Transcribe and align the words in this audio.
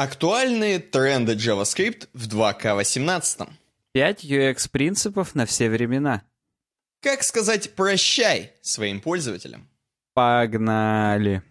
Актуальные 0.00 0.78
тренды 0.78 1.34
JavaScript 1.34 2.08
в 2.14 2.26
2К18. 2.26 3.50
5 3.92 4.24
UX-принципов 4.24 5.34
на 5.34 5.44
все 5.44 5.68
времена. 5.68 6.22
Как 7.02 7.22
сказать 7.22 7.74
«прощай» 7.74 8.54
своим 8.62 9.02
пользователям? 9.02 9.68
Погнали. 10.14 11.42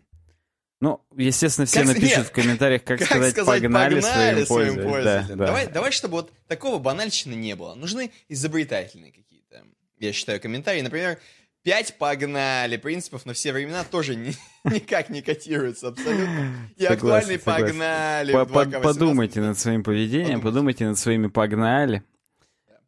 Ну, 0.82 1.00
естественно, 1.16 1.68
все 1.68 1.82
Как- 1.82 1.90
напишут 1.90 2.18
нет, 2.18 2.28
в 2.28 2.32
комментариях, 2.32 2.84
как, 2.84 2.98
Как 3.08 3.08
сказать, 3.08 3.36
погнали, 3.46 4.02
своим, 4.02 4.46
своим 4.48 4.48
пользователям. 4.48 4.92
пользователям? 4.92 5.28
Да, 5.28 5.36
да. 5.36 5.46
Давай, 5.46 5.68
давай, 5.68 5.92
чтобы 5.92 6.14
вот 6.14 6.34
такого 6.48 6.80
банальщины 6.80 7.36
не 7.36 7.56
было. 7.56 7.76
Нужны 7.76 8.12
изобретательные 8.30 9.12
какие-то, 9.12 9.64
я 10.00 10.12
считаю, 10.12 10.42
комментарии. 10.42 10.82
Например, 10.82 11.20
5 11.64 11.98
погнали 11.98 12.78
принципов 12.78 13.26
на 13.26 13.34
все 13.34 13.52
времена 13.52 13.84
тоже 13.84 14.16
ни- 14.16 14.34
никак 14.64 15.10
не 15.10 15.22
котируются 15.22 15.90
абсолютно. 15.90 16.70
И 16.78 16.82
Согласен, 16.84 16.94
актуальные 16.94 17.40
согласен. 17.40 17.66
погнали. 17.68 18.32
По- 18.34 18.46
по- 18.46 18.64
2К18. 18.66 18.82
Подумайте 18.82 19.42
над 19.42 19.60
своим 19.60 19.84
поведением, 19.84 20.42
Подумайте. 20.42 20.44
подумайте 20.44 20.88
над 20.88 20.98
своими 20.98 21.28
погнали. 21.28 22.04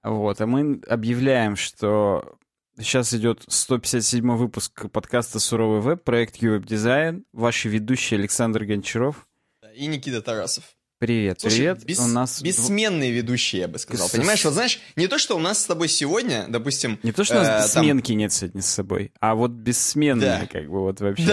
Вот, 0.04 0.42
а 0.42 0.48
мы 0.48 0.82
объявляем, 0.88 1.56
что 1.56 2.38
сейчас 2.78 3.14
идет 3.14 3.44
157 3.48 4.36
выпуск 4.36 4.90
подкаста 4.92 5.40
«Суровый 5.40 5.82
веб», 5.82 6.04
проект 6.04 6.38
«Ювеб 6.38 6.66
Дизайн». 6.66 7.24
Ваши 7.34 7.70
ведущие 7.70 8.18
Александр 8.20 8.64
Гончаров. 8.66 9.28
И 9.76 9.86
Никита 9.86 10.22
Тарасов. 10.22 10.64
Привет, 11.02 11.42
Слушай, 11.42 11.56
привет. 11.58 11.84
бес- 11.84 11.98
У 12.00 12.06
нас 12.06 12.44
бессменные 12.44 13.10
ведущие, 13.12 13.62
я 13.62 13.68
бы 13.68 13.80
сказал. 13.80 14.08
С- 14.08 14.12
Понимаешь, 14.12 14.46
вот 14.46 14.54
знаешь, 14.54 14.80
не 14.96 15.08
то, 15.08 15.18
что 15.18 15.36
у 15.36 15.40
нас 15.40 15.60
с 15.60 15.66
тобой 15.66 15.88
сегодня, 15.88 16.46
допустим... 16.48 17.00
не 17.02 17.12
то, 17.12 17.24
что 17.24 17.40
у 17.40 17.44
нас 17.44 17.72
э, 17.72 17.74
там- 17.74 17.88
нет 17.88 18.32
сегодня 18.32 18.62
с 18.62 18.68
собой, 18.68 19.12
а 19.20 19.34
вот 19.34 19.50
бессменные, 19.50 20.42
Да. 20.42 20.46
как 20.46 20.70
бы 20.70 20.82
вот 20.82 21.00
вообще. 21.02 21.26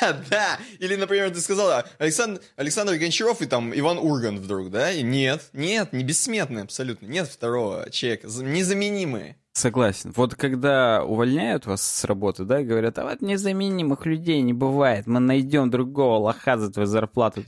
Да, 0.00 0.12
да. 0.30 0.58
Или, 0.78 0.94
например, 0.94 1.30
ты 1.30 1.40
сказала 1.40 1.84
Александр, 1.98 2.40
Александр 2.54 2.94
Гончаров 2.94 3.42
и 3.42 3.46
там 3.46 3.76
Иван 3.76 3.98
Ургант 3.98 4.38
вдруг, 4.38 4.70
да? 4.70 4.92
И 4.92 5.02
нет, 5.02 5.42
нет, 5.52 5.92
не 5.92 6.04
бессмертные 6.04 6.62
абсолютно. 6.62 7.06
Нет 7.06 7.26
второго 7.28 7.90
человека. 7.90 8.28
За- 8.28 8.44
Незаменимые. 8.44 9.38
Согласен. 9.56 10.12
Вот 10.14 10.34
когда 10.34 11.02
увольняют 11.02 11.64
вас 11.64 11.80
с 11.80 12.04
работы, 12.04 12.44
да, 12.44 12.60
говорят, 12.60 12.98
а 12.98 13.04
вот 13.04 13.22
незаменимых 13.22 14.04
людей 14.04 14.42
не 14.42 14.52
бывает, 14.52 15.06
мы 15.06 15.18
найдем 15.18 15.70
другого 15.70 16.18
лоха 16.18 16.58
за 16.58 16.70
твою 16.70 16.86
зарплату. 16.86 17.42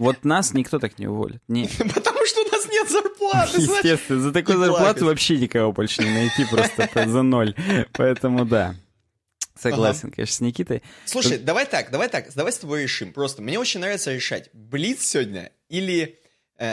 Вот 0.00 0.24
нас 0.24 0.52
никто 0.52 0.80
так 0.80 0.98
не 0.98 1.06
уволит. 1.06 1.40
Нет. 1.46 1.70
Потому 1.78 2.26
что 2.26 2.40
у 2.40 2.50
нас 2.50 2.66
нет 2.68 2.90
зарплаты. 2.90 3.60
Естественно, 3.60 4.20
за 4.20 4.32
такую 4.32 4.58
зарплату 4.58 5.04
вообще 5.04 5.38
никого 5.38 5.70
больше 5.70 6.02
не 6.02 6.10
найти, 6.10 6.44
просто 6.44 6.88
за 7.08 7.22
ноль. 7.22 7.54
Поэтому 7.92 8.44
да. 8.44 8.74
Согласен, 9.56 10.10
конечно, 10.10 10.34
с 10.34 10.40
Никитой. 10.40 10.82
Слушай, 11.04 11.38
давай 11.38 11.66
так, 11.66 11.92
давай 11.92 12.08
так, 12.08 12.34
давай 12.34 12.52
с 12.52 12.58
тобой 12.58 12.82
решим. 12.82 13.12
Просто 13.12 13.42
мне 13.42 13.60
очень 13.60 13.78
нравится 13.78 14.12
решать, 14.12 14.50
Блиц 14.52 15.04
сегодня 15.04 15.52
или 15.68 16.18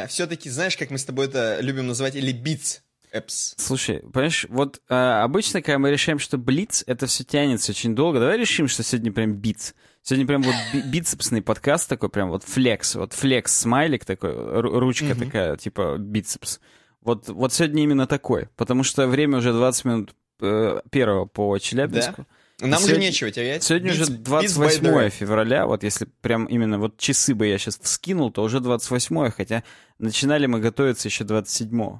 все-таки, 0.07 0.49
знаешь, 0.49 0.75
как 0.75 0.89
мы 0.89 0.97
с 0.97 1.05
тобой 1.05 1.27
это 1.27 1.59
любим 1.61 1.85
называть, 1.85 2.15
или 2.15 2.31
Битс 2.31 2.81
Эпс. 3.11 3.55
Слушай, 3.57 3.99
понимаешь, 3.99 4.45
вот 4.49 4.81
э, 4.89 4.93
обычно, 4.95 5.61
когда 5.61 5.79
мы 5.79 5.91
решаем, 5.91 6.17
что 6.19 6.37
блиц, 6.37 6.83
это 6.87 7.07
все 7.07 7.23
тянется 7.23 7.71
очень 7.71 7.93
долго. 7.95 8.19
Давай 8.19 8.37
решим, 8.37 8.67
что 8.67 8.83
сегодня 8.83 9.11
прям 9.11 9.33
биц. 9.33 9.73
Сегодня 10.01 10.25
прям 10.25 10.41
вот 10.43 10.55
би- 10.73 10.81
бицепсный 10.81 11.41
подкаст 11.41 11.89
такой, 11.89 12.09
прям 12.09 12.29
вот 12.29 12.43
флекс, 12.43 12.95
вот 12.95 13.13
флекс 13.13 13.53
смайлик 13.55 14.05
такой, 14.05 14.31
ру- 14.31 14.79
ручка 14.79 15.07
Мгм. 15.13 15.19
такая, 15.25 15.57
типа 15.57 15.97
бицепс. 15.99 16.59
Вот, 17.01 17.27
вот 17.27 17.51
сегодня 17.53 17.83
именно 17.83 18.07
такой, 18.07 18.47
потому 18.55 18.83
что 18.83 19.07
время 19.07 19.39
уже 19.39 19.51
20 19.51 19.85
минут 19.85 20.15
э, 20.39 20.79
первого 20.89 21.25
по 21.25 21.57
Челябинску. 21.59 22.25
Нам 22.61 22.73
уже 22.79 22.87
Сегодня- 22.89 23.07
нечего 23.07 23.29
терять. 23.31 23.63
Сегодня 23.63 23.91
Beats- 23.91 24.01
уже 24.01 24.11
Beats 24.13 24.17
by 24.17 24.23
28 24.23 24.85
Dre. 24.85 25.09
февраля, 25.09 25.65
вот 25.67 25.83
если 25.83 26.05
прям 26.21 26.45
именно 26.45 26.79
вот 26.79 26.97
часы 26.97 27.35
бы 27.35 27.45
я 27.47 27.57
сейчас 27.57 27.77
вскинул, 27.79 28.31
то 28.31 28.41
уже 28.43 28.59
28 28.59 29.31
хотя 29.31 29.63
начинали 29.99 30.45
мы 30.45 30.59
готовиться 30.59 31.07
еще 31.09 31.23
27 31.23 31.99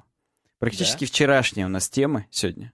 Практически 0.62 1.06
вчерашние 1.06 1.66
у 1.66 1.68
нас 1.68 1.88
темы 1.88 2.26
сегодня. 2.30 2.72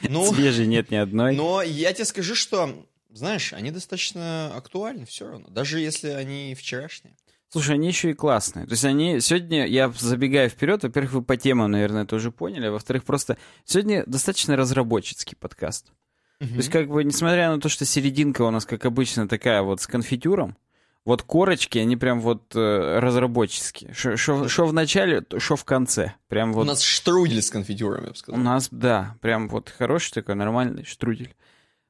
Ну, 0.00 0.24
Свежей 0.34 0.66
нет 0.66 0.90
ни 0.90 0.96
одной. 0.96 1.36
но 1.36 1.60
я 1.60 1.92
тебе 1.92 2.06
скажу, 2.06 2.34
что, 2.34 2.86
знаешь, 3.10 3.52
они 3.52 3.70
достаточно 3.70 4.50
актуальны 4.56 5.04
все 5.04 5.28
равно, 5.28 5.48
даже 5.50 5.78
если 5.78 6.08
они 6.08 6.54
вчерашние. 6.54 7.14
Слушай, 7.50 7.74
они 7.74 7.88
еще 7.88 8.12
и 8.12 8.14
классные. 8.14 8.64
То 8.64 8.72
есть 8.72 8.86
они 8.86 9.20
сегодня, 9.20 9.66
я 9.66 9.90
забегаю 9.90 10.48
вперед, 10.48 10.84
во-первых, 10.84 11.12
вы 11.12 11.22
по 11.22 11.36
темам, 11.36 11.72
наверное, 11.72 12.04
это 12.04 12.16
уже 12.16 12.30
поняли, 12.30 12.68
а 12.68 12.72
во-вторых, 12.72 13.04
просто 13.04 13.36
сегодня 13.66 14.04
достаточно 14.06 14.56
разработческий 14.56 15.36
подкаст. 15.36 15.92
То 16.38 16.46
есть, 16.46 16.70
как 16.70 16.88
бы, 16.88 17.04
несмотря 17.04 17.50
на 17.50 17.60
то, 17.60 17.68
что 17.68 17.84
серединка 17.84 18.40
у 18.40 18.50
нас, 18.50 18.64
как 18.64 18.86
обычно, 18.86 19.28
такая 19.28 19.60
вот 19.60 19.82
с 19.82 19.86
конфитюром, 19.86 20.56
вот 21.04 21.22
корочки, 21.22 21.78
они 21.78 21.96
прям 21.96 22.20
вот 22.20 22.54
э, 22.54 22.98
разработческие. 23.00 23.92
Что 23.92 24.66
в 24.66 24.72
начале, 24.72 25.24
что 25.38 25.56
в 25.56 25.64
конце. 25.64 26.14
Прям 26.28 26.50
У 26.50 26.54
вот 26.54 26.66
нас 26.66 26.82
штрудель 26.82 27.42
с 27.42 27.50
конфитюрами, 27.50 28.02
я 28.04 28.08
бы 28.08 28.12
у 28.12 28.16
сказал. 28.16 28.40
нас, 28.40 28.68
да, 28.70 29.16
прям 29.20 29.48
вот 29.48 29.68
хороший 29.70 30.12
такой 30.12 30.34
нормальный 30.36 30.84
штрудель. 30.84 31.34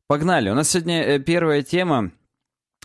Погнали. 0.07 0.51
У 0.51 0.55
нас 0.55 0.71
сегодня 0.71 1.03
э, 1.03 1.19
первая 1.19 1.63
тема 1.63 2.11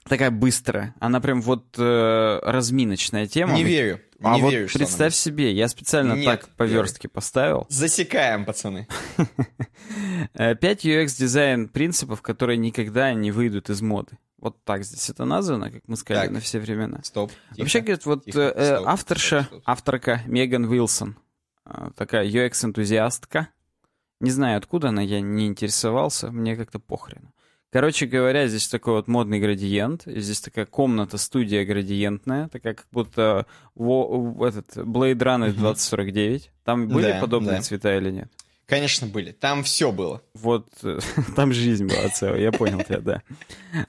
такая 0.08 0.32
быстрая. 0.32 0.96
Она 1.00 1.20
прям 1.22 1.42
вот 1.42 1.76
э, 1.78 2.40
разминочная 2.44 3.28
тема. 3.28 3.54
Не 3.54 3.64
верю. 3.64 4.02
А 4.24 4.36
не 4.36 4.42
вот 4.42 4.52
верю, 4.52 4.68
что 4.68 4.80
представь 4.80 5.00
она- 5.08 5.12
себе, 5.12 5.54
я 5.54 5.68
специально 5.68 6.14
Нет, 6.14 6.26
так 6.26 6.50
по 6.56 6.64
верстке 6.64 7.08
поставил. 7.08 7.66
Засекаем, 7.70 8.46
пацаны. 8.46 8.88
Э, 10.34 10.56
Пять 10.56 10.86
UX-дизайн 10.86 11.70
принципов, 11.70 12.22
которые 12.22 12.58
никогда 12.58 13.14
не 13.14 13.32
выйдут 13.32 13.70
из 13.70 13.82
моды. 13.82 14.18
Вот 14.40 14.64
так 14.64 14.84
здесь 14.84 15.10
это 15.10 15.26
названо, 15.26 15.72
как 15.72 15.82
мы 15.88 15.96
сказали, 15.98 16.26
Так. 16.28 16.34
на 16.36 16.40
все 16.42 16.60
времена. 16.60 17.00
Стоп. 17.04 17.32
тихо. 17.50 17.60
Вообще, 17.62 17.80
говорит, 17.80 18.06
вот 18.06 18.26
тихо, 18.26 18.40
э, 18.40 18.54
э, 18.56 18.76
стоп, 18.76 18.88
авторша, 18.88 19.42
стоп, 19.44 19.48
стоп. 19.48 19.64
авторка 19.66 20.22
Меган 20.28 20.66
Уилсон, 20.66 21.18
э, 21.66 21.90
такая 21.96 22.28
UX-энтузиастка. 22.28 23.48
Не 24.20 24.32
знаю, 24.32 24.58
откуда 24.58 24.90
она, 24.90 25.02
я 25.02 25.22
не 25.22 25.48
интересовался, 25.48 26.32
мне 26.32 26.56
как-то 26.56 26.80
похрен. 26.80 27.30
Короче 27.72 28.06
говоря, 28.06 28.48
здесь 28.48 28.68
такой 28.70 28.94
вот 28.94 29.08
модный 29.08 29.40
градиент, 29.40 30.04
здесь 30.06 30.40
такая 30.40 30.66
комната-студия 30.66 31.66
градиентная, 31.66 32.48
такая 32.48 32.76
как 32.76 32.88
будто 32.92 33.46
во- 33.76 34.08
в 34.20 34.42
этот 34.44 34.78
Blade 34.78 35.18
Runner 35.18 35.52
2049. 35.52 36.52
Там 36.64 36.88
были 36.88 37.12
Да, 37.12 37.20
подобные 37.20 37.58
да. 37.58 37.62
цвета 37.62 37.98
или 37.98 38.10
нет? 38.12 38.32
Конечно, 38.68 39.08
были. 39.08 39.32
Там 39.32 39.64
все 39.64 39.92
было. 39.92 40.22
Вот 40.34 40.68
там 41.36 41.52
жизнь 41.54 41.88
была 41.88 42.10
целая, 42.10 42.40
я 42.42 42.52
понял 42.52 42.80
тебя, 42.84 43.00
да. 43.00 43.22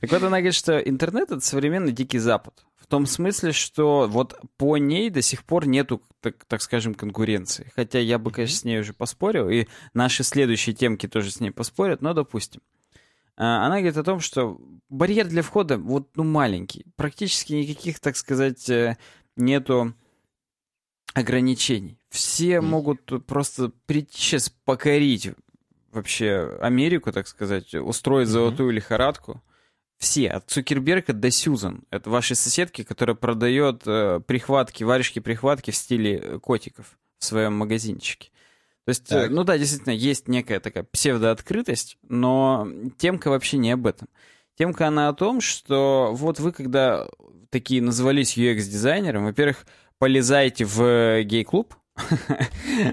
Так 0.01 0.11
вот 0.11 0.23
она 0.23 0.39
говорит, 0.39 0.55
что 0.55 0.79
интернет— 0.79 1.31
это 1.33 1.41
современный 1.41 1.93
дикий 1.93 2.19
запад. 2.19 2.65
В 2.81 2.87
том 2.89 3.07
смысле, 3.07 3.53
что 3.53 4.07
вот 4.09 4.35
по 4.57 4.77
ней 4.77 5.11
до 5.11 5.21
сих 5.23 5.45
пор 5.45 5.67
нету, 5.67 6.03
так, 6.21 6.45
так 6.47 6.63
скажем, 6.63 6.95
конкуренции. 6.95 7.71
Хотя 7.77 7.99
я 8.01 8.19
бы, 8.19 8.31
конечно, 8.31 8.57
с 8.57 8.65
ней 8.65 8.81
уже 8.81 8.93
поспорил, 8.93 9.49
и 9.51 9.67
наши 9.95 10.25
следующие 10.25 10.75
темки 10.75 11.07
тоже 11.07 11.31
с 11.31 11.39
ней 11.41 11.51
поспорят, 11.51 12.01
но 12.03 12.15
допустим. 12.15 12.61
А, 13.41 13.65
Она 13.67 13.77
говорит 13.77 13.97
о 13.97 14.03
том, 14.05 14.19
что 14.21 14.61
барьер 14.89 15.29
для 15.29 15.43
входа 15.43 15.79
вот 15.79 16.17
ну 16.17 16.25
маленький. 16.25 16.85
Практически 16.97 17.53
никаких, 17.53 18.01
так 18.01 18.17
сказать, 18.17 18.69
э, 18.69 18.97
нету 19.37 19.95
ограничений. 21.15 21.99
Все 22.11 22.61
Мгм. 22.61 22.71
могут 22.71 23.27
просто 23.27 23.71
прийти 23.87 24.17
сейчас 24.19 24.51
покорить 24.65 25.31
вообще 25.93 26.59
Америку, 26.61 27.13
так 27.13 27.27
сказать, 27.29 27.75
устроить 27.75 28.29
Мгм. 28.29 28.33
золотую 28.33 28.71
лихорадку. 28.73 29.43
Все, 29.99 30.29
от 30.31 30.49
Цукерберга 30.51 31.13
до 31.13 31.31
Сьюзан. 31.31 31.83
Это 31.91 32.09
ваши 32.11 32.35
соседки, 32.37 32.85
которая 32.85 33.17
продает 33.17 33.83
э, 33.87 34.21
прихватки, 34.27 34.85
варежки-прихватки 34.85 35.71
в 35.73 35.77
стиле 35.77 36.39
котиков 36.39 36.99
в 37.19 37.25
своем 37.25 37.55
магазинчике. 37.55 38.31
То 38.89 38.91
есть, 38.91 39.13
э, 39.13 39.25
Так. 39.25 39.31
ну 39.33 39.45
да, 39.45 39.59
действительно, 39.59 39.93
есть 39.93 40.29
некая 40.29 40.61
такая 40.61 40.83
псевдооткрытость, 40.83 41.99
но 42.09 42.67
темка 42.97 43.29
вообще 43.29 43.59
не 43.59 43.71
об 43.73 43.87
этом. 43.87 44.09
Темка 44.57 44.87
она 44.87 45.11
о 45.11 45.13
том, 45.13 45.43
что 45.43 46.13
вот 46.15 46.41
вы, 46.41 46.53
когда 46.53 47.07
такие 47.51 47.83
назывались 47.83 48.39
UX-дизайнером, 48.39 49.27
во-первых, 49.27 49.67
полезайте 49.99 50.65
в 50.65 50.81
э, 50.81 51.23
гей-клуб, 51.25 51.75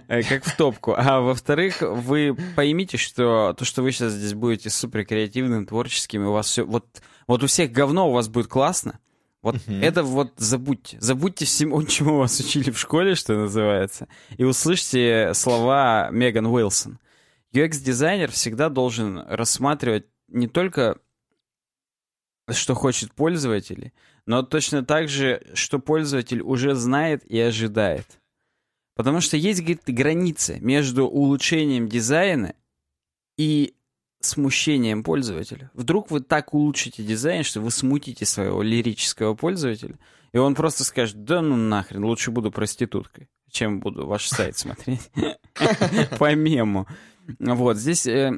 э, 0.09 0.23
как 0.23 0.43
в 0.43 0.57
топку. 0.57 0.95
А 0.97 1.21
во-вторых, 1.21 1.77
вы 1.79 2.35
поймите, 2.57 2.97
что 2.97 3.55
то, 3.57 3.63
что 3.63 3.81
вы 3.81 3.93
сейчас 3.93 4.11
здесь 4.11 4.33
будете 4.33 4.69
супер 4.69 5.05
креативным, 5.05 5.65
творческим, 5.65 6.27
у 6.27 6.33
вас 6.33 6.47
все... 6.47 6.65
Вот, 6.65 6.87
вот 7.25 7.41
у 7.41 7.47
всех 7.47 7.71
говно 7.71 8.09
у 8.09 8.11
вас 8.11 8.27
будет 8.27 8.47
классно. 8.47 8.99
Вот 9.45 9.55
Мгм. 9.67 9.83
это 9.83 10.01
вот 10.01 10.33
забудьте. 10.37 10.97
Забудьте 10.99 11.45
всему, 11.45 11.83
чему 11.85 12.17
вас 12.17 12.39
учили 12.39 12.71
в 12.71 12.79
школе, 12.79 13.13
что 13.13 13.35
называется, 13.35 14.07
и 14.37 14.43
услышьте 14.43 15.35
слова 15.35 16.09
Меган 16.11 16.47
Уилсон. 16.47 16.97
UX-дизайнер 17.53 18.31
всегда 18.31 18.69
должен 18.69 19.19
рассматривать 19.19 20.07
не 20.29 20.47
только 20.47 20.97
что 22.49 22.73
хочет 22.73 23.13
пользователь, 23.13 23.93
но 24.25 24.41
точно 24.41 24.83
так 24.83 25.09
же, 25.09 25.45
что 25.53 25.77
пользователь 25.77 26.41
уже 26.41 26.73
знает 26.73 27.23
и 27.25 27.39
ожидает. 27.39 28.07
Потому 28.95 29.21
что 29.21 29.37
есть, 29.37 29.59
говорит, 29.59 29.83
граница 29.85 30.59
между 30.59 31.05
улучшением 31.05 31.87
дизайна 31.87 32.55
и 33.37 33.74
смущением 34.25 35.03
пользователя. 35.03 35.71
Вдруг 35.73 36.11
вы 36.11 36.21
так 36.21 36.53
улучшите 36.53 37.03
дизайн, 37.03 37.43
что 37.43 37.61
вы 37.61 37.71
смутите 37.71 38.25
своего 38.25 38.61
лирического 38.61 39.35
пользователя, 39.35 39.97
И 40.33 40.37
он 40.37 40.55
просто 40.55 40.83
скажет, 40.83 41.23
да 41.23 41.41
ну 41.41 41.55
нахрен, 41.55 42.03
лучше 42.03 42.31
буду 42.31 42.51
проституткой, 42.51 43.29
чем 43.49 43.79
буду 43.79 44.05
ваш 44.05 44.27
сайт 44.27 44.57
смотреть. 44.57 45.09
По 46.19 46.35
мему. 46.35 46.87
Вот, 47.39 47.77
здесь 47.77 48.05
э, 48.05 48.33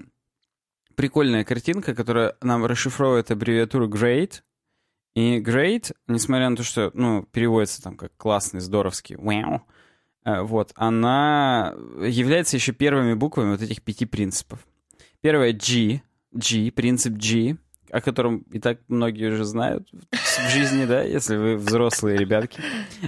прикольная 0.96 1.44
картинка, 1.44 1.96
которая 1.96 2.36
нам 2.42 2.66
расшифровывает 2.66 3.32
аббревиатуру 3.32 3.88
GREAT. 3.88 4.42
И 5.16 5.40
GREAT, 5.40 5.94
несмотря 6.08 6.50
на 6.50 6.56
то, 6.56 6.64
что, 6.64 6.92
ну, 6.94 7.24
переводится 7.24 7.82
там 7.82 7.98
как 7.98 8.16
классный, 8.18 8.60
здоровский, 8.60 9.16
wow, 9.16 9.62
э, 10.26 10.42
вот, 10.42 10.72
она 10.76 11.74
является 12.00 12.58
еще 12.58 12.72
первыми 12.72 13.14
буквами 13.14 13.52
вот 13.52 13.62
этих 13.62 13.82
пяти 13.82 14.06
принципов. 14.06 14.60
Первое 15.22 15.54
G, 15.54 16.02
G, 16.32 16.72
принцип 16.72 17.14
G, 17.14 17.58
о 17.90 18.02
котором 18.02 18.40
и 18.52 18.60
так 18.60 18.80
многие 18.88 19.30
уже 19.30 19.46
знают 19.46 19.88
в 19.92 20.50
жизни, 20.52 20.86
да, 20.86 21.02
если 21.02 21.38
вы 21.38 21.56
взрослые 21.56 22.18
ребятки. 22.18 22.62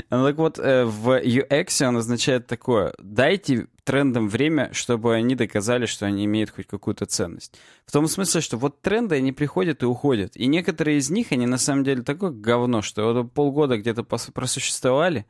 Ну 0.09 0.25
так 0.25 0.37
вот, 0.37 0.57
э, 0.57 0.85
в 0.85 1.21
UX 1.21 1.87
он 1.87 1.97
означает 1.97 2.47
такое. 2.47 2.93
Дайте 2.99 3.67
трендам 3.83 4.29
время, 4.29 4.69
чтобы 4.73 5.15
они 5.15 5.35
доказали, 5.35 5.85
что 5.85 6.05
они 6.05 6.25
имеют 6.25 6.51
хоть 6.51 6.67
какую-то 6.67 7.05
ценность. 7.05 7.59
В 7.85 7.91
том 7.91 8.07
смысле, 8.07 8.41
что 8.41 8.57
вот 8.57 8.81
тренды, 8.81 9.15
они 9.15 9.31
приходят 9.31 9.83
и 9.83 9.85
уходят. 9.85 10.35
И 10.35 10.47
некоторые 10.47 10.97
из 10.97 11.09
них, 11.09 11.31
они 11.31 11.45
на 11.45 11.57
самом 11.57 11.83
деле 11.83 12.01
такое 12.03 12.31
говно, 12.31 12.81
что 12.81 13.13
вот 13.13 13.33
полгода 13.33 13.77
где-то 13.77 14.03
просуществовали, 14.03 15.25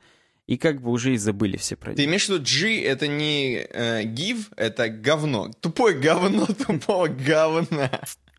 и 0.49 0.57
как 0.57 0.81
бы 0.81 0.89
уже 0.89 1.13
и 1.13 1.17
забыли 1.17 1.57
все 1.57 1.75
про 1.75 1.91
них. 1.91 1.97
Ты 1.97 2.05
имеешь 2.05 2.25
в 2.25 2.29
виду 2.29 2.43
G 2.43 2.81
это 2.81 3.07
не 3.07 3.67
э, 3.69 4.03
give, 4.03 4.47
это 4.57 4.89
говно. 4.89 5.51
Тупое 5.61 5.95
говно 5.95 6.47
тупого 6.67 7.07
говна. 7.07 7.91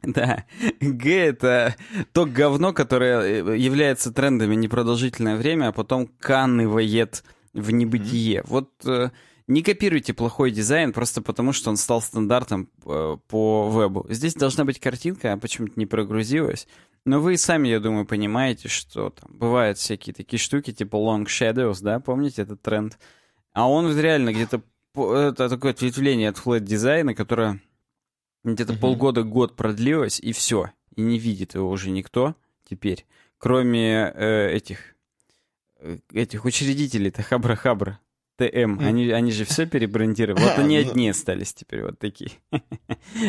Да, 0.03 0.45
Г— 0.81 1.09
это 1.15 1.77
то 2.13 2.27
говно, 2.27 2.73
которое 2.73 3.21
э, 3.21 3.57
является 3.57 4.13
трендами 4.13 4.57
непродолжительное 4.57 5.37
время, 5.37 5.69
а 5.69 5.73
потом 5.73 6.09
канывает 6.19 7.23
в 7.53 7.71
небытие. 7.71 8.41
Mm-hmm. 8.41 8.47
Вот 8.49 8.71
э, 8.87 9.11
не 9.51 9.63
копируйте 9.63 10.15
плохой 10.15 10.53
дизайн 10.53 10.93
просто 10.93 11.23
потому, 11.23 11.53
что 11.53 11.71
он 11.71 11.77
стал 11.77 12.01
стандартом 12.01 12.71
э, 12.87 13.17
по 13.27 13.69
вебу. 13.69 14.07
Здесь 14.09 14.35
должна 14.35 14.65
быть 14.65 14.79
картинка, 14.79 15.33
а 15.33 15.37
почему-то 15.37 15.73
не 15.75 15.87
прогрузилась. 15.87 16.69
Но 17.05 17.21
вы 17.21 17.37
сами, 17.37 17.67
я 17.67 17.81
думаю, 17.81 18.07
понимаете, 18.07 18.69
что 18.69 19.11
там 19.11 19.37
бывают 19.37 19.79
всякие 19.79 20.15
такие 20.15 20.39
штуки, 20.39 20.73
типа 20.73 20.95
long 20.95 21.25
shadows, 21.25 21.79
да, 21.83 21.99
помните 21.99 22.43
этот 22.43 22.63
тренд? 22.63 22.97
А 23.53 23.69
он 23.69 23.99
реально 23.99 24.33
где-то... 24.33 24.63
Это 24.95 25.49
такое 25.49 25.73
ответвление 25.73 26.29
от 26.29 26.37
flat 26.37 26.61
дизайна, 26.61 27.15
которое 27.15 27.61
где-то 28.45 28.75
угу. 28.75 28.81
полгода-год 28.81 29.57
продлилось, 29.57 30.21
и 30.21 30.33
все. 30.33 30.71
И 30.95 31.01
не 31.01 31.19
видит 31.19 31.55
его 31.55 31.69
уже 31.71 31.91
никто 31.91 32.37
теперь, 32.69 33.05
кроме 33.37 34.13
э, 34.15 34.53
этих 34.53 34.95
э, 35.81 35.99
этих 36.13 36.45
учредителей-то 36.45 37.23
Хабра-Хабра. 37.23 37.99
ТМ. 38.41 38.79
Они, 38.81 39.11
они 39.11 39.33
же 39.33 39.45
все 39.45 39.67
перебрендировали. 39.67 40.43
Вот 40.43 40.55
они 40.59 40.81
ну. 40.81 40.91
одни 40.91 41.11
остались 41.11 41.53
теперь, 41.53 41.83
вот 41.83 41.99
такие. 41.99 42.31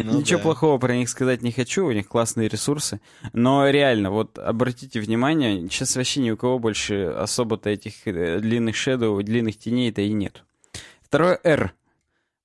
Ну, 0.03 0.19
Ничего 0.19 0.37
да. 0.37 0.43
плохого 0.43 0.77
про 0.77 0.95
них 0.95 1.09
сказать 1.09 1.41
не 1.41 1.51
хочу, 1.51 1.85
у 1.85 1.91
них 1.91 2.07
классные 2.07 2.47
ресурсы. 2.47 3.01
Но 3.33 3.69
реально, 3.69 4.09
вот 4.09 4.37
обратите 4.37 4.99
внимание, 4.99 5.61
сейчас 5.69 5.95
вообще 5.95 6.21
ни 6.21 6.31
у 6.31 6.37
кого 6.37 6.59
больше 6.59 7.05
особо-то 7.05 7.69
этих 7.69 8.07
э, 8.07 8.39
длинных 8.39 8.75
шедоу, 8.75 9.21
длинных 9.21 9.57
теней-то 9.57 10.01
и 10.01 10.13
нет. 10.13 10.43
Второе 11.01 11.39
R. 11.43 11.73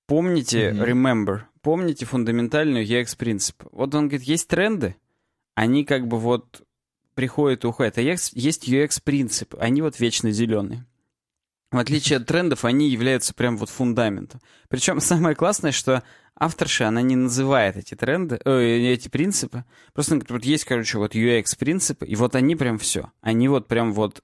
Помните, 0.07 0.71
mm-hmm. 0.71 0.85
remember, 0.85 1.41
помните 1.63 2.05
фундаментальную 2.05 2.85
UX-принцип. 2.85 3.65
Вот 3.71 3.95
он 3.95 4.09
говорит, 4.09 4.27
есть 4.27 4.49
тренды, 4.49 4.97
они 5.55 5.85
как 5.85 6.09
бы 6.09 6.19
вот 6.19 6.63
приходят 7.15 7.65
и 7.65 7.67
уходят, 7.67 7.99
а 7.99 8.03
есть 8.03 8.35
UX-принципы, 8.35 9.57
они 9.59 9.83
вот 9.83 10.01
вечно 10.01 10.31
зеленые. 10.31 10.85
В 11.73 11.79
отличие 11.79 12.19
от 12.19 12.27
трендов, 12.27 12.65
они 12.65 12.89
являются 12.89 13.35
прям 13.35 13.57
вот 13.57 13.71
фундаментом. 13.71 14.41
Причем 14.69 15.01
самое 15.01 15.35
классное, 15.35 15.73
что 15.73 16.03
авторша, 16.37 16.89
она 16.89 17.03
не 17.03 17.17
называет 17.17 17.77
эти 17.77 17.95
тренды, 17.95 18.39
э, 18.45 18.61
эти 18.93 19.09
принципы. 19.09 19.65
Просто 19.93 20.13
говорит, 20.13 20.31
вот 20.31 20.45
есть, 20.45 20.65
короче, 20.65 20.99
вот 20.99 21.15
UX-принципы, 21.15 22.07
и 22.07 22.15
вот 22.15 22.37
они 22.37 22.55
прям 22.55 22.79
все. 22.79 23.11
Они 23.21 23.49
вот 23.49 23.67
прям 23.67 23.93
вот 23.93 24.23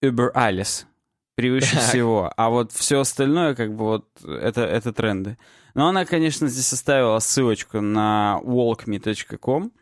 über 0.00 0.32
alles 0.34 0.86
превыше 1.34 1.76
так. 1.76 1.88
всего. 1.88 2.32
А 2.36 2.50
вот 2.50 2.72
все 2.72 3.00
остальное, 3.00 3.54
как 3.54 3.74
бы 3.74 3.84
вот, 3.84 4.06
это, 4.22 4.62
это 4.62 4.92
тренды. 4.92 5.38
Но 5.74 5.88
она, 5.88 6.04
конечно, 6.04 6.48
здесь 6.48 6.72
оставила 6.72 7.18
ссылочку 7.18 7.80
на 7.80 8.40
walkme.com 8.44 9.72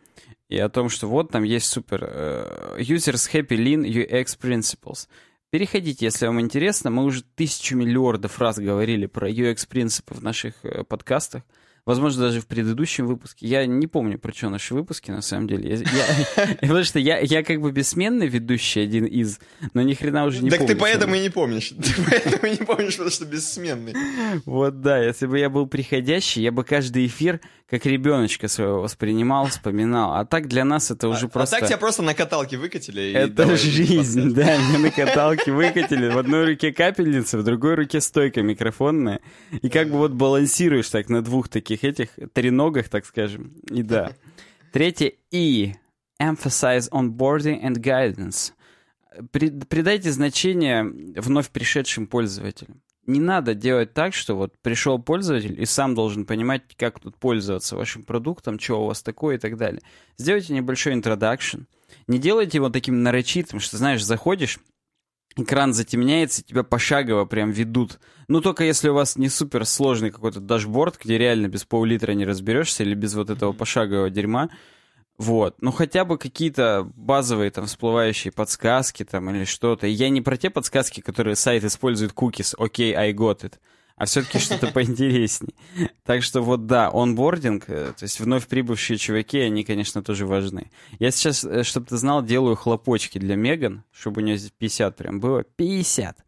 и 0.48 0.58
о 0.58 0.68
том, 0.68 0.88
что 0.88 1.08
вот 1.08 1.30
там 1.30 1.42
есть 1.42 1.66
супер 1.66 2.04
uh, 2.04 2.78
Users 2.78 3.30
Happy 3.32 3.56
Lean 3.56 3.84
UX 3.84 4.38
Principles. 4.40 5.08
Переходите, 5.50 6.04
если 6.04 6.26
вам 6.26 6.40
интересно. 6.40 6.90
Мы 6.90 7.04
уже 7.04 7.22
тысячу 7.22 7.74
миллиардов 7.74 8.38
раз 8.38 8.58
говорили 8.58 9.06
про 9.06 9.30
UX-принципы 9.30 10.12
в 10.14 10.22
наших 10.22 10.62
uh, 10.62 10.84
подкастах. 10.84 11.42
Возможно, 11.84 12.22
даже 12.22 12.40
в 12.40 12.46
предыдущем 12.46 13.06
выпуске. 13.06 13.46
Я 13.46 13.66
не 13.66 13.86
помню, 13.86 14.18
про 14.18 14.32
что 14.32 14.50
наши 14.50 14.74
выпуски, 14.74 15.10
на 15.10 15.22
самом 15.22 15.48
деле. 15.48 15.84
Потому 16.60 16.84
что 16.84 16.98
я, 16.98 17.18
я 17.18 17.42
как 17.42 17.60
бы 17.60 17.72
бессменный 17.72 18.28
ведущий, 18.28 18.80
один 18.80 19.06
из, 19.06 19.38
но 19.74 19.82
ни 19.82 19.94
хрена 19.94 20.24
уже 20.24 20.42
не 20.42 20.50
так 20.50 20.60
помню. 20.60 20.74
Так 20.74 20.76
ты 20.76 20.80
поэтому 20.80 21.14
и 21.14 21.20
не 21.20 21.30
помнишь. 21.30 21.68
Ты 21.78 21.92
поэтому 22.08 22.46
и 22.46 22.58
не 22.58 22.64
помнишь, 22.64 22.92
потому 22.92 23.10
что 23.10 23.24
бессменный. 23.24 23.94
Вот 24.44 24.80
да, 24.80 25.02
если 25.02 25.26
бы 25.26 25.38
я 25.38 25.48
был 25.48 25.66
приходящий, 25.66 26.42
я 26.42 26.52
бы 26.52 26.64
каждый 26.64 27.06
эфир 27.06 27.40
как 27.70 27.84
ребеночка 27.84 28.48
своего 28.48 28.80
воспринимал, 28.80 29.46
вспоминал. 29.46 30.14
А 30.14 30.24
так 30.24 30.48
для 30.48 30.64
нас 30.64 30.90
это 30.90 31.06
уже 31.08 31.26
а, 31.26 31.28
просто... 31.28 31.56
А 31.56 31.60
так 31.60 31.68
тебя 31.68 31.78
просто 31.78 32.02
на 32.02 32.14
каталке 32.14 32.56
выкатили. 32.56 33.12
Это 33.12 33.56
жизнь, 33.56 34.32
да, 34.32 34.56
меня 34.56 34.78
на 34.78 34.90
каталке 34.90 35.52
выкатили. 35.52 36.08
В 36.08 36.16
одной 36.16 36.46
руке 36.46 36.72
капельница, 36.72 37.36
в 37.36 37.44
другой 37.44 37.74
руке 37.74 38.00
стойка 38.00 38.40
микрофонная. 38.40 39.20
И 39.60 39.68
как 39.68 39.90
бы 39.90 39.98
вот 39.98 40.12
балансируешь 40.12 40.88
так 40.88 41.10
на 41.10 41.22
двух 41.22 41.48
таких 41.48 41.77
этих 41.84 42.10
треногах, 42.32 42.88
так 42.88 43.06
скажем. 43.06 43.54
И 43.70 43.82
да. 43.82 44.12
Третье 44.72 45.12
И. 45.30 45.74
Emphasize 46.20 46.90
onboarding 46.90 47.62
and 47.62 47.76
guidance. 47.76 48.52
Придайте 49.30 50.10
значение 50.10 50.84
вновь 51.16 51.50
пришедшим 51.50 52.06
пользователям 52.06 52.82
не 53.08 53.20
надо 53.20 53.54
делать 53.54 53.94
так, 53.94 54.14
что 54.14 54.34
вот 54.34 54.52
пришел 54.60 54.98
пользователь 54.98 55.60
и 55.60 55.64
сам 55.64 55.94
должен 55.94 56.26
понимать, 56.26 56.62
как 56.76 57.00
тут 57.00 57.16
пользоваться 57.16 57.74
вашим 57.74 58.02
продуктом, 58.02 58.60
что 58.60 58.82
у 58.82 58.86
вас 58.86 59.02
такое 59.02 59.36
и 59.36 59.38
так 59.38 59.56
далее. 59.56 59.80
Сделайте 60.18 60.52
небольшой 60.52 60.92
introduction. 60.92 61.64
Не 62.06 62.18
делайте 62.18 62.58
его 62.58 62.68
таким 62.68 63.02
нарочитым, 63.02 63.60
что, 63.60 63.78
знаешь, 63.78 64.04
заходишь, 64.04 64.60
экран 65.36 65.72
затемняется, 65.72 66.44
тебя 66.44 66.62
пошагово 66.62 67.24
прям 67.24 67.50
ведут. 67.50 67.98
Ну, 68.28 68.42
только 68.42 68.62
если 68.62 68.90
у 68.90 68.94
вас 68.94 69.16
не 69.16 69.30
супер 69.30 69.64
сложный 69.64 70.10
какой-то 70.10 70.40
дашборд, 70.40 70.98
где 71.02 71.16
реально 71.16 71.48
без 71.48 71.64
пол-литра 71.64 72.12
не 72.12 72.26
разберешься, 72.26 72.82
или 72.82 72.94
без 72.94 73.14
вот 73.14 73.30
этого 73.30 73.52
пошагового 73.52 74.10
дерьма, 74.10 74.50
вот. 75.16 75.56
Ну, 75.60 75.72
хотя 75.72 76.04
бы 76.04 76.16
какие-то 76.16 76.88
базовые 76.94 77.50
там 77.50 77.66
всплывающие 77.66 78.30
подсказки 78.30 79.04
там 79.04 79.30
или 79.30 79.44
что-то. 79.44 79.86
И 79.88 79.90
я 79.90 80.10
не 80.10 80.20
про 80.20 80.36
те 80.36 80.48
подсказки, 80.48 81.00
которые 81.00 81.34
сайт 81.34 81.64
использует 81.64 82.12
cookies, 82.12 82.54
окей, 82.56 82.92
okay, 82.92 82.96
I 82.96 83.12
got 83.12 83.40
it, 83.40 83.54
а 83.96 84.04
все-таки 84.04 84.38
что-то 84.38 84.66
поинтереснее. 84.72 85.54
Так 86.04 86.22
что 86.22 86.42
вот 86.42 86.66
да, 86.66 86.90
онбординг, 86.92 87.64
э, 87.68 87.92
то 87.96 88.02
есть 88.02 88.20
вновь 88.20 88.46
прибывшие 88.46 88.96
чуваки, 88.96 89.40
они, 89.40 89.64
конечно, 89.64 90.02
тоже 90.02 90.24
важны. 90.24 90.70
Я 91.00 91.10
сейчас, 91.10 91.44
э, 91.44 91.64
чтобы 91.64 91.86
ты 91.86 91.96
знал, 91.96 92.22
делаю 92.22 92.54
хлопочки 92.54 93.18
для 93.18 93.34
Меган, 93.36 93.84
чтобы 93.90 94.20
у 94.20 94.24
нее 94.24 94.36
здесь 94.36 94.52
50 94.56 94.96
прям 94.96 95.18
было. 95.18 95.42
50! 95.56 96.27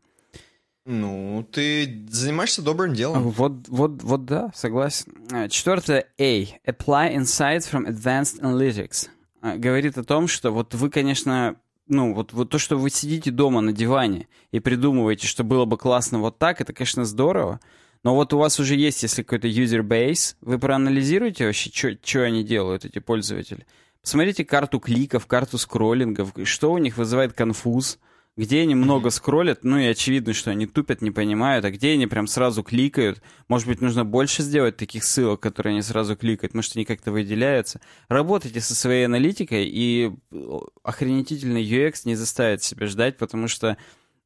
Ну, 0.92 1.46
ты 1.52 2.04
занимаешься 2.10 2.62
добрым 2.62 2.94
делом. 2.94 3.30
Вот, 3.30 3.68
вот, 3.68 4.02
вот 4.02 4.24
да, 4.24 4.50
согласен. 4.56 5.12
А, 5.30 5.48
Четвертое 5.48 6.06
A. 6.18 6.42
Apply 6.66 7.14
insights 7.14 7.70
from 7.70 7.86
advanced 7.86 8.40
analytics. 8.40 9.08
А, 9.40 9.56
говорит 9.56 9.96
о 9.98 10.02
том, 10.02 10.26
что 10.26 10.50
вот 10.50 10.74
вы, 10.74 10.90
конечно, 10.90 11.54
ну, 11.86 12.12
вот, 12.12 12.32
вот 12.32 12.50
то, 12.50 12.58
что 12.58 12.76
вы 12.76 12.90
сидите 12.90 13.30
дома 13.30 13.60
на 13.60 13.72
диване 13.72 14.26
и 14.50 14.58
придумываете, 14.58 15.28
что 15.28 15.44
было 15.44 15.64
бы 15.64 15.78
классно 15.78 16.18
вот 16.18 16.40
так, 16.40 16.60
это, 16.60 16.72
конечно, 16.72 17.04
здорово. 17.04 17.60
Но 18.02 18.16
вот 18.16 18.32
у 18.32 18.38
вас 18.38 18.58
уже 18.58 18.74
есть, 18.74 19.04
если 19.04 19.22
какой-то 19.22 19.46
user 19.46 19.82
base, 19.82 20.34
вы 20.40 20.58
проанализируете 20.58 21.46
вообще, 21.46 21.70
что 22.02 22.24
они 22.24 22.42
делают, 22.42 22.84
эти 22.84 22.98
пользователи. 22.98 23.64
Посмотрите 24.02 24.44
карту 24.44 24.80
кликов, 24.80 25.26
карту 25.26 25.56
скроллингов, 25.56 26.32
что 26.42 26.72
у 26.72 26.78
них 26.78 26.96
вызывает 26.96 27.32
конфуз 27.32 28.00
где 28.36 28.62
они 28.62 28.74
много 28.74 29.10
скроллят, 29.10 29.64
ну 29.64 29.78
и 29.78 29.86
очевидно, 29.86 30.32
что 30.32 30.50
они 30.50 30.66
тупят, 30.66 31.02
не 31.02 31.10
понимают, 31.10 31.64
а 31.64 31.70
где 31.70 31.92
они 31.92 32.06
прям 32.06 32.26
сразу 32.26 32.62
кликают. 32.62 33.22
Может 33.48 33.66
быть, 33.66 33.80
нужно 33.80 34.04
больше 34.04 34.42
сделать 34.42 34.76
таких 34.76 35.04
ссылок, 35.04 35.40
которые 35.40 35.72
они 35.72 35.82
сразу 35.82 36.16
кликают, 36.16 36.54
может, 36.54 36.76
они 36.76 36.84
как-то 36.84 37.12
выделяются. 37.12 37.80
Работайте 38.08 38.60
со 38.60 38.74
своей 38.74 39.04
аналитикой, 39.04 39.66
и 39.66 40.12
э, 40.30 40.58
охренительный 40.82 41.64
UX 41.64 42.02
не 42.04 42.14
заставит 42.14 42.62
себя 42.62 42.86
ждать, 42.86 43.18
потому 43.18 43.48
что 43.48 43.76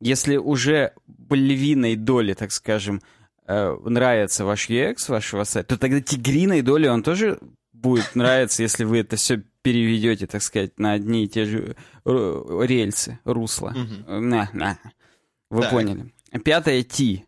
если 0.01 0.37
уже 0.37 0.93
львиной 1.31 1.97
доли, 1.97 2.35
так 2.35 2.53
скажем, 2.53 3.01
э, 3.47 3.77
нравится 3.85 4.45
ваш 4.45 4.69
UX 4.69 5.09
вашего 5.09 5.45
сайта, 5.45 5.77
то 5.77 5.81
тогда 5.81 6.01
тигриной 6.01 6.63
доли 6.63 6.89
он 6.89 7.03
тоже 7.03 7.39
будет 7.85 8.14
нравиться, 8.17 8.62
если 8.62 8.85
вы 8.85 8.99
это 8.99 9.17
все 9.17 9.43
переведете, 9.62 10.26
так 10.26 10.43
сказать, 10.43 10.79
на 10.79 10.93
одни 10.93 11.25
и 11.25 11.29
те 11.29 11.45
же 11.45 11.76
рельсы, 12.05 13.21
русла. 13.25 13.69
Угу. 13.69 14.21
На, 14.21 14.50
на. 14.53 14.79
Вы 15.50 15.69
поняли. 15.69 16.12
Пятое 16.45 16.83
T. 16.83 17.25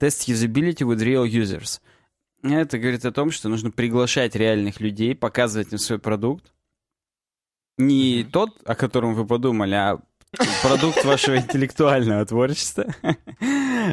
Test 0.00 0.28
usability 0.28 0.84
with 0.84 1.00
real 1.00 1.26
users. 1.28 1.80
Это 2.42 2.78
говорит 2.78 3.04
о 3.04 3.12
том, 3.12 3.30
что 3.30 3.48
нужно 3.48 3.70
приглашать 3.70 4.34
реальных 4.34 4.80
людей, 4.80 5.14
показывать 5.14 5.72
им 5.72 5.78
свой 5.78 5.98
продукт. 5.98 6.52
Не 7.76 8.24
тот, 8.24 8.60
о 8.64 8.74
котором 8.74 9.14
вы 9.14 9.26
подумали, 9.26 9.74
а 9.74 10.00
продукт 10.62 11.04
вашего 11.04 11.36
интеллектуального 11.36 12.24
творчества. 12.26 12.86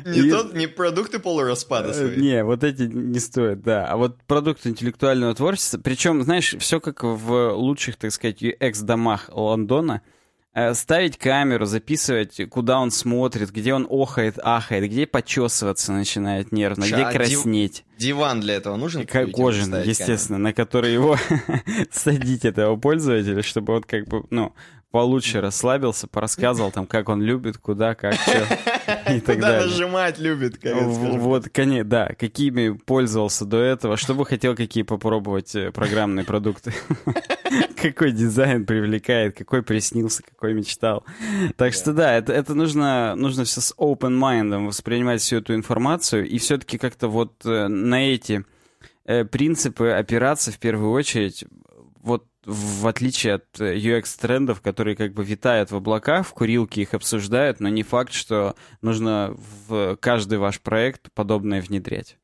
Не 0.06 0.30
тот, 0.30 0.54
не 0.54 0.68
продукты 0.68 1.20
полураспада 1.20 1.94
свои. 1.94 2.18
Не, 2.18 2.44
вот 2.44 2.64
эти 2.64 2.84
не 2.84 3.20
стоят, 3.20 3.62
да. 3.62 3.88
А 3.88 3.98
вот 3.98 4.22
продукт 4.24 4.68
интеллектуального 4.68 5.34
творчества, 5.34 5.80
причем, 5.80 6.24
знаешь, 6.24 6.56
все 6.60 6.80
как 6.80 7.04
в 7.04 7.54
лучших, 7.54 7.96
так 7.96 8.12
сказать, 8.12 8.42
UX-домах 8.42 9.30
Лондона— 9.34 10.02
Э, 10.58 10.74
ставить 10.74 11.18
камеру, 11.18 11.66
записывать, 11.66 12.40
куда 12.50 12.80
он 12.80 12.90
смотрит, 12.90 13.52
где 13.52 13.74
он 13.74 13.86
охает, 13.90 14.40
ахает, 14.42 14.90
где 14.90 15.06
почесываться 15.06 15.92
начинает 15.92 16.54
нервно, 16.54 16.86
Ша, 16.86 16.96
где 16.96 17.18
краснеть. 17.18 17.84
Диван 17.98 18.40
для 18.40 18.56
этого 18.56 18.78
нужен? 18.78 19.06
Как 19.06 19.34
кожаный, 19.34 19.86
естественно, 19.86 20.38
камеру? 20.38 20.44
на 20.44 20.54
который 20.54 20.94
его 20.94 21.18
садить 21.92 22.46
этого 22.46 22.78
пользователя, 22.78 23.44
чтобы 23.44 23.76
он 23.76 23.84
как 23.84 24.08
бы, 24.08 24.24
ну, 24.30 24.54
получше 24.96 25.42
расслабился, 25.42 26.08
порассказывал 26.08 26.72
там, 26.72 26.88
как 26.88 27.10
он 27.10 27.22
любит, 27.22 27.58
куда, 27.58 27.96
как, 27.96 28.14
что 28.14 28.32
и 29.14 29.20
так 29.20 29.36
Куда 29.36 29.52
далее. 29.52 29.66
нажимать 29.68 30.20
любит, 30.20 30.58
Вот, 30.64 31.50
конечно, 31.50 31.84
да, 31.84 32.14
какими 32.18 32.70
пользовался 32.70 33.44
до 33.44 33.58
этого, 33.58 33.98
что 33.98 34.16
бы 34.16 34.26
хотел, 34.26 34.56
какие 34.56 34.84
попробовать 34.84 35.54
э, 35.54 35.74
программные 35.74 36.24
продукты. 36.24 36.74
Какой 37.76 38.14
дизайн 38.14 38.66
привлекает, 38.66 39.38
какой 39.38 39.62
приснился, 39.62 40.24
какой 40.24 40.54
мечтал. 40.54 41.06
Так 41.58 41.74
что 41.74 41.94
да, 41.94 42.14
это, 42.14 42.34
это 42.34 42.56
нужно, 42.56 43.16
нужно 43.16 43.44
все 43.44 43.62
с 43.62 43.76
open 43.78 44.18
mind 44.18 44.66
воспринимать 44.66 45.22
всю 45.22 45.38
эту 45.38 45.54
информацию 45.54 46.26
и 46.28 46.38
все-таки 46.40 46.78
как-то 46.78 47.10
вот 47.10 47.46
э, 47.46 47.68
на 47.68 48.12
эти 48.12 48.46
э, 49.06 49.26
принципы 49.26 49.90
опираться 49.90 50.52
в 50.52 50.58
первую 50.58 50.92
очередь, 50.92 51.46
вот 52.02 52.26
в 52.46 52.88
отличие 52.88 53.36
от 53.36 53.60
UX-трендов, 53.60 54.60
э, 54.60 54.62
которые 54.62 54.96
как 54.96 55.14
бы 55.14 55.24
витают 55.24 55.72
в 55.72 55.76
облаках, 55.76 56.28
в 56.28 56.34
курилке 56.34 56.82
их 56.82 56.94
обсуждают, 56.94 57.60
но 57.60 57.70
не 57.70 57.84
факт, 57.84 58.14
что 58.14 58.56
нужно 58.82 59.36
в 59.68 59.96
каждый 59.98 60.38
ваш 60.38 60.62
проект 60.62 61.12
подобное 61.14 61.62
внедрять. 61.62 62.18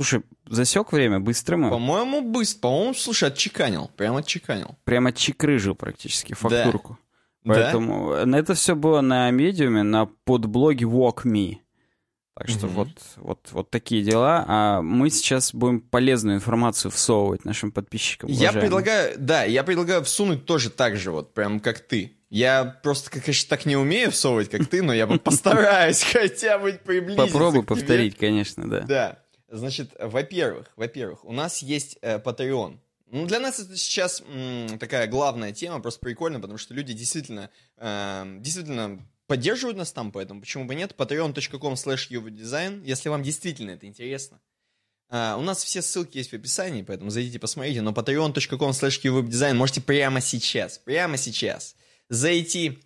Слушай, 0.00 0.22
засек 0.46 0.92
время 0.92 1.20
быстро 1.20 1.56
мы? 1.56 1.70
По-моему, 1.70 2.20
быстро. 2.20 2.62
По-моему, 2.62 2.94
слушай, 2.94 3.28
отчеканил. 3.28 3.90
Прям 3.96 4.16
отчеканил. 4.16 4.76
Прям 4.84 5.06
отчекрыжил 5.06 5.74
практически 5.74 6.34
фактурку. 6.34 6.98
Да. 7.44 7.54
Поэтому 7.54 8.14
да? 8.24 8.38
это 8.38 8.54
все 8.54 8.74
было 8.74 9.02
на 9.02 9.30
медиуме, 9.30 9.82
на 9.82 10.06
подблоге 10.06 10.86
Walk 10.86 11.24
Me. 11.24 11.58
Так 12.36 12.48
что 12.48 12.66
угу. 12.66 12.74
вот, 12.74 12.88
вот, 13.16 13.48
вот 13.52 13.70
такие 13.70 14.02
дела. 14.02 14.44
А 14.48 14.82
мы 14.82 15.08
сейчас 15.10 15.54
будем 15.54 15.80
полезную 15.80 16.36
информацию 16.36 16.90
всовывать 16.90 17.44
нашим 17.44 17.70
подписчикам. 17.70 18.28
Я 18.28 18.52
предлагаю, 18.52 19.14
да, 19.18 19.44
я 19.44 19.62
предлагаю 19.62 20.02
всунуть 20.02 20.44
тоже 20.44 20.70
так 20.70 20.96
же, 20.96 21.12
вот 21.12 21.32
прям 21.32 21.60
как 21.60 21.78
ты. 21.80 22.16
Я 22.30 22.64
просто, 22.82 23.10
конечно, 23.10 23.48
так 23.48 23.64
не 23.64 23.76
умею 23.76 24.10
всовывать, 24.10 24.50
как 24.50 24.66
ты, 24.66 24.82
но 24.82 24.92
я 24.92 25.06
постараюсь 25.18 26.02
хотя 26.02 26.58
бы 26.58 26.72
приблизиться. 26.72 27.26
Попробуй 27.26 27.62
повторить, 27.62 28.16
конечно, 28.16 28.68
да. 28.68 28.80
Да. 28.80 29.18
Значит, 29.48 29.92
во-первых, 30.00 30.66
во-первых, 30.74 31.24
у 31.24 31.32
нас 31.32 31.62
есть 31.62 31.98
э, 32.02 32.18
Patreon. 32.18 32.78
Ну, 33.12 33.26
для 33.26 33.38
нас 33.38 33.60
это 33.60 33.76
сейчас 33.76 34.20
м, 34.26 34.80
такая 34.80 35.06
главная 35.06 35.52
тема, 35.52 35.78
просто 35.78 36.00
прикольно, 36.00 36.40
потому 36.40 36.58
что 36.58 36.74
люди 36.74 36.92
действительно, 36.92 37.50
э, 37.76 38.38
действительно 38.40 39.06
поддерживают 39.34 39.76
нас 39.76 39.92
там, 39.92 40.12
поэтому 40.12 40.40
почему 40.40 40.64
бы 40.64 40.76
нет? 40.76 40.94
patreon.com 40.96 41.74
slash 41.74 42.82
если 42.84 43.08
вам 43.08 43.24
действительно 43.24 43.72
это 43.72 43.84
интересно. 43.86 44.40
Uh, 45.10 45.36
у 45.36 45.42
нас 45.42 45.64
все 45.64 45.82
ссылки 45.82 46.18
есть 46.18 46.30
в 46.30 46.34
описании, 46.34 46.82
поэтому 46.82 47.10
зайдите 47.10 47.40
посмотрите, 47.40 47.82
но 47.82 47.90
patreon.com 47.90 48.70
slash 48.70 49.54
можете 49.54 49.80
прямо 49.80 50.20
сейчас, 50.20 50.78
прямо 50.78 51.16
сейчас 51.16 51.74
зайти 52.08 52.78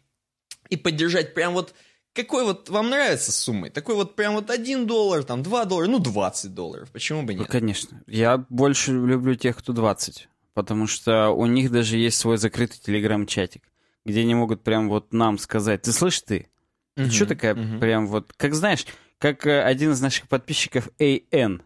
и 0.71 0.79
поддержать 0.79 1.35
прям 1.35 1.53
вот 1.53 1.75
какой 2.15 2.45
вот 2.45 2.71
вам 2.71 2.89
нравится 2.89 3.31
суммой? 3.31 3.69
Такой 3.69 3.95
вот 3.95 4.17
прям 4.17 4.33
вот 4.33 4.49
1 4.49 4.87
доллар, 4.87 5.25
там 5.25 5.43
2 5.43 5.65
доллара, 5.67 5.87
ну 5.87 5.99
20 5.99 6.55
долларов, 6.55 6.91
почему 6.91 7.25
бы 7.25 7.35
нет? 7.35 7.43
Ну, 7.43 7.47
конечно. 7.47 8.03
Я 8.07 8.39
больше 8.49 8.93
люблю 8.93 9.35
тех, 9.35 9.59
кто 9.59 9.75
20, 9.75 10.31
потому 10.55 10.87
что 10.87 11.29
у 11.29 11.45
них 11.45 11.71
даже 11.71 11.99
есть 11.99 12.17
свой 12.17 12.39
закрытый 12.39 12.81
телеграм-чатик 12.81 13.69
где 14.09 14.23
они 14.23 14.35
могут 14.35 14.63
прям 14.63 14.89
вот 14.89 15.13
нам 15.13 15.39
сказать, 15.39 15.83
ты 15.83 15.93
слышишь 15.93 16.23
ты? 16.23 16.49
Ты 16.97 17.05
угу, 17.05 17.11
что 17.13 17.27
такая 17.27 17.55
угу. 17.55 17.79
прям 17.79 18.07
вот, 18.07 18.33
как 18.37 18.55
знаешь, 18.55 18.87
как 19.19 19.47
э, 19.47 19.63
один 19.63 19.93
из 19.93 20.01
наших 20.01 20.29
подписчиков 20.29 20.89
AN, 20.99 21.61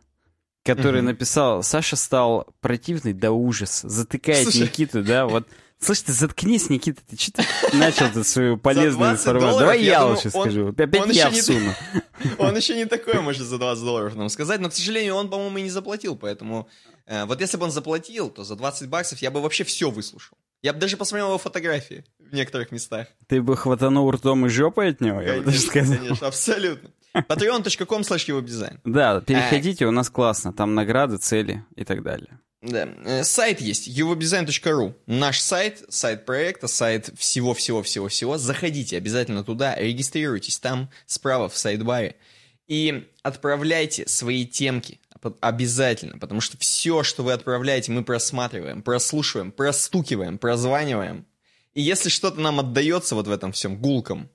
который 0.64 1.00
угу. 1.00 1.06
написал, 1.06 1.62
Саша 1.62 1.96
стал 1.96 2.48
противный 2.60 3.12
до 3.12 3.30
ужаса, 3.30 3.88
затыкает 3.88 4.42
Слушай. 4.42 4.62
Никиту, 4.62 5.02
да, 5.02 5.26
вот. 5.26 5.46
Слышь, 5.78 6.02
ты 6.02 6.12
заткнись, 6.12 6.70
Никита, 6.70 7.00
ты 7.08 7.16
что 7.16 7.42
ты 7.42 7.76
начал 7.76 8.08
тут 8.12 8.24
свою 8.24 8.56
полезную 8.56 9.12
информацию? 9.12 9.58
Давай 9.58 9.82
я, 9.82 9.92
я 9.92 10.04
лучше 10.04 10.30
он, 10.32 10.42
скажу, 10.42 10.68
опять 10.68 11.00
он 11.00 11.10
я 11.10 11.30
всуну. 11.30 11.72
Он 12.38 12.56
еще 12.56 12.76
не 12.76 12.84
такое 12.84 13.20
может 13.20 13.42
за 13.42 13.58
20 13.58 13.84
долларов 13.84 14.14
нам 14.14 14.28
сказать, 14.28 14.60
но, 14.60 14.70
к 14.70 14.74
сожалению, 14.74 15.14
он, 15.16 15.28
по-моему, 15.28 15.58
и 15.58 15.62
не 15.62 15.70
заплатил, 15.70 16.14
поэтому 16.14 16.68
э, 17.06 17.24
вот 17.24 17.40
если 17.40 17.56
бы 17.56 17.64
он 17.64 17.72
заплатил, 17.72 18.30
то 18.30 18.44
за 18.44 18.54
20 18.54 18.88
баксов 18.88 19.20
я 19.20 19.32
бы 19.32 19.40
вообще 19.40 19.64
все 19.64 19.90
выслушал. 19.90 20.38
Я 20.62 20.72
бы 20.72 20.78
даже 20.78 20.96
посмотрел 20.96 21.28
его 21.28 21.38
фотографии 21.38 22.04
в 22.32 22.34
некоторых 22.34 22.72
местах. 22.72 23.06
Ты 23.28 23.42
бы 23.42 23.56
хватанул 23.56 24.10
ртом 24.10 24.46
и 24.46 24.48
жопой 24.48 24.88
от 24.90 25.00
него? 25.00 25.18
Конечно, 25.20 25.72
конечно, 25.72 26.26
абсолютно. 26.26 26.90
Patreon.com 27.14 28.00
slash 28.00 28.42
дизайн. 28.42 28.80
Да, 28.84 29.20
переходите, 29.20 29.86
у 29.86 29.90
нас 29.90 30.08
классно. 30.10 30.52
Там 30.52 30.74
награды, 30.74 31.18
цели 31.18 31.64
и 31.76 31.84
так 31.84 32.02
далее. 32.02 32.40
Да. 32.62 32.88
Э, 33.04 33.24
сайт 33.24 33.60
есть, 33.60 33.88
eurodesign.ru. 33.88 34.94
Наш 35.06 35.40
сайт, 35.40 35.82
сайт 35.88 36.24
проекта, 36.24 36.68
сайт 36.68 37.10
всего-всего-всего-всего. 37.16 38.38
Заходите 38.38 38.96
обязательно 38.96 39.44
туда, 39.44 39.74
регистрируйтесь 39.74 40.58
там, 40.58 40.88
справа 41.06 41.48
в 41.48 41.56
сайт-баре. 41.56 42.16
И 42.68 43.08
отправляйте 43.22 44.08
свои 44.08 44.46
темки, 44.46 45.00
Обязательно, 45.40 46.18
потому 46.18 46.40
что 46.40 46.58
все, 46.58 47.04
что 47.04 47.22
вы 47.22 47.32
отправляете, 47.32 47.92
мы 47.92 48.02
просматриваем, 48.02 48.82
прослушиваем, 48.82 49.52
простукиваем, 49.52 50.36
прозваниваем. 50.36 51.26
И 51.74 51.82
если 51.82 52.08
что-то 52.08 52.40
нам 52.40 52.60
отдается 52.60 53.14
вот 53.14 53.26
в 53.26 53.30
этом 53.30 53.52
всем 53.52 53.76
гулком, 53.76 54.28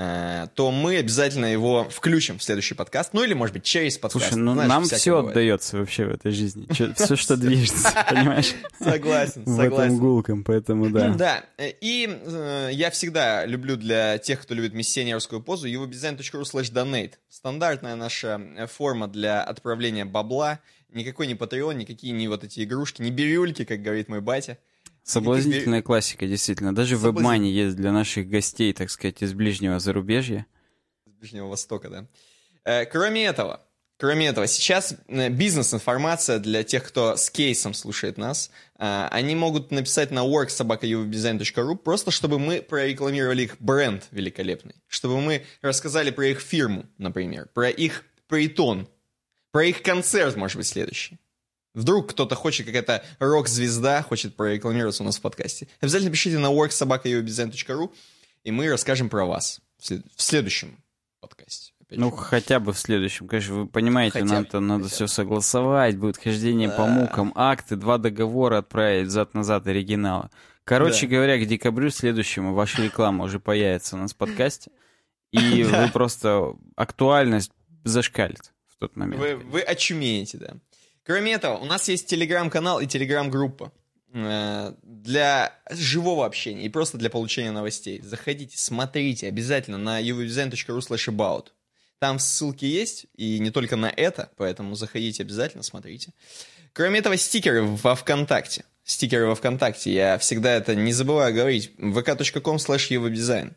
Э, 0.00 0.46
то 0.54 0.70
мы 0.70 0.98
обязательно 0.98 1.46
его 1.46 1.88
включим 1.90 2.38
в 2.38 2.42
следующий 2.44 2.74
подкаст. 2.74 3.14
Ну 3.14 3.24
или, 3.24 3.34
может 3.34 3.52
быть, 3.52 3.64
через 3.64 3.98
подкаст. 3.98 4.26
Слушай, 4.26 4.40
ну 4.40 4.52
Знаешь, 4.52 4.68
нам 4.68 4.84
все 4.84 5.16
бывает. 5.16 5.30
отдается 5.30 5.76
вообще 5.76 6.04
в 6.06 6.10
этой 6.10 6.30
жизни. 6.30 6.68
Все, 6.70 7.16
что 7.16 7.36
движется, 7.36 7.92
понимаешь? 8.08 8.54
Согласен, 8.78 9.44
согласен. 9.44 9.44
В 9.44 9.60
этом 9.60 9.98
гулком, 9.98 10.44
поэтому 10.44 10.88
да. 10.90 11.08
Да, 11.14 11.44
и 11.58 12.08
э, 12.08 12.68
я 12.70 12.92
всегда 12.92 13.44
люблю 13.44 13.74
для 13.74 14.18
тех, 14.18 14.40
кто 14.40 14.54
любит 14.54 14.72
миссионерскую 14.72 15.42
позу, 15.42 15.66
evodesign.ru 15.66 16.42
slash 16.42 16.72
donate. 16.72 17.14
Стандартная 17.28 17.96
наша 17.96 18.40
э, 18.56 18.68
форма 18.68 19.08
для 19.08 19.42
отправления 19.42 20.04
бабла. 20.04 20.60
Никакой 20.90 21.26
не 21.26 21.34
Patreon, 21.34 21.74
никакие 21.74 22.12
не 22.12 22.28
вот 22.28 22.44
эти 22.44 22.62
игрушки, 22.62 23.02
не 23.02 23.10
бирюльки, 23.10 23.64
как 23.64 23.82
говорит 23.82 24.08
мой 24.08 24.20
батя. 24.20 24.58
Соблазнительная 25.02 25.82
классика, 25.82 26.26
действительно. 26.26 26.74
Даже 26.74 26.96
в 26.96 27.04
вебмане 27.04 27.50
есть 27.50 27.76
для 27.76 27.92
наших 27.92 28.28
гостей, 28.28 28.72
так 28.72 28.90
сказать, 28.90 29.22
из 29.22 29.32
ближнего 29.32 29.78
зарубежья. 29.78 30.46
Из 31.06 31.12
Ближнего 31.12 31.48
Востока, 31.48 31.88
да. 31.88 32.06
Э, 32.64 32.84
кроме 32.84 33.24
этого, 33.24 33.62
кроме 33.96 34.26
этого, 34.26 34.46
сейчас 34.46 34.94
э, 35.06 35.30
бизнес-информация 35.30 36.38
для 36.38 36.62
тех, 36.62 36.86
кто 36.86 37.16
с 37.16 37.30
кейсом 37.30 37.72
слушает 37.72 38.18
нас. 38.18 38.50
Э, 38.78 39.08
они 39.10 39.34
могут 39.34 39.70
написать 39.70 40.10
на 40.10 40.26
worksobakauvdesign.ru 40.26 41.76
просто, 41.76 42.10
чтобы 42.10 42.38
мы 42.38 42.60
прорекламировали 42.60 43.44
их 43.44 43.56
бренд 43.58 44.06
великолепный. 44.10 44.74
Чтобы 44.86 45.20
мы 45.20 45.44
рассказали 45.62 46.10
про 46.10 46.26
их 46.26 46.40
фирму, 46.40 46.86
например, 46.98 47.48
про 47.54 47.70
их 47.70 48.04
притон, 48.26 48.88
про 49.50 49.64
их 49.64 49.82
концерт, 49.82 50.36
может 50.36 50.58
быть, 50.58 50.66
следующий. 50.66 51.18
Вдруг 51.78 52.10
кто-то 52.10 52.34
хочет, 52.34 52.66
какая-то 52.66 53.04
рок-звезда 53.20 54.02
хочет 54.02 54.34
прорекламироваться 54.34 55.04
у 55.04 55.06
нас 55.06 55.18
в 55.18 55.20
подкасте. 55.20 55.68
Обязательно 55.80 56.10
пишите 56.10 56.38
на 56.38 56.48
worksobaka.ubdesign.ru, 56.48 57.92
и 58.42 58.50
мы 58.50 58.68
расскажем 58.68 59.08
про 59.08 59.24
вас 59.24 59.60
в 59.78 60.20
следующем 60.20 60.82
подкасте. 61.20 61.72
Ну, 61.90 62.10
хотя 62.10 62.58
бы 62.58 62.72
в 62.72 62.78
следующем. 62.80 63.28
Конечно, 63.28 63.54
вы 63.54 63.66
понимаете, 63.68 64.20
хотя 64.20 64.34
нам-то 64.34 64.58
надо 64.58 64.88
все 64.88 65.06
согласовать, 65.06 65.96
будет 65.96 66.16
хождение 66.16 66.66
да. 66.66 66.74
по 66.74 66.86
мукам, 66.86 67.32
акты, 67.36 67.76
два 67.76 67.98
договора 67.98 68.58
отправить 68.58 69.10
зад-назад 69.10 69.68
оригинала. 69.68 70.32
Короче 70.64 71.06
да. 71.06 71.14
говоря, 71.14 71.38
к 71.38 71.46
декабрю 71.46 71.90
следующему 71.90 72.54
ваша 72.54 72.82
реклама 72.82 73.24
уже 73.24 73.38
появится 73.38 73.94
у 73.94 74.00
нас 74.00 74.14
в 74.14 74.16
подкасте, 74.16 74.72
и 75.30 75.62
вы 75.62 75.88
просто 75.92 76.54
актуальность 76.74 77.52
зашкалит 77.84 78.52
в 78.66 78.78
тот 78.80 78.96
момент. 78.96 79.20
Вы, 79.20 79.36
вы 79.36 79.60
очумеете, 79.60 80.38
да. 80.38 80.54
Кроме 81.08 81.32
этого, 81.32 81.56
у 81.56 81.64
нас 81.64 81.88
есть 81.88 82.06
телеграм-канал 82.06 82.80
и 82.80 82.86
телеграм-группа. 82.86 83.72
э, 84.12 84.74
для 84.82 85.54
живого 85.70 86.26
общения 86.26 86.64
и 86.64 86.68
просто 86.68 86.98
для 86.98 87.08
получения 87.08 87.50
новостей. 87.50 88.02
Заходите, 88.02 88.58
смотрите 88.58 89.26
обязательно 89.26 89.78
на 89.78 90.02
uwdesign.ru 90.02 90.78
slash 90.80 91.08
about. 91.08 91.46
Там 91.98 92.18
ссылки 92.18 92.66
есть, 92.66 93.06
и 93.16 93.38
не 93.38 93.50
только 93.50 93.76
на 93.76 93.86
это, 93.86 94.30
поэтому 94.36 94.74
заходите 94.74 95.22
обязательно, 95.22 95.62
смотрите. 95.62 96.12
Кроме 96.74 96.98
этого, 96.98 97.16
стикеры 97.16 97.62
во 97.62 97.94
ВКонтакте. 97.94 98.66
Стикеры 98.84 99.28
во 99.28 99.34
ВКонтакте. 99.34 99.90
Я 99.90 100.18
всегда 100.18 100.52
это 100.52 100.74
не 100.74 100.92
забываю 100.92 101.34
говорить. 101.34 101.72
vk.com 101.78 102.56
slash 102.56 102.90
uwebdesign. 102.90 103.54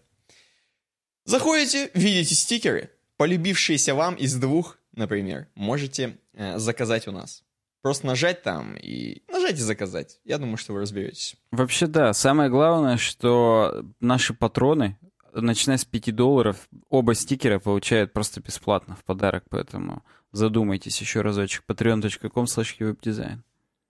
Заходите, 1.26 1.92
видите 1.96 2.34
стикеры, 2.34 2.92
полюбившиеся 3.18 3.94
вам 3.94 4.16
из 4.16 4.36
двух, 4.36 4.78
например, 4.94 5.48
можете 5.56 6.18
э, 6.34 6.58
заказать 6.58 7.08
у 7.08 7.12
нас. 7.12 7.44
Просто 7.82 8.06
нажать 8.06 8.44
там 8.44 8.76
и 8.76 9.24
нажать 9.28 9.58
и 9.58 9.62
заказать. 9.62 10.20
Я 10.24 10.38
думаю, 10.38 10.58
что 10.58 10.74
вы 10.74 10.82
разберетесь. 10.82 11.36
Вообще, 11.52 11.88
да. 11.88 12.14
Самое 12.14 12.50
главное, 12.50 12.98
что 12.98 13.84
наши 14.00 14.36
патроны, 14.36 14.98
начиная 15.34 15.78
с 15.78 15.86
5 15.86 16.16
долларов, 16.16 16.68
оба 16.90 17.16
стикера 17.16 17.58
получают 17.60 18.14
просто 18.14 18.40
бесплатно 18.40 18.96
в 18.96 19.04
подарок, 19.04 19.46
поэтому 19.50 20.04
задумайтесь 20.32 21.02
еще 21.02 21.22
разочек. 21.22 21.64
patreon.com 21.68 22.46
slash. 22.46 23.40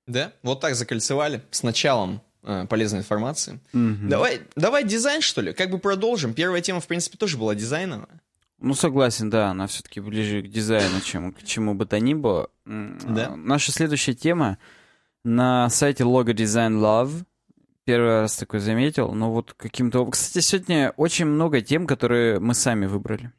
Да, 0.08 0.34
вот 0.41 0.62
так 0.62 0.75
закольцевали 0.75 1.41
с 1.51 1.63
началом 1.63 2.22
э, 2.43 2.65
полезной 2.67 3.00
информации. 3.00 3.60
Mm-hmm. 3.74 4.08
Давай, 4.08 4.41
давай 4.55 4.84
дизайн, 4.86 5.22
что 5.22 5.41
ли? 5.41 5.53
Как 5.53 5.70
бы 5.70 5.79
продолжим. 5.79 6.34
Первая 6.34 6.62
тема, 6.62 6.79
в 6.79 6.88
принципе, 6.88 7.17
тоже 7.17 7.38
была 7.38 7.55
дизайновая. 7.55 8.22
Ну, 8.62 8.75
согласен, 8.75 9.32
да, 9.32 9.50
она 9.50 9.65
все-таки 9.65 10.00
ближе 10.00 10.44
к 10.44 10.48
дизайну, 10.48 11.01
чем 11.01 11.34
к 11.34 11.44
чему 11.44 11.74
бы 11.74 11.88
то 11.88 12.00
ни 12.00 12.13
было. 12.13 12.50
Да. 12.65 13.36
Наша 13.36 13.72
следующая 13.72 14.13
тема 14.13 14.60
на 15.24 15.68
сайте 15.70 16.03
Logo 16.03 16.34
Design 16.34 16.80
Love. 16.80 17.25
Первый 17.86 18.22
раз 18.22 18.38
такой 18.38 18.60
заметил, 18.60 19.13
но 19.13 19.32
вот 19.32 19.53
каким-то... 19.53 20.06
Кстати, 20.06 20.44
сегодня 20.44 20.94
очень 20.96 21.25
много 21.25 21.62
тем, 21.62 21.88
которые 21.88 22.39
мы 22.39 22.53
сами 22.53 22.86
выбрали. 22.86 23.32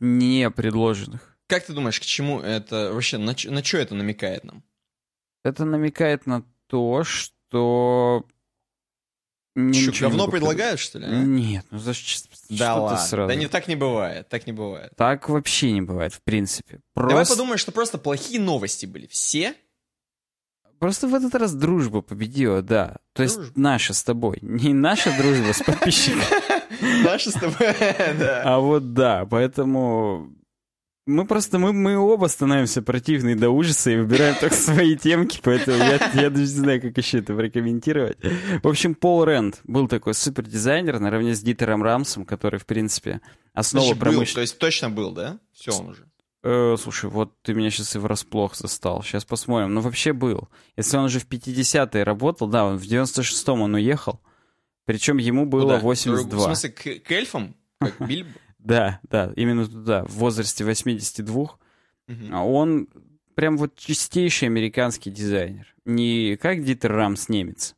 Не 0.00 0.50
предложенных. 0.50 1.36
Как 1.46 1.64
ты 1.64 1.72
думаешь, 1.72 2.00
к 2.00 2.04
чему 2.04 2.40
это 2.40 2.90
вообще, 2.92 3.18
на, 3.18 3.36
на 3.44 3.64
что 3.64 3.78
это 3.78 3.94
намекает 3.94 4.42
нам? 4.42 4.64
Это 5.44 5.64
намекает 5.64 6.26
на 6.26 6.42
то, 6.66 7.04
что 7.04 8.26
Ничего 9.58 9.92
Что, 9.92 10.02
говно 10.04 10.28
предлагают, 10.28 10.78
что 10.78 11.00
ли? 11.00 11.06
А? 11.06 11.10
Нет, 11.10 11.66
ну 11.72 11.78
за 11.78 11.92
что, 11.92 12.28
да 12.48 12.76
ладно. 12.76 12.98
сразу? 12.98 13.28
Да 13.28 13.34
не 13.34 13.48
так 13.48 13.66
не 13.66 13.74
бывает, 13.74 14.28
так 14.28 14.46
не 14.46 14.52
бывает. 14.52 14.92
Так 14.96 15.28
вообще 15.28 15.72
не 15.72 15.82
бывает, 15.82 16.14
в 16.14 16.22
принципе. 16.22 16.78
Просто... 16.94 17.10
Давай 17.10 17.26
подумаем, 17.26 17.58
что 17.58 17.72
просто 17.72 17.98
плохие 17.98 18.40
новости 18.40 18.86
были. 18.86 19.08
Все? 19.08 19.54
Просто 20.78 21.08
в 21.08 21.14
этот 21.14 21.34
раз 21.34 21.54
дружба 21.54 22.02
победила, 22.02 22.62
да. 22.62 22.98
То 23.14 23.24
есть 23.24 23.34
дружба. 23.34 23.52
наша 23.56 23.94
с 23.94 24.04
тобой. 24.04 24.38
Не 24.42 24.72
наша 24.72 25.12
дружба 25.18 25.52
с 25.52 25.60
подписчиком. 25.66 26.20
Наша 27.02 27.32
с 27.32 27.34
тобой, 27.34 27.74
да. 28.18 28.42
А 28.44 28.60
вот 28.60 28.94
да, 28.94 29.26
поэтому 29.26 30.32
мы 31.08 31.26
просто, 31.26 31.58
мы, 31.58 31.72
мы 31.72 31.96
оба 31.96 32.26
становимся 32.26 32.82
противные 32.82 33.34
до 33.34 33.50
ужаса 33.50 33.90
и 33.90 33.96
выбираем 33.96 34.36
только 34.38 34.54
свои 34.54 34.94
темки, 34.94 35.40
поэтому 35.42 35.78
я, 35.78 35.94
я 36.14 36.30
даже 36.30 36.42
не 36.42 36.46
знаю, 36.46 36.82
как 36.82 36.96
еще 36.96 37.18
это 37.18 37.34
прокомментировать. 37.34 38.18
В 38.62 38.68
общем, 38.68 38.94
Пол 38.94 39.24
Рэнд 39.24 39.60
был 39.64 39.88
такой 39.88 40.14
супердизайнер 40.14 41.00
наравне 41.00 41.34
с 41.34 41.40
Дитером 41.40 41.82
Рамсом, 41.82 42.24
который, 42.24 42.60
в 42.60 42.66
принципе, 42.66 43.20
основа 43.54 43.94
промышленности... 43.94 44.34
То 44.34 44.40
есть 44.42 44.58
точно 44.58 44.90
был, 44.90 45.12
да? 45.12 45.38
Все 45.52 45.72
он 45.72 45.88
уже. 45.88 46.04
Э, 46.42 46.76
слушай, 46.78 47.08
вот 47.08 47.32
ты 47.42 47.54
меня 47.54 47.70
сейчас 47.70 47.96
и 47.96 47.98
врасплох 47.98 48.54
застал. 48.54 49.02
Сейчас 49.02 49.24
посмотрим. 49.24 49.74
Ну, 49.74 49.80
вообще 49.80 50.12
был. 50.12 50.48
Если 50.76 50.96
он 50.96 51.04
уже 51.04 51.20
в 51.20 51.26
50-е 51.26 52.04
работал, 52.04 52.48
да, 52.48 52.66
он 52.66 52.76
в 52.76 52.82
96-м 52.82 53.62
он 53.62 53.74
уехал. 53.74 54.20
Причем 54.84 55.16
ему 55.16 55.46
было 55.46 55.76
Куда? 55.76 55.78
82. 55.80 56.38
В 56.38 56.42
смысле, 56.44 56.70
к, 56.70 57.02
к 57.02 57.12
эльфам? 57.12 57.56
Как 57.80 58.06
Бильбо? 58.06 58.30
Да, 58.68 59.00
да, 59.10 59.32
именно 59.34 59.66
туда, 59.66 60.04
в 60.04 60.12
возрасте 60.16 60.62
82. 60.62 61.42
Угу. 61.42 61.56
Он 62.32 62.86
прям 63.34 63.56
вот 63.56 63.74
чистейший 63.76 64.48
американский 64.48 65.10
дизайнер. 65.10 65.74
Не 65.86 66.36
как 66.36 66.62
Дитер 66.62 66.92
Рамс 66.92 67.30
немец, 67.30 67.74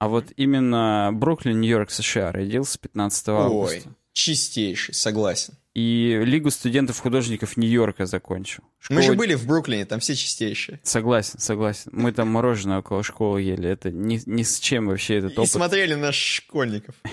а 0.00 0.08
вот 0.08 0.32
именно 0.36 1.10
Бруклин, 1.12 1.60
Нью-Йорк, 1.60 1.90
США. 1.90 2.32
Родился 2.32 2.78
15 2.80 3.28
августа. 3.28 3.76
Ой, 3.76 3.94
чистейший, 4.12 4.94
согласен. 4.94 5.54
И 5.74 6.20
Лигу 6.24 6.50
студентов-художников 6.50 7.56
Нью-Йорка 7.56 8.06
закончил. 8.06 8.64
Школа... 8.80 8.98
Мы 8.98 9.02
же 9.04 9.14
были 9.14 9.34
в 9.34 9.46
Бруклине, 9.46 9.84
там 9.84 10.00
все 10.00 10.16
чистейшие. 10.16 10.80
Согласен, 10.82 11.38
согласен. 11.38 11.90
Мы 11.92 12.10
там 12.10 12.28
мороженое 12.28 12.80
около 12.80 13.04
школы 13.04 13.42
ели. 13.42 13.68
Это 13.68 13.92
ни, 13.92 14.20
ни 14.26 14.42
с 14.42 14.58
чем 14.58 14.88
вообще 14.88 15.18
этот 15.18 15.38
опыт. 15.38 15.48
И 15.48 15.52
смотрели 15.52 15.94
на 15.94 16.10
школьников. 16.10 16.96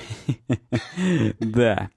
Да. 1.39 1.89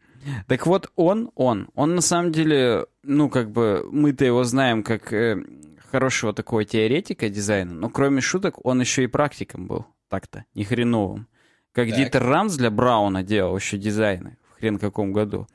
Так 0.47 0.67
вот, 0.67 0.91
он, 0.97 1.31
он, 1.35 1.69
он 1.75 1.95
на 1.95 2.01
самом 2.01 2.33
деле, 2.33 2.87
ну, 3.03 3.29
как 3.31 3.51
бы, 3.51 3.89
мы-то 3.91 4.25
его 4.25 4.45
знаем 4.45 4.83
как 4.83 5.13
э, 5.13 5.43
хорошего 5.91 6.33
такого 6.33 6.65
теоретика 6.65 7.29
дизайна, 7.29 7.75
но 7.75 7.89
кроме 7.89 8.21
шуток, 8.21 8.65
он 8.65 8.81
еще 8.81 9.05
и 9.05 9.09
практиком 9.09 9.67
был, 9.67 9.87
так-то, 10.09 10.45
не 10.55 10.65
хреновым. 10.65 11.27
Как 11.73 11.89
так. 11.89 11.97
Дитер 11.97 12.25
Рамс 12.25 12.57
для 12.57 12.71
Брауна 12.71 13.23
делал 13.23 13.57
еще 13.57 13.79
дизайны 13.79 14.37
в 14.51 14.59
хрен 14.59 14.79
каком 14.79 15.13
году. 15.13 15.47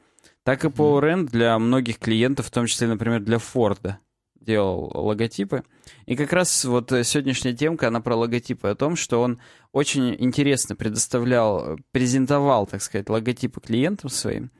Так 0.44 0.64
и 0.64 0.70
Пол 0.70 1.00
Рэнд 1.00 1.32
для 1.32 1.58
многих 1.58 1.98
клиентов, 1.98 2.48
в 2.48 2.52
том 2.52 2.68
числе, 2.68 2.88
например, 2.88 3.20
для 3.20 3.40
Форда 3.40 4.00
делал 4.40 4.92
логотипы. 4.94 5.64
И 6.06 6.16
как 6.16 6.34
раз 6.34 6.66
вот 6.66 6.92
сегодняшняя 7.04 7.54
темка, 7.54 7.88
она 7.88 8.02
про 8.02 8.16
логотипы, 8.16 8.68
о 8.68 8.76
том, 8.76 8.96
что 8.96 9.22
он 9.22 9.40
очень 9.72 10.16
интересно 10.20 10.76
предоставлял, 10.76 11.78
презентовал, 11.92 12.68
так 12.68 12.82
сказать, 12.82 13.10
логотипы 13.10 13.62
клиентам 13.62 14.10
своим. 14.10 14.52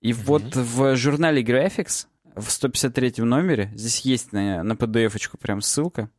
И 0.00 0.10
mm-hmm. 0.10 0.24
вот 0.24 0.56
в 0.56 0.96
журнале 0.96 1.42
Graphics 1.42 2.06
в 2.36 2.50
153 2.50 3.24
номере, 3.24 3.70
здесь 3.74 4.00
есть 4.00 4.32
на, 4.32 4.62
на 4.62 4.72
PDF-очку 4.72 5.38
прям 5.38 5.60
ссылка, 5.60 6.10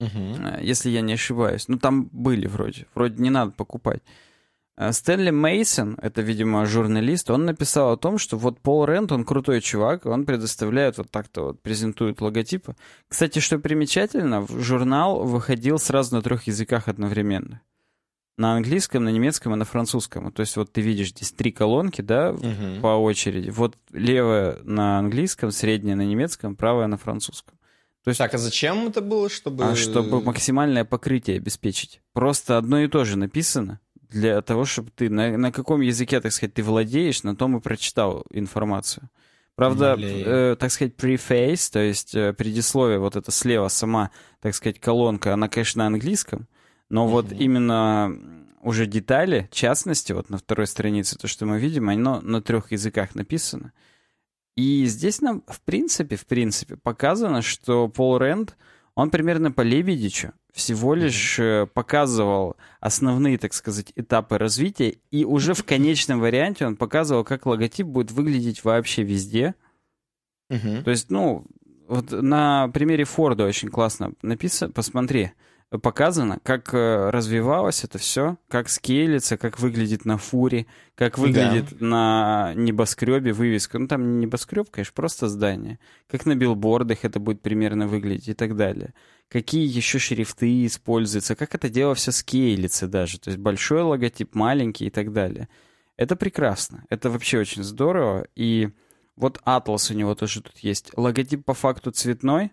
mm-hmm. 0.00 0.64
если 0.64 0.90
я 0.90 1.00
не 1.00 1.12
ошибаюсь. 1.12 1.68
Ну, 1.68 1.78
там 1.78 2.08
были 2.12 2.46
вроде. 2.46 2.86
Вроде 2.94 3.22
не 3.22 3.30
надо 3.30 3.52
покупать. 3.52 4.02
Э, 4.78 4.92
Стэнли 4.92 5.30
Мейсон, 5.30 5.98
это, 6.00 6.22
видимо, 6.22 6.64
журналист, 6.64 7.30
он 7.30 7.44
написал 7.44 7.92
о 7.92 7.96
том, 7.96 8.16
что 8.16 8.38
вот 8.38 8.60
Пол 8.60 8.84
Рент, 8.84 9.10
он 9.10 9.24
крутой 9.24 9.60
чувак, 9.60 10.06
он 10.06 10.24
предоставляет 10.24 10.98
вот 10.98 11.10
так-то 11.10 11.46
вот, 11.46 11.60
презентует 11.60 12.20
логотипы. 12.20 12.76
Кстати, 13.08 13.40
что 13.40 13.58
примечательно, 13.58 14.46
журнал 14.48 15.24
выходил 15.24 15.80
сразу 15.80 16.14
на 16.14 16.22
трех 16.22 16.46
языках 16.46 16.86
одновременно. 16.86 17.60
На 18.36 18.54
английском, 18.54 19.02
на 19.02 19.08
немецком 19.08 19.52
и 19.54 19.56
на 19.56 19.64
французском. 19.64 20.30
То 20.30 20.42
есть 20.42 20.56
вот 20.56 20.72
ты 20.72 20.80
видишь 20.80 21.08
здесь 21.08 21.32
три 21.32 21.50
колонки, 21.50 22.02
да, 22.02 22.30
угу. 22.30 22.80
по 22.80 22.96
очереди. 22.96 23.50
Вот 23.50 23.74
левая 23.90 24.58
на 24.62 25.00
английском, 25.00 25.50
средняя 25.50 25.96
на 25.96 26.06
немецком, 26.06 26.54
правая 26.54 26.86
на 26.86 26.98
французском. 26.98 27.58
То 28.04 28.10
есть... 28.10 28.18
Так, 28.18 28.32
а 28.32 28.38
зачем 28.38 28.86
это 28.86 29.00
было, 29.00 29.28
чтобы... 29.28 29.64
А 29.64 29.74
чтобы 29.74 30.22
максимальное 30.22 30.84
покрытие 30.84 31.38
обеспечить. 31.38 32.00
Просто 32.12 32.56
одно 32.56 32.80
и 32.80 32.86
то 32.86 33.04
же 33.04 33.18
написано, 33.18 33.80
для 34.10 34.40
того, 34.42 34.64
чтобы 34.64 34.90
ты 34.90 35.10
на, 35.10 35.36
на 35.36 35.52
каком 35.52 35.80
языке, 35.80 36.20
так 36.20 36.32
сказать, 36.32 36.54
ты 36.54 36.62
владеешь, 36.62 37.22
на 37.22 37.36
том 37.36 37.56
и 37.56 37.60
прочитал 37.60 38.24
информацию. 38.30 39.10
Правда, 39.54 39.96
э, 39.98 40.56
так 40.56 40.70
сказать, 40.70 40.94
preface, 40.94 41.72
то 41.72 41.80
есть 41.80 42.14
э, 42.14 42.32
предисловие, 42.32 43.00
вот 43.00 43.16
это 43.16 43.32
слева 43.32 43.66
сама, 43.68 44.12
так 44.40 44.54
сказать, 44.54 44.78
колонка, 44.78 45.34
она, 45.34 45.48
конечно, 45.48 45.82
на 45.82 45.86
английском, 45.88 46.46
но 46.88 47.04
mm-hmm. 47.04 47.10
вот 47.10 47.32
именно 47.32 48.16
уже 48.62 48.86
детали, 48.86 49.48
частности, 49.50 50.12
вот 50.12 50.30
на 50.30 50.38
второй 50.38 50.66
странице, 50.68 51.16
то, 51.18 51.26
что 51.26 51.44
мы 51.44 51.58
видим, 51.58 51.88
оно 51.88 52.20
на 52.20 52.40
трех 52.40 52.70
языках 52.70 53.14
написано. 53.14 53.72
И 54.56 54.84
здесь 54.86 55.20
нам, 55.20 55.42
в 55.46 55.60
принципе, 55.60 56.16
в 56.16 56.26
принципе, 56.26 56.76
показано, 56.76 57.42
что 57.42 57.88
Пол 57.88 58.18
Рэнд, 58.18 58.56
он 58.94 59.10
примерно 59.10 59.52
по 59.52 59.62
Лебедичу 59.62 60.32
всего 60.58 60.94
лишь 60.94 61.38
mm-hmm. 61.38 61.66
показывал 61.68 62.56
основные, 62.80 63.38
так 63.38 63.54
сказать, 63.54 63.92
этапы 63.96 64.36
развития, 64.36 64.96
и 65.10 65.24
уже 65.24 65.54
в 65.54 65.64
конечном 65.64 66.20
варианте 66.20 66.66
он 66.66 66.76
показывал, 66.76 67.24
как 67.24 67.46
логотип 67.46 67.86
будет 67.86 68.10
выглядеть 68.10 68.64
вообще 68.64 69.02
везде. 69.02 69.54
Mm-hmm. 70.50 70.82
То 70.82 70.90
есть, 70.90 71.10
ну, 71.10 71.46
вот 71.86 72.10
на 72.10 72.68
примере 72.68 73.04
Форда 73.04 73.44
очень 73.44 73.68
классно 73.68 74.12
написано, 74.22 74.72
посмотри 74.72 75.32
показано, 75.70 76.38
как 76.42 76.72
э, 76.72 77.10
развивалось 77.10 77.84
это 77.84 77.98
все, 77.98 78.38
как 78.48 78.70
скейлится, 78.70 79.36
как 79.36 79.60
выглядит 79.60 80.06
на 80.06 80.16
фуре, 80.16 80.66
как 80.94 81.18
выглядит 81.18 81.66
да. 81.78 81.86
на 81.86 82.52
небоскребе 82.54 83.32
вывеска. 83.32 83.78
Ну, 83.78 83.86
там 83.86 84.18
не 84.18 84.26
небоскреб, 84.26 84.70
конечно, 84.70 84.92
просто 84.94 85.28
здание. 85.28 85.78
Как 86.08 86.24
на 86.24 86.34
билбордах 86.34 87.04
это 87.04 87.20
будет 87.20 87.42
примерно 87.42 87.86
выглядеть 87.86 88.28
и 88.28 88.34
так 88.34 88.56
далее. 88.56 88.94
Какие 89.28 89.66
еще 89.66 89.98
шрифты 89.98 90.64
используются, 90.64 91.36
как 91.36 91.54
это 91.54 91.68
дело 91.68 91.94
все 91.94 92.12
скейлится 92.12 92.88
даже. 92.88 93.20
То 93.20 93.28
есть 93.28 93.38
большой 93.38 93.82
логотип, 93.82 94.34
маленький 94.34 94.86
и 94.86 94.90
так 94.90 95.12
далее. 95.12 95.48
Это 95.98 96.16
прекрасно. 96.16 96.84
Это 96.88 97.10
вообще 97.10 97.40
очень 97.40 97.62
здорово. 97.62 98.26
И 98.36 98.70
вот 99.16 99.40
Atlas 99.44 99.92
у 99.92 99.96
него 99.96 100.14
тоже 100.14 100.40
тут 100.40 100.56
есть. 100.58 100.92
Логотип 100.96 101.44
по 101.44 101.52
факту 101.52 101.90
цветной, 101.90 102.52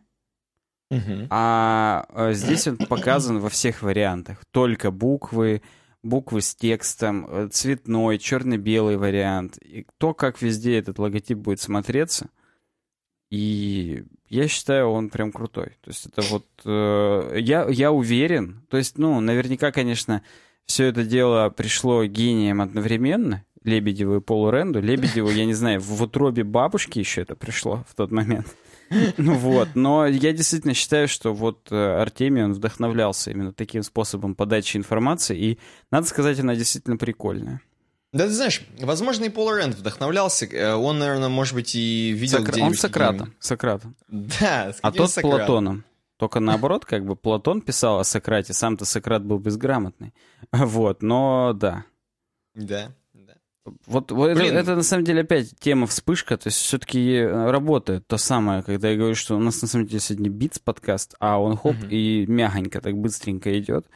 Мгм. 0.92 1.28
А 1.30 2.06
э, 2.10 2.34
здесь 2.34 2.68
он 2.68 2.78
показан 2.78 3.40
во 3.40 3.50
всех 3.50 3.82
вариантах. 3.82 4.38
Только 4.52 4.92
буквы, 4.92 5.62
буквы 6.04 6.42
с 6.42 6.56
текстом, 6.56 7.26
э, 7.28 7.48
цветной, 7.52 8.20
черно-белый 8.20 8.98
вариант. 8.98 9.58
И 9.58 9.88
то, 9.98 10.14
как 10.14 10.42
везде 10.42 10.78
этот 10.78 11.00
логотип 11.00 11.38
будет 11.38 11.60
смотреться. 11.60 12.30
И 13.32 14.04
я 14.30 14.48
считаю, 14.48 14.90
он 14.90 15.10
прям 15.10 15.32
крутой. 15.32 15.78
То 15.82 15.90
есть 15.90 16.06
это 16.06 16.22
вот... 16.30 16.46
э, 16.66 17.38
я, 17.40 17.68
я 17.70 17.92
уверен. 17.92 18.62
То 18.70 18.78
есть, 18.78 18.98
ну, 18.98 19.20
наверняка, 19.20 19.72
конечно, 19.72 20.22
все 20.66 20.86
это 20.86 21.04
дело 21.04 21.50
пришло 21.50 22.06
гением 22.06 22.62
одновременно. 22.62 23.44
Лебедеву 23.64 24.18
и 24.18 24.22
Полу 24.22 24.52
Ренду. 24.52 24.80
Лебедеву, 24.80 25.30
я 25.32 25.46
не 25.46 25.56
знаю, 25.56 25.82
в 25.82 26.02
утробе 26.02 26.44
бабушки 26.44 27.00
еще 27.00 27.22
это 27.22 27.36
пришло 27.36 27.84
в 27.90 27.96
тот 27.96 28.12
момент. 28.12 28.46
Ну 29.18 29.34
вот, 29.36 29.70
но 29.76 30.06
я 30.06 30.32
действительно 30.34 30.74
считаю, 30.74 31.08
что 31.08 31.34
вот 31.34 31.72
э, 31.72 31.76
Артемий, 32.02 32.44
он 32.44 32.54
вдохновлялся 32.54 33.32
именно 33.32 33.54
таким 33.54 33.84
способом 33.84 34.36
подачи 34.36 34.78
информации, 34.78 35.38
и, 35.38 35.60
надо 35.92 36.08
сказать, 36.08 36.40
она 36.40 36.56
действительно 36.56 36.98
прикольная. 36.98 37.62
Да 38.14 38.28
ты 38.28 38.34
знаешь, 38.34 38.62
возможно, 38.80 39.26
и 39.26 39.30
Пол 39.30 39.52
Рэнд 39.52 39.76
вдохновлялся. 39.76 40.46
Э, 40.46 40.74
Он, 40.76 41.00
наверное, 41.00 41.28
может 41.30 41.54
быть, 41.54 41.76
и 41.76 42.12
видел 42.12 42.40
Сокра-. 42.40 42.62
Он 42.62 42.74
Сократом, 42.74 43.34
Сократом. 43.40 43.96
Да, 44.08 44.72
с 44.72 44.80
А 44.82 44.92
тот 44.92 45.12
Сократом. 45.12 45.38
Платоном. 45.40 45.86
Только 46.18 46.40
наоборот, 46.40 46.86
как 46.86 47.06
бы 47.06 47.18
Платон 47.18 47.60
писал 47.60 48.00
о 48.00 48.06
Сократе, 48.06 48.54
сам-то 48.54 48.86
Сократ 48.86 49.24
был 49.24 49.38
безграмотный. 49.40 50.14
Вот, 50.52 51.02
но. 51.02 51.52
Да, 51.54 51.84
да. 52.54 52.94
Вот, 53.88 54.12
вот 54.12 54.28
это, 54.30 54.44
это 54.44 54.76
на 54.76 54.84
самом 54.84 55.06
деле 55.06 55.22
опять 55.22 55.58
тема 55.60 55.88
вспышка, 55.88 56.38
то 56.38 56.48
есть 56.48 56.60
все-таки 56.60 57.20
работает 57.22 58.06
то 58.08 58.18
самое, 58.18 58.62
когда 58.62 58.90
я 58.92 58.98
говорю, 58.98 59.16
что 59.16 59.36
у 59.36 59.40
нас 59.40 59.62
на 59.62 59.68
самом 59.68 59.88
деле 59.88 60.00
сегодня 60.00 60.30
битс 60.30 60.60
подкаст, 60.60 61.16
а 61.20 61.40
он 61.42 61.58
хоп 61.58 61.76
Мгм. 61.76 61.90
и 61.90 62.26
мягонько 62.28 62.80
так 62.80 62.96
быстренько 62.96 63.58
идет. 63.60 63.88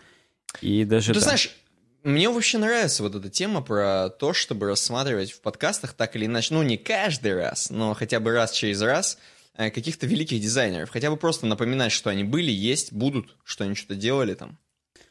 И 0.62 0.84
даже 0.86 1.14
Ты 1.14 1.20
да. 1.20 1.26
знаешь, 1.26 1.56
мне 2.04 2.30
вообще 2.30 2.58
нравится 2.58 3.04
вот 3.04 3.14
эта 3.14 3.30
тема 3.30 3.62
про 3.62 4.10
то, 4.10 4.34
чтобы 4.34 4.68
рассматривать 4.68 5.32
в 5.32 5.42
подкастах 5.42 5.94
так 5.94 6.16
или 6.16 6.26
иначе, 6.26 6.56
ну 6.56 6.64
не 6.64 6.78
каждый 6.78 7.36
раз, 7.36 7.70
но 7.70 7.94
хотя 7.94 8.20
бы 8.20 8.32
раз 8.32 8.52
через 8.54 8.82
раз 8.82 9.20
э, 9.56 9.70
каких-то 9.70 10.08
великих 10.08 10.42
дизайнеров. 10.42 10.90
Хотя 10.90 11.12
бы 11.12 11.18
просто 11.18 11.46
напоминать, 11.46 11.92
что 11.92 12.10
они 12.10 12.24
были, 12.24 12.50
есть, 12.52 12.92
будут, 12.94 13.36
что 13.44 13.66
они 13.66 13.76
что-то 13.76 13.96
делали 13.96 14.34
там. 14.34 14.58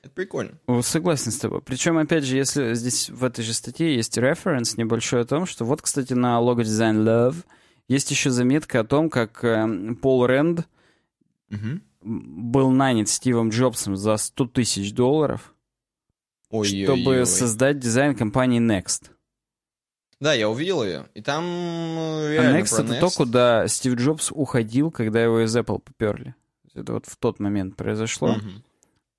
Это 0.03 0.11
прикольно. 0.11 0.53
Согласен 0.83 1.31
с 1.33 1.39
тобой. 1.39 1.61
Причем, 1.61 1.99
опять 1.99 2.25
же, 2.25 2.37
если 2.37 2.75
здесь 2.75 3.11
в 3.11 3.25
этой 3.25 3.45
же 3.45 3.53
статье 3.53 3.95
есть 3.95 4.17
референс 4.17 4.77
небольшой 4.77 5.23
о 5.23 5.25
том, 5.25 5.45
что 5.47 5.65
вот, 5.65 5.83
кстати, 5.83 6.13
на 6.13 6.39
Logo 6.41 6.61
Design 6.63 7.05
Love 7.05 7.37
есть 7.89 8.11
еще 8.11 8.31
заметка 8.31 8.81
о 8.81 8.85
том, 8.85 9.11
как 9.11 9.43
э, 9.45 9.95
Пол 10.01 10.27
Рэнд 10.27 10.69
м, 11.51 11.83
был 12.03 12.71
нанят 12.71 13.09
Стивом 13.09 13.49
Джобсом 13.51 13.97
за 13.97 14.17
100 14.17 14.47
тысяч 14.49 14.93
долларов, 14.93 15.53
Ой-ой-ой. 16.51 16.85
чтобы 17.01 17.27
создать 17.27 17.79
дизайн 17.79 18.15
компании 18.15 18.61
Next. 18.61 19.11
Да, 20.21 20.33
я 20.35 20.49
увидел 20.49 20.83
ее, 20.85 21.07
и 21.15 21.23
там 21.23 21.45
э, 21.45 22.27
А 22.29 22.33
реально 22.33 22.59
Next 22.59 22.77
про 22.77 22.85
это 22.85 22.95
Next. 22.95 23.01
то, 23.01 23.11
куда 23.11 23.69
Стив 23.69 23.95
Джобс 23.95 24.31
уходил, 24.33 24.91
когда 24.91 25.23
его 25.23 25.41
из 25.45 25.57
Apple 25.57 25.81
поперли. 25.81 26.35
Это 26.75 26.93
вот 26.93 27.07
в 27.07 27.17
тот 27.17 27.41
момент 27.41 27.77
произошло. 27.77 28.35
Мгм. 28.35 28.63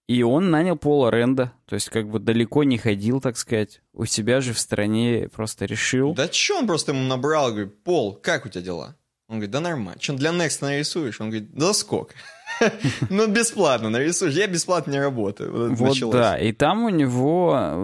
И 0.10 0.24
он 0.24 0.50
нанял 0.50 0.76
Пола 0.76 1.12
Ренда, 1.12 1.54
то 1.68 1.76
есть 1.76 1.92
как 1.92 2.10
бы 2.10 2.18
далеко 2.18 2.64
не 2.64 2.80
ходил, 2.80 3.22
так 3.22 3.38
сказать. 3.38 3.84
У 3.94 4.06
себя 4.06 4.42
же 4.42 4.54
в 4.54 4.60
стране 4.60 5.30
просто 5.32 5.66
решил. 5.66 6.16
Да 6.16 6.28
чё 6.28 6.58
он 6.58 6.66
просто 6.66 6.94
ему 6.94 7.04
набрал, 7.04 7.52
говорит, 7.52 7.84
Пол, 7.84 8.16
как 8.16 8.48
у 8.48 8.50
тебя 8.50 8.64
дела? 8.64 8.96
Он 9.28 9.36
говорит, 9.36 9.52
да 9.52 9.60
нормально. 9.60 10.00
Че, 10.00 10.14
для 10.14 10.32
Next 10.32 10.58
нарисуешь? 10.62 11.22
Он 11.22 11.30
говорит, 11.30 11.52
да 11.54 11.74
сколько? 11.74 12.16
Ну, 13.12 13.28
бесплатно 13.28 13.92
нарисуешь. 13.92 14.34
Я 14.34 14.48
бесплатно 14.48 14.94
не 14.94 15.00
работаю. 15.00 15.76
Вот 15.76 16.12
да, 16.12 16.40
и 16.40 16.54
там 16.54 16.86
у 16.86 16.90
него 16.90 17.76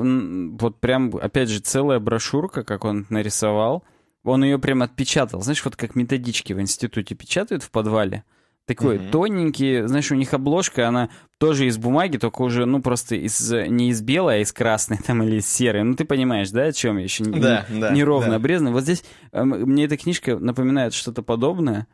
вот 0.59 0.79
прям, 0.79 1.15
опять 1.15 1.49
же, 1.49 1.59
целая 1.59 1.99
брошюрка, 1.99 2.63
как 2.63 2.85
он 2.85 3.05
нарисовал. 3.09 3.83
Он 4.23 4.43
ее 4.43 4.57
прям 4.57 4.81
отпечатал. 4.81 5.43
Знаешь, 5.43 5.63
вот 5.63 5.75
как 5.75 5.93
методички 5.93 6.53
в 6.53 6.59
институте 6.59 7.13
печатают 7.13 7.61
в 7.61 7.69
подвале. 7.69 8.23
Такой 8.65 8.97
Мгм. 8.97 9.11
тоненький, 9.11 9.85
знаешь, 9.85 10.11
у 10.11 10.15
них 10.15 10.33
обложка, 10.33 10.87
она 10.87 11.09
тоже 11.37 11.67
из 11.67 11.77
бумаги, 11.77 12.17
только 12.17 12.41
уже, 12.41 12.65
ну, 12.65 12.81
просто 12.81 13.15
из, 13.15 13.51
не 13.51 13.89
из 13.91 14.01
белой, 14.01 14.37
а 14.37 14.41
из 14.41 14.51
красной 14.51 14.97
там 14.97 15.21
или 15.21 15.35
из 15.37 15.47
серой. 15.47 15.83
Ну, 15.83 15.95
ты 15.95 16.03
понимаешь, 16.03 16.49
да, 16.49 16.63
о 16.63 16.71
чем 16.71 16.97
я 16.97 17.03
еще 17.03 17.23
не, 17.23 17.39
Да, 17.39 17.65
не- 17.69 17.79
да, 17.79 17.91
неровно 17.91 18.31
да. 18.31 18.35
обрезанный. 18.37 18.71
Вот 18.71 18.81
здесь 18.81 19.03
эм, 19.33 19.49
мне 19.49 19.85
эта 19.85 19.97
книжка 19.97 20.37
напоминает 20.39 20.93
что-то 20.95 21.21
подобное. 21.21 21.85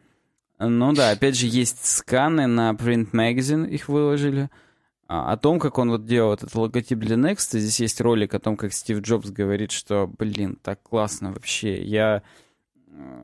Ну 0.59 0.93
да, 0.93 1.09
опять 1.11 1.35
же, 1.37 1.47
есть 1.47 1.83
сканы 1.85 2.47
на 2.47 2.71
Print 2.71 3.11
Magazine, 3.11 3.67
их 3.67 3.89
выложили. 3.89 4.49
А, 5.07 5.33
о 5.33 5.35
том, 5.35 5.59
как 5.59 5.77
он 5.77 5.89
вот 5.89 6.05
делал 6.05 6.31
этот 6.33 6.55
логотип 6.55 6.99
для 6.99 7.17
Next. 7.17 7.57
Здесь 7.59 7.81
есть 7.81 7.99
ролик 7.99 8.33
о 8.33 8.39
том, 8.39 8.55
как 8.55 8.71
Стив 8.71 8.99
Джобс 9.01 9.29
говорит, 9.29 9.71
что, 9.71 10.07
блин, 10.17 10.57
так 10.63 10.81
классно 10.83 11.33
вообще. 11.33 11.83
Я 11.83 12.21
э, 12.87 13.23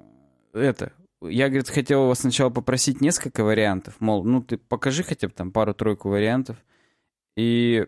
это... 0.54 0.92
Я, 1.22 1.48
говорит, 1.48 1.70
хотел 1.70 2.04
его 2.04 2.16
сначала 2.16 2.50
попросить 2.50 3.02
несколько 3.02 3.44
вариантов. 3.44 3.96
Мол, 4.00 4.24
ну 4.24 4.42
ты 4.42 4.58
покажи 4.58 5.04
хотя 5.04 5.28
бы 5.28 5.34
там 5.34 5.52
пару-тройку 5.52 6.10
вариантов. 6.10 6.58
И 7.36 7.88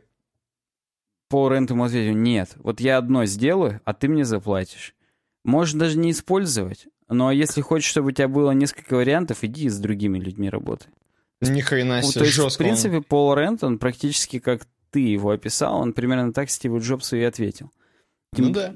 Пол 1.29 1.49
Рент 1.49 1.69
ему 1.69 1.83
ответил, 1.83 2.15
нет, 2.15 2.53
вот 2.57 2.79
я 2.79 2.97
одно 2.97 3.25
сделаю, 3.25 3.81
а 3.85 3.93
ты 3.93 4.07
мне 4.07 4.25
заплатишь. 4.25 4.95
Можешь 5.45 5.75
даже 5.75 5.97
не 5.97 6.11
использовать, 6.11 6.87
но 7.07 7.31
если 7.31 7.61
хочешь, 7.61 7.89
чтобы 7.89 8.09
у 8.09 8.11
тебя 8.11 8.27
было 8.27 8.51
несколько 8.51 8.95
вариантов, 8.95 9.43
иди 9.43 9.69
с 9.69 9.77
другими 9.79 10.19
людьми 10.19 10.49
работай. 10.49 10.89
Ни 11.41 11.61
хрена 11.61 11.97
Ну, 12.01 12.07
себе, 12.07 12.19
то 12.19 12.25
есть, 12.25 12.35
жестко. 12.35 12.55
в 12.55 12.57
принципе, 12.57 13.01
Пол 13.01 13.33
Рент, 13.35 13.63
он 13.63 13.77
практически 13.79 14.39
как 14.39 14.67
ты 14.91 14.99
его 14.99 15.29
описал, 15.29 15.79
он 15.79 15.93
примерно 15.93 16.33
так 16.33 16.49
Стиву 16.49 16.79
Джобсу 16.79 17.15
и 17.15 17.21
ответил. 17.21 17.71
он. 18.37 18.45
Ну 18.45 18.49
да. 18.51 18.75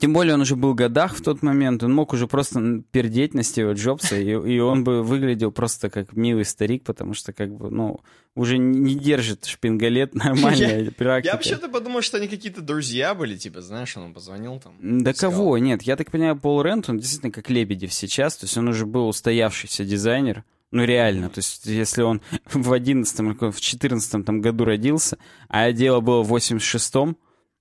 Тем 0.00 0.14
более 0.14 0.32
он 0.32 0.40
уже 0.40 0.56
был 0.56 0.72
в 0.72 0.74
годах 0.74 1.14
в 1.14 1.22
тот 1.22 1.42
момент, 1.42 1.82
он 1.82 1.92
мог 1.92 2.14
уже 2.14 2.26
просто 2.26 2.82
пердеть 2.90 3.34
на 3.34 3.42
Стива 3.42 3.74
Джобса, 3.74 4.16
и, 4.16 4.30
и 4.30 4.58
он 4.58 4.82
бы 4.82 5.02
выглядел 5.02 5.52
просто 5.52 5.90
как 5.90 6.16
милый 6.16 6.46
старик, 6.46 6.84
потому 6.84 7.12
что 7.12 7.34
как 7.34 7.54
бы, 7.54 7.70
ну, 7.70 8.00
уже 8.34 8.56
не 8.56 8.94
держит 8.94 9.44
шпингалет 9.44 10.14
нормальная 10.14 10.90
практика. 10.90 11.32
Я 11.32 11.34
вообще-то 11.34 11.68
подумал, 11.68 12.00
что 12.00 12.16
они 12.16 12.28
какие-то 12.28 12.62
друзья 12.62 13.14
были, 13.14 13.36
типа, 13.36 13.60
знаешь, 13.60 13.94
он 13.98 14.14
позвонил 14.14 14.58
там. 14.58 14.72
Да 14.80 15.12
сказал. 15.12 15.32
кого? 15.32 15.58
Нет, 15.58 15.82
я 15.82 15.96
так 15.96 16.10
понимаю, 16.10 16.38
Пол 16.40 16.62
Рент, 16.62 16.88
он 16.88 16.98
действительно 16.98 17.30
как 17.30 17.50
Лебедев 17.50 17.92
сейчас, 17.92 18.38
то 18.38 18.46
есть 18.46 18.56
он 18.56 18.68
уже 18.68 18.86
был 18.86 19.06
устоявшийся 19.06 19.84
дизайнер, 19.84 20.44
ну 20.70 20.82
реально, 20.82 21.28
то 21.28 21.40
есть 21.40 21.66
если 21.66 22.00
он 22.00 22.22
в 22.52 22.72
11 22.72 23.20
или 23.20 23.50
в 23.50 23.60
14 23.60 24.24
там 24.24 24.40
году 24.40 24.64
родился, 24.64 25.18
а 25.48 25.70
дело 25.72 26.00
было 26.00 26.22
в 26.22 26.34
86-м, 26.34 27.18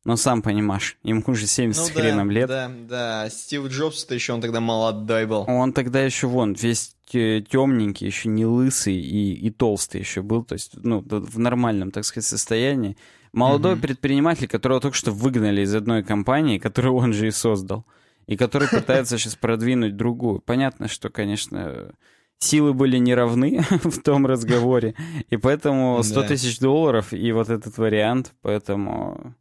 ну 0.09 0.17
сам 0.17 0.41
понимаешь, 0.41 0.97
ему 1.03 1.23
уже 1.27 1.45
70 1.47 1.79
Ну 1.81 1.85
с 1.87 1.91
да, 1.91 2.01
хреном 2.01 2.31
лет. 2.31 2.47
Да, 2.47 2.71
да. 2.89 3.29
Стив 3.29 3.67
Джобс-то 3.67 4.13
еще 4.15 4.33
он 4.33 4.41
тогда 4.41 4.59
молодой 4.59 5.25
был. 5.25 5.45
Он 5.47 5.71
тогда 5.71 6.01
еще 6.01 6.27
вон 6.27 6.53
весь 6.53 6.95
темненький, 7.11 8.07
еще 8.07 8.29
не 8.29 8.45
лысый 8.45 8.95
и, 8.95 9.33
и 9.33 9.49
толстый 9.49 9.99
еще 9.99 10.21
был, 10.21 10.43
то 10.43 10.53
есть 10.53 10.71
ну 10.75 11.03
в 11.07 11.39
нормальном, 11.39 11.91
так 11.91 12.05
сказать, 12.05 12.25
состоянии. 12.27 12.97
Молодой 13.33 13.73
Мгм. 13.73 13.81
предприниматель, 13.81 14.47
которого 14.47 14.79
только 14.81 14.97
что 14.97 15.11
выгнали 15.11 15.61
из 15.61 15.73
одной 15.75 16.03
компании, 16.03 16.57
которую 16.57 16.95
он 16.95 17.13
же 17.13 17.27
и 17.27 17.31
создал, 17.31 17.85
и 18.25 18.35
который 18.35 18.67
пытается 18.71 19.17
сейчас 19.17 19.35
продвинуть 19.35 19.95
другую. 19.95 20.39
Понятно, 20.39 20.87
что, 20.87 21.09
конечно, 21.09 21.91
силы 22.39 22.73
были 22.73 22.97
не 22.97 23.13
равны 23.13 23.61
в 23.83 24.01
том 24.01 24.25
разговоре, 24.25 24.95
и 25.29 25.37
поэтому 25.37 26.01
100 26.03 26.21
Да. 26.21 26.27
тысяч 26.27 26.59
долларов 26.59 27.13
и 27.13 27.31
вот 27.31 27.49
этот 27.49 27.77
вариант, 27.77 28.33
поэтому... 28.41 29.35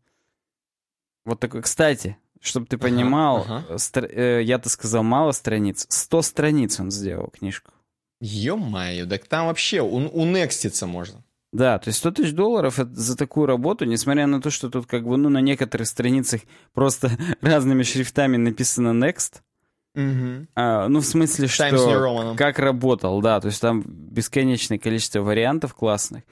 Вот 1.29 1.41
такой, 1.41 1.63
кстати, 1.63 2.17
чтобы 2.41 2.67
ты 2.67 2.77
Ага, 2.77 2.85
понимал, 2.87 3.47
ага. 3.49 3.79
стр- 3.79 4.11
э, 4.11 4.43
я-то 4.43 4.69
сказал 4.69 5.03
мало 5.03 5.33
страниц, 5.33 5.87
100 5.89 6.23
страниц 6.23 6.81
он 6.81 6.91
сделал 6.91 7.29
книжку. 7.29 7.71
Ё-моё, 8.21 9.07
так 9.07 9.27
там 9.29 9.47
вообще 9.47 9.81
у, 9.81 9.97
унекститься 9.97 10.87
можно. 10.87 11.23
Да, 11.53 11.79
то 11.79 11.89
есть 11.89 11.99
100 11.99 12.11
тысяч 12.11 12.33
долларов 12.33 12.77
за 12.77 13.17
такую 13.17 13.47
работу, 13.47 13.85
несмотря 13.85 14.27
на 14.27 14.41
то, 14.43 14.51
что 14.51 14.69
тут 14.71 14.87
как 14.87 15.05
бы, 15.07 15.17
ну, 15.17 15.29
на 15.29 15.41
некоторых 15.41 15.87
страницах 15.87 16.41
просто 16.75 17.11
разными 17.41 17.83
шрифтами 17.83 18.37
написано 18.37 18.93
next, 19.05 19.43
Угу. 19.95 20.47
А, 20.55 20.87
ну, 20.89 21.01
в 21.01 21.05
смысле, 21.05 21.49
Times 21.49 21.73
New 21.73 21.79
что 21.79 22.05
Roman. 22.07 22.37
как 22.37 22.59
работал, 22.59 23.21
да, 23.21 23.41
то 23.41 23.49
есть 23.49 23.61
там 23.61 23.83
бесконечное 23.87 24.79
количество 24.79 25.21
вариантов 25.23 25.75
классных. 25.75 26.23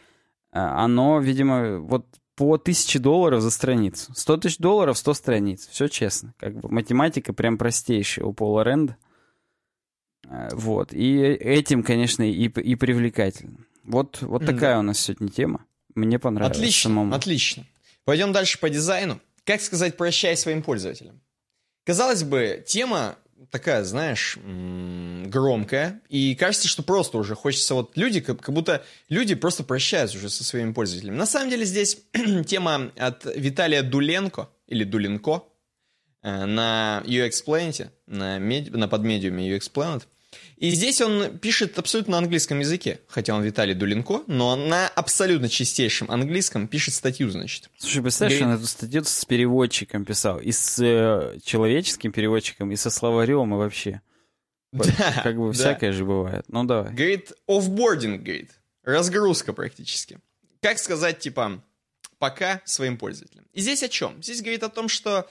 А, 0.53 0.85
Оно, 0.85 1.19
видимо, 1.21 1.79
вот 1.79 2.07
по 2.37 2.59
тысяче 2.59 2.99
долларов 2.99 3.41
за 3.41 3.51
страницу. 3.51 4.13
100 4.15 4.37
тысяч 4.37 4.59
долларов, 4.59 4.97
100 4.99 5.15
страниц. 5.15 5.67
Все 5.69 5.89
честно. 5.89 6.35
Как 6.39 6.55
бы 6.55 6.69
математика 6.69 7.33
прям 7.33 7.59
простейшая 7.59 8.25
у 8.27 8.33
Пола 8.33 8.63
Ренда. 8.63 8.97
А, 10.29 10.49
Вот. 10.53 10.93
И 10.93 11.17
этим, 11.19 11.83
конечно, 11.83 12.23
и, 12.23 12.45
и 12.49 12.75
привлекательно. 12.77 13.59
Вот, 13.85 14.21
вот 14.23 14.43
Мгм. 14.43 14.53
такая 14.55 14.79
у 14.79 14.83
нас 14.83 14.99
сегодня 15.01 15.29
тема. 15.29 15.65
Мне 15.95 16.19
понравилось 16.19 16.59
Отлично, 16.59 16.91
самому. 16.91 17.15
отлично. 17.15 17.65
Пойдем 18.05 18.33
дальше 18.33 18.61
по 18.61 18.69
дизайну. 18.69 19.19
Как 19.45 19.61
сказать 19.61 19.97
прощай 19.97 20.37
своим 20.37 20.63
пользователям? 20.63 21.21
Казалось 21.85 22.25
бы, 22.25 22.65
тема 22.67 23.17
такая, 23.51 23.85
знаешь, 23.85 24.39
громкая. 25.27 26.01
И 26.09 26.35
кажется, 26.35 26.69
что 26.69 26.83
просто 26.83 27.19
уже 27.19 27.35
хочется 27.35 27.75
вот 27.75 27.97
люди, 27.97 28.21
как, 28.21 28.51
будто 28.53 28.85
люди 29.09 29.35
просто 29.35 29.65
прощаются 29.65 30.17
уже 30.17 30.29
со 30.29 30.45
своими 30.45 30.73
пользователями. 30.73 31.17
На 31.17 31.27
самом 31.27 31.51
деле 31.51 31.65
здесь 31.65 31.99
тема 32.47 32.93
от 32.97 33.25
Виталия 33.25 33.83
Дуленко, 33.83 34.49
или 34.67 34.85
Дуленко, 34.85 35.45
э, 36.23 36.45
на 36.45 37.03
UX 37.07 37.45
Planet, 37.47 37.91
на, 38.07 38.39
на 38.39 38.89
подмедиуме 38.89 39.51
UX 39.57 39.71
Planet. 39.73 40.03
И 40.57 40.71
здесь 40.71 41.01
он 41.01 41.39
пишет 41.39 41.79
абсолютно 41.79 42.13
на 42.13 42.19
английском 42.19 42.61
языке, 42.61 43.01
хотя 43.09 43.35
он 43.35 43.43
Виталий 43.43 43.75
Дуленко, 43.75 44.23
но 44.27 44.57
на 44.57 44.89
абсолютно 44.89 45.49
чистейшем 45.49 46.11
английском 46.11 46.67
пишет 46.67 46.95
статью, 46.95 47.31
значит. 47.31 47.69
Слушай, 47.77 48.03
представляешь, 48.03 48.41
Говорит... 48.41 48.59
он 48.59 48.63
эту 48.63 48.71
статью 48.71 49.05
с 49.05 49.25
переводчиком 49.25 50.05
писал, 50.05 50.39
и 50.39 50.53
с 50.53 50.79
э, 50.83 51.39
человеческим 51.45 52.13
переводчиком, 52.13 52.73
и 52.73 52.77
со 52.77 52.91
словарем, 52.91 53.55
и 53.55 53.57
вообще. 53.57 54.01
Да, 54.73 55.23
как 55.23 55.37
бы 55.37 55.47
да. 55.49 55.53
всякое 55.53 55.93
же 55.93 56.05
бывает. 56.05 56.45
Ну 56.49 56.65
давай. 56.65 56.93
Говорит, 56.93 57.33
офбординг, 57.47 58.23
говорит, 58.23 58.51
разгрузка 58.83 59.53
практически. 59.53 60.19
Как 60.61 60.79
сказать, 60.79 61.19
типа, 61.19 61.63
пока 62.19 62.61
своим 62.65 62.99
пользователям. 62.99 63.47
И 63.53 63.61
здесь 63.61 63.83
о 63.83 63.89
чем? 63.89 64.23
Здесь 64.23 64.43
говорит 64.43 64.63
о 64.63 64.69
том, 64.69 64.89
что 64.89 65.29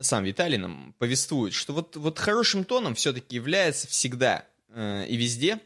сам 0.00 0.24
Виталий 0.24 0.58
нам 0.58 0.94
повествует, 0.98 1.54
что 1.54 1.72
вот, 1.72 1.96
вот 1.96 2.18
хорошим 2.18 2.64
тоном 2.64 2.94
все-таки 2.94 3.36
является 3.36 3.88
всегда 3.88 4.44
э, 4.68 5.06
и 5.08 5.16
везде 5.16 5.58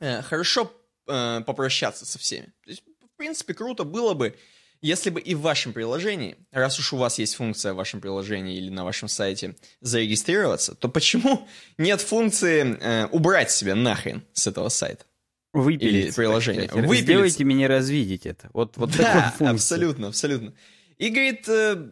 э, 0.00 0.22
хорошо 0.22 0.72
э, 1.06 1.40
попрощаться 1.46 2.04
со 2.04 2.18
всеми. 2.18 2.46
То 2.64 2.70
есть, 2.70 2.82
в 2.82 3.16
принципе, 3.16 3.54
круто 3.54 3.84
было 3.84 4.14
бы, 4.14 4.36
если 4.80 5.10
бы 5.10 5.20
и 5.20 5.34
в 5.34 5.40
вашем 5.40 5.72
приложении, 5.72 6.36
раз 6.52 6.78
уж 6.78 6.92
у 6.92 6.96
вас 6.96 7.18
есть 7.18 7.34
функция 7.34 7.72
в 7.72 7.76
вашем 7.76 8.00
приложении 8.00 8.56
или 8.56 8.70
на 8.70 8.84
вашем 8.84 9.08
сайте 9.08 9.56
зарегистрироваться, 9.80 10.74
то 10.74 10.88
почему 10.88 11.48
нет 11.78 12.00
функции 12.00 12.76
э, 12.80 13.06
убрать 13.06 13.50
себя 13.50 13.74
нахрен 13.74 14.22
с 14.34 14.46
этого 14.46 14.68
сайта? 14.68 15.04
Выпилить. 15.52 16.06
Или 16.06 16.10
приложение. 16.12 16.68
Выпилить. 16.68 17.04
Сделайте 17.04 17.44
меня 17.44 17.66
развидеть 17.68 18.26
это. 18.26 18.50
Вот, 18.52 18.76
вот 18.76 18.94
да, 18.96 19.34
абсолютно, 19.40 20.08
абсолютно. 20.08 20.52
И 20.98 21.08
говорит, 21.10 21.48
э, 21.48 21.88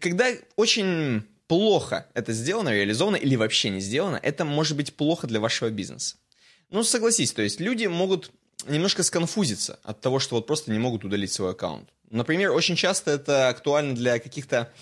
когда 0.00 0.32
очень 0.56 1.22
плохо 1.46 2.06
это 2.14 2.32
сделано, 2.32 2.70
реализовано 2.70 3.16
или 3.16 3.36
вообще 3.36 3.70
не 3.70 3.80
сделано, 3.80 4.18
это 4.22 4.44
может 4.44 4.76
быть 4.76 4.94
плохо 4.94 5.26
для 5.26 5.40
вашего 5.40 5.70
бизнеса. 5.70 6.16
Ну, 6.70 6.82
согласись, 6.82 7.32
то 7.32 7.42
есть 7.42 7.60
люди 7.60 7.86
могут 7.86 8.32
немножко 8.66 9.02
сконфузиться 9.02 9.78
от 9.82 10.00
того, 10.00 10.18
что 10.18 10.36
вот 10.36 10.46
просто 10.46 10.72
не 10.72 10.78
могут 10.78 11.04
удалить 11.04 11.32
свой 11.32 11.52
аккаунт. 11.52 11.88
Например, 12.10 12.52
очень 12.52 12.76
часто 12.76 13.12
это 13.12 13.48
актуально 13.48 13.94
для 13.94 14.18
каких-то 14.18 14.72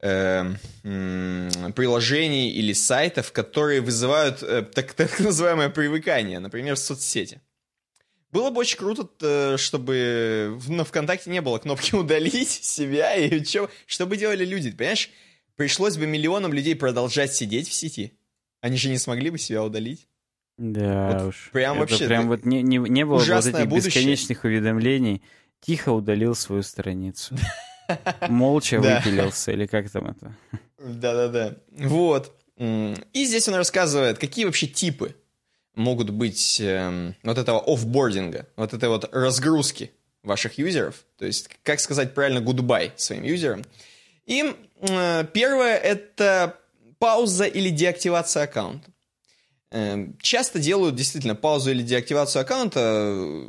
э, 0.00 0.54
приложений 0.82 2.50
или 2.50 2.72
сайтов, 2.72 3.32
которые 3.32 3.80
вызывают 3.80 4.42
э, 4.42 4.62
так, 4.62 4.92
так 4.94 5.18
называемое 5.20 5.70
привыкание, 5.70 6.40
например, 6.40 6.76
соцсети. 6.76 7.40
Было 8.34 8.50
бы 8.50 8.58
очень 8.58 8.78
круто, 8.78 9.08
э, 9.20 9.56
чтобы 9.58 10.58
на 10.66 10.84
ВКонтакте 10.84 11.30
не 11.30 11.40
было 11.40 11.58
кнопки 11.58 11.94
«удалить 11.94 12.50
себя» 12.50 13.14
и 13.14 13.44
что, 13.44 13.70
что 13.86 14.06
бы 14.06 14.16
делали 14.16 14.44
люди, 14.44 14.72
понимаешь? 14.72 15.10
Пришлось 15.54 15.96
бы 15.96 16.08
миллионам 16.08 16.52
людей 16.52 16.74
продолжать 16.74 17.32
сидеть 17.32 17.68
в 17.68 17.72
сети. 17.72 18.18
Они 18.60 18.76
же 18.76 18.88
не 18.88 18.98
смогли 18.98 19.30
бы 19.30 19.38
себя 19.38 19.62
удалить. 19.62 20.08
Да 20.58 21.12
вот 21.12 21.28
уж. 21.28 21.50
Прям 21.52 21.80
это 21.80 21.92
вообще. 21.92 22.06
Прям 22.08 22.26
вот 22.26 22.44
не, 22.44 22.62
не, 22.62 22.78
не 22.78 23.06
было 23.06 23.18
вот 23.18 23.46
этих 23.46 23.68
будущее. 23.68 23.90
бесконечных 23.90 24.42
уведомлений. 24.42 25.22
Тихо 25.60 25.92
удалил 25.92 26.34
свою 26.34 26.64
страницу. 26.64 27.36
Молча 28.28 28.80
выпилился, 28.80 29.52
или 29.52 29.66
как 29.66 29.88
там 29.90 30.08
это? 30.08 30.36
Да-да-да. 30.80 31.54
Вот. 31.70 32.34
И 32.56 33.24
здесь 33.24 33.46
он 33.46 33.54
рассказывает, 33.54 34.18
какие 34.18 34.44
вообще 34.44 34.66
типы 34.66 35.14
могут 35.74 36.10
быть 36.10 36.60
э, 36.60 37.14
вот 37.22 37.38
этого 37.38 37.62
офбординга, 37.66 38.46
вот 38.56 38.72
этой 38.72 38.88
вот 38.88 39.08
разгрузки 39.12 39.90
ваших 40.22 40.58
юзеров, 40.58 41.04
то 41.18 41.26
есть 41.26 41.48
как 41.62 41.80
сказать 41.80 42.14
правильно 42.14 42.38
goodbye 42.38 42.92
своим 42.96 43.24
юзерам. 43.24 43.64
И 44.26 44.54
э, 44.80 45.24
первое 45.32 45.76
это 45.76 46.58
пауза 46.98 47.44
или 47.44 47.70
деактивация 47.70 48.44
аккаунта. 48.44 48.90
Э, 49.70 50.06
часто 50.20 50.58
делают 50.58 50.94
действительно 50.94 51.34
паузу 51.34 51.70
или 51.70 51.82
деактивацию 51.82 52.42
аккаунта. 52.42 53.48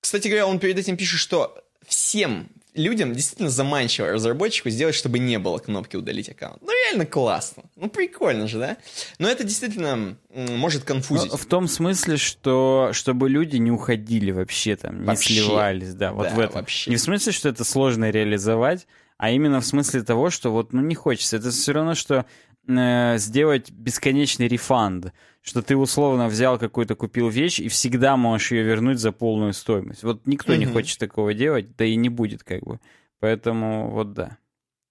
Кстати 0.00 0.28
говоря, 0.28 0.46
он 0.46 0.58
перед 0.58 0.78
этим 0.78 0.96
пишет, 0.96 1.20
что 1.20 1.64
всем 1.86 2.48
людям 2.74 3.12
действительно 3.12 3.50
заманчиво 3.50 4.10
разработчику 4.10 4.70
сделать, 4.70 4.94
чтобы 4.94 5.18
не 5.18 5.38
было 5.38 5.58
кнопки 5.58 5.96
удалить 5.96 6.28
аккаунт. 6.28 6.60
Ну, 6.60 6.68
реально 6.86 7.06
классно. 7.06 7.64
Ну, 7.76 7.88
прикольно 7.88 8.48
же, 8.48 8.58
да? 8.58 8.76
Но 9.18 9.28
это 9.28 9.44
действительно 9.44 10.16
может 10.34 10.84
конфузить. 10.84 11.30
Ну, 11.30 11.36
в 11.36 11.46
том 11.46 11.68
смысле, 11.68 12.16
что 12.16 12.90
чтобы 12.92 13.28
люди 13.28 13.56
не 13.56 13.70
уходили 13.70 14.32
вообще 14.32 14.76
там, 14.76 15.00
не 15.00 15.06
вообще. 15.06 15.34
сливались, 15.34 15.94
да, 15.94 16.12
вот 16.12 16.28
да, 16.28 16.34
в 16.34 16.40
этом. 16.40 16.54
Вообще. 16.56 16.90
Не 16.90 16.96
в 16.96 17.00
смысле, 17.00 17.32
что 17.32 17.48
это 17.48 17.64
сложно 17.64 18.10
реализовать, 18.10 18.86
а 19.16 19.30
именно 19.30 19.60
в 19.60 19.66
смысле 19.66 20.02
того, 20.02 20.30
что 20.30 20.50
вот, 20.50 20.72
ну, 20.72 20.82
не 20.82 20.94
хочется. 20.94 21.36
Это 21.36 21.50
все 21.50 21.72
равно, 21.72 21.94
что 21.94 22.26
э, 22.66 23.18
сделать 23.18 23.70
бесконечный 23.70 24.48
рефанд 24.48 25.12
что 25.44 25.60
ты 25.60 25.76
условно 25.76 26.26
взял 26.28 26.58
какую-то, 26.58 26.94
купил 26.94 27.28
вещь 27.28 27.60
и 27.60 27.68
всегда 27.68 28.16
можешь 28.16 28.50
ее 28.50 28.62
вернуть 28.62 28.98
за 28.98 29.12
полную 29.12 29.52
стоимость. 29.52 30.02
Вот 30.02 30.26
никто 30.26 30.54
mm-hmm. 30.54 30.58
не 30.58 30.64
хочет 30.64 30.98
такого 30.98 31.34
делать, 31.34 31.76
да 31.76 31.84
и 31.84 31.96
не 31.96 32.08
будет 32.08 32.42
как 32.42 32.62
бы. 32.62 32.80
Поэтому 33.20 33.90
вот 33.90 34.14
да. 34.14 34.38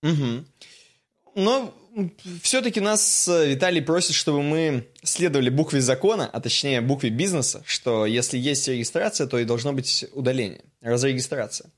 Угу. 0.03 0.45
Но 1.35 1.73
все-таки 2.41 2.79
нас 2.79 3.27
э, 3.27 3.49
Виталий 3.49 3.81
просит, 3.81 4.15
чтобы 4.15 4.43
мы 4.43 4.87
следовали 5.01 5.49
букве 5.49 5.81
закона, 5.81 6.29
а 6.31 6.39
точнее 6.39 6.81
букве 6.81 7.09
бизнеса, 7.09 7.63
что 7.65 8.05
если 8.05 8.37
есть 8.37 8.67
регистрация, 8.67 9.27
то 9.27 9.39
и 9.39 9.45
должно 9.45 9.73
быть 9.73 10.05
удаление, 10.13 10.63
разрегистрация. 10.81 11.71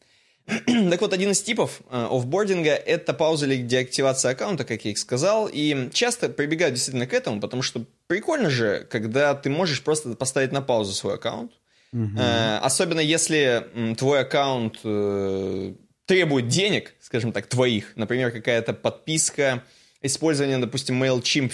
так 0.89 1.01
вот, 1.01 1.13
один 1.13 1.31
из 1.31 1.41
типов 1.41 1.81
э, 1.89 2.07
офбординга— 2.11 2.71
это 2.85 3.13
пауза 3.13 3.47
или 3.47 3.57
деактивация 3.57 4.31
аккаунта, 4.31 4.63
как 4.63 4.85
я 4.85 4.91
их 4.91 4.97
сказал, 4.97 5.49
и 5.51 5.89
часто 5.91 6.29
прибегают 6.29 6.75
действительно 6.75 7.07
к 7.07 7.13
этому, 7.13 7.41
потому 7.41 7.63
что 7.63 7.85
прикольно 8.07 8.49
же, 8.49 8.87
когда 8.89 9.33
ты 9.33 9.49
можешь 9.49 9.81
просто 9.81 10.13
поставить 10.15 10.51
на 10.51 10.61
паузу 10.61 10.93
свой 10.93 11.15
аккаунт, 11.15 11.51
угу. 11.91 12.19
особенно 12.61 12.99
если 12.99 13.95
твой 13.97 14.21
аккаунт 14.21 14.79
э, 14.83 15.73
требует 16.05 16.47
денег, 16.47 16.93
скажем 17.01 17.31
так, 17.31 17.47
твоих, 17.47 17.93
например, 17.95 18.31
какая-то 18.31 18.73
подписка, 18.73 19.63
использование, 20.01 20.57
допустим, 20.57 21.01
MailChimp 21.03 21.51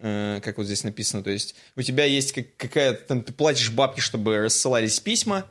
э, 0.00 0.40
как 0.42 0.58
вот 0.58 0.66
здесь 0.66 0.84
написано, 0.84 1.22
то 1.22 1.30
есть 1.30 1.54
у 1.76 1.82
тебя 1.82 2.04
есть 2.04 2.34
какая-то, 2.56 3.04
там, 3.06 3.22
ты 3.22 3.32
платишь 3.32 3.70
бабки, 3.70 4.00
чтобы 4.00 4.38
рассылались 4.38 5.00
письма, 5.00 5.46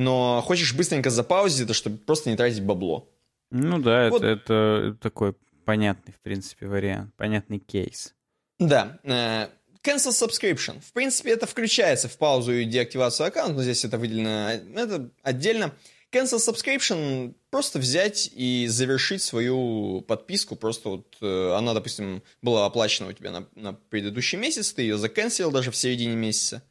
но 0.00 0.42
хочешь 0.46 0.74
быстренько 0.74 1.10
запаузить 1.10 1.60
это, 1.60 1.74
чтобы 1.74 1.98
просто 1.98 2.30
не 2.30 2.36
тратить 2.36 2.62
бабло. 2.62 3.06
Ну 3.50 3.78
да, 3.78 4.08
вот. 4.08 4.22
это, 4.22 4.92
это 4.92 4.96
такой 5.00 5.34
понятный, 5.64 6.14
в 6.14 6.20
принципе, 6.20 6.66
вариант, 6.66 7.14
понятный 7.16 7.58
кейс. 7.58 8.14
Да. 8.58 8.98
Э, 9.04 9.48
cancel 9.84 10.12
subscription. 10.12 10.80
В 10.80 10.92
принципе, 10.92 11.32
это 11.32 11.46
включается 11.46 12.08
в 12.08 12.16
паузу 12.16 12.52
и 12.52 12.64
деактивацию 12.64 13.26
аккаунта, 13.26 13.56
но 13.56 13.62
здесь 13.62 13.84
это 13.84 13.98
выделено 13.98 14.50
это 14.74 15.10
отдельно. 15.22 15.74
Cancel 16.10 16.38
subscription 16.38 17.34
просто 17.50 17.78
взять 17.78 18.30
и 18.34 18.66
завершить 18.68 19.22
свою 19.22 20.00
подписку. 20.00 20.56
Просто 20.56 20.88
вот 20.88 21.16
э, 21.20 21.54
она, 21.56 21.74
допустим, 21.74 22.22
была 22.40 22.66
оплачена 22.66 23.10
у 23.10 23.12
тебя 23.12 23.30
на, 23.30 23.46
на 23.54 23.74
предыдущий 23.74 24.38
месяц, 24.38 24.72
ты 24.72 24.82
ее 24.82 24.96
заканцелил 24.96 25.50
даже 25.50 25.70
в 25.70 25.76
середине 25.76 26.16
месяца. 26.16 26.62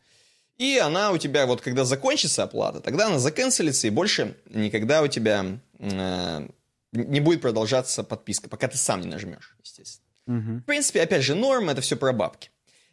И 0.59 0.77
она 0.77 1.11
у 1.11 1.17
тебя, 1.17 1.45
вот 1.45 1.61
когда 1.61 1.85
закончится 1.85 2.43
оплата, 2.43 2.81
тогда 2.81 3.07
она 3.07 3.17
заканцелится, 3.17 3.87
и 3.87 3.89
больше 3.89 4.35
никогда 4.49 5.01
у 5.01 5.07
тебя 5.07 5.57
э, 5.79 6.47
не 6.91 7.19
будет 7.21 7.41
продолжаться 7.41 8.03
подписка, 8.03 8.49
пока 8.49 8.67
ты 8.67 8.77
сам 8.77 8.99
не 8.99 9.07
нажмешь, 9.07 9.55
естественно. 9.63 10.05
Угу. 10.27 10.57
В 10.59 10.63
принципе, 10.65 11.01
опять 11.01 11.23
же, 11.23 11.33
норм 11.33 11.69
это 11.69 11.79
все 11.79 11.95
про 11.95 12.11
бабки. 12.11 12.51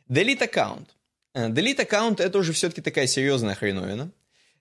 Delete 0.09 0.45
аккаунт. 0.45 0.91
Э, 1.35 1.49
delete 1.49 1.83
аккаунт 1.83 2.21
это 2.21 2.39
уже 2.39 2.53
все-таки 2.53 2.83
такая 2.83 3.09
серьезная 3.09 3.57
хреновина, 3.57 4.13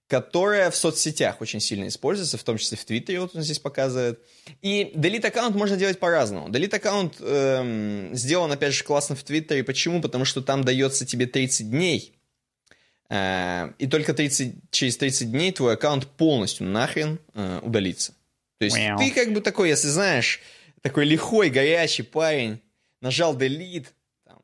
которая 0.08 0.72
в 0.72 0.76
соцсетях 0.76 1.42
очень 1.42 1.60
сильно 1.60 1.88
используется, 1.88 2.40
в 2.40 2.44
том 2.44 2.58
числе 2.58 2.76
в 2.76 2.86
Твиттере, 2.86 3.20
вот 3.20 3.36
он 3.36 3.44
здесь 3.44 3.60
показывает. 3.60 4.20
И 4.64 4.92
delete 4.96 5.28
аккаунт 5.28 5.56
можно 5.56 5.78
делать 5.78 6.00
по-разному. 6.00 6.50
Delete 6.50 6.78
аккаунт 6.78 7.18
эм, 7.20 8.16
сделан, 8.16 8.52
опять 8.52 8.74
же, 8.74 8.84
классно 8.84 9.16
в 9.16 9.24
Твиттере. 9.24 9.64
Почему? 9.64 10.02
Потому 10.02 10.26
что 10.26 10.42
там 10.42 10.64
дается 10.64 11.06
тебе 11.06 11.28
30 11.28 11.70
дней 11.70 12.15
и 13.10 13.88
только 13.90 14.14
30, 14.14 14.56
через 14.72 14.98
30 14.98 15.32
дней 15.32 15.52
твой 15.52 15.76
аккаунт 15.76 16.08
полностью 16.08 16.66
нахрен 16.66 17.20
э, 17.36 17.60
удалится. 17.62 18.14
То 18.58 18.66
есть 18.66 18.78
wow. 18.78 18.98
ты 18.98 19.12
как 19.12 19.32
бы 19.32 19.42
такой, 19.42 19.70
если 19.70 19.90
знаешь, 19.90 20.42
такой 20.82 21.06
лихой, 21.06 21.50
горячий 21.50 22.04
парень, 22.04 22.62
нажал 23.02 23.38
delete, 23.38 23.88
там, 24.26 24.40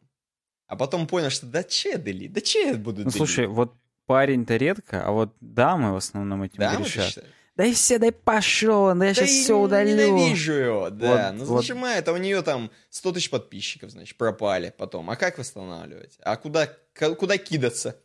а 0.68 0.76
потом 0.76 1.08
понял, 1.08 1.30
что 1.30 1.48
да 1.48 1.64
че 1.64 1.96
delete, 1.96 2.30
да 2.30 2.42
че 2.42 2.68
я 2.68 2.74
буду 2.76 3.04
Ну 3.04 3.10
слушай, 3.10 3.48
вот 3.48 3.74
парень-то 4.06 4.58
редко, 4.58 5.06
а 5.06 5.12
вот 5.12 5.34
дамы 5.40 5.94
в 5.94 5.96
основном 5.96 6.44
этим 6.44 6.60
дамы 6.60 6.86
решат. 6.86 7.24
дай 7.56 7.74
все, 7.74 7.98
дай 7.98 8.12
пошел, 8.12 8.94
да 8.94 9.06
я 9.06 9.14
Да 9.14 9.14
сейчас 9.16 9.30
и 9.30 9.44
все 9.44 9.58
удалю. 9.58 9.90
Ненавижу 9.90 10.54
его, 10.54 10.90
да. 10.90 11.32
Вот- 11.32 11.40
ну, 11.40 11.46
вот. 11.46 11.62
зажимает, 11.62 12.08
а 12.08 12.14
у 12.14 12.18
нее 12.18 12.42
там 12.42 12.70
100 12.90 13.14
тысяч 13.14 13.30
подписчиков, 13.30 13.90
значит, 13.90 14.18
пропали 14.18 14.74
потом. 14.78 15.10
А 15.10 15.16
как 15.16 15.38
восстанавливать? 15.38 16.18
А 16.22 16.36
куда, 16.36 16.70
куда 17.18 17.38
кидаться? 17.38 17.96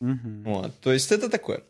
Мгм. 0.00 0.42
Вот, 0.44 0.80
то 0.80 0.92
есть 0.92 1.12
это 1.12 1.28
такое. 1.28 1.62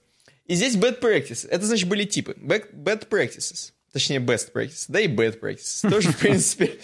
И 0.47 0.55
здесь 0.55 0.77
bad 0.77 1.01
practices. 1.01 1.47
Это, 1.49 1.64
значит, 1.66 1.88
были 1.88 2.05
типы. 2.05 2.33
Bad, 2.38 2.73
bad 2.73 3.09
practices. 3.09 3.73
Точнее, 3.93 4.19
best 4.19 4.53
practices. 4.53 4.87
Да 4.88 5.01
и 5.01 5.07
bad 5.09 5.38
practices. 5.40 5.88
Тоже, 5.88 6.11
в 6.12 6.19
принципе. 6.21 6.79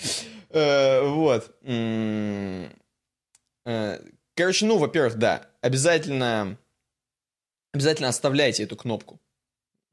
Э, 0.51 1.03
Вот. 1.09 1.55
Э, 3.65 3.99
Короче, 4.35 4.67
ну, 4.67 4.77
во-первых, 4.77 5.17
да, 5.17 5.49
обязательно 5.63 6.59
обязательно 7.73 8.09
оставляйте 8.09 8.63
эту 8.65 8.77
кнопку 8.77 9.19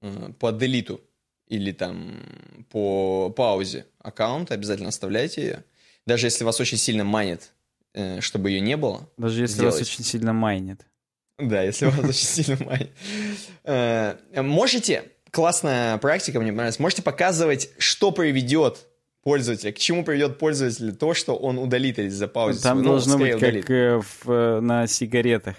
э, 0.01 0.31
по 0.39 0.51
делиту 0.51 1.01
или 1.47 1.71
там 1.71 2.21
по 2.69 3.29
паузе 3.29 3.85
аккаунта, 3.99 4.53
обязательно 4.53 4.89
оставляйте 4.89 5.41
ее. 5.41 5.63
Даже 6.05 6.27
если 6.27 6.43
вас 6.43 6.59
очень 6.59 6.77
сильно 6.77 7.03
манит, 7.05 7.51
э, 7.93 8.19
чтобы 8.21 8.49
ее 8.51 8.59
не 8.59 8.75
было, 8.77 9.09
Даже 9.17 9.41
если 9.41 9.63
вас 9.63 9.75
сделайте. 9.75 9.81
очень 9.93 10.03
сильно 10.03 10.33
майнит. 10.33 10.85
Да, 11.39 11.63
если 11.63 11.85
вас 11.85 11.99
очень 11.99 12.13
сильно 12.13 12.63
манит. 12.65 12.91
Э, 13.63 14.15
Можете, 14.41 15.03
классная 15.31 15.97
практика, 15.97 16.39
мне 16.39 16.51
понравилась, 16.51 16.79
можете 16.79 17.01
показывать, 17.01 17.69
что 17.77 18.11
приведет 18.11 18.85
пользователя, 19.23 19.71
к 19.71 19.77
чему 19.77 20.03
приведет 20.03 20.37
пользователя 20.37 20.91
то, 20.91 21.13
что 21.13 21.35
он 21.35 21.57
удалит 21.57 21.97
или 21.99 22.09
запаузит. 22.09 22.61
Там 22.61 22.79
ну, 22.81 22.89
должно 22.89 23.17
быть 23.17 23.31
как 23.31 23.37
удалит. 23.37 23.69
э, 23.69 24.01
в, 24.01 24.29
э, 24.31 24.59
на 24.59 24.85
сигаретах. 24.87 25.55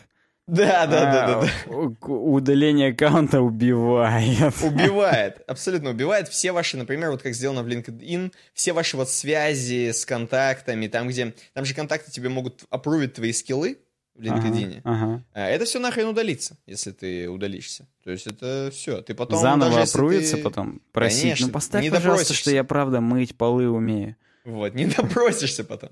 Да, 0.46 0.86
да, 0.86 1.00
да, 1.00 1.26
да, 1.26 1.40
да. 1.40 1.48
А, 1.68 1.70
у- 1.70 2.34
Удаление 2.34 2.90
аккаунта 2.90 3.40
убивает. 3.40 4.52
Убивает, 4.62 5.40
абсолютно 5.46 5.88
убивает 5.90 6.28
все 6.28 6.52
ваши, 6.52 6.76
например, 6.76 7.10
вот 7.12 7.22
как 7.22 7.32
сделано 7.32 7.62
в 7.62 7.66
LinkedIn, 7.68 8.30
все 8.52 8.74
ваши 8.74 8.98
вот 8.98 9.08
связи 9.08 9.90
с 9.90 10.04
контактами, 10.04 10.86
там 10.86 11.08
где, 11.08 11.32
там 11.54 11.64
же 11.64 11.72
контакты 11.74 12.10
тебе 12.10 12.28
могут 12.28 12.64
опрувить 12.68 13.14
твои 13.14 13.32
скиллы 13.32 13.78
в 14.14 14.20
LinkedIn. 14.20 14.80
Ага, 14.84 15.04
ага. 15.04 15.24
А 15.32 15.48
Это 15.48 15.64
все 15.64 15.78
нахрен 15.80 16.06
удалится, 16.08 16.56
если 16.66 16.92
ты 16.92 17.28
удалишься. 17.28 17.86
То 18.04 18.10
есть 18.10 18.26
это 18.26 18.70
все. 18.72 19.00
Ты 19.02 19.14
потом 19.14 19.40
Заново 19.40 19.72
даже 19.72 19.90
опруется 19.90 20.36
ты- 20.36 20.42
потом. 20.42 20.80
Просить. 20.92 21.22
Конечно, 21.22 21.46
ну 21.48 21.52
поставь, 21.52 21.82
не 21.82 21.90
пожалуйста, 21.90 22.32
что 22.34 22.50
я 22.50 22.62
правда 22.64 23.00
мыть 23.00 23.36
полы 23.36 23.68
умею. 23.68 24.16
Вот, 24.44 24.74
не 24.74 24.86
допросишься 24.96 25.64
потом. 25.64 25.90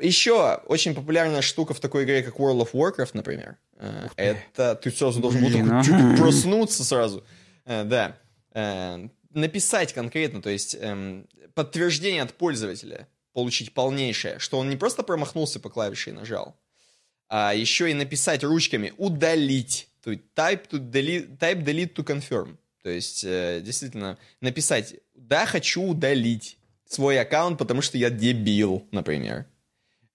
Еще 0.00 0.54
очень 0.66 0.94
популярная 0.94 1.42
штука 1.42 1.74
в 1.74 1.80
такой 1.80 2.04
игре, 2.04 2.22
как 2.22 2.36
World 2.36 2.62
of 2.66 2.72
Warcraft, 2.72 3.10
например. 3.14 3.56
э. 3.78 4.08
Это 4.16 4.74
ты 4.76 4.90
сразу 4.90 5.20
должен 5.20 5.40
был 5.42 5.48
Блин, 5.50 5.64
такой 5.66 5.80
а. 5.80 5.82
чуть 5.84 6.18
проснуться 6.20 6.82
сразу. 6.84 7.24
Э, 7.64 7.84
Да. 7.84 8.16
Э, 8.54 9.08
Написать 9.30 9.92
конкретно, 9.92 10.40
то 10.40 10.48
есть 10.48 10.76
эм, 10.80 11.26
подтверждение 11.54 12.22
от 12.22 12.32
пользователя 12.34 13.08
получить 13.32 13.74
полнейшее, 13.74 14.38
что 14.38 14.58
он 14.60 14.70
не 14.70 14.76
просто 14.76 15.02
промахнулся 15.02 15.58
по 15.58 15.68
клавише 15.68 16.10
и 16.10 16.12
нажал, 16.12 16.56
а 17.36 17.52
еще 17.52 17.90
и 17.90 17.94
написать 17.94 18.44
ручками 18.44 18.92
удалить. 18.96 19.88
То 20.04 20.12
есть 20.12 20.22
type, 20.36 20.68
to 20.70 20.78
delete, 20.78 21.36
type 21.36 21.64
delete 21.64 21.92
to 21.92 22.04
confirm. 22.04 22.56
То 22.84 22.90
есть 22.90 23.24
э, 23.24 23.60
действительно 23.60 24.18
написать 24.40 24.94
да, 25.16 25.44
хочу 25.44 25.82
удалить 25.82 26.58
свой 26.86 27.18
аккаунт, 27.18 27.58
потому 27.58 27.82
что 27.82 27.98
я 27.98 28.10
дебил, 28.10 28.86
например. 28.92 29.46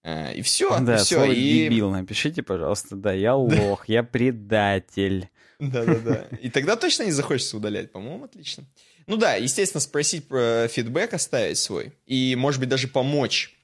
Э, 0.02 0.34
И 0.34 0.42
все, 0.44 0.80
да, 0.80 0.96
и 0.96 0.98
все. 1.00 1.16
слово 1.18 1.32
И... 1.32 1.68
дебил 1.68 1.92
напишите, 1.92 2.42
пожалуйста. 2.42 2.96
Да, 2.96 3.12
я 3.12 3.36
лох, 3.36 3.90
я 3.90 4.04
предатель. 4.04 5.28
Да-да-да. 5.60 6.30
И 6.42 6.50
тогда 6.50 6.78
точно 6.78 7.04
не 7.04 7.12
захочется 7.12 7.58
удалять, 7.58 7.92
по-моему, 7.92 8.24
отлично. 8.24 8.64
Ну 9.08 9.18
да, 9.18 9.36
естественно, 9.36 9.82
спросить 9.82 10.26
про 10.26 10.70
фидбэк, 10.70 11.14
оставить 11.14 11.58
свой. 11.58 11.92
И, 12.06 12.38
может 12.38 12.62
быть, 12.62 12.70
даже 12.70 12.88
помочь 12.88 13.54
э, 13.54 13.59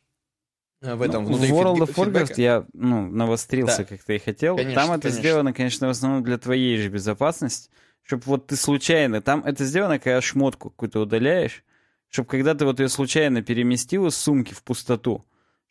в 0.81 1.01
этом 1.01 1.23
Ну, 1.23 1.29
внутри 1.29 1.51
в 1.51 1.55
World 1.55 1.77
of 1.79 1.93
Warcraft 1.95 2.33
я 2.38 2.65
ну, 2.73 3.09
навострился, 3.09 3.79
Да. 3.79 3.83
как 3.85 4.03
ты 4.03 4.15
и 4.15 4.19
хотел. 4.19 4.55
Конечно, 4.55 4.81
там 4.81 4.91
это 4.91 5.01
конечно. 5.03 5.19
сделано, 5.19 5.53
конечно, 5.53 5.88
в 5.88 5.89
основном 5.91 6.23
для 6.23 6.38
твоей 6.38 6.77
же 6.77 6.89
безопасности. 6.89 7.69
Чтобы 8.03 8.23
вот 8.25 8.47
ты 8.47 8.55
случайно... 8.55 9.21
Там 9.21 9.43
это 9.43 9.65
сделано, 9.65 9.97
когда 9.97 10.21
шмотку 10.21 10.69
какую-то 10.69 10.99
удаляешь, 10.99 11.63
чтобы 12.09 12.27
когда 12.29 12.53
ты 12.53 12.65
вот 12.65 12.79
ее 12.79 12.89
случайно 12.89 13.41
переместил 13.41 14.07
из 14.07 14.15
сумки 14.15 14.53
в 14.53 14.61
пустоту, 14.63 15.25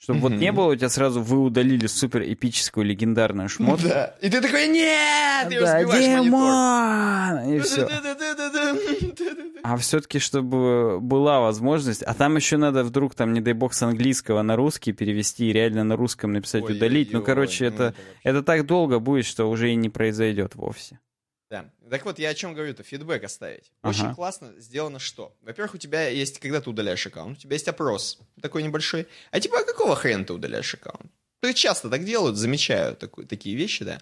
чтобы 0.04 0.20
вот 0.20 0.32
Мгм. 0.32 0.40
не 0.40 0.52
было 0.52 0.72
у 0.72 0.76
тебя 0.76 0.90
сразу 0.90 1.22
вы 1.22 1.38
удалили 1.38 1.86
супер 1.86 2.22
эпическую 2.22 2.84
легендарную 2.84 3.48
шмотку. 3.48 3.88
Да. 3.88 4.14
И 4.20 4.28
ты 4.28 4.40
такой, 4.42 4.68
нет! 4.68 5.50
И 5.50 5.58
Да. 5.58 5.82
Димон! 5.82 7.54
И 7.54 7.58
все. 7.60 7.88
А 9.62 9.78
все-таки, 9.78 10.18
чтобы 10.18 11.00
была 11.00 11.40
возможность, 11.40 12.02
а 12.02 12.12
там 12.12 12.36
еще 12.36 12.58
надо 12.58 12.84
вдруг, 12.84 13.14
там, 13.14 13.32
не 13.32 13.40
дай 13.40 13.54
бог, 13.54 13.72
с 13.72 13.82
английского 13.82 14.42
на 14.42 14.56
русский 14.56 14.92
перевести 14.92 15.48
и 15.48 15.52
реально 15.54 15.84
на 15.84 15.96
русском 15.96 16.34
написать 16.34 16.64
Ой-ой-ой, 16.64 16.76
удалить. 16.76 17.12
Ну, 17.12 17.22
короче, 17.22 17.64
ну 17.64 17.70
это, 17.70 17.82
вообще. 17.84 18.02
это 18.24 18.42
так 18.42 18.66
долго 18.66 18.98
будет, 18.98 19.24
что 19.24 19.48
уже 19.48 19.72
и 19.72 19.74
не 19.74 19.88
произойдет 19.88 20.54
вовсе. 20.54 20.98
Так 21.94 22.04
вот, 22.06 22.18
я 22.18 22.30
о 22.30 22.34
чем 22.34 22.54
говорю-то, 22.54 22.82
фидбэк 22.82 23.22
оставить. 23.22 23.70
Ага. 23.82 23.90
Очень 24.06 24.14
классно 24.16 24.52
сделано 24.58 24.98
что? 24.98 25.32
Во-первых, 25.42 25.74
у 25.74 25.78
тебя 25.78 26.08
есть, 26.08 26.40
когда 26.40 26.60
ты 26.60 26.68
удаляешь 26.68 27.06
аккаунт, 27.06 27.38
у 27.38 27.40
тебя 27.40 27.52
есть 27.54 27.68
опрос 27.68 28.18
такой 28.42 28.64
небольшой. 28.64 29.06
А 29.30 29.38
типа, 29.38 29.60
а 29.60 29.64
какого 29.64 29.94
хрена 29.94 30.24
ты 30.24 30.32
удаляешь 30.32 30.74
аккаунт? 30.74 31.06
То 31.38 31.46
есть 31.46 31.56
часто 31.60 31.88
так 31.90 32.04
делают, 32.04 32.36
замечаю 32.36 32.96
такую- 32.96 33.28
такие 33.28 33.54
вещи, 33.54 33.84
да. 33.84 34.00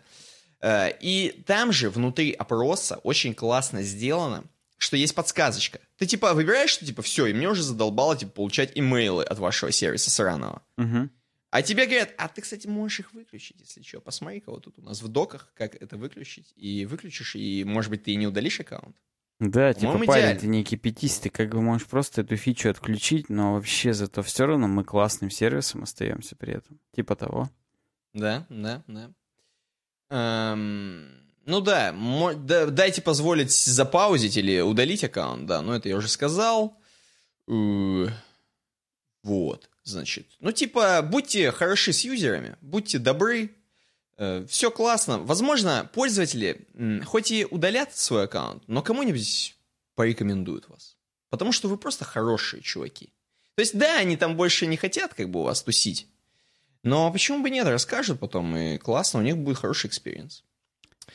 Э, 0.63 0.91
И 1.01 1.43
там 1.47 1.71
же 1.71 1.91
внутри 1.91 2.33
опроса 2.33 2.97
очень 3.03 3.35
классно 3.35 3.83
сделано, 3.83 4.45
что 4.79 4.97
есть 4.97 5.15
подсказочка. 5.15 5.79
Ты 5.99 6.07
типа 6.07 6.33
выбираешь, 6.33 6.71
что 6.71 6.87
типа 6.87 7.03
все, 7.03 7.27
и 7.27 7.35
мне 7.35 7.47
уже 7.51 7.63
задолбало 7.63 8.17
типа 8.17 8.33
получать 8.33 8.73
имейлы 8.75 9.23
от 9.23 9.39
вашего 9.39 9.71
сервиса 9.71 10.11
сраного. 10.11 10.63
Мгм. 10.79 11.11
А 11.53 11.61
тебе 11.61 11.85
говорят, 11.85 12.15
а 12.17 12.29
ты, 12.29 12.41
кстати, 12.41 12.67
можешь 12.67 13.01
их 13.01 13.13
выключить, 13.13 13.61
если 13.61 13.83
что. 13.83 14.01
Посмотри-ка 14.01 14.51
вот 14.51 14.65
тут 14.65 14.79
у 14.79 14.83
нас 14.83 15.03
в 15.03 15.09
доках, 15.09 15.53
как 15.55 15.75
это 15.75 15.99
выключить. 15.99 16.51
И 16.57 16.87
выключишь, 16.87 17.37
и, 17.37 17.63
может 17.65 17.91
быть, 17.91 18.05
ты 18.05 18.13
и 18.13 18.17
не 18.17 18.27
удалишь 18.27 18.59
аккаунт. 18.59 18.97
Да, 19.39 19.75
типа, 19.75 19.99
парень, 20.07 20.23
идеально. 20.23 20.41
ты 20.41 20.47
не 20.47 20.65
кипятись, 20.65 21.19
ты 21.19 21.29
как 21.29 21.51
бы 21.51 21.61
можешь 21.61 21.87
просто 21.87 22.23
эту 22.23 22.37
фичу 22.37 22.71
отключить, 22.71 23.29
но 23.29 23.53
вообще 23.53 23.93
зато 23.93 24.23
все 24.23 24.47
равно 24.47 24.67
мы 24.67 24.83
классным 24.83 25.29
сервисом 25.31 25.83
остаемся 25.83 26.37
при 26.37 26.55
этом. 26.55 26.81
Типа 26.97 27.17
того. 27.17 27.51
Да, 28.15 28.47
да, 28.49 28.83
да. 28.87 29.11
Эм, 30.09 31.07
ну 31.45 31.61
да, 31.61 31.95
да, 32.35 32.67
дайте 32.69 33.03
позволить 33.03 33.53
запаузить 33.53 34.39
или 34.39 34.61
удалить 34.61 35.05
аккаунт, 35.05 35.45
да, 35.45 35.61
ну 35.61 35.75
это 35.75 35.91
я 35.91 35.97
уже 35.97 36.09
сказал. 36.09 36.79
Э, 37.47 38.07
Вот, 39.23 39.69
значит. 39.85 40.27
Ну 40.41 40.53
типа, 40.53 41.03
будьте 41.03 41.51
хороши 41.53 41.93
с 41.93 42.01
юзерами, 42.05 42.57
будьте 42.61 42.99
добры, 42.99 43.51
все 44.47 44.71
классно. 44.71 45.19
Возможно, 45.19 45.91
пользователи 45.93 46.67
м, 46.75 47.03
хоть 47.05 47.31
и 47.33 47.47
удалят 47.51 47.97
свой 47.97 48.25
аккаунт, 48.25 48.63
но 48.69 48.83
кому-нибудь 48.83 49.57
порекомендуют 49.95 50.69
вас. 50.69 50.97
Потому 51.31 51.51
что 51.53 51.69
вы 51.69 51.77
просто 51.77 52.05
хорошие 52.05 52.63
чуваки. 52.63 53.13
То 53.55 53.61
есть, 53.61 53.77
да, 53.77 53.99
они 53.99 54.17
там 54.17 54.37
больше 54.37 54.67
не 54.67 54.77
хотят 54.77 55.15
как 55.15 55.29
бы 55.31 55.41
у 55.41 55.43
вас 55.45 55.63
тусить, 55.63 56.07
но 56.83 57.11
почему 57.13 57.43
бы 57.43 57.51
нет, 57.51 57.67
расскажут 57.67 58.21
потом, 58.21 58.57
и 58.57 58.79
классно, 58.79 59.21
у 59.21 59.23
них 59.23 59.37
будет 59.37 59.59
хороший 59.59 59.87
experience. 59.89 60.45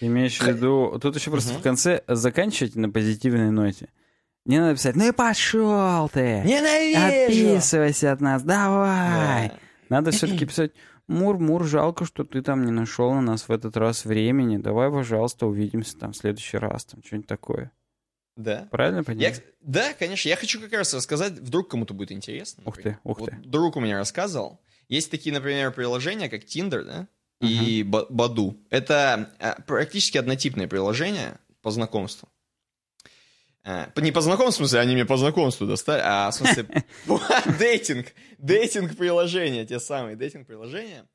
Имеешь 0.01 0.39
в 0.39 0.45
виду... 0.47 0.99
Тут 1.01 1.15
еще 1.15 1.31
просто 1.31 1.51
Мгм. 1.53 1.59
в 1.59 1.63
конце 1.63 2.03
заканчивать 2.07 2.75
на 2.75 2.89
позитивной 2.89 3.49
ноте. 3.51 3.89
Не 4.47 4.59
надо 4.59 4.75
писать, 4.75 4.95
ну 4.95 5.07
и 5.07 5.11
пошел 5.11 6.09
ты! 6.09 6.41
Ненавижу! 6.45 7.53
Отписывайся 7.53 8.13
от 8.13 8.21
нас, 8.21 8.43
давай! 8.43 9.49
Да. 9.49 9.53
Надо 9.89 10.11
все-таки 10.11 10.45
писать, 10.45 10.71
Мур-Мур, 11.07 11.65
жалко, 11.65 12.05
что 12.05 12.23
ты 12.23 12.41
там 12.41 12.65
не 12.65 12.71
нашел 12.71 13.13
на 13.13 13.21
нас 13.21 13.47
в 13.47 13.51
этот 13.51 13.77
раз 13.77 14.05
времени. 14.05 14.57
Давай, 14.57 14.89
пожалуйста, 14.89 15.47
увидимся 15.47 15.97
там 15.97 16.13
в 16.13 16.17
следующий 16.17 16.57
раз, 16.57 16.85
там 16.85 17.03
что-нибудь 17.03 17.27
такое. 17.27 17.71
Да. 18.35 18.67
Правильно 18.71 18.99
Я, 18.99 19.03
понимаю? 19.03 19.35
да, 19.61 19.93
конечно. 19.93 20.29
Я 20.29 20.35
хочу 20.35 20.61
как 20.61 20.71
раз 20.73 20.93
рассказать, 20.93 21.33
вдруг 21.33 21.69
кому-то 21.69 21.93
будет 21.93 22.11
интересно. 22.11 22.63
Ух 22.65 22.75
ты, 22.75 22.79
например. 22.79 22.99
ух 23.03 23.19
Вот 23.19 23.29
ты. 23.29 23.37
друг 23.43 23.75
у 23.75 23.79
меня 23.79 23.97
рассказывал. 23.97 24.59
Есть 24.89 25.09
такие, 25.11 25.33
например, 25.33 25.71
приложения, 25.71 26.29
как 26.29 26.43
Tinder, 26.43 26.83
да, 26.83 27.07
и 27.41 27.83
Ба- 27.83 28.05
Баду. 28.09 28.57
Это 28.69 29.33
а, 29.39 29.57
практически 29.65 30.17
однотипные 30.17 30.67
приложения 30.67 31.39
по 31.61 31.71
знакомству. 31.71 32.29
А, 33.69 33.91
Не 33.97 34.13
по 34.13 34.21
знакомству, 34.21 34.63
в 34.63 34.67
смысле, 34.67 34.79
они 34.79 34.93
мне 34.93 35.05
по 35.05 35.17
знакомству 35.17 35.67
достали, 35.67 36.01
а 36.05 36.31
в 36.31 36.33
смысле 36.33 36.65
дейтинг, 37.59 38.13
дейтинг-приложения, 38.37 39.65
те 39.65 39.79
самые 39.79 40.15
дейтинг-приложения. 40.15 41.05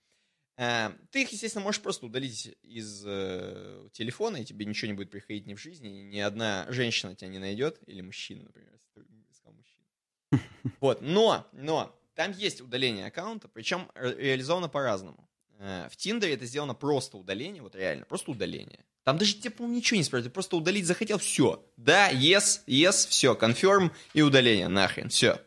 А, 0.58 0.92
Ты 1.10 1.22
их, 1.22 1.32
естественно, 1.32 1.64
можешь 1.64 1.80
просто 1.80 2.04
удалить 2.04 2.54
из 2.62 3.04
э, 3.06 3.88
телефона, 3.92 4.36
и 4.36 4.44
тебе 4.44 4.66
ничего 4.66 4.88
не 4.90 4.96
будет 4.96 5.10
приходить 5.10 5.46
ни 5.46 5.54
в 5.54 5.58
жизни, 5.60 5.88
ни 5.88 6.18
одна 6.20 6.66
женщина 6.68 7.14
тебя 7.14 7.28
не 7.30 7.38
найдет, 7.38 7.80
или 7.86 8.02
мужчина, 8.02 8.42
например, 8.44 8.70
если 8.74 8.88
ты 9.00 9.06
искал 9.30 9.52
мужчину. 9.54 9.86
Вот, 10.80 11.00
но, 11.00 11.48
но, 11.52 11.98
там 12.14 12.32
есть 12.32 12.60
удаление 12.60 13.06
аккаунта, 13.06 13.48
причем 13.48 13.90
ре- 13.94 14.14
реализовано 14.14 14.68
по-разному. 14.68 15.26
Э, 15.58 15.88
В 15.90 15.96
Тиндере 15.96 16.34
это 16.34 16.44
сделано 16.44 16.74
просто 16.74 17.16
удаление, 17.16 17.62
вот 17.62 17.74
реально, 17.74 18.04
просто 18.04 18.30
удаление. 18.30 18.84
Там 19.04 19.18
даже 19.18 19.34
тебе, 19.34 19.50
по-моему, 19.50 19.76
ничего 19.78 19.96
не 19.98 20.04
спрашивают. 20.04 20.32
Просто 20.32 20.56
удалить 20.56 20.86
захотел, 20.86 21.18
все. 21.18 21.64
Да, 21.76 22.10
yes, 22.12 22.60
yes, 22.66 23.08
все, 23.08 23.34
confirm 23.34 23.90
и 24.14 24.22
удаление, 24.22 24.68
нахрен, 24.68 25.08
все. 25.08 25.40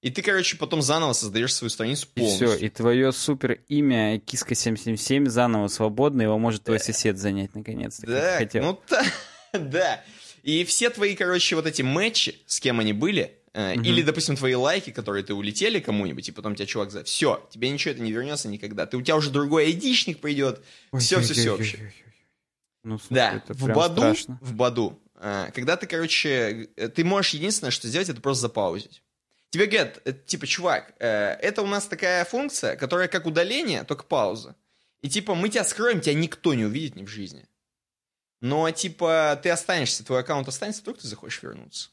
И 0.00 0.10
ты, 0.10 0.22
короче, 0.22 0.56
потом 0.56 0.80
заново 0.80 1.12
создаешь 1.12 1.52
свою 1.52 1.70
страницу 1.70 2.06
полностью. 2.14 2.52
И 2.52 2.56
все, 2.56 2.66
и 2.66 2.68
твое 2.68 3.12
супер 3.12 3.60
имя 3.68 4.18
Киска777 4.18 5.28
заново 5.28 5.66
свободно, 5.68 6.22
его 6.22 6.38
может 6.38 6.64
твой 6.64 6.78
сосед 6.78 7.18
занять 7.18 7.54
наконец-то. 7.54 8.06
Да, 8.06 8.40
ну 8.54 8.80
да, 8.88 9.04
да. 9.58 10.04
И 10.44 10.64
все 10.64 10.90
твои, 10.90 11.16
короче, 11.16 11.56
вот 11.56 11.66
эти 11.66 11.82
матчи, 11.82 12.36
с 12.46 12.60
кем 12.60 12.78
они 12.78 12.92
были, 12.92 13.32
э, 13.54 13.74
угу. 13.74 13.82
или, 13.82 14.02
допустим, 14.02 14.36
твои 14.36 14.54
лайки, 14.54 14.90
которые 14.90 15.24
ты 15.24 15.34
улетели 15.34 15.80
кому-нибудь, 15.80 16.28
и 16.28 16.32
потом 16.32 16.54
тебя 16.54 16.66
чувак 16.66 16.92
за... 16.92 17.02
Все, 17.02 17.46
тебе 17.50 17.68
ничего 17.68 17.92
это 17.92 18.00
не 18.00 18.12
вернется 18.12 18.48
никогда. 18.48 18.86
Ты, 18.86 18.96
у 18.96 19.02
тебя 19.02 19.16
уже 19.16 19.30
другой 19.30 19.66
айдишник 19.66 20.20
придет. 20.20 20.62
Все, 20.96 21.20
все, 21.20 21.34
все 21.34 21.50
вообще. 21.50 21.92
Ну, 22.82 22.98
слушай, 22.98 23.14
да, 23.14 23.42
в 23.48 23.68
Баду, 23.68 24.00
страшно. 24.00 24.38
в 24.40 24.54
Баду, 24.54 25.00
э, 25.16 25.50
когда 25.54 25.76
ты, 25.76 25.86
короче, 25.86 26.68
э, 26.76 26.88
ты 26.88 27.04
можешь 27.04 27.34
единственное, 27.34 27.70
что 27.70 27.88
сделать, 27.88 28.08
это 28.08 28.20
просто 28.20 28.42
запаузить. 28.42 29.02
Тебе 29.50 29.66
говорят, 29.66 30.00
э, 30.04 30.12
типа, 30.12 30.46
чувак, 30.46 30.94
это 30.98 31.62
у 31.62 31.66
нас 31.66 31.86
такая 31.86 32.24
функция, 32.24 32.76
которая 32.76 33.08
как 33.08 33.26
удаление, 33.26 33.84
только 33.84 34.04
пауза. 34.04 34.56
И 35.00 35.08
типа, 35.08 35.34
мы 35.34 35.48
тебя 35.48 35.64
скроем, 35.64 36.00
тебя 36.00 36.14
никто 36.14 36.54
не 36.54 36.64
увидит 36.64 36.96
ни 36.96 37.04
в 37.04 37.08
жизни. 37.08 37.46
Но, 38.40 38.70
типа, 38.70 39.38
ты 39.42 39.50
останешься, 39.50 40.04
твой 40.04 40.20
аккаунт 40.20 40.46
останется, 40.48 40.82
вдруг 40.82 40.98
ты 40.98 41.08
захочешь 41.08 41.42
вернуться. 41.42 41.90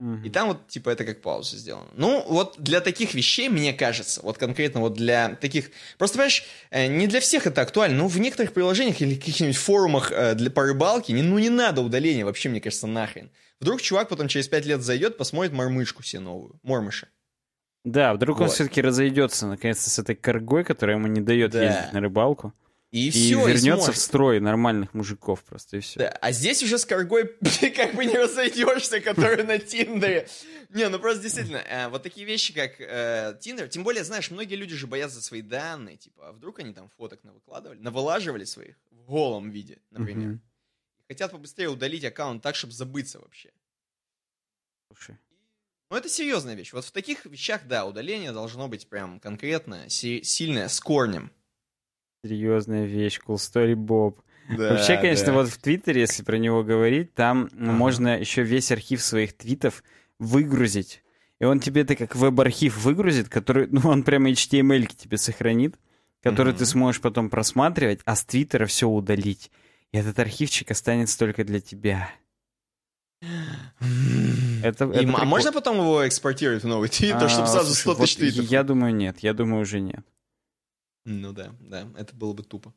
Угу. 0.00 0.24
И 0.24 0.30
там 0.30 0.48
вот, 0.48 0.68
типа, 0.68 0.90
это 0.90 1.04
как 1.04 1.20
пауза 1.20 1.56
сделано. 1.56 1.88
Ну, 1.94 2.24
вот 2.28 2.54
для 2.58 2.80
таких 2.80 3.14
вещей, 3.14 3.48
мне 3.48 3.72
кажется, 3.72 4.20
вот 4.22 4.38
конкретно 4.38 4.80
вот 4.80 4.94
для 4.94 5.34
таких... 5.36 5.70
Просто, 5.98 6.18
понимаешь, 6.18 6.44
э, 6.70 6.86
не 6.86 7.06
для 7.06 7.20
всех 7.20 7.46
это 7.46 7.62
актуально, 7.62 7.98
но 7.98 8.08
в 8.08 8.18
некоторых 8.18 8.52
приложениях 8.52 9.00
или 9.00 9.16
каких-нибудь 9.16 9.56
форумах 9.56 10.12
для, 10.36 10.50
по 10.50 10.62
рыбалке, 10.62 11.12
не, 11.12 11.22
ну, 11.22 11.38
не 11.38 11.50
надо 11.50 11.80
удаления 11.80 12.24
вообще, 12.24 12.48
мне 12.48 12.60
кажется, 12.60 12.86
нахрен. 12.86 13.30
Вдруг 13.60 13.82
чувак 13.82 14.08
потом 14.08 14.28
через 14.28 14.46
пять 14.46 14.66
лет 14.66 14.82
зайдет, 14.82 15.16
посмотрит 15.16 15.52
мормышку 15.52 16.02
себе 16.02 16.20
новую, 16.20 16.60
мормыша. 16.62 17.08
Да, 17.84 18.14
вдруг 18.14 18.38
вот. 18.38 18.44
он 18.44 18.50
все-таки 18.50 18.82
разойдется 18.82 19.46
наконец-то 19.46 19.90
с 19.90 19.98
этой 19.98 20.14
коргой, 20.14 20.64
которая 20.64 20.96
ему 20.96 21.06
не 21.06 21.20
дает 21.20 21.52
да. 21.52 21.62
ездить 21.62 21.92
на 21.92 22.00
рыбалку. 22.00 22.52
И, 22.90 23.08
и 23.08 23.10
все, 23.10 23.46
вернется 23.46 23.90
и 23.90 23.94
в 23.94 23.98
строй 23.98 24.40
нормальных 24.40 24.94
мужиков 24.94 25.44
просто, 25.44 25.76
и 25.76 25.80
все. 25.80 26.00
Да, 26.00 26.08
а 26.08 26.32
здесь 26.32 26.62
уже 26.62 26.78
с 26.78 26.86
коргой 26.86 27.26
ты 27.60 27.70
как 27.70 27.94
бы 27.94 28.06
не 28.06 28.16
разойдешься, 28.16 29.00
который 29.00 29.44
на 29.44 29.58
Тиндере. 29.58 30.26
Не, 30.70 30.88
ну 30.88 30.98
просто 30.98 31.22
действительно, 31.22 31.58
э, 31.58 31.88
вот 31.88 32.02
такие 32.02 32.26
вещи, 32.26 32.54
как 32.54 32.80
э, 32.80 33.38
Тиндер, 33.40 33.68
тем 33.68 33.84
более, 33.84 34.04
знаешь, 34.04 34.30
многие 34.30 34.54
люди 34.54 34.74
же 34.74 34.86
боятся 34.86 35.20
свои 35.20 35.42
данные, 35.42 35.98
типа, 35.98 36.28
а 36.28 36.32
вдруг 36.32 36.60
они 36.60 36.72
там 36.72 36.88
фоток 36.96 37.24
навыкладывали, 37.24 37.78
навылаживали 37.78 38.44
своих 38.44 38.76
в 38.90 39.02
голом 39.04 39.50
виде, 39.50 39.78
например 39.90 40.38
хотят 41.08 41.32
побыстрее 41.32 41.68
удалить 41.68 42.04
аккаунт 42.04 42.42
так, 42.42 42.54
чтобы 42.54 42.72
забыться 42.74 43.18
вообще. 43.18 43.50
Слушай. 44.88 45.18
Ну, 45.90 45.96
это 45.96 46.08
серьезная 46.08 46.54
вещь. 46.54 46.72
Вот 46.74 46.84
в 46.84 46.92
таких 46.92 47.24
вещах, 47.24 47.66
да, 47.66 47.86
удаление 47.86 48.32
должно 48.32 48.68
быть 48.68 48.88
прям 48.88 49.18
конкретное, 49.20 49.88
си- 49.88 50.22
сильное, 50.22 50.68
с 50.68 50.78
корнем. 50.80 51.32
Серьезная 52.28 52.84
вещь, 52.84 53.20
cool 53.26 53.36
story 53.36 53.74
Bob. 53.74 54.16
Да, 54.50 54.74
Вообще, 54.74 54.96
конечно, 54.96 55.26
да. 55.26 55.32
вот 55.32 55.48
в 55.48 55.58
Твиттере, 55.58 56.02
если 56.02 56.22
про 56.22 56.36
него 56.36 56.62
говорить, 56.62 57.14
там 57.14 57.48
ага. 57.52 57.72
можно 57.72 58.18
еще 58.18 58.42
весь 58.42 58.70
архив 58.70 59.02
своих 59.02 59.34
твитов 59.34 59.82
выгрузить. 60.18 61.02
И 61.38 61.44
он 61.44 61.60
тебе 61.60 61.82
это 61.82 61.96
как 61.96 62.14
веб-архив 62.16 62.76
выгрузит, 62.84 63.28
который, 63.28 63.66
ну, 63.70 63.80
он 63.84 64.02
прямо 64.02 64.30
HTML 64.30 64.86
тебе 64.94 65.16
сохранит, 65.16 65.76
который 66.22 66.52
mm 66.52 66.58
ты 66.58 66.66
сможешь 66.66 67.00
потом 67.00 67.30
просматривать, 67.30 68.00
а 68.04 68.14
с 68.14 68.24
Твиттера 68.24 68.66
все 68.66 68.88
удалить. 68.88 69.50
И 69.92 69.96
этот 69.96 70.18
архивчик 70.18 70.70
останется 70.70 71.18
только 71.18 71.44
для 71.44 71.60
тебя. 71.60 72.10
Это, 74.62 74.84
и, 74.84 75.04
это 75.04 75.14
а 75.16 75.24
можно 75.24 75.52
потом 75.52 75.78
его 75.78 76.06
экспортировать 76.06 76.62
в 76.62 76.66
новый 76.66 76.88
твиттер, 76.88 77.24
а, 77.24 77.28
чтобы 77.28 77.48
сразу 77.48 77.74
100 77.74 77.94
тысяч 77.94 78.16
вот 78.16 78.20
твитов? 78.20 78.50
Я 78.50 78.62
думаю, 78.64 78.94
нет. 78.94 79.18
Я 79.20 79.32
думаю, 79.32 79.62
уже 79.62 79.80
нет. 79.80 80.04
Ну 81.10 81.32
да, 81.32 81.54
да, 81.60 81.88
это 81.96 82.14
было 82.14 82.34
бы 82.34 82.42
тупо. 82.42 82.74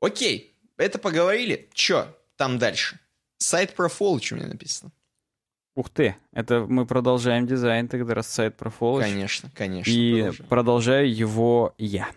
Окей, 0.00 0.58
это 0.78 0.98
поговорили. 0.98 1.68
Чё 1.74 2.16
там 2.36 2.58
дальше? 2.58 2.98
Сайт 3.36 3.74
про 3.74 3.88
Фолыч 3.88 4.32
у 4.32 4.36
меня 4.36 4.46
написано. 4.46 4.90
Ух 5.74 5.90
ты, 5.90 6.16
это 6.32 6.64
мы 6.66 6.86
продолжаем 6.86 7.46
дизайн 7.46 7.86
тогда, 7.86 8.14
раз 8.14 8.28
сайт 8.28 8.56
про 8.56 8.70
Фолыч. 8.70 9.04
Конечно, 9.04 9.50
конечно. 9.54 9.90
И 9.90 10.12
продолжаем. 10.12 10.48
продолжаю 10.48 11.14
его 11.14 11.74
я. 11.76 12.10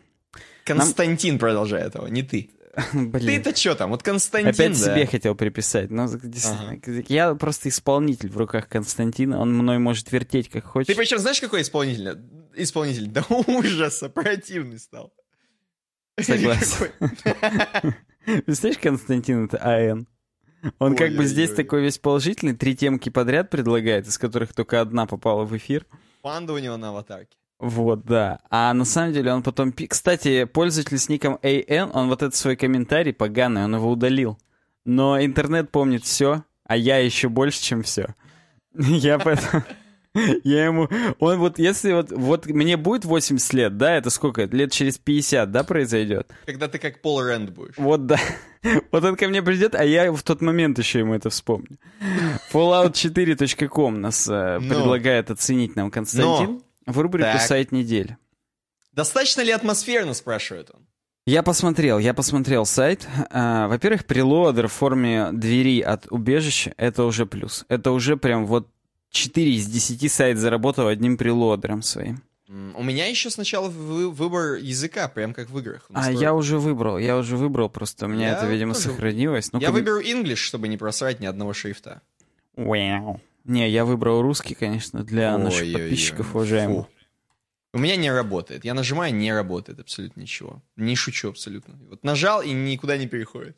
Константин 0.63 1.33
Нам... 1.33 1.39
продолжает 1.39 1.95
его, 1.95 2.07
не 2.07 2.23
ты. 2.23 2.51
Ты-то 2.93 3.53
что 3.53 3.75
там? 3.75 3.89
Вот 3.91 4.03
Константин, 4.03 4.49
Опять 4.49 4.79
да? 4.79 4.95
себе 4.95 5.05
хотел 5.05 5.35
приписать. 5.35 5.89
Но 5.91 6.05
ага. 6.05 6.79
я 7.09 7.35
просто 7.35 7.67
исполнитель 7.67 8.29
в 8.29 8.37
руках 8.37 8.69
Константина. 8.69 9.41
Он 9.41 9.53
мной 9.53 9.77
может 9.79 10.09
вертеть 10.13 10.47
как 10.47 10.63
хочет. 10.63 10.87
Ты 10.87 10.95
причем 10.95 11.19
знаешь, 11.19 11.41
какой 11.41 11.63
исполнитель? 11.63 12.17
Исполнитель 12.55 13.07
до 13.07 13.25
ужаса 13.29 14.07
противный 14.07 14.79
стал. 14.79 15.13
Согласен. 16.19 16.91
Представляешь, 18.45 18.79
Константин— 18.81 19.45
это 19.51 19.57
АН. 19.57 20.07
Он 20.79 20.95
как 20.95 21.15
бы 21.15 21.25
здесь 21.25 21.51
такой 21.53 21.81
весь 21.81 21.97
положительный, 21.97 22.55
три 22.55 22.75
темки 22.75 23.09
подряд 23.09 23.49
предлагает, 23.49 24.07
из 24.07 24.17
которых 24.17 24.53
только 24.53 24.79
одна 24.79 25.07
попала 25.07 25.43
в 25.43 25.57
эфир. 25.57 25.85
Панда 26.21 26.53
у 26.53 26.59
него 26.59 26.77
на 26.77 26.89
аватарке. 26.89 27.35
Вот, 27.59 28.05
да. 28.05 28.39
А 28.49 28.73
на 28.73 28.85
самом 28.85 29.13
деле 29.13 29.33
он 29.33 29.43
потом... 29.43 29.71
Кстати, 29.71 30.45
пользователь 30.45 30.97
с 30.97 31.09
ником 31.09 31.39
AN, 31.41 31.91
он 31.93 32.09
вот 32.09 32.21
этот 32.21 32.35
свой 32.35 32.55
комментарий 32.55 33.13
поганый, 33.13 33.63
он 33.63 33.75
его 33.75 33.89
удалил. 33.89 34.37
Но 34.83 35.23
интернет 35.23 35.71
помнит 35.71 36.03
все, 36.03 36.43
а 36.65 36.75
я 36.75 36.97
еще 36.97 37.29
больше, 37.29 37.61
чем 37.61 37.83
все. 37.83 38.15
Я 38.73 39.19
поэтому... 39.19 39.63
Я 40.43 40.65
ему... 40.65 40.89
Он 41.19 41.37
вот, 41.39 41.57
если 41.59 41.93
вот... 41.93 42.11
Вот 42.11 42.45
мне 42.45 42.77
будет 42.77 43.05
80 43.05 43.53
лет, 43.53 43.77
да? 43.77 43.95
Это 43.95 44.09
сколько? 44.09 44.43
Лет 44.43 44.71
через 44.71 44.97
50, 44.97 45.51
да, 45.51 45.63
произойдет? 45.63 46.31
Когда 46.45 46.67
ты 46.67 46.79
как 46.79 47.01
Пол 47.01 47.21
Рэнд 47.21 47.51
будешь. 47.51 47.77
Вот, 47.77 48.05
да. 48.05 48.19
Вот 48.91 49.03
он 49.03 49.15
ко 49.15 49.27
мне 49.27 49.41
придет, 49.41 49.73
а 49.73 49.83
я 49.83 50.11
в 50.11 50.21
тот 50.21 50.41
момент 50.41 50.77
еще 50.77 50.99
ему 50.99 51.15
это 51.15 51.31
вспомню. 51.31 51.79
Fallout4.com 52.51 53.99
нас 53.99 54.27
э, 54.27 54.59
Но. 54.59 54.69
предлагает 54.69 55.31
оценить 55.31 55.75
нам 55.75 55.89
Константин. 55.89 56.61
Но 56.85 56.93
в 56.93 56.99
рубрику 56.99 57.31
так. 57.31 57.41
«Сайт 57.41 57.71
недели». 57.71 58.17
Достаточно 58.91 59.41
ли 59.41 59.51
атмосферно, 59.51 60.13
спрашивает 60.13 60.69
он. 60.73 60.85
Я 61.25 61.43
посмотрел, 61.43 61.97
я 61.97 62.13
посмотрел 62.13 62.65
сайт. 62.65 63.07
А, 63.29 63.67
во-первых, 63.67 64.05
прелодер 64.05 64.67
в 64.67 64.73
форме 64.73 65.29
двери 65.31 65.79
от 65.81 66.05
убежища— 66.11 66.73
это 66.77 67.03
уже 67.03 67.25
плюс. 67.25 67.65
Это 67.69 67.91
уже 67.91 68.17
прям 68.17 68.45
вот 68.45 68.67
4 69.11 69.55
из 69.55 69.67
10 69.67 70.11
сайт 70.11 70.37
заработал 70.37 70.87
одним 70.87 71.17
прелодером 71.17 71.81
своим. 71.81 72.23
У 72.47 72.83
меня 72.83 73.07
еще 73.07 73.29
сначала 73.29 73.69
выбор 73.69 74.55
языка, 74.55 75.07
прям 75.07 75.33
как 75.33 75.49
в 75.49 75.59
играх. 75.59 75.85
А 75.93 76.11
я 76.11 76.33
уже 76.33 76.59
выбрал, 76.59 76.97
я 76.97 77.17
уже 77.17 77.37
выбрал, 77.37 77.69
просто 77.69 78.07
у 78.07 78.09
меня 78.09 78.29
я 78.29 78.37
это, 78.37 78.45
видимо, 78.45 78.73
тоже... 78.73 78.89
сохранилось. 78.89 79.53
Ну, 79.53 79.59
я 79.59 79.71
выберу 79.71 80.01
English, 80.01 80.35
чтобы 80.35 80.67
не 80.67 80.75
просрать 80.77 81.21
ни 81.21 81.25
одного 81.25 81.53
шрифта. 81.53 82.01
Вау. 82.57 83.21
Не, 83.45 83.69
я 83.69 83.85
выбрал 83.85 84.21
русский, 84.21 84.53
конечно, 84.53 85.03
для 85.03 85.35
Ой, 85.35 85.43
наших 85.43 85.73
подписчиков, 85.73 86.35
уважаемых. 86.35 86.87
У 87.73 87.79
меня 87.79 87.95
не 87.95 88.11
работает. 88.11 88.65
Я 88.65 88.73
нажимаю, 88.73 89.13
не 89.13 89.33
работает 89.33 89.79
абсолютно 89.79 90.21
ничего. 90.21 90.61
Не 90.75 90.95
шучу 90.97 91.29
абсолютно. 91.29 91.79
Вот 91.89 92.03
нажал 92.03 92.41
и 92.41 92.51
никуда 92.51 92.97
не 92.97 93.07
переходит. 93.07 93.55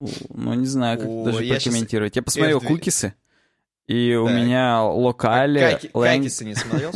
Ну, 0.00 0.52
не 0.54 0.66
знаю, 0.66 0.98
как 0.98 1.08
О, 1.08 1.24
даже 1.24 1.44
я 1.44 1.54
прокомментировать. 1.54 2.16
Я 2.16 2.22
посмотрел 2.22 2.58
F2... 2.58 2.66
кукисы, 2.66 3.14
и 3.90 4.14
так. 4.14 4.22
у 4.22 4.28
меня 4.28 4.84
локали... 4.84 5.58
А 5.58 5.72
каки... 5.72 5.90
лэнг... 5.92 6.22
Какисы 6.22 6.44
не 6.44 6.54
смотрел? 6.54 6.92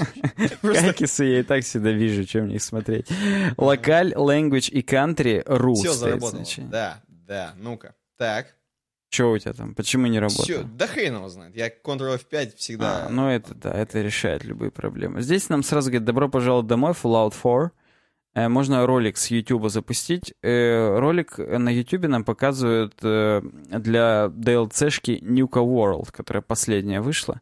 Какисы 0.63 1.25
я 1.25 1.41
и 1.41 1.43
так 1.43 1.65
всегда 1.65 1.91
вижу, 1.91 2.25
чем 2.25 2.49
их 2.51 2.63
смотреть. 2.63 3.09
Локаль, 3.57 4.13
language 4.13 4.71
и 4.71 4.81
country, 4.83 5.45
rule 5.45 5.75
Все 5.75 5.93
заработало. 5.93 6.45
Да, 6.71 7.03
да, 7.09 7.55
ну-ка. 7.57 7.97
Так. 8.17 8.55
Что 9.11 9.33
у 9.33 9.39
тебя 9.39 9.53
там? 9.55 9.75
Почему 9.75 10.07
не 10.07 10.21
работает? 10.21 10.59
Все, 10.59 10.63
да 10.63 10.87
хрен 10.87 11.17
его 11.17 11.29
знает. 11.29 11.57
Я 11.57 11.69
Ctrl 11.69 12.21
F5 12.21 12.57
всегда... 12.57 13.07
А, 13.07 13.09
ну 13.09 13.29
это 13.29 13.55
да, 13.55 13.73
это 13.73 14.01
решает 14.01 14.45
любые 14.45 14.71
проблемы. 14.71 15.21
Здесь 15.21 15.49
нам 15.49 15.65
сразу 15.65 15.91
говорят, 15.91 16.05
добро 16.05 16.29
пожаловать 16.29 16.69
домой, 16.69 16.93
Fallout 16.93 17.35
4. 17.35 17.71
Э, 18.35 18.49
можно 18.49 18.87
ролик 18.87 19.17
с 19.17 19.31
YouTube 19.31 19.69
запустить. 19.71 20.35
Э, 20.43 20.99
ролик 20.99 21.39
на 21.39 21.71
YouTube 21.71 22.07
нам 22.09 22.25
показывают 22.25 22.95
э, 23.03 23.43
для 23.71 24.27
DLC-шки 24.27 25.21
Nuka 25.21 25.65
World, 25.65 26.11
которая 26.11 26.43
последняя 26.43 27.01
вышла. 27.01 27.41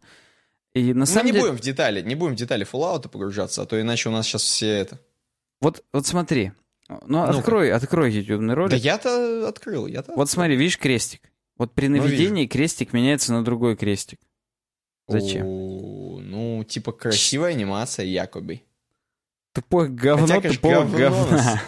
И 0.75 0.95
на 0.95 1.07
самом 1.07 1.25
Мы 1.25 1.27
не 1.27 1.33
деле... 1.33 1.45
будем 1.45 1.57
в 1.57 1.61
детали, 1.61 2.03
не 2.03 2.15
будем 2.15 2.35
в 2.35 2.39
детали 2.39 2.67
Fallout 2.71 3.09
погружаться, 3.09 3.63
а 3.63 3.67
то 3.67 3.81
иначе 3.81 4.09
у 4.09 4.13
нас 4.13 4.27
сейчас 4.27 4.43
все 4.43 4.69
это... 4.69 5.01
Вот, 5.61 5.85
вот 5.93 6.07
смотри, 6.07 6.53
ну, 6.89 7.01
ну 7.07 7.23
открой, 7.23 7.73
открой 7.73 8.11
YouTube 8.11 8.43
ролик. 8.53 8.71
Да 8.71 8.77
я-то 8.77 9.49
открыл, 9.49 9.87
я-то... 9.87 10.13
Вот 10.15 10.31
смотри, 10.31 10.57
видишь 10.57 10.79
крестик? 10.79 11.31
Вот 11.59 11.73
при 11.73 11.89
ну, 11.89 11.99
наведении 11.99 12.45
ну, 12.45 12.49
крестик 12.49 12.93
меняется 12.93 13.33
на 13.33 13.45
другой 13.45 13.77
крестик. 13.77 14.19
Зачем? 15.09 15.47
О, 15.47 16.21
ну, 16.21 16.65
типа 16.65 16.93
красивая 16.93 17.51
анимация 17.51 18.07
якобы. 18.07 18.63
Тупое 19.53 19.91
говно, 19.91 20.27
Хотя, 20.27 20.41
конечно, 20.41 20.63
тупого 20.63 20.85
говно 20.85 21.27
говна. 21.27 21.61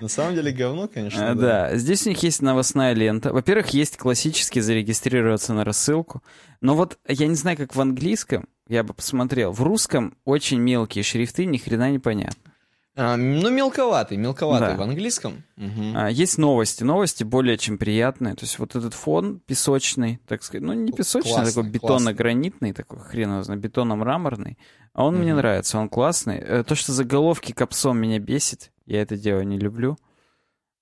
На 0.00 0.08
самом 0.08 0.34
деле 0.36 0.50
говно, 0.50 0.88
конечно. 0.88 1.30
А, 1.30 1.34
Да, 1.34 1.76
здесь 1.76 2.04
у 2.06 2.10
них 2.10 2.20
есть 2.24 2.42
новостная 2.42 2.92
лента. 2.92 3.32
Во-первых, 3.32 3.68
есть 3.68 3.96
классически 3.96 4.58
зарегистрироваться 4.58 5.54
на 5.54 5.64
рассылку. 5.64 6.22
Но 6.60 6.74
вот 6.74 6.98
я 7.06 7.28
не 7.28 7.36
знаю, 7.36 7.56
как 7.56 7.76
в 7.76 7.80
английском, 7.80 8.48
я 8.68 8.82
бы 8.82 8.94
посмотрел. 8.94 9.52
В 9.52 9.62
русском 9.62 10.16
очень 10.24 10.58
мелкие 10.58 11.04
шрифты, 11.04 11.44
ни 11.44 11.56
хрена 11.58 11.90
не 11.92 12.00
понятно. 12.00 12.49
А, 12.96 13.16
ну, 13.16 13.50
мелковатый, 13.50 14.16
мелковатый 14.16 14.68
Да. 14.70 14.76
в 14.76 14.82
английском. 14.82 15.44
Мгм. 15.56 15.96
А, 15.96 16.10
есть 16.10 16.38
новости. 16.38 16.82
Новости 16.82 17.22
более 17.24 17.56
чем 17.56 17.78
приятные. 17.78 18.34
То 18.34 18.44
есть 18.44 18.58
вот 18.58 18.74
этот 18.74 18.94
фон 18.94 19.40
песочный, 19.46 20.20
так 20.26 20.42
сказать, 20.42 20.62
ну 20.62 20.72
не 20.72 20.90
песочный, 20.92 21.30
а 21.32 21.34
Классно, 21.42 21.62
такой 21.62 21.70
бетонно-гранитный, 21.70 22.72
такой 22.72 22.98
хрен 23.00 23.30
его 23.32 23.42
знает, 23.42 23.62
бетонно-мраморный. 23.62 24.58
А 24.92 25.04
он 25.06 25.16
мне 25.16 25.28
Мгм. 25.32 25.36
нравится, 25.38 25.78
он 25.78 25.88
классный. 25.88 26.38
Э, 26.38 26.64
То, 26.64 26.74
что 26.74 26.92
заголовки 26.92 27.52
капсом 27.52 27.96
меня 27.98 28.18
бесит, 28.18 28.72
я 28.86 29.02
это 29.02 29.16
дело 29.16 29.40
не 29.42 29.56
люблю. 29.58 29.96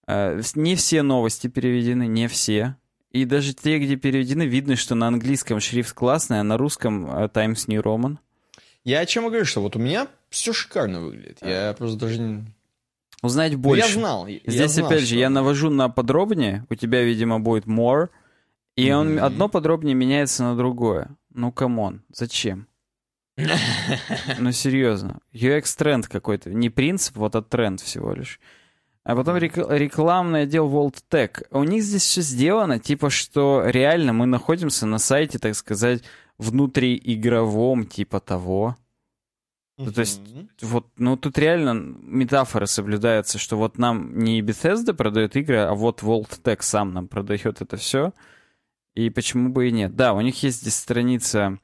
Вс- 0.07 0.59
Не 0.59 0.75
все 0.77 1.03
новости 1.03 1.49
переведены, 1.49 2.07
не 2.07 2.27
все. 2.29 2.77
И 3.11 3.27
даже 3.27 3.53
те, 3.55 3.79
где 3.79 3.97
переведены, 3.97 4.45
видно, 4.47 4.77
что 4.77 4.95
на 4.95 5.09
английском 5.09 5.61
шрифт 5.61 5.93
классный, 5.93 6.41
а 6.41 6.43
на 6.43 6.57
русском 6.57 7.07
э, 7.11 7.29
Times 7.29 7.69
New 7.69 7.83
Roman. 7.83 8.17
Я 8.85 9.01
о 9.01 9.07
чем 9.07 9.25
и 9.25 9.29
говорю, 9.29 9.45
что 9.45 9.61
вот 9.61 9.77
у 9.77 9.79
меня 9.79 10.07
все 10.31 10.53
шикарно 10.53 11.01
выглядит. 11.01 11.39
Я 11.43 11.75
просто 11.79 11.99
даже. 11.99 12.45
Узнать 13.23 13.53
Ну, 13.53 13.59
больше. 13.59 13.87
Я 13.87 13.93
знал. 13.93 14.27
я 14.27 14.39
Здесь, 14.47 14.71
знал, 14.73 14.87
опять 14.87 15.01
же, 15.01 15.07
что- 15.07 15.17
я 15.17 15.29
навожу 15.31 15.71
на 15.71 15.89
подробнее, 15.89 16.65
у 16.71 16.75
тебя, 16.77 17.03
видимо, 17.03 17.41
будет 17.41 17.67
more, 17.67 18.11
и 18.77 18.93
он 18.93 19.15
Мгм. 19.15 19.25
одно 19.25 19.49
подробнее 19.49 19.95
меняется 19.95 20.45
на 20.45 20.57
другое. 20.57 21.11
Ну, 21.35 21.51
come 21.53 21.81
on, 21.81 22.03
зачем? 22.13 22.67
Ну, 24.39 24.53
серьезно. 24.53 25.19
UX-тренд 25.33 26.07
какой-то. 26.09 26.51
Не 26.51 26.71
принцип, 26.71 27.17
вот 27.17 27.35
а 27.37 27.43
тренд 27.43 27.81
всего 27.81 28.13
лишь. 28.15 28.41
А 29.05 29.17
потом 29.17 29.37
рек- 29.39 29.57
рекламный 29.71 30.43
отдел 30.43 30.69
World 30.69 30.97
Tech. 31.11 31.45
У 31.51 31.65
них 31.65 31.83
здесь 31.83 32.03
все 32.03 32.21
сделано, 32.21 32.79
типа, 32.79 33.11
что 33.11 33.63
реально 33.67 34.13
мы 34.13 34.27
находимся 34.27 34.87
на 34.87 34.99
сайте, 34.99 35.39
так 35.39 35.55
сказать, 35.55 36.03
внутриигровом, 36.37 37.87
типа 37.87 38.21
того. 38.21 38.77
Ну, 39.79 39.93
то 39.93 40.01
есть. 40.01 40.21
Вот, 40.61 40.87
ну 40.97 41.17
тут 41.17 41.39
реально 41.39 41.73
метафора 42.03 42.67
соблюдается, 42.67 43.39
что 43.39 43.57
вот 43.57 43.79
нам 43.79 44.19
не 44.19 44.41
Bethesda 44.43 44.93
продает 44.93 45.37
игры, 45.37 45.59
а 45.59 45.75
вот 45.75 46.03
World 46.03 46.41
Tech 46.43 46.59
сам 46.61 46.93
нам 46.93 47.07
продает 47.09 47.63
это 47.63 47.77
все. 47.77 48.13
И 48.95 49.11
почему 49.11 49.51
бы 49.51 49.69
и 49.69 49.73
нет? 49.73 49.95
Да, 49.95 50.13
у 50.13 50.21
них 50.21 50.43
есть 50.43 50.63
здесь 50.63 50.75
страница 50.75 51.59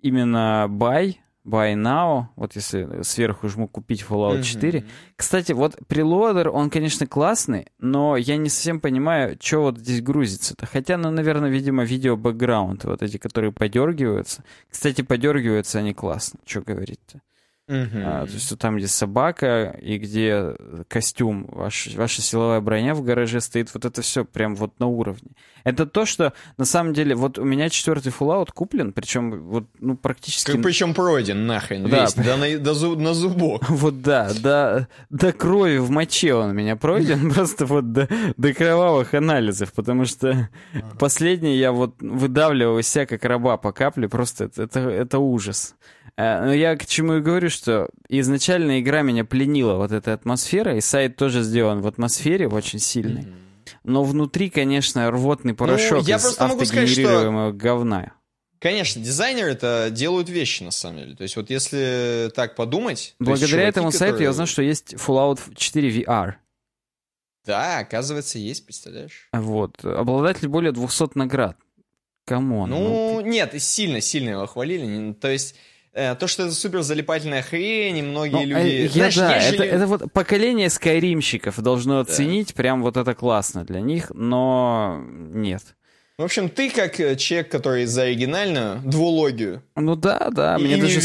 именно 0.00 0.66
Buy, 0.70 1.16
Buy 1.44 1.74
Now. 1.74 2.28
Вот 2.36 2.56
если 2.56 3.02
сверху 3.02 3.48
жму 3.48 3.68
купить 3.68 4.02
Fallout 4.08 4.42
4. 4.42 4.80
Мгм. 4.80 4.88
Кстати, 5.16 5.52
вот 5.52 5.76
прелодер, 5.86 6.48
он, 6.48 6.70
конечно, 6.70 7.06
классный, 7.06 7.66
но 7.78 8.16
я 8.16 8.36
не 8.36 8.48
совсем 8.48 8.80
понимаю, 8.80 9.36
что 9.40 9.62
вот 9.62 9.78
здесь 9.78 10.00
грузится-то. 10.00 10.66
Хотя, 10.66 10.96
ну, 10.96 11.10
наверное, 11.10 11.50
видимо, 11.50 11.84
видео 11.84 12.16
бэкграунд, 12.16 12.84
вот 12.84 13.02
эти, 13.02 13.18
которые 13.18 13.52
подергиваются. 13.52 14.42
Кстати, 14.70 15.02
подергиваются 15.02 15.78
они 15.78 15.92
классно, 15.92 16.40
что 16.46 16.62
говорить-то. 16.62 17.20
Мгм. 17.68 18.02
А, 18.04 18.26
то 18.26 18.32
есть 18.32 18.56
там, 18.58 18.76
где 18.76 18.86
собака 18.86 19.76
и 19.82 19.98
где 19.98 20.54
костюм, 20.86 21.46
ваш, 21.50 21.88
ваша 21.96 22.22
силовая 22.22 22.60
броня 22.60 22.94
в 22.94 23.02
гараже 23.02 23.40
стоит, 23.40 23.74
вот 23.74 23.84
это 23.84 24.02
все 24.02 24.24
прям 24.24 24.54
вот 24.54 24.78
на 24.78 24.86
уровне. 24.86 25.30
Это 25.64 25.84
то, 25.84 26.06
что 26.06 26.32
на 26.58 26.64
самом 26.64 26.94
деле, 26.94 27.16
вот 27.16 27.40
у 27.40 27.44
меня 27.44 27.68
четвертый 27.68 28.12
Fallout 28.12 28.50
куплен, 28.54 28.92
причем 28.92 29.42
вот, 29.48 29.64
ну, 29.80 29.96
практически... 29.96 30.52
Как 30.52 30.62
причем 30.62 30.94
пройден 30.94 31.44
нахрен 31.46 31.88
Да. 31.90 32.02
весь, 32.02 32.14
да 32.14 32.36
на, 32.36 32.56
до 32.58 32.94
на 32.94 33.14
зубок. 33.14 33.68
Вот 33.68 34.00
да, 34.00 34.32
до, 34.40 34.86
до 35.10 35.32
крови 35.32 35.78
в 35.78 35.90
моче 35.90 36.34
он 36.34 36.50
у 36.50 36.52
меня 36.52 36.76
пройден, 36.76 37.30
просто 37.34 37.66
вот 37.66 37.90
до, 37.90 38.08
до 38.36 38.54
кровавых 38.54 39.12
анализов, 39.14 39.72
потому 39.72 40.04
что 40.04 40.48
последний 41.00 41.56
я 41.56 41.72
вот 41.72 41.96
выдавливал 42.00 42.78
из 42.78 42.86
себя 42.86 43.06
как 43.06 43.24
раба 43.24 43.56
по 43.56 43.72
капле, 43.72 44.08
просто 44.08 44.44
это, 44.44 44.62
это, 44.62 44.80
это 44.88 45.18
ужас. 45.18 45.74
Но 46.16 46.54
я 46.54 46.76
к 46.76 46.86
чему 46.86 47.14
и 47.16 47.20
говорю, 47.20 47.50
что 47.56 47.88
изначально 48.08 48.80
игра 48.80 49.02
меня 49.02 49.24
пленила 49.24 49.74
вот 49.74 49.92
этой 49.92 50.14
атмосферой, 50.14 50.78
и 50.78 50.80
сайт 50.80 51.16
тоже 51.16 51.42
сделан 51.42 51.80
в 51.80 51.86
атмосфере 51.86 52.48
очень 52.48 52.78
сильный. 52.78 53.26
Но 53.82 54.04
внутри, 54.04 54.48
конечно, 54.50 55.10
рвотный 55.10 55.54
порошок 55.54 56.02
Ну, 56.02 56.08
я 56.08 56.16
из 56.16 56.22
просто 56.22 56.46
могу 56.46 56.64
сказать, 56.64 56.88
что- 56.88 57.52
говна. 57.52 58.12
Конечно, 58.58 59.02
дизайнеры 59.02 59.50
это 59.50 59.88
делают 59.90 60.28
вещи 60.30 60.62
на 60.62 60.70
самом 60.70 60.98
деле. 60.98 61.14
То 61.16 61.22
есть 61.24 61.36
вот 61.36 61.50
если 61.50 62.30
так 62.34 62.54
подумать... 62.56 63.14
Благодаря 63.18 63.48
чуваки, 63.48 63.68
этому 63.68 63.90
сайту 63.92 64.04
я 64.04 64.12
которые- 64.12 64.30
узнал, 64.30 64.46
что 64.46 64.62
есть 64.62 64.94
Fallout 64.94 65.40
4 65.54 65.90
VR. 65.90 66.34
Да, 67.44 67.78
оказывается, 67.78 68.38
есть, 68.38 68.64
представляешь? 68.64 69.28
Вот. 69.32 69.84
Обладатель 69.84 70.48
более 70.48 70.72
200 70.72 71.16
наград. 71.18 71.56
Come 72.24 72.50
on. 72.50 72.70
Ну, 72.70 73.20
нет, 73.20 73.54
и 73.54 73.58
сильно-сильно 73.60 74.30
его 74.30 74.46
хвалили. 74.46 75.12
То 75.12 75.28
есть, 75.30 75.54
то, 75.96 76.26
что 76.26 76.44
это 76.44 76.52
супер 76.52 76.82
залипательная 76.82 77.42
хрень, 77.42 77.98
и 77.98 78.02
многие 78.02 78.32
Ну, 78.32 78.42
люди... 78.42 78.68
э, 78.68 78.82
я, 78.84 78.88
Знаешь, 78.90 79.14
да, 79.16 79.40
же 79.40 79.54
это, 79.54 79.64
это 79.64 79.86
вот 79.86 80.12
поколение 80.12 80.68
скайримщиков 80.68 81.58
должно 81.60 82.00
оценить, 82.00 82.54
прям 82.54 82.82
вот 82.82 82.96
это 82.96 83.14
классно 83.14 83.64
для 83.64 83.80
них, 83.80 84.10
но 84.14 85.02
нет. 85.08 85.62
В 86.18 86.22
общем, 86.22 86.48
ты 86.48 86.70
как 86.70 86.98
э, 86.98 87.14
человек, 87.16 87.50
который 87.50 87.84
за 87.84 88.04
оригинальную 88.04 88.80
двулогию. 88.82 89.62
Ну 89.74 89.96
да, 89.96 90.30
да, 90.30 90.56
И 90.56 90.62
мне 90.62 90.78
даже, 90.78 90.98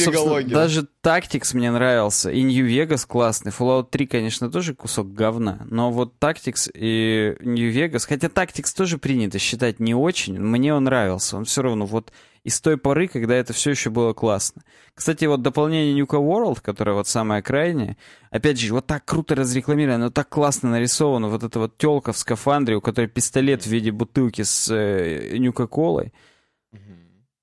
даже 0.46 0.88
Tactics 1.04 1.50
мне 1.54 1.70
нравился, 1.70 2.32
и 2.32 2.42
New 2.44 2.66
Vegas 2.66 3.06
классный, 3.06 3.52
Fallout 3.52 3.90
3, 3.92 4.08
конечно, 4.08 4.50
тоже 4.50 4.74
кусок 4.74 5.14
говна, 5.14 5.68
но 5.70 5.92
вот 5.92 6.14
Tactics 6.18 6.72
и 6.74 7.36
New 7.42 7.74
Vegas, 7.74 8.06
хотя 8.08 8.28
Tactics 8.28 8.74
тоже 8.74 8.98
принято 8.98 9.38
считать 9.38 9.82
не 9.82 9.94
очень, 9.94 10.40
мне 10.40 10.74
он 10.74 10.86
нравился, 10.86 11.36
он 11.36 11.44
все 11.44 11.62
равно 11.62 11.86
вот 11.86 12.14
из 12.44 12.60
той 12.60 12.78
поры, 12.78 13.08
когда 13.08 13.36
это 13.36 13.54
все 13.54 13.72
еще 13.72 13.90
было 13.90 14.14
классно. 14.14 14.64
Кстати, 14.96 15.26
вот 15.26 15.42
дополнение 15.42 16.04
Nuka 16.04 16.20
World, 16.20 16.60
которое 16.62 16.94
вот 16.94 17.08
самое 17.08 17.42
крайнее, 17.44 17.98
опять 18.32 18.60
же, 18.60 18.74
вот 18.74 18.88
так 18.88 19.06
круто 19.06 19.36
разрекламировано, 19.36 20.10
так 20.12 20.30
классно 20.30 20.72
нарисовано, 20.72 21.28
вот 21.28 21.44
эта 21.44 21.60
вот 21.60 21.78
телка 21.78 22.14
в 22.14 22.18
скафандре, 22.18 22.76
у 22.76 22.82
которой 22.82 23.08
пистолет 23.08 23.64
в 23.64 23.68
виде 23.68 23.92
бутылки 23.92 24.42
с 24.42 24.74
э, 24.74 25.38
Нюка-колой, 25.38 26.14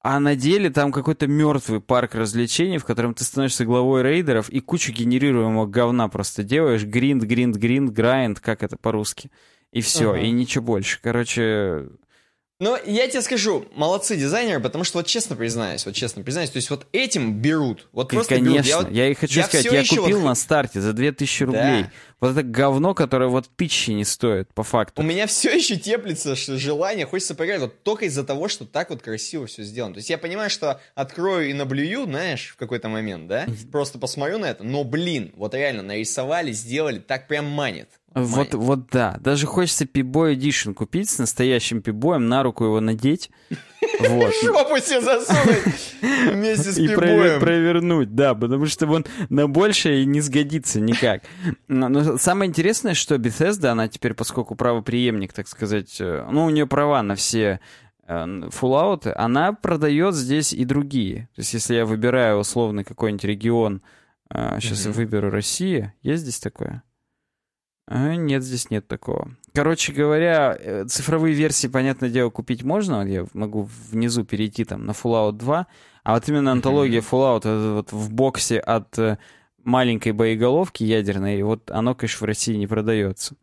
а 0.01 0.21
на 0.21 0.37
деле 0.37 0.71
там 0.71 0.93
какой-то 0.93 1.27
мертвый 1.27 1.81
парк 1.81 2.15
развлечений, 2.15 2.79
в 2.79 2.85
котором 2.85 3.15
ты 3.15 3.25
становишься 3.25 3.65
главой 3.65 4.03
рейдеров 4.03 4.49
и 4.49 4.61
кучу 4.61 4.93
генерируемого 4.93 5.67
говна 5.67 6.09
просто 6.09 6.45
делаешь. 6.45 6.85
Гринд, 6.85 7.25
гринд, 7.25 7.57
гринд, 7.57 7.91
грайнд, 7.91 8.41
как 8.41 8.63
это 8.63 8.77
по-русски. 8.77 9.31
И 9.73 9.81
все, 9.81 10.11
Ага. 10.11 10.21
и 10.21 10.31
ничего 10.31 10.65
больше. 10.65 10.99
Короче, 11.03 11.89
Но 12.61 12.77
я 12.85 13.07
тебе 13.07 13.23
скажу, 13.23 13.67
молодцы 13.77 14.17
дизайнеры, 14.17 14.59
потому 14.59 14.83
что 14.83 14.99
вот 14.99 15.07
честно 15.07 15.37
признаюсь, 15.37 15.87
вот 15.87 15.95
честно 15.95 16.25
признаюсь, 16.25 16.51
то 16.51 16.57
есть 16.57 16.71
вот 16.71 16.89
этим 16.91 17.35
берут. 17.41 17.87
Вот 17.93 18.13
и, 18.13 18.17
просто 18.17 18.35
конечно, 18.35 18.53
берут. 18.53 18.67
я, 18.67 19.05
вот- 19.05 19.11
и 19.11 19.15
хочу 19.15 19.39
я 19.39 19.47
сказать, 19.47 19.65
я 19.73 19.85
купил 19.85 20.19
вот- 20.19 20.27
на 20.27 20.35
старте 20.35 20.81
за 20.81 20.93
2000 20.93 21.45
рублей. 21.45 21.85
Вот 22.19 22.33
это 22.33 22.43
говно, 22.43 22.95
которое 22.95 23.29
вот 23.29 23.49
тысячи 23.55 23.93
не 23.93 24.05
стоит, 24.05 24.53
по 24.55 24.65
факту. 24.65 25.03
У 25.03 25.05
меня 25.05 25.29
все 25.29 25.55
еще 25.55 25.77
теплится 25.77 26.35
что 26.35 26.59
желание, 26.59 27.07
хочется 27.07 27.37
поиграть 27.37 27.61
вот 27.61 27.85
только 27.85 28.07
из-за 28.07 28.25
того, 28.25 28.49
что 28.49 28.65
так 28.65 28.91
вот 28.91 29.03
красиво 29.03 29.47
все 29.47 29.63
сделано. 29.63 29.95
То 29.95 29.99
есть 29.99 30.11
я 30.11 30.19
понимаю, 30.19 30.51
что 30.51 30.81
открою 30.97 31.49
и 31.51 31.53
наблюю, 31.53 32.07
знаешь, 32.07 32.49
в 32.49 32.57
какой-то 32.57 32.89
момент, 32.89 33.29
да, 33.29 33.47
просто 33.71 34.01
посмотрю 34.01 34.39
на 34.39 34.47
это, 34.47 34.65
но, 34.65 34.83
блин, 34.83 35.31
вот 35.37 35.55
реально 35.55 35.85
нарисовали, 35.85 36.51
сделали, 36.51 36.99
так 36.99 37.29
прям 37.29 37.45
манит. 37.47 37.89
Вот, 38.15 38.37
Манит. 38.37 38.55
вот 38.55 38.87
да. 38.91 39.17
Даже 39.21 39.47
хочется 39.47 39.85
Пибой 39.87 40.35
Edition 40.35 40.75
купить 40.75 41.09
с 41.11 41.19
настоящим 41.19 41.83
пибоем, 41.83 42.27
на 42.29 42.43
руку 42.43 42.65
его 42.65 42.81
надеть. 42.81 43.31
Вот. 44.01 44.33
Жопу 44.43 44.79
себе 44.79 45.01
засунуть 45.01 45.95
вместе 46.33 46.73
с 46.73 46.79
И 46.79 46.89
провернуть, 46.89 48.15
да, 48.15 48.35
потому 48.35 48.67
что 48.67 48.87
он 48.87 49.05
на 49.29 49.47
большее 49.47 50.05
не 50.07 50.21
сгодится 50.21 50.81
никак. 50.81 51.23
Но, 51.69 52.17
самое 52.17 52.49
интересное, 52.49 52.95
что 52.95 53.17
Bethesda, 53.17 53.69
она 53.69 53.89
теперь, 53.89 54.15
поскольку 54.15 54.55
правоприемник, 54.57 55.33
так 55.33 55.47
сказать, 55.47 55.99
э, 56.01 56.27
ну, 56.31 56.47
у 56.47 56.51
нее 56.51 56.67
права 56.67 57.03
на 57.03 57.15
все 57.15 57.61
э, 58.07 58.13
Fallout, 58.15 59.13
она 59.13 59.53
продает 59.53 60.15
здесь 60.15 60.53
и 60.53 60.65
другие. 60.65 61.29
То 61.37 61.41
есть, 61.43 61.53
если 61.55 61.75
я 61.75 61.85
выбираю 61.85 62.39
условный 62.39 62.85
какой-нибудь 62.85 63.25
регион, 63.25 63.83
сейчас 64.31 64.85
я 64.85 64.91
Мгм. 64.91 64.97
выберу 64.99 65.31
Россия, 65.31 65.95
есть 66.03 66.23
здесь 66.23 66.41
такое? 66.41 66.83
А, 67.91 68.15
нет, 68.17 68.43
здесь 68.43 68.71
нет 68.71 68.87
такого. 68.87 69.31
Короче 69.55 69.95
говоря, 69.95 70.57
э, 70.59 70.85
цифровые 70.87 71.35
версии, 71.35 71.69
понятное 71.69 72.11
дело, 72.11 72.29
купить 72.29 72.63
можно. 72.63 73.03
Я 73.07 73.27
могу 73.33 73.69
внизу 73.91 74.25
перейти 74.25 74.65
там 74.65 74.85
на 74.85 74.91
Fallout 74.91 75.33
2. 75.33 75.67
А 76.05 76.15
вот 76.15 76.29
именно 76.29 76.53
антология 76.53 77.01
Fallout 77.01 77.39
это 77.39 77.73
вот 77.77 77.93
в 77.93 78.13
боксе 78.13 78.59
от 78.59 78.99
э, 78.99 79.17
маленькой 79.65 80.13
боеголовки 80.13 80.85
ядерной, 80.85 81.43
вот 81.43 81.71
оно, 81.71 81.95
конечно, 81.95 82.25
в 82.25 82.29
России 82.29 82.55
не 82.55 82.67
продается. 82.67 83.37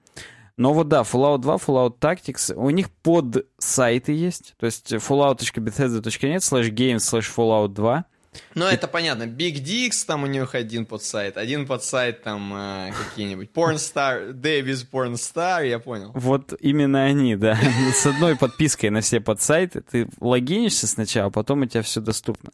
Но 0.57 0.73
вот 0.73 0.89
да, 0.89 1.01
Fallout 1.01 1.39
2, 1.39 1.55
Fallout 1.55 1.99
Tactics, 1.99 2.53
у 2.53 2.69
них 2.69 2.91
под 2.91 3.47
сайты 3.57 4.13
есть, 4.13 4.53
то 4.57 4.67
есть 4.67 4.93
fallout.bethesda.net 4.93 6.37
slash 6.37 6.69
games 6.69 6.97
slash 6.97 7.29
fallout 7.35 7.69
2. 7.69 8.05
Ну, 8.53 8.65
это 8.65 8.87
понятно. 8.87 9.23
Big 9.23 9.63
Dicks, 9.63 10.05
там 10.05 10.23
у 10.23 10.27
них 10.27 10.55
один 10.55 10.85
подсайт, 10.85 11.37
один 11.37 11.67
подсайт 11.67 12.23
там 12.23 12.53
э, 12.55 12.91
какие-нибудь. 12.91 13.49
Pornstar, 13.53 14.33
Дэвис 14.33 14.85
Pornstar, 14.89 15.67
я 15.67 15.79
понял. 15.79 16.11
Вот 16.13 16.53
именно 16.59 17.03
они, 17.03 17.35
да. 17.35 17.57
С 17.93 18.05
одной 18.05 18.35
подпиской 18.35 18.89
на 18.89 19.01
все 19.01 19.19
подсайты. 19.19 19.81
Ты 19.81 20.07
логинишься 20.19 20.87
сначала, 20.87 21.27
а 21.27 21.31
потом 21.31 21.61
у 21.61 21.65
тебя 21.65 21.81
все 21.81 22.01
доступно. 22.01 22.51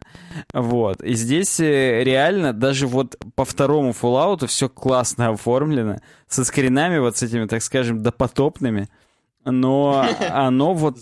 Вот. 0.54 1.04
И 1.04 1.14
здесь 1.14 1.60
э, 1.60 2.04
реально 2.04 2.54
даже 2.54 2.88
вот 2.88 3.18
по 3.36 3.46
второму 3.46 3.92
Fallout 3.92 4.48
все 4.48 4.70
классно 4.70 5.30
оформлено. 5.30 6.00
Со 6.28 6.46
скринами 6.46 6.98
вот 6.98 7.18
с 7.18 7.24
этими, 7.24 7.46
так 7.46 7.62
скажем, 7.62 8.02
допотопными 8.02 8.90
но 9.46 10.06
оно 10.30 10.74
вот 10.74 10.98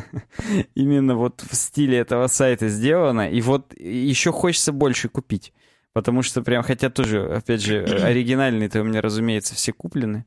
именно 0.74 1.14
вот 1.16 1.42
в 1.48 1.54
стиле 1.54 1.98
этого 1.98 2.26
сайта 2.26 2.68
сделано, 2.68 3.30
и 3.30 3.40
вот 3.40 3.74
еще 3.78 4.32
хочется 4.32 4.72
больше 4.72 5.08
купить, 5.08 5.52
потому 5.92 6.22
что 6.22 6.42
прям, 6.42 6.62
хотя 6.62 6.90
тоже, 6.90 7.34
опять 7.34 7.62
же, 7.62 7.84
оригинальные-то 7.84 8.80
у 8.80 8.84
меня, 8.84 9.00
разумеется, 9.00 9.54
все 9.54 9.72
куплены. 9.72 10.24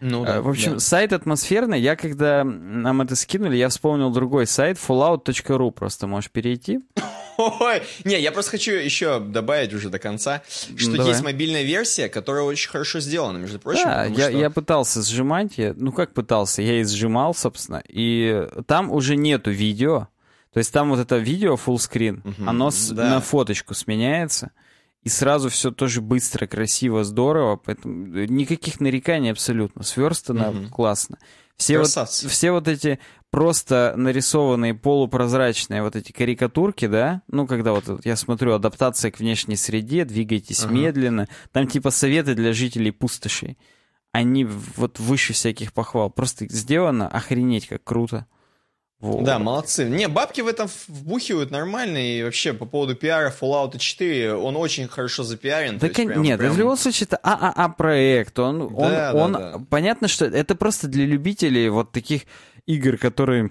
Ну, 0.00 0.24
да, 0.24 0.40
в 0.40 0.48
общем, 0.48 0.74
да. 0.74 0.78
сайт 0.78 1.12
атмосферный. 1.12 1.80
Я 1.80 1.96
когда 1.96 2.44
нам 2.44 3.02
это 3.02 3.14
скинули, 3.14 3.56
я 3.56 3.68
вспомнил 3.68 4.10
другой 4.10 4.46
сайт, 4.46 4.78
fallout.ru. 4.78 5.70
Просто 5.70 6.06
можешь 6.06 6.30
перейти. 6.30 6.80
Ой, 7.36 7.82
не, 8.04 8.20
я 8.20 8.32
просто 8.32 8.52
хочу 8.52 8.72
еще 8.72 9.20
добавить 9.20 9.72
уже 9.72 9.88
до 9.90 9.98
конца, 9.98 10.42
что 10.76 10.92
Давай. 10.92 11.08
есть 11.08 11.22
мобильная 11.22 11.62
версия, 11.62 12.08
которая 12.08 12.44
очень 12.44 12.70
хорошо 12.70 13.00
сделана, 13.00 13.38
между 13.38 13.58
прочим. 13.58 13.84
Да, 13.84 14.04
я, 14.04 14.28
что... 14.28 14.38
я 14.38 14.50
пытался 14.50 15.02
сжимать, 15.02 15.58
я, 15.58 15.74
ну 15.76 15.92
как 15.92 16.14
пытался, 16.14 16.62
я 16.62 16.80
и 16.80 16.84
сжимал, 16.84 17.34
собственно, 17.34 17.82
и 17.88 18.48
там 18.66 18.90
уже 18.90 19.16
нету 19.16 19.50
видео, 19.50 20.08
то 20.52 20.58
есть 20.58 20.72
там 20.72 20.90
вот 20.90 20.98
это 20.98 21.16
видео 21.18 21.54
full 21.54 21.76
screen, 21.76 22.20
угу, 22.26 22.48
оно 22.48 22.70
с, 22.70 22.90
да. 22.90 23.10
на 23.10 23.20
фоточку 23.20 23.74
сменяется, 23.74 24.52
и 25.02 25.08
сразу 25.08 25.50
все 25.50 25.70
тоже 25.70 26.00
быстро, 26.00 26.46
красиво, 26.46 27.04
здорово, 27.04 27.56
поэтому 27.56 28.06
никаких 28.24 28.80
нареканий 28.80 29.30
абсолютно, 29.30 29.82
сверстано 29.82 30.50
угу. 30.50 30.68
классно. 30.70 31.18
Все 31.56 31.78
вот, 31.78 31.88
все 32.08 32.52
вот 32.52 32.68
эти 32.68 32.98
просто 33.30 33.94
нарисованные 33.96 34.74
полупрозрачные 34.74 35.82
вот 35.82 35.96
эти 35.96 36.12
карикатурки, 36.12 36.86
да, 36.86 37.22
ну, 37.28 37.46
когда 37.46 37.72
вот 37.72 38.04
я 38.04 38.16
смотрю 38.16 38.52
адаптация 38.54 39.10
к 39.10 39.18
внешней 39.18 39.56
среде, 39.56 40.04
двигайтесь 40.04 40.64
ага. 40.64 40.74
медленно, 40.74 41.28
там 41.52 41.66
типа 41.66 41.90
советы 41.90 42.34
для 42.34 42.52
жителей 42.52 42.90
пустошей, 42.90 43.58
они 44.12 44.44
вот 44.44 44.98
выше 44.98 45.32
всяких 45.32 45.72
похвал. 45.72 46.10
Просто 46.10 46.46
сделано 46.48 47.08
охренеть 47.08 47.68
как 47.68 47.84
круто. 47.84 48.26
Вот. 49.00 49.24
Да, 49.24 49.38
молодцы. 49.38 49.84
Не, 49.84 50.08
бабки 50.08 50.40
в 50.40 50.46
этом 50.46 50.68
вбухивают 50.88 51.50
нормально, 51.50 51.98
и 51.98 52.22
вообще 52.22 52.54
по 52.54 52.64
поводу 52.64 52.94
пиара 52.94 53.32
Fallout 53.38 53.78
4, 53.78 54.34
он 54.34 54.56
очень 54.56 54.88
хорошо 54.88 55.22
запиарен. 55.22 55.78
Да, 55.78 55.90
кон... 55.90 56.06
прям, 56.06 56.22
нет, 56.22 56.38
прям... 56.38 56.52
в 56.52 56.58
любом 56.58 56.76
случае 56.78 57.06
это 57.10 57.18
ААА 57.22 57.68
проект, 57.70 58.38
он, 58.38 58.74
да, 58.74 58.74
он, 58.74 58.90
да, 58.90 59.12
он 59.14 59.32
да. 59.32 59.60
понятно, 59.68 60.08
что 60.08 60.24
это 60.24 60.54
просто 60.54 60.88
для 60.88 61.04
любителей 61.04 61.68
вот 61.68 61.92
таких 61.92 62.22
игр, 62.64 62.96
которые 62.96 63.50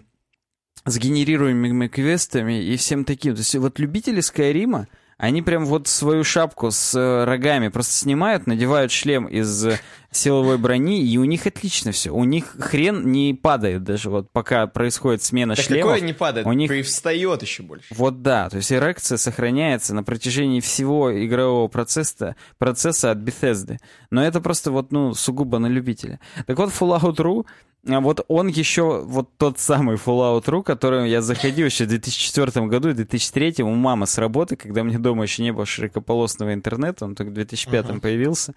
с 0.86 0.98
генерируемыми 0.98 1.88
квестами 1.88 2.64
и 2.64 2.76
всем 2.78 3.06
таким. 3.06 3.36
То 3.36 3.40
есть 3.40 3.56
вот 3.56 3.78
любители 3.80 4.22
Скайрима, 4.22 4.88
они 5.18 5.42
прям 5.42 5.66
вот 5.66 5.88
свою 5.88 6.24
шапку 6.24 6.72
с 6.72 6.94
э, 6.94 7.24
рогами 7.24 7.70
просто 7.70 7.94
снимают, 7.94 8.48
надевают 8.48 8.92
шлем 8.92 9.26
из 9.26 9.66
э, 9.66 9.80
силовой 10.12 10.58
брони, 10.58 11.02
и 11.06 11.18
у 11.18 11.24
них 11.24 11.48
отлично 11.48 11.94
все. 11.94 12.12
У 12.12 12.26
них 12.26 12.56
хрен 12.60 13.10
не 13.10 13.34
падает 13.34 13.84
даже 13.84 14.10
вот 14.10 14.30
пока 14.32 14.68
происходит 14.68 15.24
смена 15.24 15.56
так 15.56 15.66
шлемов. 15.66 15.94
какое 15.94 16.02
не 16.06 16.14
падает? 16.14 16.46
У 16.46 16.52
них 16.52 16.70
привстает 16.70 17.42
еще 17.42 17.64
больше. 17.64 17.94
Вот 17.96 18.22
да, 18.22 18.50
то 18.50 18.58
есть 18.58 18.72
эрекция 18.74 19.18
сохраняется 19.18 19.96
на 19.96 20.04
протяжении 20.04 20.60
всего 20.60 21.26
игрового 21.26 21.70
процесса, 21.70 22.36
процесса 22.58 23.12
от 23.12 23.20
Bethesda. 23.20 23.78
Но 24.10 24.22
это 24.22 24.42
просто 24.42 24.72
вот, 24.72 24.92
ну, 24.92 25.14
сугубо 25.14 25.60
на 25.60 25.68
любителя. 25.68 26.20
Так 26.46 26.58
вот, 26.58 26.72
Fallout.ru 26.72 27.46
вот 27.86 28.26
он 28.28 28.48
еще, 28.48 29.04
вот 29.04 29.30
тот 29.38 29.60
самый 29.60 29.98
Fallout 29.98 30.46
Ru, 30.46 30.64
который 30.64 31.10
я 31.10 31.22
заходил 31.22 31.68
еще 31.68 31.86
в 31.86 31.90
2004 31.90 32.66
году 32.66 32.90
и 32.90 32.94
2003 32.94 33.64
у 33.64 33.70
мамы 33.70 34.08
с 34.08 34.18
работы, 34.18 34.56
когда 34.56 34.84
мне 34.84 34.98
дома 34.98 35.24
еще 35.24 35.44
не 35.44 35.54
было 35.54 35.66
широкополосного 35.66 36.54
интернета, 36.54 37.06
он 37.06 37.16
только 37.16 37.30
в 37.30 37.36
2005 37.36 37.86
uh-huh. 37.86 38.00
появился. 38.00 38.56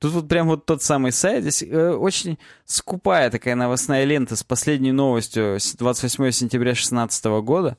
Тут 0.00 0.12
вот 0.12 0.28
прям 0.28 0.48
вот 0.48 0.66
тот 0.66 0.82
самый 0.82 1.12
сайт. 1.12 1.42
Здесь 1.42 1.62
э, 1.62 1.90
очень 1.90 2.38
скупая 2.64 3.30
такая 3.30 3.54
новостная 3.54 4.04
лента 4.04 4.34
с 4.34 4.42
последней 4.42 4.92
новостью 4.92 5.60
с 5.60 5.74
28 5.74 6.30
сентября 6.30 6.72
2016 6.72 7.24
года. 7.42 7.76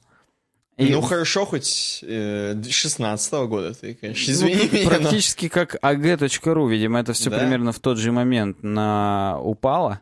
И... 0.78 0.90
Ну 0.90 1.02
хорошо, 1.02 1.46
хоть 1.46 2.04
э, 2.04 2.62
16 2.70 3.34
-го 3.34 3.48
года 3.48 3.74
ты, 3.74 3.96
конечно, 3.96 4.32
извини 4.32 4.70
ну, 4.72 4.78
меня. 4.78 4.90
Практически 4.90 5.46
но... 5.46 5.50
как 5.50 5.76
ag.ru, 5.82 6.70
видимо, 6.70 7.00
это 7.00 7.14
все 7.14 7.30
да? 7.30 7.40
примерно 7.40 7.72
в 7.72 7.80
тот 7.80 7.98
же 7.98 8.12
момент 8.12 8.62
на 8.62 9.40
упало 9.42 10.02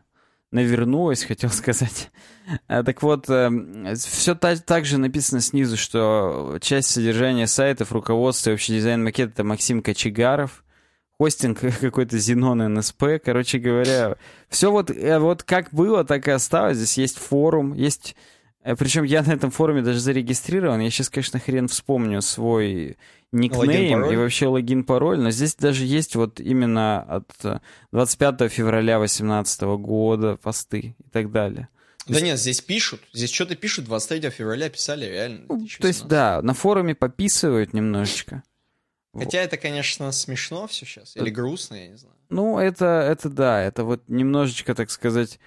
навернулась, 0.54 1.24
хотел 1.24 1.50
сказать. 1.50 2.10
А, 2.68 2.82
так 2.82 3.02
вот, 3.02 3.28
эм, 3.28 3.94
все 3.96 4.34
так, 4.34 4.86
же 4.86 4.98
написано 4.98 5.40
снизу, 5.40 5.76
что 5.76 6.58
часть 6.60 6.90
содержания 6.90 7.46
сайтов, 7.46 7.92
руководство 7.92 8.50
и 8.50 8.52
общий 8.54 8.74
дизайн 8.74 9.02
макета— 9.02 9.32
это 9.34 9.44
Максим 9.44 9.82
Кочегаров, 9.82 10.64
хостинг 11.18 11.60
какой-то 11.80 12.18
Зенон 12.18 12.74
НСП, 12.74 13.04
короче 13.22 13.58
говоря. 13.58 14.16
Все 14.48 14.70
вот, 14.70 14.90
э, 14.90 15.18
вот 15.18 15.42
как 15.42 15.70
было, 15.72 16.04
так 16.04 16.28
и 16.28 16.30
осталось. 16.30 16.78
Здесь 16.78 16.98
есть 16.98 17.18
форум, 17.18 17.74
есть... 17.74 18.14
Э, 18.62 18.76
Причем 18.76 19.02
я 19.02 19.22
на 19.22 19.32
этом 19.32 19.50
форуме 19.50 19.82
даже 19.82 19.98
зарегистрирован. 19.98 20.80
Я 20.80 20.90
сейчас, 20.90 21.10
конечно, 21.10 21.40
хрен 21.40 21.68
вспомню 21.68 22.22
свой 22.22 22.96
никнейм 23.34 24.04
и 24.06 24.16
вообще 24.16 24.46
логин-пароль, 24.46 25.18
но 25.18 25.30
здесь 25.30 25.54
даже 25.54 25.84
есть 25.84 26.16
вот 26.16 26.40
именно 26.40 27.02
от 27.02 27.62
25 27.92 28.40
э, 28.40 28.48
февраля 28.48 28.98
2018 28.98 29.62
года 29.62 30.36
посты 30.36 30.96
и 30.98 31.10
так 31.10 31.30
далее. 31.30 31.68
Да 32.06 32.14
есть... 32.14 32.24
нет, 32.24 32.38
здесь 32.38 32.60
пишут, 32.60 33.00
здесь 33.12 33.32
что-то 33.32 33.56
пишут, 33.56 33.86
23 33.86 34.30
февраля 34.30 34.68
писали, 34.68 35.06
реально. 35.06 35.46
Ну, 35.48 35.66
то 35.80 35.86
есть, 35.86 36.06
да, 36.06 36.40
на 36.42 36.54
форуме 36.54 36.94
пописывают 36.94 37.72
немножечко. 37.72 38.42
Хотя 39.14 39.38
вот. 39.38 39.44
это, 39.44 39.56
конечно, 39.56 40.10
смешно 40.12 40.66
все 40.66 40.86
сейчас, 40.86 41.16
или 41.16 41.30
грустно, 41.30 41.76
я 41.76 41.88
не 41.88 41.96
знаю. 41.96 42.14
Ну, 42.30 42.58
это, 42.58 42.86
это 42.86 43.28
да, 43.28 43.62
это 43.62 43.84
вот 43.84 44.02
немножечко, 44.08 44.74
так 44.74 44.90
сказать, 44.90 45.38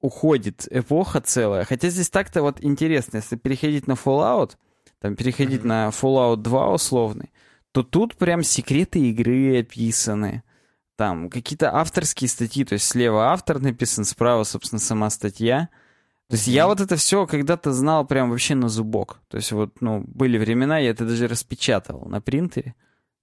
уходит 0.00 0.68
эпоха 0.70 1.20
целая. 1.20 1.64
Хотя 1.64 1.90
здесь 1.90 2.08
так-то 2.08 2.42
вот 2.42 2.62
интересно, 2.62 3.16
если 3.16 3.36
переходить 3.36 3.86
на 3.86 3.92
Fallout, 3.92 4.52
там 5.06 5.16
переходить 5.16 5.62
mm-hmm. 5.62 5.66
на 5.66 5.88
Fallout 5.88 6.36
2 6.38 6.74
условный, 6.74 7.30
то 7.72 7.82
тут 7.82 8.16
прям 8.16 8.42
секреты 8.42 8.98
игры 9.10 9.60
описаны. 9.60 10.42
Там 10.96 11.30
какие-то 11.30 11.74
авторские 11.74 12.28
статьи, 12.28 12.64
то 12.64 12.72
есть 12.72 12.86
слева 12.86 13.30
автор 13.30 13.60
написан, 13.60 14.04
справа, 14.04 14.44
собственно, 14.44 14.80
сама 14.80 15.10
статья. 15.10 15.68
То 16.28 16.34
есть 16.34 16.48
mm-hmm. 16.48 16.52
я 16.52 16.66
вот 16.66 16.80
это 16.80 16.96
все 16.96 17.26
когда-то 17.26 17.72
знал 17.72 18.04
прям 18.04 18.30
вообще 18.30 18.54
на 18.54 18.68
зубок. 18.68 19.20
То 19.28 19.36
есть 19.36 19.52
вот, 19.52 19.80
ну, 19.80 20.02
были 20.06 20.38
времена, 20.38 20.78
я 20.78 20.90
это 20.90 21.04
даже 21.04 21.28
распечатывал 21.28 22.08
на 22.08 22.20
принтере. 22.20 22.74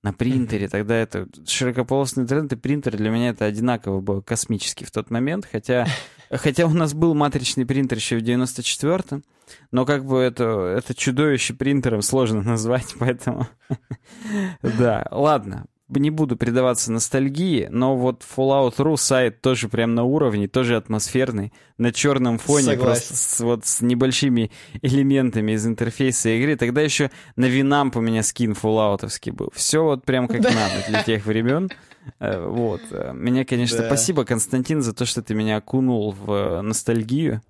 На 0.04 0.14
принтере. 0.14 0.68
Mm-hmm. 0.68 0.70
Тогда 0.70 0.96
это 0.96 1.28
широкополосный 1.46 2.24
интернет 2.24 2.54
и 2.54 2.56
принтер 2.56 2.96
для 2.96 3.10
меня 3.10 3.30
это 3.30 3.46
одинаково 3.46 4.00
было 4.00 4.22
космический 4.22 4.86
в 4.86 4.92
тот 4.92 5.10
момент. 5.10 5.48
Хотя, 5.52 5.88
хотя 6.38 6.66
у 6.66 6.74
нас 6.74 6.94
был 6.94 7.14
матричный 7.14 7.66
принтер 7.66 7.98
еще 7.98 8.18
в 8.18 8.24
94-м. 8.24 9.24
Но 9.72 9.86
как 9.86 10.06
бы 10.06 10.20
это, 10.20 10.76
это 10.78 10.96
чудовище 10.96 11.54
принтером 11.54 12.02
сложно 12.02 12.42
назвать, 12.44 12.96
поэтому... 13.00 13.48
Да, 14.62 15.08
ладно, 15.12 15.66
не 15.90 16.10
буду 16.10 16.36
предаваться 16.38 16.92
ностальгии, 16.92 17.68
но 17.70 17.96
вот 17.96 18.24
Fallout.ru 18.24 18.98
сайт 18.98 19.42
тоже 19.42 19.70
прям 19.70 19.96
на 19.96 20.04
уровне, 20.04 20.48
тоже 20.48 20.76
атмосферный, 20.76 21.54
на 21.78 21.92
черном 21.92 22.40
фоне, 22.40 22.66
Согласен. 22.66 22.84
просто 22.84 23.16
с, 23.16 23.40
вот 23.42 23.66
с 23.66 23.82
небольшими 23.82 24.52
элементами 24.82 25.54
из 25.54 25.66
интерфейса 25.66 26.30
игры. 26.30 26.56
Тогда 26.56 26.82
еще 26.82 27.12
на 27.36 27.46
Винамп 27.46 27.98
у 27.98 28.02
меня 28.02 28.24
скин 28.24 28.54
фоллаутовский 28.54 29.32
был. 29.32 29.50
Все 29.54 29.84
вот 29.84 30.06
прям 30.06 30.28
как 30.28 30.42
надо 30.42 30.84
для 30.88 31.04
тех 31.04 31.26
времен. 31.26 31.70
Э, 32.20 32.46
вот. 32.46 32.82
Меня, 33.14 33.46
конечно, 33.46 33.80
да. 33.80 33.88
спасибо, 33.88 34.26
Константин, 34.26 34.82
за 34.82 34.94
то, 34.94 35.06
что 35.06 35.22
ты 35.22 35.34
меня 35.34 35.58
окунул 35.58 36.12
в 36.12 36.62
ностальгию. 36.62 37.42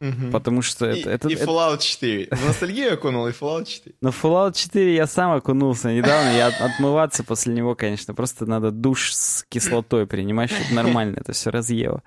Угу. 0.00 0.30
Потому 0.30 0.60
что 0.60 0.90
и, 0.90 1.00
это, 1.00 1.10
это... 1.10 1.28
И 1.28 1.34
Fallout 1.34 1.78
4. 1.78 2.28
В 2.30 2.46
ностальгию 2.46 2.94
окунул, 2.94 3.26
и 3.28 3.30
Fallout 3.30 3.64
4. 3.64 3.96
Но 4.02 4.10
Fallout 4.10 4.52
4 4.54 4.94
я 4.94 5.06
сам 5.06 5.32
окунулся 5.32 5.92
недавно. 5.92 6.36
Я 6.36 6.48
отмываться 6.48 7.24
после 7.24 7.54
него, 7.54 7.74
конечно. 7.74 8.14
Просто 8.14 8.44
надо 8.44 8.70
душ 8.70 9.14
с 9.14 9.44
кислотой 9.48 10.06
принимать, 10.06 10.50
чтобы 10.50 10.74
нормально 10.74 11.16
это 11.20 11.32
все 11.32 11.50
разъело. 11.50 12.02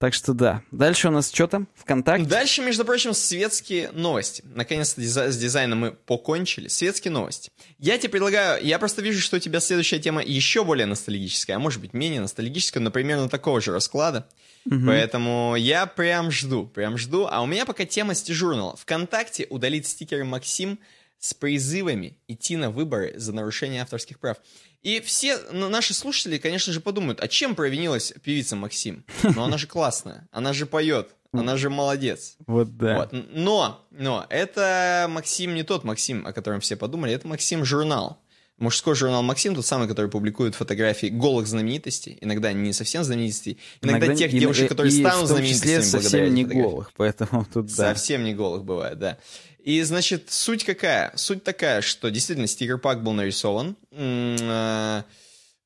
Так 0.00 0.14
что 0.14 0.32
да. 0.32 0.62
Дальше 0.70 1.08
у 1.08 1.10
нас 1.10 1.30
что 1.30 1.46
там? 1.46 1.68
ВКонтакте? 1.74 2.26
Дальше, 2.26 2.62
между 2.62 2.86
прочим, 2.86 3.12
светские 3.12 3.90
новости. 3.92 4.42
Наконец-то 4.46 5.02
с 5.02 5.36
дизайном 5.36 5.78
мы 5.78 5.92
покончили. 5.92 6.68
Светские 6.68 7.12
новости. 7.12 7.50
Я 7.78 7.98
тебе 7.98 8.08
предлагаю... 8.08 8.64
Я 8.64 8.78
просто 8.78 9.02
вижу, 9.02 9.20
что 9.20 9.36
у 9.36 9.40
тебя 9.40 9.60
следующая 9.60 9.98
тема 9.98 10.22
еще 10.22 10.64
более 10.64 10.86
ностальгическая, 10.86 11.56
а 11.56 11.58
может 11.58 11.82
быть 11.82 11.92
менее 11.92 12.22
ностальгическая, 12.22 12.82
но 12.82 12.90
примерно 12.90 13.28
такого 13.28 13.60
же 13.60 13.72
расклада. 13.72 14.26
Угу. 14.64 14.86
Поэтому 14.86 15.54
я 15.56 15.84
прям 15.84 16.30
жду, 16.30 16.66
прям 16.66 16.96
жду. 16.96 17.28
А 17.30 17.42
у 17.42 17.46
меня 17.46 17.66
пока 17.66 17.84
тема 17.84 18.14
с 18.14 18.22
дежурнала. 18.22 18.76
ВКонтакте 18.76 19.48
удалить 19.50 19.86
стикеры 19.86 20.24
Максим 20.24 20.78
с 21.18 21.34
призывами 21.34 22.16
идти 22.26 22.56
на 22.56 22.70
выборы 22.70 23.12
за 23.16 23.34
нарушение 23.34 23.82
авторских 23.82 24.18
прав. 24.18 24.38
И 24.82 25.00
все 25.00 25.38
наши 25.52 25.92
слушатели, 25.92 26.38
конечно 26.38 26.72
же, 26.72 26.80
подумают, 26.80 27.20
а 27.20 27.28
чем 27.28 27.54
провинилась 27.54 28.14
певица 28.22 28.56
Максим? 28.56 29.04
Ну, 29.22 29.42
она 29.42 29.58
же 29.58 29.66
классная, 29.66 30.26
она 30.32 30.52
же 30.52 30.66
поет, 30.66 31.14
она 31.32 31.56
же 31.56 31.70
молодец. 31.70 32.36
Вот 32.46 32.76
да. 32.76 32.96
Вот. 32.96 33.10
Но, 33.32 33.86
но, 33.90 34.26
это 34.30 35.06
Максим 35.10 35.54
не 35.54 35.62
тот 35.62 35.84
Максим, 35.84 36.26
о 36.26 36.32
котором 36.32 36.60
все 36.60 36.76
подумали, 36.76 37.12
это 37.12 37.28
Максим 37.28 37.64
журнал. 37.64 38.20
Мужской 38.60 38.94
журнал 38.94 39.22
«Максим», 39.22 39.54
тот 39.54 39.64
самый, 39.64 39.88
который 39.88 40.10
публикует 40.10 40.54
фотографии 40.54 41.06
голых 41.06 41.46
знаменитостей, 41.46 42.18
иногда 42.20 42.52
не 42.52 42.74
совсем 42.74 43.02
знаменитостей, 43.02 43.56
иногда, 43.80 44.08
иногда 44.08 44.16
тех 44.16 44.30
девушек, 44.32 44.68
которые 44.68 44.94
и, 44.94 45.00
станут 45.00 45.28
знаменитостями 45.28 45.80
совсем 45.80 46.34
не 46.34 46.44
голых, 46.44 46.92
поэтому 46.94 47.46
тут 47.46 47.68
да. 47.68 47.94
Совсем 47.94 48.22
не 48.22 48.34
голых 48.34 48.64
бывает, 48.64 48.98
да. 48.98 49.16
И, 49.64 49.82
значит, 49.82 50.30
суть 50.30 50.64
какая? 50.64 51.12
Суть 51.16 51.44
такая, 51.44 51.82
что 51.82 52.10
действительно 52.10 52.46
стикер-пак 52.46 53.02
был 53.02 53.12
нарисован. 53.12 53.76
Э, 53.92 55.02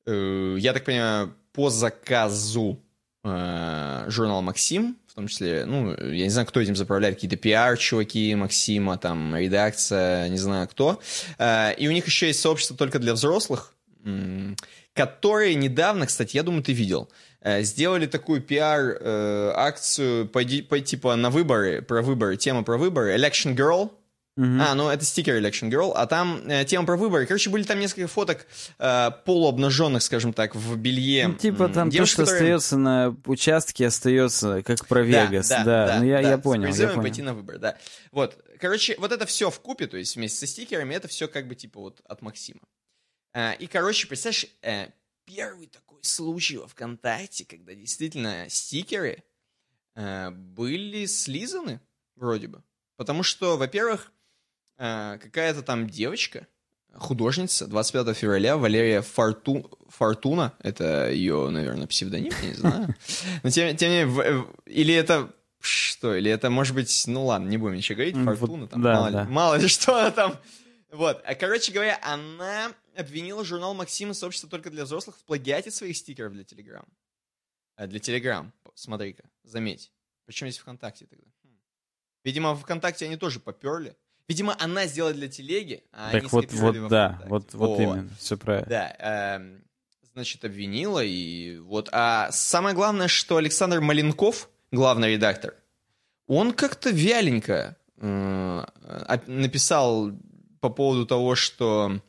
э, 0.05 0.55
я 0.59 0.73
так 0.73 0.85
понимаю, 0.85 1.33
по 1.53 1.69
заказу 1.69 2.83
э, 3.23 4.05
журнала 4.07 4.41
«Максим», 4.41 4.97
в 5.07 5.13
том 5.15 5.27
числе, 5.27 5.65
ну, 5.65 5.91
я 5.91 6.25
не 6.25 6.29
знаю, 6.29 6.45
кто 6.45 6.59
этим 6.59 6.75
заправляет, 6.75 7.15
какие-то 7.15 7.37
пиар-чуваки 7.37 8.35
Максима, 8.35 8.97
там, 8.97 9.35
редакция, 9.35 10.27
не 10.27 10.37
знаю 10.37 10.67
кто. 10.67 10.99
Э, 11.37 11.73
и 11.75 11.87
у 11.87 11.91
них 11.91 12.05
еще 12.05 12.27
есть 12.27 12.41
сообщество 12.41 12.75
только 12.75 12.99
для 12.99 13.13
взрослых, 13.13 13.73
которые 14.95 15.53
недавно, 15.53 16.07
кстати, 16.07 16.35
я 16.37 16.43
думаю, 16.43 16.63
ты 16.63 16.73
видел, 16.73 17.09
э, 17.41 17.61
сделали 17.61 18.07
такую 18.07 18.41
пиар-акцию 18.41 20.27
по, 20.27 20.41
по, 20.69 20.79
типа 20.79 21.15
на 21.15 21.29
выборы, 21.29 21.81
про 21.83 22.01
выборы, 22.01 22.37
тема 22.37 22.63
про 22.63 22.77
выборы, 22.77 23.15
Election 23.15 23.55
Girl, 23.55 23.91
Mm-hmm. 24.37 24.59
А, 24.59 24.75
ну 24.75 24.89
это 24.89 25.05
стикер 25.05 25.37
Election 25.37 25.69
Girl, 25.69 25.93
а 25.95 26.07
там 26.07 26.41
э, 26.45 26.65
тема 26.65 26.85
про 26.85 26.97
выборы. 26.97 27.25
Короче, 27.25 27.49
были 27.49 27.63
там 27.63 27.79
несколько 27.79 28.09
фоток 28.09 28.45
э, 28.79 29.11
полуобнаженных, 29.23 30.03
скажем 30.03 30.33
так, 30.33 30.55
в 30.55 30.75
белье. 30.75 31.29
Ну, 31.29 31.35
типа 31.35 31.69
там 31.69 31.89
Девушка, 31.89 32.17
то, 32.17 32.23
что 32.25 32.33
которые... 32.33 32.55
остается 32.55 32.77
на 32.77 33.15
участке, 33.25 33.87
остается, 33.87 34.61
как 34.63 34.85
про 34.87 35.03
Вегас. 35.03 35.47
Да, 35.47 35.63
да, 35.63 35.87
да, 35.87 35.99
ну 35.99 36.05
я, 36.05 36.21
да, 36.21 36.31
я 36.31 36.37
понял. 36.37 36.67
Я 36.67 36.87
понял. 36.89 37.01
пойти 37.01 37.21
на 37.21 37.33
выбор, 37.33 37.59
да. 37.59 37.77
Вот, 38.11 38.37
короче, 38.59 38.97
вот 38.99 39.13
это 39.13 39.25
все 39.25 39.49
в 39.49 39.57
купе, 39.61 39.87
то 39.87 39.95
есть 39.95 40.17
вместе 40.17 40.39
со 40.39 40.47
стикерами, 40.47 40.95
это 40.95 41.07
все 41.07 41.29
как 41.29 41.47
бы 41.47 41.55
типа 41.55 41.79
вот 41.79 42.01
от 42.05 42.21
Максима. 42.21 42.59
Э, 43.35 43.55
и, 43.57 43.67
короче, 43.67 44.07
представляешь, 44.07 44.47
э, 44.63 44.87
первый 45.25 45.67
такой 45.67 45.99
случай 46.01 46.57
во 46.57 46.67
ВКонтакте, 46.67 47.45
когда 47.45 47.75
действительно 47.75 48.49
стикеры 48.49 49.23
э, 49.93 50.31
были 50.31 51.05
слизаны, 51.05 51.79
вроде 52.15 52.47
бы. 52.47 52.63
Потому 52.97 53.21
что, 53.21 53.57
во-первых, 53.57 54.11
Э, 54.77 55.17
какая-то 55.21 55.61
там 55.61 55.89
девочка, 55.89 56.47
художница, 56.93 57.65
25 57.67 58.15
февраля, 58.15 58.57
Валерия 58.57 59.01
Форту... 59.01 59.69
Фортуна, 59.87 60.53
это 60.59 61.09
ее, 61.11 61.49
наверное, 61.49 61.87
псевдоним, 61.87 62.33
я 62.41 62.49
не 62.49 62.55
знаю. 62.55 62.95
Но 63.43 63.49
тем, 63.49 63.75
тем 63.77 63.89
не 63.89 64.03
менее, 64.03 64.45
или 64.65 64.93
это 64.93 65.31
что, 65.61 66.13
или 66.15 66.29
это 66.29 66.49
может 66.49 66.75
быть, 66.75 67.05
ну 67.07 67.25
ладно, 67.25 67.47
не 67.47 67.57
будем 67.57 67.75
ничего 67.75 67.95
говорить, 67.95 68.15
Фортуна, 68.15 68.67
там, 68.67 68.81
да, 68.81 68.93
мало, 68.93 69.11
да. 69.11 69.23
Ли, 69.23 69.29
мало 69.29 69.55
ли 69.55 69.67
что 69.67 69.97
она 69.97 70.11
там. 70.11 70.37
Вот, 70.91 71.21
а, 71.25 71.35
короче 71.35 71.71
говоря, 71.71 71.97
она 72.03 72.71
обвинила 72.95 73.43
журнал 73.43 73.73
Максима 73.73 74.13
сообщество 74.13 74.49
только 74.49 74.69
для 74.69 74.85
взрослых 74.85 75.17
в 75.17 75.23
плагиате 75.23 75.71
своих 75.71 75.97
стикеров 75.97 76.33
для 76.33 76.43
Телеграм. 76.43 76.85
А 77.75 77.87
для 77.87 77.99
Телеграм, 77.99 78.53
смотри-ка, 78.73 79.29
заметь. 79.43 79.91
Причем 80.25 80.47
здесь 80.47 80.59
ВКонтакте 80.59 81.05
тогда? 81.05 81.25
Хм. 81.43 81.59
Видимо, 82.23 82.55
ВКонтакте 82.55 83.05
они 83.05 83.17
тоже 83.17 83.39
поперли. 83.39 83.95
Видимо, 84.27 84.55
она 84.59 84.87
сделала 84.87 85.13
для 85.13 85.27
телеги, 85.27 85.83
а 85.91 86.11
так 86.11 86.23
они 86.23 86.29
вот, 86.31 86.51
вот, 86.51 86.87
да, 86.89 87.21
вот, 87.27 87.53
вот 87.53 87.79
именно, 87.79 88.09
все 88.17 88.37
правильно. 88.37 88.67
Да, 88.67 88.95
э, 89.37 89.59
значит, 90.13 90.43
обвинила, 90.43 91.03
и 91.03 91.59
вот. 91.59 91.89
А 91.91 92.31
самое 92.31 92.73
главное, 92.73 93.07
что 93.07 93.37
Александр 93.37 93.81
Маленков, 93.81 94.49
главный 94.71 95.11
редактор, 95.11 95.53
он 96.25 96.53
как-то 96.53 96.89
вяленько 96.89 97.77
э, 97.97 98.65
написал 99.27 100.11
по 100.59 100.69
поводу 100.69 101.05
того, 101.05 101.35
что 101.35 102.01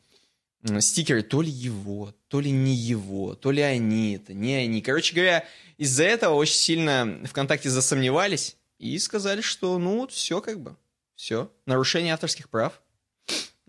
стикеры 0.80 1.22
то 1.22 1.42
ли 1.42 1.50
его, 1.50 2.14
то 2.28 2.40
ли 2.40 2.50
не 2.50 2.74
его, 2.74 3.34
то 3.34 3.50
ли 3.50 3.62
они 3.62 4.14
это, 4.14 4.34
не 4.34 4.54
они. 4.54 4.82
Короче 4.82 5.14
говоря, 5.14 5.44
из-за 5.76 6.04
этого 6.04 6.34
очень 6.34 6.56
сильно 6.56 7.20
ВКонтакте 7.24 7.70
засомневались 7.70 8.56
и 8.78 8.98
сказали, 8.98 9.40
что 9.40 9.78
ну 9.78 9.98
вот 9.98 10.12
все 10.12 10.40
как 10.40 10.60
бы. 10.60 10.76
Все. 11.14 11.50
Нарушение 11.64 12.12
авторских 12.12 12.50
прав, 12.50 12.80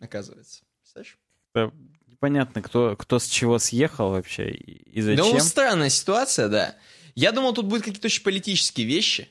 оказывается. 0.01 0.63
Представляешь? 0.81 1.17
Да, 1.53 1.71
непонятно, 2.07 2.61
кто, 2.61 2.95
кто 2.95 3.19
с 3.19 3.27
чего 3.27 3.57
съехал 3.57 4.11
вообще 4.11 4.51
и 4.51 5.01
зачем. 5.01 5.25
Ну, 5.25 5.39
странная 5.39 5.89
ситуация, 5.89 6.49
да. 6.49 6.75
Я 7.15 7.31
думал, 7.31 7.53
тут 7.53 7.65
будут 7.65 7.85
какие-то 7.85 8.07
очень 8.07 8.23
политические 8.23 8.85
вещи. 8.85 9.29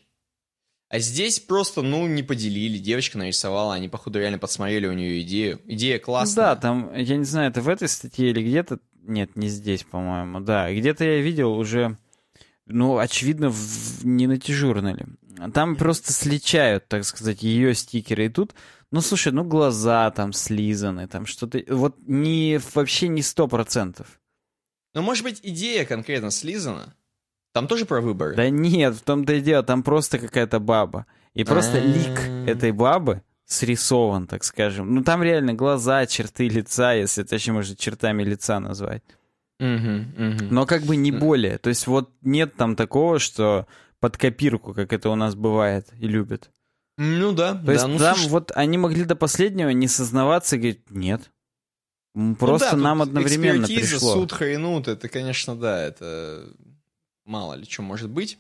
А 0.89 1.01
здесь 1.01 1.41
просто, 1.41 1.82
ну, 1.82 2.07
не 2.07 2.22
поделили. 2.22 2.78
Девочка 2.78 3.18
нарисовала, 3.18 3.74
они, 3.74 3.89
походу, 3.89 4.20
реально 4.20 4.39
подсмотрели 4.39 4.87
у 4.87 4.93
нее 4.93 5.20
идею. 5.22 5.61
Идея 5.64 5.99
классная. 5.99 6.45
Да, 6.45 6.57
там, 6.57 6.95
я 6.95 7.16
не 7.16 7.24
знаю, 7.24 7.51
это 7.51 7.61
в 7.61 7.68
этой 7.68 7.89
статье 7.89 8.30
или 8.30 8.43
где-то... 8.43 8.78
Нет, 9.03 9.37
не 9.37 9.49
здесь, 9.49 9.82
по-моему. 9.84 10.41
Да, 10.41 10.72
где-то 10.72 11.05
я 11.05 11.20
видел 11.20 11.53
уже, 11.53 11.97
ну, 12.66 12.99
очевидно, 12.99 13.51
в... 13.51 14.05
не 14.05 14.26
на 14.26 14.39
тяжурнале. 14.39 15.07
Там 15.53 15.76
просто 15.76 16.12
сличают, 16.12 16.89
так 16.89 17.05
сказать, 17.05 17.43
ее 17.43 17.74
стикеры. 17.74 18.26
И 18.26 18.28
тут, 18.28 18.55
ну, 18.93 19.01
слушай, 19.01 19.32
ну, 19.32 19.45
глаза 19.45 20.11
там 20.12 20.32
слизаны, 20.32 21.09
там 21.09 21.26
что-то... 21.26 21.62
Вот 21.68 21.97
не, 22.07 22.61
вообще 22.74 23.09
не 23.09 23.22
сто 23.22 23.49
процентов. 23.49 24.20
Ну, 24.95 25.03
может 25.03 25.24
быть, 25.24 25.41
идея 25.43 25.84
конкретно 25.84 26.30
слизана? 26.30 26.95
Там 27.57 27.68
тоже 27.68 27.86
про 27.86 28.02
выборы? 28.02 28.34
Да 28.34 28.50
нет, 28.50 28.96
в 28.96 29.00
том-то 29.00 29.32
и 29.32 29.40
дело, 29.40 29.62
там 29.62 29.82
просто 29.82 30.18
какая-то 30.18 30.61
баба. 30.61 31.07
И 31.32 31.42
просто 31.42 31.78
лик 31.78 32.20
этой 32.46 32.70
бабы 32.70 33.22
срисован, 33.46 34.26
так 34.26 34.44
скажем. 34.44 34.94
Ну, 34.94 35.02
там 35.02 35.22
реально 35.22 35.54
глаза, 35.54 36.04
черты 36.04 36.50
лица, 36.50 36.92
если 36.92 37.22
точнее, 37.22 37.54
можно 37.54 37.74
чертами 37.74 38.22
лица 38.24 38.61
назвать. 38.61 39.02
Но 39.59 40.66
как 40.66 40.82
бы 40.82 40.96
не 40.96 41.12
более. 41.12 41.57
То 41.57 41.70
есть 41.70 41.86
вот 41.86 42.11
нет 42.20 42.57
там 42.57 42.76
такого, 42.76 43.18
что 43.18 43.66
под 44.00 44.18
копирку, 44.18 44.74
как 44.74 44.92
это 44.92 45.09
у 45.09 45.14
нас 45.14 45.34
бывает 45.34 45.88
и 45.98 46.07
любят. 46.09 46.50
Ну 46.98 47.32
да. 47.32 47.54
То 47.54 47.62
да, 47.62 47.72
есть 47.72 47.86
ну, 47.86 47.96
там 47.96 48.16
слушай... 48.16 48.28
вот 48.28 48.52
они 48.54 48.76
могли 48.76 49.04
до 49.04 49.16
последнего 49.16 49.70
не 49.70 49.88
сознаваться 49.88 50.57
и 50.57 50.59
говорить, 50.59 50.90
нет. 50.90 51.30
Просто 52.38 52.76
ну, 52.76 52.82
да, 52.82 52.88
нам 52.88 53.00
одновременно 53.00 53.66
пришло. 53.66 54.12
суд, 54.12 54.32
хайнут, 54.32 54.88
это, 54.88 55.09
конечно, 55.09 55.57
да, 55.57 55.82
это 55.82 56.50
мало 57.27 57.55
ли 57.55 57.66
что 57.68 57.83
может 57.83 58.09
быть. 58.09 58.39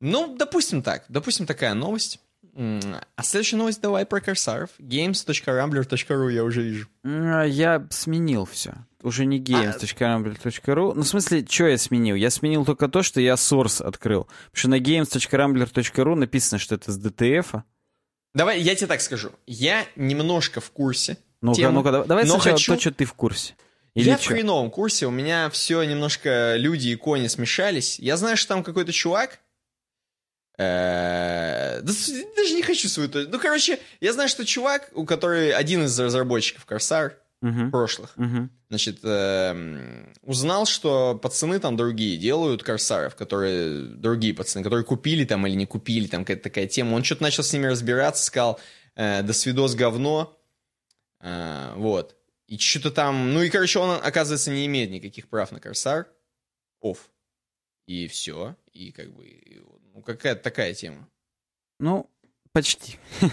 Ну, 0.00 0.36
допустим 0.36 0.82
так, 0.82 1.04
допустим 1.08 1.46
такая 1.46 1.74
новость. 1.74 2.20
А 2.54 3.22
следующая 3.22 3.56
новость 3.56 3.80
давай 3.80 4.04
про 4.04 4.20
корсаров. 4.20 4.70
games.rambler.ru 4.78 6.32
я 6.32 6.44
уже 6.44 6.62
вижу. 6.62 6.88
А, 7.04 7.44
я 7.44 7.86
сменил 7.90 8.44
все. 8.44 8.74
Уже 9.02 9.24
не 9.24 9.40
games.rambler.ru. 9.40 10.92
А... 10.92 10.94
Ну, 10.94 11.02
в 11.02 11.08
смысле, 11.08 11.46
что 11.48 11.66
я 11.66 11.78
сменил? 11.78 12.14
Я 12.14 12.30
сменил 12.30 12.64
только 12.64 12.88
то, 12.88 13.02
что 13.02 13.20
я 13.20 13.34
source 13.34 13.82
открыл. 13.82 14.24
Потому 14.50 14.54
что 14.54 14.68
на 14.68 14.80
games.rambler.ru 14.80 16.14
написано, 16.14 16.58
что 16.58 16.74
это 16.74 16.92
с 16.92 16.98
DTF. 16.98 17.62
Давай, 18.34 18.60
я 18.60 18.74
тебе 18.74 18.86
так 18.86 19.00
скажу. 19.00 19.30
Я 19.46 19.86
немножко 19.96 20.60
в 20.60 20.70
курсе. 20.72 21.16
Ну-ка, 21.40 21.70
ну-ка, 21.70 22.04
давай 22.04 22.26
сначала 22.26 22.56
хочу... 22.56 22.74
то, 22.74 22.80
что 22.80 22.92
ты 22.92 23.04
в 23.04 23.14
курсе. 23.14 23.54
Или 23.94 24.08
я 24.08 24.16
чё? 24.16 24.22
в 24.22 24.26
хреновом 24.28 24.70
курсе, 24.70 25.06
у 25.06 25.10
меня 25.10 25.50
все 25.50 25.82
немножко 25.82 26.54
люди 26.56 26.88
и 26.88 26.96
кони 26.96 27.26
смешались. 27.26 27.98
Я 27.98 28.16
знаю, 28.16 28.36
что 28.36 28.48
там 28.48 28.64
какой-то 28.64 28.92
чувак, 28.92 29.40
Э, 30.58 31.80
даже 31.82 32.54
не 32.54 32.62
хочу 32.62 32.88
свою... 32.88 33.10
Ну, 33.12 33.38
короче, 33.38 33.78
я 34.00 34.12
знаю, 34.12 34.28
что 34.28 34.44
чувак, 34.44 34.90
у 34.94 35.04
который 35.04 35.52
один 35.52 35.84
из 35.84 35.98
разработчиков 35.98 36.66
Corsair 36.66 37.12
uh-huh. 37.42 37.70
прошлых, 37.70 38.12
uh-huh. 38.16 38.48
значит, 38.68 38.98
э, 39.02 40.06
узнал, 40.22 40.66
что 40.66 41.18
пацаны 41.20 41.58
там 41.58 41.76
другие 41.76 42.18
делают 42.18 42.62
Корсаров, 42.62 43.16
которые... 43.16 43.80
Другие 43.80 44.34
пацаны, 44.34 44.62
которые 44.62 44.84
купили 44.84 45.24
там 45.24 45.46
или 45.46 45.54
не 45.54 45.66
купили, 45.66 46.06
там 46.06 46.24
какая-то 46.24 46.44
такая 46.44 46.66
тема. 46.66 46.94
Он 46.94 47.04
что-то 47.04 47.22
начал 47.22 47.42
с 47.42 47.52
ними 47.52 47.66
разбираться, 47.66 48.24
сказал, 48.24 48.60
э, 48.94 49.22
до 49.22 49.32
свидос 49.32 49.74
говно. 49.74 50.38
Э, 51.20 51.72
вот. 51.76 52.16
И 52.52 52.58
что-то 52.58 52.90
там... 52.90 53.32
Ну 53.32 53.40
и, 53.40 53.48
короче, 53.48 53.78
он, 53.78 53.98
оказывается, 54.02 54.50
не 54.50 54.66
имеет 54.66 54.90
никаких 54.90 55.26
прав 55.28 55.52
на 55.52 55.58
Корсар. 55.58 56.08
Оф. 56.82 57.08
И 57.86 58.08
все. 58.08 58.56
И 58.74 58.92
как 58.92 59.10
бы 59.14 59.24
ну, 59.94 60.02
какая-то 60.02 60.42
такая 60.42 60.74
тема. 60.74 61.08
Ну, 61.80 62.10
почти. 62.52 62.98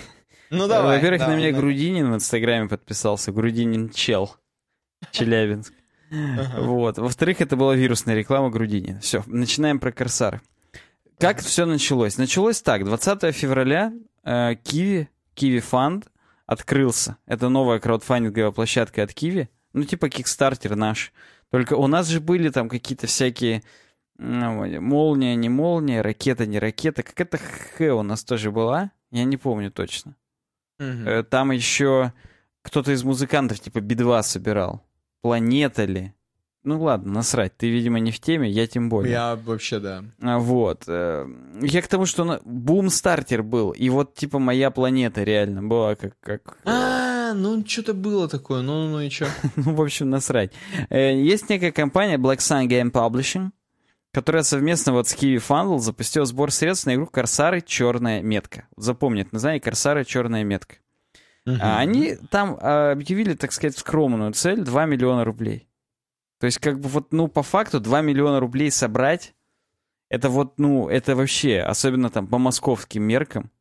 Ну, 0.51 0.67
давай. 0.67 0.95
Во-первых, 0.95 1.19
да, 1.19 1.27
на 1.27 1.35
меня 1.35 1.51
да. 1.51 1.59
Грудинин 1.59 2.11
в 2.11 2.15
Инстаграме 2.15 2.67
подписался. 2.67 3.31
Грудинин 3.31 3.89
чел. 3.89 4.35
Челябинск. 5.11 5.73
Вот. 6.09 6.97
Во-вторых, 6.97 7.41
это 7.41 7.55
была 7.57 7.75
вирусная 7.75 8.15
реклама 8.15 8.49
Грудинина. 8.49 8.99
Все, 9.01 9.23
начинаем 9.27 9.79
про 9.79 9.91
Корсар. 9.91 10.41
Как 11.19 11.39
все 11.41 11.65
началось? 11.65 12.17
Началось 12.17 12.61
так. 12.61 12.85
20 12.85 13.35
февраля 13.35 13.93
э, 14.23 14.55
Киви, 14.63 15.09
Киви 15.35 15.59
Фанд 15.59 16.07
открылся. 16.49 17.17
Это 17.27 17.47
новая 17.47 17.79
краудфандинговая 17.79 18.51
площадка 18.51 19.03
от 19.03 19.13
Киви. 19.13 19.49
Ну, 19.73 19.83
типа 19.83 20.09
Кикстартер 20.09 20.75
наш. 20.75 21.13
Только 21.51 21.75
у 21.75 21.85
нас 21.85 22.07
же 22.07 22.19
были 22.19 22.49
там 22.49 22.69
какие-то 22.69 23.05
всякие 23.05 23.61
ну, 24.17 24.81
молния, 24.81 25.35
не 25.35 25.47
молния, 25.47 26.01
ракета, 26.01 26.47
не 26.47 26.57
ракета. 26.57 27.03
Какая-то 27.03 27.37
Х 27.37 27.93
у 27.93 28.01
нас 28.01 28.23
тоже 28.23 28.49
была. 28.49 28.89
Я 29.11 29.25
не 29.25 29.37
помню 29.37 29.71
точно. 29.71 30.15
Мгм. 30.79 31.23
Там 31.25 31.51
еще 31.51 32.13
кто-то 32.63 32.91
из 32.93 33.03
музыкантов 33.03 33.59
типа 33.59 33.79
Би-2 33.79 34.23
собирал. 34.23 34.83
Планета 35.21 35.85
ли? 35.85 36.13
Ну 36.63 36.81
ладно, 36.81 37.13
насрать. 37.13 37.55
Ты, 37.55 37.69
видимо, 37.69 37.99
не 37.99 38.11
в 38.11 38.19
теме, 38.19 38.49
я 38.49 38.67
тем 38.67 38.89
более. 38.89 39.11
Я 39.13 39.35
вообще, 39.37 39.79
да. 39.79 40.03
А, 40.21 40.39
Вот. 40.39 40.83
э, 40.87 41.25
Я 41.61 41.81
к 41.81 41.87
тому, 41.87 42.05
что 42.05 42.41
бум-стартер 42.43 43.43
был. 43.43 43.71
И 43.71 43.89
вот, 43.89 44.13
типа, 44.15 44.39
моя 44.39 44.69
планета 44.69 45.23
реально 45.23 45.63
была 45.63 45.95
как... 45.95 46.19
как... 46.19 46.57
А, 46.65 47.33
ну 47.33 47.65
что-то 47.65 47.93
было 47.93 48.27
такое, 48.27 48.61
ну, 48.61 48.89
ну 48.89 48.99
и 48.99 49.09
чё? 49.09 49.27
Ну, 49.55 49.73
в 49.75 49.81
общем, 49.81 50.09
насрать. 50.09 50.51
Э, 50.89 51.15
Есть 51.17 51.49
некая 51.49 51.71
компания 51.71 52.17
Black 52.17 52.39
Sun 52.39 52.67
Game 52.67 52.91
Publishing, 52.91 53.51
которая 54.11 54.43
совместно 54.43 54.91
вот 54.91 55.07
с 55.07 55.15
Kiwi 55.15 55.37
Fundle 55.37 55.79
запустила 55.79 56.25
сбор 56.25 56.51
средств 56.51 56.87
на 56.87 56.95
игру 56.95 57.05
Корсары 57.07 57.61
Черная 57.61 58.21
метка. 58.21 58.67
Запомни 58.75 59.21
это 59.21 59.29
название 59.33 59.61
Корсары 59.61 60.03
Черная 60.03 60.43
метка. 60.43 60.75
А 61.45 61.79
Они 61.79 62.15
там 62.29 62.57
а, 62.61 62.91
объявили, 62.91 63.33
так 63.33 63.53
сказать, 63.53 63.77
скромную 63.77 64.33
цель 64.33 64.61
2 64.61 64.85
миллиона 64.85 65.23
рублей. 65.23 65.68
То 66.39 66.45
есть, 66.45 66.59
как 66.59 66.79
бы 66.79 66.89
вот, 66.89 67.11
ну, 67.11 67.27
по 67.27 67.43
факту 67.43 67.79
2 67.79 68.01
миллиона 68.01 68.39
рублей 68.39 68.71
собрать, 68.71 69.33
это 70.09 70.29
вот, 70.29 70.57
ну, 70.57 70.89
это 70.89 71.15
вообще, 71.15 71.59
особенно 71.59 72.09
там 72.09 72.27
по 72.27 72.37
московским 72.37 73.03
меркам. 73.03 73.51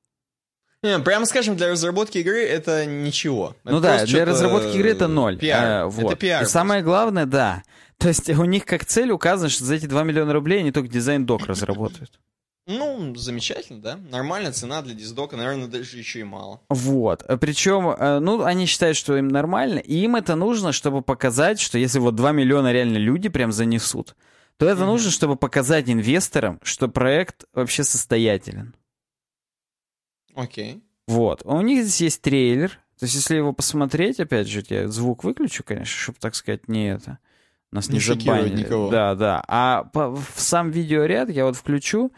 Не, 0.83 1.01
прямо 1.01 1.27
скажем, 1.27 1.57
для 1.57 1.71
разработки 1.71 2.19
игры 2.19 2.45
это 2.45 2.87
ничего. 2.87 3.57
ну 3.65 3.79
Это 3.79 3.99
да, 3.99 4.07
для 4.07 4.25
разработки 4.25 4.77
игры 4.77 4.91
это 4.91 5.09
ноль. 5.09 5.37
Пиар. 5.37 5.65
А, 5.65 5.87
вот. 5.89 6.13
Это 6.13 6.17
пиар. 6.17 6.43
И 6.45 6.47
самое 6.47 6.83
главное, 6.83 7.27
да. 7.27 7.65
То 7.97 8.07
есть 8.07 8.31
у 8.31 8.45
них 8.45 8.65
как 8.65 8.85
цель 8.85 9.11
указано, 9.11 9.49
что 9.49 9.65
за 9.65 9.75
эти 9.75 9.87
2 9.87 10.05
миллиона 10.05 10.33
рублей 10.33 10.61
они 10.61 10.71
только 10.71 10.89
дизайн-док 10.89 11.47
разработают. 11.47 12.21
Ну, 12.69 13.15
замечательно, 13.17 13.81
да? 13.81 13.97
Нормальная 14.11 14.53
цена 14.53 14.83
для 14.83 14.95
диздока, 14.95 15.37
наверное, 15.39 15.69
даже 15.69 15.97
еще 15.97 16.21
и 16.21 16.25
мало. 16.25 16.61
Вот. 16.69 17.25
Причем, 17.41 17.89
э, 17.89 18.19
ну, 18.19 18.43
они 18.45 18.67
считают, 18.67 18.97
что 18.97 19.17
им 19.17 19.29
нормально, 19.29 19.79
и 19.79 19.95
им 19.97 20.17
это 20.17 20.35
нужно, 20.37 20.73
чтобы 20.73 21.01
показать, 21.01 21.59
что 21.61 21.79
если 21.79 21.99
вот 21.99 22.15
2 22.15 22.31
миллиона 22.33 22.71
реально 22.71 22.99
люди 22.99 23.31
прям 23.31 23.53
занесут, 23.53 24.15
то 24.59 24.67
это 24.67 24.81
Мгм. 24.83 24.87
нужно, 24.89 25.11
чтобы 25.11 25.37
показать 25.37 25.89
инвесторам, 25.89 26.61
что 26.63 26.89
проект 26.89 27.47
вообще 27.55 27.85
состоятелен. 27.85 28.75
Окей. 30.35 30.83
Вот. 31.07 31.43
У 31.45 31.61
них 31.63 31.85
здесь 31.85 32.01
есть 32.03 32.23
трейлер. 32.23 32.71
То 32.99 33.05
есть, 33.05 33.15
если 33.15 33.37
его 33.37 33.53
посмотреть, 33.53 34.21
опять 34.21 34.49
же, 34.49 34.63
я 34.69 34.89
звук 34.89 35.25
выключу, 35.25 35.63
конечно, 35.65 35.87
чтобы, 35.97 36.19
так 36.21 36.35
сказать, 36.35 36.69
не 36.69 36.91
это... 36.93 37.19
Нас 37.71 37.89
не, 37.89 37.95
Не 37.95 38.01
забанили. 38.01 38.63
никого. 38.65 38.91
Да, 38.91 39.15
да. 39.15 39.45
А 39.47 39.85
по- 39.85 40.11
в 40.11 40.25
сам 40.37 40.71
видеоряд 40.71 41.29
я 41.31 41.45
вот 41.45 41.55
включу, 41.55 42.13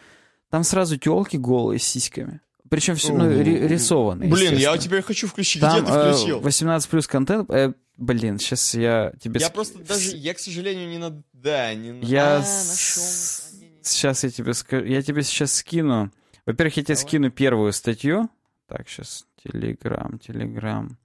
там 0.51 0.65
сразу 0.65 0.97
телки 0.97 1.37
голые 1.37 1.79
с 1.79 1.85
сиськами. 1.85 2.41
Причем 2.69 2.95
все 2.95 3.13
ну, 3.13 3.29
ри- 3.29 3.67
рисованные. 3.67 4.31
Блин, 4.31 4.55
я 4.57 4.77
теперь 4.79 5.03
хочу 5.03 5.27
включить. 5.27 5.61
Там 5.61 5.83
Где 5.83 5.91
ты 5.93 5.99
э, 5.99 6.13
включил? 6.13 6.41
18 6.41 6.89
плюс 6.89 7.07
контент. 7.09 7.51
э, 7.51 7.73
блин, 7.97 8.39
сейчас 8.39 8.75
я 8.75 9.13
тебе... 9.21 9.41
Я 9.41 9.49
ск- 9.49 9.53
просто 9.53 9.79
даже, 9.81 10.17
я, 10.17 10.35
к 10.35 10.39
сожалению, 10.39 10.89
не 10.89 10.99
на... 10.99 11.23
Да, 11.33 11.75
не 11.75 11.93
на... 11.93 12.05
Я 12.05 12.37
А, 12.37 12.39
нашел. 12.39 12.45
с- 12.55 13.51
А, 13.53 13.57
не, 13.57 13.69
не. 13.71 13.83
сейчас 13.83 14.23
я 14.23 14.31
тебе 14.31 14.55
скажу. 14.55 14.85
Я 14.85 15.03
тебе 15.03 15.23
сейчас 15.25 15.53
скину. 15.53 16.13
Во-первых, 16.47 16.77
я 16.77 16.85
тебе 16.85 16.95
Давай. 16.95 17.09
скину 17.09 17.31
первую 17.33 17.73
статью. 17.73 18.29
Так, 18.69 18.89
сейчас. 18.89 19.27
Телеграм, 19.43 20.19
Телеграм. 20.21 20.97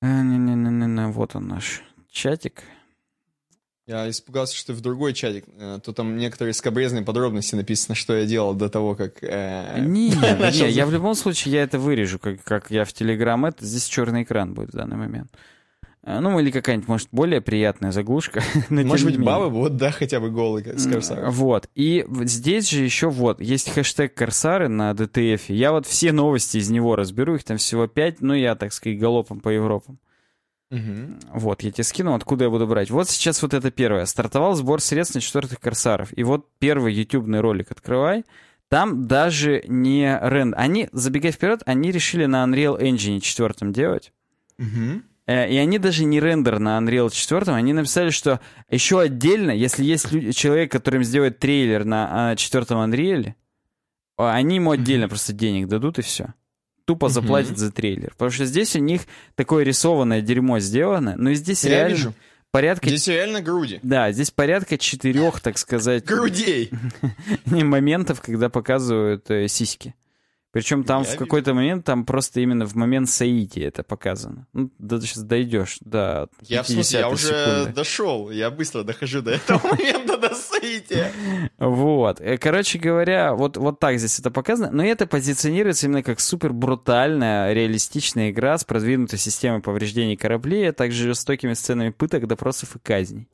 Э, 0.00 0.06
Не-не-не-не, 0.22 1.08
вот 1.08 1.36
он 1.36 1.48
наш 1.48 1.82
чатик. 2.10 2.62
Я 3.86 4.10
испугался, 4.10 4.56
что 4.56 4.72
в 4.72 4.80
другой 4.80 5.14
чатик, 5.14 5.44
э, 5.58 5.78
то 5.80 5.92
там 5.92 6.16
некоторые 6.16 6.54
скобрезные 6.54 7.04
подробности 7.04 7.54
написано, 7.54 7.94
что 7.94 8.16
я 8.16 8.26
делал 8.26 8.52
до 8.52 8.68
того, 8.68 8.96
как... 8.96 9.22
э, 9.22 9.78
Не, 9.78 10.10
не, 10.10 10.36
начал 10.38 10.66
я 10.66 10.86
в 10.86 10.92
любом 10.92 11.14
случае 11.14 11.54
я 11.54 11.62
это 11.62 11.78
вырежу, 11.78 12.18
как, 12.18 12.42
как 12.42 12.72
я 12.72 12.84
в 12.84 12.92
Телеграм. 12.92 13.44
Это 13.46 13.64
здесь 13.64 13.84
черный 13.86 14.24
экран 14.24 14.54
будет 14.54 14.70
в 14.70 14.76
данный 14.76 14.96
момент. 14.96 15.30
Э, 16.02 16.18
Ну, 16.18 16.40
или 16.40 16.50
какая-нибудь, 16.50 16.88
может, 16.88 17.08
более 17.12 17.40
приятная 17.40 17.92
заглушка. 17.92 18.42
но 18.70 18.82
Может 18.82 19.06
быть, 19.06 19.20
бабы 19.20 19.50
будут, 19.50 19.76
да, 19.76 19.92
хотя 19.92 20.18
бы 20.18 20.30
голые, 20.32 20.64
как 20.64 20.80
с 20.80 20.90
Корсаром. 20.90 21.30
Вот. 21.30 21.68
И 21.76 22.04
здесь 22.22 22.68
же 22.68 22.82
еще 22.82 23.08
вот, 23.08 23.40
есть 23.40 23.70
хэштег 23.70 24.14
Корсары 24.14 24.66
на 24.66 24.90
DTF. 24.90 25.42
Я 25.46 25.70
вот 25.70 25.86
все 25.86 26.10
новости 26.10 26.56
из 26.58 26.70
него 26.70 26.96
разберу, 26.96 27.36
их 27.36 27.44
там 27.44 27.56
всего 27.56 27.86
пять, 27.86 28.20
ну, 28.20 28.34
я, 28.34 28.56
так 28.56 28.72
сказать, 28.72 28.98
галопом 28.98 29.38
по 29.38 29.50
Европам. 29.50 30.00
Мгм. 30.70 31.20
Вот, 31.32 31.62
я 31.62 31.70
тебе 31.70 31.84
скину, 31.84 32.14
откуда 32.14 32.44
я 32.44 32.50
буду 32.50 32.66
брать. 32.66 32.90
Вот 32.90 33.08
сейчас 33.08 33.40
вот 33.42 33.54
это 33.54 33.70
первое. 33.70 34.04
Стартовал 34.04 34.54
сбор 34.54 34.80
средств 34.80 35.14
на 35.14 35.20
четвертых 35.20 35.60
Корсаров. 35.60 36.08
И 36.16 36.24
вот 36.24 36.48
первый 36.58 36.92
ютубный 36.92 37.40
ролик 37.40 37.70
открывай. 37.70 38.24
Там 38.68 39.06
даже 39.06 39.62
не 39.68 40.18
рендер. 40.20 40.58
Они, 40.58 40.88
забегая 40.92 41.30
вперед, 41.30 41.62
они 41.66 41.92
решили 41.92 42.26
на 42.26 42.44
Unreal 42.44 42.80
Engine 42.80 43.20
4 43.20 43.70
делать. 43.72 44.12
Э, 45.28 45.48
И 45.48 45.56
они 45.56 45.78
даже 45.78 46.04
не 46.04 46.18
рендер 46.20 46.58
на 46.58 46.78
Unreal 46.78 47.10
4, 47.10 47.52
они 47.52 47.72
написали, 47.72 48.10
что 48.10 48.40
еще 48.68 49.00
отдельно, 49.00 49.52
если 49.52 49.84
есть 49.84 50.10
лю- 50.12 50.32
человек, 50.32 50.72
который 50.72 50.96
им 50.96 51.04
сделает 51.04 51.38
трейлер 51.38 51.84
на 51.84 52.30
а, 52.30 52.36
четвертом 52.36 52.78
Unreal, 52.78 53.34
а, 54.16 54.34
они 54.34 54.56
ему 54.56 54.70
отдельно 54.72 55.08
просто 55.08 55.32
денег 55.32 55.68
дадут 55.68 55.98
и 55.98 56.02
все. 56.02 56.34
Тупо 56.86 57.06
Мгм. 57.06 57.12
заплатят 57.14 57.58
за 57.58 57.70
трейлер. 57.70 58.10
Потому 58.12 58.30
что 58.30 58.46
здесь 58.46 58.74
у 58.76 58.78
них 58.78 59.02
такое 59.34 59.64
рисованное 59.64 60.22
дерьмо 60.22 60.58
сделано, 60.60 61.14
но 61.18 61.30
и 61.30 61.34
здесь 61.34 61.62
Я 61.64 61.70
реально 61.70 61.94
вижу. 61.94 62.14
порядка... 62.52 62.88
Здесь 62.88 63.08
реально 63.08 63.42
груди. 63.42 63.80
Да, 63.82 64.10
здесь 64.12 64.30
порядка 64.30 64.78
четырех, 64.78 65.40
так 65.40 65.58
сказать, 65.58 66.04
Грудей. 66.04 66.70
моментов, 67.44 68.20
когда 68.22 68.48
показывают 68.48 69.30
э, 69.30 69.48
сиськи. 69.48 69.94
Причем 70.56 70.84
там 70.84 71.02
Я 71.02 71.10
в 71.10 71.16
какой-то 71.16 71.52
момент, 71.52 71.84
там 71.84 72.06
просто 72.06 72.40
именно 72.40 72.64
в 72.64 72.74
момент 72.74 73.10
соития 73.10 73.68
это 73.68 73.82
показано. 73.82 74.46
Ну, 74.54 74.70
да, 74.78 74.98
сейчас 75.02 75.22
дойдешь 75.22 75.76
до 75.82 76.30
Я, 76.40 76.62
в 76.62 76.66
смысле, 76.66 77.00
я 77.00 77.04
50-й 77.04 77.12
уже 77.12 77.26
секунды. 77.26 77.72
дошел. 77.74 78.30
Я 78.30 78.50
быстро 78.50 78.82
дохожу 78.82 79.20
до 79.20 79.32
этого 79.32 79.60
момента, 79.68 80.16
до 80.16 80.34
соития. 80.34 81.12
Вот. 81.58 82.22
Э, 82.22 82.38
Короче 82.38 82.78
говоря, 82.78 83.34
вот, 83.34 83.58
вот 83.58 83.80
так 83.80 83.98
здесь 83.98 84.18
это 84.18 84.30
показано. 84.30 84.70
Но 84.72 84.82
это 84.82 85.06
позиционируется 85.06 85.88
именно 85.88 86.02
как 86.02 86.20
супер 86.20 86.54
брутальная, 86.54 87.52
реалистичная 87.52 88.30
игра 88.30 88.56
с 88.56 88.64
продвинутой 88.64 89.18
системой 89.18 89.60
повреждений 89.60 90.16
кораблей, 90.16 90.70
а 90.70 90.72
также 90.72 91.08
жестокими 91.08 91.52
сценами 91.52 91.90
пыток, 91.90 92.26
допросов 92.26 92.76
и 92.76 92.78
казней. 92.78 93.28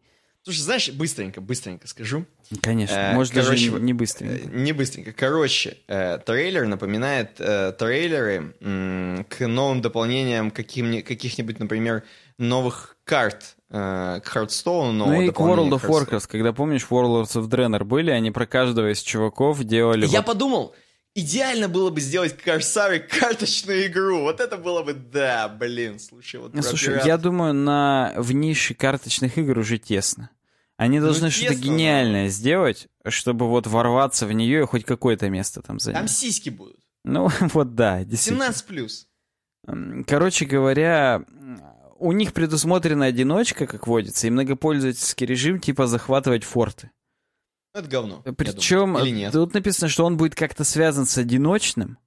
Слушай, 0.45 0.61
знаешь, 0.61 0.91
быстренько, 0.91 1.41
быстренько 1.41 1.87
скажу. 1.87 2.25
Конечно. 2.63 2.95
Э, 2.95 3.15
Может, 3.15 3.33
даже 3.33 3.49
короче, 3.51 3.71
не, 3.71 3.79
не 3.81 3.93
Э, 3.93 3.95
быстро. 3.95 4.25
Не 4.27 4.73
быстренько. 4.73 5.13
Короче, 5.13 5.77
э, 5.87 6.19
трейлер 6.19 6.67
напоминает 6.67 7.37
э, 7.39 7.73
трейлеры 7.79 8.55
м, 8.61 9.25
к 9.29 9.47
новым 9.47 9.81
дополнениям 9.83 10.51
каким 10.51 11.01
каких-нибудь, 11.03 11.61
например, 11.61 12.03
новых 12.39 12.97
карт 13.05 13.55
э, 13.71 14.21
к 14.25 14.37
Hearthstone. 14.37 14.93
Ну 14.93 15.23
и 15.23 15.31
к 15.31 15.39
World 15.39 15.71
of. 15.71 15.83
Warcraft, 15.87 16.27
когда, 16.29 16.53
помнишь, 16.53 16.87
Warlords 16.91 17.35
of 17.37 17.49
Draenor 17.49 17.85
были, 17.85 18.11
они 18.11 18.33
про 18.33 18.47
каждого 18.47 18.91
из 18.91 19.01
чуваков 19.01 19.63
делали... 19.63 20.07
Я 20.07 20.19
вот- 20.19 20.27
подумал, 20.27 20.75
идеально 21.15 21.69
было 21.69 21.91
бы 21.91 22.01
сделать 22.01 22.37
Корсаре 22.37 23.01
карточную 23.01 23.87
игру. 23.87 24.21
Вот 24.23 24.41
это 24.41 24.57
было 24.57 24.83
бы, 24.83 24.95
да, 24.95 25.49
блин, 25.49 25.99
слушай, 25.99 26.41
вот 26.41 26.55
Ну, 26.55 26.63
Слушай, 26.63 26.95
пират- 26.97 27.07
я 27.07 27.19
думаю, 27.19 27.55
на 27.55 28.15
в 28.17 28.33
нише 28.33 28.75
карточных 28.75 29.39
игр 29.39 29.59
уже 29.59 29.79
тесно. 29.79 30.31
Они 30.77 31.01
должны 31.01 31.31
что-то 31.31 31.53
Ну, 31.53 31.59
но- 31.59 31.65
гениальное 31.65 32.29
сделать, 32.29 32.89
чтобы 33.07 33.49
вот 33.49 33.67
ворваться 33.67 34.27
в 34.27 34.33
нее 34.33 34.63
и 34.63 34.67
хоть 34.67 34.85
какое-то 34.85 35.29
место 35.31 35.63
там 35.63 35.79
занять. 35.79 36.01
Там 36.01 36.09
сиськи 36.09 36.51
будут. 36.51 36.79
Ну, 37.05 37.29
вот 37.53 37.75
да, 37.75 38.05
действительно. 38.05 38.45
17 38.47 38.67
плюс. 38.67 39.07
Короче 40.09 40.45
говоря, 40.45 41.23
у 41.99 42.11
них 42.13 42.33
предусмотрена 42.33 43.07
одиночка, 43.07 43.67
как 43.67 43.87
водится, 43.87 44.27
и 44.27 44.31
многопользовательский 44.31 45.25
режим 45.27 45.61
типа 45.61 45.87
захватывать 45.87 46.43
форты. 46.43 46.91
Это 47.75 47.89
говно. 47.89 48.23
Причем 48.37 48.99
тут 49.33 49.55
написано, 49.55 49.89
что 49.89 50.05
он 50.05 50.17
будет 50.17 50.35
как-то 50.35 50.65
связан 50.65 51.07
с 51.07 51.17
одиночным, 51.17 51.99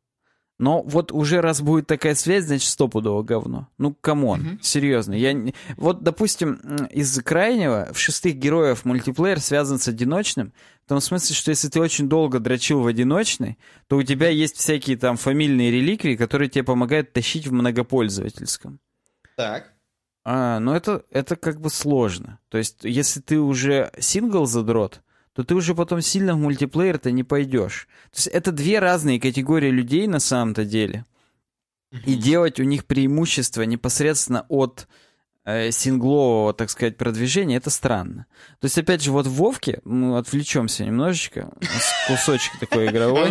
но 0.57 0.82
вот 0.84 1.11
уже 1.11 1.41
раз 1.41 1.61
будет 1.61 1.88
такая 1.88 2.16
связь, 2.16 2.45
значит 2.45 2.70
стопудово 2.70 3.24
говно. 3.24 3.68
Ну, 3.78 3.93
come 3.93 4.20
on, 4.20 4.39
Мгм. 4.41 4.59
серьезно. 4.61 5.13
Я... 5.13 5.36
Вот, 5.76 6.01
допустим, 6.03 6.53
из 6.91 7.20
крайнего 7.22 7.89
в 7.91 7.99
шестых 7.99 8.36
героев 8.36 8.86
мультиплеер 8.86 9.41
связан 9.41 9.80
с 9.80 9.88
одиночным, 9.88 10.53
в 10.86 10.89
том 10.89 11.01
смысле, 11.01 11.36
что 11.36 11.49
если 11.51 11.68
ты 11.68 11.82
очень 11.82 12.07
долго 12.07 12.39
дрочил 12.39 12.82
в 12.82 12.88
одиночный, 12.88 13.57
то 13.88 13.97
у 13.97 14.03
тебя 14.03 14.30
есть 14.30 14.55
всякие 14.55 14.95
там 14.97 15.18
фамильные 15.18 15.72
реликвии, 15.72 16.16
которые 16.16 16.47
тебе 16.47 16.63
помогают 16.63 17.11
тащить 17.11 17.47
в 17.47 17.51
многопользовательском. 17.51 18.80
Так. 19.36 19.74
А, 20.24 20.59
но 20.59 20.76
это, 20.76 21.03
это 21.11 21.36
как 21.36 21.59
бы 21.59 21.70
сложно. 21.70 22.39
То 22.49 22.57
есть, 22.57 22.84
если 22.84 23.20
ты 23.20 23.39
уже 23.39 23.91
сингл 23.99 24.45
задрот, 24.45 25.01
то 25.36 25.43
ты 25.43 25.53
уже 25.53 25.75
потом 25.75 26.01
сильно 26.01 26.33
в 26.33 26.38
мультиплеер-то 26.38 27.11
не 27.11 27.23
пойдешь. 27.23 27.88
То 28.11 28.17
есть, 28.17 28.27
это 28.27 28.51
две 28.51 28.79
разные 28.79 29.19
категории 29.19 29.69
людей 29.69 30.07
на 30.07 30.19
самом-то 30.19 30.65
деле. 30.65 31.05
и 32.05 32.15
делать 32.15 32.59
у 32.59 32.63
них 32.63 32.86
преимущество 32.86 33.61
непосредственно 33.61 34.45
от 34.49 34.88
э, 35.45 35.71
синглового, 35.71 36.53
так 36.53 36.69
сказать, 36.69 36.97
продвижения, 36.97 37.57
это 37.57 37.69
странно. 37.69 38.25
То 38.59 38.65
есть, 38.65 38.77
опять 38.77 39.01
же, 39.01 39.11
вот 39.11 39.27
в 39.27 39.33
Вовке, 39.33 39.81
мы 39.83 40.17
отвлечемся 40.17 40.86
немножечко, 40.86 41.51
кусочек 42.07 42.59
такой 42.59 42.88
игровой. 42.88 43.29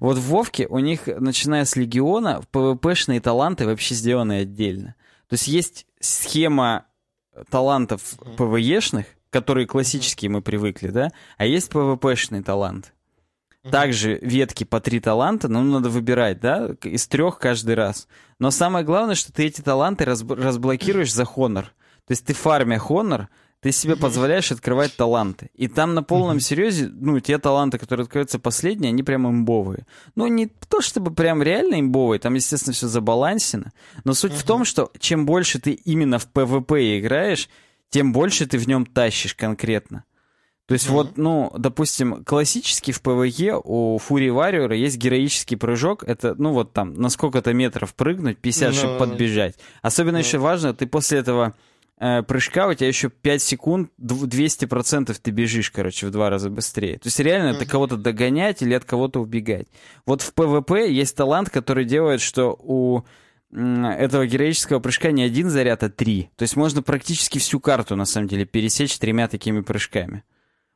Вот 0.00 0.18
в 0.18 0.22
Вовке 0.22 0.66
у 0.66 0.78
них, 0.78 1.06
начиная 1.06 1.64
с 1.64 1.76
Легиона, 1.76 2.42
ПВПшные 2.50 3.20
таланты 3.20 3.66
вообще 3.66 3.94
сделаны 3.94 4.40
отдельно. 4.40 4.94
То 5.28 5.34
есть 5.34 5.46
есть 5.48 5.86
схема 6.00 6.86
талантов 7.50 8.14
ПВЕшных, 8.36 9.06
которые 9.30 9.66
классические 9.66 10.30
мы 10.30 10.42
привыкли, 10.42 10.88
да, 10.88 11.12
а 11.36 11.46
есть 11.46 11.70
ПВПшный 11.70 12.42
талант. 12.42 12.92
Также 13.70 14.18
ветки 14.22 14.64
по 14.64 14.80
три 14.80 15.00
таланта, 15.00 15.48
но 15.48 15.62
надо 15.62 15.88
выбирать, 15.88 16.40
да, 16.40 16.70
из 16.84 17.08
трех 17.08 17.38
каждый 17.38 17.74
раз. 17.74 18.06
Но 18.38 18.50
самое 18.50 18.84
главное, 18.84 19.16
что 19.16 19.32
ты 19.32 19.46
эти 19.46 19.60
таланты 19.60 20.04
разблокируешь 20.04 21.12
за 21.12 21.24
Хонор. 21.24 21.72
То 22.06 22.12
есть 22.12 22.24
ты 22.24 22.32
фармя 22.32 22.78
Хонор, 22.78 23.28
ты 23.60 23.72
себе 23.72 23.96
позволяешь 23.96 24.52
открывать 24.52 24.94
таланты. 24.94 25.50
И 25.54 25.66
там 25.66 25.94
на 25.94 26.04
полном 26.04 26.38
серьезе, 26.38 26.88
ну, 26.88 27.18
те 27.18 27.38
таланты, 27.38 27.78
которые 27.78 28.04
открываются 28.04 28.38
последние, 28.38 28.90
они 28.90 29.02
прям 29.02 29.26
имбовые. 29.26 29.86
Ну, 30.14 30.28
не 30.28 30.46
то 30.46 30.80
чтобы 30.80 31.12
прям 31.12 31.42
реально 31.42 31.80
имбовые, 31.80 32.20
там, 32.20 32.34
естественно, 32.34 32.74
все 32.74 32.86
забалансено. 32.86 33.72
Но 34.04 34.14
суть 34.14 34.34
в 34.34 34.44
том, 34.44 34.64
что 34.64 34.92
чем 35.00 35.26
больше 35.26 35.58
ты 35.58 35.72
именно 35.72 36.20
в 36.20 36.28
PvP 36.32 37.00
играешь, 37.00 37.48
тем 37.90 38.12
больше 38.12 38.46
ты 38.46 38.58
в 38.58 38.66
нем 38.68 38.86
тащишь 38.86 39.34
конкретно. 39.34 40.04
То 40.66 40.72
есть 40.72 40.88
mm-hmm. 40.88 40.92
вот, 40.92 41.16
ну, 41.16 41.52
допустим, 41.56 42.24
классический 42.24 42.90
в 42.90 43.00
PvE 43.00 43.60
у 43.62 43.98
Fury 43.98 44.30
Warrior 44.30 44.69
а 44.69 44.74
есть 44.74 44.96
героический 44.96 45.54
прыжок. 45.54 46.02
Это, 46.02 46.34
ну, 46.36 46.52
вот 46.52 46.72
там, 46.72 46.94
на 46.94 47.08
сколько-то 47.08 47.52
метров 47.54 47.94
прыгнуть, 47.94 48.38
50, 48.38 48.72
ну. 48.72 48.76
чтобы 48.76 48.98
подбежать. 48.98 49.54
Особенно 49.82 50.16
ну. 50.16 50.20
еще 50.20 50.38
важно, 50.38 50.74
ты 50.74 50.88
после 50.88 51.20
этого 51.20 51.54
э, 52.00 52.22
прыжка, 52.24 52.66
у 52.66 52.74
тебя 52.74 52.88
еще 52.88 53.10
5 53.10 53.42
секунд, 53.42 53.92
200% 54.00 55.16
ты 55.22 55.30
бежишь, 55.30 55.70
короче, 55.70 56.08
в 56.08 56.10
два 56.10 56.30
раза 56.30 56.50
быстрее. 56.50 56.94
То 56.94 57.06
есть 57.06 57.20
реально 57.20 57.50
mm-hmm. 57.50 57.62
это 57.62 57.66
кого-то 57.66 57.96
догонять 57.96 58.60
или 58.60 58.74
от 58.74 58.84
кого-то 58.84 59.20
убегать. 59.20 59.68
Вот 60.04 60.20
в 60.20 60.34
PvP 60.34 60.90
есть 60.90 61.16
талант, 61.16 61.48
который 61.48 61.84
делает, 61.84 62.20
что 62.20 62.58
у 62.58 63.02
этого 63.52 64.26
героического 64.26 64.80
прыжка 64.80 65.12
не 65.12 65.22
один 65.22 65.50
заряд, 65.50 65.82
а 65.82 65.88
три. 65.88 66.30
То 66.36 66.42
есть 66.42 66.56
можно 66.56 66.82
практически 66.82 67.38
всю 67.38 67.60
карту, 67.60 67.96
на 67.96 68.04
самом 68.04 68.28
деле, 68.28 68.44
пересечь 68.44 68.98
тремя 68.98 69.28
такими 69.28 69.60
прыжками. 69.60 70.24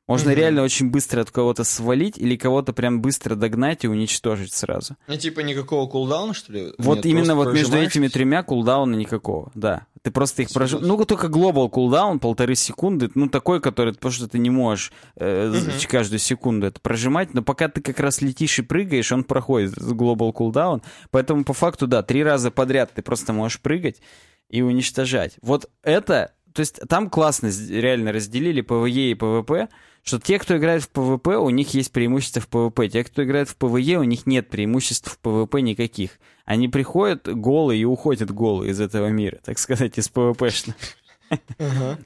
Можно 0.07 0.31
mm-hmm. 0.31 0.35
реально 0.35 0.63
очень 0.63 0.91
быстро 0.91 1.21
от 1.21 1.31
кого-то 1.31 1.63
свалить 1.63 2.19
или 2.19 2.35
кого-то 2.35 2.73
прям 2.73 3.01
быстро 3.01 3.37
догнать 3.37 3.85
и 3.85 3.89
уничтожить 3.89 4.53
сразу. 4.53 4.97
Ну, 5.07 5.17
типа 5.17 5.39
никакого 5.39 5.89
кулдауна, 5.89 6.35
что 6.35 6.53
ли? 6.53 6.73
Вот 6.79 6.97
Нет, 6.97 7.07
именно 7.07 7.37
вот 7.37 7.55
между 7.55 7.77
этими 7.77 8.09
тремя 8.09 8.43
кулдауна 8.43 8.97
никакого, 8.97 9.53
да. 9.55 9.87
Ты 10.03 10.11
просто 10.11 10.43
их 10.43 10.51
прожил. 10.51 10.81
Ну, 10.81 11.05
только 11.05 11.29
global 11.29 11.69
cooldown, 11.69 12.21
полторы 12.21 12.55
секунды, 12.55 13.11
ну, 13.15 13.29
такой, 13.29 13.61
который, 13.61 13.93
потому 13.93 14.13
что 14.13 14.29
ты 14.29 14.39
не 14.39 14.49
можешь 14.49 14.93
э, 15.17 15.53
mm-hmm. 15.53 15.87
каждую 15.89 16.19
секунду 16.19 16.67
это 16.67 16.81
прожимать, 16.81 17.35
но 17.35 17.43
пока 17.43 17.69
ты 17.69 17.83
как 17.83 18.01
раз 18.01 18.23
летишь 18.23 18.59
и 18.59 18.63
прыгаешь, 18.63 19.13
он 19.13 19.25
проходит 19.25 19.75
global 19.79 20.33
cooldown, 20.33 20.83
поэтому 21.11 21.45
по 21.45 21.53
факту, 21.53 21.87
да, 21.87 22.03
три 22.03 22.25
раза 22.25 22.51
подряд 22.51 22.93
ты 22.95 23.03
просто 23.03 23.35
можешь 23.35 23.61
прыгать 23.61 24.01
и 24.49 24.63
уничтожать. 24.63 25.37
Вот 25.43 25.71
это, 25.83 26.33
то 26.55 26.61
есть 26.61 26.81
там 26.89 27.11
классно 27.11 27.51
реально 27.69 28.13
разделили 28.13 28.63
PvE 28.63 29.11
и 29.11 29.15
PvP, 29.15 29.69
что 30.03 30.19
те, 30.19 30.39
кто 30.39 30.57
играет 30.57 30.83
в 30.83 30.89
PvP, 30.89 31.37
у 31.37 31.51
них 31.51 31.75
есть 31.75 31.93
преимущество 31.93 32.41
в 32.41 32.49
PvP. 32.49 32.89
Те, 32.89 33.05
кто 33.05 33.23
играет 33.23 33.49
в 33.49 33.57
PvE, 33.57 33.99
у 33.99 34.05
них 34.05 34.27
нет 34.27 34.49
преимуществ 34.49 35.13
в 35.13 35.19
PvP 35.19 35.61
никаких. 35.61 36.19
Они 36.45 36.69
приходят 36.69 37.29
голые 37.29 37.83
и 37.83 37.85
уходят 37.85 38.31
голые 38.31 38.73
из 38.73 38.81
этого 38.81 39.09
мира, 39.09 39.39
так 39.45 39.59
сказать, 39.59 39.99
из 39.99 40.09
PvP 40.09 40.29
шных. 40.29 40.75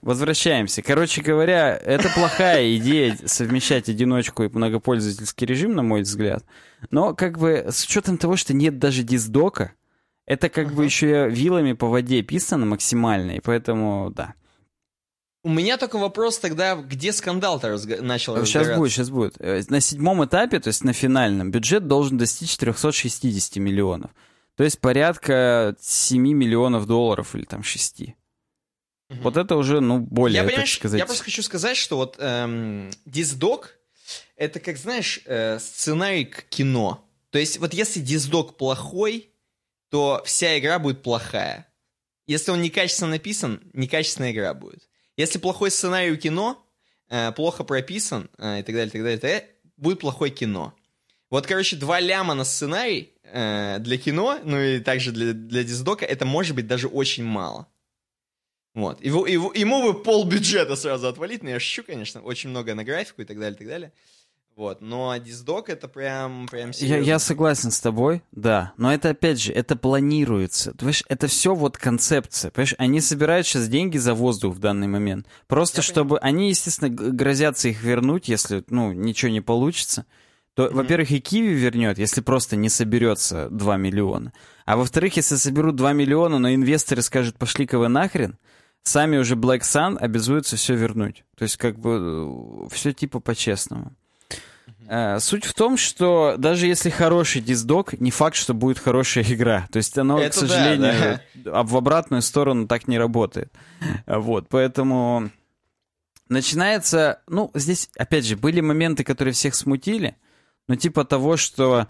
Возвращаемся. 0.03 0.83
Короче 0.83 1.23
говоря, 1.23 1.75
это 1.77 2.11
плохая 2.11 2.77
идея 2.77 3.17
совмещать 3.25 3.89
одиночку 3.89 4.43
и 4.45 4.49
многопользовательский 4.49 5.47
режим, 5.47 5.75
на 5.75 5.83
мой 5.83 6.03
взгляд. 6.03 6.45
Но 6.91 7.15
как 7.15 7.39
бы 7.39 7.67
с 7.71 7.85
учетом 7.85 8.19
того, 8.19 8.37
что 8.37 8.53
нет 8.55 8.79
даже 8.79 9.03
диздока, 9.03 9.73
это 10.27 10.49
как 10.49 10.75
бы 10.75 10.85
еще 10.85 11.29
вилами 11.29 11.73
по 11.73 11.89
воде 11.89 12.23
писано 12.23 12.67
максимально, 12.67 13.33
и 13.33 13.41
поэтому 13.41 14.11
да. 14.15 14.35
У 15.45 15.51
меня 15.51 15.77
только 15.77 15.99
вопрос 15.99 16.39
тогда, 16.39 16.75
где 16.75 17.13
скандал-то 17.13 17.69
разго... 17.69 18.01
начал 18.01 18.45
Сейчас 18.47 18.77
будет, 18.79 18.93
сейчас 18.93 19.11
будет. 19.11 19.35
Э, 19.39 19.63
на 19.69 19.81
седьмом 19.81 20.25
этапе, 20.25 20.59
то 20.59 20.69
есть 20.69 20.83
на 20.85 20.95
финальном, 20.95 21.51
бюджет 21.51 21.87
должен 21.87 22.17
достичь 22.17 22.57
360 22.57 23.57
миллионов. 23.57 24.11
То 24.57 24.65
есть 24.65 24.81
порядка 24.81 25.77
7 25.79 26.19
миллионов 26.23 26.87
долларов 26.87 27.35
или 27.35 27.45
там 27.45 27.63
6. 27.63 28.01
Угу. 28.01 29.19
Вот 29.21 29.37
это 29.37 29.57
уже, 29.57 29.81
ну, 29.81 29.99
более, 29.99 30.43
я, 30.43 30.49
так 30.49 30.67
сказать... 30.67 30.99
Я 30.99 31.05
просто 31.05 31.25
хочу 31.25 31.43
сказать, 31.43 31.77
что 31.77 31.97
вот 31.99 32.17
эм, 32.19 32.89
диздок, 33.05 33.77
это 34.37 34.61
как, 34.61 34.79
знаешь, 34.79 35.21
э, 35.27 35.59
сценарий 35.59 36.25
к 36.25 36.45
кино. 36.45 37.07
То 37.29 37.39
есть 37.39 37.59
вот 37.59 37.75
если 37.75 38.01
диздок 38.01 38.57
плохой, 38.57 39.29
то 39.91 40.23
вся 40.25 40.59
игра 40.59 40.79
будет 40.79 41.03
плохая. 41.03 41.69
Если 42.27 42.51
он 42.51 42.63
некачественно 42.63 43.11
написан, 43.11 43.61
некачественная 43.75 44.33
игра 44.33 44.55
будет. 44.55 44.89
Если 45.17 45.39
плохой 45.39 45.71
сценарий 45.71 46.12
у 46.12 46.17
кино, 46.17 46.65
э, 47.09 47.33
плохо 47.33 47.65
прописан 47.65 48.31
э, 48.39 48.61
и 48.61 48.62
так 48.62 48.75
далее, 48.75 48.91
так 48.91 49.03
далее, 49.03 49.19
так 49.19 49.31
далее, 49.31 49.49
будет 49.77 50.01
плохое 50.01 50.33
кино. 50.33 50.75
Вот, 51.31 51.47
короче, 51.47 51.77
два 51.77 52.01
ляма 52.01 52.35
на 52.35 52.45
сценарий 52.45 53.12
э, 53.23 53.79
для 53.79 53.99
кино, 53.99 54.39
ну 54.45 54.61
и 54.61 54.81
также 54.81 55.12
для, 55.12 55.33
для 55.33 55.65
диздока, 55.65 56.05
это 56.05 56.25
может 56.25 56.55
быть 56.57 56.67
даже 56.67 56.89
очень 56.89 57.25
мало. 57.25 57.69
Вот. 58.75 59.01
Его, 59.05 59.27
его, 59.27 59.53
ему 59.55 59.83
бы 59.83 60.03
пол 60.03 60.25
бюджета 60.25 60.75
сразу 60.75 61.07
отвалить, 61.07 61.43
но 61.43 61.51
я 61.51 61.61
шучу, 61.61 61.85
конечно, 61.85 62.21
очень 62.21 62.51
много 62.51 62.75
на 62.75 62.83
графику 62.85 63.23
и 63.23 63.25
так 63.25 63.39
далее, 63.39 63.55
и 63.55 63.59
так 63.59 63.69
далее. 63.69 63.93
Вот, 64.57 64.81
но 64.81 65.17
диздок 65.17 65.69
это 65.69 65.89
прям, 65.89 66.47
прям 66.47 66.71
Я, 66.75 66.99
я 66.99 67.19
согласен 67.19 67.73
с 67.73 67.81
тобой, 67.81 68.23
да. 68.31 68.73
Но 68.77 68.95
это, 68.95 69.11
опять 69.11 69.41
же, 69.41 69.53
это 69.53 69.75
планируется. 69.75 70.71
Ты 70.73 70.79
понимаешь, 70.79 71.03
это 71.09 71.27
все 71.27 71.57
вот 71.57 71.77
концепция. 71.77 72.53
Понимаешь, 72.53 72.75
они 72.79 73.01
собирают 73.01 73.49
сейчас 73.49 73.67
деньги 73.67 73.99
за 73.99 74.15
воздух 74.15 74.55
в 74.55 74.61
данный 74.61 74.87
момент. 74.87 75.27
Просто 75.49 75.79
я 75.79 75.83
чтобы... 75.83 76.17
Понимаю. 76.17 76.25
Они, 76.25 76.49
естественно, 76.51 76.89
грозятся 76.89 77.69
их 77.69 77.83
вернуть, 77.83 78.29
если, 78.29 78.63
ну, 78.69 78.93
ничего 78.93 79.33
не 79.33 79.41
получится. 79.41 80.07
То, 80.55 80.67
mm-hmm. 80.67 80.75
во-первых, 80.75 81.11
и 81.11 81.21
Киви 81.21 81.53
вернет, 81.53 81.99
если 81.99 82.21
просто 82.21 82.55
не 82.55 82.69
соберется 82.69 83.49
2 83.51 83.77
миллиона. 83.77 84.33
А 84.67 84.77
во-вторых, 84.77 85.17
если 85.17 85.35
соберут 85.35 85.75
2 85.75 85.93
миллиона, 85.95 86.39
но 86.39 86.55
инвесторы 86.55 87.03
скажут, 87.03 87.39
пошли-ка 87.39 87.77
вы 87.77 87.89
нахрен, 87.89 88.39
сами 88.85 89.17
уже 89.17 89.35
Black 89.35 89.63
Sun 89.63 89.99
обязуются 89.99 90.55
все 90.55 90.77
вернуть. 90.77 91.25
То 91.37 91.43
есть, 91.43 91.57
как 91.57 91.81
бы, 91.81 92.69
э, 92.69 92.69
все 92.73 92.93
типа 92.93 93.19
по-честному. 93.19 93.97
Э, 94.87 95.18
суть 95.18 95.45
в 95.45 95.55
том, 95.55 95.76
что 95.76 96.37
даже 96.39 96.66
если 96.66 96.91
хороший 96.91 97.41
диздок, 97.41 97.99
не 98.01 98.11
факт, 98.11 98.37
что 98.37 98.55
будет 98.55 98.78
хорошая 98.78 99.24
игра. 99.24 99.66
То 99.72 99.78
есть 99.78 99.97
оно, 99.97 100.18
Это 100.18 100.30
к 100.30 100.35
сожалению, 100.41 101.20
да, 101.35 101.53
да. 101.53 101.62
в 101.62 101.76
обратную 101.76 102.22
сторону 102.22 102.66
так 102.66 102.89
не 102.89 102.99
работает. 102.99 103.53
Вот, 104.07 104.49
поэтому 104.49 105.30
начинается... 106.28 107.20
Ну, 107.26 107.51
здесь, 107.55 107.91
опять 107.97 108.26
же, 108.26 108.37
были 108.37 108.61
моменты, 108.61 109.05
которые 109.05 109.32
всех 109.35 109.55
смутили, 109.55 110.16
но 110.68 110.76
типа 110.76 111.05
того, 111.05 111.37
что 111.37 111.87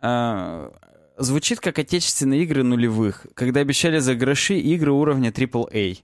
э, 0.00 0.70
звучит 1.18 1.60
как 1.60 1.78
отечественные 1.78 2.42
игры 2.42 2.62
нулевых, 2.62 3.26
когда 3.34 3.60
обещали 3.60 3.98
за 3.98 4.14
гроши 4.14 4.58
игры 4.58 4.92
уровня 4.92 5.30
AAA. 5.30 5.98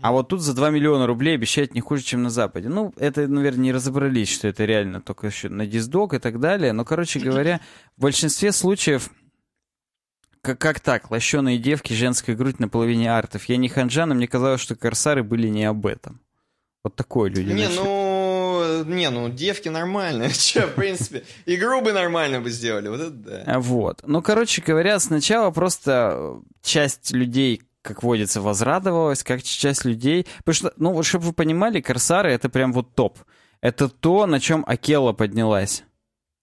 А 0.00 0.12
вот 0.12 0.28
тут 0.28 0.40
за 0.40 0.54
2 0.54 0.70
миллиона 0.70 1.06
рублей 1.06 1.34
обещают 1.34 1.74
не 1.74 1.80
хуже, 1.80 2.02
чем 2.02 2.22
на 2.22 2.30
Западе. 2.30 2.68
Ну, 2.68 2.94
это, 2.96 3.28
наверное, 3.28 3.64
не 3.64 3.72
разобрались, 3.72 4.30
что 4.30 4.48
это 4.48 4.64
реально 4.64 5.02
только 5.02 5.26
еще 5.26 5.50
на 5.50 5.66
диздок 5.66 6.14
и 6.14 6.18
так 6.18 6.40
далее. 6.40 6.72
Но, 6.72 6.84
короче 6.84 7.20
говоря, 7.20 7.60
в 7.96 8.02
большинстве 8.02 8.52
случаев... 8.52 9.10
Как, 10.40 10.58
как 10.58 10.80
так? 10.80 11.10
Лощеные 11.10 11.58
девки, 11.58 11.92
женская 11.92 12.34
грудь 12.34 12.60
на 12.60 12.68
половине 12.68 13.12
артов. 13.12 13.44
Я 13.46 13.56
не 13.56 13.68
ханжа, 13.68 14.06
но 14.06 14.14
мне 14.14 14.28
казалось, 14.28 14.60
что 14.60 14.74
корсары 14.74 15.22
были 15.22 15.48
не 15.48 15.64
об 15.64 15.86
этом. 15.86 16.20
Вот 16.82 16.96
такое 16.96 17.30
люди. 17.30 17.50
Не, 17.50 17.68
начали. 17.68 17.78
ну, 17.78 18.84
не, 18.84 19.08
ну, 19.10 19.30
девки 19.30 19.68
нормальные. 19.70 20.30
Че, 20.34 20.66
в 20.66 20.74
принципе, 20.74 21.24
игру 21.46 21.80
бы 21.80 21.92
нормально 21.92 22.40
бы 22.40 22.50
сделали. 22.50 22.88
Вот 22.88 23.00
это 23.00 23.10
да. 23.10 23.58
Вот. 23.58 24.02
Ну, 24.06 24.20
короче 24.20 24.62
говоря, 24.62 24.98
сначала 25.00 25.50
просто 25.50 26.40
часть 26.62 27.12
людей, 27.12 27.62
как 27.84 28.02
водится, 28.02 28.40
возрадовалась, 28.40 29.22
как 29.22 29.42
часть 29.42 29.84
людей... 29.84 30.26
Потому 30.38 30.54
что, 30.54 30.72
ну, 30.78 30.92
вот 30.92 31.04
чтобы 31.04 31.26
вы 31.26 31.32
понимали, 31.34 31.80
Корсары— 31.80 32.30
это 32.32 32.48
прям 32.48 32.72
вот 32.72 32.94
топ. 32.94 33.18
Это 33.60 33.88
то, 33.88 34.26
на 34.26 34.40
чем 34.40 34.64
Акела 34.66 35.12
поднялась. 35.12 35.84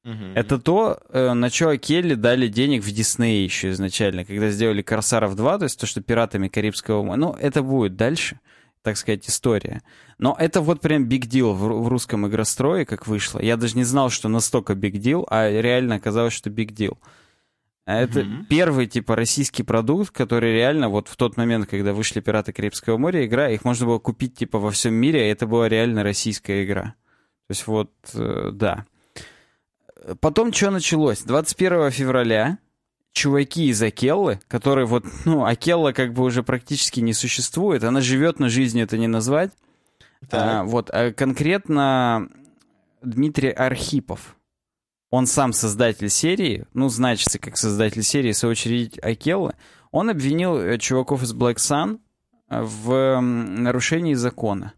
Uh-huh. 0.06 0.34
Это 0.36 0.60
то, 0.60 1.00
э, 1.10 1.34
на 1.34 1.50
что 1.50 1.70
Акелли 1.70 2.16
дали 2.16 2.48
денег 2.48 2.84
в 2.84 2.92
Диснее 2.92 3.44
еще 3.44 3.72
изначально, 3.72 4.24
когда 4.24 4.50
сделали 4.50 4.82
Корсаров 4.82 5.36
2, 5.36 5.58
то 5.60 5.64
есть 5.64 5.80
то, 5.80 5.86
что 5.86 6.02
пиратами 6.02 6.48
Карибского 6.48 7.04
моря. 7.04 7.20
Ну, 7.20 7.36
это 7.40 7.62
будет 7.62 7.96
дальше, 7.96 8.40
так 8.84 8.98
сказать, 8.98 9.28
история. 9.28 9.82
Но 10.18 10.36
это 10.40 10.62
вот 10.62 10.82
прям 10.82 11.06
биг 11.06 11.26
дил 11.26 11.54
в, 11.54 11.84
в 11.84 11.88
русском 11.88 12.28
игрострое, 12.28 12.86
как 12.86 13.08
вышло. 13.08 13.40
Я 13.40 13.58
даже 13.58 13.78
не 13.78 13.84
знал, 13.84 14.10
что 14.10 14.30
настолько 14.30 14.76
биг 14.76 14.98
дил, 14.98 15.28
а 15.30 15.50
реально 15.50 15.96
оказалось, 15.96 16.34
что 16.34 16.50
биг 16.50 16.72
дил. 16.72 16.98
А 17.92 18.02
это 18.02 18.22
mm-hmm. 18.22 18.46
первый, 18.48 18.88
типа, 18.88 19.18
российский 19.18 19.64
продукт, 19.64 20.12
который 20.12 20.54
реально 20.54 20.88
вот 20.88 21.10
в 21.10 21.18
тот 21.18 21.36
момент, 21.36 21.68
когда 21.70 21.92
вышли 21.92 22.22
«Пираты 22.22 22.54
Карибского 22.54 22.98
моря», 22.98 23.26
игра, 23.26 23.50
их 23.50 23.66
можно 23.66 23.86
было 23.86 24.00
купить, 24.00 24.36
типа, 24.36 24.60
во 24.60 24.72
всем 24.72 24.94
мире, 24.94 25.28
и 25.28 25.32
это 25.32 25.46
была 25.46 25.68
реально 25.68 26.02
российская 26.04 26.64
игра. 26.64 26.96
То 27.48 27.52
есть 27.52 27.68
вот, 27.68 27.92
э, 28.14 28.52
да. 28.54 28.86
Потом 30.22 30.54
что 30.54 30.72
началось? 30.72 31.24
21 31.24 31.92
февраля 31.92 32.60
чуваки 33.12 33.68
из 33.68 33.82
Акеллы, 33.82 34.40
которые 34.48 34.86
вот, 34.86 35.04
ну, 35.26 35.44
Акелла 35.44 35.92
как 35.92 36.14
бы 36.14 36.24
уже 36.24 36.44
практически 36.44 37.02
не 37.02 37.14
существует, 37.14 37.84
она 37.84 38.00
живет, 38.00 38.40
но 38.40 38.48
жизнью 38.48 38.86
это 38.86 38.98
не 38.98 39.08
назвать. 39.08 39.52
А, 40.32 40.64
вот, 40.64 40.90
а 40.92 41.12
конкретно 41.12 42.30
Дмитрий 43.02 43.50
Архипов. 43.50 44.38
Он 45.12 45.28
сам 45.28 45.52
создатель 45.52 46.10
серии, 46.10 46.66
ну, 46.74 46.88
значится 46.88 47.38
как 47.38 47.58
создатель 47.58 48.02
серии, 48.02 48.32
соучредитель 48.32 49.02
Акеллы. 49.02 49.54
Он 49.92 50.10
обвинил 50.10 50.58
э, 50.58 50.78
чуваков 50.78 51.22
из 51.22 51.34
Black 51.34 51.58
Sun 51.58 52.00
э, 52.50 52.62
в 52.62 53.20
нарушении 53.20 54.14
закона. 54.14 54.74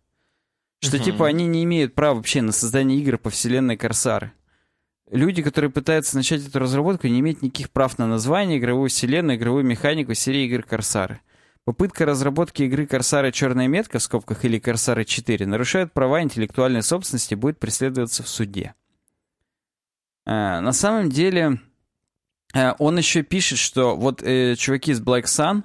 Что, 0.82 0.98
угу. 0.98 1.04
типа, 1.06 1.28
они 1.28 1.46
не 1.46 1.64
имеют 1.64 1.94
права 1.94 2.16
вообще 2.16 2.42
на 2.42 2.52
создание 2.52 3.00
игр 3.00 3.20
по 3.20 3.30
вселенной 3.30 3.78
Корсары. 3.78 4.34
Люди, 5.12 5.44
которые 5.44 5.70
пытаются 5.70 6.18
начать 6.18 6.46
эту 6.46 6.58
разработку, 6.58 7.08
не 7.08 7.20
имеют 7.20 7.44
никаких 7.44 7.70
прав 7.70 8.00
на 8.00 8.08
название, 8.08 8.58
игровую 8.58 8.90
вселенную, 8.90 9.38
игровую 9.38 9.64
механику 9.64 10.16
серии 10.16 10.48
игр 10.48 10.64
Корсары. 10.64 11.22
Попытка 11.64 12.06
разработки 12.06 12.64
игры 12.64 12.88
Корсары 12.88 13.32
«Черная 13.32 13.68
метка» 13.68 14.00
в 14.00 14.04
скобках 14.04 14.44
или 14.46 14.58
Корсары 14.58 15.06
4 15.06 15.46
нарушает 15.46 15.94
права 15.94 16.24
интеллектуальной 16.24 16.82
собственности 16.82 17.36
и 17.36 17.38
будет 17.38 17.60
преследоваться 17.60 18.24
в 18.24 18.28
суде. 18.28 18.74
А, 20.26 20.62
на 20.62 20.74
самом 20.74 21.10
деле, 21.10 21.60
а, 22.54 22.76
он 22.80 22.98
еще 22.98 23.24
пишет, 23.24 23.60
что 23.60 23.96
вот 23.96 24.22
э, 24.24 24.56
чуваки 24.56 24.92
из 24.92 25.02
Black 25.02 25.24
Sun, 25.24 25.64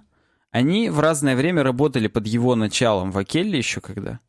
они 0.50 0.90
в 0.90 1.00
разное 1.00 1.36
время 1.36 1.62
работали 1.62 2.08
под 2.08 2.26
его 2.26 2.54
началом 2.54 3.10
в 3.10 3.18
Акелле 3.18 3.58
еще 3.58 3.80
когда. 3.80 4.20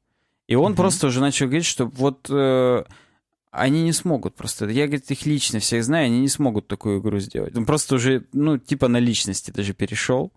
И 0.47 0.55
он 0.55 0.73
mm-hmm. 0.73 0.75
просто 0.75 1.07
уже 1.07 1.21
начал 1.21 1.45
говорить, 1.45 1.65
что 1.65 1.86
вот 1.86 2.27
э, 2.30 2.84
они 3.51 3.84
не 3.84 3.93
смогут 3.93 4.36
просто. 4.36 4.67
Я, 4.67 4.86
говорит, 4.86 5.09
их 5.09 5.25
лично 5.25 5.59
всех 5.59 5.84
знаю, 5.84 6.05
они 6.05 6.19
не 6.19 6.27
смогут 6.27 6.67
такую 6.67 6.99
игру 6.99 7.19
сделать. 7.19 7.55
Он 7.55 7.65
просто 7.65 7.95
уже, 7.95 8.25
ну, 8.34 8.57
типа 8.57 8.88
на 8.88 8.97
личности 8.97 9.51
даже 9.51 9.73
перешел. 9.73 10.34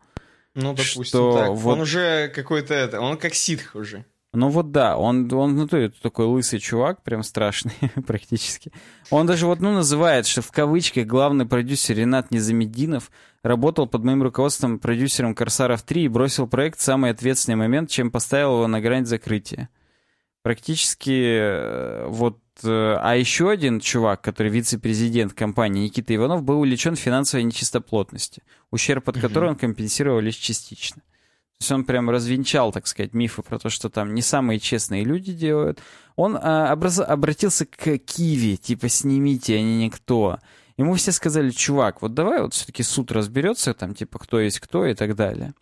Ну, 0.55 0.74
допустим, 0.74 1.05
что 1.05 1.36
так. 1.36 1.51
Вот... 1.53 1.72
Он 1.74 1.80
уже 1.80 2.28
какой-то 2.28 2.74
это, 2.74 3.01
он 3.01 3.16
как 3.16 3.34
ситх 3.34 3.74
уже. 3.74 4.05
Ну 4.35 4.49
вот 4.49 4.70
да, 4.70 4.97
он, 4.97 5.30
он 5.35 5.57
ну, 5.57 5.68
то, 5.68 5.91
такой 6.01 6.24
лысый 6.24 6.59
чувак, 6.59 7.03
прям 7.03 7.22
страшный 7.22 7.74
практически. 8.07 8.72
Он 9.11 9.26
даже 9.26 9.47
вот, 9.47 9.61
ну, 9.61 9.72
называет, 9.74 10.26
что 10.26 10.41
в 10.41 10.51
кавычках 10.51 11.07
главный 11.07 11.45
продюсер 11.45 11.99
Ренат 11.99 12.30
Незамединов 12.30 13.11
работал 13.43 13.87
под 13.87 14.05
моим 14.05 14.22
руководством 14.22 14.78
продюсером 14.78 15.35
«Корсаров 15.35 15.85
3» 15.85 16.05
и 16.05 16.09
бросил 16.09 16.47
проект 16.47 16.78
в 16.78 16.83
самый 16.83 17.11
ответственный 17.11 17.57
момент, 17.57 17.91
чем 17.91 18.11
поставил 18.11 18.55
его 18.55 18.66
на 18.68 18.80
грань 18.80 19.05
закрытия. 19.05 19.68
Практически 20.43 21.37
э, 21.39 22.07
вот... 22.07 22.39
Э, 22.64 22.97
а 23.03 23.14
еще 23.16 23.51
один 23.51 23.80
чувак, 23.80 24.22
который 24.22 24.51
вице-президент 24.51 25.35
компании 25.35 25.85
Никита 25.85 26.14
Иванов, 26.14 26.43
был 26.43 26.61
увлечен 26.61 26.97
финансовой 26.97 27.45
нечистоплотностью, 27.45 28.43
ущерб 28.70 29.11
от 29.11 29.20
которой 29.20 29.51
он 29.51 29.57
компенсировал 29.57 30.20
лишь 30.20 30.37
частично. 30.37 31.03
То 31.63 31.65
есть 31.65 31.71
он 31.71 31.85
прям 31.85 32.11
развенчал, 32.11 32.73
так 32.73 32.89
сказать, 32.89 33.15
мифы 33.15 33.43
про 33.43 33.57
то, 33.57 33.71
что 33.71 33.89
там 33.89 34.15
не 34.15 34.21
самые 34.21 34.59
честные 34.59 35.05
люди 35.05 35.33
делают. 35.33 35.79
Он 36.17 36.37
а, 36.37 36.73
образ... 36.73 36.99
обратился 36.99 37.67
к 37.67 37.99
Киви, 37.99 38.57
типа, 38.57 38.89
снимите, 38.89 39.57
они 39.59 39.85
никто. 39.85 40.41
Ему 40.77 40.95
все 40.95 41.13
сказали, 41.13 41.51
чувак, 41.51 42.03
вот 42.03 42.15
давай 42.15 42.43
вот 42.43 42.53
все-таки 42.53 42.83
суд 42.83 43.13
разберется, 43.13 43.75
там, 43.75 43.95
типа, 43.95 44.19
кто 44.19 44.41
есть 44.41 44.59
кто 44.59 44.85
и 44.85 44.95
так 44.95 45.15
далее. 45.15 45.55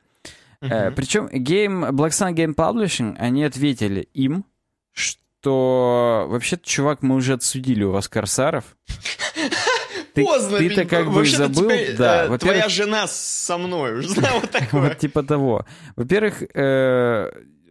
Uh-huh. 0.62 0.88
Э, 0.88 0.90
причем 0.90 1.26
Game, 1.26 1.90
Black 1.90 2.12
Sun 2.12 2.32
Game 2.32 2.54
Publishing, 2.54 3.16
они 3.18 3.44
ответили 3.44 4.08
им, 4.14 4.46
что 4.92 6.26
вообще-то, 6.30 6.66
чувак, 6.66 7.02
мы 7.02 7.16
уже 7.16 7.34
отсудили 7.34 7.84
у 7.84 7.90
вас 7.90 8.08
корсаров. 8.08 8.64
Ты, 10.14 10.24
Поздно, 10.24 10.58
ты-то 10.58 10.84
как 10.84 11.10
бы 11.10 11.24
забыл, 11.24 11.70
теперь, 11.70 11.96
да. 11.96 12.26
Э, 12.26 12.38
твоя 12.38 12.68
жена 12.68 13.06
со 13.06 13.58
мной, 13.58 13.98
уже 13.98 14.08
знаю 14.08 14.40
вот 14.40 14.50
такое. 14.50 14.88
Вот 14.88 14.98
типа 14.98 15.22
того. 15.22 15.66
Во-первых, 15.96 16.42
э, 16.54 17.30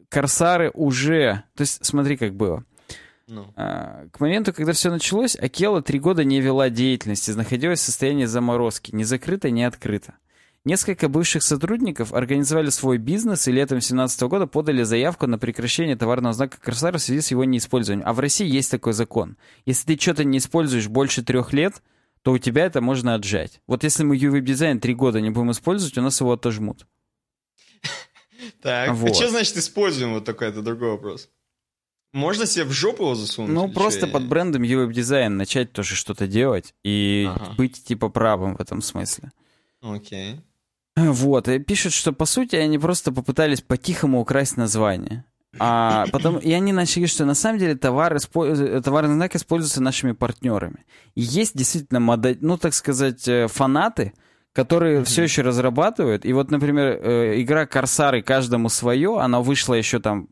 корсары 0.10 0.72
уже, 0.74 1.44
то 1.56 1.62
есть 1.62 1.86
смотри, 1.86 2.18
как 2.18 2.36
было. 2.36 2.64
Ну. 3.28 3.54
А, 3.56 4.08
к 4.12 4.20
моменту, 4.20 4.54
когда 4.54 4.74
все 4.74 4.90
началось, 4.90 5.36
Акела 5.36 5.82
три 5.82 6.00
года 6.00 6.24
не 6.24 6.42
вела 6.42 6.70
деятельности, 6.70 7.32
находилась 7.32 7.80
в 7.80 7.84
состоянии 7.84 8.26
заморозки, 8.26 8.94
не 8.94 9.04
закрыта, 9.04 9.52
не 9.52 9.64
открыта. 9.64 10.16
Несколько 10.66 11.08
бывших 11.08 11.44
сотрудников 11.44 12.12
организовали 12.14 12.70
свой 12.70 12.98
бизнес 12.98 13.48
и 13.48 13.52
летом 13.52 13.78
2017 13.78 14.22
года 14.24 14.46
подали 14.46 14.84
заявку 14.84 15.26
на 15.26 15.40
прекращение 15.40 15.96
товарного 15.96 16.34
знака 16.34 16.58
Корсара 16.60 16.98
в 16.98 17.02
связи 17.02 17.22
с 17.22 17.32
его 17.32 17.46
неиспользованием. 17.46 18.06
А 18.06 18.14
в 18.14 18.20
России 18.20 18.48
есть 18.48 18.70
такой 18.70 18.94
закон. 18.94 19.38
Если 19.66 19.96
ты 19.96 20.02
что-то 20.02 20.26
не 20.26 20.40
используешь 20.40 20.90
больше 20.90 21.24
трех 21.24 21.54
лет, 21.54 21.82
то 22.22 22.32
у 22.32 22.38
тебя 22.38 22.66
это 22.66 22.82
можно 22.82 23.16
отжать. 23.16 23.62
Вот 23.68 23.84
если 23.84 24.04
мы 24.04 24.18
UV 24.18 24.42
дизайн 24.42 24.80
три 24.80 24.94
года 24.94 25.22
не 25.22 25.30
будем 25.30 25.52
использовать, 25.52 25.98
у 25.98 26.02
нас 26.02 26.20
его 26.20 26.34
отожмут. 26.34 26.86
Так, 28.62 28.90
а 28.90 28.94
вот. 28.94 29.12
а 29.12 29.14
что 29.14 29.30
значит 29.30 29.58
используем? 29.58 30.14
Вот 30.14 30.26
такой, 30.26 30.48
это 30.48 30.62
другой 30.62 30.92
вопрос. 30.92 31.30
Можно 32.14 32.46
себе 32.46 32.66
в 32.66 32.72
жопу 32.72 33.04
его 33.04 33.16
засунуть? 33.16 33.52
Ну, 33.52 33.72
просто 33.72 34.08
под 34.08 34.28
брендом 34.28 34.64
UWeb 34.64 34.92
дизайн 34.92 35.38
начать 35.38 35.72
тоже 35.72 35.96
что-то 35.96 36.26
делать 36.26 36.74
и 36.84 37.28
ага. 37.30 37.54
быть 37.56 37.84
типа 37.84 38.10
правым 38.10 38.56
в 38.56 38.62
этом 38.62 38.82
смысле. 38.82 39.32
Окей. 39.82 40.42
Вот, 40.96 41.48
и 41.48 41.60
пишут, 41.60 41.94
что 41.94 42.12
по 42.12 42.26
сути 42.26 42.56
они 42.56 42.80
просто 42.80 43.12
попытались 43.12 43.62
по-тихому 43.62 44.20
украсть 44.20 44.58
название. 44.58 45.24
А 45.58 46.06
потом, 46.12 46.38
и 46.38 46.52
они 46.52 46.74
начали, 46.74 47.08
что 47.08 47.26
на 47.26 47.34
самом 47.34 47.58
деле 47.58 47.76
товар, 47.76 48.20
товарный 48.22 49.16
знак 49.16 49.36
используется 49.36 49.82
нашими 49.82 50.12
партнерами. 50.12 50.86
И 51.16 51.22
есть 51.22 51.58
действительно, 51.58 52.00
модель, 52.00 52.38
ну, 52.42 52.58
так 52.58 52.74
сказать, 52.74 53.28
э, 53.28 53.48
фанаты, 53.48 54.14
которые 54.54 55.00
mm-hmm. 55.00 55.06
все 55.06 55.24
еще 55.24 55.42
разрабатывают. 55.42 56.24
И 56.24 56.34
вот, 56.34 56.52
например, 56.52 57.00
э, 57.02 57.42
игра 57.42 57.66
Корсары 57.66 58.22
каждому 58.22 58.70
свое, 58.70 59.20
она 59.20 59.42
вышла 59.42 59.74
еще 59.74 60.00
там 60.00 60.30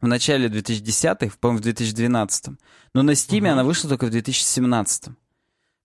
в 0.00 0.06
начале 0.08 0.48
2010-х, 0.48 1.36
по-моему, 1.40 1.58
в 1.58 1.62
2012 1.62 2.58
Но 2.94 3.02
на 3.02 3.12
Steam 3.12 3.40
mm-hmm. 3.40 3.48
она 3.48 3.64
вышла 3.64 3.88
только 3.88 4.06
в 4.06 4.10
2017 4.10 5.10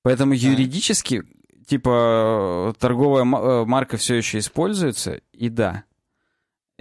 Поэтому 0.02 0.34
юридически 0.34 1.24
типа, 1.66 2.76
торговая 2.80 3.24
э, 3.24 3.66
марка 3.66 3.98
все 3.98 4.16
еще 4.16 4.40
используется, 4.40 5.22
и 5.32 5.50
да. 5.50 5.84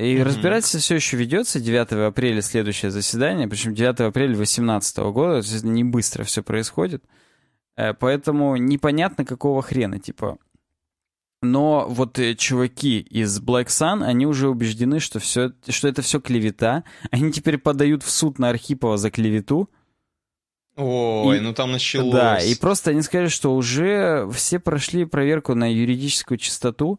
И 0.02 0.16
mm-hmm. 0.16 0.22
разбирательство 0.22 0.80
все 0.80 0.94
еще 0.96 1.16
ведется. 1.16 1.60
9 1.60 1.92
апреля 2.08 2.42
следующее 2.42 2.90
заседание, 2.90 3.46
причем 3.46 3.74
9 3.74 4.00
апреля 4.00 4.34
2018 4.34 4.98
года, 4.98 5.42
не 5.62 5.84
быстро 5.84 6.24
все 6.24 6.42
происходит. 6.42 7.04
Э, 7.76 7.94
поэтому 7.94 8.56
непонятно, 8.56 9.24
какого 9.24 9.62
хрена, 9.62 9.98
типа. 10.00 10.38
Но 11.40 11.86
вот 11.88 12.18
э, 12.18 12.34
чуваки 12.34 13.00
из 13.00 13.40
Black 13.40 13.66
Sun, 13.66 14.04
они 14.04 14.26
уже 14.26 14.48
убеждены, 14.48 15.00
что, 15.00 15.18
все, 15.18 15.52
что 15.68 15.88
это 15.88 16.02
все 16.02 16.20
клевета. 16.20 16.84
Они 17.10 17.32
теперь 17.32 17.58
подают 17.58 18.02
в 18.02 18.10
суд 18.10 18.38
на 18.38 18.48
Архипова 18.48 18.96
за 18.96 19.10
клевету. 19.10 19.68
Ой, 20.76 21.36
и, 21.36 21.40
ну 21.40 21.52
там 21.52 21.72
началось. 21.72 22.12
Да, 22.12 22.38
и 22.38 22.54
просто 22.54 22.90
они 22.90 23.02
сказали, 23.02 23.28
что 23.28 23.54
уже 23.54 24.28
все 24.32 24.58
прошли 24.58 25.04
проверку 25.04 25.54
на 25.54 25.70
юридическую 25.70 26.38
чистоту, 26.38 26.98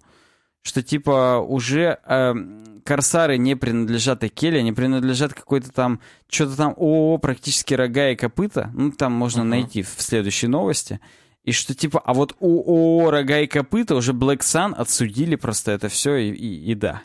что 0.63 0.81
типа 0.81 1.39
уже 1.39 1.99
э, 2.05 2.33
корсары 2.83 3.37
не 3.37 3.55
принадлежат 3.55 4.23
Акеле, 4.23 4.59
они 4.59 4.71
принадлежат 4.71 5.33
какой-то 5.33 5.71
там, 5.71 6.01
что-то 6.29 6.57
там 6.57 6.73
ООО 6.77 7.17
практически 7.19 7.73
рога 7.73 8.09
и 8.09 8.15
копыта, 8.15 8.71
ну 8.73 8.91
там 8.91 9.11
можно 9.11 9.41
uh-huh. 9.41 9.43
найти 9.43 9.83
в 9.83 9.95
следующей 9.97 10.47
новости, 10.47 10.99
и 11.43 11.51
что 11.51 11.75
типа, 11.75 12.01
а 12.03 12.13
вот 12.13 12.35
у 12.39 12.61
ООО 12.61 13.11
рога 13.11 13.39
и 13.41 13.47
копыта 13.47 13.95
уже 13.95 14.13
Black 14.13 14.39
Sun 14.39 14.73
отсудили 14.73 15.35
просто 15.35 15.71
это 15.71 15.89
все 15.89 16.15
и, 16.15 16.31
и, 16.31 16.71
и 16.71 16.75
да. 16.75 17.03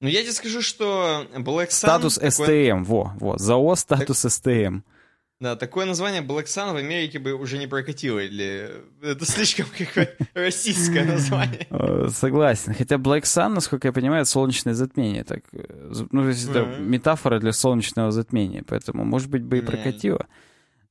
Ну 0.00 0.08
я 0.08 0.22
тебе 0.22 0.32
скажу, 0.32 0.62
что 0.62 1.24
Black 1.32 1.68
Sun... 1.68 1.70
Статус. 1.70 2.18
STM, 2.18 2.82
во, 2.82 3.12
во, 3.20 3.38
ЗАО 3.38 3.76
статус 3.76 4.22
так... 4.22 4.32
STM. 4.32 4.82
Да, 5.42 5.56
такое 5.56 5.86
название 5.86 6.22
Black 6.22 6.44
Sun 6.44 6.72
в 6.72 6.76
Америке 6.76 7.18
бы 7.18 7.32
уже 7.32 7.58
не 7.58 7.66
прокатило, 7.66 8.20
или 8.20 8.70
это 9.02 9.26
слишком 9.26 9.66
какое 9.76 10.14
российское 10.34 11.04
название. 11.04 11.66
Э, 11.68 12.06
согласен. 12.12 12.74
Хотя 12.74 12.94
Black 12.94 13.22
Sun, 13.22 13.48
насколько 13.48 13.88
я 13.88 13.92
понимаю, 13.92 14.24
солнечное 14.24 14.74
затмение. 14.74 15.24
Так, 15.24 15.40
э, 15.52 16.04
ну, 16.12 16.22
то 16.22 16.28
есть 16.28 16.48
это 16.48 16.64
метафора 16.78 17.40
для 17.40 17.52
солнечного 17.52 18.12
затмения, 18.12 18.62
поэтому, 18.64 19.04
может 19.04 19.30
быть, 19.30 19.42
бы 19.42 19.58
и 19.58 19.62
прокатило. 19.62 20.28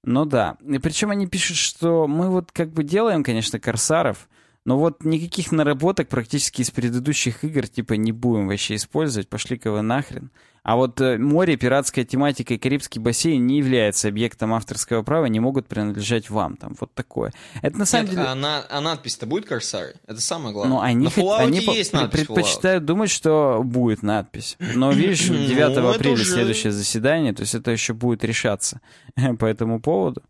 Но 0.03 0.25
да. 0.25 0.57
И 0.67 0.79
причем 0.79 1.11
они 1.11 1.27
пишут, 1.27 1.55
что 1.55 2.05
мы 2.05 2.29
вот 2.29 2.51
как 2.51 2.73
бы 2.73 2.83
делаем, 2.83 3.23
конечно, 3.23 3.57
корсаров, 3.57 4.27
но 4.65 4.77
вот 4.77 5.05
никаких 5.05 5.53
наработок 5.53 6.09
практически 6.09 6.61
из 6.61 6.71
предыдущих 6.71 7.45
игр 7.45 7.69
типа 7.69 7.93
не 7.93 8.11
будем 8.11 8.49
вообще 8.49 8.75
использовать, 8.75 9.29
пошли-ка 9.29 9.71
вы 9.71 9.81
нахрен. 9.81 10.29
А 10.63 10.75
вот 10.75 11.01
э, 11.01 11.17
море, 11.17 11.57
пиратская 11.57 12.05
тематика 12.05 12.53
и 12.53 12.57
Карибский 12.59 13.01
бассейн 13.01 13.47
не 13.47 13.57
являются 13.57 14.09
объектом 14.09 14.53
авторского 14.53 15.01
права, 15.01 15.25
не 15.25 15.39
могут 15.39 15.67
принадлежать 15.67 16.29
вам. 16.29 16.55
Там 16.55 16.75
вот 16.79 16.93
такое. 16.93 17.33
Это 17.63 17.79
на 17.79 17.85
самом 17.85 18.05
Нет, 18.05 18.15
деле... 18.15 18.27
а, 18.27 18.35
на- 18.35 18.63
а 18.69 18.79
надпись-то 18.79 19.25
будет 19.25 19.45
Корсары? 19.47 19.95
Это 20.05 20.21
самое 20.21 20.53
главное. 20.53 20.75
Ну, 20.77 20.81
они, 20.81 21.05
На 21.05 21.09
хот- 21.09 21.39
они 21.39 21.59
есть 21.59 21.93
надпись 21.93 22.19
Fallout. 22.21 22.25
предпочитают 22.27 22.85
думать, 22.85 23.09
что 23.09 23.61
будет 23.65 24.03
надпись. 24.03 24.55
Но 24.59 24.91
видишь, 24.93 25.27
Ну, 25.29 25.35
9 25.35 25.51
это 25.57 25.89
апреля 25.89 26.13
уже- 26.13 26.25
следующее 26.25 26.71
заседание, 26.71 27.33
то 27.33 27.41
есть 27.41 27.55
это 27.55 27.71
еще 27.71 27.93
будет 27.93 28.23
решаться 28.23 28.81
по 29.39 29.45
этому 29.45 29.81
поводу. 29.81 30.21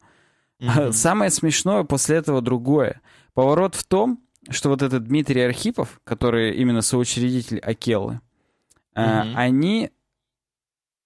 Мгм. 0.61 0.93
Самое 0.93 1.29
смешное 1.29 1.83
после 1.83 2.15
этого 2.15 2.41
другое. 2.41 3.01
Поворот 3.33 3.75
в 3.75 3.83
том, 3.83 4.19
что 4.49 4.69
вот 4.69 4.81
этот 4.81 5.03
Дмитрий 5.03 5.41
Архипов, 5.41 5.99
который 6.05 6.55
именно 6.55 6.81
соучредитель 6.81 7.59
Акеллы, 7.59 8.21
э, 8.95 9.33
они 9.35 9.89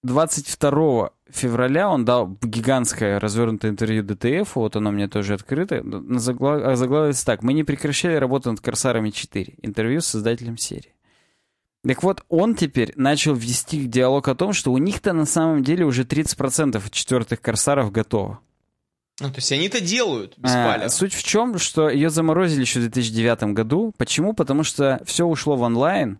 22 0.06 1.12
февраля 1.30 1.90
он 1.90 2.06
дал 2.06 2.38
гигантское 2.42 3.20
развернутое 3.20 3.72
интервью 3.72 4.04
ДТФ, 4.04 4.56
вот 4.56 4.76
оно 4.76 4.92
мне 4.92 5.08
тоже 5.08 5.34
открыто, 5.34 5.84
на 5.84 6.18
загла- 6.20 6.76
заглавляется 6.76 7.26
так. 7.26 7.44
«Мы 7.44 7.54
не 7.54 7.64
прекращали 7.64 8.16
работу 8.16 8.52
над 8.52 8.62
«Корсарами 8.62 9.10
4». 9.10 9.56
Интервью 9.62 10.02
с 10.02 10.08
создателем 10.08 10.58
серии. 10.58 10.94
Так 11.88 12.02
вот, 12.02 12.24
он 12.30 12.56
теперь 12.56 12.94
начал 12.96 13.36
вести 13.36 13.86
диалог 13.86 14.28
о 14.28 14.36
том, 14.36 14.54
что 14.54 14.72
у 14.72 14.78
них-то 14.78 15.14
на 15.14 15.26
самом 15.26 15.64
деле 15.64 15.86
уже 15.86 16.04
30% 16.04 16.82
четвертых 16.92 17.42
«Корсаров» 17.42 17.92
готово. 17.92 18.40
Ну, 19.22 19.30
то 19.30 19.36
есть 19.36 19.52
они-то 19.52 19.80
делают 19.80 20.34
А, 20.38 20.42
беспалево. 20.42 20.90
Суть 20.90 21.14
в 21.14 21.24
чем, 21.24 21.58
что 21.58 21.90
ее 21.90 22.10
заморозили 22.10 22.62
еще 22.62 22.80
в 22.80 22.84
2009 22.84 23.54
году. 23.54 23.94
Почему? 23.98 24.34
Потому 24.34 24.64
что 24.64 25.02
все 25.06 25.26
ушло 25.26 25.56
в 25.56 25.62
онлайн. 25.62 26.20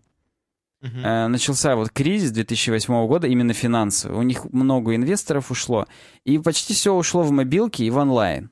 Э, 0.82 1.28
начался 1.28 1.76
вот 1.76 1.90
кризис 1.90 2.32
2008 2.32 3.08
года, 3.08 3.28
именно 3.28 3.54
финансовый. 3.54 4.18
У 4.18 4.22
них 4.22 4.46
много 4.52 4.96
инвесторов 4.96 5.50
ушло. 5.52 5.88
И 6.26 6.38
почти 6.38 6.74
все 6.74 6.94
ушло 6.94 7.24
в 7.24 7.32
мобилки 7.32 7.82
и 7.84 7.90
в 7.90 7.98
онлайн. 7.98 8.52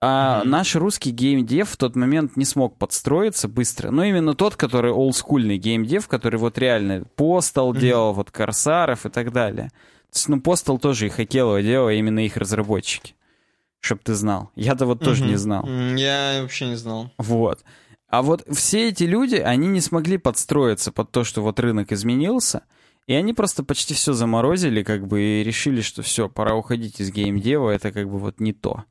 А 0.00 0.40
Мгм. 0.40 0.50
наш 0.50 0.76
русский 0.76 1.10
геймдев 1.10 1.70
в 1.70 1.76
тот 1.76 1.96
момент 1.96 2.36
не 2.36 2.44
смог 2.44 2.76
подстроиться 2.78 3.48
быстро. 3.48 3.90
Но 3.90 4.04
именно 4.04 4.34
тот, 4.34 4.54
который 4.54 4.92
олдскульный 4.92 5.56
геймдев, 5.58 6.06
который 6.06 6.38
вот 6.38 6.58
реально 6.58 7.04
Постал 7.16 7.70
Мгм. 7.70 7.80
делал, 7.80 8.12
вот 8.12 8.30
Корсаров 8.30 9.06
и 9.06 9.08
так 9.08 9.32
далее. 9.32 9.70
То 10.12 10.18
есть, 10.18 10.28
ну, 10.28 10.40
Постал 10.40 10.78
тоже 10.78 11.06
и 11.06 11.08
Хакелова 11.08 11.62
делал, 11.62 11.88
а 11.88 11.92
именно 11.94 12.24
их 12.24 12.36
разработчики. 12.36 13.14
Чтоб 13.80 14.00
ты 14.02 14.14
знал. 14.14 14.50
Я-то 14.54 14.86
вот 14.86 15.00
тоже 15.00 15.22
Мгм. 15.22 15.30
не 15.30 15.36
знал. 15.36 15.66
Я 15.96 16.40
вообще 16.42 16.66
не 16.68 16.76
знал. 16.76 17.10
Вот. 17.18 17.64
А 18.08 18.22
вот 18.22 18.44
все 18.50 18.88
эти 18.88 19.04
люди, 19.04 19.36
они 19.36 19.66
не 19.68 19.80
смогли 19.80 20.16
подстроиться 20.16 20.92
под 20.92 21.10
то, 21.10 21.24
что 21.24 21.42
вот 21.42 21.58
рынок 21.60 21.92
изменился, 21.92 22.62
и 23.06 23.14
они 23.14 23.32
просто 23.32 23.64
почти 23.64 23.94
все 23.94 24.12
заморозили, 24.12 24.82
как 24.82 25.06
бы, 25.06 25.20
и 25.20 25.44
решили, 25.44 25.80
что 25.80 26.02
все, 26.02 26.28
пора 26.28 26.54
уходить 26.54 27.00
из 27.00 27.10
геймдева, 27.10 27.70
это 27.70 27.92
как 27.92 28.08
бы 28.08 28.18
вот 28.18 28.40
не 28.40 28.52
то. 28.52 28.84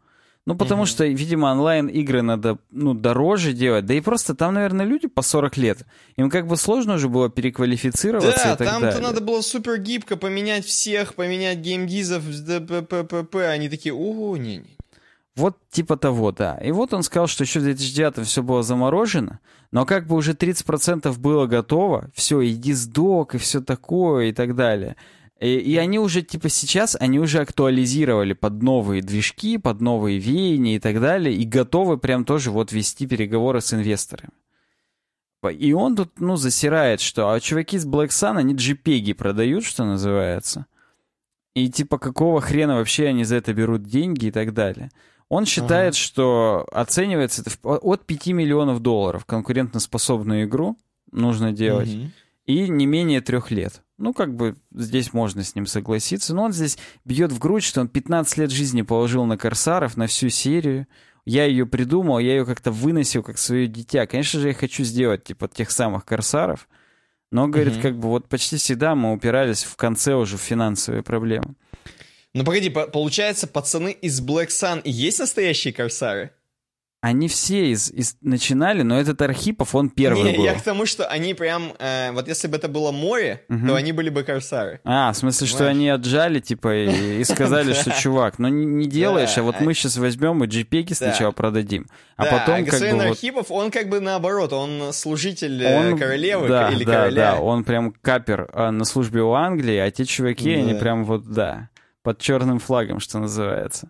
Ну, 0.47 0.55
потому 0.55 0.83
Мгм. 0.83 0.87
что, 0.87 1.05
видимо, 1.05 1.47
онлайн-игры 1.47 2.21
надо, 2.21 2.59
ну, 2.69 2.93
дороже 2.93 3.51
делать, 3.51 3.87
да 3.87 3.95
и 3.95 3.99
просто 3.99 4.35
там, 4.35 4.53
наверное, 4.53 4.85
люди 4.85 5.07
по 5.07 5.23
40 5.23 5.57
лет. 5.57 5.79
Им 6.17 6.29
как 6.29 6.45
бы 6.45 6.55
сложно 6.55 6.95
уже 6.95 7.09
было 7.09 7.29
переквалифицироваться 7.31 8.43
Да, 8.43 8.53
и 8.53 8.57
так 8.57 8.67
там-то 8.67 8.99
надо 8.99 9.21
было 9.21 9.41
супер 9.41 9.79
гибко 9.79 10.17
поменять 10.17 10.63
всех, 10.65 11.15
поменять 11.15 11.57
геймдизов, 11.59 12.23
ДППП. 12.23 13.35
Они 13.37 13.69
такие, 13.69 13.93
о, 13.95 14.37
не-не. 14.37 14.74
Вот 15.35 15.57
типа 15.69 15.97
того, 15.97 16.31
да. 16.31 16.57
И 16.57 16.71
вот 16.71 16.93
он 16.93 17.03
сказал, 17.03 17.27
что 17.27 17.43
еще 17.43 17.59
в 17.59 17.63
2009 17.63 18.25
все 18.25 18.41
было 18.41 18.63
заморожено, 18.63 19.39
но 19.71 19.85
как 19.85 20.07
бы 20.07 20.15
уже 20.15 20.31
30% 20.31 21.17
было 21.19 21.45
готово, 21.45 22.09
все, 22.13 22.39
и 22.39 22.53
дисдок, 22.53 23.35
и 23.35 23.37
все 23.37 23.61
такое, 23.61 24.27
и 24.27 24.31
так 24.31 24.55
далее. 24.55 24.95
И, 25.41 25.57
и 25.57 25.75
они 25.75 25.99
уже, 25.99 26.21
типа, 26.21 26.47
сейчас, 26.47 26.95
они 26.97 27.19
уже 27.19 27.41
актуализировали 27.41 28.31
под 28.31 28.63
новые 28.63 29.01
движки, 29.01 29.57
под 29.57 29.81
новые 29.81 30.17
веяния 30.19 30.77
и 30.77 30.79
так 30.79 31.01
далее, 31.01 31.35
и 31.35 31.43
готовы 31.43 31.97
прям 31.97 32.23
тоже 32.23 32.51
вот 32.51 32.71
вести 32.71 33.05
переговоры 33.05 33.59
с 33.59 33.73
инвесторами. 33.73 34.31
И 35.51 35.73
он 35.73 35.95
тут, 35.95 36.19
ну, 36.19 36.37
засирает, 36.37 37.01
что 37.01 37.29
а 37.29 37.39
чуваки 37.39 37.77
с 37.77 37.85
Black 37.85 38.07
Sun, 38.07 38.37
они 38.37 38.55
JPEG 38.55 39.13
продают, 39.13 39.63
что 39.63 39.83
называется. 39.83 40.65
И 41.53 41.69
типа 41.69 41.99
какого 41.99 42.41
хрена 42.41 42.75
вообще 42.75 43.07
они 43.07 43.23
за 43.23 43.35
это 43.35 43.53
берут 43.53 43.83
деньги 43.83 44.27
и 44.27 44.31
так 44.31 44.53
далее. 44.53 44.91
Он 45.29 45.45
считает, 45.45 45.93
Ага. 45.93 45.97
что 45.99 46.67
оценивается 46.71 47.41
это 47.41 47.51
от 47.63 48.05
5 48.05 48.27
миллионов 48.27 48.79
долларов 48.81 49.25
конкурентоспособную 49.25 50.45
игру 50.45 50.77
нужно 51.11 51.51
делать 51.51 51.89
Мгм. 51.93 52.11
и 52.45 52.69
не 52.69 52.85
менее 52.85 53.21
трех 53.21 53.49
лет. 53.51 53.81
Ну, 53.97 54.13
как 54.13 54.35
бы 54.35 54.55
здесь 54.73 55.13
можно 55.13 55.43
с 55.43 55.55
ним 55.55 55.65
согласиться. 55.65 56.35
Но 56.35 56.43
он 56.43 56.53
здесь 56.53 56.77
бьет 57.05 57.31
в 57.31 57.39
грудь, 57.39 57.63
что 57.63 57.81
он 57.81 57.87
15 57.87 58.37
лет 58.37 58.51
жизни 58.51 58.81
положил 58.81 59.25
на 59.25 59.37
Корсаров, 59.37 59.95
на 59.97 60.07
всю 60.07 60.29
серию. 60.29 60.85
Я 61.25 61.45
ее 61.45 61.65
придумал, 61.65 62.19
я 62.19 62.35
ее 62.35 62.45
как-то 62.45 62.71
выносил 62.71 63.23
как 63.23 63.37
свое 63.37 63.67
дитя. 63.67 64.05
Конечно 64.05 64.39
же, 64.41 64.49
я 64.49 64.53
хочу 64.53 64.83
сделать, 64.83 65.23
типа, 65.23 65.47
тех 65.47 65.71
самых 65.71 66.05
Корсаров. 66.05 66.67
Но, 67.31 67.47
говорит, 67.47 67.73
Мгм. 67.75 67.81
как 67.81 67.97
бы 67.97 68.09
вот 68.09 68.27
почти 68.29 68.57
всегда 68.57 68.93
мы 68.95 69.11
упирались 69.13 69.63
в 69.63 69.75
конце 69.75 70.13
уже 70.13 70.37
в 70.37 70.41
финансовые 70.41 71.01
проблемы. 71.01 71.55
Ну 72.35 72.43
погоди, 72.43 72.69
по- 72.69 72.87
получается, 72.87 73.47
пацаны 73.47 73.91
из 73.91 74.21
Black 74.21 74.47
Sun 74.49 74.81
и 74.83 74.91
есть 74.91 75.19
настоящие 75.19 75.73
корсары? 75.73 76.31
Они 76.99 77.27
все 77.29 77.71
из, 77.71 77.91
из- 77.91 78.17
начинали, 78.21 78.81
но 78.81 78.99
этот 78.99 79.21
Архипов, 79.21 79.73
он 79.75 79.89
первый 79.91 80.31
Не, 80.31 80.37
был. 80.37 80.43
я 80.43 80.55
к 80.55 80.61
тому, 80.63 80.85
что 80.87 81.05
они 81.05 81.33
прям, 81.35 81.71
э, 81.79 82.11
вот 82.11 82.27
если 82.27 82.47
бы 82.47 82.57
это 82.57 82.67
было 82.67 82.91
море, 82.91 83.43
Мгм. 83.47 83.67
то 83.67 83.75
они 83.75 83.91
были 83.93 84.09
бы 84.09 84.23
корсары. 84.23 84.81
А, 84.83 85.13
в 85.13 85.15
смысле, 85.17 85.45
что 85.47 85.57
Понимаешь? 85.59 85.75
они 85.77 85.89
отжали, 85.89 86.39
типа, 86.39 86.75
и, 86.75 87.19
и 87.21 87.23
сказали, 87.23 87.71
что, 87.73 87.91
чувак, 87.91 88.39
ну 88.39 88.47
не, 88.49 88.65
не 88.65 88.87
делаешь, 88.87 89.35
Да, 89.35 89.41
а 89.41 89.43
вот 89.45 89.61
мы 89.61 89.73
сейчас 89.75 89.95
возьмем 89.97 90.43
и 90.43 90.47
JPEG 90.47 90.95
сначала 90.95 91.31
продадим, 91.31 91.85
а 92.17 92.23
да, 92.25 92.31
потом 92.39 92.63
а 92.63 92.65
как 92.65 92.81
бы. 92.81 93.03
Архипов, 93.03 93.51
он 93.51 93.69
как 93.71 93.87
бы 93.87 93.99
наоборот, 94.01 94.51
он 94.51 94.91
служитель 94.91 95.63
э, 95.63 95.95
королевы 95.97 96.47
да, 96.49 96.69
или 96.71 96.83
да, 96.83 96.91
короля. 96.91 97.31
да, 97.35 97.39
он 97.39 97.63
прям 97.63 97.93
капер 98.01 98.49
а, 98.51 98.71
на 98.71 98.83
службе 98.83 99.21
у 99.21 99.33
Англии, 99.33 99.77
а 99.77 99.89
те 99.91 100.05
чуваки, 100.05 100.51
они 100.51 100.73
Да. 100.73 100.79
прям 100.79 101.05
вот, 101.05 101.25
да, 101.31 101.69
под 102.05 102.19
черным 102.19 102.59
флагом, 102.59 103.01
что 103.01 103.19
называется. 103.19 103.89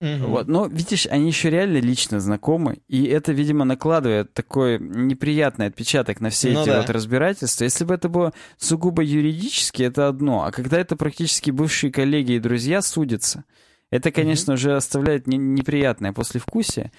Мгм. 0.00 0.26
Вот, 0.26 0.46
но 0.46 0.66
видишь, 0.66 1.06
они 1.10 1.26
еще 1.26 1.50
реально 1.50 1.78
лично 1.78 2.20
знакомы, 2.20 2.78
и 2.86 3.04
это, 3.06 3.32
видимо, 3.32 3.64
накладывает 3.64 4.32
такой 4.32 4.78
неприятный 4.78 5.66
отпечаток 5.66 6.20
на 6.20 6.30
все 6.30 6.52
Ну 6.52 6.62
эти 6.62 6.68
да. 6.70 6.78
вот 6.80 6.88
разбирательства. 6.90 7.64
Если 7.64 7.84
бы 7.84 7.94
это 7.94 8.08
было 8.08 8.32
сугубо 8.58 9.02
юридически, 9.02 9.82
это 9.82 10.06
одно, 10.06 10.44
а 10.44 10.52
когда 10.52 10.78
это 10.78 10.94
практически 10.94 11.50
бывшие 11.50 11.92
коллеги 11.92 12.32
и 12.32 12.38
друзья 12.38 12.80
судятся, 12.80 13.42
это, 13.90 14.12
конечно, 14.12 14.54
уже 14.54 14.76
оставляет 14.76 15.26
не- 15.26 15.36
неприятное 15.36 16.12
послевкусие. 16.12 16.92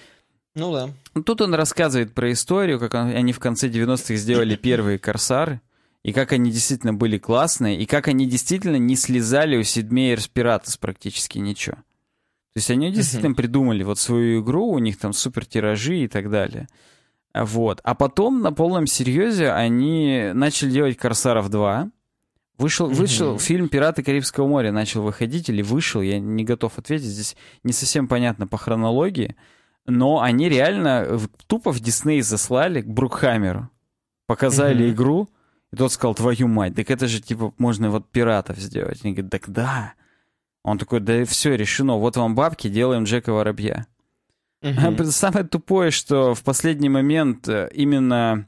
Ну 0.54 0.70
да. 0.74 0.90
Тут 1.22 1.40
он 1.40 1.54
рассказывает 1.54 2.12
про 2.12 2.30
историю, 2.32 2.78
как 2.78 2.92
он- 2.92 3.16
они 3.16 3.32
в 3.32 3.38
конце 3.38 3.68
90-х 3.68 4.14
сделали 4.16 4.56
первые 4.56 4.98
корсары, 4.98 5.62
и 6.02 6.12
как 6.12 6.32
они 6.32 6.50
действительно 6.50 6.94
были 6.94 7.18
классные, 7.18 7.78
и 7.78 7.86
как 7.86 8.08
они 8.08 8.26
действительно 8.26 8.76
не 8.76 8.96
слезали 8.96 9.56
у 9.56 9.60
Meier's 9.60 10.30
Pirates 10.32 10.78
практически 10.80 11.38
ничего. 11.38 11.76
То 11.76 12.56
есть 12.56 12.70
они 12.70 12.90
действительно 12.90 13.34
придумали 13.34 13.84
вот 13.84 13.98
свою 13.98 14.42
игру, 14.42 14.66
у 14.68 14.78
них 14.78 14.98
там 14.98 15.12
супер 15.12 15.46
тиражи 15.46 15.98
и 15.98 16.08
так 16.08 16.30
далее. 16.30 16.68
Вот. 17.32 17.80
А 17.84 17.94
потом 17.94 18.40
на 18.40 18.52
полном 18.52 18.86
серьезе 18.86 19.52
они 19.52 20.30
начали 20.34 20.70
делать 20.70 20.96
Корсаров 20.96 21.48
2. 21.48 21.90
Вышел, 22.58 22.88
вышел 22.88 23.38
фильм 23.38 23.68
«Пираты 23.68 24.02
Карибского 24.02 24.46
моря» 24.46 24.72
начал 24.72 25.02
выходить 25.02 25.48
или 25.48 25.62
вышел, 25.62 26.02
я 26.02 26.18
не 26.18 26.44
готов 26.44 26.76
ответить, 26.78 27.06
здесь 27.06 27.36
не 27.62 27.72
совсем 27.72 28.06
понятно 28.06 28.46
по 28.46 28.58
хронологии, 28.58 29.34
но 29.86 30.20
они 30.20 30.48
реально 30.50 31.20
тупо 31.46 31.72
в 31.72 31.80
Дисней 31.80 32.20
заслали 32.20 32.82
к 32.82 32.86
Брукхаммеру, 32.86 33.70
показали 34.26 34.84
Мгм. 34.84 34.92
игру, 34.92 35.28
и 35.72 35.76
тот 35.76 35.92
сказал, 35.92 36.14
твою 36.14 36.48
мать, 36.48 36.74
так 36.74 36.90
это 36.90 37.06
же 37.06 37.20
типа 37.20 37.54
можно 37.58 37.90
вот 37.90 38.10
пиратов 38.10 38.58
сделать. 38.58 39.04
Они 39.04 39.14
говорят, 39.14 39.30
так 39.30 39.48
да. 39.48 39.94
Он 40.62 40.78
такой, 40.78 41.00
да 41.00 41.24
все, 41.24 41.54
решено, 41.56 41.96
вот 41.96 42.16
вам 42.16 42.34
бабки, 42.34 42.68
делаем 42.68 43.04
Джека 43.04 43.32
Воробья. 43.32 43.86
Мгм. 44.62 45.06
Самое 45.06 45.46
тупое, 45.46 45.90
что 45.90 46.34
в 46.34 46.42
последний 46.42 46.90
момент 46.90 47.48
э, 47.48 47.70
именно 47.72 48.46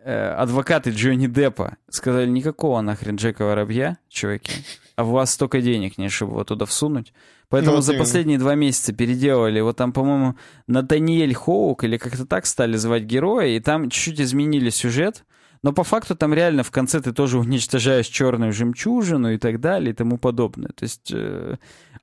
э, 0.00 0.28
адвокаты 0.34 0.90
Джонни 0.90 1.28
Деппа 1.28 1.78
сказали, 1.88 2.28
никакого 2.28 2.82
нахрен 2.82 3.16
Джека 3.16 3.44
Воробья, 3.44 3.96
чуваки, 4.10 4.52
а 4.96 5.04
у 5.04 5.12
вас 5.12 5.32
столько 5.32 5.62
денег 5.62 5.96
нет, 5.96 6.12
чтобы 6.12 6.32
его 6.32 6.44
туда 6.44 6.66
всунуть. 6.66 7.14
Поэтому 7.48 7.72
Ну, 7.72 7.76
вот 7.76 7.84
за 7.84 7.94
последние 7.94 8.38
два 8.38 8.54
месяца 8.54 8.92
переделали. 8.92 9.60
Вот 9.60 9.76
там, 9.76 9.92
по-моему, 9.92 10.36
Натаниэль 10.66 11.32
Хоук 11.32 11.84
или 11.84 11.96
как-то 11.96 12.26
так 12.26 12.44
стали 12.44 12.76
звать 12.76 13.04
героя, 13.04 13.46
и 13.46 13.60
там 13.60 13.88
чуть-чуть 13.88 14.20
изменили 14.20 14.68
сюжет. 14.70 15.24
Но 15.62 15.72
по 15.72 15.84
факту 15.84 16.14
там 16.14 16.32
реально 16.34 16.62
в 16.62 16.70
конце 16.70 17.00
ты 17.00 17.12
тоже 17.12 17.38
уничтожаешь 17.38 18.06
черную 18.06 18.52
жемчужину 18.52 19.32
и 19.32 19.38
так 19.38 19.60
далее 19.60 19.90
и 19.90 19.94
тому 19.94 20.18
подобное. 20.18 20.70
То 20.74 20.84
есть 20.84 21.10
э, 21.12 21.56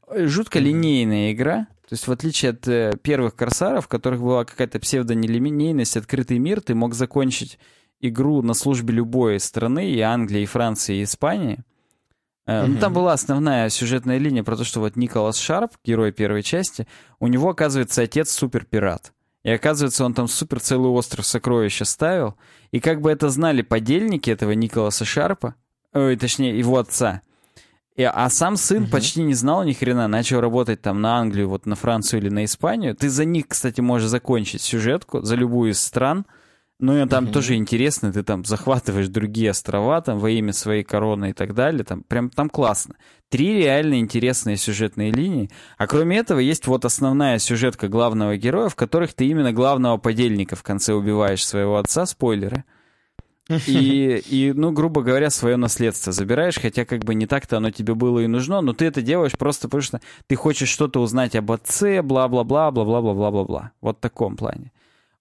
жутко 0.10 0.60
линейная 0.60 1.32
игра. 1.32 1.68
То 1.88 1.94
есть 1.94 2.08
в 2.08 2.12
отличие 2.12 2.52
от 2.52 2.68
э, 2.68 2.94
первых 3.02 3.36
корсаров, 3.36 3.86
в 3.86 3.88
которых 3.88 4.22
была 4.22 4.46
какая-то 4.46 4.80
псевдонелинейность, 4.80 5.98
открытый 5.98 6.40
мир, 6.40 6.62
ты 6.62 6.76
мог 6.76 6.94
закончить 6.94 7.60
игру 8.00 8.42
на 8.42 8.54
службе 8.54 8.94
любой 8.94 9.40
страны, 9.40 9.92
и 9.92 10.00
Англии, 10.02 10.42
и 10.42 10.48
Франции, 10.48 10.98
и 10.98 11.04
Испании. 11.04 11.60
Э, 12.46 12.66
ну, 12.66 12.80
там 12.80 12.94
была 12.94 13.14
основная 13.14 13.70
сюжетная 13.70 14.18
линия 14.18 14.44
про 14.44 14.58
то, 14.58 14.64
что 14.64 14.80
вот 14.80 14.96
Николас 14.96 15.38
Шарп, 15.38 15.74
герой 15.84 16.12
первой 16.12 16.44
части, 16.44 16.88
у 17.20 17.28
него, 17.28 17.50
оказывается, 17.50 18.02
отец 18.02 18.32
суперпират. 18.32 19.14
И 19.44 19.52
оказывается, 19.52 20.06
он 20.06 20.14
там 20.14 20.28
супер 20.28 20.60
целый 20.60 20.90
остров 20.90 21.26
сокровища 21.26 21.86
ставил. 21.86 22.36
И 22.72 22.80
как 22.80 23.02
бы 23.02 23.12
это 23.12 23.30
знали 23.30 23.62
подельники 23.62 24.30
этого 24.30 24.52
Николаса 24.52 25.06
Шарпа, 25.06 25.56
ой, 25.94 26.16
точнее, 26.16 26.58
его 26.58 26.78
отца. 26.78 27.22
И, 27.96 28.04
а 28.04 28.28
сам 28.30 28.58
сын 28.58 28.84
угу. 28.84 28.92
почти 28.92 29.22
не 29.22 29.34
знал 29.36 29.64
ни 29.64 29.74
хрена, 29.74 30.08
начал 30.08 30.40
работать 30.40 30.82
там 30.82 31.02
на 31.02 31.18
Англию, 31.18 31.50
вот 31.50 31.66
на 31.66 31.76
Францию 31.76 32.22
или 32.22 32.30
на 32.30 32.46
Испанию. 32.46 32.96
Ты 32.96 33.10
за 33.10 33.26
них, 33.26 33.48
кстати, 33.50 33.82
можешь 33.82 34.10
закончить 34.10 34.62
сюжетку, 34.62 35.22
за 35.22 35.36
любую 35.36 35.72
из 35.72 35.82
стран. 35.82 36.26
Ну, 36.80 37.02
и 37.02 37.08
там 37.08 37.26
угу. 37.26 37.34
тоже 37.34 37.56
интересно, 37.56 38.12
ты 38.12 38.24
там 38.24 38.44
захватываешь 38.44 39.08
другие 39.08 39.52
острова 39.52 40.02
там 40.02 40.20
во 40.20 40.30
имя 40.30 40.52
своей 40.52 40.84
короны 40.84 41.30
и 41.30 41.34
так 41.34 41.54
далее. 41.54 41.84
Там 41.84 42.04
прям 42.04 42.30
там 42.30 42.50
классно. 42.50 42.96
Три 43.30 43.56
реально 43.56 44.00
интересные 44.00 44.58
сюжетные 44.58 45.12
линии. 45.12 45.50
А 45.78 45.88
кроме 45.88 46.18
этого, 46.18 46.40
есть 46.40 46.68
вот 46.68 46.84
основная 46.84 47.40
сюжетка 47.40 47.88
главного 47.88 48.36
героя, 48.36 48.70
в 48.70 48.76
которых 48.76 49.14
ты 49.14 49.28
именно 49.28 49.54
главного 49.54 49.98
подельника 49.98 50.56
в 50.56 50.64
конце 50.64 50.94
убиваешь 50.94 51.46
своего 51.46 51.78
отца, 51.78 52.06
спойлеры. 52.06 52.66
И, 53.68 54.22
и, 54.30 54.52
ну, 54.54 54.72
грубо 54.72 55.04
говоря, 55.04 55.30
свое 55.30 55.56
наследство 55.56 56.12
забираешь, 56.12 56.60
хотя 56.60 56.84
как 56.84 57.06
бы 57.06 57.14
не 57.14 57.28
так-то 57.28 57.58
оно 57.58 57.72
тебе 57.72 57.94
было 57.94 58.20
и 58.20 58.28
нужно, 58.28 58.60
но 58.60 58.74
ты 58.74 58.86
это 58.86 59.02
делаешь 59.02 59.38
просто 59.38 59.70
потому, 59.70 59.84
что 59.84 60.02
ты 60.28 60.36
хочешь 60.36 60.70
что-то 60.70 61.02
узнать 61.02 61.34
об 61.36 61.50
отце, 61.50 62.02
бла-бла-бла, 62.02 62.72
бла-бла-бла-бла-бла-бла. 62.72 63.72
Вот 63.80 64.00
в 64.00 64.02
таком 64.02 64.36
плане. 64.36 64.73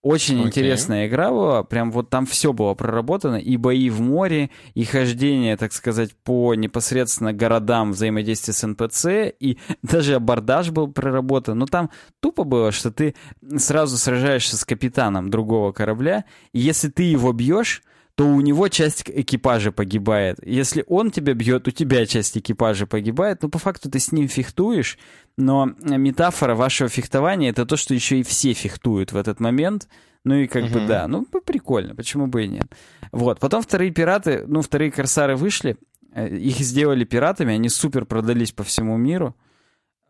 Очень 0.03 0.41
okay. 0.41 0.47
интересная 0.47 1.07
игра 1.07 1.31
была, 1.31 1.62
прям 1.62 1.93
вот 1.93 2.11
там 2.11 2.27
все 2.27 2.53
было 2.53 2.74
проработано, 2.74 3.37
и 3.37 3.57
бои 3.57 3.89
в 3.89 4.01
море, 4.01 4.51
и 4.74 4.85
хождение, 4.85 5.57
так 5.57 5.73
сказать, 5.73 6.11
по 6.24 6.57
непосредственно 6.57 7.33
городам 7.33 7.93
взаимодействия 7.93 8.53
с 8.53 8.66
НПЦ, 8.66 9.07
и 9.39 9.59
даже 9.83 10.16
абордаж 10.16 10.70
был 10.70 10.89
проработан. 10.89 11.57
Но 11.57 11.66
там 11.66 11.91
тупо 12.19 12.43
было, 12.43 12.73
что 12.73 12.91
ты 12.91 13.15
сразу 13.57 13.97
сражаешься 13.97 14.57
с 14.57 14.65
капитаном 14.65 15.31
другого 15.31 15.70
корабля, 15.70 16.24
и 16.53 16.59
если 16.59 16.89
ты 16.89 17.05
его 17.05 17.33
бьешь, 17.33 17.85
то 18.15 18.27
у 18.27 18.41
него 18.41 18.69
часть 18.69 19.05
экипажа 19.07 19.73
погибает. 19.73 20.39
Если 20.45 20.85
он 20.87 21.11
тебя 21.11 21.35
бьет, 21.35 21.67
у 21.67 21.71
тебя 21.71 22.05
часть 22.07 22.37
экипажа 22.37 22.87
погибает. 22.87 23.43
Ну, 23.43 23.49
по 23.49 23.59
факту 23.59 23.91
ты 23.91 23.99
с 23.99 24.13
ним 24.13 24.29
фехтуешь, 24.29 24.99
но 25.37 25.71
метафора 25.81 26.55
вашего 26.55 26.89
фехтования 26.89 27.51
это 27.51 27.65
то, 27.65 27.77
что 27.77 27.95
еще 27.95 28.21
и 28.21 28.23
все 28.23 28.53
фехтуют 28.53 29.13
в 29.13 29.17
этот 29.17 29.41
момент. 29.41 29.89
Ну 30.25 30.37
и 30.37 30.47
как 30.47 30.65
угу. 30.65 30.75
бы 30.75 30.87
да, 30.87 31.09
ну 31.09 31.25
прикольно, 31.25 31.97
почему 31.97 32.27
бы 32.29 32.45
и 32.45 32.49
нет. 32.49 32.67
Вот, 33.11 33.41
потом 33.41 33.61
вторые 33.63 33.91
пираты, 33.91 34.45
ну 34.47 34.63
вторые 34.63 34.93
корсары 34.93 35.35
вышли, 35.35 35.77
э, 36.15 36.29
их 36.37 36.59
сделали 36.59 37.05
пиратами, 37.05 37.55
они 37.55 37.69
супер 37.69 38.05
продались 38.05 38.53
по 38.53 38.63
всему 38.63 38.97
миру. 38.97 39.35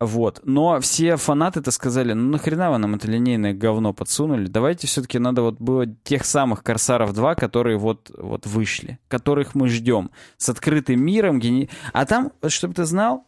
Вот. 0.05 0.41
Но 0.43 0.79
все 0.79 1.15
фанаты-то 1.15 1.71
сказали, 1.71 2.13
ну 2.13 2.31
нахрена 2.31 2.71
вы 2.71 2.77
нам 2.77 2.95
это 2.95 3.07
линейное 3.07 3.53
говно 3.53 3.93
подсунули? 3.93 4.47
Давайте 4.47 4.87
все-таки 4.87 5.19
надо 5.19 5.41
вот 5.41 5.59
было 5.59 5.85
тех 5.87 6.25
самых 6.25 6.63
Корсаров 6.63 7.13
2, 7.13 7.35
которые 7.35 7.77
вот, 7.77 8.11
вот 8.17 8.45
вышли, 8.45 8.99
которых 9.07 9.55
мы 9.55 9.69
ждем. 9.69 10.11
С 10.37 10.49
открытым 10.49 11.01
миром. 11.03 11.39
Гени... 11.39 11.69
А 11.93 12.05
там, 12.05 12.31
чтобы 12.47 12.73
ты 12.73 12.85
знал, 12.85 13.25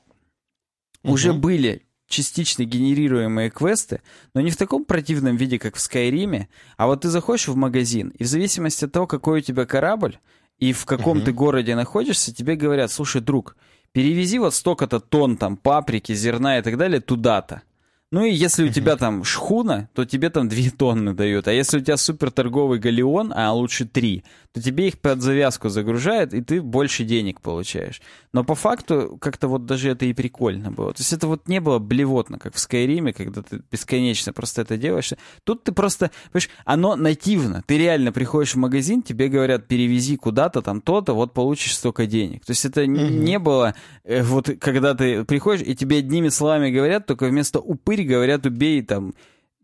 угу. 1.04 1.14
уже 1.14 1.34
были 1.34 1.86
частично 2.08 2.64
генерируемые 2.66 3.50
квесты, 3.50 4.02
но 4.34 4.42
не 4.42 4.52
в 4.52 4.58
таком 4.58 4.86
противном 4.86 5.38
виде, 5.38 5.58
как 5.58 5.76
в 5.76 5.80
Скайриме, 5.80 6.50
а 6.78 6.88
вот 6.88 7.02
ты 7.02 7.10
заходишь 7.10 7.48
в 7.48 7.56
магазин, 7.56 8.10
и 8.10 8.24
в 8.24 8.28
зависимости 8.28 8.86
от 8.86 8.92
того, 8.92 9.08
какой 9.08 9.40
у 9.40 9.42
тебя 9.42 9.66
корабль, 9.66 10.20
и 10.60 10.72
в 10.72 10.86
каком 10.86 11.18
uh 11.18 11.26
ты 11.26 11.34
городе 11.34 11.76
находишься, 11.76 12.34
тебе 12.34 12.56
говорят, 12.56 12.92
слушай, 12.92 13.22
друг, 13.22 13.58
перевези 13.96 14.40
вот 14.40 14.54
столько-то 14.54 15.00
тонн 15.00 15.38
там 15.38 15.56
паприки, 15.56 16.14
зерна 16.14 16.60
и 16.60 16.62
так 16.62 16.78
далее 16.78 17.00
туда-то. 17.00 17.62
Ну 18.12 18.24
и 18.24 18.32
если 18.32 18.64
у 18.64 18.72
тебя 18.72 18.98
там 18.98 19.24
шхуна, 19.24 19.90
то 19.94 20.06
тебе 20.06 20.30
там 20.30 20.48
2 20.48 20.58
тонны 20.78 21.14
дают. 21.14 21.48
А 21.48 21.54
если 21.54 21.80
у 21.80 21.82
тебя 21.82 21.98
супер 21.98 22.32
торговый 22.32 22.80
галеон, 22.80 23.34
а 23.36 23.52
лучше 23.52 23.86
3, 23.86 24.24
то 24.54 24.62
тебе 24.62 24.88
их 24.88 25.00
под 25.00 25.22
завязку 25.22 25.68
загружают, 25.68 26.34
и 26.34 26.42
ты 26.42 26.62
больше 26.62 27.04
денег 27.04 27.42
получаешь. 27.42 28.02
Но 28.32 28.46
по 28.46 28.56
факту 28.56 29.18
как-то 29.20 29.50
вот 29.50 29.66
даже 29.66 29.90
это 29.90 30.06
и 30.06 30.14
прикольно 30.14 30.72
было. 30.72 30.94
То 30.94 31.02
есть 31.02 31.12
это 31.12 31.28
вот 31.28 31.50
не 31.50 31.60
было 31.60 31.80
блевотно, 31.80 32.40
как 32.40 32.56
в 32.56 32.60
Скайриме, 32.60 33.12
когда 33.12 33.42
ты 33.42 33.62
бесконечно 33.70 34.32
просто 34.32 34.62
это 34.62 34.78
делаешь. 34.78 35.12
Тут 35.44 35.64
ты 35.64 35.74
просто, 35.74 36.12
понимаешь, 36.32 36.50
оно 36.64 36.96
нативно. 36.96 37.64
Ты 37.68 37.78
реально 37.78 38.14
приходишь 38.14 38.54
в 38.54 38.58
магазин, 38.58 39.02
тебе 39.02 39.28
говорят, 39.28 39.68
перевези 39.68 40.16
куда-то 40.16 40.62
там 40.62 40.80
то-то, 40.80 41.14
вот 41.14 41.34
получишь 41.34 41.76
столько 41.76 42.06
денег. 42.06 42.46
То 42.46 42.52
есть 42.52 42.64
это 42.64 42.84
угу. 42.84 42.92
не 42.92 43.40
было 43.40 43.76
э, 44.04 44.22
вот 44.24 44.50
когда 44.60 44.94
ты 44.94 45.26
приходишь, 45.26 45.68
и 45.68 45.76
тебе 45.76 45.98
одними 45.98 46.30
словами 46.30 46.70
говорят, 46.70 47.08
только 47.08 47.26
вместо 47.26 47.60
упырь 47.96 48.08
говорят, 48.08 48.46
убей 48.46 48.82
там, 48.82 49.14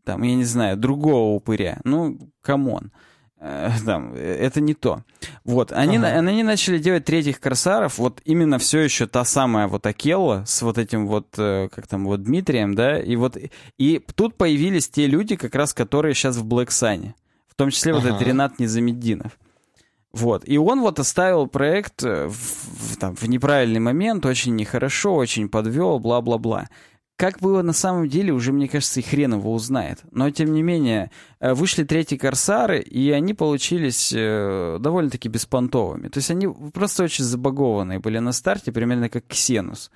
там, 0.03 0.23
я 0.23 0.35
не 0.35 0.43
знаю, 0.43 0.77
другого 0.77 1.35
упыря. 1.35 1.79
Ну, 1.83 2.17
come 2.41 2.70
on. 2.70 2.91
Э, 3.39 3.71
там, 3.85 4.13
это 4.13 4.61
не 4.61 4.73
то. 4.73 5.03
Вот, 5.43 5.71
они, 5.71 5.97
ага. 5.97 6.07
они 6.07 6.43
начали 6.43 6.77
делать 6.77 7.05
третьих 7.05 7.39
корсаров, 7.39 7.97
вот 7.97 8.21
именно 8.25 8.57
все 8.57 8.79
еще 8.79 9.07
та 9.07 9.25
самая 9.25 9.67
вот 9.67 9.85
Акелла 9.85 10.43
с 10.45 10.61
вот 10.61 10.77
этим 10.77 11.07
вот, 11.07 11.27
э, 11.37 11.69
как 11.73 11.87
там, 11.87 12.05
вот 12.05 12.23
Дмитрием, 12.23 12.75
да, 12.75 12.99
и 12.99 13.15
вот, 13.15 13.37
и 13.77 14.01
тут 14.15 14.37
появились 14.37 14.89
те 14.89 15.07
люди, 15.07 15.35
как 15.35 15.55
раз, 15.55 15.73
которые 15.73 16.13
сейчас 16.13 16.37
в 16.37 16.45
Black 16.45 16.71
Sun 16.71 16.98
е, 16.98 17.15
в 17.47 17.55
том 17.55 17.71
числе 17.71 17.93
ага. 17.93 18.01
вот 18.01 18.09
этот 18.09 18.27
Ренат 18.27 18.59
Незаметдинов. 18.59 19.31
Вот, 20.13 20.43
и 20.45 20.57
он 20.57 20.81
вот 20.81 20.99
оставил 20.99 21.47
проект 21.47 22.03
в, 22.03 22.29
в, 22.29 22.97
там, 22.97 23.15
в 23.15 23.27
неправильный 23.27 23.79
момент, 23.79 24.25
очень 24.25 24.55
нехорошо, 24.55 25.15
очень 25.15 25.47
подвел, 25.49 25.99
бла-бла-бла. 25.99 26.67
Как 27.21 27.37
было 27.39 27.61
на 27.61 27.71
самом 27.71 28.09
деле, 28.09 28.33
уже, 28.33 28.51
мне 28.51 28.67
кажется, 28.67 28.99
и 28.99 29.03
хрен 29.03 29.35
его 29.35 29.53
узнает. 29.53 29.99
Но, 30.09 30.31
тем 30.31 30.53
не 30.53 30.63
менее, 30.63 31.11
э, 31.39 31.53
вышли 31.53 31.83
третьи 31.83 32.17
«Корсары», 32.17 32.79
и 32.79 33.11
они 33.11 33.35
получились 33.35 34.11
э, 34.11 34.79
довольно-таки 34.79 35.29
беспонтовыми. 35.29 36.07
То 36.07 36.17
есть 36.17 36.31
они 36.31 36.47
просто 36.73 37.03
очень 37.03 37.23
забагованные 37.23 37.99
были 37.99 38.17
на 38.17 38.31
старте, 38.31 38.71
примерно 38.71 39.07
как 39.07 39.27
«Ксенус». 39.27 39.91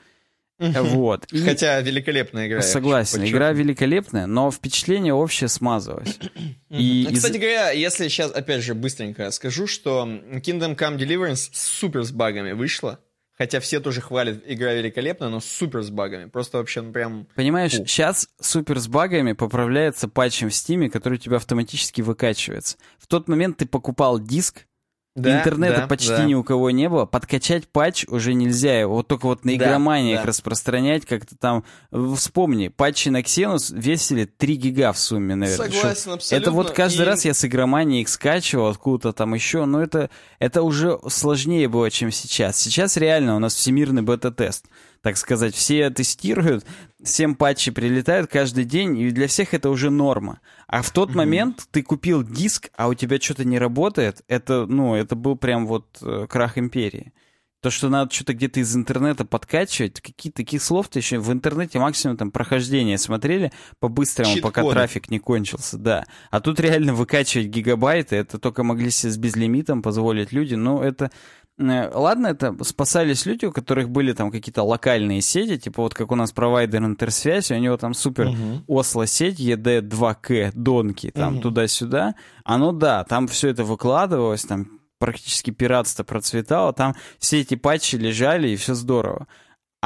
Вот. 0.59 1.25
И... 1.31 1.43
Хотя 1.43 1.81
великолепная 1.81 2.47
игра. 2.47 2.61
Согласен, 2.61 3.25
игра 3.25 3.53
великолепная, 3.53 4.27
но 4.27 4.51
впечатление 4.51 5.15
общее 5.15 5.47
смазывалось. 5.47 6.19
И, 6.69 7.07
ну, 7.09 7.15
Кстати 7.15 7.37
из... 7.37 7.39
говоря, 7.39 7.71
если 7.71 8.07
сейчас, 8.07 8.33
опять 8.33 8.61
же, 8.61 8.75
быстренько 8.75 9.31
скажу, 9.31 9.65
что 9.65 10.03
Kingdom 10.05 10.77
Come 10.77 10.99
Deliverance 10.99 11.49
супер 11.53 12.03
с 12.03 12.11
багами 12.11 12.51
вышла. 12.51 12.99
Хотя 13.37 13.59
все 13.59 13.79
тоже 13.79 14.01
хвалят, 14.01 14.41
игра 14.45 14.73
великолепная, 14.73 15.29
но 15.29 15.41
супер 15.41 15.83
с 15.83 15.89
багами. 15.89 16.29
Просто 16.29 16.57
вообще 16.57 16.81
ну, 16.81 16.93
прям... 16.93 17.27
Понимаешь, 17.35 17.73
Фу. 17.73 17.85
сейчас 17.85 18.29
супер 18.39 18.79
с 18.79 18.87
багами 18.87 19.33
поправляется 19.33 20.07
патчем 20.07 20.49
в 20.49 20.53
Steam 20.53 20.79
е, 20.79 20.89
который 20.89 21.15
у 21.15 21.17
тебя 21.17 21.37
автоматически 21.37 22.01
выкачивается. 22.01 22.77
В 22.97 23.07
тот 23.07 23.27
момент 23.27 23.57
ты 23.57 23.65
покупал 23.65 24.19
диск, 24.19 24.67
да, 25.15 25.39
Интернета 25.39 25.81
да, 25.81 25.87
почти 25.87 26.09
да. 26.09 26.25
ни 26.25 26.33
у 26.33 26.43
кого 26.43 26.71
не 26.71 26.89
было. 26.89 27.05
Подкачать 27.05 27.69
патч 27.69 28.05
уже 28.09 28.33
нельзя. 28.33 28.85
Вот 28.85 29.07
только 29.07 29.27
вот 29.27 29.45
на 29.45 29.55
игроманиях 29.55 30.17
да, 30.17 30.23
да. 30.23 30.27
распространять 30.27 31.05
как-то 31.05 31.37
там. 31.37 31.63
Вспомни, 32.15 32.67
патчи 32.67 33.07
на 33.07 33.21
Xenos 33.21 33.73
весили 33.73 34.25
3 34.25 34.55
гига 34.55 34.91
в 34.91 34.99
сумме, 34.99 35.35
наверное. 35.35 35.69
Согласен, 35.71 36.11
абсолютно. 36.11 36.43
Это 36.43 36.51
вот 36.51 36.71
каждый 36.71 37.03
и... 37.03 37.05
раз 37.05 37.23
я 37.23 37.33
с 37.33 37.45
игроманией 37.45 38.01
их 38.01 38.09
скачивал 38.09 38.67
откуда-то 38.67 39.13
там 39.13 39.33
еще, 39.33 39.63
но 39.63 39.81
это, 39.81 40.09
это 40.39 40.63
уже 40.63 40.99
сложнее 41.07 41.69
было, 41.69 41.89
чем 41.89 42.11
сейчас. 42.11 42.59
Сейчас 42.59 42.97
реально 42.97 43.37
у 43.37 43.39
нас 43.39 43.55
всемирный 43.55 44.01
бета-тест 44.01 44.65
так 45.05 45.17
сказать, 45.17 45.53
все 45.53 45.91
тестируют, 45.91 46.65
всем 47.03 47.35
патчи 47.35 47.69
прилетают 47.69 48.27
каждый 48.27 48.63
день, 48.63 48.97
и 48.97 49.11
для 49.11 49.27
всех 49.27 49.53
это 49.53 49.69
уже 49.69 49.91
норма. 49.91 50.39
А 50.65 50.81
в 50.81 50.89
тот 50.89 51.11
mm-hmm. 51.11 51.15
момент 51.15 51.67
ты 51.69 51.83
купил 51.83 52.23
диск, 52.23 52.71
а 52.75 52.87
у 52.87 52.95
тебя 52.95 53.21
что-то 53.21 53.45
не 53.45 53.59
работает, 53.59 54.23
это, 54.27 54.65
ну, 54.65 54.95
это 54.95 55.15
был 55.15 55.35
прям 55.35 55.67
вот 55.67 55.85
э, 56.01 56.25
крах 56.27 56.57
империи. 56.57 57.13
То, 57.61 57.69
что 57.69 57.89
надо 57.89 58.11
что-то 58.11 58.33
где-то 58.33 58.61
из 58.61 58.75
интернета 58.75 59.25
подкачивать, 59.25 60.01
какие 60.01 60.31
таких 60.31 60.63
слов-то 60.63 60.97
еще 60.97 61.19
в 61.19 61.31
интернете 61.31 61.77
максимум 61.77 62.17
там 62.17 62.31
прохождение 62.31 62.97
смотрели 62.97 63.51
по-быстрому, 63.79 64.41
пока 64.41 64.63
трафик 64.67 65.11
не 65.11 65.19
кончился, 65.19 65.77
да. 65.77 66.05
А 66.31 66.41
тут 66.41 66.59
реально 66.59 66.95
выкачивать 66.95 67.47
гигабайты, 67.47 68.15
это 68.15 68.39
только 68.39 68.63
могли 68.63 68.89
себе 68.89 69.11
с 69.11 69.17
безлимитом 69.17 69.83
позволить 69.83 70.31
люди, 70.31 70.55
но 70.55 70.83
это 70.83 71.11
ладно, 71.57 72.27
это 72.27 72.55
спасались 72.63 73.25
люди, 73.25 73.45
у 73.45 73.51
которых 73.51 73.89
были 73.89 74.13
там 74.13 74.31
какие-то 74.31 74.63
локальные 74.63 75.21
сети, 75.21 75.57
типа 75.57 75.83
вот 75.83 75.93
как 75.93 76.11
у 76.11 76.15
нас 76.15 76.31
провайдер 76.31 76.83
интерсвязи, 76.83 77.53
у 77.53 77.57
него 77.57 77.77
там 77.77 77.93
супер 77.93 78.27
uh-huh. 78.27 78.63
Осло-сеть, 78.67 79.39
ED2К, 79.39 80.51
Донки, 80.53 81.11
там 81.11 81.37
uh-huh. 81.37 81.41
туда-сюда. 81.41 82.15
Оно, 82.43 82.71
да, 82.71 83.03
там 83.05 83.27
все 83.27 83.49
это 83.49 83.63
выкладывалось, 83.63 84.43
там 84.43 84.81
практически 84.99 85.51
пиратство 85.51 86.03
процветало, 86.03 86.73
там 86.73 86.95
все 87.19 87.41
эти 87.41 87.55
патчи 87.55 87.95
лежали, 87.95 88.49
и 88.49 88.55
все 88.55 88.73
здорово. 88.73 89.27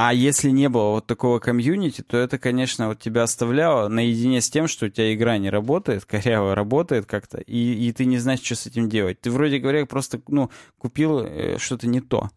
А 0.02 0.14
если 0.14 0.48
не 0.48 0.70
было 0.70 0.92
вот 0.92 1.06
такого 1.06 1.40
комьюнити, 1.40 2.00
то 2.00 2.16
это, 2.16 2.38
конечно, 2.38 2.88
вот 2.88 3.00
тебя 3.00 3.24
оставляло 3.24 3.88
наедине 3.88 4.40
с 4.40 4.48
тем, 4.48 4.66
что 4.66 4.86
у 4.86 4.88
тебя 4.88 5.12
игра 5.12 5.36
не 5.36 5.50
работает, 5.50 6.04
коряво 6.06 6.54
работает 6.54 7.04
как-то, 7.04 7.36
и, 7.36 7.86
и 7.86 7.92
ты 7.92 8.06
не 8.06 8.16
знаешь, 8.16 8.40
что 8.40 8.54
с 8.54 8.64
этим 8.64 8.88
делать. 8.88 9.20
Ты 9.20 9.30
вроде 9.30 9.58
говоря 9.58 9.84
просто, 9.84 10.18
ну, 10.26 10.50
купил 10.78 11.18
э, 11.20 11.58
что-то 11.58 11.86
не 11.86 12.00
то. 12.00 12.30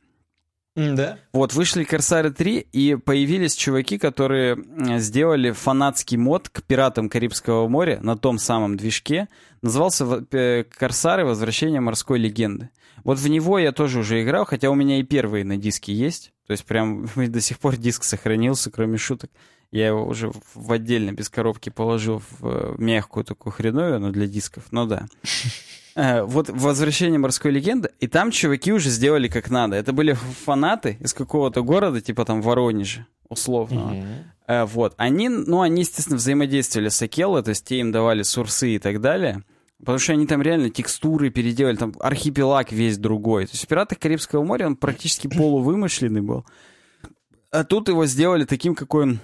Да. 0.75 1.19
Вот, 1.31 1.53
вышли 1.53 1.85
Корсары 1.85 2.31
3, 2.31 2.67
и 2.73 2.95
появились 2.95 3.55
чуваки, 3.55 3.97
которые 3.97 4.57
сделали 4.99 5.51
фанатский 5.51 6.17
мод 6.17 6.49
к 6.49 6.63
«Пиратам 6.63 7.07
Карибского 7.07 7.69
моря» 7.69 7.99
на 8.01 8.17
том 8.17 8.39
самом 8.39 8.75
движке. 8.75 9.29
Назывался 9.61 10.25
э, 10.31 10.65
«Корсары. 10.65 11.23
Возвращение 11.23 11.79
морской 11.79 12.19
легенды». 12.19 12.71
Вот 13.03 13.19
в 13.19 13.27
него 13.27 13.59
я 13.59 13.71
тоже 13.71 13.99
уже 13.99 14.23
играл, 14.23 14.45
хотя 14.45 14.69
у 14.69 14.75
меня 14.75 14.99
и 14.99 15.03
первые 15.03 15.43
на 15.43 15.57
диске 15.57 15.93
есть. 15.93 16.31
То 16.47 16.51
есть 16.51 16.65
прям 16.65 17.07
до 17.15 17.41
сих 17.41 17.59
пор 17.59 17.77
диск 17.77 18.03
сохранился, 18.03 18.71
кроме 18.71 18.97
шуток. 18.97 19.31
Я 19.71 19.87
его 19.87 20.05
уже 20.05 20.31
в 20.53 20.71
отдельно 20.71 21.13
без 21.13 21.29
коробки 21.29 21.69
положил 21.69 22.21
в 22.39 22.45
э, 22.47 22.75
мягкую 22.77 23.23
такую 23.23 23.51
хреновую, 23.51 23.99
но 23.99 24.11
для 24.11 24.27
дисков. 24.27 24.65
Ну 24.71 24.85
да. 24.85 25.07
Э, 25.95 26.23
вот 26.23 26.49
«Возвращение 26.49 27.19
морской 27.19 27.51
легенды», 27.51 27.91
и 27.99 28.07
там 28.07 28.31
чуваки 28.31 28.73
уже 28.73 28.89
сделали 28.89 29.27
как 29.27 29.51
надо. 29.51 29.75
Это 29.75 29.93
были 29.93 30.13
фанаты 30.13 30.97
из 30.99 31.13
какого-то 31.13 31.61
города, 31.61 32.01
типа 32.01 32.25
там 32.25 32.41
Воронежа, 32.41 33.05
условного. 33.29 33.93
Mm-hmm. 34.47 34.65
Вот. 34.73 34.95
Они, 34.97 35.29
ну, 35.29 35.61
они, 35.61 35.81
естественно, 35.81 36.17
взаимодействовали 36.17 36.89
с 36.89 36.99
Акелло, 36.99 37.43
то 37.43 37.49
есть 37.49 37.65
те 37.65 37.79
им 37.79 37.91
давали 37.91 38.23
сурсы 38.23 38.71
и 38.71 38.79
так 38.79 39.01
далее. 39.01 39.43
Потому 39.79 39.99
что 39.99 40.13
они 40.13 40.25
там 40.27 40.41
реально 40.41 40.69
текстуры 40.69 41.29
переделали, 41.29 41.75
там 41.75 41.93
архипелаг 41.99 42.71
весь 42.71 42.97
другой. 42.97 43.45
То 43.45 43.51
есть 43.53 43.65
в 43.65 43.67
«Пиратах 43.67 43.99
Карибского 43.99 44.43
моря» 44.43 44.67
он 44.67 44.75
практически 44.75 45.27
полувымышленный 45.35 46.21
был. 46.21 46.45
А 47.51 47.63
тут 47.63 47.89
его 47.89 48.05
сделали 48.05 48.45
таким, 48.45 48.75
какой 48.75 49.03
он 49.03 49.19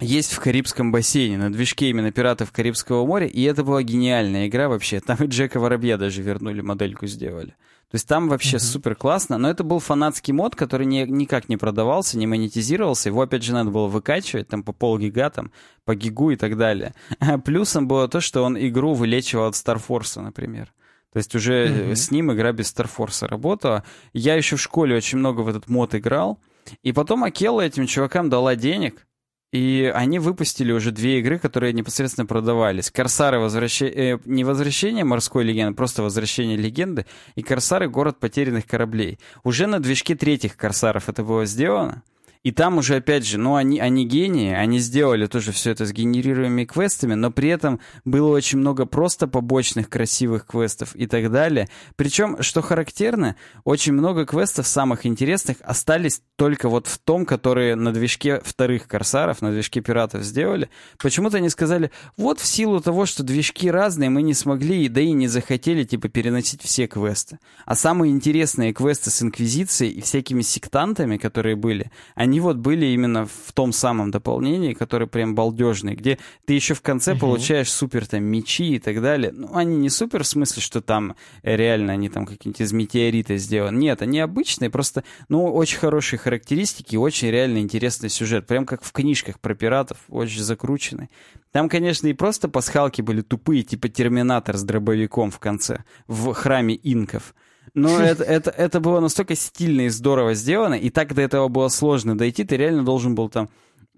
есть 0.00 0.32
в 0.32 0.40
Карибском 0.40 0.92
бассейне, 0.92 1.38
на 1.38 1.52
движке 1.52 1.90
именно 1.90 2.12
«Пиратов 2.12 2.52
Карибского 2.52 3.04
моря», 3.06 3.26
и 3.26 3.42
это 3.42 3.64
была 3.64 3.82
гениальная 3.82 4.48
игра 4.48 4.68
вообще. 4.68 5.00
Там 5.00 5.18
и 5.18 5.26
Джека 5.26 5.60
Воробья 5.60 5.98
даже 5.98 6.22
вернули, 6.22 6.60
модельку 6.60 7.06
сделали. 7.06 7.54
То 7.90 7.94
есть 7.94 8.06
там 8.06 8.28
вообще 8.28 8.56
mm-hmm. 8.56 8.72
супер 8.72 8.94
классно, 8.94 9.38
но 9.38 9.48
это 9.48 9.64
был 9.64 9.78
фанатский 9.78 10.34
мод, 10.34 10.54
который 10.54 10.84
не, 10.84 11.04
никак 11.04 11.48
не 11.48 11.56
продавался, 11.56 12.18
не 12.18 12.26
монетизировался. 12.26 13.08
Его, 13.08 13.22
опять 13.22 13.42
же, 13.42 13.54
надо 13.54 13.70
было 13.70 13.86
выкачивать 13.86 14.48
там 14.48 14.62
по 14.62 14.72
полгига, 14.72 15.30
там, 15.30 15.52
по 15.86 15.94
гигу 15.94 16.30
и 16.30 16.36
так 16.36 16.58
далее. 16.58 16.94
плюсом 17.46 17.88
было 17.88 18.06
то, 18.06 18.20
что 18.20 18.42
он 18.44 18.58
игру 18.58 18.92
вылечивал 18.92 19.46
от 19.46 19.56
StarForce 19.56 20.08
а, 20.08 20.20
например. 20.20 20.74
То 21.14 21.16
есть 21.16 21.34
уже 21.34 21.66
mm-hmm. 21.66 21.94
с 21.94 22.10
ним 22.10 22.30
игра 22.30 22.52
без 22.52 22.68
StarForce 22.68 23.20
а 23.20 23.26
работала. 23.26 23.84
Я 24.12 24.34
еще 24.34 24.56
в 24.56 24.60
школе 24.60 24.94
очень 24.94 25.16
много 25.16 25.40
в 25.40 25.48
этот 25.48 25.68
мод 25.68 25.94
играл. 25.94 26.38
И 26.82 26.92
потом 26.92 27.24
Акелла 27.24 27.62
этим 27.62 27.86
чувакам 27.86 28.28
дала 28.28 28.54
денег, 28.54 29.06
и 29.52 29.90
они 29.94 30.18
выпустили 30.18 30.72
уже 30.72 30.92
две 30.92 31.20
игры, 31.20 31.38
которые 31.38 31.72
непосредственно 31.72 32.26
продавались. 32.26 32.90
Корсары 32.90 33.38
возвращение... 33.38 34.14
Э, 34.14 34.18
не 34.26 34.44
возвращение 34.44 35.04
морской 35.04 35.42
легенды, 35.44 35.74
просто 35.74 36.02
возвращение 36.02 36.56
легенды. 36.56 37.06
И 37.34 37.42
Корсары 37.42 37.88
город 37.88 38.18
потерянных 38.18 38.66
кораблей. 38.66 39.18
Уже 39.44 39.66
на 39.66 39.80
движке 39.80 40.14
третьих 40.14 40.56
Корсаров 40.56 41.08
это 41.08 41.22
было 41.22 41.46
сделано. 41.46 42.02
И 42.42 42.52
там 42.52 42.78
уже, 42.78 42.96
опять 42.96 43.26
же, 43.26 43.38
ну, 43.38 43.56
они, 43.56 43.80
они 43.80 44.06
гении, 44.06 44.52
они 44.52 44.78
сделали 44.78 45.26
тоже 45.26 45.52
все 45.52 45.70
это 45.70 45.86
с 45.86 45.92
генерируемыми 45.92 46.64
квестами, 46.64 47.14
но 47.14 47.30
при 47.30 47.48
этом 47.48 47.80
было 48.04 48.28
очень 48.28 48.58
много 48.58 48.86
просто 48.86 49.26
побочных 49.26 49.88
красивых 49.88 50.46
квестов 50.46 50.94
и 50.94 51.06
так 51.06 51.30
далее. 51.30 51.68
Причем, 51.96 52.42
что 52.42 52.62
характерно, 52.62 53.36
очень 53.64 53.92
много 53.92 54.26
квестов 54.26 54.66
самых 54.66 55.06
интересных 55.06 55.58
остались 55.62 56.22
только 56.36 56.68
вот 56.68 56.86
в 56.86 56.98
том, 56.98 57.26
которые 57.26 57.74
на 57.74 57.92
движке 57.92 58.40
вторых 58.44 58.86
корсаров, 58.86 59.42
на 59.42 59.50
движке 59.50 59.80
пиратов 59.80 60.22
сделали. 60.22 60.70
Почему-то 60.98 61.38
они 61.38 61.48
сказали, 61.48 61.90
вот 62.16 62.40
в 62.40 62.46
силу 62.46 62.80
того, 62.80 63.06
что 63.06 63.22
движки 63.22 63.70
разные, 63.70 64.10
мы 64.10 64.22
не 64.22 64.34
смогли, 64.34 64.88
да 64.88 65.00
и 65.00 65.12
не 65.12 65.28
захотели, 65.28 65.84
типа, 65.84 66.08
переносить 66.08 66.62
все 66.62 66.86
квесты. 66.86 67.38
А 67.66 67.74
самые 67.74 68.12
интересные 68.12 68.72
квесты 68.72 69.10
с 69.10 69.22
Инквизицией 69.22 69.92
и 69.92 70.00
всякими 70.00 70.42
сектантами, 70.42 71.16
которые 71.16 71.56
были, 71.56 71.90
они 72.14 72.37
они 72.38 72.40
вот 72.40 72.56
были 72.56 72.86
именно 72.86 73.26
в 73.26 73.52
том 73.52 73.72
самом 73.72 74.12
дополнении, 74.12 74.72
который 74.72 75.08
прям 75.08 75.34
балдежный, 75.34 75.96
где 75.96 76.18
ты 76.46 76.54
еще 76.54 76.74
в 76.74 76.82
конце 76.82 77.12
угу. 77.12 77.20
получаешь 77.20 77.70
супер 77.70 78.06
там 78.06 78.22
мечи 78.22 78.76
и 78.76 78.78
так 78.78 79.02
далее. 79.02 79.32
Ну, 79.32 79.50
они 79.54 79.76
не 79.76 79.90
супер 79.90 80.22
в 80.22 80.26
смысле, 80.26 80.62
что 80.62 80.80
там 80.80 81.16
реально 81.42 81.94
они 81.94 82.08
там 82.08 82.26
какие-нибудь 82.26 82.60
из 82.60 82.72
метеорита 82.72 83.36
сделаны. 83.38 83.76
Нет, 83.76 84.02
они 84.02 84.20
обычные, 84.20 84.70
просто, 84.70 85.02
ну, 85.28 85.52
очень 85.52 85.78
хорошие 85.78 86.20
характеристики 86.20 86.94
и 86.94 86.98
очень 86.98 87.30
реально 87.30 87.58
интересный 87.58 88.08
сюжет. 88.08 88.46
Прям 88.46 88.66
как 88.66 88.84
в 88.84 88.92
книжках 88.92 89.40
про 89.40 89.56
пиратов, 89.56 89.98
очень 90.08 90.42
закрученный. 90.42 91.10
Там, 91.50 91.68
конечно, 91.68 92.06
и 92.06 92.12
просто 92.12 92.48
пасхалки 92.48 93.02
были 93.02 93.22
тупые, 93.22 93.64
типа 93.64 93.88
Терминатор 93.88 94.56
с 94.56 94.62
дробовиком 94.62 95.32
в 95.32 95.40
конце, 95.40 95.82
в 96.06 96.32
храме 96.34 96.78
инков. 96.84 97.34
Но 97.74 98.00
это, 98.00 98.24
это, 98.24 98.50
это 98.50 98.80
было 98.80 99.00
настолько 99.00 99.34
стильно 99.34 99.82
и 99.82 99.88
здорово 99.88 100.34
сделано, 100.34 100.74
и 100.74 100.90
так 100.90 101.14
до 101.14 101.22
этого 101.22 101.48
было 101.48 101.68
сложно 101.68 102.16
дойти, 102.16 102.44
ты 102.44 102.56
реально 102.56 102.84
должен 102.84 103.14
был 103.14 103.28
там, 103.28 103.48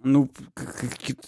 ну, 0.02 0.30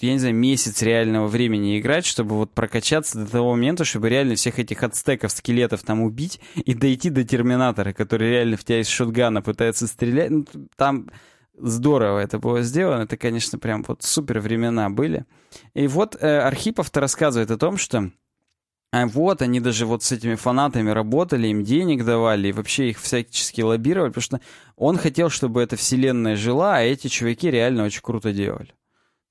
я 0.00 0.12
не 0.12 0.18
знаю, 0.18 0.34
месяц 0.34 0.82
реального 0.82 1.26
времени 1.26 1.78
играть, 1.78 2.06
чтобы 2.06 2.36
вот 2.36 2.52
прокачаться 2.52 3.18
до 3.18 3.30
того 3.30 3.50
момента, 3.52 3.84
чтобы 3.84 4.08
реально 4.08 4.34
всех 4.34 4.58
этих 4.58 4.82
ацтеков, 4.82 5.32
скелетов 5.32 5.82
там 5.82 6.02
убить 6.02 6.40
и 6.54 6.74
дойти 6.74 7.10
до 7.10 7.24
Терминатора, 7.24 7.92
который 7.92 8.30
реально 8.30 8.56
в 8.56 8.64
тебя 8.64 8.80
из 8.80 8.88
шотгана 8.88 9.42
пытается 9.42 9.86
стрелять. 9.86 10.30
Ну, 10.30 10.46
там 10.76 11.10
здорово 11.58 12.20
это 12.20 12.38
было 12.38 12.62
сделано, 12.62 13.02
это, 13.02 13.16
конечно, 13.16 13.58
прям 13.58 13.84
вот 13.86 14.02
супер 14.02 14.40
времена 14.40 14.88
были. 14.90 15.26
И 15.74 15.86
вот 15.86 16.16
э, 16.18 16.38
Архипов-то 16.38 17.00
рассказывает 17.00 17.50
о 17.50 17.58
том, 17.58 17.76
что 17.76 18.10
а 18.92 19.06
вот, 19.06 19.40
они 19.40 19.58
даже 19.58 19.86
вот 19.86 20.02
с 20.02 20.12
этими 20.12 20.34
фанатами 20.34 20.90
работали, 20.90 21.48
им 21.48 21.64
денег 21.64 22.04
давали, 22.04 22.48
и 22.48 22.52
вообще 22.52 22.90
их 22.90 23.00
всячески 23.00 23.62
лоббировали, 23.62 24.10
потому 24.10 24.22
что 24.22 24.40
он 24.76 24.98
хотел, 24.98 25.30
чтобы 25.30 25.62
эта 25.62 25.76
вселенная 25.76 26.36
жила, 26.36 26.76
а 26.76 26.82
эти 26.82 27.08
чуваки 27.08 27.50
реально 27.50 27.84
очень 27.84 28.02
круто 28.02 28.34
делали. 28.34 28.74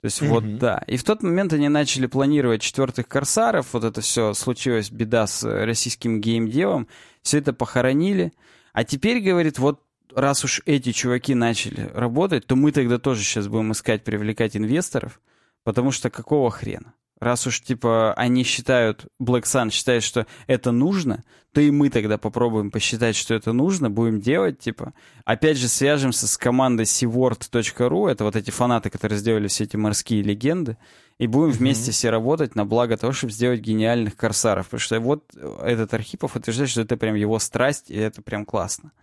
То 0.01 0.05
есть 0.05 0.19
mm-hmm. 0.19 0.27
вот, 0.29 0.57
да. 0.57 0.83
И 0.87 0.97
в 0.97 1.03
тот 1.03 1.21
момент 1.21 1.53
они 1.53 1.69
начали 1.69 2.07
планировать 2.07 2.63
четвертых 2.63 3.07
корсаров, 3.07 3.67
вот 3.73 3.83
это 3.83 4.01
все, 4.01 4.33
случилась 4.33 4.89
беда 4.89 5.27
с 5.27 5.43
российским 5.43 6.21
геймдевом, 6.21 6.87
все 7.21 7.37
это 7.37 7.53
похоронили. 7.53 8.33
А 8.73 8.83
теперь, 8.83 9.21
говорит, 9.21 9.59
вот 9.59 9.83
раз 10.15 10.43
уж 10.43 10.63
эти 10.65 10.91
чуваки 10.91 11.35
начали 11.35 11.91
работать, 11.93 12.47
то 12.47 12.55
мы 12.55 12.71
тогда 12.71 12.97
тоже 12.97 13.23
сейчас 13.23 13.47
будем 13.47 13.73
искать, 13.73 14.03
привлекать 14.03 14.57
инвесторов, 14.57 15.21
потому 15.63 15.91
что 15.91 16.09
какого 16.09 16.49
хрена? 16.49 16.95
Раз 17.21 17.45
уж, 17.45 17.61
типа, 17.61 18.13
они 18.15 18.43
считают, 18.43 19.05
Black 19.21 19.43
Sun 19.43 19.69
считает, 19.69 20.01
что 20.01 20.25
это 20.47 20.71
нужно, 20.71 21.23
то 21.53 21.61
и 21.61 21.69
мы 21.69 21.91
тогда 21.91 22.17
попробуем 22.17 22.71
посчитать, 22.71 23.15
что 23.15 23.35
это 23.35 23.53
нужно, 23.53 23.91
будем 23.91 24.19
делать, 24.19 24.57
типа. 24.57 24.93
Опять 25.23 25.57
же, 25.57 25.67
свяжемся 25.67 26.27
с 26.27 26.35
командой 26.35 26.85
seaword.ru, 26.85 28.09
это 28.09 28.23
вот 28.23 28.35
эти 28.35 28.49
фанаты, 28.49 28.89
которые 28.89 29.19
сделали 29.19 29.47
все 29.47 29.65
эти 29.65 29.75
морские 29.75 30.23
легенды, 30.23 30.77
и 31.19 31.27
будем 31.27 31.51
mm-hmm. 31.51 31.57
вместе 31.57 31.91
все 31.91 32.09
работать 32.09 32.55
на 32.55 32.65
благо 32.65 32.97
того, 32.97 33.13
чтобы 33.13 33.31
сделать 33.31 33.59
гениальных 33.59 34.15
корсаров. 34.15 34.65
Потому 34.65 34.79
что 34.79 34.99
вот 34.99 35.23
этот 35.61 35.93
Архипов 35.93 36.35
утверждает, 36.35 36.71
что 36.71 36.81
это 36.81 36.97
прям 36.97 37.13
его 37.13 37.37
страсть, 37.37 37.91
и 37.91 37.95
это 37.97 38.23
прям 38.23 38.45
классно. 38.45 38.93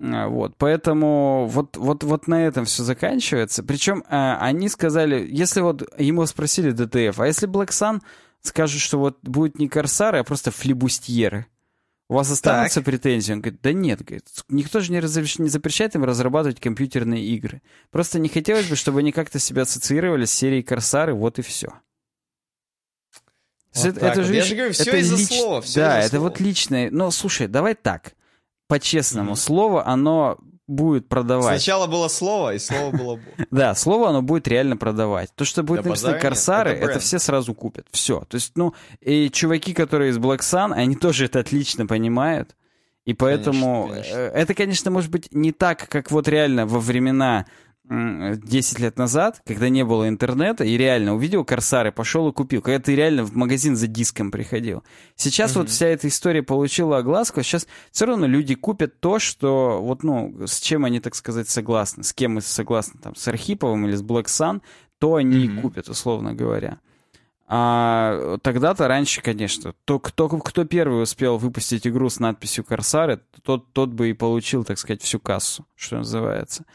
А, 0.00 0.28
вот, 0.28 0.56
поэтому 0.56 1.46
вот, 1.48 1.76
вот, 1.76 2.04
вот 2.04 2.28
на 2.28 2.46
этом 2.46 2.64
все 2.64 2.82
заканчивается. 2.84 3.62
Причем 3.62 4.04
э, 4.08 4.36
они 4.38 4.68
сказали, 4.68 5.26
если 5.28 5.60
вот 5.60 5.82
ему 5.98 6.24
спросили 6.26 6.70
ДТФ, 6.70 7.18
а 7.18 7.26
если 7.26 7.48
Black 7.48 7.68
Sun 7.68 8.00
скажут, 8.40 8.80
что 8.80 8.98
вот 8.98 9.18
будет 9.22 9.58
не 9.58 9.68
корсары, 9.68 10.18
а 10.18 10.24
просто 10.24 10.50
флибустьеры, 10.52 11.46
у 12.08 12.14
вас 12.14 12.30
останутся 12.30 12.76
так. 12.76 12.84
претензии? 12.84 13.32
Он 13.32 13.40
говорит, 13.40 13.60
да 13.60 13.72
нет, 13.72 14.04
говорит, 14.04 14.24
никто 14.48 14.80
же 14.80 14.92
не, 14.92 15.00
разреш... 15.00 15.38
не 15.38 15.48
запрещает 15.48 15.94
им 15.96 16.04
разрабатывать 16.04 16.60
компьютерные 16.60 17.24
игры. 17.24 17.60
Просто 17.90 18.18
не 18.20 18.28
хотелось 18.28 18.66
бы, 18.66 18.76
чтобы 18.76 19.00
они 19.00 19.10
как-то 19.10 19.38
себя 19.40 19.62
ассоциировали 19.62 20.24
с 20.24 20.30
серией 20.30 20.62
Корсары, 20.62 21.12
вот 21.12 21.38
и 21.40 21.42
все. 21.42 21.72
Вот 23.74 23.84
это, 23.84 24.06
это 24.06 24.24
же, 24.24 24.34
Я 24.34 24.44
же 24.44 24.54
говорю, 24.54 24.72
все 24.72 24.96
из-за 25.00 25.16
лич... 25.16 25.28
слова. 25.28 25.60
Все 25.60 25.80
да, 25.80 25.98
это 25.98 26.10
слова. 26.10 26.28
вот 26.28 26.40
личное. 26.40 26.90
Но 26.90 27.10
слушай, 27.10 27.48
давай 27.48 27.74
так 27.74 28.14
по-честному, 28.68 29.32
mm-hmm. 29.32 29.36
слово, 29.36 29.86
оно 29.86 30.38
будет 30.68 31.08
продавать. 31.08 31.60
Сначала 31.60 31.86
было 31.86 32.08
слово, 32.08 32.54
и 32.54 32.58
слово 32.58 32.94
было 32.94 33.20
Да, 33.50 33.74
слово 33.74 34.10
оно 34.10 34.22
будет 34.22 34.46
реально 34.46 34.76
продавать. 34.76 35.34
То, 35.34 35.44
что 35.44 35.62
будет 35.62 35.84
написано 35.84 36.18
Корсары, 36.18 36.70
это 36.70 37.00
все 37.00 37.18
сразу 37.18 37.54
купят. 37.54 37.86
Все. 37.90 38.20
То 38.28 38.36
есть, 38.36 38.52
ну, 38.54 38.74
и 39.00 39.30
чуваки, 39.30 39.72
которые 39.72 40.10
из 40.10 40.18
Black 40.18 40.40
Sun, 40.40 40.72
они 40.72 40.94
тоже 41.00 41.24
это 41.24 41.40
отлично 41.40 41.86
понимают. 41.86 42.54
И 43.06 43.14
поэтому 43.14 43.90
э, 43.90 44.02
это, 44.34 44.52
конечно, 44.52 44.90
может 44.90 45.10
быть 45.10 45.32
не 45.32 45.50
так, 45.50 45.88
как 45.88 46.10
вот 46.10 46.28
реально 46.28 46.66
во 46.66 46.78
времена 46.78 47.46
10 47.90 48.78
лет 48.80 48.98
назад, 48.98 49.40
когда 49.46 49.68
не 49.70 49.84
было 49.84 50.08
интернета, 50.08 50.64
и 50.64 50.76
реально 50.76 51.14
увидел 51.14 51.44
Корсары, 51.44 51.90
пошел 51.90 52.28
и 52.28 52.32
купил. 52.32 52.60
Когда 52.60 52.78
ты 52.80 52.94
реально 52.94 53.24
в 53.24 53.34
магазин 53.34 53.76
за 53.76 53.86
диском 53.86 54.30
приходил. 54.30 54.84
Сейчас 55.16 55.52
mm-hmm. 55.52 55.58
вот 55.58 55.70
вся 55.70 55.86
эта 55.86 56.08
история 56.08 56.42
получила 56.42 56.98
огласку, 56.98 57.40
а 57.40 57.42
сейчас 57.42 57.66
все 57.90 58.04
равно 58.04 58.26
люди 58.26 58.54
купят 58.54 59.00
то, 59.00 59.18
что 59.18 59.80
вот, 59.82 60.02
ну, 60.02 60.34
с 60.46 60.60
чем 60.60 60.84
они, 60.84 61.00
так 61.00 61.14
сказать, 61.14 61.48
согласны. 61.48 62.04
С 62.04 62.12
кем 62.12 62.34
мы 62.34 62.42
согласны, 62.42 63.00
там, 63.02 63.14
с 63.14 63.26
Архиповым 63.26 63.86
или 63.86 63.96
с 63.96 64.02
Black 64.02 64.26
Sun, 64.26 64.60
то 64.98 65.14
они 65.14 65.46
и 65.46 65.60
купят, 65.60 65.88
условно 65.88 66.34
говоря. 66.34 66.78
А 67.50 68.36
тогда-то 68.42 68.88
раньше, 68.88 69.22
конечно, 69.22 69.72
то, 69.86 69.98
кто, 69.98 70.28
кто 70.28 70.64
первый 70.66 71.02
успел 71.02 71.38
выпустить 71.38 71.86
игру 71.86 72.10
с 72.10 72.20
надписью 72.20 72.62
«Корсары», 72.62 73.22
тот, 73.42 73.72
тот 73.72 73.88
бы 73.88 74.10
и 74.10 74.12
получил, 74.12 74.64
так 74.64 74.78
сказать, 74.78 75.00
всю 75.00 75.18
кассу, 75.18 75.64
что 75.74 75.96
называется. 75.96 76.66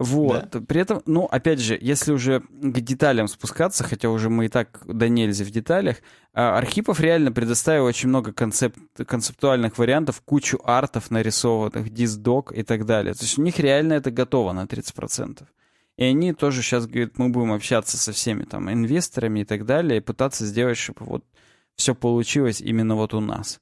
Вот. 0.00 0.48
Да. 0.50 0.60
При 0.62 0.80
этом, 0.80 1.02
ну, 1.04 1.26
опять 1.26 1.60
же, 1.60 1.76
если 1.78 2.12
уже 2.12 2.40
к 2.40 2.80
деталям 2.80 3.28
спускаться, 3.28 3.84
хотя 3.84 4.08
уже 4.08 4.30
мы 4.30 4.46
и 4.46 4.48
так 4.48 4.80
до 4.86 5.10
нельзя 5.10 5.44
в 5.44 5.50
деталях, 5.50 5.98
а, 6.32 6.56
Архипов 6.56 7.00
реально 7.00 7.32
предоставил 7.32 7.84
очень 7.84 8.08
много 8.08 8.32
концеп... 8.32 8.74
концептуальных 9.06 9.76
вариантов, 9.76 10.22
кучу 10.24 10.58
артов 10.64 11.10
нарисованных, 11.10 11.90
диздок 11.90 12.50
и 12.50 12.62
так 12.62 12.86
далее. 12.86 13.12
То 13.12 13.24
есть 13.24 13.38
у 13.38 13.42
них 13.42 13.58
реально 13.58 13.92
это 13.92 14.10
готово 14.10 14.52
на 14.52 14.64
30%. 14.64 15.42
И 15.98 16.04
они 16.04 16.32
тоже 16.32 16.62
сейчас 16.62 16.86
говорят, 16.86 17.18
мы 17.18 17.28
будем 17.28 17.52
общаться 17.52 17.98
со 17.98 18.12
всеми 18.12 18.44
там 18.44 18.72
инвесторами 18.72 19.40
и 19.40 19.44
так 19.44 19.66
далее, 19.66 19.98
и 19.98 20.00
пытаться 20.00 20.46
сделать, 20.46 20.78
чтобы 20.78 21.04
вот 21.04 21.24
все 21.76 21.94
получилось 21.94 22.62
именно 22.62 22.94
вот 22.94 23.12
у 23.12 23.20
нас. 23.20 23.60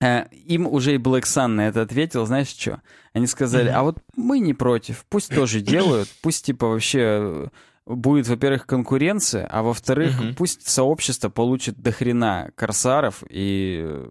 Э, 0.00 0.26
им 0.30 0.66
уже 0.66 0.94
и 0.94 0.98
Black 0.98 1.22
Sun 1.22 1.48
на 1.48 1.68
это 1.68 1.82
ответил, 1.82 2.24
знаешь 2.24 2.48
что? 2.48 2.80
Они 3.12 3.26
сказали, 3.26 3.68
а 3.68 3.82
вот 3.82 3.98
мы 4.16 4.38
не 4.38 4.54
против, 4.54 5.04
пусть 5.08 5.34
тоже 5.34 5.60
делают, 5.60 6.08
пусть 6.22 6.46
типа 6.46 6.68
вообще 6.68 7.00
э, 7.00 7.46
будет, 7.86 8.28
во-первых, 8.28 8.66
конкуренция, 8.66 9.46
а 9.46 9.62
во-вторых, 9.62 10.14
пусть 10.36 10.68
сообщество 10.68 11.30
получит 11.30 11.80
дохрена 11.80 12.50
корсаров 12.54 13.24
и 13.28 13.80
э, 13.82 14.10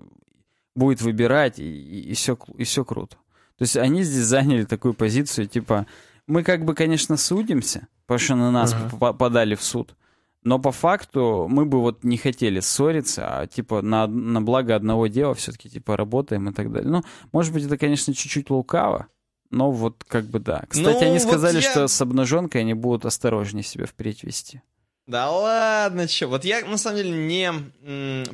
будет 0.76 1.02
выбирать, 1.02 1.60
и, 1.60 2.02
и, 2.02 2.14
все, 2.16 2.38
и 2.58 2.66
все 2.66 2.84
круто. 2.84 3.16
То 3.58 3.64
есть 3.64 3.78
они 3.78 4.04
здесь 4.04 4.26
заняли 4.26 4.66
такую 4.66 4.94
позицию, 4.94 5.48
типа, 5.48 5.88
мы 6.28 6.44
как 6.44 6.66
бы, 6.66 6.76
конечно, 6.76 7.16
судимся, 7.16 7.88
потому 8.06 8.20
что 8.20 8.36
на 8.36 8.52
нас 8.52 8.76
uh-huh. 8.76 9.16
подали 9.16 9.56
в 9.56 9.64
суд, 9.64 9.96
но 10.44 10.60
по 10.60 10.72
факту 10.72 11.48
мы 11.50 11.66
бы 11.66 11.82
вот 11.82 12.04
не 12.04 12.18
хотели 12.18 12.60
ссориться, 12.60 13.40
а 13.40 13.48
типа 13.48 13.82
на, 13.82 14.08
на 14.08 14.42
благо 14.42 14.76
одного 14.76 15.08
дела 15.08 15.34
все-таки 15.34 15.70
типа 15.70 15.98
работаем 15.98 16.50
и 16.50 16.54
так 16.54 16.72
далее. 16.72 16.90
Ну, 16.90 17.04
может 17.32 17.54
быть, 17.54 17.66
это, 17.66 17.78
конечно, 17.78 18.14
чуть-чуть 18.14 18.50
лукаво, 18.50 19.08
но 19.50 19.72
вот 19.72 20.04
как 20.08 20.26
бы 20.26 20.40
да. 20.40 20.64
Кстати, 20.70 21.04
ну, 21.04 21.10
они 21.12 21.20
сказали, 21.20 21.56
вот 21.56 21.64
я... 21.64 21.72
что 21.72 21.88
с 21.88 22.02
обнаженкой 22.02 22.62
они 22.62 22.74
будут 22.74 23.06
осторожнее 23.06 23.64
себя 23.64 23.86
впредь 23.86 24.24
вести. 24.24 24.62
Да 25.06 25.32
ладно, 25.32 26.08
что. 26.08 26.28
Вот 26.28 26.44
я, 26.44 26.66
на 26.66 26.78
самом 26.78 26.98
деле, 26.98 27.12
не 27.12 27.54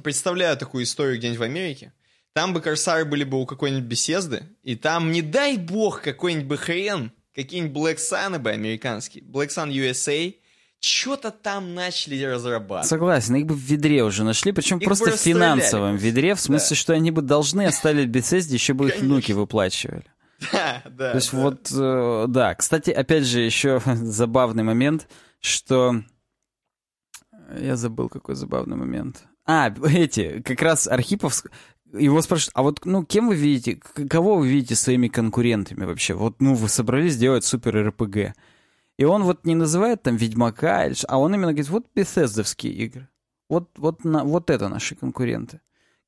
представляю 0.02 0.58
такую 0.58 0.86
историю 0.86 1.18
где-нибудь 1.18 1.40
в 1.40 1.44
Америке. 1.44 1.94
Там 2.34 2.54
бы 2.54 2.62
корсары 2.62 3.06
были 3.06 3.24
бы 3.24 3.40
у 3.40 3.46
какой-нибудь 3.46 3.84
беседы, 3.84 4.44
и 4.64 4.76
там, 4.76 5.12
не 5.12 5.22
дай 5.22 5.58
бог, 5.58 6.02
какой-нибудь 6.02 6.48
бы 6.48 6.58
хрен, 6.58 7.12
какие-нибудь 7.36 7.76
Black 7.78 7.98
Sun 7.98 8.40
бы 8.40 8.50
американские, 8.50 9.24
Black 9.24 9.50
Sun 9.50 9.70
USA, 9.70 10.34
что-то 10.84 11.31
там 11.31 11.73
начали 11.73 12.22
разрабатывать. 12.23 12.88
Согласен, 12.88 13.35
их 13.35 13.45
бы 13.45 13.55
в 13.55 13.60
ведре 13.60 14.03
уже 14.03 14.23
нашли, 14.23 14.51
причем 14.51 14.80
их 14.80 14.85
просто 14.85 15.11
в 15.11 15.15
финансовом 15.15 15.95
ведре, 15.95 16.35
в 16.35 16.41
смысле, 16.41 16.76
да. 16.76 16.76
что 16.76 16.93
они 16.93 17.11
бы 17.11 17.22
должны 17.22 17.65
оставить 17.68 18.10
Bethesda, 18.10 18.53
еще 18.53 18.73
бы 18.73 18.89
их 18.89 18.99
внуки 18.99 19.31
выплачивали. 19.31 20.05
Да, 20.51 20.81
да. 20.85 21.11
То 21.11 21.15
есть 21.15 21.31
да. 21.31 21.38
вот, 21.38 21.72
э, 21.73 22.26
да. 22.27 22.55
Кстати, 22.55 22.91
опять 22.91 23.23
же, 23.23 23.39
еще 23.39 23.81
забавный 23.85 24.64
момент, 24.64 25.07
что... 25.39 26.01
Я 27.57 27.76
забыл, 27.76 28.10
какой 28.10 28.35
забавный 28.35 28.76
момент. 28.76 29.23
А, 29.45 29.73
эти, 29.85 30.41
как 30.41 30.61
раз 30.61 30.88
Архипов, 30.88 31.43
его 31.93 32.22
спрашивают, 32.22 32.51
а 32.55 32.64
вот, 32.64 32.85
ну, 32.85 33.05
кем 33.05 33.27
вы 33.27 33.35
видите, 33.35 33.76
кого 34.10 34.35
вы 34.35 34.49
видите 34.49 34.76
своими 34.76 35.07
конкурентами 35.07 35.85
вообще? 35.85 36.14
Вот, 36.14 36.41
ну, 36.41 36.55
вы 36.55 36.68
собрались 36.68 37.18
делать 37.18 37.45
супер 37.45 37.88
РПГ. 37.88 38.35
И 38.98 39.06
он 39.06 39.24
вот 39.24 39.45
не 39.45 39.56
называет 39.56 40.03
там 40.03 40.15
Ведьмака, 40.15 40.90
а 41.07 41.18
он 41.18 41.34
именно 41.34 41.53
говорит, 41.53 41.70
вот 41.70 41.86
бethesda 41.95 42.44
игры. 42.68 43.07
Вот, 43.49 43.70
вот, 43.78 44.03
на, 44.03 44.24
вот 44.24 44.49
это 44.49 44.70
наши 44.70 44.95
конкуренты. 44.95 45.61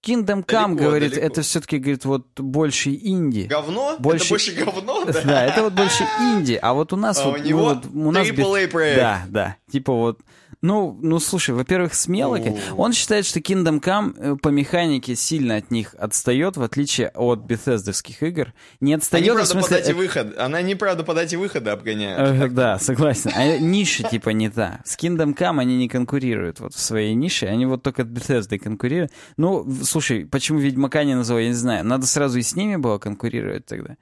Kingdom 0.05 0.45
Come, 0.45 0.75
далеко, 0.75 0.83
говорит, 0.83 1.09
далеко. 1.11 1.27
это 1.27 1.41
все-таки, 1.41 1.79
говорит, 1.79 2.05
вот 2.05 2.39
больше 2.39 2.91
инди. 2.91 3.47
Говно? 3.49 3.95
Больше... 3.97 4.25
Это 4.25 4.29
больше 4.33 4.51
говно, 4.53 5.05
да? 5.05 5.21
Да, 5.25 5.45
это 5.45 5.63
вот 5.63 5.73
больше 5.73 6.03
инди, 6.19 6.59
а 6.61 6.73
вот 6.73 6.93
у 6.93 6.95
нас 6.95 7.17
а 7.19 7.25
вот... 7.25 7.39
у 7.39 7.43
него 7.43 7.63
вот, 7.63 7.85
у 7.91 8.11
нас 8.11 8.27
проект. 8.27 8.73
Да, 8.73 9.23
да, 9.29 9.57
типа 9.71 9.93
вот 9.93 10.19
ну, 10.65 10.97
ну 11.01 11.19
слушай, 11.19 11.53
во-первых, 11.53 11.93
смело. 11.93 12.39
Он 12.75 12.91
считает, 12.91 13.25
что 13.25 13.39
Kingdom 13.39 13.81
Come 13.81 14.15
э, 14.17 14.35
по 14.35 14.49
механике 14.49 15.15
сильно 15.15 15.57
от 15.57 15.69
них 15.69 15.93
отстает, 15.97 16.57
в 16.57 16.63
отличие 16.63 17.09
от 17.09 17.39
бethesdовских 17.39 18.23
игр. 18.23 18.53
Не 18.79 18.95
отстает, 18.95 19.29
Они, 19.29 19.41
в 19.41 19.45
смысле... 19.45 19.83
По 19.85 19.93
выход. 19.93 20.37
Она 20.37 20.61
неправда 20.61 21.03
по 21.03 21.13
дате 21.13 21.37
выхода 21.37 21.71
обгоняет. 21.73 22.19
Э, 22.19 22.47
да, 22.49 22.79
согласен. 22.79 23.31
А 23.35 23.57
ниша 23.57 24.03
типа 24.03 24.29
не 24.31 24.49
та. 24.49 24.81
С 24.85 24.97
Kingdom 24.97 25.35
Come 25.35 25.61
они 25.61 25.77
не 25.77 25.87
конкурируют 25.87 26.59
вот 26.59 26.73
в 26.73 26.79
своей 26.79 27.13
нише, 27.13 27.45
они 27.45 27.65
вот 27.65 27.83
только 27.83 28.01
от 28.01 28.07
Bethesda 28.07 28.57
конкурируют. 28.57 29.11
Ну, 29.37 29.65
слушай, 29.83 30.25
почему 30.25 30.59
Ведьмака 30.59 31.03
не 31.03 31.15
назвал, 31.15 31.39
я 31.39 31.47
не 31.47 31.53
знаю. 31.53 31.85
Надо 31.85 32.07
сразу 32.07 32.39
и 32.39 32.41
с 32.41 32.55
ними 32.55 32.75
было 32.75 32.97
конкурировать 32.97 33.65
тогда. 33.65 33.97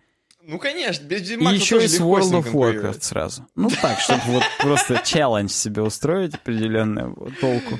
Ну, 0.45 0.59
конечно, 0.59 1.05
без 1.05 1.29
И 1.29 1.33
еще 1.35 1.83
и 1.83 1.87
с 1.87 1.99
World 1.99 2.43
of 2.43 2.51
Warcraft 2.51 3.01
сразу. 3.01 3.47
Ну 3.55 3.69
так, 3.81 3.99
чтобы 3.99 4.21
вот 4.27 4.43
просто 4.59 5.01
челлендж 5.03 5.49
себе 5.49 5.81
устроить 5.81 6.35
определенную 6.35 7.15
толку. 7.39 7.79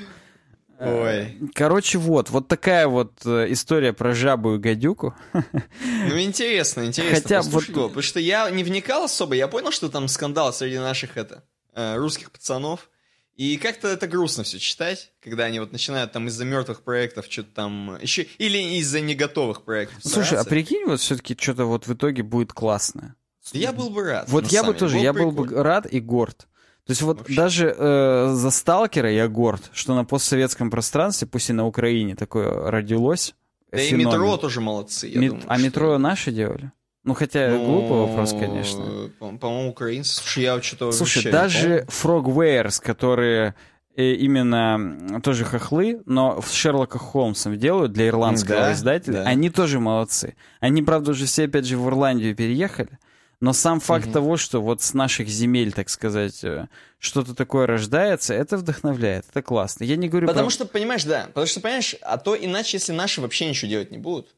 Ой. 0.80 1.38
Короче, 1.54 1.98
вот, 1.98 2.30
вот 2.30 2.48
такая 2.48 2.88
вот 2.88 3.24
э, 3.24 3.46
история 3.50 3.92
про 3.92 4.12
жабу 4.12 4.56
и 4.56 4.58
гадюку. 4.58 5.14
Ну, 5.32 6.20
интересно, 6.20 6.84
интересно. 6.84 7.14
Хотя 7.14 7.42
вот... 7.42 7.66
Потому 7.66 8.02
что 8.02 8.18
я 8.18 8.50
не 8.50 8.64
вникал 8.64 9.04
особо, 9.04 9.34
я 9.34 9.46
понял, 9.46 9.70
что 9.70 9.88
там 9.88 10.08
скандал 10.08 10.52
среди 10.52 10.78
наших 10.78 11.16
это 11.16 11.44
э, 11.74 11.96
русских 11.96 12.30
пацанов. 12.32 12.90
И 13.36 13.56
как-то 13.56 13.88
это 13.88 14.06
грустно 14.06 14.44
все 14.44 14.58
читать, 14.58 15.12
когда 15.20 15.44
они 15.44 15.58
вот 15.58 15.72
начинают 15.72 16.12
там 16.12 16.28
из-за 16.28 16.44
мертвых 16.44 16.82
проектов 16.82 17.26
что-то 17.28 17.50
там 17.52 17.98
еще 18.00 18.22
или 18.38 18.58
из-за 18.78 19.00
не 19.00 19.14
готовых 19.14 19.62
проектов. 19.62 19.98
Слушай, 20.02 20.26
стараться. 20.26 20.48
а 20.48 20.50
прикинь, 20.50 20.84
вот 20.86 21.00
все-таки 21.00 21.36
что-то 21.38 21.64
вот 21.64 21.86
в 21.86 21.94
итоге 21.94 22.22
будет 22.22 22.52
классно. 22.52 23.16
Я 23.52 23.72
был 23.72 23.90
бы 23.90 24.04
рад. 24.04 24.28
Вот 24.28 24.46
я 24.46 24.62
бы 24.62 24.72
тоже, 24.72 24.98
я 24.98 25.12
был 25.12 25.32
бы 25.32 25.46
рад 25.48 25.86
и 25.86 26.00
горд. 26.00 26.46
То 26.86 26.90
есть 26.90 27.02
вот 27.02 27.18
Вообще. 27.18 27.34
даже 27.34 27.74
э, 27.76 28.32
за 28.34 28.50
Сталкера 28.50 29.10
я 29.10 29.26
горд, 29.26 29.70
что 29.72 29.94
на 29.94 30.04
постсоветском 30.04 30.70
пространстве, 30.70 31.26
пусть 31.26 31.48
и 31.48 31.54
на 31.54 31.66
Украине, 31.66 32.14
такое 32.14 32.70
родилось. 32.70 33.34
Да 33.72 33.78
феномен. 33.78 34.06
и 34.06 34.10
метро 34.10 34.36
тоже 34.36 34.60
молодцы. 34.60 35.08
Я 35.08 35.18
Мет... 35.18 35.30
думаю, 35.30 35.46
а 35.48 35.54
что... 35.56 35.64
метро 35.64 35.98
наши 35.98 36.30
делали? 36.30 36.72
Ну, 37.04 37.12
хотя 37.12 37.50
ну, 37.50 37.64
глупый 37.66 37.98
вопрос, 37.98 38.32
конечно. 38.32 39.10
По-моему, 39.18 39.70
украинцы. 39.70 40.16
Слушай, 40.16 40.44
я 40.44 40.62
что-то 40.62 40.90
Слушай, 40.90 41.30
даже 41.30 41.86
Frogwares, 41.88 42.82
которые 42.82 43.54
э, 43.94 44.12
именно 44.12 45.20
тоже 45.22 45.44
хохлы, 45.44 46.00
но 46.06 46.40
с 46.40 46.52
Шерлока 46.52 46.98
Холмсом 46.98 47.58
делают 47.58 47.92
для 47.92 48.08
ирландского 48.08 48.60
да, 48.60 48.72
издателя, 48.72 49.22
да. 49.22 49.24
они 49.24 49.50
тоже 49.50 49.80
молодцы. 49.80 50.34
Они, 50.60 50.82
правда, 50.82 51.10
уже 51.10 51.26
все, 51.26 51.44
опять 51.44 51.66
же, 51.66 51.76
в 51.76 51.86
Ирландию 51.86 52.34
переехали, 52.34 52.98
но 53.38 53.52
сам 53.52 53.80
факт 53.80 54.06
угу. 54.06 54.14
того, 54.14 54.36
что 54.38 54.62
вот 54.62 54.80
с 54.80 54.94
наших 54.94 55.28
земель, 55.28 55.74
так 55.74 55.90
сказать, 55.90 56.42
э, 56.42 56.68
что-то 56.98 57.34
такое 57.34 57.66
рождается, 57.66 58.32
это 58.32 58.56
вдохновляет, 58.56 59.26
это 59.28 59.42
классно. 59.42 59.84
Я 59.84 59.96
не 59.96 60.08
говорю 60.08 60.26
Потому 60.26 60.46
про... 60.46 60.54
что, 60.54 60.64
понимаешь, 60.64 61.04
да, 61.04 61.26
потому 61.26 61.46
что, 61.46 61.60
понимаешь, 61.60 61.96
а 62.00 62.16
то 62.16 62.34
иначе, 62.34 62.78
если 62.78 62.92
наши 62.92 63.20
вообще 63.20 63.46
ничего 63.46 63.68
делать 63.68 63.90
не 63.90 63.98
будут, 63.98 64.34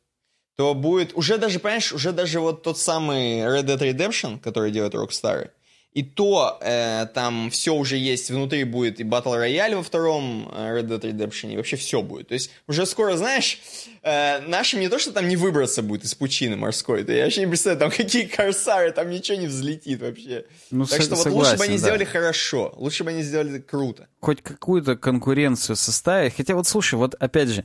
то 0.57 0.75
будет 0.75 1.13
уже 1.15 1.39
даже, 1.39 1.59
понимаешь, 1.61 1.93
уже 1.93 2.13
даже 2.13 2.41
вот 2.41 2.63
тот 2.63 2.79
самый 2.79 3.41
Red 3.41 3.65
Dead 3.65 3.79
Redemption, 3.79 4.41
который 4.41 4.71
делает 4.71 4.95
Rockstar, 4.95 5.51
и 5.93 6.03
то 6.03 6.59
э, 6.61 7.07
там 7.15 7.49
все 7.49 7.75
уже 7.75 7.97
есть, 7.97 8.31
внутри 8.31 8.65
будет 8.65 9.01
и 9.01 9.03
Battle 9.03 9.35
Royale 9.35 9.77
во 9.77 9.83
втором 9.83 10.47
э, 10.55 10.79
Red 10.79 10.89
Dead 10.89 11.01
Redemption, 11.01 11.53
и 11.53 11.57
вообще 11.57 11.77
все 11.77 12.03
будет. 12.03 12.29
То 12.29 12.35
есть 12.35 12.51
уже 12.67 12.85
скоро, 12.85 13.17
знаешь, 13.17 13.61
э, 14.03 14.41
нашим 14.41 14.81
не 14.81 14.91
то, 14.91 14.99
что 14.99 15.13
там 15.13 15.27
не 15.27 15.37
выбраться 15.37 15.83
будет 15.83 16.05
из 16.05 16.15
пучины 16.15 16.55
морской, 16.57 17.03
да 17.03 17.15
я 17.15 17.25
вообще 17.25 17.41
не 17.41 17.47
представляю, 17.47 17.81
там 17.81 17.91
какие 17.91 18.27
корсары, 18.27 18.93
там 18.93 19.09
ничего 19.09 19.39
не 19.39 19.47
взлетит 19.47 20.03
вообще. 20.03 20.45
Ну, 20.71 20.85
так 20.85 21.01
что 21.01 21.15
вот 21.15 21.27
лучше 21.29 21.57
бы 21.57 21.65
они 21.65 21.75
да. 21.75 21.79
сделали 21.79 22.05
хорошо, 22.05 22.75
лучше 22.77 23.03
бы 23.03 23.11
они 23.11 23.23
сделали 23.23 23.59
круто. 23.59 24.07
Хоть 24.21 24.43
какую-то 24.43 24.97
конкуренцию 24.97 25.77
составить, 25.77 26.37
хотя 26.37 26.55
вот 26.55 26.67
слушай, 26.67 26.97
вот 26.97 27.15
опять 27.15 27.49
же, 27.49 27.65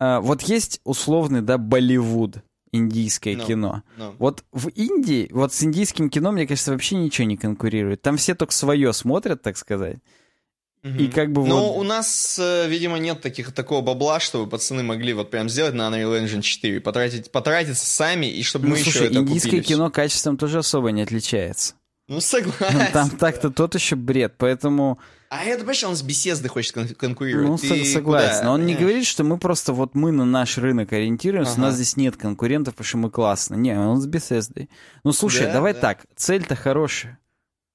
вот 0.00 0.42
есть 0.42 0.80
условный, 0.84 1.42
да, 1.42 1.58
Болливуд, 1.58 2.38
индийское 2.72 3.34
no, 3.34 3.46
кино. 3.46 3.82
No. 3.98 4.14
Вот 4.18 4.44
в 4.52 4.68
Индии, 4.68 5.28
вот 5.32 5.52
с 5.52 5.62
индийским 5.62 6.10
кино, 6.10 6.32
мне 6.32 6.46
кажется, 6.46 6.72
вообще 6.72 6.96
ничего 6.96 7.26
не 7.26 7.36
конкурирует. 7.36 8.02
Там 8.02 8.16
все 8.16 8.34
только 8.34 8.52
свое 8.52 8.92
смотрят, 8.92 9.42
так 9.42 9.56
сказать. 9.56 9.98
Угу. 10.82 10.94
И 10.94 11.08
как 11.08 11.30
бы 11.32 11.46
Но 11.46 11.74
вот... 11.74 11.80
у 11.80 11.82
нас, 11.82 12.38
э, 12.40 12.66
видимо, 12.68 12.98
нет 12.98 13.20
таких, 13.20 13.52
такого 13.52 13.82
бабла, 13.82 14.18
чтобы 14.18 14.48
пацаны 14.48 14.82
могли 14.82 15.12
вот 15.12 15.30
прям 15.30 15.50
сделать 15.50 15.74
на 15.74 15.90
Unreal 15.90 16.24
Engine 16.24 16.40
4, 16.40 16.80
потратить, 16.80 17.30
потратиться 17.30 17.84
сами, 17.84 18.26
и 18.26 18.42
чтобы 18.42 18.68
ну, 18.68 18.70
мы 18.70 18.76
слушай, 18.78 19.02
еще 19.02 19.06
это 19.10 19.18
индийское 19.18 19.62
кино 19.62 19.90
качеством 19.90 20.38
тоже 20.38 20.58
особо 20.58 20.90
не 20.90 21.02
отличается. 21.02 21.74
Ну, 22.08 22.20
согласен. 22.20 22.92
Там 22.92 23.10
так-то 23.10 23.50
тот 23.50 23.74
еще 23.74 23.96
бред, 23.96 24.34
поэтому... 24.38 24.98
А 25.30 25.44
это, 25.44 25.58
понимаешь, 25.58 25.84
он 25.84 25.94
с 25.94 26.02
беседы 26.02 26.48
хочет 26.48 26.74
кон- 26.74 26.88
конкурировать. 26.88 27.48
Ну, 27.48 27.56
Ты 27.56 27.84
согласен. 27.84 28.38
Куда? 28.38 28.42
Но 28.42 28.52
он 28.54 28.66
не 28.66 28.74
говорит, 28.74 29.06
что 29.06 29.22
мы 29.22 29.38
просто 29.38 29.72
вот 29.72 29.94
мы 29.94 30.10
на 30.10 30.24
наш 30.24 30.58
рынок 30.58 30.92
ориентируемся, 30.92 31.52
ага. 31.52 31.60
у 31.60 31.64
нас 31.66 31.76
здесь 31.76 31.96
нет 31.96 32.16
конкурентов, 32.16 32.74
потому 32.74 32.86
что 32.86 32.98
мы 32.98 33.10
классно. 33.10 33.54
Не, 33.54 33.78
он 33.78 34.00
с 34.00 34.06
беседой. 34.06 34.68
Ну, 35.04 35.12
слушай, 35.12 35.46
да, 35.46 35.52
давай 35.52 35.74
да. 35.74 35.80
так, 35.80 36.06
цель-то 36.16 36.56
хорошая. 36.56 37.20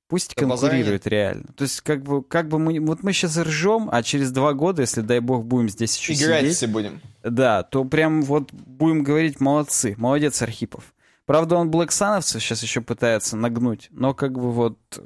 Пусть 0.09 0.35
Да 0.35 0.45
конкурирует 0.45 1.07
реально. 1.07 1.45
То 1.55 1.63
есть, 1.63 1.79
как 1.79 2.03
бы, 2.03 2.23
как 2.23 2.49
бы 2.49 2.59
мы... 2.59 2.77
Вот 2.81 3.03
мы 3.03 3.13
сейчас 3.13 3.37
ржем, 3.37 3.89
а 3.89 4.03
через 4.03 4.31
два 4.31 4.51
года, 4.51 4.81
если, 4.81 4.99
дай 4.99 5.21
бог, 5.21 5.45
будем 5.45 5.69
здесь 5.69 5.97
еще 5.97 6.11
Играть 6.11 6.41
сидеть... 6.41 6.57
все 6.57 6.67
будем. 6.67 7.01
Да, 7.23 7.63
то 7.63 7.85
прям 7.85 8.21
вот 8.21 8.51
будем 8.51 9.01
говорить 9.03 9.39
молодцы, 9.39 9.95
молодец 9.97 10.41
Архипов. 10.41 10.93
Правда, 11.25 11.55
он 11.55 11.71
Блэксановцев 11.71 12.43
сейчас 12.43 12.61
еще 12.61 12.81
пытается 12.81 13.37
нагнуть, 13.37 13.87
но 13.91 14.13
как 14.13 14.33
бы 14.33 14.51
вот... 14.51 14.77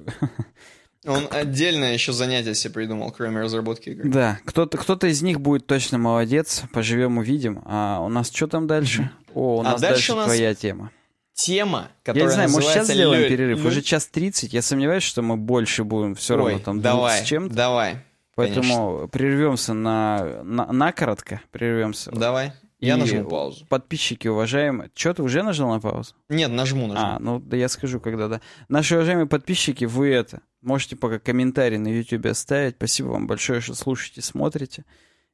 Он 1.07 1.27
отдельное 1.31 1.93
еще 1.93 2.11
занятие 2.11 2.53
себе 2.55 2.73
придумал, 2.73 3.11
кроме 3.11 3.39
разработки 3.41 3.89
игры. 3.89 4.09
Да, 4.09 4.39
кто-то 4.45 4.77
кто 4.77 4.95
из 5.07 5.21
них 5.21 5.39
будет 5.39 5.65
точно 5.65 5.97
молодец, 5.97 6.63
поживем 6.73 7.17
увидим. 7.17 7.61
А 7.65 7.99
у 8.01 8.09
нас 8.09 8.29
что 8.31 8.47
там 8.47 8.67
дальше? 8.67 9.09
О, 9.33 9.57
у 9.57 9.59
А 9.61 9.63
нас 9.63 9.81
дальше 9.81 9.95
дальше 9.95 10.13
у 10.13 10.15
нас 10.17 10.25
твоя 10.25 10.53
тема. 10.55 10.91
Тема, 11.33 11.87
Я 12.05 12.13
которая 12.13 12.25
не 12.27 12.33
знаю, 12.33 12.49
может 12.51 12.69
сейчас 12.69 12.87
сделаем 12.89 13.21
лё- 13.23 13.29
перерыв? 13.29 13.59
лё- 13.63 13.67
Уже 13.69 13.81
час 13.81 14.07
30, 14.07 14.51
я 14.51 14.61
сомневаюсь, 14.61 15.03
что 15.03 15.21
мы 15.21 15.37
больше 15.37 15.85
будем 15.85 16.15
все 16.15 16.35
равно 16.35 16.55
Ой, 16.55 16.59
там 16.59 16.81
давай, 16.81 17.21
с 17.23 17.25
чем-то. 17.25 17.55
давай, 17.55 17.95
Поэтому 18.35 19.07
прервемся 19.07 19.73
на, 19.73 20.41
на, 20.43 20.71
на 20.71 20.91
коротко, 20.91 21.39
прервемся. 21.51 22.11
давай. 22.11 22.51
Я 22.79 22.95
И 22.95 22.97
нажму 22.97 23.25
паузу. 23.25 23.65
Подписчики 23.67 24.27
уважаемые. 24.27 24.89
Что, 24.95 25.13
ты 25.13 25.23
уже 25.23 25.43
нажал 25.43 25.69
на 25.69 25.79
паузу? 25.81 26.13
Нет, 26.29 26.49
нажму, 26.51 26.87
нажму. 26.87 27.03
А, 27.05 27.19
ну 27.19 27.39
да 27.39 27.57
я 27.57 27.67
скажу, 27.67 27.99
когда 27.99 28.27
да. 28.27 28.41
Наши 28.69 28.95
уважаемые 28.95 29.27
подписчики, 29.27 29.83
вы 29.85 30.09
это, 30.09 30.41
можете 30.61 30.95
пока 30.95 31.19
комментарий 31.19 31.77
на 31.77 31.87
YouTube 31.89 32.25
оставить. 32.27 32.75
Спасибо 32.75 33.07
вам 33.09 33.27
большое, 33.27 33.59
что 33.59 33.75
слушаете, 33.75 34.21
смотрите. 34.21 34.85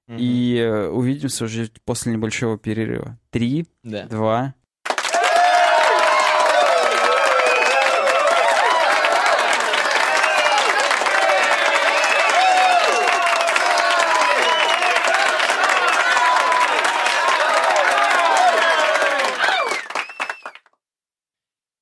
Мгм. 0.07 0.17
И 0.19 0.55
э, 0.57 0.87
увидимся 0.89 1.45
уже 1.45 1.69
после 1.83 2.13
небольшого 2.13 2.57
перерыва. 2.57 3.19
Три, 3.29 3.67
Да. 3.83 4.05
два. 4.07 4.55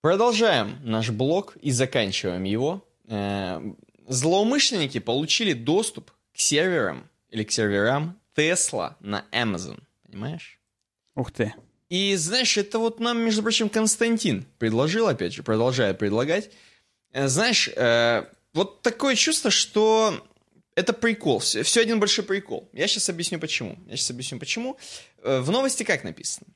Продолжаем 0.03 0.81
наш 0.83 1.11
блог 1.11 1.55
и 1.61 1.71
заканчиваем 1.71 2.43
его. 2.43 2.85
Э, 3.07 3.61
Злоумышленники 4.05 4.99
получили 4.99 5.53
доступ 5.53 6.11
к 6.33 6.39
серверам 6.39 7.09
или 7.29 7.45
к 7.45 7.53
серверам 7.53 8.19
Tesla 8.35 8.95
на 8.99 9.25
Amazon. 9.31 9.79
Понимаешь? 10.05 10.59
Ух 11.15 11.31
ты. 11.31 11.55
И 11.87 12.17
знаешь, 12.17 12.57
это 12.57 12.79
вот 12.79 12.99
нам, 12.99 13.19
между 13.19 13.43
прочим, 13.43 13.69
Константин 13.69 14.45
предложил, 14.59 15.07
опять 15.07 15.31
же, 15.31 15.41
продолжает 15.41 15.99
предлагать. 15.99 16.51
Э, 17.13 17.29
Знаешь, 17.29 17.69
э, 17.73 18.25
вот 18.53 18.81
такое 18.81 19.15
чувство, 19.15 19.51
что 19.51 20.21
это 20.75 20.91
прикол. 20.91 21.39
Все, 21.39 21.63
все 21.63 21.79
один 21.79 22.01
большой 22.01 22.25
прикол. 22.25 22.67
Я 22.73 22.89
сейчас 22.89 23.07
объясню 23.07 23.39
почему. 23.39 23.79
Я 23.87 23.95
сейчас 23.95 24.11
объясню 24.11 24.37
почему. 24.37 24.77
В 25.23 25.49
новости 25.49 25.83
как 25.83 26.03
написано? 26.03 26.47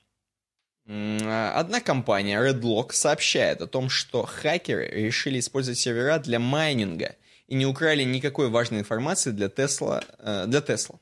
Э, 0.88 1.52
Одна 1.56 1.82
компания, 1.82 2.40
Redlock, 2.42 2.94
сообщает 2.94 3.62
о 3.62 3.68
том, 3.68 3.90
что 3.90 4.24
хакеры 4.24 4.88
решили 4.88 5.40
использовать 5.40 5.78
сервера 5.80 6.18
для 6.20 6.40
майнинга 6.40 7.16
и 7.48 7.56
не 7.56 7.66
украли 7.66 8.04
никакой 8.04 8.50
важной 8.50 8.80
информации 8.80 9.32
для 9.32 9.48
Tesla. 9.48 10.04
э, 10.20 10.46
Для 10.48 10.60
Tesla. 10.60 10.98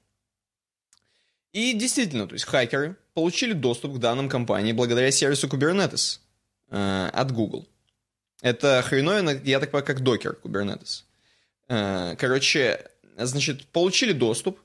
И 1.53 1.73
действительно, 1.73 2.27
то 2.27 2.33
есть 2.33 2.45
хакеры 2.45 2.95
получили 3.13 3.53
доступ 3.53 3.95
к 3.95 3.99
данным 3.99 4.27
компании 4.27 4.73
благодаря 4.73 5.11
сервису 5.11 5.47
Kubernetes 5.47 6.19
э, 6.69 7.09
от 7.13 7.31
Google. 7.31 7.67
Это 8.41 8.83
хреновина, 8.85 9.39
я 9.43 9.59
так 9.59 9.71
понимаю, 9.71 9.85
как 9.85 10.01
докер 10.01 10.37
Kubernetes. 10.43 11.03
Э, 11.69 12.15
короче, 12.17 12.85
значит, 13.17 13.65
получили 13.67 14.11
доступ 14.11 14.59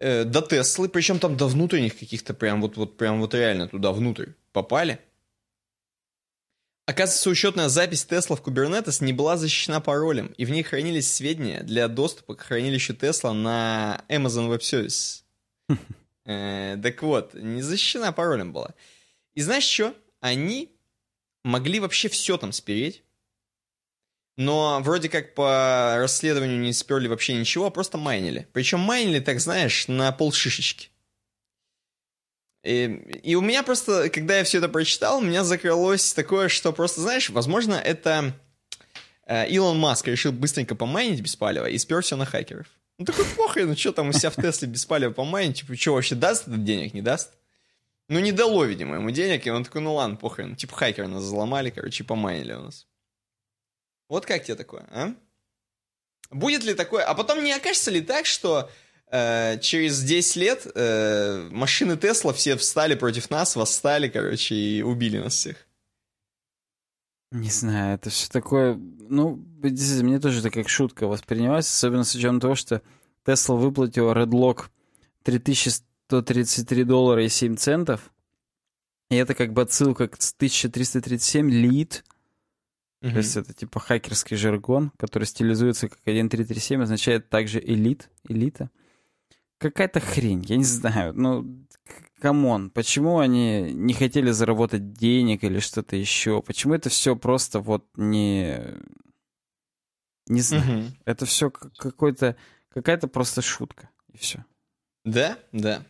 э, 0.00 0.24
до 0.24 0.42
Теслы, 0.42 0.88
причем 0.88 1.18
там 1.18 1.36
до 1.36 1.46
внутренних 1.46 1.98
каких-то 1.98 2.34
прям 2.34 2.60
вот, 2.60 2.76
вот, 2.76 2.96
прям 2.96 3.20
вот 3.20 3.34
реально 3.34 3.68
туда 3.68 3.92
внутрь 3.92 4.32
попали. 4.52 4.98
Оказывается, 6.86 7.28
учетная 7.28 7.68
запись 7.68 8.06
Тесла 8.06 8.34
в 8.34 8.42
Kubernetes 8.42 9.04
не 9.04 9.12
была 9.12 9.36
защищена 9.36 9.80
паролем, 9.80 10.28
и 10.38 10.46
в 10.46 10.50
ней 10.50 10.62
хранились 10.62 11.12
сведения 11.12 11.62
для 11.62 11.86
доступа 11.86 12.34
к 12.34 12.40
хранилищу 12.40 12.94
Тесла 12.94 13.34
на 13.34 14.02
Amazon 14.08 14.48
Web 14.48 14.60
Services. 14.60 15.22
Э, 16.24 16.76
Так 16.82 17.02
вот, 17.02 17.32
не 17.32 17.62
защищена 17.62 18.12
паролем 18.12 18.52
была. 18.52 18.74
И 19.34 19.40
знаешь 19.40 19.64
что? 19.64 19.94
Они 20.20 20.76
могли 21.42 21.80
вообще 21.80 22.10
все 22.10 22.36
там 22.36 22.52
спереть, 22.52 23.02
но 24.38 24.80
вроде 24.82 25.08
как 25.08 25.34
по 25.34 25.96
расследованию 25.98 26.60
не 26.60 26.72
сперли 26.72 27.08
вообще 27.08 27.34
ничего, 27.34 27.66
а 27.66 27.70
просто 27.70 27.98
майнили. 27.98 28.46
Причем 28.52 28.78
майнили, 28.78 29.18
так 29.18 29.40
знаешь, 29.40 29.88
на 29.88 30.12
полшишечки. 30.12 30.90
И, 32.62 32.84
и 33.24 33.34
у 33.34 33.40
меня 33.40 33.64
просто, 33.64 34.08
когда 34.10 34.38
я 34.38 34.44
все 34.44 34.58
это 34.58 34.68
прочитал, 34.68 35.18
у 35.18 35.22
меня 35.22 35.42
закрылось 35.42 36.12
такое, 36.12 36.48
что 36.48 36.72
просто, 36.72 37.00
знаешь, 37.00 37.30
возможно, 37.30 37.74
это 37.74 38.32
э, 39.26 39.48
Илон 39.48 39.80
Маск 39.80 40.06
решил 40.06 40.30
быстренько 40.30 40.76
помайнить 40.76 41.20
без 41.20 41.36
и 41.36 41.78
спер 41.78 42.02
все 42.02 42.16
на 42.16 42.24
хакеров. 42.24 42.68
Ну 42.98 43.04
такой 43.04 43.24
похрен, 43.36 43.68
ну 43.68 43.76
что 43.76 43.92
там 43.92 44.10
у 44.10 44.12
себя 44.12 44.30
в 44.30 44.36
Тесле 44.36 44.68
без 44.68 44.86
палева 44.86 45.12
помайнить, 45.12 45.58
типа, 45.58 45.74
что 45.76 45.94
вообще 45.94 46.14
даст 46.14 46.46
этот 46.46 46.64
денег, 46.64 46.94
не 46.94 47.02
даст? 47.02 47.32
Ну 48.08 48.20
не 48.20 48.30
дало, 48.30 48.64
видимо, 48.64 48.96
ему 48.96 49.10
денег, 49.10 49.48
и 49.48 49.50
он 49.50 49.64
такой, 49.64 49.80
ну 49.80 49.94
ладно, 49.94 50.14
похрен, 50.14 50.54
типа 50.54 50.76
хакеры 50.76 51.08
нас 51.08 51.24
взломали, 51.24 51.70
короче, 51.70 52.04
и 52.04 52.06
помайнили 52.06 52.52
у 52.54 52.62
нас. 52.62 52.87
Вот 54.08 54.26
как 54.26 54.44
тебе 54.44 54.54
такое, 54.54 54.86
а? 54.90 55.14
Будет 56.30 56.64
ли 56.64 56.74
такое? 56.74 57.04
А 57.04 57.14
потом 57.14 57.42
не 57.42 57.52
окажется 57.52 57.90
ли 57.90 58.00
так, 58.00 58.26
что 58.26 58.70
э, 59.10 59.58
через 59.60 60.02
10 60.02 60.36
лет 60.36 60.66
э, 60.74 61.48
машины 61.50 61.96
Тесла 61.96 62.32
все 62.32 62.56
встали 62.56 62.94
против 62.94 63.30
нас, 63.30 63.56
восстали, 63.56 64.08
короче, 64.08 64.54
и 64.54 64.82
убили 64.82 65.18
нас 65.18 65.34
всех? 65.34 65.68
Не 67.30 67.50
знаю, 67.50 67.94
это 67.94 68.10
все 68.10 68.28
такое... 68.30 68.74
Ну, 68.74 69.44
действительно, 69.62 70.08
мне 70.08 70.20
тоже 70.20 70.40
это 70.40 70.50
как 70.50 70.68
шутка 70.68 71.06
воспринималось, 71.06 71.68
особенно 71.68 72.04
с 72.04 72.14
учетом 72.14 72.40
того, 72.40 72.54
что 72.54 72.82
Tesla 73.24 73.56
выплатила 73.56 74.14
Redlock 74.14 74.66
3133 75.24 76.84
доллара 76.84 77.24
и 77.24 77.28
7 77.28 77.56
центов. 77.56 78.12
И 79.10 79.16
это 79.16 79.34
как 79.34 79.52
бы 79.52 79.62
отсылка 79.62 80.08
к 80.08 80.14
1337 80.14 81.50
leet. 81.50 82.04
То 83.00 83.16
есть 83.18 83.36
это 83.36 83.52
типа 83.52 83.78
хакерский 83.78 84.36
жаргон, 84.36 84.90
который 84.98 85.24
стилизуется 85.24 85.88
как 85.88 86.00
1337, 86.00 86.82
означает 86.82 87.28
также 87.28 87.60
элит, 87.60 88.10
элита. 88.28 88.70
Какая-то 89.58 90.00
хрень, 90.00 90.44
я 90.46 90.56
не 90.56 90.64
знаю. 90.64 91.14
Ну, 91.14 91.66
come 92.20 92.49
on, 92.49 92.70
почему 92.70 93.18
они 93.18 93.72
не 93.72 93.94
хотели 93.94 94.30
заработать 94.32 94.92
денег 94.92 95.44
или 95.44 95.60
что-то 95.60 95.96
еще? 95.96 96.42
Почему 96.42 96.74
это 96.74 96.88
все 96.88 97.14
просто 97.14 97.60
вот 97.60 97.86
не... 97.96 98.60
Не 100.26 100.40
знаю. 100.40 100.64
Мгм. 100.64 100.96
Это 101.04 101.24
все 101.24 101.50
какой-то... 101.50 102.36
Какая-то 102.70 103.08
просто 103.08 103.42
шутка. 103.42 103.90
И 104.12 104.18
все. 104.18 104.44
Да, 105.04 105.38
да. 105.52 105.84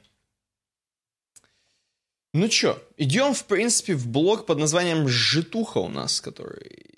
Ну 2.35 2.49
чё, 2.49 2.81
идем, 2.99 3.35
в 3.35 3.45
принципе, 3.47 3.95
в 3.95 4.07
блог 4.09 4.47
под 4.47 4.59
названием 4.59 5.09
«Житуха» 5.09 5.79
у 5.79 5.89
нас, 5.89 6.21
который 6.21 6.98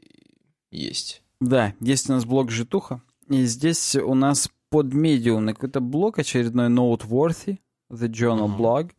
есть. 0.71 1.23
Да, 1.41 1.75
есть 1.81 2.09
у 2.11 2.13
нас 2.13 2.25
блог 2.25 2.51
Житуха. 2.51 3.03
И 3.29 3.45
здесь 3.45 3.97
у 3.97 4.15
нас 4.15 4.51
под 4.71 4.93
медиум 4.93 5.47
какой-то 5.49 5.81
блог 5.81 6.19
очередной 6.19 6.69
Noteworthy, 6.69 7.59
The 7.91 8.09
Journal. 8.09 8.57
Blog. 8.57 8.91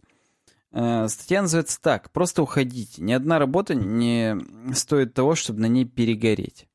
Э, 0.73 1.07
Статья 1.07 1.41
называется 1.41 1.80
так. 1.81 2.11
Просто 2.11 2.41
уходите. 2.41 3.02
Ни 3.02 3.11
одна 3.14 3.39
работа 3.39 3.76
не 3.76 4.38
стоит 4.73 5.14
того, 5.14 5.35
чтобы 5.35 5.60
на 5.61 5.68
ней 5.68 5.85
перегореть. 5.85 6.68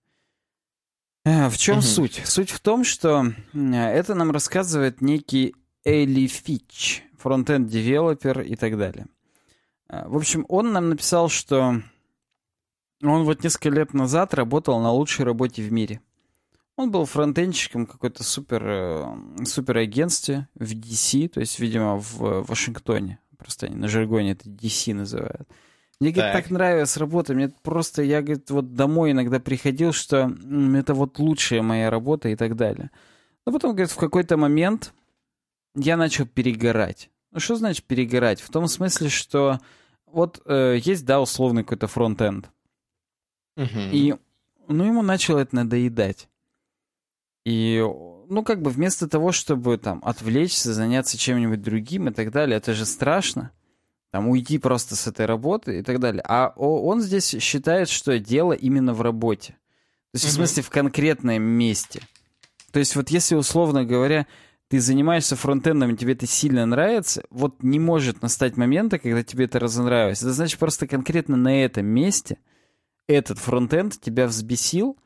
Э, 1.25 1.49
В 1.49 1.59
чем 1.59 1.77
Мгм. 1.77 1.83
суть? 1.83 2.23
Суть 2.25 2.51
в 2.51 2.61
том, 2.61 2.85
что 2.85 3.33
это 3.55 4.15
нам 4.15 4.31
рассказывает 4.31 5.01
некий 5.01 5.55
Эли 5.85 6.27
Фич, 6.27 7.05
фронтенд-девелопер 7.19 8.43
и 8.43 8.55
так 8.57 8.77
далее. 8.79 9.07
Э, 9.89 10.07
В 10.09 10.17
общем, 10.17 10.45
он 10.49 10.73
нам 10.73 10.91
написал, 10.91 11.29
что 11.29 11.83
он 13.03 13.25
вот 13.25 13.43
несколько 13.45 13.71
лет 13.71 13.95
назад 13.95 14.35
работал 14.35 14.81
на 14.81 14.91
лучшей 14.93 15.25
работе 15.25 15.63
в 15.63 15.73
мире. 15.73 16.01
Он 16.77 16.91
был 16.91 17.07
фронтенщиком 17.07 17.87
какой-то 17.87 18.23
супер, 18.23 18.63
э, 18.67 19.45
супер 19.47 19.79
агентстве 19.79 20.49
в 20.55 20.73
DC, 20.73 21.29
то 21.29 21.41
есть, 21.41 21.59
видимо, 21.59 21.97
в 21.97 22.45
Вашингтоне. 22.47 23.19
Просто 23.39 23.67
они 23.67 23.77
на 23.77 23.89
жаргоне 23.89 24.33
это 24.33 24.49
DC 24.49 24.93
называют. 24.95 25.49
Мне, 26.01 26.11
говорит, 26.11 26.33
Так. 26.35 26.43
так 26.45 26.51
нравилась 26.51 26.97
работа. 26.99 27.33
Мне 27.33 27.49
просто, 27.63 28.03
я, 28.03 28.21
говорит, 28.21 28.51
вот 28.51 28.75
домой 28.75 29.13
иногда 29.13 29.41
приходил, 29.41 29.93
что 29.93 30.19
«М, 30.19 30.75
это 30.75 30.93
вот 30.93 31.19
лучшая 31.19 31.63
моя 31.63 31.89
работа 31.91 32.29
и 32.29 32.37
так 32.37 32.57
далее. 32.57 32.91
Но 33.47 33.53
потом, 33.53 33.71
говорит, 33.71 33.91
в 33.91 33.97
какой-то 33.97 34.37
момент 34.37 34.93
я 35.75 35.97
начал 35.97 36.27
перегорать. 36.27 37.11
Ну, 37.33 37.41
что 37.41 37.57
значит 37.57 37.85
перегорать? 37.85 38.41
В 38.43 38.51
том 38.51 38.69
смысле, 38.69 39.09
что 39.09 39.61
вот 40.07 40.43
э, 40.45 40.79
есть, 40.83 41.07
да, 41.07 41.21
условный 41.21 41.63
какой-то 41.63 41.87
фронтенд. 41.87 42.51
И 43.57 44.15
ну, 44.69 44.85
ему 44.85 45.03
начало 45.03 45.41
это 45.41 45.57
надоедать. 45.57 46.29
И, 47.45 47.79
ну, 48.29 48.43
как 48.43 48.61
бы 48.61 48.71
вместо 48.71 49.09
того, 49.09 49.33
чтобы 49.33 49.79
там 49.79 50.01
отвлечься, 50.05 50.75
заняться 50.75 51.17
чем-нибудь 51.17 51.63
другим 51.63 52.09
и 52.09 52.13
так 52.13 52.33
далее, 52.33 52.57
это 52.57 52.75
же 52.75 52.85
страшно. 52.85 53.53
Там 54.11 54.29
уйти 54.29 54.59
просто 54.59 54.97
с 54.97 55.07
этой 55.07 55.27
работы 55.27 55.79
и 55.79 55.83
так 55.83 56.01
далее. 56.01 56.23
А 56.27 56.49
он 56.57 57.01
здесь 57.01 57.37
считает, 57.41 57.89
что 57.89 58.19
дело 58.19 58.53
именно 58.53 58.95
в 58.95 59.03
работе. 59.03 59.53
То 60.13 60.17
есть, 60.17 60.25
mm-hmm. 60.25 60.29
в 60.29 60.33
смысле, 60.33 60.63
в 60.63 60.71
конкретном 60.71 61.43
месте. 61.43 62.03
То 62.73 62.81
есть, 62.81 62.97
вот 62.97 63.11
если, 63.11 63.37
условно 63.37 63.85
говоря, 63.85 64.27
ты 64.69 64.81
занимаешься 64.81 65.37
фронтендом, 65.37 65.97
тебе 65.97 66.15
это 66.15 66.27
сильно 66.27 66.67
нравится, 66.67 67.23
вот 67.31 67.63
не 67.63 67.79
может 67.79 68.23
настать 68.23 68.57
момента, 68.57 68.99
когда 68.99 69.23
тебе 69.23 69.45
это 69.45 69.61
разонравилось. 69.61 70.23
Это 70.23 70.33
значит, 70.33 70.59
просто 70.59 70.89
конкретно 70.89 71.37
на 71.37 71.63
этом 71.63 71.87
месте 71.87 72.39
этот 73.09 73.39
фронтенд 73.39 74.01
тебя 74.01 74.27
взбесил, 74.27 74.99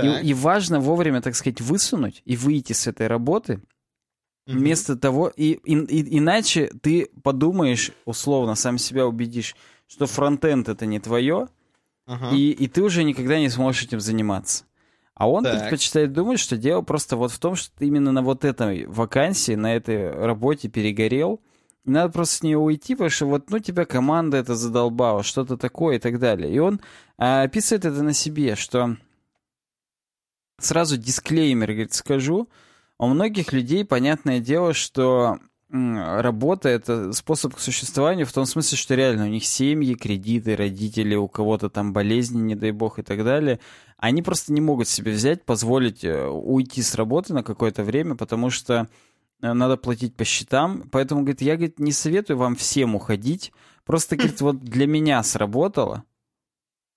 и, 0.00 0.28
и 0.28 0.34
важно 0.34 0.80
вовремя, 0.80 1.20
так 1.20 1.34
сказать, 1.34 1.60
высунуть 1.60 2.22
и 2.24 2.36
выйти 2.36 2.72
с 2.72 2.86
этой 2.86 3.08
работы, 3.08 3.54
mm-hmm. 3.54 4.52
вместо 4.52 4.96
того, 4.96 5.28
и, 5.28 5.52
и, 5.64 5.74
и, 5.74 6.18
иначе 6.18 6.70
ты 6.80 7.10
подумаешь, 7.22 7.90
условно, 8.04 8.54
сам 8.54 8.78
себя 8.78 9.06
убедишь, 9.06 9.56
что 9.88 10.06
фронтенд 10.06 10.68
это 10.68 10.86
не 10.86 11.00
твое, 11.00 11.48
uh-huh. 12.06 12.34
и, 12.34 12.52
и 12.52 12.68
ты 12.68 12.82
уже 12.82 13.02
никогда 13.02 13.40
не 13.40 13.48
сможешь 13.48 13.82
этим 13.82 13.98
заниматься. 13.98 14.64
А 15.14 15.28
он 15.28 15.44
так. 15.44 15.58
предпочитает 15.58 16.12
думать, 16.12 16.38
что 16.38 16.56
дело 16.56 16.80
просто 16.80 17.16
вот 17.16 17.32
в 17.32 17.38
том, 17.38 17.54
что 17.56 17.76
ты 17.76 17.86
именно 17.86 18.12
на 18.12 18.22
вот 18.22 18.44
этой 18.44 18.86
вакансии, 18.86 19.52
на 19.52 19.74
этой 19.74 20.10
работе 20.10 20.68
перегорел. 20.68 21.42
Надо 21.84 22.12
просто 22.12 22.36
с 22.36 22.42
нее 22.42 22.58
уйти, 22.58 22.94
потому 22.94 23.10
что 23.10 23.26
вот, 23.26 23.50
ну, 23.50 23.58
тебя 23.58 23.86
команда 23.86 24.36
это 24.36 24.54
задолбала, 24.54 25.22
что-то 25.22 25.56
такое 25.56 25.96
и 25.96 25.98
так 25.98 26.18
далее. 26.18 26.52
И 26.52 26.58
он 26.58 26.80
а, 27.16 27.42
описывает 27.42 27.84
это 27.84 28.02
на 28.02 28.12
себе, 28.12 28.54
что 28.54 28.96
сразу 30.58 30.98
дисклеймер, 30.98 31.68
говорит, 31.68 31.94
скажу, 31.94 32.48
у 32.98 33.06
многих 33.06 33.52
людей 33.52 33.84
понятное 33.84 34.40
дело, 34.40 34.74
что 34.74 35.38
работа— 35.72 36.68
это 36.70 37.12
способ 37.12 37.54
к 37.54 37.60
существованию 37.60 38.26
в 38.26 38.32
том 38.32 38.44
смысле, 38.44 38.76
что 38.76 38.94
реально 38.94 39.24
у 39.24 39.28
них 39.28 39.44
семьи, 39.44 39.94
кредиты, 39.94 40.56
родители, 40.56 41.14
у 41.14 41.28
кого-то 41.28 41.70
там 41.70 41.92
болезни, 41.92 42.40
не 42.40 42.56
дай 42.56 42.72
бог, 42.72 42.98
и 42.98 43.02
так 43.02 43.24
далее. 43.24 43.60
Они 43.96 44.22
просто 44.22 44.52
не 44.52 44.60
могут 44.60 44.88
себе 44.88 45.12
взять, 45.12 45.44
позволить 45.44 46.04
э, 46.04 46.26
уйти 46.26 46.82
с 46.82 46.94
работы 46.94 47.34
на 47.34 47.42
какое-то 47.42 47.84
время, 47.84 48.16
потому 48.16 48.50
что 48.50 48.88
надо 49.40 49.76
платить 49.76 50.14
по 50.16 50.24
счетам. 50.24 50.88
Поэтому, 50.90 51.22
говорит, 51.22 51.42
я, 51.42 51.56
говорит, 51.56 51.78
не 51.78 51.92
советую 51.92 52.36
вам 52.36 52.56
всем 52.56 52.94
уходить. 52.94 53.52
Просто, 53.84 54.16
говорит, 54.16 54.40
вот 54.40 54.60
для 54.60 54.86
меня 54.86 55.22
сработало, 55.22 56.04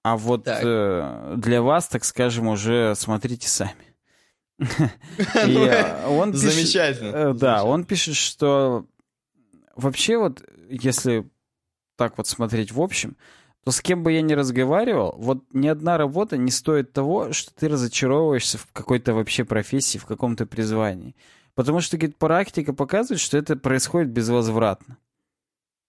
а 0.04 0.18
вот 0.18 0.48
э, 0.48 1.34
для 1.38 1.62
вас, 1.62 1.88
так 1.88 2.04
скажем, 2.04 2.48
уже 2.48 2.94
смотрите 2.96 3.48
сами. 3.48 3.96
он 6.08 6.34
Замечательно. 6.34 7.16
Э, 7.16 7.34
да, 7.34 7.64
он 7.64 7.86
пишет, 7.86 8.16
что 8.16 8.86
вообще 9.76 10.18
вот, 10.18 10.44
если 10.70 11.30
так 11.96 12.18
вот 12.18 12.28
смотреть 12.28 12.72
в 12.72 12.82
общем, 12.82 13.16
то 13.64 13.72
с 13.72 13.82
кем 13.82 14.04
бы 14.04 14.12
я 14.12 14.22
ни 14.22 14.34
разговаривал, 14.34 15.16
вот 15.18 15.44
ни 15.54 15.68
одна 15.68 15.98
работа 15.98 16.36
не 16.36 16.52
стоит 16.52 16.92
того, 16.92 17.32
что 17.32 17.54
ты 17.54 17.70
разочаровываешься 17.70 18.58
в 18.58 18.68
какой-то 18.74 19.14
вообще 19.14 19.46
профессии, 19.46 19.98
в 19.98 20.06
каком-то 20.06 20.46
призвании. 20.46 21.16
Потому 21.56 21.82
что, 21.82 21.98
говорит, 21.98 22.18
практика 22.18 22.74
показывает, 22.74 23.20
что 23.20 23.38
это 23.38 23.56
происходит 23.56 24.10
безвозвратно. 24.10 24.98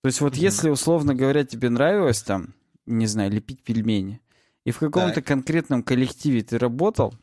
То 0.03 0.09
есть 0.09 0.20
вот 0.20 0.35
mm-hmm. 0.35 0.41
если, 0.41 0.70
условно 0.70 1.15
говоря, 1.15 1.45
тебе 1.45 1.70
нравилось 1.70 2.23
там, 2.23 2.55
не 2.85 3.07
знаю, 3.07 3.31
лепить 3.31 3.62
пельмени, 3.62 4.20
и 4.65 4.70
в 4.70 4.78
каком-то 4.78 5.23
конкретном 5.23 5.82
коллективе 5.82 6.43
ты 6.43 6.59
работал, 6.59 7.15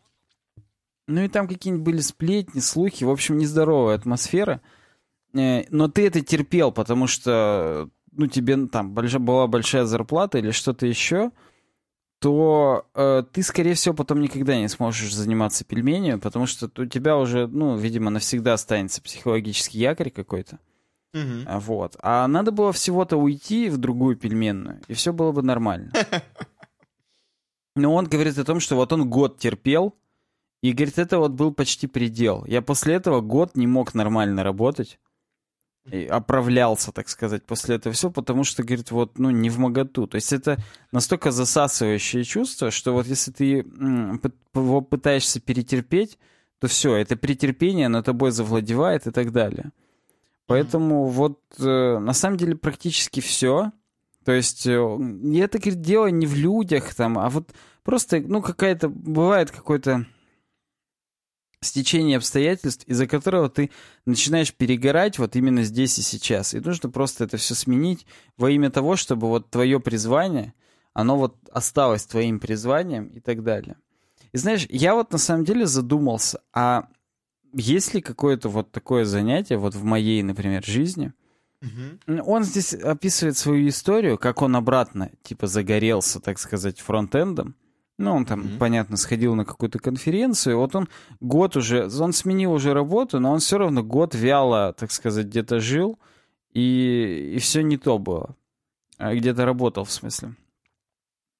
ну 1.07 1.22
и 1.22 1.27
там 1.27 1.47
какие-нибудь 1.47 1.85
были 1.85 1.99
сплетни, 1.99 2.59
слухи, 2.59 3.03
в 3.03 3.09
общем, 3.09 3.38
нездоровая 3.38 3.95
атмосфера. 3.95 4.61
Э, 5.34 5.63
но 5.69 5.88
ты 5.88 6.07
это 6.07 6.22
терпел, 6.22 6.72
потому 6.72 7.07
что, 7.07 7.89
ну, 8.11 8.27
тебе 8.27 8.68
там 8.68 8.93
больш... 8.93 9.13
была 9.15 9.47
большая 9.47 9.85
зарплата 9.85 10.38
или 10.38 10.51
что-то 10.51 10.85
еще, 10.85 11.31
то 12.22 12.85
э, 12.93 13.23
ты, 13.31 13.41
скорее 13.41 13.73
всего, 13.73 13.95
потом 13.95 14.22
никогда 14.22 14.56
не 14.56 14.68
сможешь 14.68 15.11
заниматься 15.11 15.65
пельменями, 15.65 16.19
потому 16.19 16.45
что 16.45 16.69
у 16.77 16.85
тебя 16.85 17.18
уже, 17.18 17.48
ну, 17.48 17.76
видимо, 17.76 18.11
навсегда 18.11 18.53
останется 18.53 19.02
психологический 19.02 19.80
якорь 19.80 20.11
какой-то. 20.11 20.60
Угу. 21.15 21.60
Вот. 21.61 21.95
А 21.99 22.27
надо 22.27 22.52
было 22.52 22.72
всего-то 22.73 23.18
уйти 23.18 23.69
в 23.69 23.80
другую 23.80 24.18
пельменную, 24.18 24.81
и 24.88 24.93
все 24.93 25.14
было 25.14 25.31
бы 25.31 25.41
нормально. 25.41 25.91
Но 27.76 27.95
он 27.95 28.06
говорит 28.06 28.38
о 28.38 28.45
том, 28.45 28.60
что 28.60 28.76
вот 28.76 28.93
он 28.93 29.10
год 29.10 29.39
терпел, 29.39 29.95
и, 30.61 30.73
говорит, 30.73 30.99
это 30.99 31.18
вот 31.18 31.31
был 31.31 31.52
почти 31.52 31.88
предел. 31.88 32.45
Я 32.45 32.61
после 32.61 32.93
этого 32.93 33.22
год 33.22 33.56
не 33.56 33.65
мог 33.65 33.95
нормально 33.95 34.43
работать. 34.43 34.99
И 35.90 36.06
оправлялся, 36.06 36.91
так 36.91 37.10
сказать, 37.10 37.44
после 37.44 37.76
этого 37.76 37.94
все, 37.94 38.12
потому 38.12 38.44
что, 38.44 38.64
говорит, 38.64 38.91
вот, 38.91 39.18
ну, 39.18 39.32
не 39.32 39.49
в 39.49 39.58
моготу. 39.58 40.06
То 40.06 40.16
есть 40.16 40.32
это 40.32 40.58
настолько 40.91 41.32
засасывающее 41.32 42.24
чувство, 42.24 42.70
что 42.70 42.94
вот 42.94 43.08
если 43.08 43.32
ты 43.32 43.45
его 44.53 44.82
пытаешься 44.82 45.40
перетерпеть, 45.40 46.20
то 46.60 46.68
все, 46.68 46.95
это 46.95 47.18
претерпение, 47.18 47.88
оно 47.88 48.03
тобой 48.03 48.30
завладевает 48.30 49.08
и 49.08 49.12
так 49.12 49.32
далее. 49.32 49.72
Поэтому 50.45 51.08
вот 51.08 51.40
э, 51.58 51.98
на 51.98 52.14
самом 52.14 52.38
деле 52.38 52.56
практически 52.56 53.20
все. 53.20 53.72
То 54.24 54.34
есть 54.34 54.68
э, 54.68 54.74
это 54.74 55.58
говорит, 55.58 55.82
дело 55.82 56.08
не 56.08 56.28
в 56.28 56.36
людях 56.36 56.94
там, 56.94 57.18
а 57.18 57.30
вот 57.30 57.49
просто, 57.84 58.20
ну, 58.20 58.44
какая-то, 58.44 58.90
бывает 58.90 59.49
какой-то 59.49 60.06
стечение 61.61 62.17
обстоятельств, 62.17 62.85
из-за 62.88 63.07
которого 63.07 63.49
ты 63.49 63.69
начинаешь 64.05 64.53
перегорать 64.53 65.19
вот 65.19 65.35
именно 65.35 65.63
здесь 65.63 65.97
и 65.99 66.01
сейчас. 66.01 66.53
И 66.53 66.59
нужно 66.59 66.89
просто 66.89 67.23
это 67.23 67.38
все 67.38 67.53
сменить 67.55 68.05
во 68.38 68.49
имя 68.49 68.69
того, 68.71 68.95
чтобы 68.95 69.27
вот 69.27 69.49
твое 69.49 69.79
призвание, 69.79 70.53
оно 70.93 71.17
вот 71.17 71.38
осталось 71.51 72.05
твоим 72.05 72.39
призванием 72.39 73.07
и 73.07 73.19
так 73.19 73.43
далее. 73.43 73.77
И 74.31 74.38
знаешь, 74.38 74.65
я 74.69 74.95
вот 74.95 75.11
на 75.11 75.17
самом 75.17 75.45
деле 75.45 75.65
задумался, 75.67 76.41
а 76.53 76.88
есть 77.53 77.93
ли 77.93 78.01
какое-то 78.01 78.49
вот 78.49 78.71
такое 78.71 79.05
занятие 79.05 79.57
вот 79.57 79.75
в 79.75 79.83
моей, 79.83 80.23
например, 80.23 80.65
жизни, 80.65 81.13
Угу. 81.61 82.23
Он 82.25 82.43
здесь 82.43 82.73
описывает 82.73 83.38
свою 83.38 83.67
историю, 83.69 84.17
как 84.17 84.41
он 84.41 84.55
обратно, 84.55 85.11
типа, 85.21 85.47
загорелся, 85.47 86.19
так 86.19 86.39
сказать, 86.39 86.79
фронтендом. 86.79 87.55
Ну, 87.97 88.13
он 88.13 88.26
там, 88.26 88.41
mm-hmm. 88.41 88.57
понятно, 88.57 88.97
сходил 88.97 89.35
на 89.35 89.45
какую-то 89.45 89.80
конференцию. 89.80 90.57
Вот 90.57 90.76
он 90.76 90.88
год 91.19 91.55
уже, 91.55 91.88
он 91.99 92.13
сменил 92.13 92.53
уже 92.53 92.73
работу, 92.73 93.19
но 93.19 93.31
он 93.31 93.39
все 93.39 93.57
равно 93.57 93.84
год 93.84 94.15
вяло, 94.15 94.73
так 94.73 94.91
сказать, 94.91 95.27
где-то 95.27 95.59
жил, 95.59 95.99
и, 96.51 97.34
и 97.35 97.39
все 97.39 97.61
не 97.61 97.77
то 97.77 97.99
было. 97.99 98.35
А 98.97 99.13
где-то 99.13 99.45
работал, 99.45 99.84
в 99.84 99.91
смысле. 99.91 100.35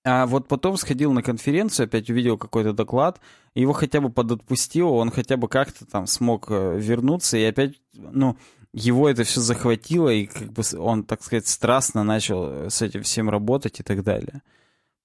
А 0.04 0.26
вот 0.26 0.48
потом 0.48 0.78
сходил 0.78 1.12
на 1.12 1.22
конференцию, 1.22 1.86
опять 1.86 2.10
увидел 2.10 2.38
какой-то 2.38 2.74
доклад, 2.74 3.22
его 3.54 3.74
хотя 3.74 4.02
бы 4.02 4.10
подотпустило, 4.10 4.90
он 4.90 5.12
хотя 5.12 5.38
бы 5.38 5.48
как-то 5.48 5.86
там 5.86 6.08
смог 6.08 6.48
э, 6.50 6.80
вернуться, 6.80 7.38
и 7.38 7.44
опять, 7.44 7.80
ну, 7.94 8.36
его 8.74 9.08
это 9.08 9.24
все 9.24 9.42
захватило, 9.42 10.10
и 10.10 10.26
как 10.26 10.52
бы 10.54 10.64
он, 10.80 11.04
так 11.04 11.22
сказать, 11.24 11.48
страстно 11.48 12.04
начал 12.04 12.48
э, 12.48 12.70
с 12.72 12.82
этим 12.82 13.04
всем 13.04 13.30
работать 13.30 13.80
и 13.80 13.84
так 13.84 14.04
далее. 14.04 14.42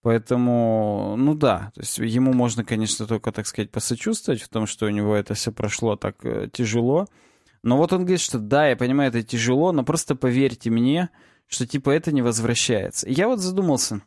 Поэтому, 0.07 1.17
ну 1.19 1.35
да, 1.35 1.73
то 1.75 1.81
есть 1.81 1.99
ему 1.99 2.33
можно, 2.33 2.63
конечно, 2.63 3.09
только, 3.09 3.33
так 3.33 3.45
сказать, 3.45 3.73
посочувствовать 3.73 4.41
в 4.41 4.49
том, 4.49 4.69
что 4.69 4.87
у 4.87 4.89
него 4.89 5.17
это 5.17 5.35
все 5.35 5.51
прошло 5.51 5.97
так 5.97 6.25
э, 6.25 6.49
тяжело. 6.53 7.09
Но 7.65 7.77
вот 7.77 7.93
он 7.93 8.03
говорит, 8.03 8.21
что 8.21 8.39
да, 8.39 8.69
я 8.69 8.77
понимаю, 8.77 9.09
это 9.09 9.25
тяжело, 9.25 9.73
но 9.73 9.83
просто 9.83 10.15
поверьте 10.15 10.71
мне, 10.71 11.11
что 11.49 11.67
типа 11.67 11.91
это 11.91 12.13
не 12.13 12.23
возвращается. 12.23 13.09
И 13.09 13.15
я 13.15 13.27
вот 13.27 13.41
задумался, 13.41 14.01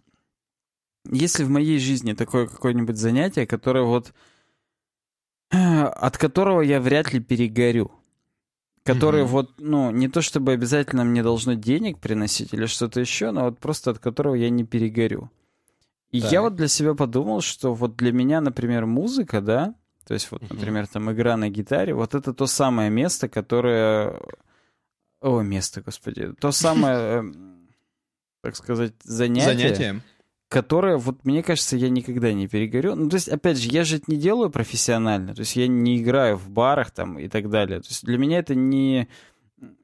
если 1.03 1.43
в 1.43 1.49
моей 1.49 1.79
жизни 1.79 2.13
такое 2.13 2.47
какое-нибудь 2.47 2.95
занятие, 2.95 3.45
которое 3.45 3.83
вот 3.83 4.13
от 5.49 6.17
которого 6.17 6.61
я 6.61 6.79
вряд 6.79 7.11
ли 7.11 7.19
перегорю, 7.19 7.91
которое 8.83 9.23
mm-hmm. 9.23 9.27
вот, 9.27 9.51
ну, 9.57 9.91
не 9.91 10.07
то 10.07 10.21
чтобы 10.21 10.53
обязательно 10.53 11.03
мне 11.03 11.23
должно 11.23 11.55
денег 11.55 11.99
приносить 11.99 12.53
или 12.53 12.67
что-то 12.67 13.01
еще, 13.01 13.31
но 13.31 13.43
вот 13.43 13.59
просто 13.59 13.91
от 13.91 13.99
которого 13.99 14.35
я 14.35 14.49
не 14.49 14.63
перегорю. 14.63 15.29
И 16.11 16.21
так. 16.21 16.31
я 16.31 16.41
вот 16.41 16.55
для 16.55 16.67
себя 16.67 16.95
подумал, 16.95 17.41
что 17.41 17.73
вот 17.73 17.95
для 17.95 18.11
меня, 18.11 18.41
например, 18.41 18.85
музыка, 18.85 19.41
да, 19.41 19.75
то 20.09 20.13
есть 20.13 20.31
вот, 20.31 20.41
например, 20.41 20.87
там 20.87 21.11
игра 21.11 21.37
на 21.37 21.49
гитаре, 21.49 21.93
вот 21.93 22.15
это 22.15 22.33
то 22.33 22.47
самое 22.47 22.89
место, 22.89 23.29
которое... 23.29 24.19
О, 25.21 25.41
место, 25.41 25.81
господи. 25.81 26.33
То 26.39 26.51
самое, 26.51 26.97
эм, 27.19 27.69
так 28.41 28.55
сказать, 28.55 28.93
занятие. 29.03 29.45
Занятие? 29.45 30.01
Которое, 30.47 30.97
вот 30.97 31.25
мне 31.25 31.43
кажется, 31.43 31.77
я 31.77 31.89
никогда 31.89 32.33
не 32.33 32.47
перегорю. 32.47 32.95
Ну, 32.95 33.07
то 33.07 33.17
есть, 33.17 33.29
опять 33.29 33.59
же, 33.59 33.69
я 33.69 33.83
же 33.83 33.97
это 33.97 34.05
не 34.07 34.17
делаю 34.17 34.49
профессионально. 34.49 35.35
То 35.35 35.41
есть 35.41 35.55
я 35.55 35.67
не 35.67 36.01
играю 36.01 36.37
в 36.37 36.49
барах 36.49 36.89
там 36.89 37.19
и 37.19 37.27
так 37.27 37.51
далее. 37.51 37.79
То 37.81 37.89
есть 37.89 38.03
для 38.03 38.17
меня 38.17 38.39
это 38.39 38.55
не 38.55 39.09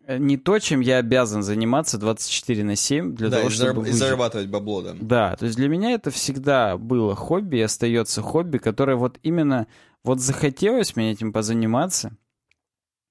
не 0.08 0.38
то, 0.38 0.60
чем 0.60 0.80
я 0.80 0.98
обязан 0.98 1.44
заниматься 1.44 1.98
24 1.98 2.64
на 2.64 2.76
7 2.76 3.16
для 3.16 3.30
да, 3.30 3.38
того, 3.38 3.48
и 3.50 3.52
чтобы 3.52 3.82
зараб- 3.82 3.90
и 3.90 3.92
зарабатывать 3.92 4.48
бабло, 4.48 4.82
да. 4.82 4.96
Да, 5.00 5.36
то 5.36 5.46
есть 5.46 5.58
для 5.58 5.68
меня 5.68 5.92
это 5.92 6.12
всегда 6.12 6.78
было 6.78 7.16
хобби 7.16 7.58
и 7.58 7.62
остается 7.62 8.22
хобби, 8.22 8.58
которое 8.58 8.98
вот 8.98 9.20
именно 9.24 9.68
вот 10.04 10.20
захотелось 10.20 10.96
мне 10.96 11.12
этим 11.12 11.34
позаниматься, 11.34 12.16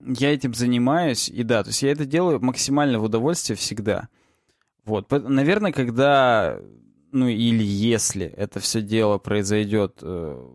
я 0.01 0.33
этим 0.33 0.55
занимаюсь, 0.55 1.29
и 1.29 1.43
да, 1.43 1.63
то 1.63 1.71
есть 1.71 1.83
я 1.83 1.93
это 1.93 2.05
делаю 2.05 2.41
максимально 2.41 2.99
в 2.99 3.05
удовольствие 3.05 3.57
всегда. 3.57 4.09
Вот, 4.85 5.11
наверное, 5.11 5.73
когда, 5.73 6.61
ну 7.11 7.27
или 7.27 7.65
если 7.65 8.27
это 8.27 8.61
все 8.61 8.83
дело 8.83 9.19
произойдет 9.19 9.99
э, 10.03 10.49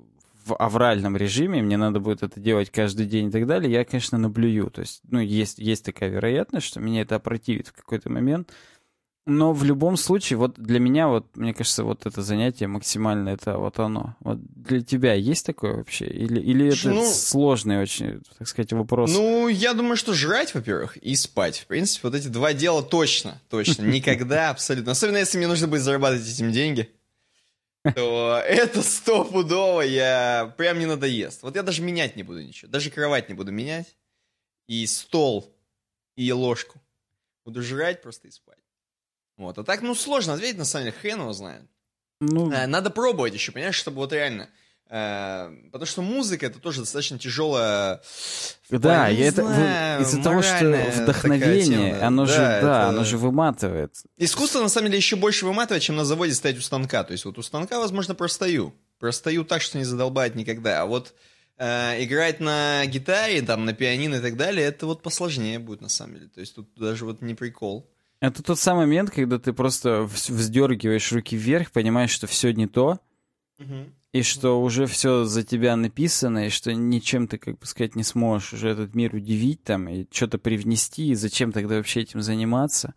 в 0.50 0.56
авральном 0.56 1.16
режиме, 1.16 1.62
мне 1.62 1.78
надо 1.78 2.00
будет 2.00 2.24
это 2.24 2.40
делать 2.40 2.72
каждый 2.72 3.06
день 3.06 3.28
и 3.28 3.32
так 3.32 3.46
далее, 3.46 3.72
я, 3.72 3.86
конечно, 3.86 4.18
наблюю. 4.18 4.72
То 4.72 4.82
есть, 4.82 5.02
ну, 5.08 5.20
есть, 5.20 5.60
есть 5.60 5.86
такая 5.86 6.10
вероятность, 6.10 6.68
что 6.68 6.80
меня 6.80 7.02
это 7.02 7.16
опротивит 7.16 7.68
в 7.68 7.74
какой-то 7.74 8.10
момент. 8.10 8.52
Но 9.26 9.54
в 9.54 9.64
любом 9.64 9.96
случае, 9.96 10.38
вот 10.38 10.56
для 10.58 10.80
меня, 10.80 11.08
вот, 11.08 11.38
мне 11.38 11.54
кажется, 11.54 11.84
вот 11.84 12.08
это 12.08 12.24
занятие 12.24 12.66
максимально 12.66 13.30
это 13.30 13.60
вот 13.60 13.78
оно. 13.78 14.16
Вот 14.22 14.40
для 14.42 14.82
тебя 14.82 15.14
есть 15.14 15.46
такое 15.46 15.76
вообще? 15.76 16.06
Или, 16.06 16.40
или 16.42 16.76
это 16.76 16.90
ну- 16.90 17.06
сложный 17.06 17.80
очень, 17.80 18.22
так 18.40 18.48
сказать, 18.48 18.74
вопрос? 18.74 19.14
Ну, 19.14 19.48
я 19.48 19.76
думаю, 19.76 19.98
что 19.98 20.16
жрать, 20.16 20.56
во-первых, 20.56 20.98
и 20.98 21.16
спать. 21.16 21.60
В 21.60 21.68
принципе, 21.68 22.08
вот 22.08 22.16
эти 22.16 22.28
два 22.28 22.54
дела 22.54 22.82
точно, 22.82 23.40
точно. 23.52 23.84
Никогда, 23.86 24.50
абсолютно. 24.50 24.94
Особенно, 24.94 25.18
если 25.18 25.38
мне 25.38 25.48
нужно 25.48 25.68
будет 25.68 25.84
зарабатывать 25.84 26.28
этим 26.28 26.52
деньги, 26.52 26.90
то 27.96 28.42
это 28.46 28.82
стопудово 28.82 29.82
я 29.82 30.54
прям 30.58 30.80
не 30.80 30.86
надоест. 30.86 31.44
Вот 31.44 31.56
я 31.56 31.64
даже 31.64 31.82
менять 31.82 32.16
не 32.16 32.24
буду 32.24 32.42
ничего. 32.42 32.72
Даже 32.72 32.92
кровать 32.92 33.30
не 33.30 33.36
буду 33.36 33.52
менять. 33.52 33.96
И 34.68 34.86
стол, 34.86 35.56
и 36.16 36.32
ложку. 36.32 36.80
Буду 37.46 37.64
жрать 37.64 38.02
просто 38.02 38.28
и 38.28 38.32
спать. 38.32 38.60
Вот. 39.38 39.58
А 39.58 39.64
так, 39.64 39.82
ну, 39.82 39.96
сложно 39.96 40.34
ответить, 40.34 40.58
на 40.58 40.66
самом 40.66 40.86
деле, 40.86 40.98
хрен 40.98 41.22
его 41.22 41.34
знает. 41.34 41.64
ну, 42.20 42.52
Э, 42.52 42.68
Надо 42.68 42.90
пробовать 42.90 43.34
еще, 43.34 43.52
понимаешь, 43.52 43.76
чтобы 43.76 43.98
вот 43.98 44.14
реально... 44.14 44.50
э, 44.90 45.50
Потому 45.72 45.86
что 45.86 46.02
музыка 46.02 46.46
это 46.48 46.60
тоже 46.60 46.82
достаточно 46.82 47.18
тяжелая. 47.20 48.02
да, 48.70 49.12
не 49.12 49.18
я 49.20 49.28
это 49.28 49.44
знаю, 49.44 50.02
из-за 50.02 50.22
того, 50.24 50.42
что 50.42 50.86
вдохновение, 50.98 51.90
тема, 51.92 52.00
да. 52.00 52.08
оно 52.08 52.26
же, 52.26 52.36
Да, 52.36 52.62
да, 52.62 52.80
это- 52.82 52.90
оно 52.90 53.04
же 53.04 53.18
выматывает. 53.18 53.96
Искусство, 54.18 54.62
на 54.62 54.70
самом 54.70 54.88
деле, 54.88 54.98
еще 54.98 55.16
больше 55.16 55.46
выматывает, 55.46 55.84
чем 55.84 55.96
на 55.96 56.06
заводе 56.06 56.34
стоять 56.34 56.58
у 56.58 56.62
станка. 56.62 57.04
То 57.04 57.14
есть 57.14 57.26
вот 57.26 57.38
у 57.38 57.42
станка, 57.42 57.80
возможно, 57.80 58.16
простою. 58.16 58.74
Простою 59.00 59.46
так, 59.46 59.62
что 59.62 59.78
не 59.78 59.84
задолбает 59.86 60.36
никогда. 60.36 60.82
А 60.82 60.86
вот 60.86 61.14
э, 61.58 62.04
играть 62.04 62.40
на 62.40 62.86
гитаре, 62.86 63.42
там, 63.42 63.66
на 63.66 63.74
пианино 63.74 64.16
и 64.16 64.20
так 64.22 64.38
далее, 64.38 64.66
это 64.68 64.86
вот 64.86 65.02
посложнее 65.02 65.60
будет, 65.60 65.82
на 65.82 65.90
самом 65.90 66.16
деле. 66.16 66.28
То 66.34 66.40
есть 66.42 66.56
тут 66.56 66.70
даже 66.76 67.06
вот 67.06 67.22
не 67.22 67.34
прикол. 67.36 67.90
Это 68.22 68.44
тот 68.44 68.60
самый 68.60 68.82
момент, 68.86 69.12
когда 69.12 69.40
ты 69.40 69.54
просто 69.54 70.02
вздергиваешь 70.04 71.10
руки 71.14 71.38
вверх, 71.38 71.72
понимаешь, 71.72 72.12
что 72.12 72.28
все 72.28 72.52
не 72.52 72.68
то, 72.68 73.00
и 74.12 74.24
что 74.24 74.62
уже 74.62 74.88
все 74.88 75.26
за 75.26 75.44
тебя 75.44 75.76
написано, 75.76 76.48
и 76.48 76.50
что 76.50 76.74
ничем 76.74 77.28
ты, 77.28 77.38
как 77.38 77.60
бы 77.60 77.66
сказать, 77.66 77.96
не 77.96 78.04
сможешь 78.04 78.54
уже 78.54 78.70
этот 78.70 78.96
мир 78.96 79.14
удивить 79.14 79.64
там, 79.64 79.88
и 79.88 80.08
что-то 80.12 80.40
привнести, 80.40 81.10
и 81.10 81.16
зачем 81.16 81.52
тогда 81.52 81.76
вообще 81.76 82.02
этим 82.02 82.22
заниматься. 82.22 82.96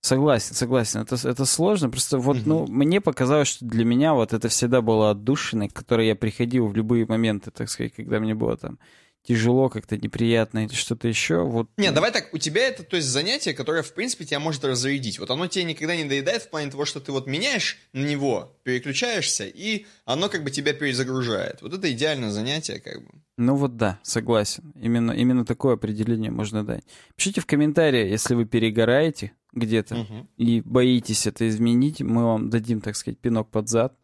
Согласен, 0.00 0.54
согласен, 0.54 1.00
это, 1.00 1.16
это 1.28 1.44
сложно, 1.44 1.88
просто 1.88 2.18
вот, 2.18 2.38
ну, 2.44 2.66
мне 2.66 3.00
показалось, 3.00 3.46
что 3.46 3.64
для 3.64 3.84
меня 3.84 4.14
вот 4.14 4.32
это 4.32 4.48
всегда 4.48 4.80
было 4.82 5.10
отдушиной, 5.10 5.68
к 5.68 5.74
которой 5.74 6.08
я 6.08 6.16
приходил 6.16 6.66
в 6.66 6.74
любые 6.74 7.06
моменты, 7.06 7.52
так 7.52 7.68
сказать, 7.68 7.94
когда 7.94 8.18
мне 8.18 8.34
было 8.34 8.56
там 8.56 8.80
тяжело, 9.22 9.68
как-то 9.68 9.96
неприятно 9.96 10.64
или 10.64 10.74
что-то 10.74 11.08
еще, 11.08 11.42
вот. 11.42 11.68
Не, 11.76 11.92
давай 11.92 12.10
так, 12.12 12.32
у 12.32 12.38
тебя 12.38 12.66
это, 12.66 12.82
то 12.82 12.96
есть, 12.96 13.08
занятие, 13.08 13.54
которое, 13.54 13.82
в 13.82 13.94
принципе, 13.94 14.24
тебя 14.24 14.40
может 14.40 14.64
разрядить. 14.64 15.18
Вот 15.18 15.30
оно 15.30 15.46
тебе 15.46 15.64
никогда 15.64 15.96
не 15.96 16.04
доедает 16.04 16.42
в 16.42 16.50
плане 16.50 16.70
того, 16.70 16.84
что 16.84 17.00
ты 17.00 17.12
вот 17.12 17.26
меняешь 17.26 17.78
на 17.92 18.04
него, 18.04 18.56
переключаешься, 18.64 19.44
и 19.44 19.86
оно 20.04 20.28
как 20.28 20.42
бы 20.44 20.50
тебя 20.50 20.72
перезагружает. 20.72 21.62
Вот 21.62 21.72
это 21.72 21.90
идеальное 21.92 22.30
занятие, 22.30 22.80
как 22.80 23.02
бы. 23.02 23.08
Ну 23.36 23.54
вот 23.56 23.76
да, 23.76 23.98
согласен. 24.02 24.72
Именно, 24.76 25.12
именно 25.12 25.44
такое 25.44 25.74
определение 25.74 26.30
можно 26.30 26.64
дать. 26.64 26.84
Пишите 27.16 27.40
в 27.40 27.46
комментарии, 27.46 28.08
если 28.08 28.34
вы 28.34 28.44
перегораете 28.44 29.32
где-то 29.52 30.06
и 30.36 30.60
боитесь 30.62 31.26
это 31.26 31.48
изменить, 31.48 32.00
мы 32.00 32.24
вам 32.24 32.50
дадим, 32.50 32.80
так 32.80 32.96
сказать, 32.96 33.18
пинок 33.18 33.50
под 33.50 33.68
зад, 33.68 33.94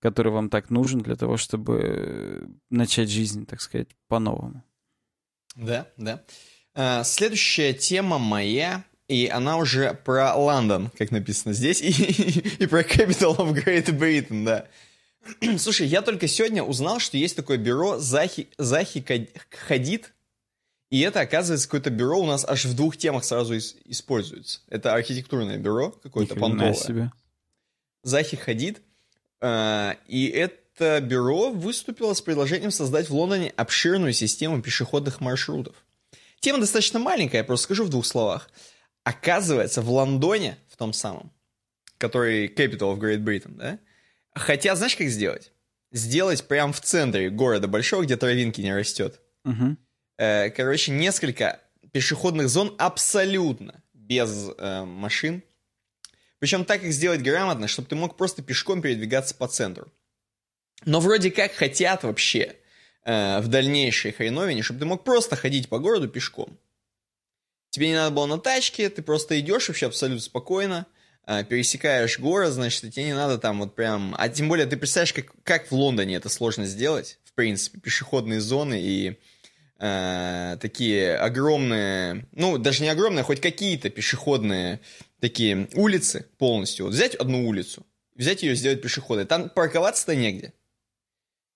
который 0.00 0.32
вам 0.32 0.48
так 0.48 0.70
нужен 0.70 1.00
для 1.00 1.16
того, 1.16 1.36
чтобы 1.36 1.80
э, 1.82 2.46
начать 2.70 3.10
жизнь, 3.10 3.46
так 3.46 3.60
сказать, 3.60 3.88
по-новому. 4.06 4.62
Да, 5.58 5.86
да. 5.96 6.22
А, 6.74 7.02
следующая 7.04 7.74
тема 7.74 8.18
моя, 8.18 8.84
и 9.08 9.26
она 9.26 9.56
уже 9.58 9.94
про 10.04 10.34
Лондон, 10.36 10.90
как 10.96 11.10
написано 11.10 11.52
здесь, 11.52 11.80
и, 11.82 11.90
и 12.62 12.66
про 12.66 12.82
Capital 12.82 13.36
of 13.36 13.52
Great 13.52 13.86
Britain, 13.86 14.44
да. 14.44 14.66
Слушай, 15.58 15.88
я 15.88 16.00
только 16.02 16.28
сегодня 16.28 16.62
узнал, 16.62 17.00
что 17.00 17.16
есть 17.16 17.36
такое 17.36 17.58
бюро 17.58 17.98
Захи, 17.98 18.48
Захи 18.56 19.04
Хадид, 19.66 20.12
и 20.90 21.00
это, 21.00 21.20
оказывается, 21.20 21.66
какое-то 21.66 21.90
бюро 21.90 22.18
у 22.18 22.24
нас 22.26 22.46
аж 22.48 22.64
в 22.64 22.74
двух 22.74 22.96
темах 22.96 23.24
сразу 23.24 23.54
ис- 23.56 23.76
используется. 23.84 24.60
Это 24.68 24.94
архитектурное 24.94 25.58
бюро 25.58 25.90
какое-то 25.90 26.34
понтовое. 26.34 26.72
себе. 26.72 27.12
Захи 28.04 28.36
Хадид. 28.36 28.80
А, 29.40 29.96
И 30.06 30.28
это 30.28 30.56
бюро 30.80 31.50
выступило 31.50 32.14
с 32.14 32.20
предложением 32.20 32.70
создать 32.70 33.08
в 33.08 33.14
Лондоне 33.14 33.52
обширную 33.56 34.12
систему 34.12 34.62
пешеходных 34.62 35.20
маршрутов. 35.20 35.76
Тема 36.40 36.58
достаточно 36.58 36.98
маленькая, 36.98 37.38
я 37.38 37.44
просто 37.44 37.64
скажу 37.64 37.84
в 37.84 37.88
двух 37.88 38.06
словах. 38.06 38.50
Оказывается, 39.04 39.82
в 39.82 39.90
Лондоне, 39.90 40.58
в 40.68 40.76
том 40.76 40.92
самом, 40.92 41.32
который 41.98 42.46
Capital 42.48 42.94
of 42.94 42.98
Great 42.98 43.24
Britain, 43.24 43.56
да, 43.56 43.78
хотят, 44.34 44.76
знаешь, 44.76 44.96
как 44.96 45.08
сделать? 45.08 45.52
Сделать 45.90 46.46
прямо 46.46 46.72
в 46.72 46.80
центре 46.80 47.30
города 47.30 47.66
большого, 47.66 48.02
где 48.02 48.16
травинки 48.16 48.60
не 48.60 48.74
растет. 48.74 49.20
Мгм. 49.44 49.78
Э, 50.18 50.50
короче, 50.50 50.92
несколько 50.92 51.60
пешеходных 51.92 52.48
зон 52.48 52.74
абсолютно 52.78 53.82
без 53.94 54.50
э, 54.58 54.84
машин. 54.84 55.42
Причем 56.38 56.64
так 56.64 56.84
их 56.84 56.92
сделать 56.92 57.22
грамотно, 57.22 57.66
чтобы 57.66 57.88
ты 57.88 57.96
мог 57.96 58.16
просто 58.16 58.42
пешком 58.42 58.82
передвигаться 58.82 59.34
по 59.34 59.48
центру. 59.48 59.90
Но 60.84 61.00
вроде 61.00 61.30
как 61.30 61.52
хотят 61.52 62.04
вообще 62.04 62.56
э, 63.04 63.40
в 63.40 63.48
дальнейшей 63.48 64.12
хреновине, 64.12 64.62
чтобы 64.62 64.80
ты 64.80 64.86
мог 64.86 65.04
просто 65.04 65.36
ходить 65.36 65.68
по 65.68 65.78
городу 65.78 66.08
пешком. 66.08 66.58
Тебе 67.70 67.88
не 67.88 67.94
надо 67.94 68.14
было 68.14 68.26
на 68.26 68.38
тачке, 68.38 68.88
ты 68.88 69.02
просто 69.02 69.38
идешь 69.40 69.68
вообще 69.68 69.86
абсолютно 69.86 70.22
спокойно, 70.22 70.86
э, 71.26 71.44
пересекаешь 71.44 72.18
город, 72.18 72.52
значит, 72.52 72.84
и 72.84 72.90
тебе 72.90 73.06
не 73.06 73.14
надо 73.14 73.38
там 73.38 73.60
вот 73.60 73.74
прям... 73.74 74.14
А 74.18 74.28
тем 74.28 74.48
более, 74.48 74.66
ты 74.66 74.76
представляешь, 74.76 75.12
как, 75.12 75.32
как 75.42 75.70
в 75.70 75.74
Лондоне 75.74 76.16
это 76.16 76.28
сложно 76.28 76.64
сделать, 76.64 77.18
в 77.24 77.32
принципе, 77.32 77.80
пешеходные 77.80 78.40
зоны 78.40 78.80
и 78.80 79.18
э, 79.78 80.56
такие 80.60 81.16
огромные, 81.16 82.26
ну, 82.32 82.56
даже 82.58 82.82
не 82.82 82.88
огромные, 82.88 83.22
а 83.22 83.24
хоть 83.24 83.40
какие-то 83.40 83.90
пешеходные 83.90 84.80
такие 85.20 85.68
улицы 85.74 86.26
полностью. 86.38 86.86
Вот 86.86 86.94
взять 86.94 87.14
одну 87.14 87.46
улицу, 87.48 87.84
взять 88.14 88.42
ее 88.42 88.54
сделать 88.54 88.80
пешеходной. 88.80 89.26
Там 89.26 89.50
парковаться-то 89.50 90.14
негде. 90.14 90.52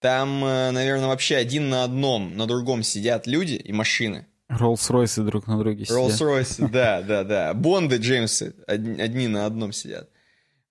Там, 0.02 0.44
э, 0.44 0.72
наверное, 0.72 1.06
вообще 1.06 1.36
один 1.36 1.68
на 1.70 1.84
одном, 1.84 2.36
на 2.36 2.46
другом 2.46 2.82
сидят 2.82 3.28
люди 3.28 3.54
и 3.54 3.72
машины. 3.72 4.26
Роллс-Ройсы 4.48 5.22
друг 5.22 5.46
на 5.46 5.56
друге 5.58 5.84
сидят. 5.84 5.96
Роллс-Ройсы, 5.96 6.68
да, 6.72 7.02
да, 7.02 7.22
да. 7.22 7.54
Бонды, 7.54 7.96
Джеймсы 7.96 8.54
одни, 8.66 9.28
на 9.28 9.46
одном 9.46 9.72
сидят. 9.72 10.10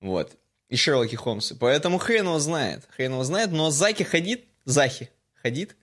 Вот. 0.02 0.38
И 0.68 0.76
Шерлоки 0.76 1.16
Холмсы. 1.16 1.56
Поэтому 1.56 1.98
хрен 1.98 2.26
его 2.26 2.40
знает. 2.40 2.88
Хрен 2.96 3.14
его 3.14 3.24
знает, 3.24 3.52
но 3.52 3.72
Заки 3.72 4.04
ходит, 4.04 4.44
Захи 4.66 5.10
ходит, 5.42 5.76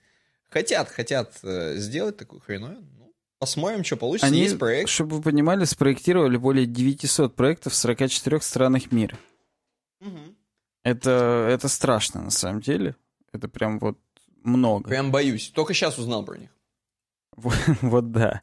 хотят, 0.49 0.89
хотят 0.89 1.33
э, 1.43 1.75
сделать 1.77 2.17
такую 2.17 2.41
хреновину. 2.41 2.85
Ну, 2.99 3.13
посмотрим, 3.39 3.83
что 3.83 3.97
получится. 3.97 4.27
Они, 4.27 4.41
Есть 4.41 4.59
проект. 4.59 4.89
чтобы 4.89 5.17
вы 5.17 5.21
понимали, 5.23 5.65
спроектировали 5.65 6.37
более 6.37 6.65
900 6.65 7.35
проектов 7.35 7.73
в 7.73 7.75
44 7.75 8.41
странах 8.41 8.91
мира. 8.91 9.17
Мгм. 9.99 10.35
Это, 10.83 11.47
это 11.49 11.67
страшно, 11.67 12.21
на 12.21 12.31
самом 12.31 12.61
деле. 12.61 12.95
Это 13.33 13.47
прям 13.47 13.79
вот 13.79 13.97
много. 14.43 14.89
Прям 14.89 15.11
боюсь. 15.11 15.49
Только 15.49 15.73
сейчас 15.73 15.97
узнал 15.97 16.23
про 16.23 16.37
них. 16.37 16.49
Вот 17.81 18.11
да. 18.11 18.41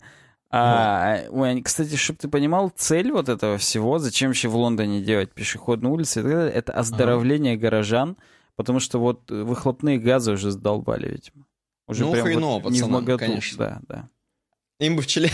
А, 0.49 1.25
ой, 1.31 1.61
кстати, 1.63 1.97
чтобы 1.97 2.19
ты 2.19 2.29
понимал, 2.29 2.71
цель 2.75 3.11
вот 3.13 3.29
этого 3.29 3.59
всего, 3.59 3.99
зачем 3.99 4.31
еще 4.31 4.49
в 4.49 4.57
Лондоне 4.57 5.03
делать 5.03 5.33
пешеходные 5.33 5.93
улицы, 5.93 6.21
это 6.21 6.73
оздоровление 6.73 7.57
горожан, 7.57 8.17
потому 8.55 8.81
что 8.81 8.99
вот 8.99 9.31
выхлопные 9.31 9.99
газы 9.99 10.33
уже 10.33 10.53
задолбали, 10.53 11.09
видимо. 11.11 11.47
Уже 11.89 12.05
Ну, 12.05 12.13
прям 12.13 12.25
вот 12.25 12.31
хреново, 12.33 12.57
не 12.71 12.79
в 12.79 12.83
пацанам, 12.83 12.93
моготу. 12.93 13.19
конечно. 13.19 13.59
Да, 13.59 13.81
да. 13.89 14.09
Им 14.79 14.97
бы 14.97 15.03
в 15.03 15.07
челе... 15.07 15.31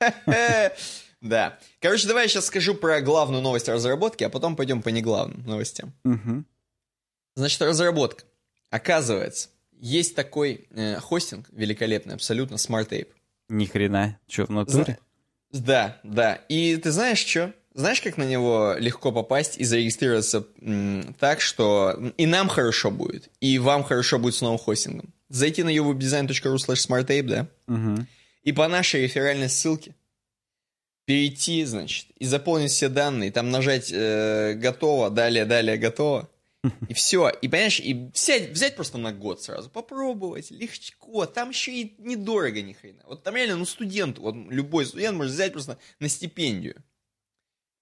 Да. 1.20 1.56
Короче, 1.80 2.08
давай 2.08 2.24
я 2.24 2.28
сейчас 2.28 2.46
скажу 2.46 2.74
про 2.74 3.00
главную 3.00 3.42
новость 3.42 3.68
разработки, 3.68 4.24
а 4.24 4.28
потом 4.28 4.56
пойдем 4.56 4.82
по 4.82 4.88
неглавным 4.88 5.46
новостям. 5.46 5.92
Значит, 7.36 7.62
разработка. 7.62 8.24
Оказывается, 8.72 9.50
есть 9.78 10.16
такой 10.16 10.66
э, 10.70 10.98
хостинг 10.98 11.46
великолепный, 11.52 12.14
абсолютно, 12.14 12.54
Smart 12.54 12.88
Ape. 12.88 13.08
Ни 13.50 13.66
хрена. 13.66 14.18
Че, 14.26 14.46
в 14.46 14.48
натуре? 14.48 14.98
Да, 15.50 16.00
да. 16.02 16.36
И 16.48 16.74
ты 16.78 16.90
знаешь 16.90 17.18
что? 17.18 17.52
Знаешь, 17.74 18.00
как 18.00 18.16
на 18.16 18.22
него 18.22 18.74
легко 18.78 19.12
попасть 19.12 19.58
и 19.58 19.64
зарегистрироваться 19.64 20.46
м, 20.62 21.14
так, 21.18 21.42
что 21.42 22.12
и 22.16 22.24
нам 22.24 22.48
хорошо 22.48 22.90
будет, 22.90 23.28
и 23.40 23.58
вам 23.58 23.84
хорошо 23.84 24.18
будет 24.18 24.36
с 24.36 24.40
новым 24.40 24.58
хостингом? 24.58 25.12
Зайти 25.28 25.62
на 25.62 25.68
uwebdesign.ru 25.68 26.56
slash 26.56 26.88
smartape, 26.88 27.22
да? 27.24 27.46
Угу. 27.68 28.06
И 28.44 28.52
по 28.52 28.68
нашей 28.68 29.02
реферальной 29.02 29.50
ссылке 29.50 29.94
перейти, 31.04 31.62
значит, 31.66 32.06
и 32.18 32.24
заполнить 32.24 32.70
все 32.70 32.88
данные, 32.88 33.30
там 33.30 33.50
нажать 33.50 33.90
э, 33.92 34.54
«Готово», 34.54 35.10
далее, 35.10 35.44
далее, 35.44 35.76
«Готово», 35.76 36.30
и 36.88 36.94
все. 36.94 37.28
И, 37.28 37.48
понимаешь, 37.48 37.80
и 37.80 38.10
взять, 38.12 38.50
взять 38.50 38.76
просто 38.76 38.98
на 38.98 39.12
год 39.12 39.42
сразу, 39.42 39.68
попробовать, 39.68 40.50
легко, 40.50 41.26
там 41.26 41.50
еще 41.50 41.72
и 41.72 41.94
недорого 41.98 42.62
ни 42.62 42.72
хрена. 42.72 43.02
Вот 43.06 43.22
там 43.22 43.36
реально, 43.36 43.56
ну, 43.56 43.64
студент, 43.64 44.18
вот 44.18 44.34
любой 44.34 44.86
студент 44.86 45.16
может 45.16 45.32
взять 45.32 45.52
просто 45.52 45.78
на 45.98 46.08
стипендию 46.08 46.82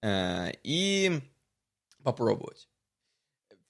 э, 0.02 0.52
и 0.62 1.20
попробовать. 2.02 2.68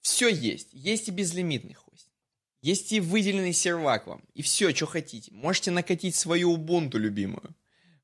Все 0.01 0.29
есть. 0.29 0.69
Есть 0.71 1.09
и 1.09 1.11
безлимитный 1.11 1.73
хостинг. 1.73 2.13
Есть 2.61 2.91
и 2.91 2.99
выделенный 2.99 3.53
сервак 3.53 4.07
вам. 4.07 4.23
И 4.33 4.41
все, 4.41 4.73
что 4.73 4.85
хотите. 4.85 5.31
Можете 5.33 5.71
накатить 5.71 6.15
свою 6.15 6.55
Ubuntu 6.55 6.97
любимую. 6.97 7.55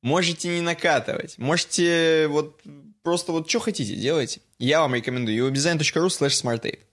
Можете 0.01 0.49
не 0.49 0.61
накатывать. 0.61 1.38
Можете 1.38 2.27
вот 2.27 2.61
просто 3.01 3.31
вот 3.31 3.49
что 3.49 3.59
хотите, 3.59 3.95
делайте. 3.95 4.41
Я 4.59 4.81
вам 4.81 4.95
рекомендую 4.95 5.51
uwebdesign.ru 5.51 6.07
slash 6.07 6.43
smartape. 6.43 6.86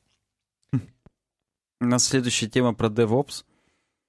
У 1.84 1.88
нас 1.88 2.04
следующая 2.04 2.48
тема 2.48 2.72
про 2.72 2.88
DevOps. 2.88 3.44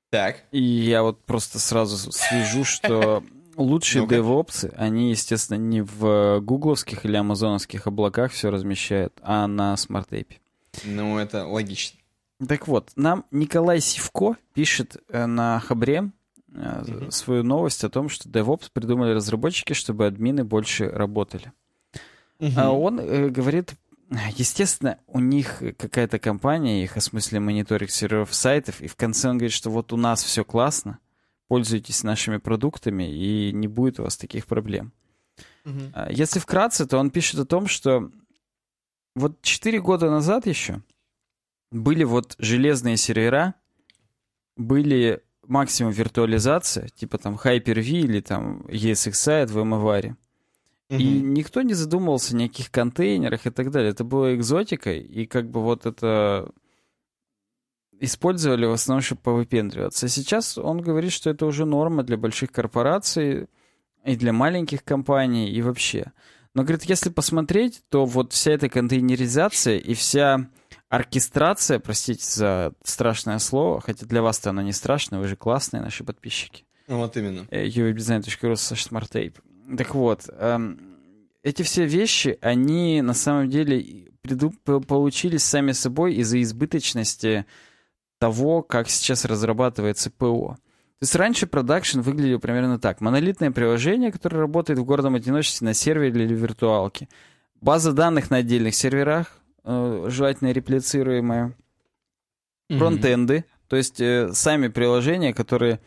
Так. 0.10 0.44
И 0.52 0.62
я 0.62 1.04
вот 1.04 1.20
просто 1.26 1.60
сразу 1.60 2.12
свяжу, 2.12 2.64
что 2.64 3.22
лучшие 3.58 4.04
Ну-ка. 4.04 4.16
DevOps, 4.16 4.74
они, 4.78 5.10
естественно, 5.10 5.58
не 5.58 5.82
в 5.82 6.40
гугловских 6.40 7.06
или 7.06 7.18
амазоновских 7.18 7.86
облаках 7.88 8.32
все 8.32 8.50
размещают, 8.50 9.14
а 9.22 9.48
на 9.48 9.76
SmartApe. 9.76 10.38
Ну, 10.86 11.18
это 11.18 11.46
логично. 11.46 12.00
Так 12.48 12.68
вот, 12.68 12.92
нам 12.96 13.26
Николай 13.32 13.80
Сивко 13.80 14.38
пишет 14.54 14.98
э, 15.10 15.26
на 15.26 15.60
Хабре 15.60 16.12
э, 16.54 17.10
свою 17.10 17.44
новость 17.44 17.84
о 17.84 17.90
том, 17.90 18.08
что 18.10 18.30
DevOps 18.30 18.70
придумали 18.72 19.14
разработчики, 19.14 19.74
чтобы 19.74 20.06
админы 20.06 20.44
больше 20.44 20.90
работали. 20.90 21.52
А 22.58 22.72
он 22.72 23.00
э, 23.00 23.30
говорит, 23.30 23.74
естественно, 24.10 25.00
у 25.08 25.20
них 25.20 25.62
какая-то 25.78 26.20
компания, 26.20 26.84
их 26.84 26.98
осмысле 26.98 27.40
мониторинг 27.40 27.90
серверов 27.90 28.34
сайтов, 28.34 28.82
и 28.82 28.88
в 28.88 28.96
конце 28.96 29.30
он 29.30 29.38
говорит, 29.38 29.54
что 29.54 29.70
вот 29.70 29.94
у 29.94 29.98
нас 29.98 30.24
все 30.24 30.44
классно, 30.44 31.00
пользуйтесь 31.48 32.04
нашими 32.04 32.38
продуктами, 32.38 33.12
и 33.12 33.52
не 33.52 33.68
будет 33.68 34.00
у 34.00 34.04
вас 34.04 34.18
таких 34.18 34.46
проблем. 34.46 34.94
А 35.94 36.12
Если 36.12 36.40
вкратце, 36.40 36.86
то 36.86 36.98
он 36.98 37.10
пишет 37.10 37.40
о 37.40 37.46
том, 37.46 37.68
что 37.68 38.12
вот 39.16 39.42
4 39.42 39.80
года 39.82 40.12
назад 40.12 40.46
еще 40.46 40.82
были 41.72 42.04
вот 42.04 42.36
железные 42.38 42.98
сервера, 42.98 43.56
были 44.56 45.24
максимум 45.48 45.92
виртуализация, 45.92 46.88
типа 46.90 47.18
там 47.18 47.36
Hyper-V 47.36 47.84
или 47.84 48.22
там 48.22 48.62
ESXi 48.62 49.48
в 49.48 49.58
VMware. 49.58 50.16
И 50.90 51.04
никто 51.04 51.64
не 51.64 51.74
задумывался 51.74 52.38
о 52.38 52.40
каких 52.42 52.70
контейнерах 52.70 53.48
и 53.48 53.50
так 53.50 53.72
далее. 53.72 53.90
Это 53.92 54.04
было 54.04 54.36
экзотикой, 54.36 55.02
и 55.02 55.26
как 55.26 55.50
бы 55.50 55.62
вот 55.64 55.86
это 55.88 56.52
использовали 58.00 58.66
в 58.66 58.72
основном, 58.72 59.02
чтобы 59.02 59.22
повыпендриваться. 59.22 60.06
А 60.06 60.10
сейчас 60.10 60.58
он 60.58 60.82
говорит, 60.82 61.12
что 61.12 61.30
это 61.30 61.46
уже 61.46 61.66
норма 61.66 62.04
для 62.04 62.18
больших 62.18 62.52
корпораций 62.52 63.48
и 64.04 64.16
для 64.16 64.34
маленьких 64.34 64.84
компаний, 64.84 65.50
и 65.50 65.62
вообще. 65.62 66.12
Но, 66.54 66.64
говорит, 66.64 66.84
если 66.84 67.10
посмотреть, 67.10 67.82
то 67.90 68.06
вот 68.06 68.34
вся 68.34 68.52
эта 68.52 68.70
контейнеризация 68.70 69.78
и 69.78 69.94
вся 69.94 70.48
оркестрация, 70.90 71.80
простите 71.80 72.24
за 72.24 72.74
страшное 72.84 73.40
слово, 73.40 73.82
хотя 73.82 74.06
для 74.06 74.22
вас-то 74.22 74.52
оно 74.52 74.62
не 74.62 74.72
страшное, 74.72 75.20
вы 75.20 75.28
же 75.28 75.36
классные 75.36 75.82
наши 75.82 76.04
подписчики, 76.04 76.66
Ну, 76.88 77.00
Вот 77.00 77.18
именно. 77.18 77.42
uwebdesign.ru 77.50 78.54
slash 78.54 78.88
smarttape. 78.90 79.36
Так 79.78 79.96
вот, 79.96 80.30
эм, 80.30 80.80
эти 81.44 81.64
все 81.64 81.86
вещи, 81.86 82.38
они 82.42 83.02
на 83.02 83.14
самом 83.14 83.50
деле 83.50 84.10
получились 84.88 85.44
сами 85.44 85.72
собой 85.72 86.16
из-за 86.16 86.42
избыточности 86.42 87.46
того, 88.18 88.62
как 88.64 88.90
сейчас 88.90 89.26
разрабатывается 89.26 90.10
ПО. 90.10 90.58
То 91.00 91.04
есть 91.04 91.16
раньше 91.16 91.46
продакшн 91.46 92.00
выглядел 92.00 92.40
примерно 92.40 92.80
так. 92.80 93.02
Монолитное 93.02 93.52
приложение, 93.52 94.12
которое 94.12 94.38
работает 94.38 94.80
в 94.80 94.86
гордом 94.86 95.16
одиночестве 95.16 95.66
на 95.66 95.74
сервере 95.74 96.10
или 96.10 96.34
виртуалке. 96.34 97.10
База 97.60 97.92
данных 97.92 98.32
на 98.32 98.38
отдельных 98.38 98.76
серверах, 98.76 99.40
э, 99.64 100.06
желательно 100.08 100.52
реплицируемая 100.52 101.54
фронтенды, 102.70 103.46
то 103.68 103.76
есть 103.76 104.00
э, 104.00 104.32
сами 104.34 104.70
приложения, 104.70 105.34
которые 105.34 105.80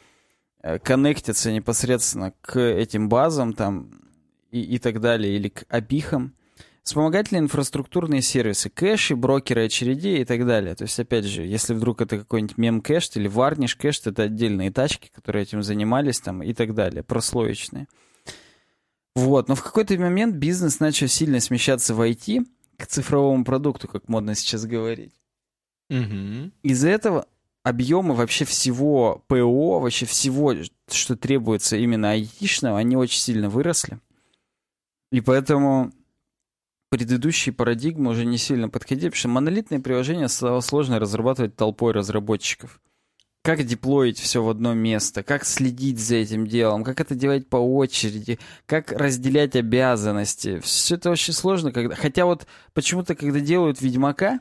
коннектятся 0.82 1.52
непосредственно 1.52 2.32
к 2.40 2.59
этим 2.59 3.09
базам 3.09 3.52
там 3.52 4.02
и, 4.51 4.60
и 4.60 4.78
так 4.78 5.01
далее, 5.01 5.35
или 5.36 5.48
к 5.48 5.64
API 5.69 5.93
хам. 5.93 6.35
Вспомогательные 6.82 7.43
инфраструктурные 7.43 8.22
сервисы, 8.22 8.70
кэши, 8.70 9.14
брокеры 9.14 9.66
очередей 9.66 10.22
и 10.22 10.24
так 10.24 10.47
далее. 10.47 10.74
То 10.74 10.85
есть, 10.85 10.98
опять 10.98 11.26
же, 11.26 11.43
если 11.43 11.74
вдруг 11.74 12.01
это 12.01 12.18
какой-нибудь 12.18 12.56
Memcache 12.57 13.11
или 13.16 13.28
Varnish 13.28 13.66
Cache, 13.66 13.99
то 13.98 14.10
это 14.10 14.22
отдельные 14.22 14.70
тачки, 14.70 15.10
которые 15.14 15.43
этим 15.43 15.62
занимались 15.62 16.18
там 16.20 16.43
и 16.43 16.55
так 16.55 16.74
далее, 16.74 17.02
прослоечные. 17.02 17.89
Вот, 19.14 19.48
но 19.48 19.55
в 19.55 19.62
какой-то 19.62 19.98
момент 19.98 20.36
бизнес 20.36 20.80
начал 20.80 21.09
сильно 21.09 21.40
смещаться 21.40 21.94
в 21.94 22.01
IT, 22.01 22.47
к 22.78 22.86
цифровому 22.86 23.44
продукту, 23.44 23.89
как 23.89 24.09
модно 24.09 24.35
сейчас 24.35 24.64
говорить. 24.64 25.12
Мгм. 25.90 26.52
Из-за 26.62 26.89
этого 26.89 27.26
объемы 27.69 28.15
вообще 28.15 28.45
всего 28.45 29.23
ПО, 29.28 29.81
вообще 29.81 30.07
всего, 30.07 30.55
что 30.90 31.16
требуется 31.16 31.77
именно 31.77 32.11
айтишного, 32.11 32.78
они 32.78 32.97
очень 32.97 33.20
сильно 33.20 33.49
выросли. 33.49 34.01
И 35.11 35.20
поэтому 35.20 35.93
предыдущие 36.90 37.53
парадигмы 37.53 38.11
уже 38.11 38.24
не 38.24 38.39
сильно 38.39 38.69
подходили, 38.69 39.09
потому 39.09 39.19
что 39.19 39.28
монолитные 39.28 39.81
приложения 39.81 40.28
стало 40.28 40.61
сложно 40.61 40.99
разрабатывать 40.99 41.57
толпой 41.57 41.93
разработчиков. 41.93 42.81
Как 43.43 43.65
деплоить 43.65 44.19
все 44.19 44.43
в 44.43 44.49
одно 44.49 44.74
место, 44.74 45.23
как 45.23 45.45
следить 45.45 45.99
за 45.99 46.16
этим 46.16 46.47
делом, 46.47 46.85
как 46.85 47.01
это 47.01 47.15
делать 47.15 47.49
по 47.49 47.57
очереди, 47.57 48.39
как 48.66 48.93
разделять 48.93 49.57
обязанности. 49.57 50.59
Все 50.61 50.97
это 50.97 51.11
очень 51.11 51.32
сложно, 51.32 51.73
когда... 51.73 51.95
Хотя 51.95 52.27
вот 52.27 52.47
почему-то, 52.74 53.15
когда 53.15 53.40
делают 53.40 53.81
Ведьмака, 53.81 54.40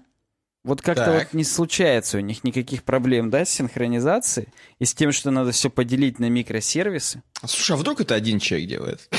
вот 0.67 0.81
как-то 0.81 1.13
вот 1.13 1.33
не 1.33 1.43
случается 1.43 2.17
у 2.17 2.19
них 2.19 2.43
никаких 2.43 2.83
проблем, 2.83 3.29
да, 3.29 3.45
с 3.45 3.49
синхронизацией 3.49 4.49
и 4.79 4.85
с 4.85 4.93
тем, 4.93 5.11
что 5.11 5.31
надо 5.31 5.51
все 5.51 5.69
поделить 5.69 6.19
на 6.19 6.29
микросервисы. 6.29 7.23
Слушай, 7.45 7.71
а 7.71 7.77
вдруг 7.77 8.01
это 8.01 8.15
один 8.15 8.39
человек 8.39 8.69
делает? 8.69 9.09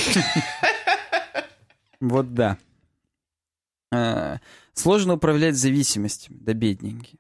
Вот 2.00 2.32
да. 2.32 2.58
Э, 3.92 4.36
Сложно 4.74 5.14
управлять 5.14 5.56
зависимостями, 5.56 6.36
да 6.40 6.52
бедненькие. 6.52 7.18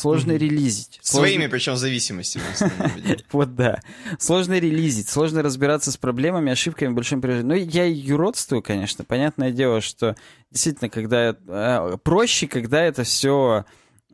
Сложно 0.00 0.32
Мгм. 0.32 0.42
релизить. 0.42 0.98
сложно- 1.02 1.28
Своими, 1.28 1.46
причем, 1.46 1.76
зависимостями. 1.76 2.42
Вот 3.32 3.54
да. 3.54 3.80
Сложно 4.18 4.58
релизить, 4.58 5.08
сложно 5.08 5.42
разбираться 5.42 5.92
с 5.92 5.96
проблемами, 5.96 6.50
ошибками 6.52 6.90
в 6.92 6.94
большом 6.94 7.20
приложении. 7.20 7.48
Ну, 7.48 7.54
я 7.54 7.84
юродствую, 7.84 8.62
конечно. 8.62 9.04
Понятное 9.04 9.50
дело, 9.52 9.80
что 9.80 10.16
действительно, 10.50 10.88
когда 10.88 11.36
э, 11.46 11.96
проще, 12.02 12.46
когда 12.48 12.82
это 12.82 13.04
все 13.04 13.64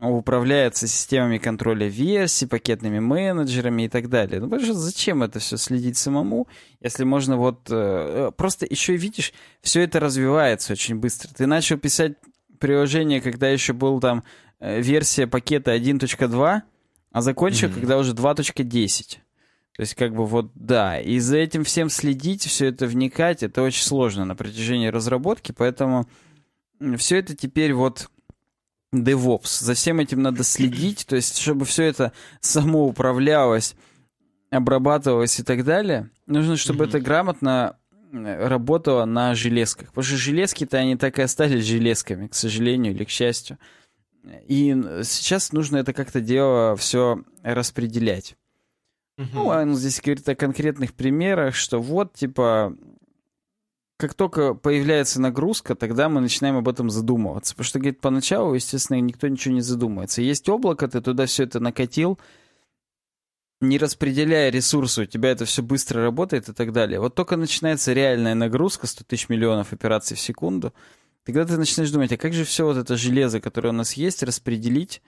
управляется 0.01 0.87
системами 0.87 1.39
контроля 1.39 1.87
версий, 1.89 2.47
пакетными 2.47 2.99
менеджерами 2.99 3.85
и 3.85 3.89
так 3.89 4.09
далее. 4.11 4.41
Ну, 4.41 4.47
потому 4.49 4.63
что 4.65 4.75
зачем 4.75 5.23
это 5.23 5.39
все 5.39 5.57
следить 5.57 5.97
самому, 5.97 6.49
если 6.83 7.05
можно 7.05 7.37
вот... 7.39 7.61
э, 7.71 8.31
просто 8.37 8.67
еще 8.69 8.97
видишь, 8.97 9.33
все 9.63 9.81
это 9.83 9.99
развивается 10.01 10.73
очень 10.75 10.97
быстро. 10.97 11.31
Ты 11.33 11.47
начал 11.47 11.79
писать 11.79 12.15
приложение, 12.59 13.21
когда 13.21 13.49
еще 13.49 13.73
был 13.73 14.01
там 14.01 14.19
э, 14.19 14.23
версия 14.81 15.27
пакета 15.27 15.75
1.2, 15.75 16.63
а 17.13 17.23
закончил, 17.23 17.69
Мгм. 17.69 17.75
когда 17.81 17.99
уже 17.99 18.13
2.10. 18.15 19.19
То 19.77 19.83
есть, 19.83 19.95
как 19.95 20.15
бы 20.15 20.25
вот, 20.25 20.51
да, 20.55 20.99
и 21.01 21.19
за 21.19 21.37
этим 21.37 21.63
всем 21.65 21.91
следить, 21.91 22.45
все 22.47 22.67
это 22.69 22.87
вникать, 22.87 23.43
это 23.43 23.63
очень 23.63 23.83
сложно 23.85 24.25
на 24.25 24.35
протяжении 24.35 24.89
разработки, 24.89 25.53
поэтому 25.53 26.09
все 26.97 27.19
это 27.19 27.37
теперь 27.37 27.75
вот 27.75 28.09
DevOps. 28.95 29.63
За 29.63 29.75
всем 29.75 30.01
этим 30.01 30.23
надо 30.23 30.45
следить, 30.45 31.07
то 31.07 31.17
есть, 31.17 31.37
чтобы 31.39 31.65
все 31.67 31.85
это 31.85 32.13
само 32.41 32.87
управлялось, 32.87 33.75
обрабатывалось 34.51 35.39
и 35.41 35.43
так 35.43 35.65
далее, 35.65 36.09
нужно, 36.27 36.57
чтобы 36.57 36.85
Мгм. 36.85 36.89
это 36.89 37.01
грамотно 37.01 37.77
э, 38.13 38.47
работало 38.49 39.05
на 39.05 39.35
железках. 39.35 39.89
Потому 39.89 40.05
что 40.05 40.17
железки-то 40.17 40.79
они 40.79 40.97
так 40.97 41.19
и 41.19 41.23
остались 41.23 41.65
железками, 41.65 42.29
к 42.29 42.35
сожалению 42.35 42.95
или 42.95 43.05
к 43.05 43.11
счастью. 43.11 43.59
И 44.47 44.75
сейчас 45.05 45.53
нужно 45.53 45.79
это 45.79 45.93
как-то 45.93 46.21
дело 46.21 46.77
все 46.77 47.23
распределять. 47.43 48.37
Ну, 49.19 49.25
Мгм. 49.25 49.47
он 49.47 49.75
здесь 49.77 50.01
говорит 50.01 50.29
о 50.29 50.35
конкретных 50.35 50.93
примерах, 50.93 51.55
что 51.55 51.81
вот, 51.81 52.13
типа, 52.15 52.77
как 53.99 54.13
только 54.13 54.53
появляется 54.53 55.21
нагрузка, 55.23 55.75
тогда 55.75 56.09
мы 56.11 56.21
начинаем 56.21 56.57
об 56.57 56.69
этом 56.69 56.91
задумываться. 56.91 57.55
Потому 57.55 57.65
что, 57.65 57.79
говорит, 57.79 58.01
поначалу, 58.01 58.53
естественно, 58.55 59.01
никто 59.01 59.27
ничего 59.29 59.55
не 59.55 59.63
задумается. 59.63 60.21
Есть 60.21 60.49
облако, 60.51 60.87
ты 60.87 61.01
туда 61.01 61.25
все 61.25 61.45
это 61.45 61.61
накатил, 61.61 62.19
не 63.63 63.79
распределяя 63.79 64.51
ресурсы, 64.51 65.03
у 65.03 65.07
тебя 65.07 65.31
это 65.31 65.47
все 65.47 65.63
быстро 65.63 66.03
работает 66.03 66.51
и 66.51 66.53
так 66.53 66.73
далее. 66.73 67.01
Вот 67.01 67.15
только 67.15 67.37
начинается 67.39 67.95
реальная 67.95 68.35
нагрузка, 68.35 68.87
100 68.87 69.05
тысяч 69.05 69.31
миллионов 69.31 69.73
операций 69.73 70.15
в 70.15 70.21
секунду, 70.21 70.75
тогда 71.27 71.45
ты 71.45 71.57
начинаешь 71.57 71.91
думать, 71.91 72.13
а 72.13 72.17
как 72.17 72.33
же 72.33 72.45
все 72.45 72.65
вот 72.65 72.77
это 72.77 72.97
железо, 72.97 73.41
которое 73.41 73.71
у 73.71 73.73
нас 73.73 73.95
есть, 73.95 74.23
распределить, 74.23 75.03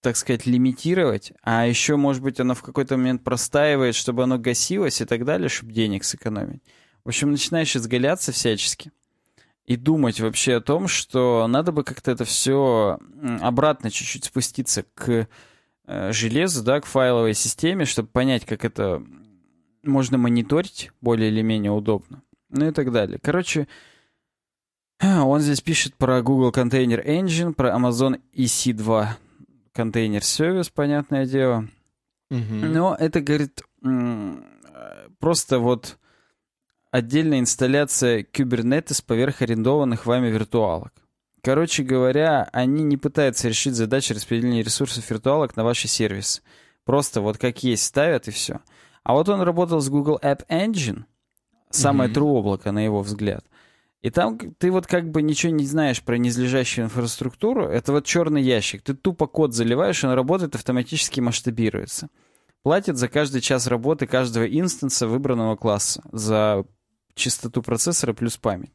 так 0.00 0.16
сказать, 0.16 0.46
лимитировать, 0.46 1.32
а 1.42 1.66
еще, 1.66 1.96
может 1.96 2.22
быть, 2.22 2.40
оно 2.40 2.54
в 2.54 2.62
какой-то 2.62 2.96
момент 2.96 3.22
простаивает, 3.22 3.94
чтобы 3.94 4.22
оно 4.22 4.38
гасилось 4.38 5.02
и 5.02 5.04
так 5.04 5.26
далее, 5.26 5.50
чтобы 5.50 5.72
денег 5.72 6.04
сэкономить. 6.04 6.62
В 7.04 7.08
общем, 7.08 7.30
начинаешь 7.30 7.76
изгаляться 7.76 8.32
всячески 8.32 8.92
и 9.66 9.76
думать 9.76 10.20
вообще 10.20 10.56
о 10.56 10.62
том, 10.62 10.88
что 10.88 11.46
надо 11.46 11.70
бы 11.70 11.84
как-то 11.84 12.10
это 12.10 12.24
все 12.24 12.98
обратно 13.42 13.90
чуть-чуть 13.90 14.24
спуститься 14.24 14.84
к 14.94 15.28
э, 15.86 16.12
железу, 16.12 16.64
да, 16.64 16.80
к 16.80 16.86
файловой 16.86 17.34
системе, 17.34 17.84
чтобы 17.84 18.08
понять, 18.08 18.46
как 18.46 18.64
это 18.64 19.04
можно 19.82 20.16
мониторить 20.16 20.90
более 21.02 21.28
или 21.30 21.42
менее 21.42 21.72
удобно. 21.72 22.22
Ну 22.48 22.68
и 22.68 22.72
так 22.72 22.90
далее. 22.90 23.18
Короче, 23.22 23.68
он 25.00 25.40
здесь 25.40 25.60
пишет 25.60 25.94
про 25.96 26.22
Google 26.22 26.50
Container 26.50 27.04
Engine, 27.04 27.54
про 27.54 27.70
Amazon 27.70 28.20
EC2 28.34 29.08
контейнер 29.72 30.22
сервис, 30.22 30.68
понятное 30.68 31.26
дело. 31.26 31.68
Угу. 32.30 32.40
Но 32.40 32.96
это, 32.98 33.20
говорит, 33.20 33.62
просто 35.18 35.58
вот 35.58 35.98
отдельная 36.90 37.40
инсталляция 37.40 38.22
Kubernetes 38.22 39.02
поверх 39.04 39.42
арендованных 39.42 40.06
вами 40.06 40.28
виртуалок. 40.28 40.92
Короче 41.42 41.82
говоря, 41.82 42.48
они 42.52 42.82
не 42.82 42.98
пытаются 42.98 43.48
решить 43.48 43.74
задачи 43.74 44.12
распределения 44.12 44.62
ресурсов 44.62 45.08
виртуалок 45.08 45.56
на 45.56 45.64
ваши 45.64 45.88
сервисы. 45.88 46.42
Просто 46.84 47.22
вот 47.22 47.38
как 47.38 47.62
есть 47.62 47.84
ставят 47.84 48.28
и 48.28 48.30
все. 48.30 48.60
А 49.02 49.14
вот 49.14 49.28
он 49.30 49.40
работал 49.40 49.80
с 49.80 49.88
Google 49.88 50.18
App 50.22 50.46
Engine, 50.48 51.04
самое 51.70 52.10
mm-hmm. 52.10 52.14
true 52.14 52.32
облако, 52.32 52.72
на 52.72 52.84
его 52.84 53.00
взгляд. 53.00 53.46
И 54.02 54.10
там 54.10 54.38
ты 54.58 54.70
вот 54.70 54.86
как 54.86 55.10
бы 55.10 55.20
ничего 55.20 55.52
не 55.52 55.66
знаешь 55.66 56.02
про 56.02 56.16
низлежащую 56.16 56.86
инфраструктуру. 56.86 57.66
Это 57.66 57.92
вот 57.92 58.06
черный 58.06 58.42
ящик. 58.42 58.82
Ты 58.82 58.94
тупо 58.94 59.26
код 59.26 59.54
заливаешь, 59.54 60.02
он 60.04 60.12
работает, 60.12 60.54
автоматически 60.54 61.20
масштабируется. 61.20 62.08
Платит 62.62 62.96
за 62.96 63.08
каждый 63.08 63.40
час 63.40 63.66
работы 63.66 64.06
каждого 64.06 64.44
инстанса 64.44 65.06
выбранного 65.06 65.56
класса. 65.56 66.02
За 66.12 66.64
частоту 67.14 67.62
процессора 67.62 68.14
плюс 68.14 68.38
память. 68.38 68.72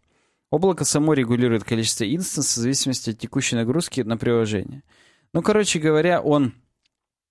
Облако 0.51 0.85
само 0.85 1.13
регулирует 1.13 1.63
количество 1.63 2.03
инстансов 2.03 2.57
в 2.57 2.61
зависимости 2.61 3.09
от 3.09 3.19
текущей 3.19 3.55
нагрузки 3.55 4.01
на 4.01 4.17
приложение. 4.17 4.83
Ну, 5.33 5.41
короче 5.41 5.79
говоря, 5.79 6.21
он 6.21 6.53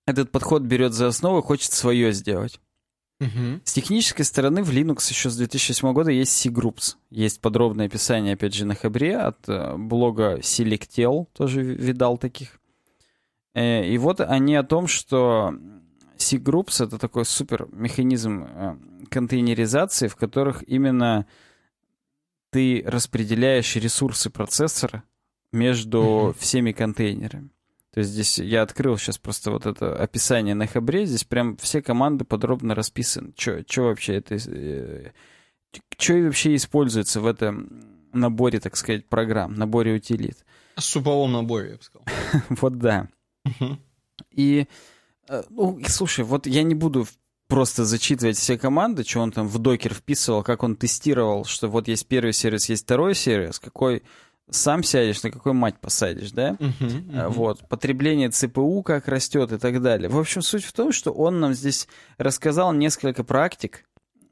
этот 0.05 0.31
подход 0.31 0.63
берет 0.63 0.93
за 0.93 1.07
основу 1.07 1.39
и 1.39 1.43
хочет 1.43 1.71
свое 1.71 2.11
сделать. 2.11 2.59
Угу. 3.19 3.61
С 3.63 3.73
технической 3.73 4.25
стороны 4.25 4.61
в 4.61 4.71
Linux 4.71 5.09
еще 5.09 5.29
с 5.29 5.37
2008 5.37 5.93
года 5.93 6.11
есть 6.11 6.33
C-Groups. 6.33 6.95
Есть 7.09 7.39
подробное 7.39 7.85
описание, 7.85 8.33
опять 8.33 8.53
же, 8.53 8.65
на 8.65 8.75
Хабре 8.75 9.17
от 9.17 9.47
э, 9.47 9.77
блога 9.77 10.39
Selectel, 10.39 11.27
тоже 11.33 11.61
видал 11.61 12.17
таких. 12.17 12.59
Э, 13.53 13.87
и 13.87 13.97
вот 13.97 14.19
они 14.19 14.55
о 14.55 14.63
том, 14.63 14.87
что 14.87 15.53
C-Groups— 16.17 16.83
это 16.85 16.97
такой 16.97 17.25
супер 17.25 17.67
механизм 17.71 18.43
э, 18.43 18.77
контейнеризации, 19.09 20.07
в 20.07 20.17
которых 20.17 20.67
именно 20.67 21.25
ты 22.51 22.83
распределяешь 22.85 23.75
ресурсы 23.77 24.29
процессора 24.29 25.03
между 25.53 25.99
mm-hmm. 25.99 26.39
всеми 26.39 26.71
контейнерами. 26.73 27.49
То 27.95 27.99
есть 27.99 28.11
здесь 28.11 28.39
я 28.39 28.61
открыл 28.61 28.97
сейчас 28.97 29.17
просто 29.17 29.51
вот 29.51 29.65
это 29.65 29.95
описание 29.95 30.53
на 30.53 30.67
Хабре, 30.67 31.05
здесь 31.05 31.23
прям 31.23 31.55
все 31.55 31.81
команды 31.81 32.25
подробно 32.25 32.75
расписаны. 32.75 33.31
Что 33.37 33.63
вообще 33.83 34.15
это... 34.15 34.35
Э, 34.35 35.11
что 35.97 36.13
вообще 36.15 36.57
используется 36.57 37.21
в 37.21 37.25
этом 37.25 37.69
наборе, 38.11 38.59
так 38.59 38.75
сказать, 38.75 39.07
программ, 39.07 39.53
наборе 39.53 39.93
утилит. 39.93 40.45
Суповом 40.75 41.31
наборе, 41.31 41.69
я 41.69 41.77
бы 41.77 41.83
сказал. 41.83 42.05
вот 42.49 42.77
да. 42.79 43.07
И, 44.31 44.67
э, 45.29 45.43
ну, 45.49 45.79
слушай, 45.87 46.25
вот 46.25 46.47
я 46.47 46.63
не 46.63 46.75
буду 46.75 47.07
просто 47.47 47.85
зачитывать 47.85 48.35
все 48.35 48.57
команды, 48.57 49.05
что 49.05 49.21
он 49.21 49.31
там 49.31 49.47
в 49.47 49.57
докер 49.57 49.93
вписывал, 49.93 50.43
как 50.43 50.63
он 50.63 50.75
тестировал, 50.75 51.45
что 51.45 51.69
вот 51.69 51.87
есть 51.87 52.07
первый 52.07 52.33
сервис, 52.33 52.67
есть 52.67 52.83
второй 52.83 53.15
сервис, 53.15 53.57
какой 53.57 54.03
сам 54.49 54.83
сядешь, 54.83 55.23
на 55.23 55.31
какой 55.31 55.53
мать 55.53 55.79
посадишь, 55.79 56.31
да? 56.31 56.51
Uh-huh, 56.51 56.79
uh-huh. 56.79 57.29
Вот. 57.29 57.67
Потребление 57.67 58.29
ЦПУ 58.29 58.83
как 58.83 59.07
растет 59.07 59.51
и 59.51 59.57
так 59.57 59.81
далее. 59.81 60.09
В 60.09 60.19
общем, 60.19 60.41
суть 60.41 60.63
в 60.63 60.73
том, 60.73 60.91
что 60.91 61.11
он 61.11 61.39
нам 61.39 61.53
здесь 61.53 61.87
рассказал 62.17 62.73
несколько 62.73 63.23
практик, 63.23 63.85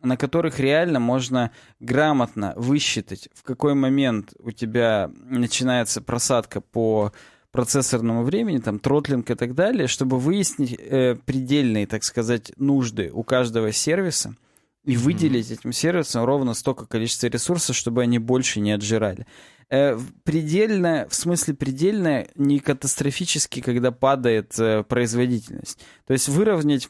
на 0.04 0.18
которых 0.18 0.60
реально 0.60 1.00
можно 1.00 1.52
грамотно 1.80 2.54
высчитать, 2.56 3.30
в 3.34 3.44
какой 3.44 3.74
момент 3.74 4.34
у 4.40 4.52
тебя 4.52 5.10
начинается 5.16 6.02
просадка 6.02 6.62
по 6.62 7.14
процессорному 7.52 8.24
времени, 8.24 8.58
там, 8.58 8.80
тротлинг 8.80 9.30
и 9.30 9.36
так 9.36 9.56
далее, 9.56 9.88
чтобы 9.88 10.20
выяснить 10.20 10.76
э, 10.78 11.16
предельные, 11.24 11.88
так 11.88 12.04
сказать, 12.04 12.52
нужды 12.58 13.12
у 13.14 13.24
каждого 13.24 13.72
сервиса 13.72 14.36
и 14.84 14.98
выделить 14.98 15.50
mm-hmm. 15.50 15.60
этим 15.60 15.72
сервисам 15.72 16.26
ровно 16.26 16.56
столько 16.56 16.86
количества 16.88 17.28
ресурсов, 17.28 17.76
чтобы 17.76 18.02
они 18.02 18.20
больше 18.20 18.60
не 18.60 18.72
отжирали. 18.72 19.26
Э, 19.74 19.98
предельно, 20.24 21.08
в 21.10 21.16
смысле 21.16 21.56
предельно, 21.56 22.28
не 22.36 22.60
катастрофически, 22.60 23.60
когда 23.60 23.92
падает 23.92 24.54
э, 24.60 24.84
производительность. 24.84 25.80
То 26.06 26.14
есть 26.14 26.30
выровнять 26.30 26.90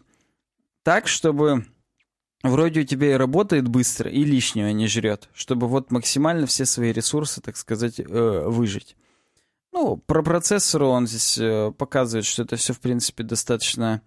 так, 0.84 1.07
чтобы 1.07 1.65
вроде 2.43 2.81
у 2.81 2.84
тебя 2.84 3.11
и 3.11 3.18
работает 3.18 3.69
быстро, 3.69 4.11
и 4.11 4.26
лишнего 4.26 4.68
не 4.73 4.88
жрет, 4.88 5.30
чтобы 5.34 5.69
вот 5.69 5.91
максимально 5.91 6.45
все 6.45 6.65
свои 6.65 6.91
ресурсы, 6.91 7.39
так 7.39 7.55
сказать, 7.55 8.01
э, 8.01 8.03
выжить. 8.03 8.97
Ну, 9.72 9.95
про 9.95 10.22
процессор 10.22 10.84
он 10.84 11.07
здесь 11.07 11.39
показывает, 11.77 12.26
что 12.26 12.43
это 12.43 12.57
все, 12.57 12.73
в 12.73 12.81
принципе, 12.81 13.23
достаточно 13.23 14.01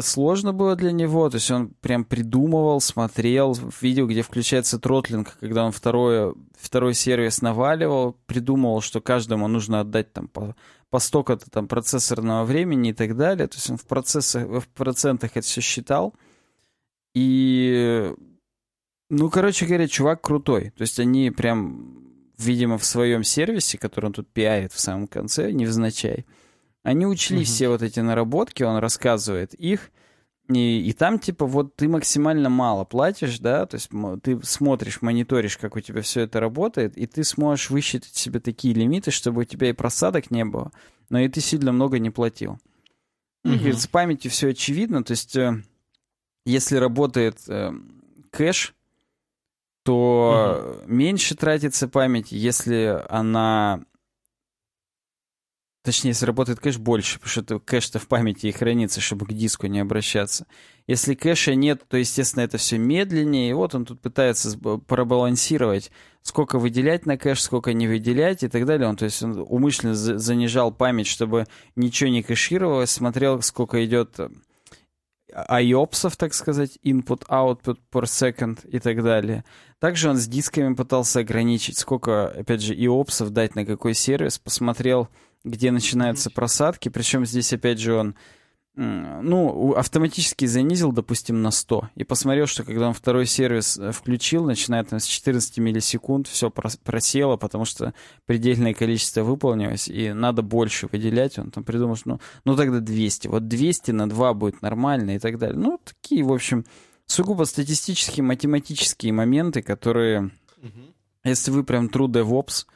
сложно 0.00 0.52
было 0.52 0.76
для 0.76 0.92
него. 0.92 1.28
То 1.30 1.36
есть 1.36 1.50
он 1.50 1.68
прям 1.80 2.04
придумывал, 2.04 2.80
смотрел, 2.80 3.56
видел, 3.80 4.06
где 4.06 4.22
включается 4.22 4.78
тротлинг, 4.78 5.36
когда 5.40 5.64
он 5.64 5.72
второе, 5.72 6.34
второй 6.58 6.94
сервис 6.94 7.42
наваливал, 7.42 8.16
придумывал, 8.26 8.80
что 8.80 9.00
каждому 9.00 9.48
нужно 9.48 9.80
отдать 9.80 10.12
там 10.12 10.28
по, 10.28 10.56
по 10.90 10.98
столько-то 10.98 11.50
там 11.50 11.68
процессорного 11.68 12.44
времени 12.44 12.90
и 12.90 12.94
так 12.94 13.16
далее. 13.16 13.46
То 13.46 13.56
есть 13.56 13.70
он 13.70 13.76
в, 13.76 13.86
процессах, 13.86 14.46
в 14.46 14.68
процентах 14.68 15.32
это 15.34 15.46
все 15.46 15.60
считал. 15.60 16.14
И, 17.14 18.12
ну, 19.08 19.30
короче 19.30 19.66
говоря, 19.66 19.88
чувак 19.88 20.20
крутой. 20.20 20.70
То 20.76 20.82
есть 20.82 20.98
они 21.00 21.30
прям 21.30 22.06
видимо, 22.38 22.78
в 22.78 22.84
своем 22.84 23.24
сервисе, 23.24 23.78
который 23.78 24.06
он 24.06 24.12
тут 24.12 24.28
пиарит 24.28 24.72
в 24.72 24.80
самом 24.80 25.06
конце, 25.06 25.52
невзначай, 25.52 26.26
они 26.86 27.04
учли 27.04 27.38
угу. 27.38 27.44
все 27.44 27.68
вот 27.68 27.82
эти 27.82 27.98
наработки, 27.98 28.62
он 28.62 28.78
рассказывает 28.78 29.54
их, 29.54 29.90
и, 30.48 30.88
и 30.88 30.92
там, 30.92 31.18
типа, 31.18 31.44
вот 31.44 31.74
ты 31.74 31.88
максимально 31.88 32.48
мало 32.48 32.84
платишь, 32.84 33.40
да, 33.40 33.66
то 33.66 33.74
есть 33.74 33.90
ты 34.22 34.40
смотришь, 34.44 35.02
мониторишь, 35.02 35.58
как 35.58 35.74
у 35.74 35.80
тебя 35.80 36.02
все 36.02 36.20
это 36.20 36.38
работает, 36.38 36.96
и 36.96 37.06
ты 37.06 37.24
сможешь 37.24 37.70
высчитать 37.70 38.14
себе 38.14 38.38
такие 38.38 38.72
лимиты, 38.72 39.10
чтобы 39.10 39.40
у 39.40 39.44
тебя 39.44 39.70
и 39.70 39.72
просадок 39.72 40.30
не 40.30 40.44
было, 40.44 40.70
но 41.08 41.18
и 41.18 41.28
ты 41.28 41.40
сильно 41.40 41.72
много 41.72 41.98
не 41.98 42.10
платил. 42.10 42.60
Угу. 43.44 43.52
И, 43.52 43.58
говорит, 43.58 43.80
с 43.80 43.88
памятью 43.88 44.30
все 44.30 44.50
очевидно, 44.50 45.02
то 45.02 45.10
есть 45.10 45.34
э, 45.34 45.60
если 46.44 46.76
работает 46.76 47.40
э, 47.48 47.72
кэш, 48.30 48.76
то 49.82 50.78
угу. 50.84 50.92
меньше 50.92 51.34
тратится 51.34 51.88
память, 51.88 52.30
если 52.30 53.02
она... 53.08 53.80
Точнее, 55.86 56.10
если 56.10 56.26
работает 56.26 56.58
кэш 56.58 56.78
больше, 56.78 57.20
потому 57.20 57.30
что 57.30 57.60
кэш-то 57.60 58.00
в 58.00 58.08
памяти 58.08 58.48
и 58.48 58.50
хранится, 58.50 59.00
чтобы 59.00 59.24
к 59.24 59.32
диску 59.32 59.68
не 59.68 59.78
обращаться. 59.78 60.48
Если 60.88 61.14
кэша 61.14 61.54
нет, 61.54 61.82
то, 61.86 61.96
естественно, 61.96 62.42
это 62.42 62.58
все 62.58 62.76
медленнее. 62.76 63.50
И 63.50 63.52
вот 63.52 63.72
он 63.76 63.84
тут 63.84 64.00
пытается 64.00 64.58
пробалансировать, 64.58 65.92
сколько 66.22 66.58
выделять 66.58 67.06
на 67.06 67.16
кэш, 67.16 67.40
сколько 67.40 67.72
не 67.72 67.86
выделять 67.86 68.42
и 68.42 68.48
так 68.48 68.66
далее. 68.66 68.88
Он, 68.88 68.96
то 68.96 69.04
есть 69.04 69.22
он 69.22 69.38
умышленно 69.48 69.94
занижал 69.94 70.72
память, 70.72 71.06
чтобы 71.06 71.46
ничего 71.76 72.10
не 72.10 72.24
кэшировалось, 72.24 72.90
смотрел, 72.90 73.40
сколько 73.42 73.84
идет 73.86 74.18
IOPS, 75.32 76.16
так 76.18 76.34
сказать, 76.34 76.80
input, 76.82 77.28
output 77.28 77.78
per 77.92 78.06
second 78.06 78.68
и 78.68 78.80
так 78.80 79.04
далее. 79.04 79.44
Также 79.78 80.10
он 80.10 80.16
с 80.16 80.26
дисками 80.26 80.74
пытался 80.74 81.20
ограничить, 81.20 81.78
сколько, 81.78 82.26
опять 82.26 82.60
же, 82.60 82.74
IOPS 82.74 83.30
дать 83.30 83.54
на 83.54 83.64
какой 83.64 83.94
сервис, 83.94 84.40
посмотрел, 84.40 85.08
где 85.46 85.70
начинаются 85.70 86.30
просадки, 86.30 86.88
причем 86.88 87.24
здесь, 87.24 87.52
опять 87.52 87.78
же, 87.78 87.94
он 87.94 88.16
ну, 88.76 89.72
автоматически 89.72 90.44
занизил, 90.44 90.92
допустим, 90.92 91.40
на 91.40 91.50
100, 91.50 91.88
и 91.94 92.04
посмотрел, 92.04 92.46
что 92.46 92.62
когда 92.62 92.88
он 92.88 92.92
второй 92.92 93.24
сервис 93.24 93.78
э, 93.78 93.90
включил, 93.90 94.44
начиная 94.44 94.84
там 94.84 95.00
с 95.00 95.06
14 95.06 95.56
миллисекунд, 95.58 96.28
все 96.28 96.50
просело, 96.50 97.38
потому 97.38 97.64
что 97.64 97.94
предельное 98.26 98.74
количество 98.74 99.22
выполнилось, 99.22 99.88
и 99.88 100.12
надо 100.12 100.42
больше 100.42 100.88
выделять. 100.92 101.38
Он 101.38 101.50
там 101.50 101.64
придумал, 101.64 101.96
что 101.96 102.10
ну, 102.10 102.20
ну 102.44 102.54
тогда 102.54 102.80
200. 102.80 103.28
Вот 103.28 103.48
200 103.48 103.92
на 103.92 104.10
2 104.10 104.34
будет 104.34 104.60
нормально 104.60 105.16
и 105.16 105.18
так 105.18 105.38
далее. 105.38 105.58
Ну, 105.58 105.80
такие, 105.82 106.22
в 106.22 106.30
общем, 106.30 106.66
сугубо 107.06 107.44
статистические, 107.44 108.24
математические 108.24 109.14
моменты, 109.14 109.62
которые, 109.62 110.32
угу. 110.58 110.92
если 111.24 111.50
вы 111.50 111.64
прям 111.64 111.86
true 111.86 112.08
DevOps, 112.08 112.66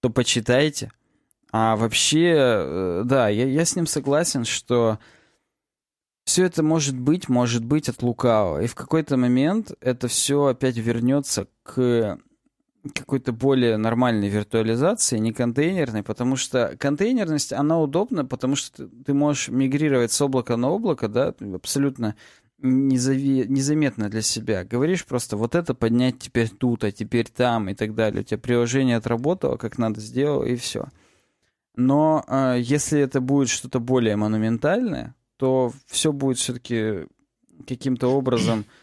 то 0.00 0.08
почитайте. 0.08 0.92
А 1.52 1.76
вообще, 1.76 2.34
э, 2.34 3.02
да, 3.04 3.28
я, 3.28 3.46
я 3.46 3.64
с 3.64 3.76
ним 3.76 3.86
согласен, 3.86 4.44
что 4.44 4.98
все 6.24 6.46
это 6.46 6.62
может 6.62 6.98
быть, 6.98 7.28
может 7.28 7.64
быть 7.64 7.90
от 7.90 8.02
лукавого. 8.02 8.62
И 8.62 8.66
в 8.66 8.74
какой-то 8.74 9.18
момент 9.18 9.72
это 9.80 10.08
все 10.08 10.46
опять 10.46 10.78
вернется 10.78 11.46
к 11.62 12.18
какой-то 12.94 13.32
более 13.32 13.76
нормальной 13.76 14.28
виртуализации, 14.28 15.18
не 15.18 15.32
контейнерной, 15.32 16.02
потому 16.02 16.36
что 16.36 16.74
контейнерность, 16.78 17.52
она 17.52 17.80
удобна, 17.80 18.24
потому 18.24 18.56
что 18.56 18.88
ты 18.88 19.14
можешь 19.14 19.48
мигрировать 19.48 20.10
с 20.10 20.20
облака 20.20 20.56
на 20.56 20.70
облако, 20.70 21.06
да, 21.06 21.34
абсолютно 21.54 22.16
незави... 22.58 23.46
незаметно 23.46 24.08
для 24.08 24.22
себя. 24.22 24.64
Говоришь 24.64 25.04
просто, 25.04 25.36
вот 25.36 25.54
это 25.54 25.74
поднять 25.74 26.18
теперь 26.18 26.48
тут, 26.48 26.82
а 26.82 26.90
теперь 26.90 27.28
там 27.28 27.68
и 27.68 27.74
так 27.74 27.94
далее. 27.94 28.22
У 28.22 28.24
тебя 28.24 28.38
приложение 28.38 28.96
отработало, 28.96 29.56
как 29.56 29.78
надо 29.78 30.00
сделал, 30.00 30.42
и 30.42 30.56
все. 30.56 30.88
Но 31.74 32.24
э, 32.26 32.56
если 32.60 33.00
это 33.00 33.20
будет 33.20 33.48
что-то 33.48 33.80
более 33.80 34.16
монументальное, 34.16 35.14
то 35.36 35.72
все 35.86 36.12
будет 36.12 36.38
все-таки 36.38 37.06
каким-то 37.66 38.08
образом... 38.08 38.64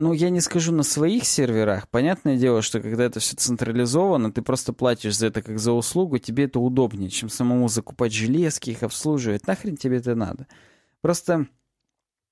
Ну, 0.00 0.12
я 0.12 0.28
не 0.28 0.40
скажу 0.40 0.72
на 0.72 0.82
своих 0.82 1.24
серверах. 1.24 1.88
Понятное 1.88 2.36
дело, 2.36 2.62
что 2.62 2.80
когда 2.80 3.04
это 3.04 3.20
все 3.20 3.36
централизовано, 3.36 4.32
ты 4.32 4.42
просто 4.42 4.72
платишь 4.72 5.16
за 5.16 5.28
это 5.28 5.40
как 5.40 5.60
за 5.60 5.70
услугу, 5.70 6.18
тебе 6.18 6.44
это 6.44 6.58
удобнее, 6.58 7.10
чем 7.10 7.28
самому 7.28 7.68
закупать 7.68 8.12
железки, 8.12 8.70
их 8.70 8.82
обслуживать. 8.82 9.46
Нахрен 9.46 9.76
тебе 9.76 9.98
это 9.98 10.16
надо? 10.16 10.48
Просто 11.00 11.46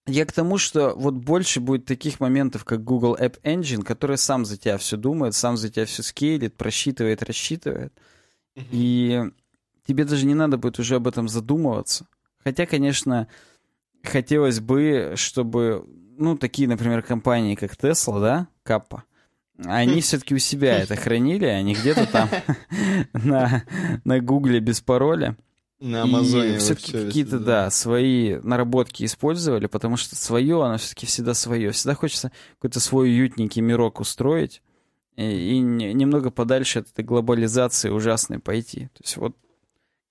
я 0.06 0.26
к 0.26 0.32
тому, 0.32 0.58
что 0.58 0.94
вот 0.96 1.14
больше 1.14 1.60
будет 1.60 1.84
таких 1.84 2.18
моментов, 2.18 2.64
как 2.64 2.82
Google 2.82 3.16
App 3.16 3.40
Engine, 3.42 3.84
который 3.84 4.18
сам 4.18 4.44
за 4.44 4.56
тебя 4.56 4.76
все 4.76 4.96
думает, 4.96 5.34
сам 5.34 5.56
за 5.56 5.68
тебя 5.68 5.86
все 5.86 6.02
скейлит, 6.02 6.56
просчитывает, 6.56 7.22
рассчитывает. 7.22 7.92
И 8.56 9.22
тебе 9.86 10.04
даже 10.04 10.26
не 10.26 10.34
надо 10.34 10.56
будет 10.56 10.78
уже 10.78 10.96
об 10.96 11.08
этом 11.08 11.28
задумываться. 11.28 12.06
Хотя, 12.44 12.66
конечно, 12.66 13.28
хотелось 14.02 14.60
бы, 14.60 15.14
чтобы, 15.16 15.86
ну, 16.18 16.36
такие, 16.36 16.68
например, 16.68 17.02
компании, 17.02 17.54
как 17.54 17.74
Tesla, 17.74 18.20
да, 18.20 18.48
Каппа, 18.62 19.04
они 19.64 20.00
все-таки 20.00 20.34
у 20.34 20.38
себя 20.38 20.78
это 20.82 20.96
хранили, 20.96 21.46
они 21.46 21.74
где-то 21.74 22.06
там 22.06 22.28
на, 23.12 23.64
на 24.04 24.20
Гугле 24.20 24.60
без 24.60 24.80
пароля. 24.80 25.36
На 25.80 26.02
Амазоне. 26.02 26.58
все-таки 26.58 26.92
какие-то, 26.92 27.40
да, 27.40 27.68
свои 27.70 28.36
наработки 28.36 29.04
использовали, 29.04 29.66
потому 29.66 29.96
что 29.96 30.14
свое, 30.14 30.64
оно 30.64 30.78
все-таки 30.78 31.06
всегда 31.06 31.34
свое. 31.34 31.72
Всегда 31.72 31.96
хочется 31.96 32.30
какой-то 32.54 32.78
свой 32.78 33.08
уютненький 33.08 33.62
мирок 33.62 33.98
устроить 33.98 34.62
и, 35.16 35.24
и 35.24 35.58
немного 35.58 36.30
подальше 36.30 36.78
от 36.78 36.88
этой 36.88 37.04
глобализации 37.04 37.90
ужасной 37.90 38.38
пойти. 38.38 38.90
То 38.94 39.02
есть 39.02 39.16
вот 39.16 39.36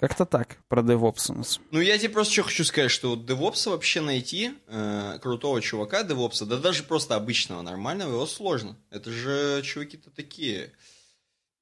как-то 0.02 0.26
так 0.26 0.58
про 0.68 0.82
DevOps 0.82 1.32
у 1.32 1.36
нас. 1.36 1.60
Ну, 1.70 1.80
я 1.80 1.96
тебе 2.00 2.10
просто 2.10 2.34
что 2.34 2.44
хочу 2.44 2.66
сказать, 2.66 2.90
что 2.90 3.12
вот 3.12 3.20
DevOps 3.20 3.70
вообще 3.70 4.02
найти, 4.02 4.52
э, 4.66 5.20
крутого 5.22 5.62
чувака 5.62 6.02
DevOps, 6.02 6.44
да 6.46 6.58
даже 6.58 6.82
просто 6.82 7.16
обычного, 7.16 7.62
нормального, 7.62 8.14
его 8.14 8.26
сложно. 8.26 8.76
Это 8.90 9.12
же 9.12 9.62
чуваки-то 9.64 10.10
такие. 10.10 10.74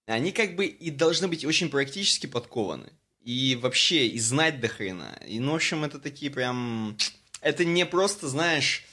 Они 0.06 0.32
как 0.32 0.56
бы 0.56 0.68
и 0.68 0.90
должны 0.90 1.28
быть 1.28 1.44
очень 1.44 1.70
практически 1.70 2.28
подкованы. 2.28 2.94
И 3.20 3.60
вообще, 3.62 4.08
и 4.08 4.18
знать 4.20 4.62
до 4.62 4.70
хрена. 4.70 5.20
И, 5.28 5.42
ну, 5.42 5.52
в 5.52 5.56
общем, 5.56 5.84
это 5.84 6.00
такие 6.00 6.32
прям... 6.32 6.98
Это 7.42 7.66
не 7.66 7.86
просто, 7.86 8.30
знаешь... 8.30 8.86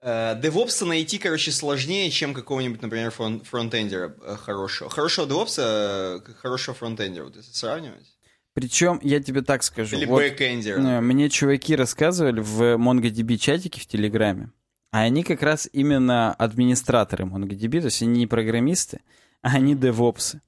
Э, 0.00 0.40
DevOps 0.40 0.84
найти, 0.84 1.18
короче, 1.18 1.50
сложнее, 1.50 2.08
чем 2.12 2.34
какого-нибудь, 2.34 2.82
например, 2.82 3.10
фронт 3.10 3.44
фронтендера 3.44 4.14
э, 4.22 4.36
хорошего. 4.36 4.88
Хорошего 4.88 5.26
DevOps, 5.26 5.54
э, 5.58 6.20
хорошего 6.40 6.76
фронтендера, 6.76 7.24
вот 7.24 7.34
если 7.34 7.52
сравнивать. 7.52 8.06
Причем, 8.54 8.98
я 9.02 9.22
тебе 9.22 9.42
так 9.42 9.62
скажу. 9.62 9.96
Или 9.96 10.06
вот, 10.06 10.22
бэкэндер. 10.22 10.78
Э, 10.78 11.00
мне 11.00 11.28
чуваки 11.28 11.76
рассказывали 11.76 12.40
в 12.40 12.76
MongoDB 12.76 13.36
чатике 13.36 13.80
в 13.80 13.86
Телеграме, 13.86 14.50
а 14.90 15.02
они 15.02 15.22
как 15.22 15.42
раз 15.42 15.68
именно 15.72 16.34
администраторы 16.34 17.24
MongoDB, 17.24 17.80
то 17.80 17.86
есть 17.86 18.02
они 18.02 18.20
не 18.20 18.26
программисты, 18.26 19.00
а 19.42 19.54
они 19.54 19.74
девопсы. 19.74 20.42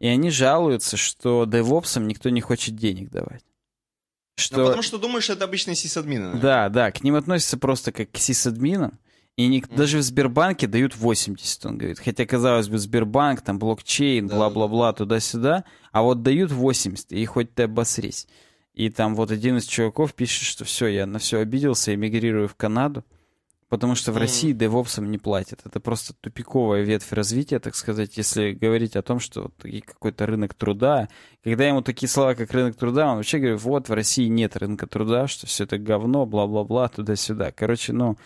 И 0.00 0.06
они 0.06 0.30
жалуются, 0.30 0.96
что 0.96 1.44
девопсам 1.44 2.06
никто 2.06 2.28
не 2.30 2.40
хочет 2.40 2.76
денег 2.76 3.10
давать. 3.10 3.42
Что... 4.36 4.58
Ну, 4.58 4.64
потому 4.66 4.82
что 4.82 4.98
думаешь, 4.98 5.30
это 5.30 5.44
обычные 5.44 5.74
сисадмины. 5.74 6.38
Да, 6.38 6.68
да, 6.68 6.92
к 6.92 7.02
ним 7.02 7.16
относятся 7.16 7.58
просто 7.58 7.90
как 7.90 8.10
к 8.12 8.18
сисадминам. 8.18 8.98
И 9.38 9.46
не, 9.46 9.60
mm. 9.60 9.76
даже 9.76 9.98
в 9.98 10.02
Сбербанке 10.02 10.66
дают 10.66 10.96
80, 10.96 11.66
он 11.66 11.78
говорит. 11.78 12.00
Хотя, 12.00 12.26
казалось 12.26 12.68
бы, 12.68 12.76
Сбербанк, 12.76 13.40
там, 13.40 13.60
блокчейн, 13.60 14.26
бла-бла-бла, 14.26 14.92
туда-сюда. 14.92 15.64
А 15.92 16.02
вот 16.02 16.24
дают 16.24 16.50
80, 16.50 17.12
и 17.12 17.24
хоть 17.24 17.54
ты 17.54 17.62
обосрись. 17.62 18.26
И 18.74 18.90
там 18.90 19.14
вот 19.14 19.30
один 19.30 19.58
из 19.58 19.66
чуваков 19.66 20.14
пишет, 20.14 20.42
что 20.42 20.64
все, 20.64 20.88
я 20.88 21.06
на 21.06 21.20
все 21.20 21.38
обиделся, 21.38 21.94
эмигрирую 21.94 22.48
в 22.48 22.56
Канаду. 22.56 23.04
Потому 23.68 23.94
что 23.94 24.10
в 24.10 24.16
mm. 24.16 24.18
России 24.18 24.52
девопсам 24.52 25.08
не 25.08 25.18
платят. 25.18 25.60
Это 25.64 25.78
просто 25.78 26.14
тупиковая 26.14 26.82
ветвь 26.82 27.12
развития, 27.12 27.60
так 27.60 27.76
сказать, 27.76 28.16
если 28.16 28.50
говорить 28.50 28.96
о 28.96 29.02
том, 29.02 29.20
что 29.20 29.52
какой-то 29.86 30.26
рынок 30.26 30.54
труда. 30.54 31.08
Когда 31.44 31.68
ему 31.68 31.82
такие 31.82 32.08
слова, 32.08 32.34
как 32.34 32.50
рынок 32.50 32.74
труда, 32.74 33.08
он 33.12 33.18
вообще 33.18 33.38
говорит, 33.38 33.62
вот 33.62 33.88
в 33.88 33.92
России 33.92 34.26
нет 34.26 34.56
рынка 34.56 34.88
труда, 34.88 35.28
что 35.28 35.46
все 35.46 35.62
это 35.62 35.78
говно, 35.78 36.26
бла-бла-бла, 36.26 36.88
туда-сюда. 36.88 37.52
Короче, 37.52 37.92
ну, 37.92 38.16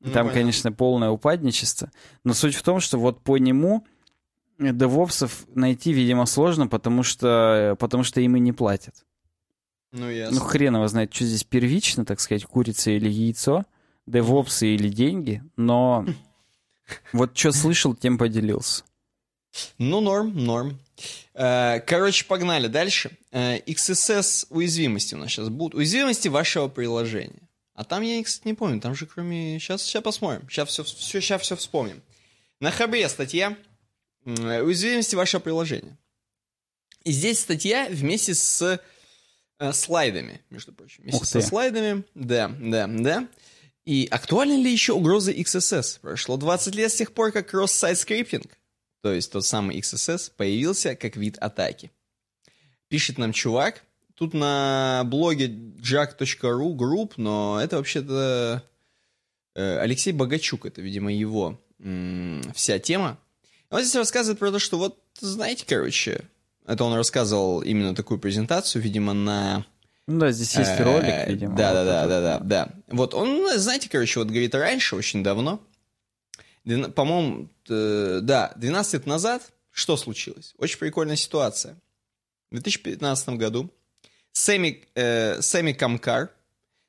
ну, 0.00 0.12
Там, 0.12 0.26
понятно. 0.26 0.32
конечно, 0.32 0.72
полное 0.72 1.10
упадничество. 1.10 1.90
Но 2.24 2.34
суть 2.34 2.54
в 2.54 2.62
том, 2.62 2.80
что 2.80 2.98
вот 2.98 3.22
по 3.22 3.36
нему 3.36 3.86
девопсов 4.58 5.46
найти, 5.54 5.92
видимо, 5.92 6.26
сложно, 6.26 6.66
потому 6.66 7.02
что, 7.02 7.76
потому 7.78 8.02
что 8.02 8.20
им 8.20 8.36
и 8.36 8.40
не 8.40 8.52
платят. 8.52 8.94
Ну, 9.92 10.08
ясно. 10.08 10.38
Ну, 10.38 10.44
хрен 10.44 10.76
его 10.76 10.86
знает, 10.88 11.12
что 11.12 11.24
здесь 11.24 11.44
первично, 11.44 12.04
так 12.04 12.20
сказать, 12.20 12.44
курица 12.44 12.90
или 12.90 13.08
яйцо, 13.08 13.64
девопсы 14.06 14.68
или 14.74 14.88
деньги, 14.88 15.42
но 15.56 16.06
вот 17.12 17.36
что 17.36 17.52
слышал, 17.52 17.94
тем 17.94 18.18
поделился. 18.18 18.84
Ну, 19.78 20.00
норм, 20.00 20.32
норм. 20.36 20.78
Э, 21.34 21.80
короче, 21.80 22.24
погнали 22.24 22.68
дальше. 22.68 23.10
Э, 23.32 23.58
XSS 23.58 24.46
уязвимости 24.50 25.14
у 25.14 25.18
нас 25.18 25.30
сейчас 25.30 25.48
будут. 25.48 25.74
Уязвимости 25.74 26.28
вашего 26.28 26.68
приложения. 26.68 27.48
А 27.74 27.84
там 27.84 28.02
я, 28.02 28.22
кстати, 28.22 28.48
не 28.48 28.54
помню, 28.54 28.80
там 28.80 28.94
же 28.94 29.06
кроме... 29.06 29.58
Сейчас, 29.58 29.82
сейчас 29.82 30.02
посмотрим, 30.02 30.48
сейчас 30.48 30.68
все, 30.68 30.84
все, 30.84 31.20
сейчас 31.20 31.42
все 31.42 31.56
вспомним. 31.56 32.02
На 32.60 32.70
Хабре 32.70 33.08
статья 33.08 33.56
«Уязвимости 34.24 35.14
вашего 35.14 35.40
приложения». 35.40 35.96
И 37.04 37.12
здесь 37.12 37.40
статья 37.40 37.88
вместе 37.88 38.34
с 38.34 38.80
э, 39.58 39.72
слайдами, 39.72 40.42
между 40.50 40.72
прочим. 40.72 41.04
Вместе 41.04 41.24
со 41.24 41.40
слайдами, 41.40 42.04
да, 42.14 42.54
да, 42.60 42.86
да. 42.86 43.28
И 43.86 44.06
актуальны 44.10 44.62
ли 44.62 44.70
еще 44.70 44.92
угрозы 44.92 45.32
XSS? 45.32 46.00
Прошло 46.00 46.36
20 46.36 46.74
лет 46.74 46.92
с 46.92 46.96
тех 46.96 47.12
пор, 47.12 47.32
как 47.32 47.48
кросс-сайт 47.48 47.98
скриптинг, 47.98 48.58
то 49.02 49.12
есть 49.12 49.32
тот 49.32 49.46
самый 49.46 49.78
XSS, 49.80 50.32
появился 50.36 50.94
как 50.94 51.16
вид 51.16 51.38
атаки. 51.38 51.90
Пишет 52.88 53.16
нам 53.16 53.32
чувак, 53.32 53.82
Тут 54.20 54.34
на 54.34 55.04
блоге 55.06 55.46
jack.ru 55.46 56.74
групп, 56.74 57.14
но 57.16 57.58
это 57.58 57.78
вообще-то 57.78 58.62
э, 59.54 59.78
Алексей 59.78 60.12
Богачук, 60.12 60.66
это, 60.66 60.82
видимо, 60.82 61.10
его 61.10 61.58
вся 62.54 62.78
тема. 62.78 63.18
Он 63.70 63.80
здесь 63.80 63.94
рассказывает 63.94 64.38
про 64.38 64.52
то, 64.52 64.58
что 64.58 64.76
вот, 64.76 64.98
знаете, 65.18 65.64
короче, 65.66 66.26
это 66.66 66.84
он 66.84 66.92
рассказывал 66.92 67.62
именно 67.62 67.94
такую 67.94 68.20
презентацию, 68.20 68.82
видимо, 68.82 69.14
на... 69.14 69.64
Ну 70.06 70.18
да, 70.18 70.32
здесь 70.32 70.54
есть 70.54 70.78
э, 70.78 70.82
ролик, 70.82 71.26
видимо. 71.26 71.56
Да, 71.56 71.72
да, 71.72 71.84
да, 71.84 72.06
да, 72.06 72.20
да, 72.20 72.38
да. 72.40 72.68
Вот 72.88 73.14
он, 73.14 73.58
знаете, 73.58 73.88
короче, 73.88 74.20
вот 74.20 74.28
говорит, 74.28 74.54
раньше, 74.54 74.96
очень 74.96 75.22
давно, 75.22 75.62
по-моему, 76.94 77.48
да, 77.66 78.52
12 78.54 78.92
лет 78.92 79.06
назад, 79.06 79.50
что 79.70 79.96
случилось? 79.96 80.54
Очень 80.58 80.78
прикольная 80.78 81.16
ситуация. 81.16 81.80
В 82.50 82.56
2015 82.56 83.30
году 83.30 83.70
Сэмми, 84.32 84.84
э, 84.94 85.40
Сэмми 85.40 85.72
Камкар 85.72 86.30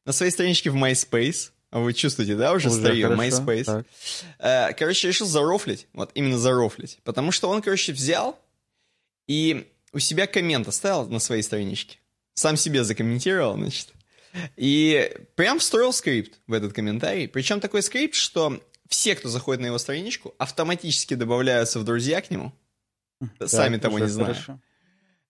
на 0.05 0.13
своей 0.13 0.31
страничке 0.31 0.69
в 0.69 0.75
MySpace, 0.75 1.51
а 1.69 1.79
вы 1.79 1.93
чувствуете, 1.93 2.35
да, 2.35 2.53
уже, 2.53 2.69
уже 2.69 2.79
старею, 2.79 3.11
MySpace, 3.11 3.85
э, 4.39 4.73
короче, 4.73 5.07
решил 5.07 5.27
зарофлить, 5.27 5.87
вот 5.93 6.11
именно 6.13 6.37
зарофлить, 6.37 6.99
потому 7.03 7.31
что 7.31 7.49
он, 7.49 7.61
короче, 7.61 7.93
взял 7.93 8.37
и 9.27 9.67
у 9.93 9.99
себя 9.99 10.27
коммент 10.27 10.67
оставил 10.67 11.07
на 11.07 11.19
своей 11.19 11.41
страничке, 11.41 11.97
сам 12.33 12.57
себе 12.57 12.83
закомментировал, 12.83 13.55
значит, 13.55 13.89
И 14.55 15.11
прям 15.35 15.59
встроил 15.59 15.93
скрипт 15.93 16.39
в 16.47 16.53
этот 16.53 16.73
комментарий. 16.73 17.27
Причем 17.27 17.59
такой 17.59 17.81
скрипт, 17.81 18.15
что 18.15 18.61
все, 18.87 19.15
кто 19.15 19.29
заходит 19.29 19.61
на 19.61 19.67
его 19.67 19.77
страничку, 19.77 20.33
автоматически 20.37 21.13
добавляются 21.13 21.79
в 21.79 21.83
друзья 21.83 22.21
к 22.21 22.29
нему. 22.29 22.53
Сами 23.45 23.77
того 23.77 23.99
не 23.99 24.07
зная. 24.07 24.35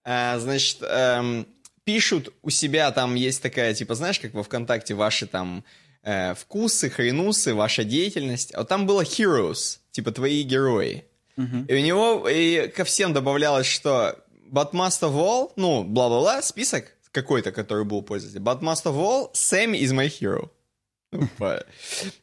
А, 0.04 0.40
значит, 0.40 0.78
эм, 0.82 1.48
пишут 1.92 2.34
у 2.42 2.50
себя, 2.50 2.90
там 2.92 3.16
есть 3.16 3.42
такая, 3.42 3.74
типа, 3.74 3.96
знаешь, 3.96 4.18
как 4.18 4.34
во 4.34 4.44
ВКонтакте 4.44 4.94
ваши 4.94 5.28
там 5.28 5.66
э, 6.04 6.34
вкусы, 6.36 6.90
хренусы, 6.90 7.54
ваша 7.54 7.84
деятельность. 7.84 8.54
А 8.56 8.60
вот 8.60 8.70
там 8.70 8.86
было 8.86 9.02
heroes, 9.02 9.80
типа 9.92 10.12
твои 10.12 10.44
герои. 10.44 11.04
Uh-huh. 11.36 11.66
И 11.68 11.76
у 11.76 11.86
него 11.86 12.30
и 12.30 12.70
ко 12.70 12.86
всем 12.86 13.12
добавлялось, 13.12 13.68
что 13.68 14.16
but 14.50 14.72
must 14.72 15.02
of 15.02 15.16
all, 15.16 15.52
ну, 15.58 15.84
бла-бла-бла, 15.84 16.42
список 16.42 16.86
какой-то, 17.12 17.52
который 17.52 17.84
был 17.84 18.04
пользователь. 18.04 18.40
But 18.40 18.62
must 18.62 18.86
of 18.86 18.96
all, 18.96 19.32
Sam 19.34 19.74
is 19.74 19.92
my 19.92 20.08
hero. 20.08 20.50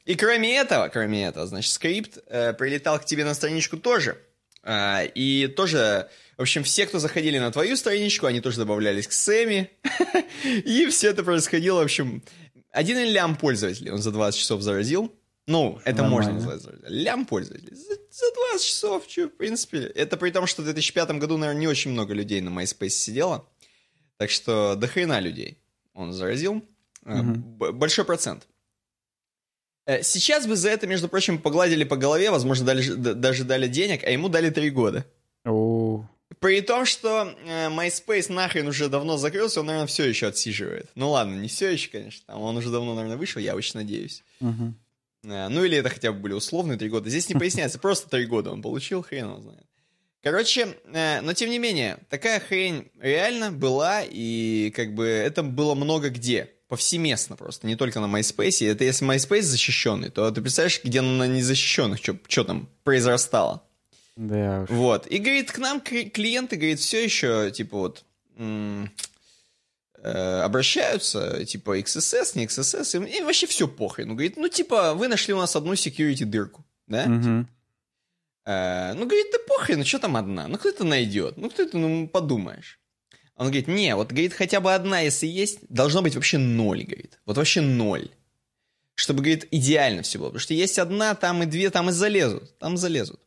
И 0.06 0.14
кроме 0.14 0.56
этого, 0.56 0.88
кроме 0.88 1.26
этого, 1.26 1.46
значит, 1.46 1.72
скрипт 1.72 2.18
э, 2.26 2.54
прилетал 2.54 2.98
к 2.98 3.04
тебе 3.04 3.26
на 3.26 3.34
страничку 3.34 3.76
тоже. 3.76 4.16
Э, 4.62 5.06
и 5.14 5.46
тоже, 5.46 6.08
в 6.36 6.42
общем, 6.42 6.62
все, 6.64 6.86
кто 6.86 6.98
заходили 6.98 7.38
на 7.38 7.50
твою 7.50 7.76
страничку, 7.76 8.26
они 8.26 8.40
тоже 8.40 8.58
добавлялись 8.58 9.06
к 9.06 9.12
Сэми. 9.12 9.70
И 10.44 10.86
все 10.86 11.10
это 11.10 11.22
происходило, 11.22 11.80
в 11.80 11.84
общем, 11.84 12.22
один 12.70 12.98
лям 12.98 13.36
пользователей 13.36 13.90
он 13.90 13.98
за 13.98 14.10
20 14.12 14.38
часов 14.38 14.62
заразил. 14.62 15.12
Ну, 15.46 15.80
это 15.84 16.02
Нормально. 16.02 16.32
можно 16.32 16.52
назвать. 16.52 16.78
Лям 16.88 17.24
пользователей. 17.24 17.74
За, 17.74 17.94
за 17.94 18.34
20 18.52 18.66
часов, 18.66 19.04
что, 19.08 19.28
в 19.28 19.36
принципе. 19.36 19.78
Это 19.78 20.18
при 20.18 20.30
том, 20.30 20.46
что 20.46 20.60
в 20.60 20.66
2005 20.66 21.12
году, 21.12 21.38
наверное, 21.38 21.60
не 21.60 21.66
очень 21.66 21.90
много 21.90 22.12
людей 22.12 22.42
на 22.42 22.50
MySpace 22.50 22.90
сидело. 22.90 23.48
Так 24.18 24.30
что 24.30 24.74
до 24.74 24.86
хрена 24.86 25.20
людей 25.20 25.58
он 25.94 26.12
заразил. 26.12 26.62
Угу. 27.06 27.72
Большой 27.72 28.04
процент. 28.04 28.46
Э, 29.88 30.02
сейчас 30.02 30.46
бы 30.46 30.54
за 30.54 30.68
это, 30.68 30.86
между 30.86 31.08
прочим, 31.08 31.38
погладили 31.38 31.82
по 31.82 31.96
голове, 31.96 32.30
возможно, 32.30 32.66
дали, 32.66 32.82
даже 32.92 33.44
дали 33.44 33.68
денег, 33.68 34.04
а 34.04 34.10
ему 34.10 34.28
дали 34.28 34.50
три 34.50 34.68
года. 34.68 35.06
О. 35.46 36.04
При 36.40 36.60
том, 36.60 36.84
что 36.84 37.34
э, 37.46 37.68
MySpace 37.68 38.30
нахрен 38.30 38.68
уже 38.68 38.90
давно 38.90 39.16
закрылся, 39.16 39.60
он, 39.60 39.66
наверное, 39.66 39.86
все 39.86 40.04
еще 40.04 40.26
отсиживает. 40.26 40.90
Ну 40.94 41.10
ладно, 41.10 41.36
не 41.36 41.48
все 41.48 41.70
еще, 41.70 41.88
конечно, 41.88 42.22
там 42.26 42.42
он 42.42 42.58
уже 42.58 42.70
давно, 42.70 42.94
наверное, 42.94 43.16
вышел, 43.16 43.40
я 43.40 43.56
очень 43.56 43.76
надеюсь. 43.76 44.22
Угу. 44.42 44.74
Ну 45.22 45.64
или 45.64 45.78
это 45.78 45.88
хотя 45.88 46.12
бы 46.12 46.20
были 46.20 46.34
условные 46.34 46.76
три 46.76 46.90
года. 46.90 47.08
Здесь 47.08 47.30
не 47.30 47.34
поясняется, 47.38 47.78
просто 47.78 48.10
три 48.10 48.26
года 48.26 48.50
он 48.50 48.60
получил, 48.60 49.02
хрен 49.02 49.30
его 49.30 49.40
знает. 49.40 49.64
Короче, 50.22 50.76
но 50.84 51.32
тем 51.32 51.48
не 51.48 51.58
менее, 51.58 51.98
такая 52.10 52.40
хрень 52.40 52.90
реально 53.00 53.52
была, 53.52 54.02
и 54.02 54.70
как 54.76 54.92
бы 54.92 55.06
это 55.06 55.42
было 55.42 55.74
много 55.74 56.10
где 56.10 56.50
повсеместно 56.68 57.36
просто, 57.36 57.66
не 57.66 57.76
только 57.76 58.00
на 58.00 58.06
MySpace. 58.06 58.70
Это 58.70 58.84
если 58.84 59.06
MySpace 59.06 59.42
защищенный, 59.42 60.10
то 60.10 60.30
ты 60.30 60.40
представляешь, 60.40 60.80
где 60.84 61.00
на 61.00 61.26
незащищенных, 61.26 61.98
что 61.98 62.44
там 62.44 62.68
произрастало. 62.84 63.62
Да 64.16 64.62
уж. 64.62 64.70
Вот. 64.70 65.06
И, 65.06 65.18
говорит, 65.18 65.50
к 65.50 65.58
нам 65.58 65.80
клиенты, 65.80 66.56
говорит, 66.56 66.80
все 66.80 67.02
еще, 67.02 67.50
типа, 67.50 67.78
вот, 67.78 68.04
э, 68.36 70.40
обращаются, 70.40 71.44
типа, 71.44 71.78
XSS, 71.78 72.32
не 72.34 72.46
XSS, 72.46 72.96
им, 72.96 73.04
им 73.04 73.24
вообще 73.24 73.46
все 73.46 73.68
похрен. 73.68 74.08
Ну, 74.08 74.14
говорит, 74.14 74.36
ну, 74.36 74.48
типа, 74.48 74.94
вы 74.94 75.08
нашли 75.08 75.34
у 75.34 75.38
нас 75.38 75.56
одну 75.56 75.72
security 75.72 76.24
дырку, 76.24 76.64
да? 76.86 77.04
Угу. 77.04 77.46
Э, 78.44 78.92
ну, 78.94 79.06
говорит, 79.06 79.26
да 79.32 79.38
похрен, 79.46 79.78
ну, 79.78 79.84
что 79.84 80.00
там 80.00 80.16
одна? 80.16 80.48
Ну, 80.48 80.58
кто 80.58 80.68
это 80.68 80.84
найдет? 80.84 81.36
Ну, 81.36 81.48
кто 81.48 81.62
это, 81.62 81.78
ну, 81.78 82.08
подумаешь. 82.08 82.77
Он 83.38 83.46
говорит, 83.46 83.68
не, 83.68 83.94
вот, 83.94 84.08
говорит, 84.08 84.34
хотя 84.34 84.60
бы 84.60 84.74
одна, 84.74 84.98
если 84.98 85.28
есть, 85.28 85.60
должно 85.68 86.02
быть 86.02 86.16
вообще 86.16 86.38
ноль, 86.38 86.82
говорит. 86.82 87.20
Вот 87.24 87.36
вообще 87.36 87.60
ноль. 87.60 88.10
Чтобы, 88.96 89.20
говорит, 89.20 89.46
идеально 89.52 90.02
все 90.02 90.18
было. 90.18 90.26
Потому 90.26 90.40
что 90.40 90.54
есть 90.54 90.76
одна, 90.76 91.14
там 91.14 91.44
и 91.44 91.46
две, 91.46 91.70
там 91.70 91.88
и 91.88 91.92
залезут. 91.92 92.58
Там 92.58 92.76
залезут. 92.76 93.20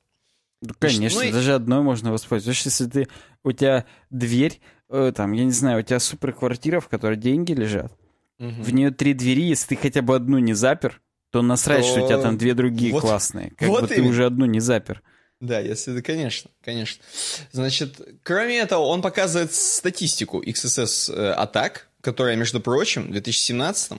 Ну, 0.62 0.74
конечно, 0.78 1.24
ну, 1.24 1.32
даже 1.32 1.56
одной 1.56 1.82
можно 1.82 2.12
воспользоваться. 2.12 2.68
Если 2.68 2.88
ты, 2.88 3.08
у 3.44 3.54
тебя 3.54 3.86
дверь, 4.10 4.60
э, 4.90 5.14
там, 5.16 5.32
я 5.32 5.46
не 5.46 5.54
знаю, 5.54 5.80
у 5.80 5.82
тебя 5.82 6.00
суперквартира, 6.00 6.82
в 6.82 6.90
которой 6.90 7.16
деньги 7.16 7.54
лежат, 7.54 7.94
угу. 8.38 8.50
в 8.50 8.74
нее 8.74 8.92
три 8.92 9.14
двери, 9.14 9.44
если 9.44 9.76
ты 9.76 9.82
хотя 9.82 10.02
бы 10.02 10.14
одну 10.14 10.40
не 10.40 10.54
запер, 10.54 11.02
то 11.32 11.42
насрать, 11.42 11.86
то... 11.86 11.88
что 11.88 12.04
у 12.04 12.08
тебя 12.08 12.22
там 12.22 12.38
две 12.38 12.54
другие 12.54 12.92
вот, 12.92 13.02
классные. 13.02 13.54
Как 13.58 13.70
вот 13.70 13.84
бы 13.84 13.88
именно. 13.88 14.04
ты 14.04 14.10
уже 14.10 14.26
одну 14.26 14.46
не 14.46 14.60
запер. 14.60 15.02
Да, 15.42 15.60
если 15.60 15.92
да, 15.92 16.02
конечно, 16.04 16.52
конечно. 16.64 17.04
Значит, 17.52 18.00
кроме 18.22 18.60
этого, 18.60 18.82
он 18.82 19.02
показывает 19.02 19.52
статистику 19.52 20.42
XSS 20.42 21.12
э, 21.14 21.32
атак, 21.32 21.88
которая, 22.00 22.36
между 22.36 22.62
прочим, 22.62 23.08
в 23.08 23.12
2017 23.12 23.94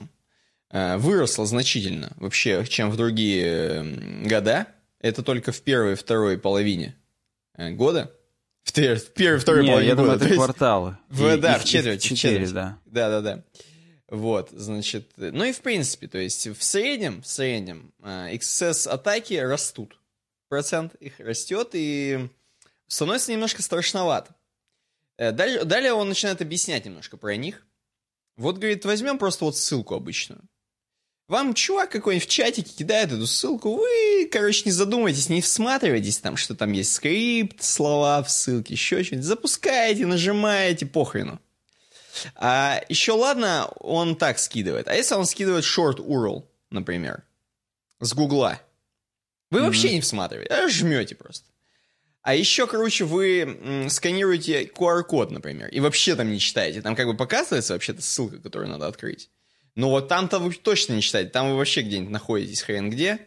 э, 0.71 0.97
выросла 0.97 1.45
значительно 1.45 2.13
вообще, 2.15 2.65
чем 2.65 2.89
в 2.89 2.95
другие 2.95 3.83
года. 4.25 4.67
Это 5.01 5.21
только 5.21 5.51
в 5.51 5.61
первой 5.61 5.93
и 5.93 5.95
второй 5.95 6.37
половине 6.37 6.95
э, 7.57 7.71
года. 7.71 8.09
В, 8.63 8.71
в 8.71 9.11
первой 9.11 9.35
и 9.35 9.39
второй 9.39 9.63
Не, 9.63 9.69
половине 9.71 9.89
я 9.89 9.95
года. 9.95 10.13
думаю, 10.13 10.25
это 10.25 10.35
кварталы. 10.35 10.97
В, 11.09 11.27
и, 11.27 11.37
да, 11.37 11.57
и, 11.57 11.59
в. 11.59 11.65
Четыре, 11.65 11.99
четверть. 11.99 12.53
да. 12.53 12.79
Да, 12.85 13.09
да, 13.09 13.21
да. 13.21 13.43
Вот, 14.07 14.49
значит, 14.51 15.11
ну 15.17 15.43
и 15.43 15.51
в 15.51 15.59
принципе, 15.59 16.07
то 16.07 16.19
есть 16.19 16.47
в 16.47 16.63
среднем, 16.63 17.21
в 17.21 17.27
среднем 17.27 17.91
XSS 18.01 18.87
атаки 18.87 19.33
растут 19.33 19.97
процент 20.53 20.93
их 20.99 21.19
растет, 21.19 21.69
и 21.73 22.29
становится 22.85 23.31
немножко 23.31 23.63
страшновато. 23.63 24.35
Э, 25.17 25.31
далее, 25.31 25.63
далее 25.63 25.93
он 25.93 26.07
начинает 26.07 26.43
объяснять 26.43 26.85
немножко 26.85 27.17
про 27.17 27.35
них. 27.35 27.65
Вот, 28.35 28.59
говорит, 28.59 28.85
возьмем 28.85 29.17
просто 29.17 29.45
вот 29.45 29.57
ссылку 29.57 29.95
обычную. 29.95 30.41
Вам 31.27 31.55
чувак 31.55 31.89
какой-нибудь 31.89 32.27
в 32.27 32.31
чатике 32.31 32.71
кидает 32.71 33.11
эту 33.11 33.25
ссылку, 33.25 33.77
вы, 33.77 34.29
короче, 34.31 34.61
не 34.65 34.71
задумайтесь, 34.71 35.27
не 35.27 35.41
всматривайтесь 35.41 36.19
там, 36.19 36.37
что 36.37 36.53
там 36.53 36.71
есть 36.71 36.93
скрипт, 36.93 37.63
слова 37.63 38.21
в 38.21 38.29
ссылке, 38.29 38.75
еще 38.75 39.03
что-нибудь. 39.03 39.25
Запускаете, 39.25 40.05
нажимаете, 40.05 40.85
похрену. 40.85 41.39
А 42.35 42.79
еще 42.89 43.13
ладно, 43.13 43.69
он 43.79 44.15
так 44.15 44.37
скидывает. 44.37 44.87
А 44.87 44.93
если 44.93 45.15
он 45.15 45.25
скидывает 45.25 45.63
short 45.63 45.97
URL, 45.97 46.45
например, 46.69 47.23
с 47.99 48.13
Гугла, 48.13 48.61
вы 49.53 49.59
mm-hmm. 49.59 49.65
вообще 49.65 49.93
не 49.93 50.01
всматриваете, 50.01 50.53
а 50.53 50.67
жмете 50.67 51.15
просто. 51.15 51.47
А 52.23 52.33
еще, 52.33 52.67
короче, 52.67 53.03
вы 53.03 53.87
сканируете 53.89 54.63
QR-код, 54.63 55.31
например, 55.31 55.67
и 55.69 55.79
вообще 55.79 56.15
там 56.15 56.31
не 56.31 56.39
читаете. 56.39 56.81
Там 56.81 56.95
как 56.95 57.05
бы 57.05 57.15
показывается 57.15 57.73
вообще-то 57.73 58.01
ссылка, 58.01 58.39
которую 58.39 58.69
надо 58.69 58.87
открыть. 58.87 59.29
Но 59.75 59.89
вот 59.89 60.07
там-то 60.07 60.39
вы 60.39 60.53
точно 60.53 60.93
не 60.93 61.01
читаете. 61.01 61.31
Там 61.31 61.49
вы 61.49 61.57
вообще 61.57 61.81
где-нибудь 61.81 62.11
находитесь 62.11 62.61
хрен 62.61 62.89
где. 62.89 63.19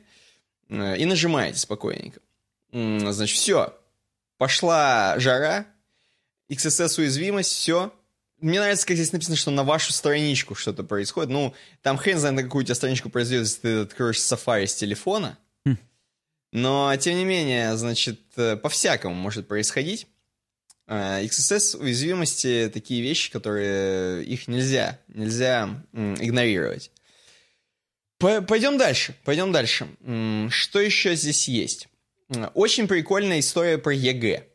Э, 0.69 0.97
и 0.97 1.05
нажимаете 1.05 1.59
спокойненько. 1.59 2.21
Значит, 2.73 3.37
все. 3.37 3.79
Пошла 4.39 5.15
жара. 5.19 5.67
XSS-уязвимость, 6.51 7.53
все. 7.53 7.93
Мне 8.39 8.61
нравится, 8.61 8.87
как 8.87 8.97
здесь 8.97 9.13
написано, 9.13 9.37
что 9.37 9.51
на 9.51 9.65
вашу 9.65 9.93
страничку 9.93 10.55
что-то 10.55 10.85
происходит. 10.85 11.31
Ну, 11.31 11.55
там 11.83 11.97
хрен 11.97 12.19
знает, 12.19 12.37
на 12.37 12.43
какую 12.43 12.63
у 12.63 12.65
тебя 12.65 12.75
страничку 12.75 13.09
произойдет, 13.09 13.47
если 13.47 13.61
ты 13.61 13.79
откроешь 13.81 14.19
Safari 14.19 14.67
с 14.67 14.75
телефона. 14.75 15.39
Но, 16.57 16.97
тем 16.97 17.17
не 17.17 17.27
менее, 17.27 17.77
значит, 17.77 18.19
э, 18.37 18.57
по-всякому 18.57 19.15
может 19.15 19.47
происходить. 19.47 20.07
XSS 20.89 21.77
э, 21.77 21.83
уязвимости 21.83 22.71
такие 22.73 23.03
вещи, 23.03 23.31
которые 23.31 24.25
их 24.25 24.49
нельзя, 24.49 24.99
нельзя 25.07 25.69
игнорировать. 25.93 26.91
Пойдем 28.17 28.79
дальше, 28.79 29.15
пойдем 29.27 29.53
дальше. 29.53 29.87
Что 30.49 30.81
еще 30.81 31.15
здесь 31.15 31.47
есть? 31.47 31.89
Очень 32.55 32.89
прикольная 32.89 33.41
история 33.41 33.77
про 33.77 33.93
ЕГЭ. 33.93 34.47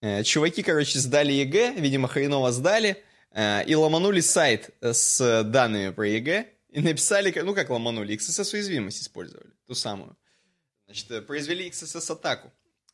Э, 0.00 0.22
чуваки, 0.22 0.62
короче, 0.62 0.98
сдали 0.98 1.32
ЕГЭ, 1.32 1.74
видимо, 1.76 2.08
хреново 2.08 2.52
сдали, 2.52 3.04
и 3.66 3.74
ломанули 3.74 4.20
сайт 4.20 4.70
с 4.80 5.42
данными 5.44 5.90
про 5.90 6.08
ЕГЭ, 6.08 6.46
и 6.70 6.80
написали, 6.80 7.38
ну 7.42 7.54
как 7.54 7.68
ломанули, 7.68 8.16
XSS 8.16 8.54
уязвимость 8.54 9.02
использовали, 9.02 9.50
ту 9.66 9.74
самую. 9.74 10.16
Значит, 10.88 11.10
э, 11.10 11.20
произвели 11.20 11.68
XSS-атаку. 11.68 12.50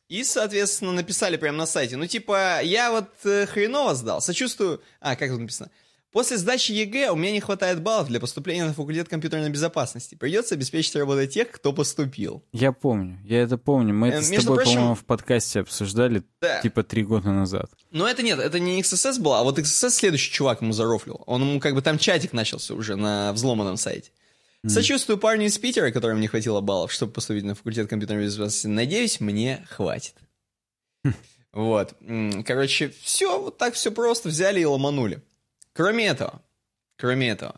И, 0.09 0.23
соответственно, 0.23 0.91
написали 0.91 1.37
прямо 1.37 1.57
на 1.59 1.65
сайте. 1.65 1.95
Ну, 1.95 2.05
типа, 2.05 2.59
я 2.61 2.91
вот 2.91 3.09
э, 3.23 3.45
хреново 3.45 3.95
сдал, 3.95 4.21
сочувствую... 4.21 4.81
А, 4.99 5.15
как 5.15 5.29
тут 5.29 5.39
написано? 5.39 5.71
После 6.11 6.37
сдачи 6.37 6.71
ЕГЭ 6.71 7.09
у 7.09 7.15
меня 7.15 7.31
не 7.31 7.39
хватает 7.39 7.81
баллов 7.81 8.07
для 8.07 8.19
поступления 8.19 8.65
на 8.65 8.73
факультет 8.73 9.09
компьютерной 9.09 9.49
безопасности. 9.49 10.15
Придется 10.15 10.55
обеспечить 10.55 10.95
работу 10.95 11.25
тех, 11.27 11.51
кто 11.51 11.73
поступил. 11.73 12.43
Я 12.53 12.71
помню, 12.71 13.19
я 13.23 13.41
это 13.41 13.57
помню. 13.57 13.93
Мы 13.93 14.09
это 14.09 14.19
э, 14.19 14.21
с 14.21 14.29
тобой, 14.29 14.57
прочим... 14.57 14.75
по-моему, 14.75 14.95
в 14.95 15.05
подкасте 15.05 15.61
обсуждали 15.61 16.23
да. 16.39 16.61
типа 16.61 16.83
три 16.83 17.03
года 17.03 17.31
назад. 17.31 17.69
Но 17.91 18.07
это 18.07 18.23
нет, 18.23 18.39
это 18.39 18.59
не 18.59 18.81
XSS 18.81 19.21
было, 19.21 19.39
а 19.39 19.43
вот 19.43 19.57
XSS 19.57 19.89
следующий 19.89 20.31
чувак 20.31 20.61
ему 20.61 20.73
зарофлил. 20.73 21.23
Он 21.25 21.41
ему 21.41 21.59
как 21.59 21.75
бы 21.75 21.81
там 21.81 21.97
чатик 21.97 22.31
начался 22.31 22.73
уже 22.75 22.95
на 22.95 23.33
взломанном 23.33 23.77
сайте. 23.77 24.11
Сочувствую 24.67 25.17
парню 25.17 25.45
из 25.45 25.57
Питера, 25.57 25.91
которым 25.91 26.19
не 26.19 26.27
хватило 26.27 26.61
баллов, 26.61 26.91
чтобы 26.91 27.13
поступить 27.13 27.43
на 27.43 27.55
факультет 27.55 27.89
компьютерной 27.89 28.25
безопасности. 28.25 28.67
Надеюсь, 28.67 29.19
мне 29.19 29.65
хватит. 29.69 30.15
Вот. 31.51 31.95
Короче, 32.45 32.89
все, 33.01 33.39
вот 33.39 33.57
так 33.57 33.75
все 33.75 33.89
просто 33.89 34.27
взяли 34.27 34.59
и 34.59 34.65
ломанули. 34.65 35.21
Кроме 35.71 36.05
этого, 36.05 36.41
кроме 36.97 37.29
этого, 37.29 37.55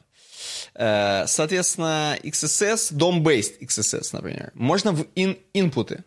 Э, 0.74 1.26
соответственно, 1.28 2.18
XSS, 2.24 2.94
DOM-based 2.94 3.60
XSS, 3.62 4.10
например, 4.14 4.52
можно 4.54 4.92
в 4.92 5.02
in 5.16 5.40
инпуты 5.54 6.04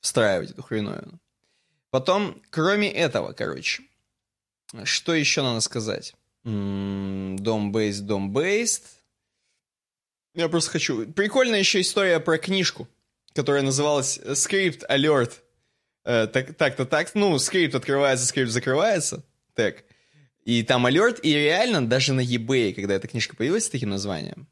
встраивать 0.00 0.50
эту 0.50 0.62
хреновину. 0.62 1.18
Потом, 1.90 2.40
кроме 2.50 2.90
этого, 2.90 3.32
короче, 3.32 3.82
что 4.84 5.14
еще 5.14 5.42
надо 5.42 5.60
сказать? 5.60 6.14
DOM-based, 6.44 8.06
DOM-based. 8.06 8.82
Я 10.34 10.48
просто 10.48 10.72
хочу... 10.72 11.06
Прикольная 11.12 11.60
еще 11.60 11.80
история 11.80 12.18
про 12.18 12.38
книжку, 12.38 12.88
которая 13.34 13.62
называлась 13.62 14.18
Script 14.18 14.82
Alert. 14.90 15.32
Э, 16.04 16.26
так, 16.26 16.54
так-то 16.56 16.84
так. 16.84 17.14
Ну, 17.14 17.38
скрипт 17.38 17.74
открывается, 17.74 18.26
скрипт 18.26 18.50
закрывается. 18.50 19.24
Так. 19.54 19.84
И 20.44 20.62
там 20.62 20.84
алерт, 20.86 21.20
и 21.22 21.32
реально 21.32 21.86
даже 21.86 22.12
на 22.12 22.20
eBay, 22.20 22.74
когда 22.74 22.94
эта 22.94 23.08
книжка 23.08 23.34
появилась 23.34 23.64
с 23.66 23.70
таким 23.70 23.90
названием, 23.90 24.46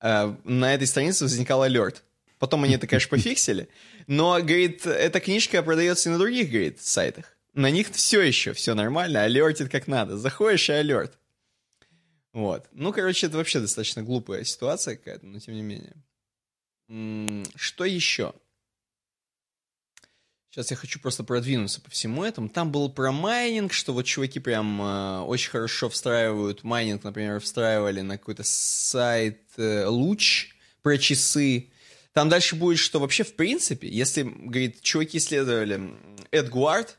э, 0.00 0.34
на 0.44 0.74
этой 0.74 0.86
странице 0.86 1.24
возникал 1.24 1.62
алерт. 1.62 2.04
Потом 2.38 2.64
они 2.64 2.74
это, 2.74 2.86
конечно, 2.86 3.08
пофиксили. 3.08 3.68
Но, 4.06 4.34
говорит, 4.34 4.86
эта 4.86 5.20
книжка 5.20 5.62
продается 5.62 6.08
и 6.08 6.12
на 6.12 6.18
других, 6.18 6.50
говорит, 6.50 6.82
сайтах. 6.82 7.36
На 7.54 7.70
них 7.70 7.88
все 7.90 8.20
еще 8.20 8.52
все 8.52 8.74
нормально, 8.74 9.22
алертит 9.22 9.70
как 9.70 9.86
надо. 9.86 10.18
Заходишь 10.18 10.68
и 10.68 10.72
алерт. 10.72 11.18
Вот. 12.34 12.66
Ну, 12.72 12.92
короче, 12.92 13.28
это 13.28 13.36
вообще 13.36 13.60
достаточно 13.60 14.02
глупая 14.02 14.42
ситуация 14.42 14.96
какая-то, 14.96 15.24
но 15.24 15.38
тем 15.38 15.54
не 15.54 15.62
менее. 15.62 15.94
Что 17.54 17.84
еще? 17.84 18.34
Сейчас 20.50 20.70
я 20.72 20.76
хочу 20.76 21.00
просто 21.00 21.22
продвинуться 21.22 21.80
по 21.80 21.90
всему 21.90 22.24
этому. 22.24 22.48
Там 22.48 22.70
был 22.72 22.90
про 22.90 23.12
майнинг, 23.12 23.72
что 23.72 23.92
вот 23.92 24.04
чуваки 24.04 24.40
прям 24.40 24.80
э, 24.82 25.20
очень 25.20 25.50
хорошо 25.50 25.88
встраивают 25.88 26.62
майнинг, 26.62 27.02
например, 27.02 27.40
встраивали 27.40 28.02
на 28.02 28.18
какой-то 28.18 28.42
сайт 28.44 29.40
э, 29.56 29.86
Луч 29.86 30.54
про 30.82 30.98
часы. 30.98 31.70
Там 32.12 32.28
дальше 32.28 32.54
будет, 32.54 32.78
что 32.78 33.00
вообще 33.00 33.24
в 33.24 33.34
принципе, 33.34 33.88
если, 33.88 34.22
говорит, 34.22 34.80
чуваки 34.80 35.18
исследовали 35.18 35.92
AdGuard, 36.30 36.98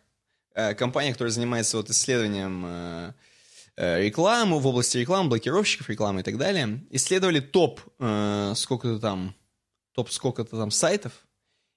э, 0.53 0.73
компания, 0.75 1.13
которая 1.13 1.31
занимается 1.31 1.77
вот 1.77 1.89
исследованием 1.89 2.65
э, 2.65 3.13
э, 3.77 4.03
рекламы 4.03 4.59
в 4.59 4.67
области 4.67 4.97
рекламы, 4.97 5.29
блокировщиков 5.29 5.89
рекламы 5.89 6.21
и 6.21 6.23
так 6.23 6.37
далее, 6.37 6.85
исследовали 6.89 7.39
топ 7.39 7.81
э, 7.99 8.53
сколько-то 8.55 8.99
там, 8.99 9.35
топ 9.93 10.11
сколько-то 10.11 10.57
там 10.57 10.71
сайтов, 10.71 11.25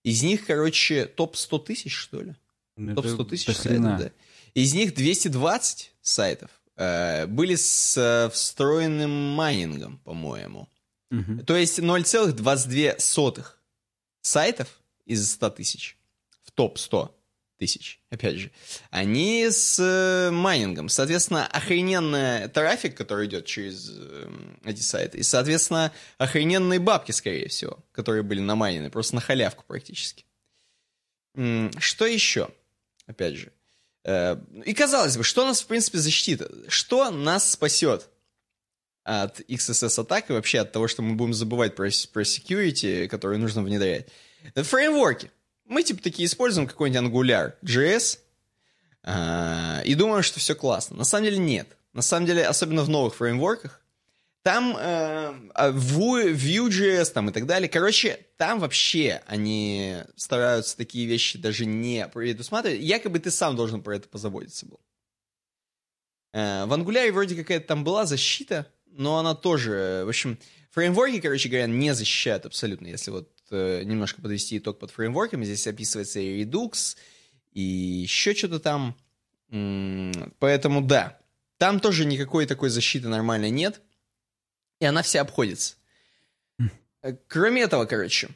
из 0.03 0.23
них, 0.23 0.47
короче, 0.47 1.07
топ 1.07 1.37
100 1.37 1.59
тысяч, 1.59 1.95
что 1.95 2.23
ли? 2.23 2.35
Ну, 2.77 2.95
топ 2.95 3.07
100 3.07 3.25
тысяч 3.25 3.57
сайтов, 3.57 3.99
да. 3.99 4.11
Из 4.55 4.75
них 4.75 4.95
220 4.95 5.93
сайтов 6.01 6.51
э, 6.77 7.27
были 7.27 7.55
с 7.55 7.97
э, 7.97 8.31
встроенным 8.31 9.11
майнингом, 9.11 9.99
по-моему. 9.99 10.69
Угу. 11.11 11.45
То 11.47 11.57
есть 11.57 11.79
0,22 11.79 13.45
сайтов 14.21 14.81
из 15.05 15.33
100 15.33 15.51
тысяч 15.51 15.99
в 16.43 16.51
топ 16.53 16.79
100 16.79 17.18
тысяч, 17.59 18.01
опять 18.11 18.37
же, 18.37 18.51
они 18.91 19.49
с 19.51 19.79
э, 19.79 20.31
майнингом. 20.31 20.89
Соответственно, 20.89 21.47
охрененный 21.47 22.49
трафик, 22.49 22.97
который 22.97 23.27
идет 23.27 23.47
через 23.47 23.91
э, 23.91 24.31
эти 24.65 24.81
сайты, 24.81 25.19
и, 25.19 25.23
соответственно, 25.23 25.93
охрененные 26.17 26.79
бабки, 26.79 27.13
скорее 27.13 27.49
всего, 27.49 27.85
которые 27.93 28.23
были 28.23 28.41
намайнены, 28.41 28.91
просто 28.91 29.17
на 29.17 29.21
халявку 29.21 29.65
практически. 29.67 30.25
Что 31.35 32.07
еще? 32.07 32.49
Опять 33.07 33.35
же. 33.35 33.53
Э, 34.05 34.37
и 34.65 34.73
казалось 34.73 35.17
бы, 35.17 35.25
что 35.25 35.45
нас, 35.45 35.61
в 35.61 35.67
принципе, 35.67 35.99
защитит? 35.99 36.43
Что 36.69 37.11
нас 37.11 37.51
спасет 37.51 38.09
от 39.05 39.41
XSS 39.41 40.01
атак 40.01 40.31
и 40.31 40.33
вообще 40.33 40.61
от 40.61 40.73
того, 40.73 40.87
что 40.87 41.03
мы 41.03 41.15
будем 41.15 41.35
забывать 41.35 41.75
про, 41.75 41.91
про 42.13 42.23
security, 42.23 43.09
которые 43.09 43.39
нужно 43.39 43.63
внедрять? 43.63 44.09
Это 44.45 44.63
фреймворки 44.63 45.31
мы 45.69 45.83
типа 45.83 46.03
такие 46.03 46.27
используем 46.27 46.67
какой-нибудь 46.67 47.13
Angular 47.13 47.55
JS 47.63 48.19
э, 49.05 49.85
и 49.85 49.95
думаем, 49.95 50.23
что 50.23 50.41
все 50.41 50.55
классно. 50.55 50.97
На 50.97 51.05
самом 51.05 51.25
деле 51.27 51.39
нет. 51.39 51.77
На 51.93 52.03
самом 52.03 52.27
деле, 52.27 52.47
особенно 52.47 52.83
в 52.83 52.89
новых 52.89 53.15
фреймворках, 53.15 53.83
там 54.43 54.77
э, 54.77 55.35
а, 55.55 55.71
Vue.js 55.71 57.13
там 57.13 57.29
и 57.29 57.33
так 57.33 57.47
далее. 57.47 57.69
Короче, 57.69 58.25
там 58.37 58.61
вообще 58.61 59.23
они 59.27 59.97
стараются 60.17 60.77
такие 60.77 61.07
вещи 61.07 61.39
даже 61.39 61.67
не 61.67 62.09
предусматривать. 62.09 62.81
Якобы 62.81 63.19
ты 63.19 63.31
сам 63.31 63.57
должен 63.57 63.83
про 63.83 63.97
это 63.97 64.09
позаботиться 64.09 64.67
был. 64.67 64.81
Э, 66.33 66.65
в 66.65 66.73
Angular 66.73 67.13
вроде 67.13 67.37
какая-то 67.37 67.67
там 67.67 67.85
была 67.85 68.07
защита, 68.07 68.67
но 68.87 69.19
она 69.19 69.35
тоже... 69.35 70.03
В 70.07 70.09
общем, 70.09 70.39
фреймворки, 70.71 71.21
короче 71.21 71.49
говоря, 71.49 71.67
не 71.67 71.95
защищают 71.95 72.47
абсолютно, 72.47 72.87
если 72.87 73.11
вот 73.11 73.31
немножко 73.57 74.21
подвести 74.21 74.59
итог 74.59 74.79
под 74.79 74.91
фреймворками. 74.91 75.45
Здесь 75.45 75.67
описывается 75.67 76.21
и 76.21 76.43
Redux, 76.43 76.97
и 77.53 77.63
еще 77.63 78.35
что-то 78.35 78.61
там. 78.61 78.97
Поэтому 80.39 80.83
да, 80.83 81.19
там 81.59 81.81
тоже 81.81 82.05
никакой 82.05 82.47
такой 82.47 82.71
защиты 82.71 83.09
нормальной 83.09 83.51
нет. 83.51 83.81
И 84.81 84.85
она 84.85 85.03
вся 85.03 85.21
обходится. 85.23 85.75
Э, 87.03 87.15
кроме 87.27 87.63
этого, 87.63 87.85
короче, 87.85 88.29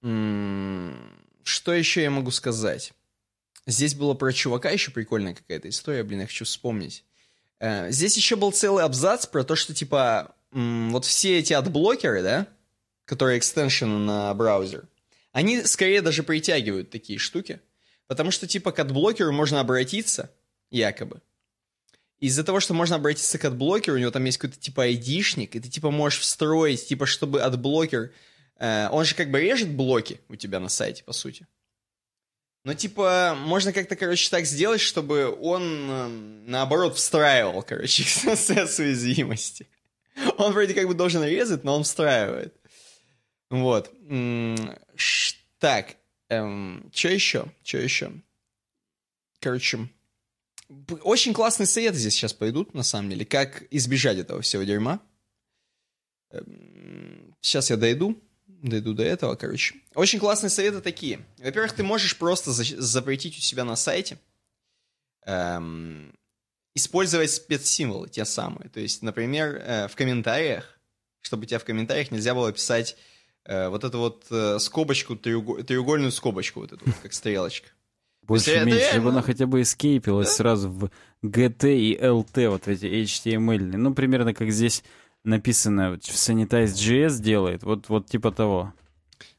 что 0.00 1.72
еще 1.72 2.02
я 2.02 2.10
могу 2.10 2.30
сказать? 2.30 2.92
Здесь 3.66 3.94
было 3.94 4.14
про 4.14 4.32
чувака 4.32 4.70
еще 4.70 4.90
прикольная 4.90 5.34
какая-то 5.34 5.68
история, 5.68 6.04
блин, 6.04 6.20
я 6.20 6.26
хочу 6.26 6.44
вспомнить. 6.44 7.04
Э, 7.58 7.90
здесь 7.90 8.16
еще 8.16 8.36
был 8.36 8.52
целый 8.52 8.84
абзац 8.84 9.26
про 9.26 9.44
то, 9.44 9.56
что, 9.56 9.74
типа, 9.74 10.34
вот 10.52 11.04
все 11.04 11.38
эти 11.38 11.52
адблокеры, 11.52 12.22
да, 12.22 12.46
которые 13.08 13.38
экстеншены 13.38 13.98
на 13.98 14.34
браузер, 14.34 14.86
они 15.32 15.62
скорее 15.64 16.02
даже 16.02 16.22
притягивают 16.22 16.90
такие 16.90 17.18
штуки, 17.18 17.60
потому 18.06 18.30
что 18.30 18.46
типа 18.46 18.70
к 18.70 18.78
адблокеру 18.78 19.32
можно 19.32 19.60
обратиться, 19.60 20.30
якобы. 20.70 21.22
Из-за 22.20 22.44
того, 22.44 22.60
что 22.60 22.74
можно 22.74 22.96
обратиться 22.96 23.38
к 23.38 23.44
адблокеру, 23.46 23.96
у 23.96 24.00
него 24.00 24.10
там 24.10 24.24
есть 24.24 24.36
какой-то 24.36 24.60
типа 24.60 24.82
айдишник, 24.82 25.56
и 25.56 25.60
ты 25.60 25.68
типа 25.68 25.90
можешь 25.90 26.20
встроить, 26.20 26.86
типа, 26.86 27.06
чтобы 27.06 27.40
адблокер... 27.40 28.12
Э, 28.58 28.88
он 28.90 29.04
же 29.04 29.14
как 29.14 29.30
бы 29.30 29.40
режет 29.40 29.70
блоки 29.70 30.20
у 30.28 30.36
тебя 30.36 30.60
на 30.60 30.68
сайте, 30.68 31.04
по 31.04 31.12
сути. 31.12 31.46
Но 32.64 32.74
типа 32.74 33.36
можно 33.38 33.72
как-то, 33.72 33.94
короче, 33.96 34.28
так 34.28 34.44
сделать, 34.44 34.80
чтобы 34.80 35.34
он 35.40 35.62
э, 35.90 36.08
наоборот 36.46 36.96
встраивал, 36.96 37.62
короче, 37.62 38.02
XSS 38.24 38.82
уязвимости. 38.82 39.66
Он 40.36 40.52
вроде 40.52 40.74
как 40.74 40.88
бы 40.88 40.94
должен 40.94 41.22
резать, 41.24 41.64
но 41.64 41.76
он 41.76 41.84
встраивает. 41.84 42.57
Вот. 43.50 43.92
Так, 45.58 45.96
эм, 46.28 46.90
что 46.94 47.08
еще? 47.08 47.52
Что 47.62 47.78
еще? 47.78 48.12
Короче, 49.40 49.88
очень 51.02 51.32
классные 51.32 51.66
советы 51.66 51.96
здесь 51.96 52.14
сейчас 52.14 52.32
пойдут, 52.32 52.74
на 52.74 52.82
самом 52.82 53.10
деле, 53.10 53.24
как 53.24 53.64
избежать 53.70 54.18
этого 54.18 54.42
всего 54.42 54.62
дерьма. 54.64 55.00
Эм, 56.30 57.34
сейчас 57.40 57.70
я 57.70 57.76
дойду, 57.76 58.20
дойду 58.46 58.92
до 58.92 59.02
этого, 59.02 59.34
короче. 59.34 59.76
Очень 59.94 60.18
классные 60.18 60.50
советы 60.50 60.80
такие. 60.80 61.24
Во-первых, 61.38 61.72
ты 61.72 61.82
можешь 61.82 62.16
просто 62.16 62.52
запретить 62.52 63.38
у 63.38 63.40
себя 63.40 63.64
на 63.64 63.76
сайте 63.76 64.18
эм, 65.24 66.14
использовать 66.74 67.30
спецсимволы, 67.30 68.08
те 68.08 68.24
самые. 68.24 68.68
То 68.68 68.80
есть, 68.80 69.02
например, 69.02 69.56
э, 69.56 69.88
в 69.88 69.96
комментариях, 69.96 70.78
чтобы 71.22 71.46
тебя 71.46 71.58
в 71.58 71.64
комментариях 71.64 72.10
нельзя 72.10 72.34
было 72.34 72.52
писать 72.52 72.96
Э, 73.48 73.70
вот 73.70 73.82
эту 73.82 73.98
вот 73.98 74.26
э, 74.30 74.58
скобочку, 74.58 75.16
треугольную 75.16 76.12
скобочку, 76.12 76.60
вот 76.60 76.72
эту 76.72 76.84
вот, 76.84 76.94
как 77.02 77.14
стрелочка. 77.14 77.68
Больше 78.22 78.62
меньше, 78.62 78.90
чтобы 78.90 79.08
она 79.08 79.22
хотя 79.22 79.46
бы 79.46 79.62
эскейпилась 79.62 80.28
да? 80.28 80.34
сразу 80.34 80.68
в 80.68 80.90
GT 81.24 81.78
и 81.78 81.98
LT, 81.98 82.50
вот 82.50 82.68
эти 82.68 82.84
HTML. 82.84 83.78
Ну, 83.78 83.94
примерно 83.94 84.34
как 84.34 84.50
здесь 84.50 84.84
написано 85.24 85.92
в 85.92 85.96
Sanitize.js 85.96 87.22
делает, 87.22 87.62
вот, 87.62 87.88
вот 87.88 88.06
типа 88.06 88.32
того. 88.32 88.74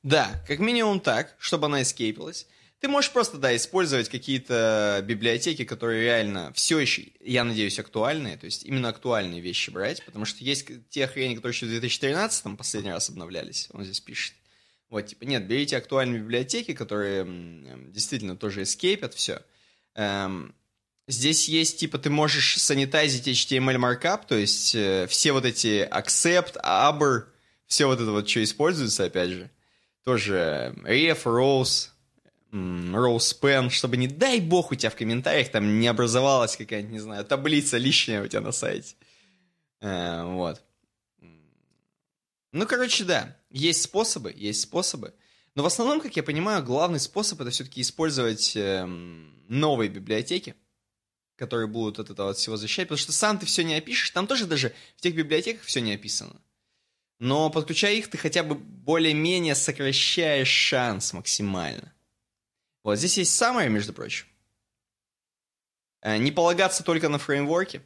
Да, 0.02 0.28
как 0.48 0.58
минимум 0.58 1.00
так, 1.00 1.36
чтобы 1.38 1.68
она 1.68 1.84
эскейпилась. 1.84 2.48
Ты 2.80 2.88
можешь 2.88 3.12
просто, 3.12 3.38
да, 3.38 3.54
использовать 3.56 4.08
какие-то 4.08 5.04
библиотеки, 5.06 5.66
которые 5.66 6.02
реально 6.02 6.54
все 6.54 6.80
еще, 6.80 7.08
я 7.20 7.44
надеюсь, 7.44 7.78
актуальные, 7.78 8.38
то 8.38 8.46
есть 8.46 8.64
именно 8.64 8.88
актуальные 8.88 9.42
вещи 9.42 9.70
брать, 9.70 10.04
потому 10.06 10.24
что 10.24 10.44
есть 10.46 10.66
те 10.90 11.06
хрени, 11.06 11.36
которые 11.36 11.54
еще 11.54 11.66
в 11.66 11.70
2013 11.70 12.58
последний 12.58 12.92
раз 12.92 13.10
обновлялись, 13.10 13.68
он 13.74 13.84
здесь 13.84 14.00
пишет. 14.00 14.34
Вот, 14.90 15.02
типа, 15.02 15.26
нет, 15.26 15.46
берите 15.46 15.76
актуальные 15.76 16.22
библиотеки, 16.22 16.74
которые 16.74 17.28
действительно 17.92 18.38
тоже 18.38 18.64
эскейпят 18.64 19.14
все. 19.14 19.42
Эм, 19.96 20.56
здесь 21.08 21.50
есть, 21.50 21.80
типа, 21.80 21.98
ты 21.98 22.10
можешь 22.10 22.58
санитайзить 22.60 23.28
HTML 23.28 23.76
markup, 23.76 24.22
то 24.26 24.36
есть 24.36 24.74
э, 24.74 25.06
все 25.08 25.34
вот 25.34 25.44
эти 25.44 25.88
accept, 25.92 26.56
abr, 26.64 27.26
все 27.68 27.88
вот 27.88 28.00
это 28.00 28.12
вот, 28.12 28.28
что 28.28 28.42
используется, 28.42 29.04
опять 29.04 29.32
же, 29.32 29.52
тоже 30.06 30.74
ref, 30.84 31.24
rows, 31.26 31.90
Роуспен, 32.52 33.70
чтобы 33.70 33.98
не 33.98 34.08
дай 34.08 34.40
бог 34.40 34.72
у 34.72 34.76
тебя 34.76 34.90
в 34.90 34.96
комментариях 34.96 35.52
там 35.52 35.80
не 35.80 35.88
образовалась 35.88 36.58
какая-нибудь, 36.58 36.94
не 36.94 37.00
знаю, 37.00 37.24
таблица 37.24 37.78
лишняя 37.78 38.24
у 38.24 38.28
тебя 38.28 38.42
на 38.42 38.52
сайте. 38.52 38.96
Э, 39.82 40.24
вот. 40.24 40.62
Ну, 42.52 42.66
короче, 42.66 43.04
да, 43.04 43.38
есть 43.52 43.84
способы, 43.84 44.34
есть 44.36 44.62
способы. 44.62 45.14
Но 45.54 45.64
в 45.64 45.68
основном, 45.68 46.02
как 46.02 46.16
я 46.16 46.24
понимаю, 46.24 46.64
главный 46.64 47.00
способ 47.00 47.40
это 47.42 47.52
все-таки 47.52 47.82
использовать 47.82 48.56
эм, 48.56 49.32
новые 49.48 49.90
библиотеки, 49.90 50.56
которые 51.36 51.68
будут 51.68 52.00
от 52.00 52.10
этого 52.10 52.32
от 52.32 52.38
всего 52.38 52.58
защищать, 52.58 52.88
потому 52.88 52.98
что 52.98 53.12
сам 53.12 53.38
ты 53.38 53.46
все 53.46 53.64
не 53.64 53.76
опишешь, 53.76 54.10
там 54.10 54.26
тоже 54.26 54.46
даже 54.46 54.74
в 54.98 55.02
тех 55.02 55.16
библиотеках 55.16 55.64
все 55.64 55.82
не 55.82 55.94
описано. 55.94 56.42
Но 57.20 57.50
подключая 57.50 57.96
их, 57.96 58.10
ты 58.10 58.18
хотя 58.18 58.44
бы 58.44 58.56
более-менее 58.56 59.54
сокращаешь 59.54 60.48
шанс 60.48 61.14
максимально. 61.14 61.94
Вот 62.84 62.98
здесь 62.98 63.18
есть 63.18 63.42
summary, 63.42 63.70
между 63.70 63.94
прочим. 63.94 64.26
Э, 66.02 66.18
не 66.18 66.32
полагаться 66.32 66.84
только 66.84 67.10
на 67.10 67.18
фреймворки. 67.18 67.82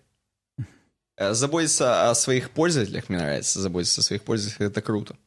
Э, 1.16 1.34
заботиться 1.34 2.10
о 2.10 2.16
своих 2.16 2.52
пользователях, 2.52 3.10
мне 3.10 3.20
нравится, 3.20 3.60
заботиться 3.60 4.02
о 4.02 4.04
своих 4.04 4.24
пользователях, 4.24 4.72
это 4.72 4.82
круто. 4.82 5.18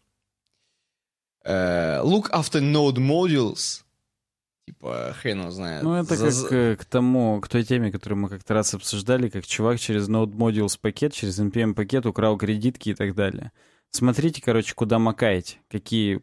Uh, 1.44 2.02
look 2.02 2.28
after 2.32 2.60
node 2.60 2.96
modules. 2.96 3.84
Типа, 4.66 5.14
хрен 5.20 5.42
его 5.42 5.50
знает. 5.52 5.84
Ну, 5.84 5.94
это 5.94 6.16
За... 6.16 6.42
как 6.42 6.52
э, 6.52 6.76
к 6.76 6.84
тому, 6.84 7.40
к 7.40 7.46
той 7.46 7.62
теме, 7.62 7.92
которую 7.92 8.18
мы 8.18 8.28
как-то 8.28 8.52
раз 8.54 8.74
обсуждали, 8.74 9.28
как 9.28 9.46
чувак 9.46 9.78
через 9.78 10.08
Node 10.08 10.32
Modules 10.32 10.76
пакет, 10.80 11.12
через 11.12 11.38
NPM 11.38 11.74
пакет 11.74 12.04
украл 12.04 12.36
кредитки 12.36 12.88
и 12.88 12.94
так 12.94 13.14
далее. 13.14 13.52
Смотрите, 13.92 14.42
короче, 14.42 14.74
куда 14.74 14.98
макаете, 14.98 15.58
какие 15.70 16.20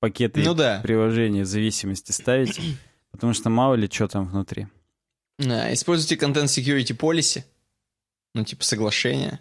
пакеты 0.00 0.42
ну, 0.42 0.54
да. 0.54 0.80
приложения 0.82 1.44
зависимости 1.44 2.12
ставите, 2.12 2.62
потому 3.12 3.32
что 3.32 3.50
мало 3.50 3.74
ли 3.74 3.88
что 3.90 4.08
там 4.08 4.26
внутри. 4.26 4.66
Да, 5.38 5.72
используйте 5.72 6.16
Content 6.16 6.44
Security 6.44 6.96
Policy, 6.96 7.44
ну, 8.34 8.44
типа 8.44 8.64
соглашение. 8.64 9.40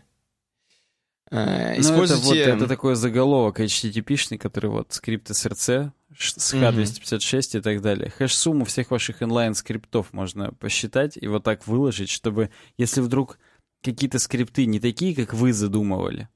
Используйте... 1.31 2.23
Ну, 2.23 2.33
это, 2.33 2.51
вот, 2.51 2.57
это 2.57 2.67
такой 2.67 2.95
заголовок 2.95 3.59
HTTP-шный, 3.59 4.37
который 4.37 4.71
вот 4.71 4.93
script 4.93 5.29
SRC, 5.29 5.91
SHA256 6.11 7.59
и 7.59 7.61
так 7.61 7.81
далее. 7.81 8.11
Хэш-сумму 8.17 8.65
всех 8.65 8.89
ваших 8.89 9.21
инлайн-скриптов 9.21 10.11
можно 10.11 10.53
посчитать 10.53 11.17
и 11.17 11.27
вот 11.27 11.43
так 11.43 11.67
выложить, 11.67 12.09
чтобы, 12.09 12.49
если 12.77 13.01
вдруг 13.01 13.37
какие-то 13.83 14.17
скрипты 14.17 14.65
не 14.65 14.79
такие, 14.79 15.15
как 15.15 15.33
вы 15.33 15.53
задумывали, 15.53 16.29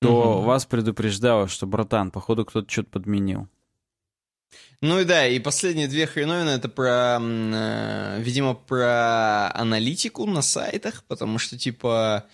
то 0.00 0.38
угу. 0.38 0.42
вас 0.42 0.64
предупреждало, 0.66 1.46
что, 1.48 1.66
братан, 1.66 2.10
походу 2.10 2.44
кто-то 2.44 2.70
что-то 2.70 2.90
подменил. 2.90 3.48
Ну 4.80 4.98
и 4.98 5.04
да, 5.04 5.28
и 5.28 5.38
последние 5.38 5.88
две 5.88 6.06
хреновины 6.06 6.50
это 6.50 6.70
про, 6.70 7.18
э, 7.20 8.22
видимо, 8.22 8.54
про 8.54 9.52
аналитику 9.54 10.24
на 10.24 10.40
сайтах, 10.40 11.04
потому 11.06 11.38
что, 11.38 11.58
типа, 11.58 12.24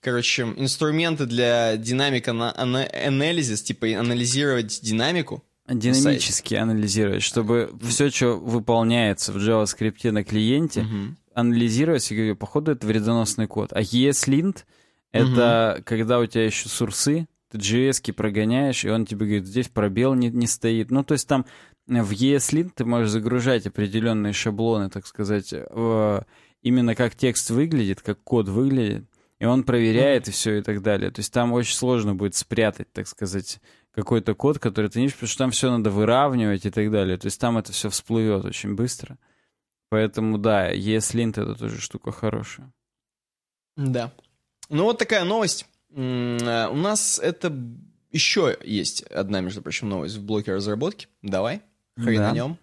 короче, 0.00 0.42
инструменты 0.56 1.26
для 1.26 1.76
динамика 1.76 2.32
на 2.32 2.52
анализис, 2.58 3.62
типа, 3.62 3.86
анализировать 3.98 4.80
динамику. 4.82 5.44
Динамически 5.68 6.54
анализировать, 6.54 7.22
чтобы 7.22 7.72
все, 7.88 8.10
что 8.10 8.36
выполняется 8.36 9.32
в 9.32 9.36
JavaScript 9.36 10.10
на 10.10 10.24
клиенте, 10.24 10.80
угу. 10.80 11.14
анализировать 11.34 12.10
и 12.10 12.16
говорю, 12.16 12.34
походу, 12.34 12.72
это 12.72 12.84
вредоносный 12.84 13.46
код. 13.46 13.72
А 13.72 13.80
ESLint— 13.80 14.64
это 15.12 15.74
угу. 15.76 15.84
когда 15.84 16.18
у 16.18 16.26
тебя 16.26 16.44
еще 16.44 16.68
сурсы, 16.68 17.26
ты 17.50 17.58
JS 17.58 18.12
прогоняешь, 18.12 18.84
и 18.84 18.90
он 18.90 19.04
тебе 19.04 19.26
говорит, 19.26 19.46
здесь 19.46 19.68
пробел 19.68 20.14
не, 20.14 20.30
не 20.30 20.46
стоит. 20.46 20.90
Ну, 20.90 21.04
то 21.04 21.12
есть 21.12 21.28
там 21.28 21.44
в 21.86 22.12
ESLint 22.12 22.72
ты 22.74 22.84
можешь 22.84 23.10
загружать 23.10 23.66
определенные 23.66 24.32
шаблоны, 24.32 24.88
так 24.88 25.06
сказать, 25.06 25.52
в, 25.52 26.24
именно 26.62 26.94
как 26.94 27.14
текст 27.14 27.50
выглядит, 27.50 28.00
как 28.00 28.22
код 28.22 28.48
выглядит, 28.48 29.04
и 29.38 29.44
он 29.44 29.64
проверяет 29.64 30.28
и 30.28 30.30
все 30.30 30.58
и 30.58 30.62
так 30.62 30.82
далее. 30.82 31.10
То 31.10 31.20
есть 31.20 31.32
там 31.32 31.52
очень 31.52 31.74
сложно 31.74 32.14
будет 32.14 32.34
спрятать, 32.34 32.90
так 32.92 33.06
сказать, 33.08 33.60
какой-то 33.92 34.34
код, 34.34 34.58
который 34.58 34.88
ты 34.88 35.00
не 35.00 35.08
потому 35.08 35.28
что 35.28 35.38
там 35.38 35.50
все 35.50 35.70
надо 35.70 35.90
выравнивать 35.90 36.64
и 36.64 36.70
так 36.70 36.90
далее. 36.90 37.18
То 37.18 37.26
есть 37.26 37.40
там 37.40 37.58
это 37.58 37.72
все 37.72 37.90
всплывет 37.90 38.44
очень 38.44 38.74
быстро. 38.74 39.18
Поэтому 39.90 40.38
да, 40.38 40.72
ESLint 40.72 41.32
это 41.32 41.54
тоже 41.54 41.80
штука 41.80 42.12
хорошая. 42.12 42.72
Да. 43.76 44.12
Ну 44.72 44.84
вот 44.84 44.98
такая 44.98 45.24
новость. 45.24 45.66
Э, 45.94 46.68
у 46.68 46.76
нас 46.76 47.18
это 47.18 47.54
еще 48.10 48.56
есть 48.64 49.02
одна, 49.02 49.40
между 49.40 49.60
прочим, 49.60 49.90
новость 49.90 50.16
в 50.16 50.24
блоке 50.24 50.54
разработки. 50.54 51.08
Давай, 51.20 51.60
хрен 51.96 52.20
да. 52.20 52.30
нем. 52.32 52.58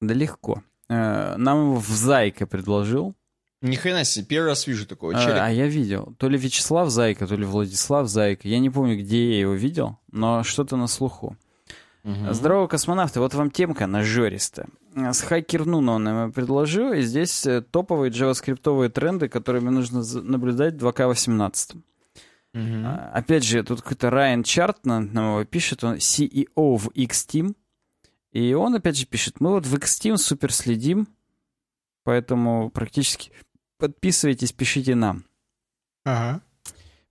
Да 0.00 0.14
легко. 0.14 0.62
Э, 0.88 1.36
нам 1.36 1.58
его 1.58 1.76
в 1.76 1.88
Зайка 1.88 2.46
предложил. 2.46 3.14
Ни 3.60 3.76
хрена 3.76 4.04
себе, 4.04 4.24
первый 4.24 4.46
раз 4.48 4.66
вижу 4.66 4.86
такого 4.86 5.12
человека. 5.12 5.44
А, 5.44 5.48
а 5.48 5.50
я 5.50 5.66
видел. 5.66 6.14
То 6.18 6.28
ли 6.28 6.38
Вячеслав 6.38 6.88
Зайка, 6.88 7.26
то 7.26 7.36
ли 7.36 7.44
Владислав 7.44 8.08
Зайка. 8.08 8.48
Я 8.48 8.58
не 8.58 8.70
помню, 8.70 8.98
где 8.98 9.32
я 9.34 9.40
его 9.40 9.52
видел, 9.52 9.98
но 10.10 10.42
что-то 10.42 10.76
на 10.76 10.86
слуху. 10.86 11.36
Угу. 12.04 12.32
Здорово, 12.32 12.68
космонавты. 12.68 13.20
Вот 13.20 13.34
вам 13.34 13.50
темка 13.50 13.86
нажористая. 13.86 14.66
С 14.94 15.22
Хакернун 15.22 15.88
он 15.88 16.04
нам 16.04 16.32
предложил, 16.32 16.92
и 16.92 17.00
здесь 17.00 17.46
э, 17.46 17.62
топовые 17.62 18.10
джаваскриптовые 18.10 18.90
тренды, 18.90 19.28
которыми 19.28 19.70
нужно 19.70 20.02
наблюдать 20.22 20.74
в 20.74 20.86
2К18. 20.86 21.76
Угу. 22.54 22.86
Опять 23.14 23.44
же, 23.44 23.62
тут 23.62 23.80
какой-то 23.80 24.10
Райан 24.10 24.42
Чарт 24.42 24.84
нам 24.84 25.06
его 25.06 25.44
пишет, 25.44 25.82
он 25.82 25.94
CEO 25.94 26.76
в 26.76 26.88
X-Team. 26.88 27.54
И 28.32 28.52
он 28.54 28.74
опять 28.74 28.96
же 28.96 29.06
пишет, 29.06 29.40
мы 29.40 29.52
вот 29.52 29.66
в 29.66 29.74
X-Team 29.76 30.16
супер 30.16 30.52
следим, 30.52 31.08
поэтому 32.04 32.70
практически 32.70 33.30
подписывайтесь, 33.78 34.52
пишите 34.52 34.94
нам. 34.94 35.24
Ага. 36.04 36.42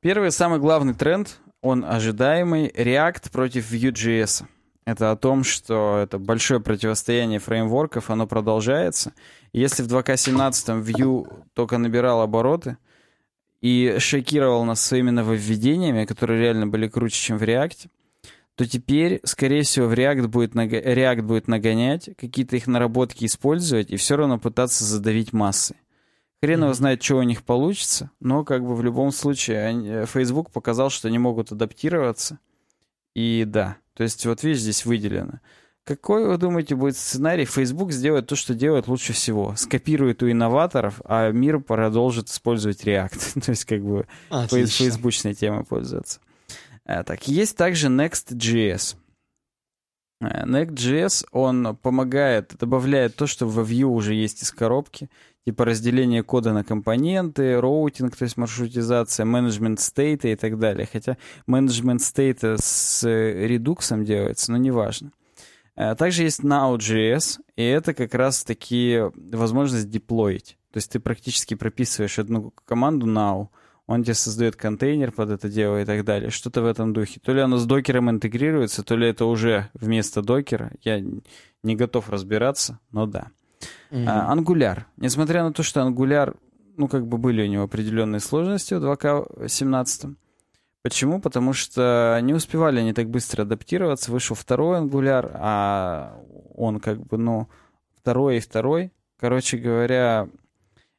Первый 0.01 0.31
самый 0.31 0.59
главный 0.59 0.93
тренд, 0.93 1.39
он 1.61 1.85
ожидаемый, 1.85 2.67
React 2.69 3.31
против 3.31 3.71
Vue.js. 3.71 4.45
Это 4.85 5.11
о 5.11 5.15
том, 5.15 5.43
что 5.43 5.99
это 5.99 6.17
большое 6.17 6.59
противостояние 6.59 7.39
фреймворков, 7.39 8.09
оно 8.09 8.25
продолжается. 8.25 9.13
Если 9.53 9.83
в 9.83 9.87
2К17 9.87 10.83
Vue 10.83 11.43
только 11.53 11.77
набирал 11.77 12.21
обороты, 12.21 12.77
и 13.61 13.97
шокировал 13.99 14.65
нас 14.65 14.81
своими 14.81 15.11
нововведениями, 15.11 16.05
которые 16.05 16.41
реально 16.41 16.67
были 16.67 16.87
круче, 16.87 17.15
чем 17.15 17.37
в 17.37 17.43
React, 17.43 17.87
то 18.55 18.67
теперь, 18.67 19.21
скорее 19.23 19.61
всего, 19.61 19.87
в 19.87 19.93
React 19.93 20.27
будет, 20.27 20.55
наг... 20.55 20.71
React 20.71 21.21
будет 21.21 21.47
нагонять, 21.47 22.09
какие-то 22.17 22.55
их 22.55 22.67
наработки 22.67 23.25
использовать 23.25 23.91
и 23.91 23.97
все 23.97 24.17
равно 24.17 24.39
пытаться 24.39 24.83
задавить 24.83 25.31
массы. 25.31 25.75
Хрен 26.43 26.63
его 26.63 26.73
знает, 26.73 27.03
что 27.03 27.17
у 27.17 27.23
них 27.23 27.43
получится, 27.43 28.09
но 28.19 28.43
как 28.43 28.65
бы 28.65 28.75
в 28.75 28.83
любом 28.83 29.11
случае 29.11 29.63
они... 29.63 30.05
Facebook 30.05 30.51
показал, 30.51 30.89
что 30.89 31.07
они 31.07 31.19
могут 31.19 31.51
адаптироваться. 31.51 32.39
И 33.13 33.43
да, 33.45 33.77
то 34.01 34.05
есть 34.05 34.25
вот 34.25 34.41
видишь, 34.41 34.61
здесь 34.61 34.83
выделено. 34.87 35.41
Какой, 35.83 36.25
вы 36.25 36.39
думаете, 36.39 36.73
будет 36.73 36.97
сценарий? 36.97 37.45
Facebook 37.45 37.91
сделает 37.91 38.25
то, 38.25 38.35
что 38.35 38.55
делает 38.55 38.87
лучше 38.87 39.13
всего. 39.13 39.53
Скопирует 39.55 40.23
у 40.23 40.31
инноваторов, 40.31 41.01
а 41.05 41.29
мир 41.29 41.59
продолжит 41.59 42.27
использовать 42.27 42.83
React. 42.83 43.41
то 43.45 43.51
есть 43.51 43.65
как 43.65 43.83
бы 43.83 44.07
Отлично. 44.31 44.85
фейсбучной 44.85 45.35
темой 45.35 45.65
пользоваться. 45.65 46.19
А, 46.83 47.03
так, 47.03 47.27
есть 47.27 47.55
также 47.55 47.89
Next.js. 47.89 48.95
А, 50.19 50.47
Next.js, 50.47 51.27
он 51.31 51.77
помогает, 51.77 52.55
добавляет 52.57 53.15
то, 53.15 53.27
что 53.27 53.47
во 53.47 53.61
Vue 53.61 53.83
уже 53.83 54.15
есть 54.15 54.41
из 54.41 54.51
коробки, 54.51 55.11
типа 55.45 55.65
разделение 55.65 56.23
кода 56.23 56.53
на 56.53 56.63
компоненты, 56.63 57.59
роутинг, 57.59 58.15
то 58.15 58.23
есть 58.23 58.37
маршрутизация, 58.37 59.25
менеджмент 59.25 59.79
стейта 59.79 60.29
и 60.29 60.35
так 60.35 60.59
далее. 60.59 60.87
Хотя 60.91 61.17
менеджмент 61.47 62.01
стейта 62.01 62.57
с 62.59 63.07
редуксом 63.07 64.03
делается, 64.03 64.51
но 64.51 64.57
неважно. 64.57 65.11
Э, 65.75 65.95
также 65.95 66.23
есть 66.23 66.41
Now.js, 66.41 67.39
и 67.55 67.63
это 67.63 67.93
как 67.93 68.13
раз-таки 68.13 69.01
возможность 69.15 69.89
деплоить. 69.89 70.57
То 70.71 70.77
есть 70.77 70.91
ты 70.91 70.99
практически 70.99 71.55
прописываешь 71.55 72.19
одну 72.19 72.53
команду 72.65 73.07
Now, 73.07 73.47
он 73.87 74.03
тебе 74.03 74.13
создает 74.13 74.55
контейнер 74.55 75.11
под 75.11 75.31
это 75.31 75.49
дело 75.49 75.81
и 75.81 75.85
так 75.85 76.05
далее. 76.05 76.29
Что-то 76.29 76.61
в 76.61 76.65
этом 76.65 76.93
духе. 76.93 77.19
То 77.19 77.33
ли 77.33 77.41
оно 77.41 77.57
с 77.57 77.65
докером 77.65 78.09
интегрируется, 78.09 78.83
то 78.83 78.95
ли 78.95 79.07
это 79.07 79.25
уже 79.25 79.69
вместо 79.73 80.21
докера. 80.21 80.71
Я 80.81 81.03
не 81.63 81.75
готов 81.75 82.09
разбираться, 82.09 82.79
но 82.91 83.05
да. 83.05 83.31
Mm-hmm. 83.91 84.05
А, 84.07 84.35
Angular. 84.35 84.83
Несмотря 84.97 85.43
на 85.43 85.53
то, 85.53 85.63
что 85.63 85.81
Angular, 85.81 86.35
ну, 86.77 86.87
как 86.87 87.07
бы 87.07 87.17
были 87.17 87.43
у 87.43 87.47
него 87.47 87.63
определенные 87.63 88.19
сложности 88.19 88.73
в 88.73 88.83
2К17, 88.83 90.15
Почему? 90.83 91.21
Потому 91.21 91.53
что 91.53 92.19
не 92.23 92.33
успевали 92.33 92.79
они 92.79 92.93
так 92.93 93.07
быстро 93.07 93.43
адаптироваться. 93.43 94.11
Вышел 94.11 94.35
второй 94.35 94.79
ангуляр, 94.79 95.31
а 95.35 96.19
он 96.55 96.79
как 96.79 97.05
бы, 97.05 97.17
ну, 97.17 97.49
второй 97.95 98.37
и 98.37 98.39
второй. 98.39 98.91
Короче 99.19 99.57
говоря, 99.57 100.27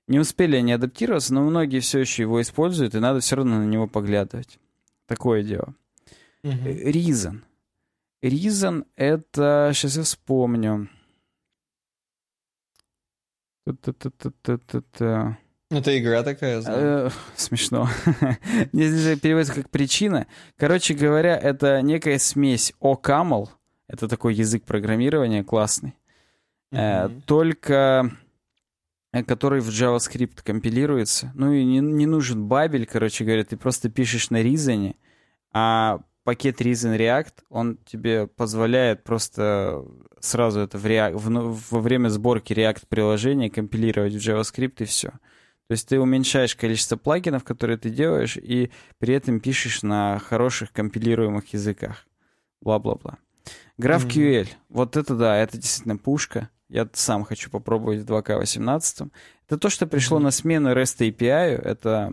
не 0.06 0.20
успели 0.20 0.56
они 0.56 0.72
адаптироваться, 0.72 1.34
но 1.34 1.42
многие 1.42 1.80
все 1.80 1.98
еще 1.98 2.22
его 2.22 2.40
используют, 2.40 2.94
и 2.94 3.00
надо 3.00 3.18
все 3.18 3.36
равно 3.36 3.58
на 3.58 3.66
него 3.66 3.88
поглядывать. 3.88 4.60
Такое 5.06 5.42
дело. 5.42 5.74
Reason. 6.44 7.40
Reason— 8.22 8.86
это... 8.96 9.72
Сейчас 9.74 9.96
я 9.96 10.04
вспомню. 10.04 10.88
Это 15.70 15.98
игра 15.98 16.22
такая, 16.22 16.60
знаю. 16.60 17.06
Э, 17.06 17.10
смешно. 17.36 17.88
Здесь 18.72 19.18
переводится 19.20 19.54
как 19.54 19.70
причина. 19.70 20.26
Короче 20.58 20.92
говоря, 20.94 21.36
это 21.36 21.80
некая 21.80 22.18
смесь 22.18 22.74
OCaml, 22.80 23.48
это 23.88 24.06
такой 24.06 24.34
язык 24.34 24.64
программирования 24.64 25.42
классный, 25.42 25.94
mm-hmm. 26.72 27.22
только 27.24 28.10
э, 29.12 29.22
который 29.22 29.60
в 29.60 29.68
JavaScript 29.68 30.42
компилируется. 30.42 31.32
Ну 31.34 31.52
и 31.52 31.64
не, 31.64 31.78
не 31.78 32.04
нужен 32.04 32.46
бабель, 32.46 32.84
короче 32.84 33.24
говоря, 33.24 33.44
ты 33.44 33.56
просто 33.56 33.88
пишешь 33.88 34.28
на 34.28 34.42
Reason, 34.42 34.94
а 35.52 36.00
пакет 36.24 36.60
Reason 36.60 36.96
React, 36.98 37.44
он 37.48 37.78
тебе 37.86 38.26
позволяет 38.26 39.04
просто 39.04 39.84
сразу 40.22 40.60
это 40.60 40.78
в 40.78 40.86
React, 40.86 41.16
в, 41.16 41.30
ну, 41.30 41.58
во 41.70 41.80
время 41.80 42.08
сборки 42.08 42.52
React 42.52 42.84
приложения 42.88 43.50
компилировать 43.50 44.14
в 44.14 44.16
JavaScript 44.16 44.76
и 44.78 44.84
все. 44.84 45.10
То 45.68 45.74
есть 45.74 45.88
ты 45.88 45.98
уменьшаешь 46.00 46.54
количество 46.54 46.96
плагинов, 46.96 47.44
которые 47.44 47.76
ты 47.78 47.90
делаешь, 47.90 48.36
и 48.36 48.70
при 48.98 49.14
этом 49.14 49.40
пишешь 49.40 49.82
на 49.82 50.18
хороших 50.18 50.72
компилируемых 50.72 51.52
языках. 51.52 52.06
Бла-бла-бла. 52.60 53.18
GraphQL. 53.80 54.42
Mm-hmm. 54.42 54.48
Вот 54.68 54.96
это 54.96 55.14
да, 55.14 55.36
это 55.36 55.56
действительно 55.56 55.96
пушка. 55.96 56.50
Я 56.68 56.88
сам 56.92 57.24
хочу 57.24 57.50
попробовать 57.50 58.00
в 58.00 58.04
2К18. 58.04 59.10
Это 59.46 59.58
то, 59.58 59.68
что 59.68 59.86
пришло 59.86 60.18
mm-hmm. 60.18 60.22
на 60.22 60.30
смену 60.30 60.72
REST 60.72 61.10
API. 61.10 61.60
Это 61.60 62.12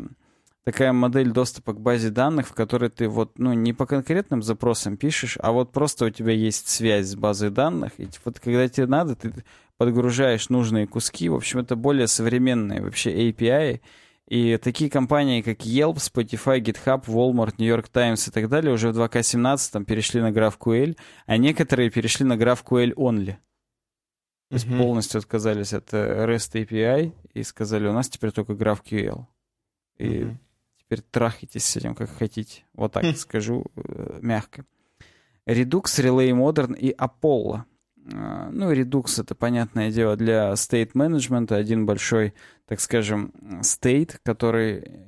такая 0.66 0.94
модель 0.94 1.32
доступа 1.32 1.74
к 1.74 1.80
базе 1.80 2.10
данных, 2.10 2.48
в 2.48 2.54
которой 2.54 2.90
ты 2.90 3.08
вот, 3.08 3.40
ну, 3.40 3.54
не 3.54 3.74
по 3.74 3.86
конкретным 3.86 4.44
запросам 4.44 4.98
пишешь, 4.98 5.38
а 5.42 5.52
вот 5.52 5.72
просто 5.72 6.06
у 6.06 6.10
тебя 6.10 6.34
есть 6.34 6.68
связь 6.68 7.08
с 7.08 7.16
базой 7.16 7.50
данных, 7.50 7.94
и 7.98 8.08
вот 8.26 8.40
когда 8.40 8.68
тебе 8.68 8.88
надо, 8.88 9.16
ты 9.16 9.34
подгружаешь 9.78 10.50
нужные 10.50 10.88
куски. 10.88 11.30
В 11.30 11.36
общем, 11.36 11.60
это 11.60 11.76
более 11.76 12.08
современные 12.08 12.82
вообще 12.82 13.30
API. 13.30 13.82
И 14.28 14.58
такие 14.58 14.92
компании, 14.92 15.42
как 15.42 15.62
Yelp, 15.62 15.96
Spotify, 15.96 16.60
GitHub, 16.60 17.06
Walmart, 17.06 17.56
New 17.58 17.68
York 17.68 17.88
Times 17.90 18.28
и 18.28 18.32
так 18.32 18.48
далее, 18.48 18.72
уже 18.74 18.92
в 18.92 19.00
2К17 19.00 19.86
перешли 19.86 20.22
на 20.22 20.30
GraphQL, 20.32 20.96
а 21.26 21.38
некоторые 21.38 21.90
перешли 21.90 22.26
на 22.26 22.34
GraphQL 22.34 22.94
only. 22.94 23.38
То 24.50 24.56
есть 24.56 24.68
mm-hmm. 24.68 24.78
полностью 24.78 25.20
отказались 25.20 25.74
от 25.74 25.94
э, 25.94 26.26
REST 26.26 26.64
API 26.64 27.14
и 27.34 27.44
сказали, 27.44 27.88
у 27.88 27.94
нас 27.94 28.10
теперь 28.10 28.32
только 28.32 28.54
GraphQL. 28.54 29.26
И 29.98 30.06
mm-hmm 30.06 30.38
теперь 30.90 31.06
трахайтесь 31.12 31.66
с 31.66 31.78
этим, 31.78 31.94
как 31.94 32.10
хотите. 32.10 32.64
Вот 32.74 32.94
так 32.94 33.16
скажу 33.16 33.66
э, 33.76 34.20
мягко. 34.22 34.66
Redux, 35.46 35.84
Relay 35.84 36.32
Modern 36.32 36.76
и 36.76 36.96
Apollo. 36.96 37.62
А, 38.12 38.50
ну, 38.52 38.74
Redux— 38.74 39.06
это, 39.22 39.36
понятное 39.36 39.92
дело, 39.92 40.16
для 40.16 40.54
state 40.54 40.94
management. 40.94 41.54
Один 41.54 41.86
большой, 41.86 42.34
так 42.66 42.80
скажем, 42.80 43.32
state, 43.62 44.18
который 44.24 45.06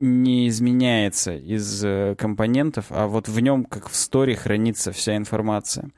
не 0.00 0.48
изменяется 0.48 1.36
из 1.36 1.84
э, 1.84 2.16
компонентов, 2.18 2.86
а 2.90 3.06
вот 3.06 3.28
в 3.28 3.38
нем, 3.38 3.64
как 3.64 3.88
в 3.88 3.94
сторе, 3.94 4.34
хранится 4.34 4.90
вся 4.90 5.16
информация. 5.16 5.90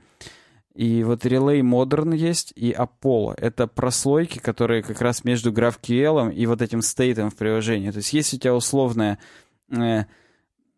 И 0.77 1.03
вот 1.05 1.24
Relay 1.24 1.61
Modern 1.61 2.15
есть, 2.15 2.53
и 2.55 2.70
Apollo. 2.70 3.35
Это 3.39 3.66
прослойки, 3.66 4.39
которые 4.39 4.82
как 4.82 5.01
раз 5.01 5.24
между 5.24 5.51
GraphQL 5.51 6.35
и 6.35 6.47
вот 6.47 6.61
этим 6.61 6.82
стейтом 6.82 7.31
в 7.31 7.36
приложении. 7.36 7.90
То 7.90 7.98
есть 7.98 8.12
если 8.12 8.36
у 8.36 8.40
тебя 8.40 8.55
условное 8.55 9.19
э, 9.70 10.05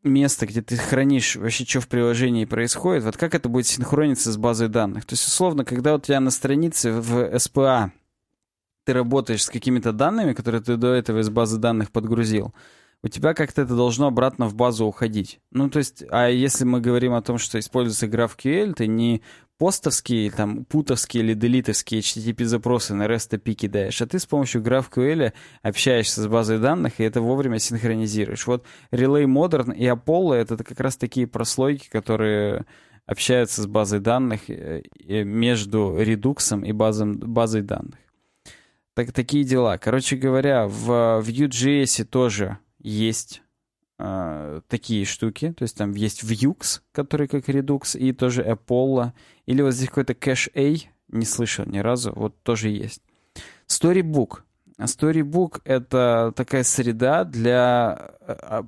место, 0.04 0.46
где 0.46 0.62
ты 0.62 0.76
хранишь 0.76 1.34
вообще, 1.34 1.64
что 1.64 1.80
в 1.80 1.88
приложении 1.88 2.44
происходит, 2.44 3.02
вот 3.02 3.16
как 3.16 3.34
это 3.34 3.48
будет 3.48 3.66
синхрониться 3.66 4.30
с 4.30 4.36
базой 4.36 4.68
данных. 4.68 5.04
То 5.04 5.14
есть, 5.14 5.26
условно, 5.26 5.64
когда 5.64 5.96
у 5.96 5.98
тебя 5.98 6.20
на 6.20 6.30
странице 6.30 6.92
в 6.92 7.34
SPA 7.34 7.90
ты 8.84 8.92
работаешь 8.94 9.44
с 9.44 9.50
какими-то 9.50 9.92
данными, 9.92 10.32
которые 10.32 10.62
ты 10.62 10.76
до 10.76 10.94
этого 10.94 11.18
из 11.18 11.28
базы 11.28 11.58
данных 11.58 11.90
подгрузил, 11.90 12.54
у 13.02 13.08
тебя 13.08 13.34
как-то 13.34 13.62
это 13.62 13.76
должно 13.76 14.08
обратно 14.08 14.48
в 14.48 14.54
базу 14.54 14.86
уходить. 14.86 15.40
Ну, 15.50 15.70
то 15.70 15.78
есть, 15.78 16.04
а 16.10 16.28
если 16.28 16.64
мы 16.64 16.80
говорим 16.80 17.14
о 17.14 17.22
том, 17.22 17.38
что 17.38 17.58
используется 17.58 18.06
GraphQL, 18.06 18.74
ты 18.74 18.86
не 18.88 19.22
постовские, 19.56 20.30
там, 20.30 20.64
путовские 20.64 21.24
или 21.24 21.34
делитовские 21.34 22.00
HTTP-запросы 22.00 22.94
на 22.94 23.04
REST 23.06 23.38
API 23.38 23.54
кидаешь, 23.54 24.00
а 24.02 24.06
ты 24.06 24.18
с 24.18 24.26
помощью 24.26 24.62
GraphQL 24.62 25.32
общаешься 25.62 26.22
с 26.22 26.26
базой 26.26 26.58
данных, 26.58 26.98
и 26.98 27.04
это 27.04 27.20
вовремя 27.20 27.58
синхронизируешь. 27.58 28.46
Вот 28.46 28.64
Relay 28.92 29.24
Modern 29.24 29.74
и 29.74 29.84
Apollo— 29.84 30.34
это 30.36 30.62
как 30.62 30.80
раз 30.80 30.96
такие 30.96 31.26
прослойки, 31.26 31.88
которые 31.88 32.66
общаются 33.06 33.62
с 33.62 33.66
базой 33.66 34.00
данных 34.00 34.48
э, 34.48 34.82
между 35.06 35.96
Redux 35.98 36.64
и 36.64 36.72
базом, 36.72 37.18
базой 37.18 37.62
данных. 37.62 37.98
Так, 38.94 39.12
такие 39.12 39.44
дела. 39.44 39.78
Короче 39.78 40.16
говоря, 40.16 40.66
в 40.66 41.20
Vue.js 41.20 42.04
тоже 42.04 42.58
есть 42.78 43.42
э, 43.98 44.60
такие 44.68 45.04
штуки. 45.04 45.52
То 45.52 45.62
есть 45.62 45.76
там 45.76 45.92
есть 45.92 46.22
Vux, 46.22 46.80
который 46.92 47.28
как 47.28 47.48
Redux, 47.48 47.98
и 47.98 48.12
тоже 48.12 48.42
Apollo. 48.42 49.12
Или 49.46 49.62
вот 49.62 49.74
здесь 49.74 49.88
какой-то 49.88 50.14
кэш 50.14 50.50
A, 50.54 50.76
не 51.08 51.24
слышал 51.24 51.64
ни 51.66 51.78
разу, 51.78 52.12
вот 52.14 52.42
тоже 52.42 52.68
есть. 52.68 53.02
Storybook. 53.66 54.40
Storybook— 54.78 55.60
это 55.64 56.32
такая 56.36 56.62
среда 56.62 57.24
для 57.24 58.12
э, 58.20 58.62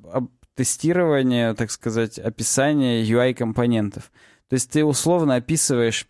тестирования, 0.54 1.54
так 1.54 1.70
сказать, 1.70 2.18
описания 2.18 3.04
UI-компонентов. 3.04 4.10
То 4.48 4.54
есть 4.54 4.70
ты 4.70 4.84
условно 4.84 5.36
описываешь 5.36 6.08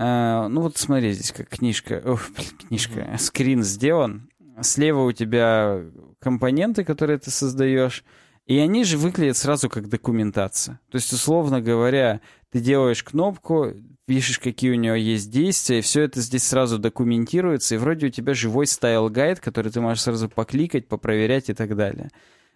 ну 0.00 0.60
вот 0.60 0.76
смотри, 0.76 1.12
здесь 1.12 1.32
как 1.32 1.48
книжка, 1.48 2.00
ох, 2.04 2.22
книжка, 2.68 3.00
mm-hmm. 3.00 3.18
скрин 3.18 3.64
сделан. 3.64 4.30
Слева 4.62 5.02
у 5.02 5.12
тебя 5.12 5.82
компоненты, 6.20 6.84
которые 6.84 7.18
ты 7.18 7.30
создаешь, 7.30 8.04
и 8.46 8.58
они 8.58 8.84
же 8.84 8.96
выглядят 8.96 9.36
сразу 9.36 9.68
как 9.68 9.88
документация. 9.88 10.80
То 10.90 10.96
есть, 10.96 11.12
условно 11.12 11.60
говоря, 11.60 12.20
ты 12.50 12.60
делаешь 12.60 13.04
кнопку, 13.04 13.74
пишешь, 14.06 14.38
какие 14.38 14.70
у 14.70 14.74
нее 14.74 14.98
есть 14.98 15.30
действия, 15.30 15.78
и 15.78 15.82
все 15.82 16.02
это 16.02 16.20
здесь 16.22 16.44
сразу 16.44 16.78
документируется, 16.78 17.74
и 17.74 17.78
вроде 17.78 18.06
у 18.06 18.10
тебя 18.10 18.32
живой 18.32 18.66
style 18.66 19.00
guide, 19.00 19.40
который 19.40 19.70
ты 19.70 19.82
можешь 19.82 20.02
сразу 20.02 20.30
покликать, 20.30 20.88
попроверять 20.88 21.50
и 21.50 21.54
так 21.54 21.76
далее. 21.76 22.08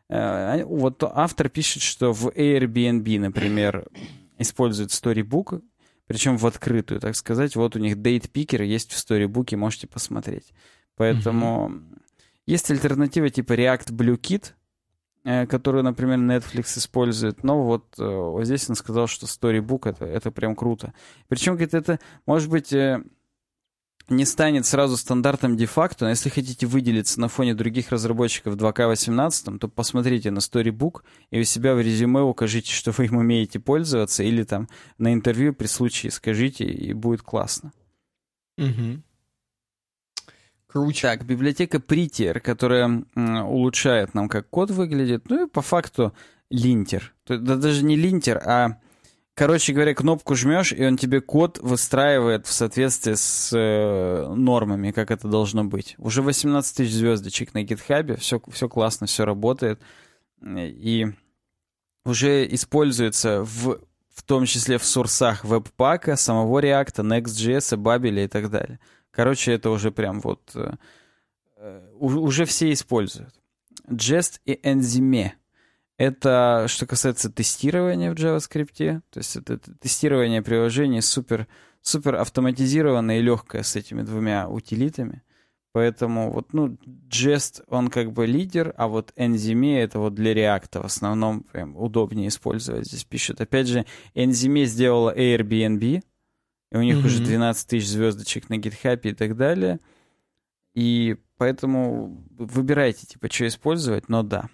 Э, 0.09 0.65
вот 0.65 1.03
автор 1.05 1.51
пишет, 1.51 1.83
что 1.83 2.13
в 2.15 2.29
Airbnb, 2.29 3.21
например, 3.21 3.87
используют 4.39 4.93
Storybook, 4.93 5.61
причем 6.07 6.39
в 6.39 6.47
открытую, 6.47 7.01
так 7.01 7.17
сказать. 7.17 7.55
Вот 7.55 7.77
у 7.77 7.79
них 7.79 7.97
Picker 7.97 8.65
есть 8.65 8.93
в 8.93 8.97
Storybook, 8.97 9.55
можете 9.57 9.87
посмотреть. 9.87 10.53
Поэтому 10.97 11.71
mm-hmm. 11.71 12.01
есть 12.47 12.71
альтернатива 12.71 13.31
типа 13.31 13.53
React 13.55 13.93
Blue 13.93 14.19
Kit, 14.19 14.53
Э, 15.25 15.47
которую, 15.47 15.85
например, 15.85 16.19
Netflix 16.19 16.77
использует. 16.79 17.45
Но 17.45 17.63
вот, 17.63 17.95
э, 17.97 18.05
вот 18.05 18.45
здесь 18.45 18.69
он 18.69 18.75
сказал, 18.75 19.07
что 19.07 19.27
Storybook 19.27 19.89
это, 19.89 20.05
это 20.05 20.33
прям 20.33 20.57
круто. 20.57 20.95
Причем, 21.29 21.53
говорит, 21.53 21.75
это, 21.75 22.01
может 22.27 22.51
быть, 22.51 22.73
э, 22.73 23.01
не 24.09 24.25
станет 24.25 24.67
сразу 24.67 24.97
стандартом 24.97 25.57
де-факто, 25.57 26.07
но 26.07 26.11
если 26.11 26.29
хотите 26.29 26.67
выделиться 26.67 27.21
на 27.21 27.29
фоне 27.29 27.55
других 27.55 27.93
разработчиков 27.93 28.57
2К18, 28.57 29.59
то 29.61 29.69
посмотрите 29.69 30.33
на 30.33 30.39
Storybook 30.39 31.03
и 31.31 31.41
у 31.41 31.45
себя 31.45 31.77
в 31.77 31.81
резюме 31.81 32.21
укажите, 32.23 32.73
что 32.73 32.91
вы 32.91 33.07
им 33.07 33.17
умеете 33.17 33.61
пользоваться, 33.61 34.25
или 34.25 34.43
там 34.43 34.69
на 34.99 35.13
интервью 35.13 35.55
при 35.55 35.69
случае 35.69 36.11
скажите, 36.11 36.65
и 36.65 36.93
будет 36.95 37.23
классно. 37.23 37.73
Угу. 38.59 39.03
Круче. 40.73 41.03
Так, 41.03 41.27
библиотека 41.27 41.79
Prettier, 41.79 42.41
которая 42.41 43.05
улучшает 43.15 44.15
нам, 44.15 44.31
как 44.31 44.49
код 44.49 44.71
выглядит. 44.71 45.29
Ну 45.29 45.45
и 45.45 45.49
по 45.49 45.61
факту 45.61 46.15
линтер. 46.49 47.15
Да 47.27 47.57
даже 47.57 47.85
не 47.85 47.95
линтер, 47.95 48.39
а, 48.39 48.79
короче 49.35 49.75
говоря, 49.75 49.95
кнопку 49.95 50.35
жмешь, 50.35 50.73
и 50.73 50.83
он 50.85 50.97
тебе 50.97 51.21
код 51.21 51.59
выстраивает 51.59 52.47
в 52.47 52.53
соответствии 52.53 53.15
с 53.15 53.51
э, 53.55 54.33
нормами, 54.35 54.93
как 54.93 55.11
это 55.11 55.29
должно 55.29 55.65
быть. 55.65 55.95
Уже 55.99 56.23
18 56.23 56.75
тысяч 56.75 56.93
звездочек 56.93 57.53
на 57.53 57.63
гитхабе, 57.63 58.17
все, 58.17 58.41
все 58.51 58.69
классно, 58.69 59.07
все 59.07 59.27
работает. 59.27 59.79
И 60.43 61.07
уже 62.07 62.47
используется 62.55 63.43
в, 63.43 63.79
в 64.15 64.23
том 64.25 64.47
числе 64.47 64.79
в 64.79 64.85
сурсах 64.85 65.45
веб-пака, 65.45 66.17
самого 66.17 66.61
React, 66.61 66.97
Next.js, 67.03 67.77
Babel 67.77 68.25
и 68.25 68.29
так 68.29 68.51
далее. 68.51 68.79
Короче, 69.13 69.53
это 69.53 69.71
уже 69.71 69.93
прям 69.93 70.21
вот... 70.21 70.41
Э, 70.55 70.75
э 71.57 71.89
уже 71.99 72.45
все 72.45 72.73
используют. 72.73 73.35
Jest 73.89 74.41
и 74.45 74.55
Enzyme. 74.55 75.33
Это 75.99 76.67
что 76.69 76.87
касается 76.87 77.31
тестирования 77.31 78.13
в 78.13 78.15
JavaScript. 78.15 79.03
То 79.11 79.19
есть 79.19 79.37
это 79.37 79.59
тестирование 79.59 80.43
приложений 80.43 81.03
супер, 81.03 81.47
супер 81.83 82.17
автоматизированное 82.17 83.19
и 83.19 83.23
легкое 83.23 83.63
с 83.63 83.77
этими 83.77 84.03
двумя 84.03 84.49
утилитами. 84.49 85.23
Поэтому 85.73 86.33
вот, 86.33 86.53
ну, 86.53 86.77
Jest, 87.09 87.63
он 87.69 87.89
как 87.89 88.13
бы 88.13 88.27
лидер, 88.27 88.75
а 88.77 88.89
вот 88.89 89.13
Enzyme 89.17 89.79
это 89.79 89.99
вот 89.99 90.15
для 90.15 90.35
React 90.35 90.83
в 90.83 90.85
основном 90.85 91.45
прям 91.45 91.77
удобнее 91.77 92.29
использовать. 92.29 92.87
Здесь 92.87 93.05
пишут. 93.05 93.41
Опять 93.41 93.69
же, 93.69 93.87
Enzyme 94.15 94.65
сделала 94.67 95.17
Airbnb, 95.17 96.03
и 96.73 96.77
у 96.77 96.83
них 96.83 96.97
mm-hmm. 96.97 97.07
уже 97.07 97.23
12 97.23 97.69
тысяч 97.69 97.89
звездочек 97.89 98.49
на 98.49 98.55
GitHub 98.55 99.01
и 99.03 99.13
так 99.13 99.37
далее. 99.37 99.79
И 100.75 101.17
поэтому 101.37 102.25
выбирайте, 102.39 103.07
типа, 103.07 103.31
что 103.31 103.47
использовать, 103.47 104.09
но 104.09 104.23
да. 104.23 104.49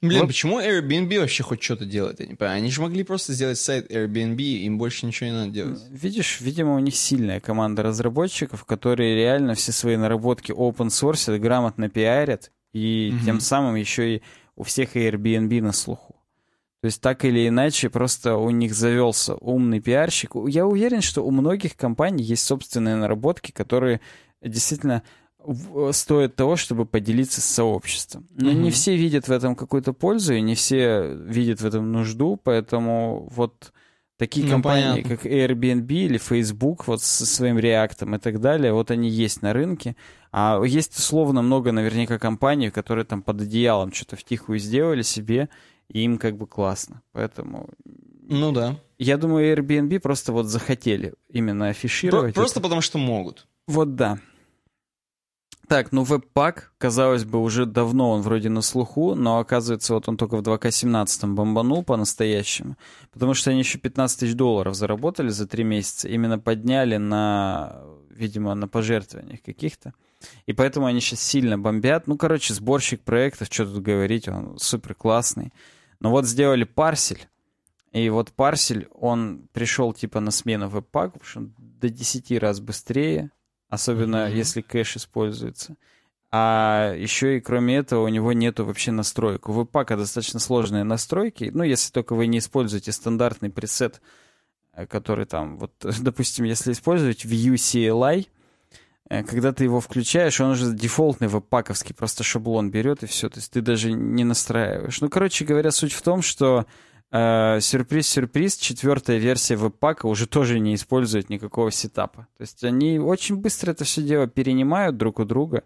Блин, 0.00 0.20
вот. 0.20 0.28
почему 0.28 0.60
Airbnb 0.60 1.20
вообще 1.20 1.42
хоть 1.42 1.62
что-то 1.62 1.84
делает? 1.84 2.20
Я 2.20 2.26
не 2.26 2.34
понимаю. 2.34 2.58
Они 2.58 2.70
же 2.70 2.80
могли 2.80 3.02
просто 3.02 3.32
сделать 3.32 3.58
сайт 3.58 3.90
Airbnb, 3.90 4.40
им 4.40 4.78
больше 4.78 5.04
ничего 5.04 5.28
не 5.28 5.36
надо 5.36 5.50
делать. 5.50 5.80
Видишь, 5.90 6.40
видимо, 6.40 6.74
у 6.74 6.78
них 6.78 6.96
сильная 6.96 7.40
команда 7.40 7.82
разработчиков, 7.82 8.64
которые 8.64 9.14
реально 9.14 9.54
все 9.54 9.72
свои 9.72 9.96
наработки 9.96 10.52
open 10.52 10.88
source 10.88 11.38
грамотно 11.38 11.88
пиарят, 11.88 12.50
и 12.72 13.10
mm-hmm. 13.10 13.24
тем 13.24 13.40
самым 13.40 13.74
еще 13.74 14.16
и 14.16 14.22
у 14.54 14.62
всех 14.62 14.96
Airbnb 14.96 15.60
на 15.60 15.72
слуху. 15.72 16.15
То 16.82 16.86
есть 16.86 17.00
так 17.00 17.24
или 17.24 17.48
иначе 17.48 17.88
просто 17.88 18.36
у 18.36 18.50
них 18.50 18.74
завелся 18.74 19.34
умный 19.36 19.80
пиарщик. 19.80 20.32
Я 20.46 20.66
уверен, 20.66 21.00
что 21.00 21.22
у 21.22 21.30
многих 21.30 21.76
компаний 21.76 22.22
есть 22.22 22.44
собственные 22.44 22.96
наработки, 22.96 23.50
которые 23.50 24.00
действительно 24.42 25.02
стоит 25.92 26.34
того, 26.34 26.56
чтобы 26.56 26.86
поделиться 26.86 27.40
с 27.40 27.44
сообществом. 27.44 28.26
Но 28.30 28.50
mm-hmm. 28.50 28.54
не 28.54 28.70
все 28.70 28.96
видят 28.96 29.28
в 29.28 29.32
этом 29.32 29.54
какую-то 29.54 29.92
пользу, 29.92 30.34
и 30.34 30.40
не 30.40 30.54
все 30.54 31.14
видят 31.14 31.60
в 31.60 31.66
этом 31.66 31.92
нужду, 31.92 32.36
поэтому 32.42 33.28
вот 33.30 33.72
такие 34.18 34.46
ну, 34.46 34.52
компании, 34.52 35.02
понятно. 35.02 35.16
как 35.16 35.26
Airbnb 35.26 35.86
или 35.88 36.18
Facebook, 36.18 36.86
вот 36.86 37.02
со 37.02 37.26
своим 37.26 37.58
реактом 37.58 38.14
и 38.14 38.18
так 38.18 38.40
далее, 38.40 38.72
вот 38.72 38.90
они 38.90 39.08
есть 39.08 39.42
на 39.42 39.52
рынке. 39.52 39.96
А 40.32 40.60
есть 40.64 40.98
условно 40.98 41.42
много 41.42 41.72
наверняка 41.72 42.18
компаний, 42.18 42.70
которые 42.70 43.04
там 43.04 43.22
под 43.22 43.42
одеялом 43.42 43.92
что-то 43.92 44.16
втихую 44.16 44.58
сделали 44.58 45.02
себе, 45.02 45.48
и 45.88 46.00
им 46.00 46.18
как 46.18 46.36
бы 46.36 46.46
классно. 46.46 47.02
Поэтому... 47.12 47.68
Ну 48.28 48.52
да. 48.52 48.76
Я 48.98 49.18
думаю, 49.18 49.56
Airbnb 49.56 50.00
просто 50.00 50.32
вот 50.32 50.46
захотели 50.46 51.14
именно 51.28 51.68
афишировать. 51.68 52.34
Про- 52.34 52.40
просто 52.40 52.58
это. 52.60 52.64
потому 52.64 52.80
что 52.80 52.98
могут. 52.98 53.46
Вот 53.66 53.94
да. 53.94 54.18
Так, 55.68 55.90
ну 55.90 56.04
веб-пак, 56.04 56.72
казалось 56.78 57.24
бы, 57.24 57.42
уже 57.42 57.66
давно 57.66 58.12
он 58.12 58.22
вроде 58.22 58.48
на 58.48 58.62
слуху, 58.62 59.16
но 59.16 59.40
оказывается, 59.40 59.94
вот 59.94 60.08
он 60.08 60.16
только 60.16 60.36
в 60.36 60.42
2К17 60.42 61.34
бомбанул 61.34 61.82
по-настоящему, 61.82 62.76
потому 63.12 63.34
что 63.34 63.50
они 63.50 63.60
еще 63.60 63.78
15 63.78 64.20
тысяч 64.20 64.34
долларов 64.34 64.76
заработали 64.76 65.28
за 65.28 65.48
три 65.48 65.64
месяца, 65.64 66.08
именно 66.08 66.38
подняли 66.38 66.98
на, 66.98 67.82
видимо, 68.10 68.54
на 68.54 68.68
пожертвованиях 68.68 69.42
каких-то. 69.42 69.92
И 70.46 70.52
поэтому 70.52 70.86
они 70.86 71.00
сейчас 71.00 71.20
сильно 71.20 71.58
бомбят. 71.58 72.06
Ну, 72.06 72.16
короче, 72.16 72.54
сборщик 72.54 73.00
проектов, 73.02 73.48
что 73.50 73.66
тут 73.66 73.82
говорить, 73.82 74.28
он 74.28 74.58
супер 74.58 74.94
классный. 74.94 75.52
Но 76.00 76.10
вот 76.10 76.26
сделали 76.26 76.64
парсель, 76.64 77.28
и 77.92 78.10
вот 78.10 78.32
парсель, 78.32 78.88
он 78.92 79.48
пришел 79.52 79.94
типа 79.94 80.20
на 80.20 80.30
смену 80.30 80.68
веб-паку, 80.68 81.18
потому 81.18 81.24
что 81.24 81.38
он 81.40 81.54
до 81.58 81.88
10 81.88 82.38
раз 82.38 82.60
быстрее, 82.60 83.30
особенно 83.70 84.28
mm-hmm. 84.28 84.36
если 84.36 84.60
кэш 84.60 84.96
используется. 84.96 85.76
А 86.30 86.92
еще 86.94 87.38
и 87.38 87.40
кроме 87.40 87.76
этого 87.76 88.04
у 88.04 88.08
него 88.08 88.34
нету 88.34 88.66
вообще 88.66 88.90
настроек. 88.90 89.48
У 89.48 89.52
веб-пака 89.52 89.96
достаточно 89.96 90.40
сложные 90.40 90.84
настройки, 90.84 91.50
ну, 91.54 91.62
если 91.62 91.90
только 91.90 92.14
вы 92.14 92.26
не 92.26 92.38
используете 92.38 92.92
стандартный 92.92 93.48
пресет, 93.48 94.02
э, 94.74 94.86
который 94.86 95.24
там, 95.24 95.56
вот, 95.56 95.72
допустим, 96.00 96.44
если 96.44 96.72
использовать 96.72 97.24
Vue 97.24 97.54
CLI, 97.54 98.26
когда 99.08 99.52
ты 99.52 99.64
его 99.64 99.80
включаешь, 99.80 100.40
он 100.40 100.50
уже 100.50 100.74
дефолтный 100.74 101.28
веб-паковский, 101.28 101.94
просто 101.94 102.24
шаблон 102.24 102.70
берет 102.70 103.02
и 103.02 103.06
все, 103.06 103.28
то 103.28 103.38
есть 103.38 103.52
ты 103.52 103.60
даже 103.60 103.92
не 103.92 104.24
настраиваешь. 104.24 105.00
Ну, 105.00 105.08
короче 105.08 105.44
говоря, 105.44 105.70
суть 105.70 105.92
в 105.92 106.02
том, 106.02 106.22
что 106.22 106.66
Сюрприз-сюрприз, 107.12 108.56
четвертая 108.56 109.18
версия 109.18 109.56
веб-пака 109.56 110.06
уже 110.06 110.26
тоже 110.26 110.58
не 110.58 110.74
использует 110.74 111.30
никакого 111.30 111.70
сетапа. 111.70 112.26
То 112.36 112.42
есть 112.42 112.64
они 112.64 112.98
очень 112.98 113.36
быстро 113.36 113.70
это 113.70 113.84
все 113.84 114.02
дело 114.02 114.26
перенимают 114.26 114.96
друг 114.96 115.20
у 115.20 115.24
друга 115.24 115.62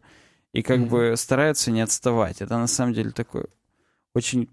и 0.52 0.62
как 0.62 0.80
mm-hmm. 0.80 0.88
бы 0.88 1.14
стараются 1.16 1.70
не 1.70 1.80
отставать. 1.80 2.42
Это 2.42 2.58
на 2.58 2.66
самом 2.66 2.92
деле 2.92 3.10
такой 3.10 3.46
очень... 4.14 4.50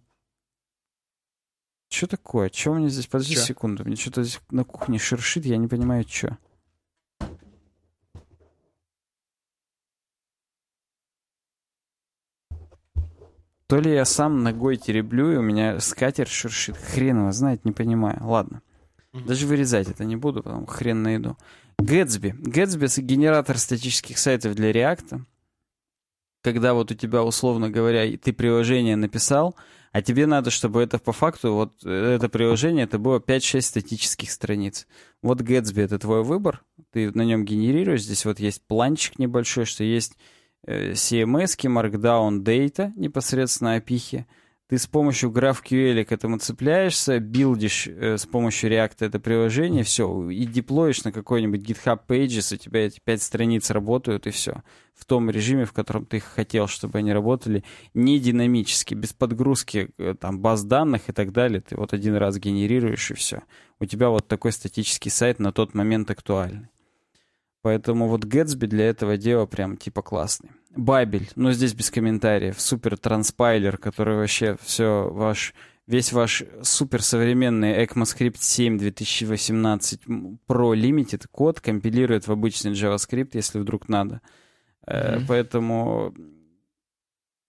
Что 1.90 2.08
такое? 2.08 2.50
Что 2.54 2.72
у 2.72 2.76
меня 2.76 2.90
здесь? 2.90 3.08
Подожди 3.08 3.36
Чё? 3.36 3.42
секунду. 3.42 3.84
Мне 3.84 3.96
что-то 3.96 4.24
здесь 4.24 4.40
на 4.50 4.64
кухне 4.64 4.98
шершит, 4.98 5.46
я 5.46 5.58
не 5.58 5.68
понимаю, 5.68 6.06
что. 6.08 6.38
То 13.68 13.80
ли 13.82 13.94
я 13.94 14.06
сам 14.06 14.44
ногой 14.44 14.78
тереблю, 14.78 15.34
и 15.34 15.36
у 15.36 15.42
меня 15.42 15.80
скатер 15.82 16.28
шершит. 16.28 16.78
Хрен 16.78 17.20
его 17.20 17.32
знает, 17.34 17.66
не 17.66 17.74
понимаю. 17.74 18.20
Ладно. 18.22 18.62
Даже 19.14 19.46
вырезать 19.46 19.90
это 19.90 20.06
не 20.06 20.16
буду, 20.16 20.42
потом 20.42 20.66
хрен 20.66 21.04
найду. 21.04 21.38
Гэтсби. 21.80 22.36
Гэтсби— 22.40 22.88
генератор 23.02 23.58
статических 23.58 24.18
сайтов 24.20 24.56
для 24.56 24.72
React. 24.72 25.22
Когда 26.44 26.74
вот 26.74 26.92
у 26.92 26.96
тебя, 26.96 27.24
условно 27.24 27.70
говоря, 27.70 28.18
ты 28.18 28.32
приложение 28.32 28.96
написал, 28.96 29.56
а 29.92 30.02
тебе 30.02 30.28
надо, 30.28 30.50
чтобы 30.50 30.82
это 30.82 30.98
по 30.98 31.12
факту, 31.12 31.54
вот 31.54 31.84
это 31.84 32.30
приложение, 32.30 32.86
это 32.86 33.00
было 33.00 33.20
5-6 33.20 33.62
статических 33.62 34.32
страниц. 34.32 34.88
Вот 35.22 35.42
Гэтсби— 35.42 35.82
это 35.84 36.00
твой 36.00 36.24
выбор, 36.24 36.64
ты 36.92 37.12
на 37.12 37.24
нем 37.24 37.44
генерируешь, 37.44 38.04
здесь 38.04 38.24
вот 38.24 38.40
есть 38.40 38.62
планчик 38.66 39.20
небольшой, 39.20 39.66
что 39.66 39.84
есть 39.84 40.14
Э, 40.14 40.37
CMS, 40.66 41.58
Markdown 41.68 42.44
Data, 42.44 42.92
непосредственно 42.96 43.76
опихи. 43.76 44.26
Ты 44.70 44.78
с 44.78 44.86
помощью 44.86 45.32
GraphQL 45.32 46.04
к 46.04 46.12
этому 46.12 46.40
цепляешься, 46.40 47.20
билдишь 47.20 47.88
э, 47.88 48.18
с 48.18 48.26
помощью 48.26 48.70
React 48.70 48.96
это 49.00 49.18
приложение, 49.18 49.86
все, 49.86 50.30
и 50.30 50.46
деплоишь 50.46 51.06
на 51.06 51.14
какой-нибудь 51.14 51.62
GitHub 51.62 52.02
Pages, 52.06 52.54
у 52.54 52.58
тебя 52.58 52.86
эти 52.86 53.00
пять 53.00 53.24
страниц 53.24 53.70
работают, 53.70 54.28
и 54.28 54.32
все. 54.32 54.64
В 54.94 55.06
том 55.06 55.30
режиме, 55.30 55.64
в 55.64 55.72
котором 55.72 56.06
ты 56.06 56.20
хотел, 56.20 56.68
чтобы 56.68 56.98
они 56.98 57.14
работали, 57.14 57.64
не 57.94 58.20
динамически, 58.20 58.94
без 58.94 59.14
подгрузки 59.14 59.92
э, 59.98 60.16
там, 60.20 60.40
баз 60.40 60.66
данных 60.66 61.08
и 61.08 61.14
так 61.14 61.32
далее. 61.32 61.62
Ты 61.62 61.78
вот 61.78 61.94
один 61.94 62.16
раз 62.16 62.38
генерируешь, 62.38 63.12
и 63.12 63.14
все. 63.14 63.44
У 63.80 63.86
тебя 63.86 64.10
вот 64.10 64.28
такой 64.28 64.52
статический 64.52 65.12
сайт 65.12 65.40
на 65.40 65.54
тот 65.54 65.76
момент 65.76 66.12
актуальный. 66.12 66.68
Поэтому 67.68 68.08
вот 68.08 68.24
Гэтсби 68.24 68.66
для 68.66 68.88
этого 68.88 69.18
дела 69.18 69.46
прям 69.46 69.76
типа 69.76 70.02
классный. 70.02 70.52
Бабель, 70.74 71.30
но 71.36 71.52
здесь 71.52 71.74
без 71.74 71.92
комментариев. 71.92 72.62
Супер 72.62 72.98
транспайлер, 72.98 73.78
который 73.78 74.16
вообще 74.16 74.56
все 74.64 75.10
ваш 75.12 75.54
весь 75.86 76.14
ваш 76.14 76.46
суперсовременный 76.62 77.84
ECMAScript 77.84 78.38
7 78.40 78.78
2018 78.78 80.06
Pro 80.48 80.74
Limited 80.74 81.26
код 81.30 81.60
компилирует 81.60 82.26
в 82.26 82.32
обычный 82.32 82.72
JavaScript, 82.72 83.32
если 83.34 83.60
вдруг 83.60 83.90
надо. 83.90 84.22
Mm-hmm. 84.86 85.24
Поэтому 85.28 86.16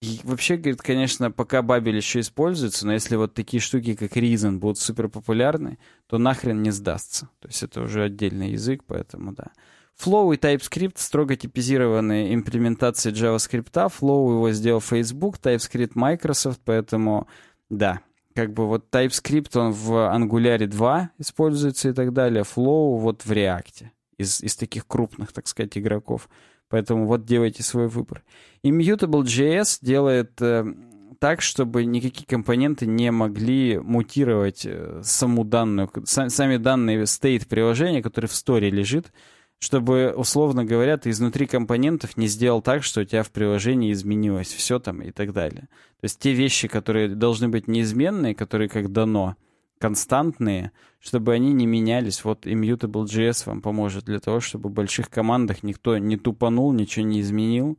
и 0.01 0.19
вообще, 0.25 0.57
говорит, 0.57 0.81
конечно, 0.81 1.31
пока 1.31 1.61
Бабель 1.61 1.95
еще 1.95 2.19
используется, 2.19 2.85
но 2.85 2.91
если 2.91 3.15
вот 3.15 3.33
такие 3.33 3.61
штуки, 3.61 3.95
как 3.95 4.17
Reason, 4.17 4.57
будут 4.57 4.79
супер 4.79 5.07
популярны, 5.07 5.77
то 6.07 6.17
нахрен 6.17 6.61
не 6.61 6.71
сдастся. 6.71 7.29
То 7.39 7.47
есть 7.47 7.63
это 7.63 7.83
уже 7.83 8.03
отдельный 8.03 8.51
язык, 8.51 8.83
поэтому 8.85 9.31
да. 9.31 9.51
Flow 9.99 10.33
и 10.33 10.37
TypeScript 10.37 10.93
строго 10.97 11.35
типизированные 11.35 12.33
имплементации 12.33 13.11
JavaScript. 13.11 13.71
Flow 13.71 14.31
его 14.31 14.51
сделал 14.51 14.79
Facebook, 14.79 15.39
TypeScript 15.41 15.91
Microsoft, 15.95 16.61
поэтому 16.63 17.27
да, 17.69 17.99
как 18.33 18.53
бы 18.53 18.67
вот 18.67 18.85
TypeScript 18.89 19.57
он 19.57 19.71
в 19.73 19.91
Angular 19.91 20.65
2 20.65 21.09
используется 21.17 21.89
и 21.89 21.93
так 21.93 22.13
далее, 22.13 22.43
Flow 22.43 22.97
вот 22.97 23.23
в 23.23 23.31
React 23.31 23.87
из, 24.17 24.41
из 24.41 24.55
таких 24.55 24.87
крупных, 24.87 25.33
так 25.33 25.47
сказать, 25.47 25.77
игроков. 25.77 26.29
Поэтому 26.69 27.07
вот 27.07 27.25
делайте 27.25 27.63
свой 27.63 27.87
выбор. 27.87 28.23
Immutable.js 28.63 29.79
делает 29.81 30.39
э, 30.41 30.65
так, 31.19 31.41
чтобы 31.41 31.83
никакие 31.83 32.27
компоненты 32.27 32.85
не 32.85 33.11
могли 33.11 33.79
мутировать 33.79 34.65
э, 34.65 35.01
саму 35.03 35.43
данную, 35.43 35.91
сами 36.05 36.57
данные 36.57 37.03
state 37.03 37.47
приложения, 37.47 38.03
который 38.03 38.27
в 38.27 38.35
сторе 38.35 38.69
лежит, 38.69 39.11
чтобы, 39.59 40.13
условно 40.15 40.63
говоря, 40.63 40.97
ты 40.97 41.09
изнутри 41.09 41.45
компонентов 41.45 42.15
не 42.15 42.27
сделал 42.27 42.61
так, 42.61 42.83
что 42.83 43.01
у 43.01 43.03
тебя 43.03 43.23
в 43.23 43.31
приложении 43.31 43.91
изменилось 43.91 44.47
все 44.47 44.79
там 44.79 45.01
и 45.01 45.11
так 45.11 45.33
далее. 45.33 45.67
То 45.99 46.05
есть 46.05 46.19
те 46.19 46.33
вещи, 46.33 46.69
которые 46.69 47.09
должны 47.09 47.49
быть 47.49 47.67
неизменные, 47.67 48.35
которые 48.35 48.69
как 48.69 48.91
дано, 48.91 49.35
константные, 49.77 50.71
чтобы 50.99 51.33
они 51.33 51.51
не 51.51 51.65
менялись. 51.65 52.23
Вот 52.23 52.45
Immutable.js 52.45 53.43
вам 53.45 53.61
поможет 53.61 54.05
для 54.05 54.19
того, 54.19 54.39
чтобы 54.39 54.69
в 54.69 54.73
больших 54.73 55.09
командах 55.09 55.61
никто 55.61 55.97
не 55.97 56.15
тупанул, 56.15 56.71
ничего 56.71 57.05
не 57.05 57.19
изменил, 57.19 57.77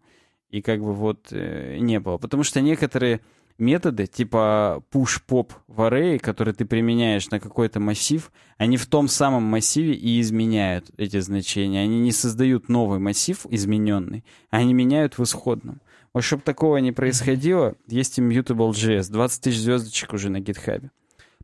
и 0.50 0.60
как 0.60 0.80
бы 0.80 0.92
вот 0.92 1.28
э, 1.30 1.78
не 1.78 1.98
было. 1.98 2.18
Потому 2.18 2.42
что 2.42 2.60
некоторые 2.60 3.20
методы, 3.60 4.06
типа 4.06 4.82
push-pop 4.92 5.52
в 5.68 5.80
array, 5.80 6.18
которые 6.18 6.54
ты 6.54 6.64
применяешь 6.64 7.30
на 7.30 7.38
какой-то 7.38 7.78
массив, 7.78 8.32
они 8.58 8.76
в 8.76 8.86
том 8.86 9.08
самом 9.08 9.44
массиве 9.44 9.94
и 9.94 10.20
изменяют 10.20 10.90
эти 10.96 11.20
значения. 11.20 11.80
Они 11.82 12.00
не 12.00 12.12
создают 12.12 12.68
новый 12.68 12.98
массив 12.98 13.46
измененный, 13.50 14.24
а 14.50 14.58
они 14.58 14.74
меняют 14.74 15.18
в 15.18 15.22
исходном. 15.22 15.80
Вот 16.12 16.24
чтобы 16.24 16.42
такого 16.42 16.78
не 16.78 16.90
происходило, 16.90 17.76
есть 17.86 18.18
Immutable.js, 18.18 19.10
20 19.12 19.42
тысяч 19.42 19.60
звездочек 19.60 20.12
уже 20.12 20.28
на 20.28 20.38
GitHub. 20.38 20.90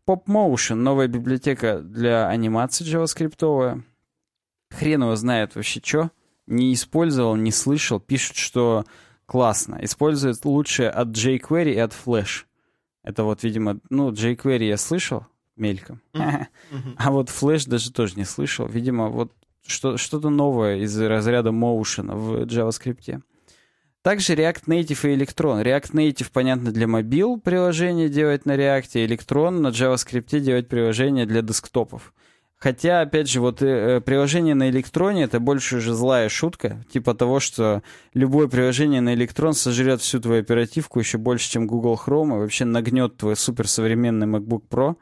PopMotion, 0.09 0.75
новая 0.75 1.09
библиотека 1.09 1.79
для 1.79 2.29
анимации 2.29 2.85
JavaScript. 2.85 3.83
Хрен 4.71 5.03
его 5.03 5.17
знает 5.17 5.55
вообще 5.55 5.81
что. 5.83 6.11
Не 6.47 6.73
использовал, 6.75 7.35
не 7.35 7.51
слышал. 7.51 7.99
Пишут, 7.99 8.37
что 8.37 8.85
Классно. 9.27 9.79
Использует 9.83 10.45
лучше 10.45 10.85
от 10.85 11.09
jQuery 11.09 11.75
и 11.75 11.79
от 11.79 11.93
Flash. 11.93 12.45
Это 13.03 13.25
вот, 13.25 13.43
видимо, 13.43 13.79
ну, 13.91 14.11
jQuery 14.11 14.65
я 14.65 14.77
слышал 14.77 15.27
мельком. 15.57 16.01
А 16.97 17.11
вот 17.11 17.29
Flash 17.29 17.69
даже 17.69 17.93
тоже 17.93 18.15
не 18.17 18.25
слышал. 18.25 18.67
Видимо, 18.67 19.09
вот 19.09 19.33
что-то 19.67 20.31
новое 20.31 20.79
из 20.79 20.99
разряда 21.01 21.51
Motion 21.51 22.15
в 22.15 22.43
JavaScript. 22.45 23.21
Также 24.03 24.35
React 24.35 24.67
Native 24.67 25.13
и 25.13 25.17
Electron. 25.17 25.65
React 25.65 25.93
Native, 25.93 26.31
понятно, 26.33 26.71
для 26.71 26.87
мобил 26.87 27.41
приложения 27.41 28.09
делать 28.09 28.47
на 28.47 28.55
React, 28.55 29.05
Electron 29.07 29.59
на 29.59 29.69
JavaScript 29.69 30.39
делать 30.39 30.69
приложение 30.69 31.27
для 31.27 31.43
десктопов. 31.43 32.15
Хотя, 32.59 33.03
опять 33.03 33.29
же, 33.29 33.41
вот 33.43 33.61
э, 33.61 34.01
приложение 34.01 34.55
на 34.55 34.71
электроне 34.71 35.25
это 35.25 35.41
больше 35.41 35.77
уже 35.77 35.93
злая 35.93 36.31
шутка, 36.31 36.83
типа 36.91 37.15
того, 37.15 37.39
что 37.39 37.83
любое 38.15 38.49
приложение 38.49 39.03
на 39.03 39.13
электрон 39.13 39.53
сожрет 39.53 40.01
всю 40.01 40.21
твою 40.21 40.41
оперативку 40.41 40.99
еще 40.99 41.19
больше, 41.19 41.51
чем 41.51 41.67
Google 41.67 42.01
Chrome, 42.03 42.37
и 42.37 42.39
вообще 42.39 42.65
нагнет 42.65 43.19
твой 43.19 43.37
суперсовременный 43.37 44.27
MacBook 44.27 44.69
Pro. 44.71 44.97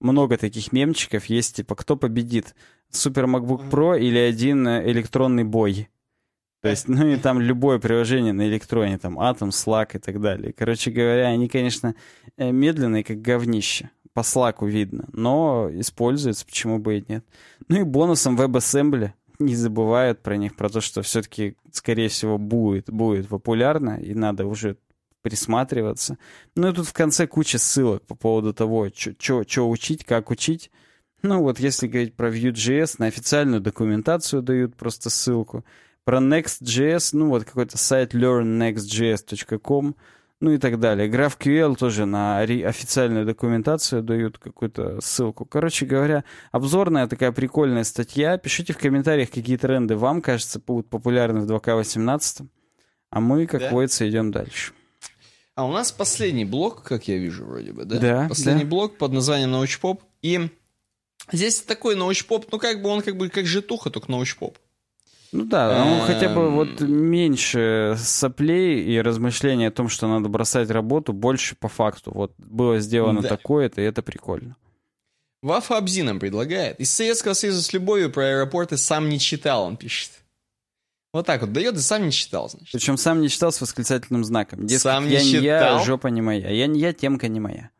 Много 0.00 0.38
таких 0.38 0.72
мемчиков 0.72 1.26
есть, 1.26 1.56
типа, 1.56 1.74
кто 1.74 1.96
победит, 1.96 2.54
супер 2.90 3.26
MacBook 3.26 3.68
Pro 3.70 3.98
или 3.98 4.18
один 4.18 4.66
э, 4.66 4.90
электронный 4.90 5.44
бой. 5.44 5.90
То 6.62 6.70
есть, 6.70 6.88
ну 6.88 7.06
и 7.06 7.16
там 7.16 7.40
любое 7.40 7.78
приложение 7.78 8.32
на 8.32 8.48
электроне, 8.48 8.98
там 8.98 9.18
Atom, 9.18 9.50
Slack 9.50 9.96
и 9.96 9.98
так 9.98 10.20
далее. 10.20 10.52
Короче 10.52 10.90
говоря, 10.90 11.26
они, 11.26 11.48
конечно, 11.48 11.94
э, 12.36 12.50
медленные, 12.50 13.04
как 13.04 13.20
говнище 13.20 13.90
по 14.14 14.22
слаку 14.22 14.66
видно, 14.66 15.04
но 15.12 15.68
используется, 15.72 16.46
почему 16.46 16.78
бы 16.78 16.98
и 16.98 17.04
нет. 17.06 17.24
Ну 17.68 17.80
и 17.80 17.82
бонусом 17.82 18.40
WebAssembly 18.40 19.10
не 19.38 19.54
забывают 19.54 20.22
про 20.22 20.36
них, 20.38 20.56
про 20.56 20.70
то, 20.70 20.80
что 20.80 21.02
все-таки, 21.02 21.56
скорее 21.70 22.08
всего, 22.08 22.38
будет, 22.38 22.90
будет 22.90 23.28
популярно, 23.28 24.00
и 24.00 24.14
надо 24.14 24.46
уже 24.46 24.78
присматриваться. 25.22 26.18
Ну 26.54 26.68
и 26.68 26.72
тут 26.72 26.86
в 26.86 26.92
конце 26.92 27.26
куча 27.26 27.58
ссылок 27.58 28.06
по 28.06 28.14
поводу 28.14 28.54
того, 28.54 28.88
что 28.90 29.68
учить, 29.68 30.04
как 30.04 30.30
учить. 30.30 30.70
Ну 31.22 31.42
вот 31.42 31.58
если 31.58 31.88
говорить 31.88 32.14
про 32.14 32.30
Vue.js, 32.30 32.96
на 32.98 33.06
официальную 33.06 33.60
документацию 33.60 34.42
дают 34.42 34.76
просто 34.76 35.10
ссылку. 35.10 35.64
Про 36.06 36.18
Next.js, 36.18 37.10
ну 37.14 37.30
вот 37.30 37.42
какой-то 37.42 37.76
сайт 37.76 38.14
learnnextjs.com, 38.14 39.96
ну 40.38 40.50
и 40.52 40.58
так 40.58 40.78
далее. 40.78 41.10
GraphQL 41.10 41.74
тоже 41.74 42.06
на 42.06 42.38
официальную 42.38 43.26
документацию 43.26 44.04
дают 44.04 44.38
какую-то 44.38 45.00
ссылку. 45.00 45.44
Короче 45.44 45.84
говоря, 45.84 46.22
обзорная 46.52 47.08
такая 47.08 47.32
прикольная 47.32 47.82
статья. 47.82 48.38
Пишите 48.38 48.72
в 48.72 48.78
комментариях, 48.78 49.32
какие 49.32 49.56
тренды 49.56 49.96
вам, 49.96 50.22
кажется, 50.22 50.60
будут 50.64 50.88
популярны 50.88 51.40
в 51.40 51.50
2К18. 51.50 52.46
А 53.10 53.20
мы, 53.20 53.48
как 53.48 53.62
да? 53.62 53.70
водится, 53.70 54.08
идем 54.08 54.30
дальше. 54.30 54.74
А 55.56 55.66
у 55.66 55.72
нас 55.72 55.90
последний 55.90 56.44
блок, 56.44 56.84
как 56.84 57.08
я 57.08 57.18
вижу, 57.18 57.46
вроде 57.46 57.72
бы, 57.72 57.84
да? 57.84 57.98
Да. 57.98 58.26
Последний 58.28 58.62
да. 58.62 58.70
блок 58.70 58.96
под 58.96 59.10
названием 59.10 59.50
научпоп. 59.50 60.04
И 60.22 60.50
здесь 61.32 61.62
такой 61.62 61.96
научпоп, 61.96 62.46
ну 62.52 62.60
как 62.60 62.80
бы 62.80 62.90
он 62.90 63.02
как 63.02 63.16
бы 63.16 63.28
как 63.28 63.46
житуха, 63.46 63.90
только 63.90 64.08
научпоп. 64.08 64.56
Ну 65.32 65.44
да, 65.44 65.84
он 65.84 66.00
хотя 66.06 66.28
бы 66.28 66.50
вот 66.50 66.80
эм. 66.80 66.92
меньше 66.92 67.96
соплей 67.98 68.82
и 68.84 69.00
размышлений 69.00 69.66
о 69.66 69.70
том, 69.70 69.88
что 69.88 70.08
надо 70.08 70.28
бросать 70.28 70.70
работу, 70.70 71.12
больше 71.12 71.56
по 71.56 71.68
факту. 71.68 72.12
Вот 72.14 72.32
было 72.38 72.78
сделано 72.80 73.22
да. 73.22 73.28
такое-то, 73.28 73.80
и 73.80 73.84
это 73.84 74.02
прикольно. 74.02 74.56
Вафа 75.42 75.76
Абзи 75.78 76.02
нам 76.02 76.18
предлагает. 76.18 76.80
Из 76.80 76.90
Советского 76.90 77.34
Союза 77.34 77.62
с 77.62 77.72
любовью 77.72 78.10
про 78.10 78.22
аэропорты 78.30 78.76
сам 78.76 79.08
не 79.08 79.18
читал, 79.18 79.64
он 79.64 79.76
пишет. 79.76 80.10
Вот 81.12 81.24
так 81.24 81.40
вот 81.40 81.52
дает 81.52 81.76
и 81.76 81.78
сам 81.78 82.04
не 82.04 82.12
читал, 82.12 82.48
значит. 82.48 82.72
Причем 82.72 82.96
сам 82.96 83.20
не 83.20 83.28
читал 83.28 83.52
с 83.52 83.60
восклицательным 83.60 84.24
знаком. 84.24 84.66
Дескать, 84.66 84.82
сам 84.82 85.06
не 85.06 85.12
я 85.12 85.20
читал. 85.20 85.40
не 85.40 85.46
я, 85.46 85.78
жопа 85.84 86.08
не 86.08 86.20
моя. 86.20 86.50
Я 86.50 86.66
не 86.66 86.80
я, 86.80 86.92
темка 86.92 87.28
не 87.28 87.40
моя. 87.40 87.70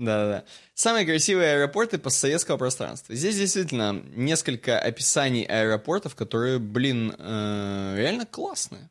Да-да-да. 0.00 0.44
Самые 0.72 1.04
красивые 1.04 1.56
аэропорты 1.56 1.98
постсоветского 1.98 2.56
пространства. 2.56 3.14
Здесь 3.14 3.36
действительно 3.36 4.02
несколько 4.16 4.78
описаний 4.78 5.42
аэропортов, 5.42 6.14
которые, 6.14 6.58
блин, 6.58 7.14
э, 7.18 7.94
реально 7.98 8.24
классные. 8.24 8.88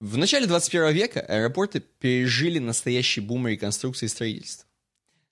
В 0.00 0.16
начале 0.16 0.46
21 0.46 0.92
века 0.94 1.20
аэропорты 1.20 1.80
пережили 1.80 2.58
настоящий 2.58 3.20
бум 3.20 3.46
реконструкции 3.46 4.06
и 4.06 4.08
строительства. 4.08 4.66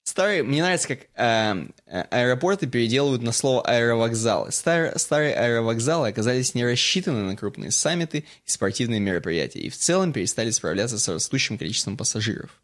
Старые, 0.03 0.43
мне 0.43 0.63
нравится, 0.63 0.89
как 0.89 0.99
э, 1.15 1.69
э, 1.87 2.01
аэропорты 2.11 2.67
переделывают 2.67 3.23
на 3.23 3.33
слово 3.33 3.63
аэровокзалы. 3.63 4.53
Стар, 4.53 4.99
старые 4.99 5.35
аэровокзалы 5.35 6.09
оказались 6.09 6.55
не 6.55 6.63
рассчитаны 6.63 7.23
на 7.23 7.37
крупные 7.37 7.71
саммиты 7.71 8.19
и 8.19 8.51
спортивные 8.51 9.01
мероприятия, 9.01 9.61
и 9.61 9.71
в 9.71 9.79
целом 9.79 10.13
перестали 10.13 10.51
справляться 10.51 10.99
с 10.99 11.09
растущим 11.09 11.57
количеством 11.57 11.97
пассажиров. 11.97 12.61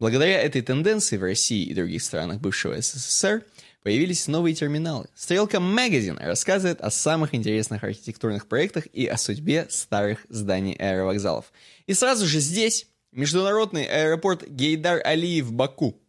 Благодаря 0.00 0.40
этой 0.42 0.62
тенденции 0.62 1.16
в 1.16 1.22
России 1.22 1.64
и 1.64 1.74
других 1.74 2.02
странах 2.02 2.40
бывшего 2.40 2.80
СССР 2.80 3.44
появились 3.82 4.26
новые 4.26 4.54
терминалы. 4.54 5.06
Стрелка 5.14 5.58
Magazine 5.58 6.18
рассказывает 6.18 6.80
о 6.80 6.90
самых 6.90 7.34
интересных 7.34 7.84
архитектурных 7.84 8.48
проектах 8.48 8.86
и 8.92 9.06
о 9.06 9.16
судьбе 9.16 9.66
старых 9.70 10.26
зданий 10.28 10.74
аэровокзалов. 10.74 11.52
И 11.86 11.94
сразу 11.94 12.26
же 12.26 12.40
здесь 12.40 12.88
международный 13.12 13.84
аэропорт 13.84 14.48
Гейдар 14.48 15.00
Алиев 15.04 15.52
Баку. 15.52 16.00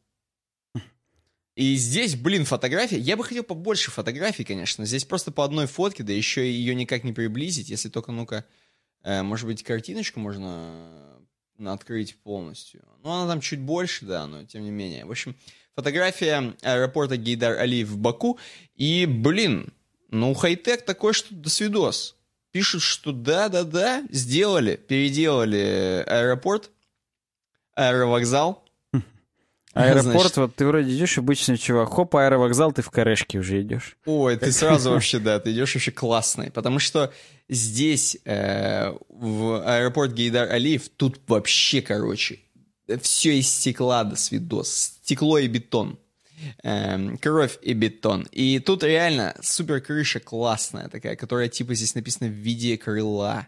И 1.56 1.76
здесь, 1.76 2.16
блин, 2.16 2.44
фотография. 2.44 2.98
Я 2.98 3.16
бы 3.16 3.24
хотел 3.24 3.44
побольше 3.44 3.92
фотографий, 3.92 4.44
конечно. 4.44 4.86
Здесь 4.86 5.06
просто 5.06 5.32
по 5.32 5.46
одной 5.46 5.68
фотке, 5.68 6.04
да 6.04 6.12
еще 6.12 6.52
ее 6.52 6.76
никак 6.76 7.04
не 7.04 7.14
приблизить, 7.14 7.70
если 7.70 7.88
только, 7.88 8.12
ну-ка, 8.12 8.46
э, 9.04 9.22
может 9.22 9.48
быть, 9.48 9.64
картиночку 9.64 10.20
можно 10.20 11.15
открыть 11.60 12.18
полностью. 12.18 12.82
Ну, 13.04 13.12
она 13.12 13.32
там 13.32 13.42
чуть 13.42 13.60
больше, 13.60 14.06
да, 14.06 14.28
но 14.28 14.44
тем 14.46 14.64
не 14.64 14.72
менее. 14.72 15.06
В 15.06 15.12
общем, 15.12 15.36
фотография 15.76 16.54
аэропорта 16.62 17.18
Гейдар 17.18 17.58
Алиев 17.58 17.90
в 17.90 17.98
Баку. 17.98 18.40
И, 18.76 19.06
блин, 19.06 19.74
ну, 20.10 20.34
хай-тек 20.34 20.84
такой, 20.86 21.14
что 21.14 21.34
до 21.34 21.50
свидос. 21.50 22.16
Пишут, 22.52 22.82
что 22.82 23.12
да-да-да, 23.12 24.04
сделали, 24.10 24.76
переделали 24.76 26.04
аэропорт, 26.08 26.72
аэровокзал, 27.76 28.65
Аэропорт, 29.76 30.16
Значит... 30.16 30.38
вот 30.38 30.56
ты 30.56 30.66
вроде 30.66 30.96
идешь 30.96 31.18
обычный 31.18 31.58
чувак, 31.58 31.94
хоп, 31.94 32.16
аэровокзал, 32.16 32.72
ты 32.72 32.82
в 32.82 32.90
корешке 32.90 33.40
уже 33.40 33.62
идешь. 33.62 33.98
Ой, 34.06 34.38
ты 34.38 34.54
сразу 34.54 34.90
вообще, 34.92 35.20
да, 35.20 35.38
ты 35.40 35.52
идешь 35.52 35.76
вообще 35.76 35.92
классный, 35.92 36.50
потому 36.50 36.80
что 36.80 37.14
здесь, 37.50 38.18
э, 38.24 38.94
в 39.10 39.62
аэропорт 39.68 40.14
Гейдар 40.14 40.50
Алиев, 40.50 40.88
тут 40.88 41.20
вообще, 41.28 41.82
короче, 41.82 42.40
все 43.02 43.38
из 43.38 43.50
стекла 43.50 44.06
до 44.06 44.16
свидос, 44.16 44.98
стекло 45.04 45.40
и 45.40 45.48
бетон. 45.48 46.00
Эм, 46.64 47.18
кровь 47.18 47.58
и 47.62 47.74
бетон. 47.74 48.28
И 48.32 48.60
тут 48.60 48.84
реально 48.84 49.36
супер 49.42 49.82
крыша 49.82 50.20
классная 50.20 50.88
такая, 50.90 51.16
которая 51.16 51.50
типа 51.50 51.76
здесь 51.76 51.96
написана 51.96 52.30
в 52.30 52.34
виде 52.34 52.78
крыла. 52.78 53.48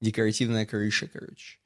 Декоративная 0.00 0.66
крыша, 0.66 1.06
короче. 1.06 1.58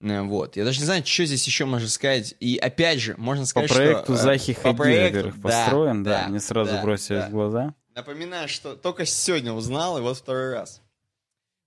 Э, 0.00 0.22
вот. 0.22 0.56
Я 0.56 0.64
даже 0.64 0.80
не 0.80 0.84
знаю, 0.84 1.06
что 1.06 1.24
здесь 1.24 1.46
еще 1.46 1.64
можно 1.64 1.88
сказать. 1.88 2.34
И 2.40 2.56
опять 2.56 2.98
же, 3.00 3.14
можно 3.16 3.46
сказать, 3.46 3.68
по 3.68 3.76
проекту 3.76 4.14
что... 4.14 4.22
Захи 4.22 4.54
по 4.54 4.60
Хади, 4.60 4.76
проекту, 4.76 5.04
во-первых, 5.04 5.40
да, 5.40 5.42
построен, 5.42 6.02
да, 6.02 6.22
да, 6.22 6.28
мне 6.28 6.40
сразу 6.40 6.72
да, 6.72 6.82
бросилось 6.82 7.24
да. 7.24 7.28
в 7.28 7.32
глаза. 7.32 7.74
Напоминаю, 7.94 8.48
что 8.48 8.74
только 8.76 9.06
сегодня 9.06 9.52
узнал, 9.52 9.98
и 9.98 10.02
вот 10.02 10.18
второй 10.18 10.52
раз. 10.52 10.82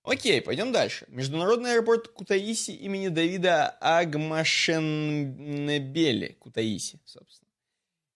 Окей, 0.02 0.40
пойдем 0.40 0.72
дальше. 0.72 1.04
Международный 1.08 1.74
аэропорт 1.74 2.08
Кутаиси 2.08 2.70
имени 2.70 3.08
Давида 3.08 3.68
Агмашенбели. 3.80 6.38
Кутаиси, 6.40 6.98
собственно. 7.04 7.50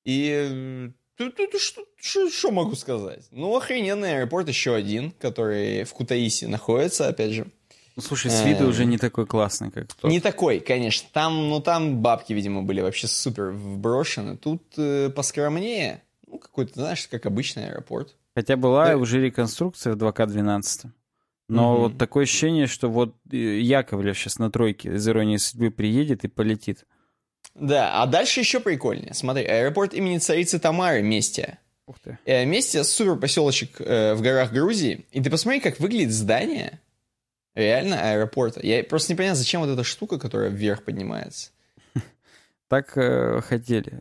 И 0.05 0.91
тут, 1.17 1.37
тут 1.37 1.61
что, 1.61 1.85
что, 1.97 2.31
что 2.31 2.51
могу 2.51 2.75
сказать? 2.75 3.27
Ну, 3.31 3.55
охрененный 3.57 4.17
аэропорт 4.17 4.49
еще 4.49 4.75
один, 4.75 5.11
который 5.11 5.85
в 5.85 5.93
Кутаиси 5.93 6.47
находится, 6.47 7.09
опять 7.09 7.33
же. 7.33 7.53
Ну, 7.97 8.03
слушай, 8.03 8.31
с 8.31 8.45
виду 8.45 8.67
уже 8.67 8.85
не 8.87 8.99
такой 8.99 9.25
классный, 9.25 9.71
как 9.71 9.93
тот. 9.95 10.11
Не 10.11 10.21
такой, 10.21 10.59
конечно. 10.59 11.09
Там, 11.13 11.49
ну, 11.49 11.61
там 11.61 11.99
бабки, 11.99 12.33
видимо, 12.33 12.63
были 12.63 12.81
вообще 12.81 13.07
супер 13.07 13.51
вброшены. 13.51 14.37
Тут 14.37 14.63
э, 14.77 15.11
поскромнее. 15.11 16.03
Ну, 16.27 16.39
какой-то, 16.39 16.75
знаешь, 16.75 17.07
как 17.07 17.27
обычный 17.27 17.69
аэропорт. 17.69 18.17
Хотя 18.35 18.57
была 18.57 18.89
да. 18.89 18.97
уже 18.97 19.21
реконструкция 19.21 19.95
в 19.95 19.97
2К12. 19.97 20.87
Но 21.49 21.75
угу. 21.75 21.83
вот 21.83 21.99
такое 21.99 22.25
ощущение, 22.25 22.67
что 22.67 22.91
вот 22.91 23.15
э, 23.31 23.37
Яковлев 23.37 24.19
сейчас 24.19 24.39
на 24.39 24.51
тройке 24.51 24.95
из 24.95 25.09
«Иронии 25.09 25.37
судьбы» 25.37 25.71
приедет 25.71 26.25
и 26.25 26.29
полетит. 26.29 26.87
Да, 27.55 28.03
а 28.03 28.07
дальше 28.07 28.41
еще 28.41 28.61
прикольнее. 28.61 29.15
Смотри, 29.15 29.45
аэропорт 29.45 29.95
имени 29.95 30.19
царицы 30.19 30.59
Тамары, 30.59 31.03
Местия. 31.03 31.59
Ух 31.87 31.99
ты. 32.01 32.19
Э, 32.25 32.45
Местия 32.45 32.83
супер 32.83 33.17
поселочек 33.17 33.81
э, 33.81 34.15
в 34.15 34.23
горах 34.23 34.53
Грузии. 34.53 35.07
И 35.13 35.23
ты 35.23 35.31
посмотри, 35.31 35.61
как 35.61 35.79
выглядит 35.79 36.13
здание. 36.13 36.81
Реально 37.55 38.11
аэропорта. 38.11 38.61
Я 38.67 38.83
просто 38.83 39.13
не 39.13 39.17
понимаю, 39.17 39.37
зачем 39.37 39.61
вот 39.61 39.71
эта 39.71 39.85
штука, 39.85 40.19
которая 40.19 40.51
вверх 40.51 40.85
поднимается. 40.85 41.51
Так 42.69 42.97
э, 42.97 43.41
хотели. 43.43 44.01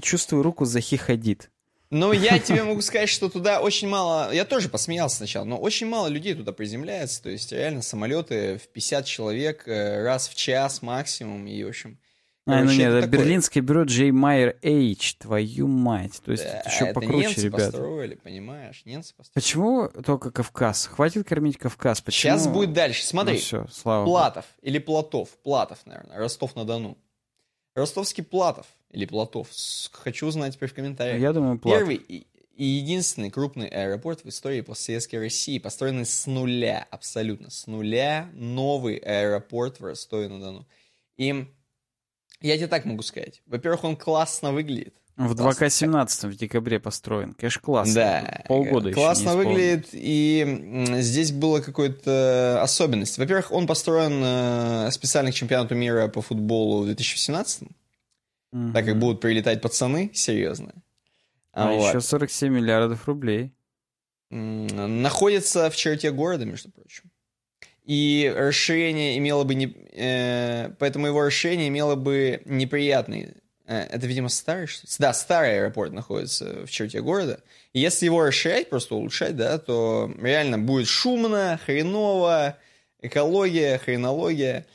Чувствую 0.00 0.42
руку 0.42 0.64
Захи 0.64 0.96
Хадид. 0.96 1.50
Ну, 1.90 2.12
я 2.12 2.38
тебе 2.40 2.62
могу 2.62 2.80
сказать, 2.80 3.08
что 3.08 3.28
туда 3.28 3.60
очень 3.60 3.88
мало... 3.88 4.32
Я 4.32 4.44
тоже 4.44 4.68
посмеялся 4.68 5.16
сначала, 5.16 5.44
но 5.44 5.58
очень 5.58 5.86
мало 5.86 6.08
людей 6.08 6.34
туда 6.34 6.52
приземляется. 6.52 7.22
То 7.22 7.30
есть, 7.30 7.52
реально, 7.52 7.82
самолеты 7.82 8.58
в 8.58 8.68
50 8.68 9.04
человек 9.04 9.68
э, 9.68 10.02
раз 10.02 10.28
в 10.28 10.34
час 10.34 10.82
максимум. 10.82 11.46
И, 11.46 11.62
в 11.62 11.68
общем... 11.68 11.98
А, 12.46 12.62
ну 12.62 12.72
нет, 12.72 12.92
это 12.92 13.06
такое... 13.06 13.20
берлинское 13.20 13.62
бюро 13.62 13.84
J. 13.84 14.12
Майер 14.12 14.58
H, 14.62 15.16
твою 15.18 15.66
мать. 15.66 16.20
То 16.22 16.32
есть 16.32 16.44
да, 16.44 16.60
это 16.60 16.68
еще 16.68 16.84
это 16.84 16.94
покруче, 16.94 17.28
немцы 17.28 17.40
ребята. 17.40 17.64
построили, 17.64 18.14
понимаешь? 18.16 18.82
Немцы 18.84 19.14
построили. 19.14 19.34
Почему 19.42 19.88
только 20.04 20.30
Кавказ? 20.30 20.86
Хватит 20.86 21.26
кормить 21.26 21.56
Кавказ. 21.56 22.02
Почему? 22.02 22.20
Сейчас 22.20 22.46
будет 22.46 22.74
дальше. 22.74 23.02
Смотри. 23.06 23.34
Ну 23.34 23.40
все, 23.40 23.66
слава 23.72 24.04
Платов 24.04 24.44
или 24.60 24.78
Платов. 24.78 25.30
Платов, 25.42 25.86
наверное. 25.86 26.18
Ростов-на-Дону. 26.18 26.98
Ростовский 27.74 28.22
Платов 28.22 28.66
или 28.90 29.06
Платов. 29.06 29.48
Хочу 29.92 30.26
узнать 30.26 30.54
теперь 30.54 30.68
в 30.68 30.74
комментариях. 30.74 31.22
Я 31.22 31.32
думаю, 31.32 31.58
Платов. 31.58 31.80
Первый 31.80 31.96
и, 31.96 32.26
и 32.56 32.64
единственный 32.64 33.30
крупный 33.30 33.68
аэропорт 33.68 34.22
в 34.22 34.28
истории 34.28 34.60
постсоветской 34.60 35.18
России, 35.18 35.58
построенный 35.58 36.04
с 36.04 36.26
нуля, 36.26 36.86
абсолютно 36.90 37.48
с 37.48 37.66
нуля, 37.66 38.28
новый 38.34 38.96
аэропорт 38.96 39.80
в 39.80 39.84
Ростове-на-Дону. 39.86 40.66
И 41.16 41.46
я 42.48 42.56
тебе 42.56 42.66
так 42.66 42.84
могу 42.84 43.02
сказать. 43.02 43.42
Во-первых, 43.46 43.84
он 43.84 43.96
классно 43.96 44.52
выглядит. 44.52 44.94
В 45.16 45.32
2К17 45.34 46.28
в 46.28 46.36
декабре 46.36 46.80
построен. 46.80 47.34
Конечно, 47.34 47.60
классно. 47.60 47.94
Да. 47.94 48.44
Полгода 48.48 48.92
классно 48.92 49.28
еще 49.30 49.38
не 49.38 49.44
выглядит, 49.44 49.88
и 49.92 50.86
здесь 50.98 51.30
была 51.30 51.60
какая-то 51.60 52.60
особенность. 52.60 53.18
Во-первых, 53.18 53.52
он 53.52 53.68
построен 53.68 54.20
э, 54.24 54.90
специально 54.90 55.30
к 55.30 55.34
чемпионату 55.34 55.76
мира 55.76 56.08
по 56.08 56.20
футболу 56.20 56.82
в 56.82 56.86
2017 56.86 57.68
Мгм. 58.54 58.72
так 58.72 58.84
как 58.86 58.98
будут 58.98 59.20
прилетать 59.20 59.60
пацаны 59.60 60.10
серьезные. 60.14 60.74
А 61.52 61.72
вот. 61.72 61.88
еще 61.88 62.00
47 62.00 62.52
миллиардов 62.52 63.06
рублей. 63.06 63.52
Находится 64.30 65.70
в 65.70 65.76
черте 65.76 66.10
города, 66.10 66.44
между 66.44 66.70
прочим. 66.70 67.10
И 67.84 68.32
расширение 68.34 69.18
имело 69.18 69.44
бы 69.44 69.54
не... 69.54 69.74
э, 69.92 70.70
поэтому 70.78 71.06
его 71.06 71.22
расширение 71.22 71.68
имело 71.68 71.96
бы 71.96 72.40
неприятный... 72.46 73.34
э, 73.66 73.78
это, 73.90 74.06
видимо, 74.06 74.30
старый? 74.30 74.68
Да, 74.98 75.12
старый 75.12 75.58
аэропорт 75.58 75.92
находится 75.92 76.64
в 76.66 76.70
черте 76.70 77.02
города. 77.02 77.40
И 77.74 77.80
если 77.80 78.06
его 78.06 78.24
расширять, 78.24 78.70
просто 78.70 78.94
улучшать, 78.94 79.36
да, 79.36 79.58
то 79.58 80.10
реально 80.20 80.58
будет 80.58 80.88
шумно, 80.88 81.60
хреново, 81.64 82.56
экология, 83.02 83.78
хренология. 83.78 84.66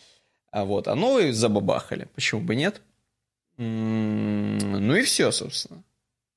А 0.52 0.66
вот, 0.66 0.88
а 0.88 0.96
новый 0.96 1.32
забабахали. 1.32 2.08
Почему 2.14 2.42
бы 2.42 2.56
нет? 2.56 2.82
М, 3.58 4.58
Ну 4.88 4.96
и 4.96 5.02
все, 5.04 5.32
собственно. 5.32 5.84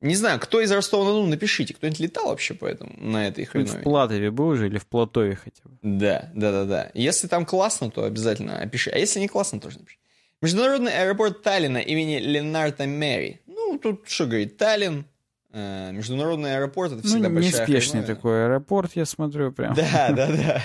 Не 0.02 0.16
знаю, 0.16 0.40
кто 0.40 0.60
из 0.60 0.70
Ростова-на-Дону, 0.72 1.28
напишите, 1.28 1.74
кто-нибудь 1.74 2.00
летал 2.00 2.26
вообще 2.26 2.54
по 2.54 2.66
этому, 2.66 2.92
на 2.98 3.28
этой 3.28 3.44
Хоть 3.44 3.48
в 3.48 3.52
хреновине? 3.52 3.82
Платове 3.84 4.30
был 4.32 4.48
уже 4.48 4.66
или 4.66 4.78
в 4.78 4.86
Платове 4.86 5.36
хотя 5.36 5.62
бы? 5.64 5.78
Да, 5.80 6.28
да, 6.34 6.50
да, 6.50 6.64
да. 6.64 6.90
Если 6.92 7.28
там 7.28 7.46
классно, 7.46 7.88
то 7.88 8.04
обязательно 8.04 8.58
опиши. 8.58 8.90
А 8.90 8.98
если 8.98 9.20
не 9.20 9.28
классно, 9.28 9.60
тоже 9.60 9.78
напиши. 9.78 9.98
Международный 10.40 10.92
аэропорт 10.92 11.42
Таллина 11.42 11.78
имени 11.78 12.18
Ленарта 12.18 12.84
Мэри. 12.84 13.40
Ну, 13.46 13.78
тут 13.78 14.08
что 14.08 14.26
говорит, 14.26 14.56
Таллин, 14.56 15.06
э, 15.52 15.92
международный 15.92 16.56
аэропорт, 16.56 16.92
это 16.92 17.06
всегда 17.06 17.28
ну, 17.28 17.36
большая 17.36 17.60
неспешный 17.60 18.00
хреновина. 18.00 18.16
такой 18.16 18.44
аэропорт, 18.46 18.90
я 18.96 19.06
смотрю 19.06 19.52
прям. 19.52 19.74
Да, 19.74 20.08
да, 20.16 20.26
да. 20.26 20.62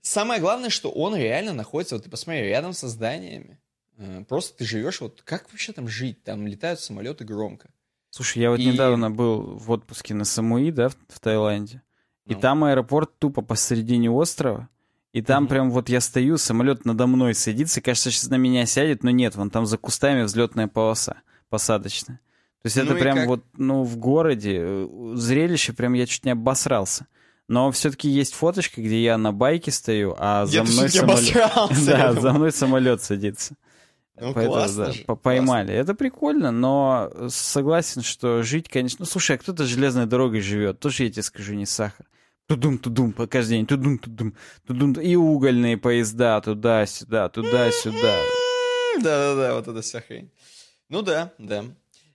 Самое 0.00 0.40
главное, 0.40 0.70
что 0.70 0.90
он 0.90 1.14
реально 1.14 1.52
находится, 1.52 1.96
вот 1.96 2.04
ты 2.04 2.10
посмотри, 2.10 2.44
рядом 2.44 2.72
со 2.72 2.88
зданиями. 2.88 3.58
Э, 3.98 4.24
Просто 4.26 4.56
ты 4.56 4.64
живешь, 4.64 5.02
вот 5.02 5.20
как 5.22 5.50
вообще 5.50 5.74
там 5.74 5.86
жить? 5.86 6.24
Там 6.24 6.46
летают 6.46 6.80
самолеты 6.80 7.24
громко. 7.24 7.68
Слушай, 8.10 8.42
я 8.42 8.50
вот 8.50 8.58
И- 8.60 8.66
недавно 8.66 9.10
был 9.10 9.40
в 9.56 9.70
отпуске 9.70 10.14
на 10.14 10.24
Самуи, 10.24 10.70
да, 10.70 10.88
в, 10.88 10.96
в 11.08 11.20
Таиланде. 11.20 11.82
И 12.26 12.34
Ну. 12.34 12.40
там 12.40 12.64
аэропорт 12.64 13.10
тупо 13.18 13.42
посередине 13.42 14.10
острова. 14.10 14.68
И 15.12 15.22
там 15.22 15.44
Мгм. 15.44 15.48
прям 15.50 15.70
вот 15.70 15.88
я 15.88 16.00
стою, 16.00 16.38
самолет 16.38 16.84
надо 16.84 17.06
мной 17.06 17.34
садится, 17.34 17.80
кажется, 17.80 18.10
сейчас 18.10 18.28
на 18.28 18.36
меня 18.36 18.64
сядет, 18.66 19.02
но 19.02 19.10
нет, 19.10 19.34
вон 19.34 19.50
там 19.50 19.66
за 19.66 19.76
кустами 19.78 20.22
взлетная 20.22 20.68
полоса 20.68 21.16
посадочная. 21.48 22.20
То 22.62 22.66
есть 22.66 22.76
это 22.76 22.90
Ну 22.92 22.96
и 22.96 23.00
прям 23.00 23.16
как? 23.16 23.26
вот, 23.26 23.44
ну, 23.56 23.82
в 23.82 23.96
городе, 23.96 24.58
э, 24.60 25.12
зрелище, 25.14 25.72
прям 25.72 25.94
я 25.94 26.06
чуть 26.06 26.24
не 26.24 26.32
обосрался. 26.32 27.06
Но 27.48 27.72
все-таки 27.72 28.08
есть 28.08 28.34
фоточка, 28.34 28.80
где 28.80 29.02
я 29.02 29.18
на 29.18 29.32
байке 29.32 29.72
стою, 29.72 30.14
а 30.18 30.46
за 30.46 30.58
Я 30.58 30.62
мной 30.62 30.88
самолет... 30.90 31.36
обосрался. 31.36 31.86
Да, 31.86 32.12
за 32.12 32.32
мной 32.32 32.52
самолет 32.52 33.02
садится. 33.02 33.54
Ну, 34.20 34.34
Поэтому, 34.34 34.56
классно 34.56 34.84
да, 34.86 34.92
же, 34.92 35.04
по- 35.04 35.16
поймали. 35.16 35.74
Это 35.74 35.94
прикольно, 35.94 36.50
но 36.50 37.10
согласен, 37.28 38.02
что 38.02 38.42
жить, 38.42 38.68
конечно... 38.68 38.98
Ну, 39.00 39.06
слушай, 39.06 39.36
а 39.36 39.38
кто-то 39.38 39.64
железной 39.64 40.06
дорогой 40.06 40.40
живет, 40.40 40.78
тоже 40.78 41.04
я 41.04 41.10
тебе 41.10 41.22
скажу, 41.22 41.54
не 41.54 41.66
сахар. 41.66 42.06
Тудум-тудум, 42.46 43.12
по 43.12 43.26
каждый 43.26 43.58
день, 43.58 43.66
тудум-тудум, 43.66 44.34
тудум, 44.66 44.92
и 44.92 45.14
угольные 45.14 45.78
поезда 45.78 46.40
туда-сюда, 46.40 47.28
туда-сюда. 47.28 48.18
Да-да-да, 49.00 49.54
вот 49.54 49.68
эта 49.68 49.80
вся 49.82 50.00
хрень. 50.00 50.30
Ну 50.88 51.02
да, 51.02 51.32
да. 51.38 51.64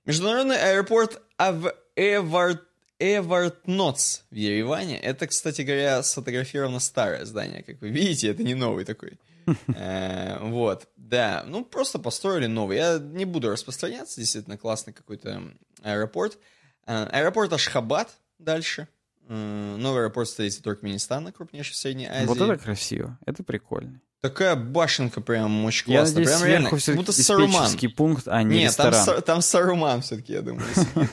Международный 0.05 0.57
аэропорт 0.57 1.21
Ав... 1.37 1.65
Эвар... 1.95 2.59
Эвартноц 2.97 4.21
в 4.31 4.35
Ереване. 4.35 4.97
Это, 4.97 5.27
кстати 5.27 5.63
говоря, 5.63 6.01
сфотографировано 6.01 6.79
старое 6.79 7.25
здание, 7.25 7.61
как 7.61 7.81
вы 7.81 7.89
видите, 7.89 8.29
это 8.29 8.41
не 8.43 8.53
новый 8.53 8.85
такой. 8.85 9.17
Э, 9.75 10.39
Вот, 10.41 10.87
да. 10.95 11.43
Ну, 11.47 11.63
просто 11.63 11.99
построили 11.99 12.47
новый. 12.47 12.77
Я 12.77 12.97
не 12.99 13.25
буду 13.25 13.49
распространяться, 13.49 14.19
действительно 14.19 14.57
классный 14.57 14.93
какой-то 14.93 15.41
аэропорт. 15.81 16.37
Э, 16.85 17.05
Аэропорт 17.11 17.53
Ашхабад 17.53 18.09
дальше. 18.39 18.87
Э, 19.27 19.75
Новый 19.77 20.01
аэропорт 20.01 20.29
столицы 20.29 20.61
Туркменистана, 20.61 21.31
крупнейший 21.31 21.73
в 21.73 21.77
Средней 21.77 22.07
Азии. 22.07 22.27
Вот 22.27 22.39
это 22.39 22.57
красиво, 22.57 23.17
это 23.25 23.43
прикольно. 23.43 24.01
Такая 24.25 24.55
башенка 24.55 25.21
прям 25.21 25.65
очень 25.65 25.91
Я 25.91 25.99
классная. 25.99 26.19
надеюсь, 26.21 26.39
прям 26.39 26.49
реально, 26.49 26.69
сверху 26.69 26.77
все-таки 26.77 26.97
будто 26.97 27.11
Саруман. 27.13 27.71
пункт, 27.95 28.27
а 28.27 28.41
не 28.41 28.57
Нет, 28.57 28.75
там, 28.75 28.89
ресторан. 28.89 29.19
Са- 29.19 29.21
там 29.21 29.41
Саруман 29.41 30.01
все-таки, 30.01 30.33
я 30.33 30.41
думаю. 30.41 30.65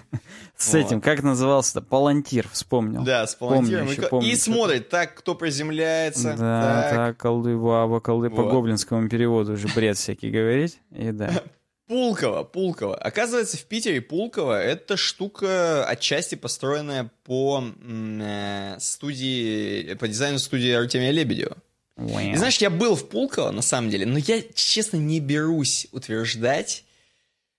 С 0.56 0.74
этим, 0.74 1.02
как 1.02 1.22
назывался-то? 1.22 1.82
Палантир, 1.82 2.48
вспомнил. 2.50 3.02
Да, 3.04 3.26
с 3.26 3.34
палантиром. 3.34 3.88
И 4.22 4.34
смотрит, 4.36 4.88
так, 4.88 5.14
кто 5.14 5.34
приземляется. 5.34 6.34
Да, 6.38 6.88
так. 6.90 7.18
колды 7.18 7.54
баба, 7.54 8.00
колды 8.00 8.30
по 8.30 8.44
гоблинскому 8.44 9.10
переводу 9.10 9.52
уже 9.52 9.68
бред 9.68 9.98
всякий 9.98 10.30
говорить. 10.30 10.78
И 10.96 11.10
да. 11.10 11.42
Пулково, 11.86 12.44
Пулково. 12.44 12.96
Оказывается, 12.96 13.58
в 13.58 13.64
Питере 13.64 14.00
Пулково 14.00 14.58
это 14.58 14.96
штука 14.96 15.84
отчасти 15.84 16.36
построенная 16.36 17.10
по 17.24 17.62
э, 17.84 18.76
студии, 18.78 19.92
по 19.94 20.08
дизайну 20.08 20.38
студии 20.38 20.70
Артемия 20.70 21.10
Лебедева. 21.10 21.58
И 21.98 22.36
знаешь, 22.36 22.58
я 22.58 22.70
был 22.70 22.94
в 22.96 23.08
Пулково, 23.08 23.50
на 23.50 23.62
самом 23.62 23.90
деле, 23.90 24.06
но 24.06 24.18
я, 24.18 24.42
честно, 24.54 24.96
не 24.96 25.20
берусь 25.20 25.86
утверждать, 25.92 26.84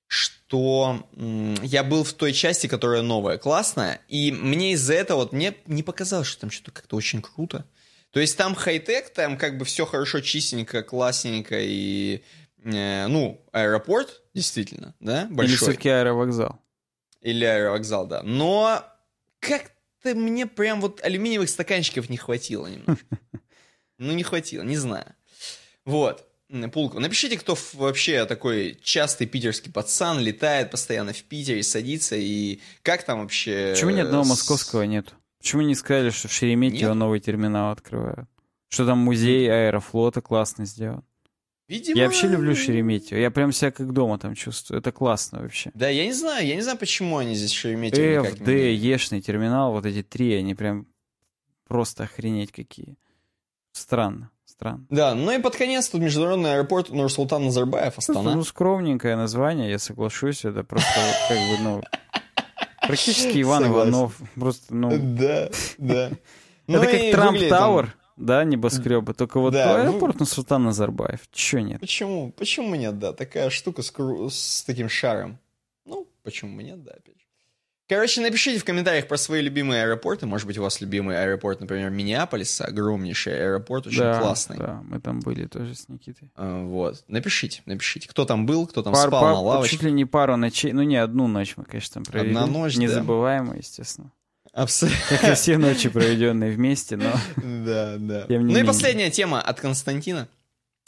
что 0.08 1.08
я 1.62 1.84
был 1.84 2.04
в 2.04 2.14
той 2.14 2.34
части, 2.34 2.68
которая 2.68 3.02
новая, 3.02 3.38
классная, 3.38 4.02
и 4.08 4.32
мне 4.32 4.74
из-за 4.74 4.94
этого 4.94 5.20
вот 5.20 5.34
мне 5.34 5.56
не 5.66 5.84
показалось, 5.84 6.28
что 6.28 6.42
там 6.42 6.52
что-то 6.52 6.72
как-то 6.72 6.96
очень 6.96 7.22
круто. 7.22 7.66
То 8.12 8.20
есть 8.20 8.38
там 8.38 8.54
хай-тек, 8.54 9.10
там 9.10 9.38
как 9.38 9.58
бы 9.58 9.66
все 9.66 9.86
хорошо, 9.86 10.20
чистенько, 10.22 10.84
классненько, 10.84 11.58
и, 11.60 12.24
э, 12.64 13.08
ну, 13.08 13.44
аэропорт, 13.52 14.22
действительно, 14.36 14.94
да, 15.00 15.24
Или 15.24 15.34
большой. 15.34 15.58
все-таки 15.58 15.90
аэровокзал. 15.90 16.60
Или 17.22 17.46
аэровокзал, 17.46 18.06
да. 18.06 18.22
Но 18.22 18.86
как-то 19.40 20.14
мне 20.14 20.46
прям 20.46 20.80
вот 20.82 21.04
алюминиевых 21.04 21.50
стаканчиков 21.50 22.10
не 22.10 22.18
хватило 22.18 22.68
немножко. 22.68 23.18
Ну, 24.04 24.14
не 24.14 24.24
хватило, 24.24 24.64
не 24.64 24.78
знаю. 24.78 25.14
Вот. 25.86 26.26
М, 26.50 26.70
Пулково. 26.70 27.00
Напишите, 27.00 27.38
кто 27.38 27.54
ф- 27.54 27.74
вообще 27.74 28.26
такой 28.26 28.78
частый 28.84 29.26
питерский 29.28 29.72
пацан, 29.72 30.20
летает 30.20 30.70
постоянно 30.72 31.14
в 31.14 31.24
Питере, 31.24 31.64
садится, 31.64 32.16
и 32.16 32.60
как 32.84 33.04
там 33.04 33.22
вообще... 33.22 33.72
Почему 33.74 33.92
ни 33.92 34.02
одного 34.02 34.24
с- 34.24 34.30
московского 34.30 34.84
нет? 34.84 35.14
Почему 35.40 35.62
не 35.64 35.76
сказали, 35.76 36.10
что 36.10 36.28
в 36.28 36.34
Шереметьево 36.34 36.90
Нет. 36.92 36.98
новый 36.98 37.20
терминал 37.20 37.72
открывают? 37.72 38.30
Что 38.70 38.86
там 38.86 39.00
музей 39.00 39.50
аэрофлота 39.52 40.22
классно 40.22 40.66
сделан. 40.66 41.04
Видимо... 41.68 41.98
Я 41.98 42.06
вообще 42.06 42.28
люблю 42.28 42.56
Шереметьево. 42.56 43.20
Я 43.20 43.30
прям 43.32 43.52
себя 43.52 43.72
как 43.72 43.92
дома 43.94 44.18
там 44.20 44.36
чувствую. 44.36 44.80
Это 44.80 44.92
классно 44.92 45.42
вообще. 45.42 45.72
Да, 45.74 45.90
я 45.90 46.06
не 46.06 46.14
знаю, 46.14 46.46
я 46.46 46.56
не 46.56 46.62
знаю, 46.62 46.78
почему 46.78 47.18
они 47.18 47.36
здесь 47.36 47.52
Шереметьево 47.52 48.26
не- 48.28 48.32
D, 48.46 48.74
Ешный 48.74 49.22
терминал, 49.22 49.72
вот 49.74 49.86
эти 49.86 50.02
три, 50.04 50.34
они 50.34 50.56
прям 50.56 50.88
просто 51.68 52.04
охренеть 52.04 52.52
какие. 52.52 52.96
Странно, 53.74 54.30
странно. 54.46 54.86
Да, 54.90 55.14
ну 55.16 55.32
и 55.32 55.40
под 55.40 55.56
конец 55.56 55.90
тут 55.90 56.02
международный 56.02 56.54
аэропорт 56.54 56.90
Нурсултан 56.90 57.46
Назарбаев, 57.46 57.96
Просто, 57.96 58.14
Астана. 58.14 58.36
ну, 58.36 58.44
скромненькое 58.44 59.16
название, 59.16 59.70
я 59.70 59.80
соглашусь. 59.80 60.46
Это 60.46 60.64
просто 60.64 60.90
как 61.28 61.38
бы, 61.38 61.58
ну... 61.62 61.84
Практически 62.88 63.42
Иван. 63.42 63.66
Иванов. 63.66 64.18
Просто, 64.36 64.76
ну... 64.76 64.90
Да, 64.92 65.50
да. 65.78 66.08
Это 66.08 66.18
Ну 66.68 66.82
как 66.82 67.12
Трамп 67.12 67.40
Тауэр, 67.50 67.96
да, 68.16 68.44
небоскребы. 68.44 69.14
Только 69.14 69.40
вот 69.40 69.54
Да, 69.54 69.82
аэропорт 69.82 70.20
на 70.20 70.26
Султан 70.26 70.64
Назарбаев. 70.64 71.22
Чё 71.32 71.60
нет? 71.60 71.82
Почему? 71.82 72.32
Почему 72.32 72.76
нет, 72.76 73.00
да? 73.00 73.12
Такая 73.14 73.50
штука 73.50 73.82
с, 73.82 74.64
таким 74.66 74.88
шаром. 74.88 75.40
Ну, 75.86 76.08
почему 76.24 76.62
нет, 76.62 76.84
да, 76.84 76.92
опять 76.92 77.20
же. 77.20 77.23
Короче, 77.94 78.22
напишите 78.22 78.60
в 78.60 78.66
комментариях 78.66 79.08
про 79.08 79.18
свои 79.18 79.42
любимые 79.42 79.84
аэропорты. 79.84 80.26
Может 80.26 80.48
быть, 80.48 80.58
у 80.58 80.64
вас 80.64 80.82
любимый 80.82 81.16
аэропорт, 81.22 81.60
например, 81.62 81.92
Миннеаполис, 81.92 82.62
огромнейший 82.62 83.40
аэропорт, 83.40 83.86
очень 83.86 84.00
да, 84.00 84.20
классный. 84.20 84.58
Да, 84.58 84.82
мы 84.88 85.00
там 85.00 85.20
были 85.20 85.46
тоже 85.46 85.76
с 85.76 85.88
Никитой. 85.90 86.32
А, 86.36 86.64
вот. 86.64 87.04
Напишите, 87.08 87.62
напишите, 87.68 88.10
кто 88.10 88.26
там 88.26 88.48
был, 88.48 88.66
кто 88.66 88.82
там 88.82 88.94
Пар- 88.94 89.10
спал 89.10 89.22
пар- 89.22 89.34
на 89.34 89.42
лавочке. 89.42 89.76
Чуть 89.76 89.84
ли 89.84 89.92
не 89.92 90.06
пару 90.06 90.38
ночей, 90.38 90.74
ну 90.74 90.82
не 90.82 90.98
одну 90.98 91.28
ночь 91.28 91.54
мы, 91.56 91.66
конечно, 91.66 91.94
там 91.94 92.04
провели. 92.04 92.30
Одна 92.30 92.48
ночь, 92.48 92.76
да. 92.76 92.82
Незабываемая, 92.82 93.60
естественно. 93.60 94.12
Абсолютно. 94.54 95.00
Как 95.10 95.24
и 95.24 95.34
все 95.36 95.60
ночи, 95.60 95.90
проведенные 95.90 96.52
вместе, 96.52 96.98
но... 96.98 97.12
Да, 97.38 97.98
да. 98.00 98.26
Ну 98.28 98.58
и 98.58 98.64
последняя 98.64 99.12
тема 99.12 99.40
от 99.40 99.60
Константина. 99.60 100.28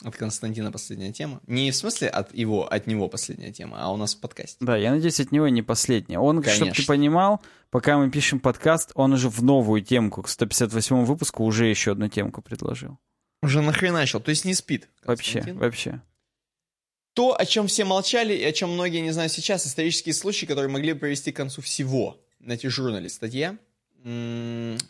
От 0.03 0.15
Константина 0.17 0.71
последняя 0.71 1.13
тема. 1.13 1.41
Не 1.47 1.71
в 1.71 1.75
смысле 1.75 2.09
от 2.09 2.33
его, 2.33 2.67
от 2.71 2.85
него 2.85 3.07
последняя 3.07 3.51
тема, 3.53 3.77
а 3.79 3.91
у 3.93 3.97
нас 3.97 4.13
в 4.13 4.19
подкасте. 4.19 4.57
Да, 4.59 4.75
я 4.75 4.91
надеюсь, 4.91 5.19
от 5.21 5.31
него 5.31 5.47
не 5.47 5.61
последняя. 5.61 6.19
Он, 6.19 6.43
чтобы 6.43 6.71
ты 6.71 6.85
понимал, 6.85 7.41
пока 7.69 7.97
мы 7.97 8.11
пишем 8.11 8.41
подкаст, 8.41 8.91
он 8.93 9.13
уже 9.13 9.29
в 9.29 9.41
новую 9.41 9.81
темку, 9.81 10.21
к 10.21 10.29
158 10.29 11.05
выпуску, 11.05 11.45
уже 11.45 11.67
еще 11.67 11.93
одну 11.93 12.09
темку 12.09 12.41
предложил. 12.41 12.97
Уже 13.41 13.61
нахреначил, 13.61 14.19
то 14.19 14.29
есть 14.29 14.43
не 14.43 14.53
спит. 14.53 14.89
Вообще, 15.05 15.35
Константин. 15.35 15.59
вообще. 15.59 16.01
То, 17.13 17.39
о 17.39 17.45
чем 17.45 17.67
все 17.67 17.85
молчали 17.85 18.33
и 18.33 18.43
о 18.43 18.51
чем 18.51 18.71
многие 18.73 18.99
не 18.99 19.11
знают 19.11 19.31
сейчас, 19.31 19.65
исторические 19.65 20.13
случаи, 20.13 20.45
которые 20.45 20.69
могли 20.69 20.91
бы 20.91 20.99
привести 20.99 21.31
к 21.31 21.37
концу 21.37 21.61
всего. 21.61 22.19
На 22.39 22.57
журнале 22.59 23.07
статья. 23.07 23.57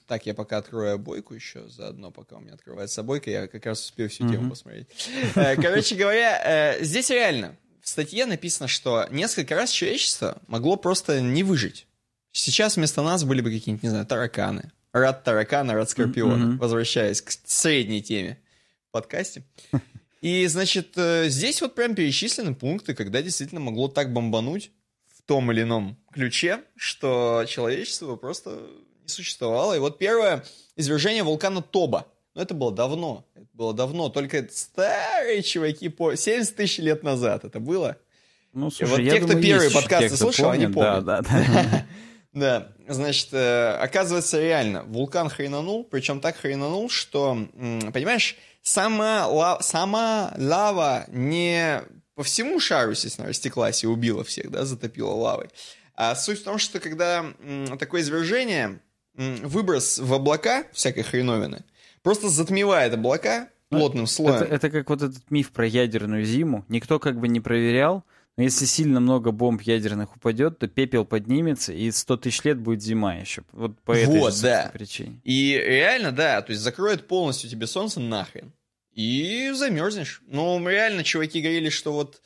Так, 0.07 0.25
я 0.25 0.33
пока 0.33 0.57
открою 0.57 0.95
обойку 0.95 1.33
еще 1.33 1.69
заодно, 1.69 2.11
пока 2.11 2.35
у 2.35 2.41
меня 2.41 2.53
открывается 2.53 2.99
обойка, 2.99 3.29
я 3.29 3.47
как 3.47 3.65
раз 3.65 3.81
успею 3.81 4.09
всю 4.09 4.29
тему 4.29 4.49
посмотреть. 4.49 4.87
Э, 5.35 5.55
Короче 5.55 5.95
говоря, 5.95 6.41
э, 6.43 6.83
здесь 6.83 7.09
реально 7.09 7.55
в 7.81 7.87
статье 7.87 8.25
написано, 8.25 8.67
что 8.67 9.07
несколько 9.11 9.55
раз 9.55 9.69
человечество 9.69 10.41
могло 10.47 10.75
просто 10.75 11.21
не 11.21 11.43
выжить. 11.43 11.87
Сейчас 12.33 12.75
вместо 12.75 13.01
нас 13.03 13.23
были 13.23 13.39
бы 13.39 13.51
какие-нибудь, 13.51 13.83
не 13.83 13.89
знаю, 13.89 14.05
тараканы. 14.05 14.71
Рад 14.91 15.23
таракана, 15.23 15.75
рад 15.75 15.89
скорпиона. 15.89 16.57
Возвращаясь 16.57 17.21
к 17.21 17.31
средней 17.45 18.01
теме 18.01 18.37
в 18.89 18.91
подкасте. 18.91 19.43
И, 20.19 20.45
значит, 20.47 20.97
э, 20.97 21.29
здесь 21.29 21.61
вот 21.61 21.75
прям 21.75 21.95
перечислены 21.95 22.53
пункты, 22.53 22.95
когда 22.95 23.21
действительно 23.21 23.61
могло 23.61 23.87
так 23.87 24.11
бомбануть 24.11 24.71
в 25.07 25.21
том 25.21 25.51
или 25.51 25.61
ином 25.61 25.97
ключе, 26.11 26.63
что 26.75 27.45
человечество 27.47 28.15
просто 28.15 28.67
не 29.05 29.09
существовало. 29.09 29.73
И 29.75 29.79
вот 29.79 29.97
первое 29.97 30.43
извержение 30.75 31.23
вулкана 31.23 31.61
Тоба. 31.61 32.05
Ну, 32.33 32.41
это 32.41 32.53
было 32.53 32.71
давно. 32.71 33.25
Это 33.35 33.47
было 33.53 33.73
давно. 33.73 34.09
Только 34.09 34.47
старые 34.51 35.41
чуваки 35.41 35.89
по 35.89 36.15
70 36.15 36.55
тысяч 36.55 36.79
лет 36.79 37.03
назад 37.03 37.45
это 37.45 37.59
было. 37.59 37.97
Ну, 38.53 38.67
И 38.67 38.71
слушай, 38.71 38.89
вот 38.91 38.99
я 38.99 39.11
те, 39.11 39.17
кто 39.19 39.27
думаю, 39.27 39.43
первые 39.43 39.65
есть 39.65 39.75
еще 39.75 39.81
подкасты 39.81 40.09
те, 40.09 40.15
кто 40.15 40.23
слушал, 40.25 40.49
они 40.51 40.67
помнят. 40.67 41.05
Да, 41.05 41.21
да, 41.21 41.21
да. 41.21 41.85
Да, 42.35 42.67
значит, 42.89 43.29
э, 43.31 43.77
оказывается, 43.79 44.41
реально, 44.41 44.83
вулкан 44.83 45.29
хренанул, 45.29 45.85
причем 45.85 46.19
так 46.19 46.35
хренанул, 46.35 46.89
что, 46.89 47.31
м, 47.53 47.93
понимаешь, 47.93 48.35
сама, 48.61 49.25
ла- 49.27 49.61
сама 49.61 50.33
лава 50.37 51.05
не 51.07 51.81
по 52.13 52.23
всему 52.23 52.59
шару, 52.59 52.91
естественно, 52.91 53.29
растеклась 53.29 53.85
и 53.85 53.87
убила 53.87 54.25
всех, 54.25 54.51
да, 54.51 54.65
затопила 54.65 55.11
лавой. 55.11 55.47
А 55.95 56.13
суть 56.15 56.41
в 56.41 56.43
том, 56.43 56.57
что 56.57 56.81
когда 56.81 57.25
м, 57.41 57.77
такое 57.77 58.01
извержение, 58.01 58.81
выброс 59.17 59.99
в 59.99 60.13
облака 60.13 60.65
всякой 60.71 61.03
хреновины, 61.03 61.63
просто 62.01 62.29
затмевает 62.29 62.93
облака 62.93 63.49
плотным 63.69 64.07
слоем. 64.07 64.43
Это, 64.43 64.53
это 64.53 64.69
как 64.69 64.89
вот 64.89 65.01
этот 65.01 65.31
миф 65.31 65.51
про 65.51 65.65
ядерную 65.65 66.25
зиму. 66.25 66.65
Никто 66.69 66.99
как 66.99 67.19
бы 67.19 67.27
не 67.27 67.39
проверял, 67.39 68.03
но 68.37 68.43
если 68.43 68.65
сильно 68.65 68.99
много 68.99 69.31
бомб 69.31 69.61
ядерных 69.61 70.15
упадет, 70.15 70.59
то 70.59 70.67
пепел 70.67 71.05
поднимется, 71.05 71.71
и 71.71 71.89
100 71.89 72.17
тысяч 72.17 72.43
лет 72.43 72.59
будет 72.59 72.81
зима 72.83 73.15
еще. 73.15 73.43
Вот 73.53 73.79
по 73.81 73.93
этой 73.93 74.19
Вот, 74.19 74.35
же 74.35 74.41
да. 74.43 74.71
причине. 74.73 75.21
И 75.23 75.53
реально, 75.53 76.11
да, 76.11 76.41
то 76.41 76.51
есть 76.51 76.61
закроет 76.61 77.07
полностью 77.07 77.49
тебе 77.49 77.65
солнце 77.65 77.99
нахрен. 77.99 78.51
И 78.91 79.51
замерзнешь. 79.53 80.21
Ну, 80.27 80.65
реально, 80.67 81.03
чуваки 81.03 81.41
говорили, 81.41 81.69
что 81.69 81.91
вот 81.91 82.21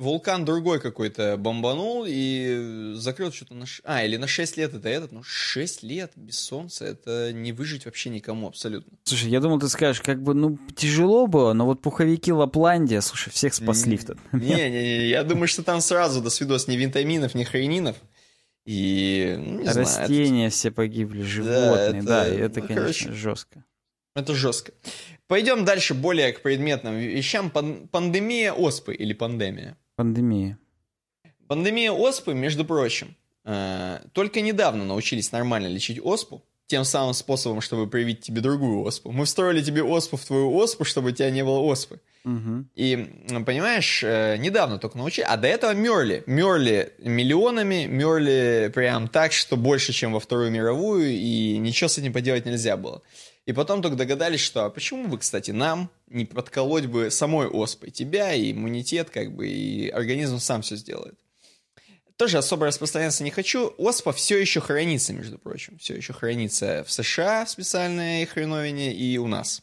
вулкан 0.00 0.44
другой 0.44 0.80
какой-то 0.80 1.36
бомбанул 1.36 2.04
и 2.08 2.92
закрыл 2.96 3.30
что-то 3.32 3.54
на... 3.54 3.66
ш- 3.66 3.82
А, 3.84 4.04
или 4.04 4.16
на 4.16 4.26
6 4.26 4.56
лет 4.56 4.74
это 4.74 4.88
этот. 4.88 5.12
Ну, 5.12 5.22
6 5.22 5.82
лет 5.82 6.12
без 6.16 6.38
солнца, 6.40 6.84
это 6.86 7.32
не 7.32 7.52
выжить 7.52 7.84
вообще 7.84 8.10
никому 8.10 8.48
абсолютно. 8.48 8.98
Слушай, 9.04 9.30
я 9.30 9.40
думал, 9.40 9.58
ты 9.60 9.68
скажешь, 9.68 10.00
как 10.02 10.22
бы, 10.22 10.34
ну, 10.34 10.58
тяжело 10.74 11.26
было, 11.26 11.52
но 11.52 11.66
вот 11.66 11.82
пуховики 11.82 12.32
Лапландия, 12.32 13.00
слушай, 13.00 13.30
всех 13.30 13.54
спасли 13.54 13.96
в 13.96 14.04
тот. 14.04 14.16
Не-не-не, 14.32 15.08
я 15.08 15.22
думаю, 15.22 15.46
что 15.48 15.62
там 15.62 15.80
сразу 15.80 16.20
до 16.20 16.30
свидос 16.30 16.66
ни 16.66 16.76
витаминов, 16.76 17.34
ни 17.34 17.44
хренинов. 17.44 17.96
И, 18.66 19.36
ну, 19.38 19.60
не 19.60 19.64
знаю, 19.70 19.86
это- 19.86 20.00
Растения 20.00 20.50
все 20.50 20.70
погибли, 20.70 21.22
животные, 21.22 22.02
да, 22.02 22.26
это- 22.26 22.34
и 22.34 22.38
это, 22.38 22.60
ну, 22.60 22.66
конечно, 22.66 22.82
короче. 22.82 23.12
жестко. 23.12 23.64
Это 24.16 24.34
жестко. 24.34 24.72
Пойдем 25.28 25.64
дальше 25.64 25.94
более 25.94 26.32
к 26.32 26.42
предметным 26.42 26.96
вещам. 26.98 27.50
Пан- 27.50 27.86
Пандемия 27.88 28.52
оспы 28.52 28.92
или 28.94 29.12
пандемия. 29.12 29.76
Пандемия. 30.00 30.58
Пандемия 31.46 31.92
оспы, 31.92 32.32
между 32.32 32.64
прочим, 32.64 33.14
э, 33.44 33.98
только 34.14 34.40
недавно 34.40 34.82
научились 34.86 35.30
нормально 35.30 35.66
лечить 35.66 36.00
оспу, 36.02 36.42
тем 36.68 36.84
самым 36.84 37.12
способом, 37.12 37.60
чтобы 37.60 37.86
привить 37.86 38.22
тебе 38.22 38.40
другую 38.40 38.80
оспу. 38.80 39.12
Мы 39.12 39.26
встроили 39.26 39.60
тебе 39.60 39.82
оспу 39.82 40.16
в 40.16 40.24
твою 40.24 40.56
оспу, 40.56 40.84
чтобы 40.84 41.10
у 41.10 41.12
тебя 41.12 41.30
не 41.30 41.44
было 41.44 41.58
оспы. 41.58 42.00
Мгм. 42.24 42.70
И, 42.74 42.96
понимаешь, 43.44 44.02
э, 44.02 44.38
недавно 44.38 44.78
только 44.78 44.96
научили, 44.96 45.26
а 45.28 45.36
до 45.36 45.48
этого 45.48 45.74
мерли. 45.74 46.22
Мерли 46.24 46.94
миллионами, 47.00 47.84
мерли 47.84 48.70
прям 48.74 49.06
так, 49.06 49.32
что 49.32 49.58
больше, 49.58 49.92
чем 49.92 50.14
во 50.14 50.20
Вторую 50.20 50.50
мировую, 50.50 51.10
и 51.10 51.58
ничего 51.58 51.88
с 51.88 51.98
этим 51.98 52.14
поделать 52.14 52.46
нельзя 52.46 52.78
было. 52.78 53.02
И 53.46 53.52
потом 53.52 53.82
только 53.82 53.96
догадались, 53.96 54.40
что 54.40 54.66
а 54.66 54.70
почему 54.70 55.08
бы, 55.08 55.18
кстати, 55.18 55.50
нам 55.50 55.90
не 56.06 56.24
подколоть 56.24 56.86
бы 56.86 57.10
самой 57.10 57.48
оспой 57.48 57.90
тебя, 57.90 58.32
и 58.34 58.52
иммунитет, 58.52 59.10
как 59.10 59.34
бы, 59.34 59.48
и 59.48 59.88
организм 59.88 60.38
сам 60.38 60.62
все 60.62 60.76
сделает. 60.76 61.18
Тоже 62.16 62.36
особо 62.36 62.66
распространяться 62.66 63.24
не 63.24 63.30
хочу. 63.30 63.72
Оспа 63.78 64.12
все 64.12 64.38
еще 64.38 64.60
хранится, 64.60 65.14
между 65.14 65.38
прочим. 65.38 65.78
Все 65.78 65.96
еще 65.96 66.12
хранится 66.12 66.84
в 66.86 66.92
США 66.92 67.46
в 67.46 67.50
специальной 67.50 68.26
хреновине 68.26 68.92
и 68.94 69.16
у 69.16 69.26
нас. 69.26 69.62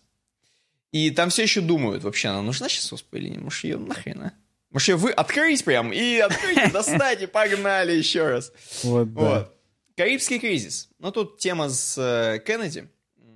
И 0.91 1.11
там 1.11 1.29
все 1.29 1.43
еще 1.43 1.61
думают, 1.61 2.03
вообще 2.03 2.29
она 2.29 2.41
нужна 2.41 2.67
сейчас 2.67 2.91
оспа 2.91 3.17
или 3.17 3.29
нет. 3.29 3.41
Может, 3.41 3.63
ее 3.63 3.77
нахрен, 3.77 4.23
а? 4.23 4.33
Может, 4.71 4.87
ее 4.89 4.95
вы 4.95 5.11
открыть 5.11 5.63
прям 5.63 5.93
и 5.93 6.17
открыть, 6.17 6.71
достать 6.73 7.21
и 7.21 7.27
погнали 7.27 7.91
еще 7.91 8.27
раз. 8.27 8.51
Вот, 8.83 9.13
да. 9.13 9.21
Вот. 9.21 9.53
Карибский 9.95 10.39
кризис. 10.39 10.89
Ну, 10.97 11.11
тут 11.11 11.37
тема 11.37 11.69
с 11.69 11.97
э, 11.97 12.39
Кеннеди. 12.39 12.89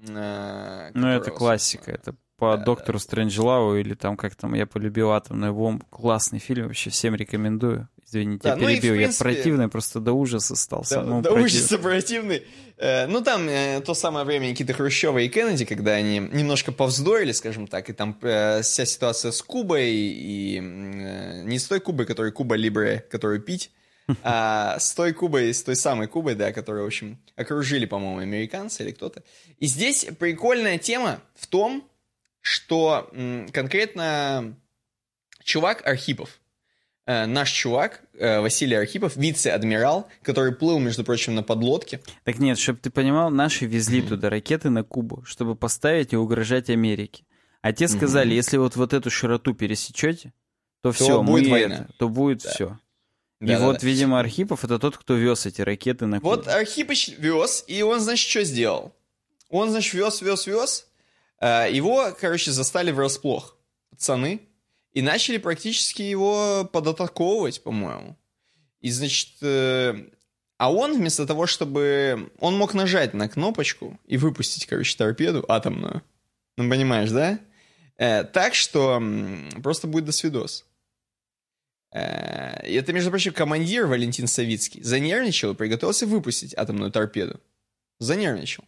Э, 0.07 0.91
Ну, 0.93 1.07
это 1.07 1.31
классика, 1.31 1.91
это 1.91 2.15
по 2.37 2.57
доктору 2.57 2.97
Стрэнджлаву 2.97 3.75
или 3.75 3.93
там 3.93 4.17
как 4.17 4.35
там 4.35 4.55
я 4.55 4.65
полюбил 4.65 5.11
атомную 5.11 5.53
бомбу. 5.53 5.85
Классный 5.91 6.39
фильм, 6.39 6.67
вообще 6.67 6.89
всем 6.89 7.13
рекомендую. 7.15 7.87
Извините, 8.03 8.41
Да, 8.43 8.49
я 8.49 8.55
ну 8.55 8.67
перебил. 8.67 8.95
принципе- 8.95 9.29
Я 9.29 9.35
противный 9.35 9.67
просто 9.69 9.99
до 9.99 10.11
ужаса 10.13 10.55
стал. 10.55 10.83
Да, 10.89 11.03
да 11.03 11.11
противному. 11.21 11.45
ужаса 11.45 11.77
противный. 11.77 12.43
Э, 12.77 13.05
ну, 13.05 13.21
там 13.21 13.47
э, 13.47 13.79
то 13.85 13.93
самое 13.93 14.25
время 14.25 14.47
Никиты 14.47 14.73
Хрущева 14.73 15.19
и 15.19 15.29
Кеннеди, 15.29 15.65
когда 15.65 15.91
они 15.91 16.17
немножко 16.19 16.71
повздорили, 16.71 17.31
скажем 17.31 17.67
так, 17.67 17.89
и 17.91 17.93
там 17.93 18.17
э, 18.23 18.63
вся 18.63 18.85
ситуация 18.85 19.31
с 19.31 19.41
Кубой, 19.43 19.91
и 19.93 20.57
э, 20.59 21.43
не 21.43 21.59
с 21.59 21.65
той 21.67 21.79
Кубой, 21.79 22.07
которой 22.07 22.31
Куба 22.31 22.55
Либре, 22.55 23.05
которую 23.11 23.39
пить, 23.39 23.71
а 24.23 24.77
с 24.79 24.93
той 24.93 25.13
Кубой, 25.13 25.53
с 25.53 25.63
той 25.63 25.75
самой 25.75 26.07
Кубой, 26.07 26.35
да, 26.35 26.51
которую, 26.51 26.83
в 26.83 26.87
общем, 26.87 27.17
окружили, 27.35 27.85
по-моему, 27.85 28.19
американцы 28.19 28.83
или 28.83 28.91
кто-то. 28.91 29.23
И 29.59 29.65
здесь 29.67 30.05
прикольная 30.19 30.77
тема 30.77 31.21
в 31.35 31.47
том, 31.47 31.87
что 32.41 33.09
м, 33.13 33.47
конкретно 33.49 34.55
чувак 35.43 35.85
Архипов, 35.87 36.39
э, 37.05 37.25
наш 37.25 37.51
чувак, 37.51 38.01
э, 38.17 38.39
Василий 38.39 38.75
Архипов, 38.75 39.15
вице-адмирал, 39.15 40.07
который 40.23 40.53
плыл, 40.53 40.79
между 40.79 41.03
прочим, 41.03 41.35
на 41.35 41.43
подлодке. 41.43 41.99
Так 42.23 42.39
нет, 42.39 42.57
чтобы 42.59 42.79
ты 42.79 42.89
понимал, 42.89 43.29
наши 43.29 43.65
везли 43.65 44.01
туда 44.01 44.29
ракеты 44.29 44.69
на 44.69 44.83
Кубу, 44.83 45.23
чтобы 45.25 45.55
поставить 45.55 46.13
и 46.13 46.17
угрожать 46.17 46.69
Америке. 46.69 47.23
А 47.61 47.73
те 47.73 47.87
сказали, 47.87 48.33
если 48.33 48.57
вот 48.57 48.75
вот 48.75 48.93
эту 48.93 49.09
широту 49.11 49.53
пересечете, 49.53 50.33
то 50.81 50.91
все, 50.91 51.21
будет 51.21 51.43
мы 51.45 51.51
война. 51.51 51.75
это, 51.75 51.93
то 51.97 52.09
будет 52.09 52.41
Да. 52.41 52.49
все. 52.49 52.79
И 53.41 53.45
Да-да-да. 53.45 53.65
вот, 53.65 53.83
видимо, 53.83 54.19
Архипов 54.19 54.63
это 54.63 54.77
тот, 54.77 54.97
кто 54.97 55.15
вез 55.15 55.47
эти 55.47 55.61
ракеты 55.61 56.05
на. 56.05 56.19
Вот 56.19 56.47
Архипыч 56.47 57.09
вез, 57.17 57.63
и 57.67 57.81
он, 57.81 57.99
значит, 57.99 58.29
что 58.29 58.43
сделал? 58.43 58.93
Он, 59.49 59.71
значит, 59.71 59.95
вез, 59.95 60.21
вез, 60.21 60.45
вез. 60.45 60.87
Э, 61.39 61.67
Его, 61.71 62.15
короче, 62.19 62.51
застали 62.51 62.91
врасплох 62.91 63.57
пацаны 63.89 64.41
и 64.93 65.01
начали 65.01 65.37
практически 65.37 66.03
его 66.03 66.69
податаковывать, 66.71 67.63
по-моему. 67.63 68.15
И, 68.79 68.91
значит, 68.91 69.29
э, 69.41 69.95
а 70.57 70.71
он 70.71 70.95
вместо 70.95 71.25
того, 71.25 71.47
чтобы... 71.47 72.31
Он 72.39 72.55
мог 72.55 72.75
нажать 72.75 73.15
на 73.15 73.27
кнопочку 73.27 73.99
и 74.05 74.17
выпустить, 74.17 74.67
короче, 74.67 74.95
торпеду 74.95 75.43
атомную. 75.47 76.03
Ну, 76.57 76.69
понимаешь, 76.69 77.09
да? 77.09 77.39
Э, 77.97 78.23
так 78.23 78.53
что 78.53 79.01
просто 79.63 79.87
будет 79.87 80.05
досвидос. 80.05 80.65
Э, 81.91 82.61
это, 82.63 82.93
между 82.93 83.09
прочим, 83.09 83.33
командир 83.33 83.85
Валентин 83.85 84.27
Савицкий 84.27 84.81
занервничал 84.81 85.51
и 85.51 85.55
приготовился 85.55 86.05
выпустить 86.05 86.53
атомную 86.55 86.91
торпеду. 86.91 87.39
Занервничал. 87.99 88.63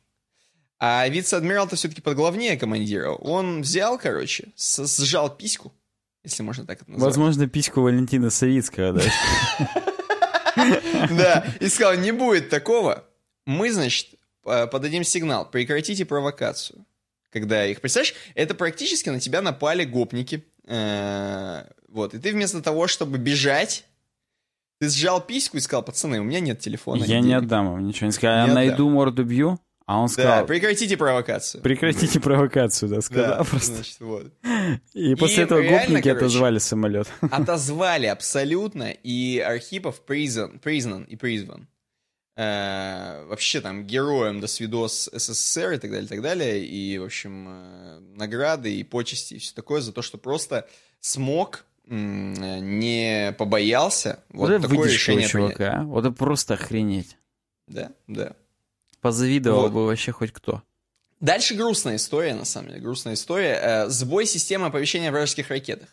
А 0.80 1.08
вице-адмирал-то 1.08 1.76
все-таки 1.76 2.02
подглавнее 2.02 2.58
командира. 2.58 3.12
Он 3.12 3.62
взял, 3.62 3.98
короче, 3.98 4.50
сжал 4.58 5.36
письку, 5.36 5.74
если 6.24 6.44
можно 6.44 6.66
так 6.66 6.82
это 6.82 6.92
назвать. 6.92 7.08
Возможно, 7.08 7.48
письку 7.48 7.82
Валентина 7.82 8.30
Савицкого, 8.30 8.94
да? 8.94 9.04
Да, 11.10 11.46
и 11.60 11.68
сказал, 11.68 11.96
не 11.96 12.12
будет 12.12 12.50
такого. 12.50 13.06
Мы, 13.46 13.72
значит, 13.72 14.10
подадим 14.44 15.04
сигнал, 15.04 15.50
прекратите 15.50 16.06
провокацию. 16.06 16.86
Когда 17.32 17.66
их, 17.66 17.82
представляешь, 17.82 18.14
это 18.36 18.54
практически 18.54 19.10
на 19.10 19.20
тебя 19.20 19.42
напали 19.42 19.84
гопники. 19.84 20.46
Э, 20.66 21.64
вот, 21.88 22.14
и 22.14 22.20
ты 22.20 22.32
вместо 22.32 22.62
того, 22.62 22.88
чтобы 22.88 23.18
бежать, 23.18 23.86
ты 24.80 24.90
сжал 24.90 25.22
письку 25.22 25.58
и 25.58 25.60
сказал, 25.60 25.84
пацаны, 25.84 26.20
у 26.20 26.24
меня 26.24 26.40
нет 26.40 26.60
телефона. 26.60 27.04
Я 27.04 27.20
не 27.20 27.34
отдам 27.34 27.72
вам 27.72 27.88
ничего. 27.88 28.08
Не 28.08 28.14
сказал, 28.14 28.48
я 28.48 28.54
найду 28.54 28.90
морду 28.90 29.24
бью. 29.24 29.60
А 29.86 30.00
он 30.00 30.08
сказал... 30.08 30.42
Да, 30.42 30.46
прекратите 30.46 30.96
провокацию. 30.96 31.62
Прекратите 31.62 32.20
провокацию, 32.20 32.90
да, 32.90 33.02
сказал 33.02 33.38
да, 33.40 33.44
просто. 33.44 33.76
Значит, 33.76 34.00
вот. 34.00 34.32
И 34.94 35.16
после 35.16 35.44
и 35.44 35.46
этого 35.46 35.60
реально, 35.60 35.80
гопники 35.80 36.04
короче, 36.04 36.26
отозвали 36.26 36.58
самолет. 36.60 37.08
Отозвали 37.20 38.06
абсолютно, 38.06 38.92
и 38.92 39.40
Архипов 39.40 40.00
признан, 40.06 40.60
признан 40.60 41.04
и 41.04 41.18
призван. 41.18 41.68
Э, 42.36 43.26
вообще 43.26 43.62
там 43.62 43.86
героем 43.86 44.40
до 44.40 44.48
свидос 44.48 45.10
СССР 45.14 45.74
и 45.74 45.78
так 45.78 45.92
далее, 45.92 46.06
и 46.06 46.08
так 46.08 46.22
далее. 46.22 46.66
И, 46.66 46.98
в 46.98 47.04
общем, 47.04 47.48
э, 47.48 48.00
награды 48.16 48.74
и 48.74 48.84
почести 48.84 49.36
и 49.36 49.38
все 49.38 49.54
такое 49.54 49.82
за 49.82 49.94
то, 49.94 50.02
что 50.02 50.18
просто 50.18 50.68
смог 51.00 51.66
не 51.86 53.36
побоялся 53.38 54.24
вот, 54.30 54.50
вот 54.50 54.62
такое 54.62 54.90
решение 54.90 55.28
чувака, 55.28 55.56
принять. 55.56 55.76
А? 55.76 55.84
Вот 55.84 56.06
это 56.06 56.16
просто 56.16 56.54
охренеть. 56.54 57.18
Да, 57.68 57.92
да. 58.08 58.38
Позавидовал 59.02 59.64
вот. 59.64 59.74
бы 59.74 59.86
вообще 59.86 60.14
хоть 60.14 60.32
кто. 60.32 60.64
Дальше 61.20 61.56
грустная 61.56 61.98
история, 61.98 62.36
на 62.36 62.46
самом 62.46 62.70
деле, 62.70 62.82
грустная 62.82 63.16
история. 63.16 63.60
Э, 63.62 63.90
сбой 63.90 64.26
системы 64.26 64.68
оповещения 64.68 65.10
о 65.10 65.12
вражеских 65.12 65.50
ракетах. 65.50 65.90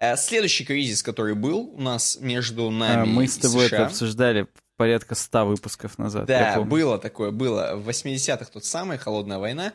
Э, 0.00 0.16
следующий 0.16 0.64
кризис, 0.64 1.02
который 1.02 1.34
был 1.34 1.72
у 1.74 1.80
нас 1.80 2.18
между 2.20 2.70
нами 2.70 3.06
Мы 3.06 3.28
с 3.28 3.36
тобой 3.36 3.66
США, 3.66 3.76
это 3.76 3.86
обсуждали 3.86 4.46
порядка 4.76 5.14
ста 5.14 5.44
выпусков 5.44 5.98
назад. 5.98 6.24
Да, 6.24 6.62
было 6.62 6.98
такое, 6.98 7.30
было. 7.30 7.76
В 7.76 7.88
80-х 7.88 8.46
тот 8.46 8.64
самый, 8.64 8.96
холодная 8.96 9.38
война. 9.38 9.74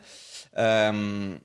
Эм, 0.52 1.40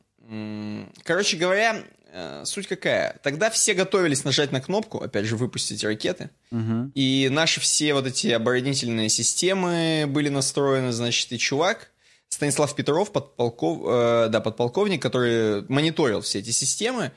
короче 1.04 1.38
говоря, 1.38 1.84
э, 2.12 2.42
суть 2.44 2.68
какая? 2.68 3.20
Тогда 3.22 3.52
все 3.52 3.76
готовились 3.76 4.24
нажать 4.24 4.52
на 4.52 4.62
кнопку, 4.62 4.98
опять 4.98 5.26
же, 5.26 5.36
выпустить 5.36 5.84
ракеты. 5.84 6.32
Угу. 6.52 6.94
И 6.96 7.30
наши 7.32 7.60
все 7.60 7.94
вот 7.94 8.08
эти 8.08 8.28
оборонительные 8.30 9.10
системы 9.10 10.06
были 10.08 10.30
настроены, 10.30 10.92
значит, 10.92 11.32
и 11.32 11.38
чувак, 11.38 11.92
Станислав 12.30 12.74
Петров, 12.76 13.12
подполков, 13.12 13.82
э, 13.86 14.30
да, 14.30 14.40
подполковник, 14.40 15.02
который 15.02 15.64
мониторил 15.68 16.22
все 16.22 16.40
эти 16.40 16.50
системы, 16.50 17.12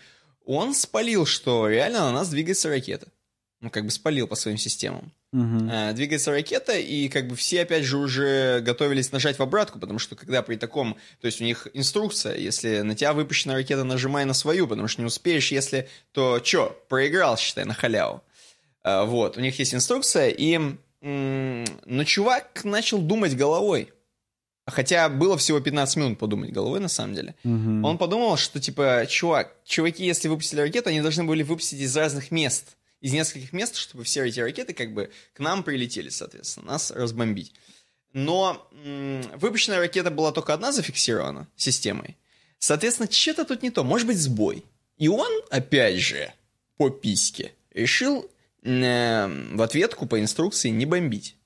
он 0.44 0.74
спалил, 0.74 1.26
что 1.26 1.68
реально 1.68 2.00
на 2.00 2.12
нас 2.12 2.28
двигается 2.28 2.68
ракета. 2.68 3.08
Ну, 3.60 3.70
как 3.70 3.84
бы 3.84 3.90
спалил 3.90 4.26
по 4.26 4.34
своим 4.34 4.58
системам. 4.58 5.12
Угу. 5.32 5.70
Э, 5.70 5.92
двигается 5.94 6.30
ракета, 6.30 6.74
и 6.74 7.08
как 7.08 7.28
бы 7.28 7.34
все, 7.34 7.62
опять 7.62 7.84
же, 7.84 7.96
уже 7.96 8.60
готовились 8.60 9.10
нажать 9.10 9.38
в 9.38 9.42
обратку, 9.42 9.78
потому 9.78 9.98
что 9.98 10.16
когда 10.16 10.42
при 10.42 10.56
таком... 10.56 10.98
То 11.20 11.26
есть 11.26 11.40
у 11.40 11.44
них 11.44 11.66
инструкция, 11.72 12.36
если 12.36 12.82
на 12.82 12.94
тебя 12.94 13.14
выпущена 13.14 13.54
ракета, 13.54 13.84
нажимай 13.84 14.26
на 14.26 14.34
свою, 14.34 14.68
потому 14.68 14.86
что 14.86 15.00
не 15.00 15.06
успеешь, 15.06 15.50
если... 15.50 15.88
То 16.12 16.40
чё, 16.40 16.76
проиграл, 16.88 17.38
считай, 17.38 17.64
на 17.64 17.72
халяву. 17.72 18.22
Э, 18.84 19.04
вот, 19.06 19.38
у 19.38 19.40
них 19.40 19.58
есть 19.58 19.74
инструкция, 19.74 20.28
и... 20.28 20.60
Но 21.00 22.04
чувак 22.04 22.64
начал 22.64 22.98
думать 22.98 23.34
головой. 23.34 23.93
Хотя 24.66 25.08
было 25.08 25.36
всего 25.36 25.60
15 25.60 25.96
минут 25.96 26.18
подумать 26.18 26.52
головой, 26.52 26.80
на 26.80 26.88
самом 26.88 27.14
деле. 27.14 27.34
Угу. 27.44 27.86
Он 27.86 27.98
подумал, 27.98 28.36
что, 28.36 28.60
типа, 28.60 29.06
чувак, 29.08 29.54
чуваки, 29.64 30.04
если 30.04 30.28
выпустили 30.28 30.60
ракету, 30.60 30.88
они 30.88 31.00
должны 31.00 31.24
были 31.24 31.42
выпустить 31.42 31.80
из 31.80 31.96
разных 31.96 32.30
мест 32.30 32.76
из 33.04 33.12
нескольких 33.12 33.52
мест, 33.52 33.76
чтобы 33.76 34.02
все 34.04 34.24
эти 34.24 34.40
ракеты 34.40 34.72
как 34.72 34.94
бы 34.94 35.10
к 35.34 35.38
нам 35.38 35.62
прилетели, 35.62 36.08
соответственно, 36.08 36.72
нас 36.72 36.90
разбомбить. 36.90 37.52
Но 38.14 38.66
выпущенная 39.36 39.78
ракета 39.78 40.10
была 40.10 40.32
только 40.32 40.54
одна 40.54 40.72
зафиксирована 40.72 41.46
системой. 41.54 42.16
Соответственно, 42.58 43.12
что-то 43.12 43.44
тут 43.44 43.62
не 43.62 43.68
то, 43.68 43.84
может 43.84 44.06
быть 44.06 44.16
сбой. 44.16 44.64
И 44.96 45.08
он, 45.08 45.30
опять 45.50 45.98
же, 45.98 46.32
по 46.78 46.88
письке, 46.88 47.52
решил 47.72 48.30
в 48.62 49.62
ответку 49.62 50.06
по 50.06 50.18
инструкции 50.18 50.70
не 50.70 50.86
бомбить. 50.86 51.36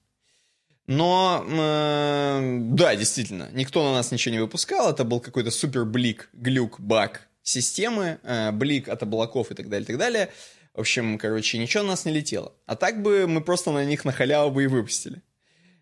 Но, 0.89 1.45
э, 1.47 2.59
да, 2.71 2.97
действительно, 2.97 3.51
никто 3.53 3.85
на 3.85 3.93
нас 3.93 4.11
ничего 4.11 4.35
не 4.35 4.41
выпускал. 4.41 4.91
Это 4.91 5.05
был 5.05 5.21
какой-то 5.21 5.51
супер 5.51 5.85
блик, 5.85 6.31
глюк, 6.33 6.81
баг 6.81 7.29
системы, 7.43 8.19
э, 8.23 8.53
блик 8.53 8.89
от 8.89 9.03
облаков 9.03 9.51
и 9.51 9.55
так 9.55 9.69
далее, 9.69 9.85
и 9.85 9.87
так 9.87 9.99
далее. 9.99 10.31
В 10.73 10.81
общем, 10.81 11.19
короче, 11.19 11.59
ничего 11.59 11.83
на 11.83 11.91
нас 11.91 12.07
не 12.07 12.13
летело. 12.13 12.55
А 12.65 12.75
так 12.75 13.03
бы 13.03 13.27
мы 13.27 13.43
просто 13.43 13.71
на 13.71 13.85
них 13.85 14.07
на 14.07 14.13
халяву 14.13 14.51
бы 14.51 14.65
и 14.65 14.67
выпустили. 14.67 15.21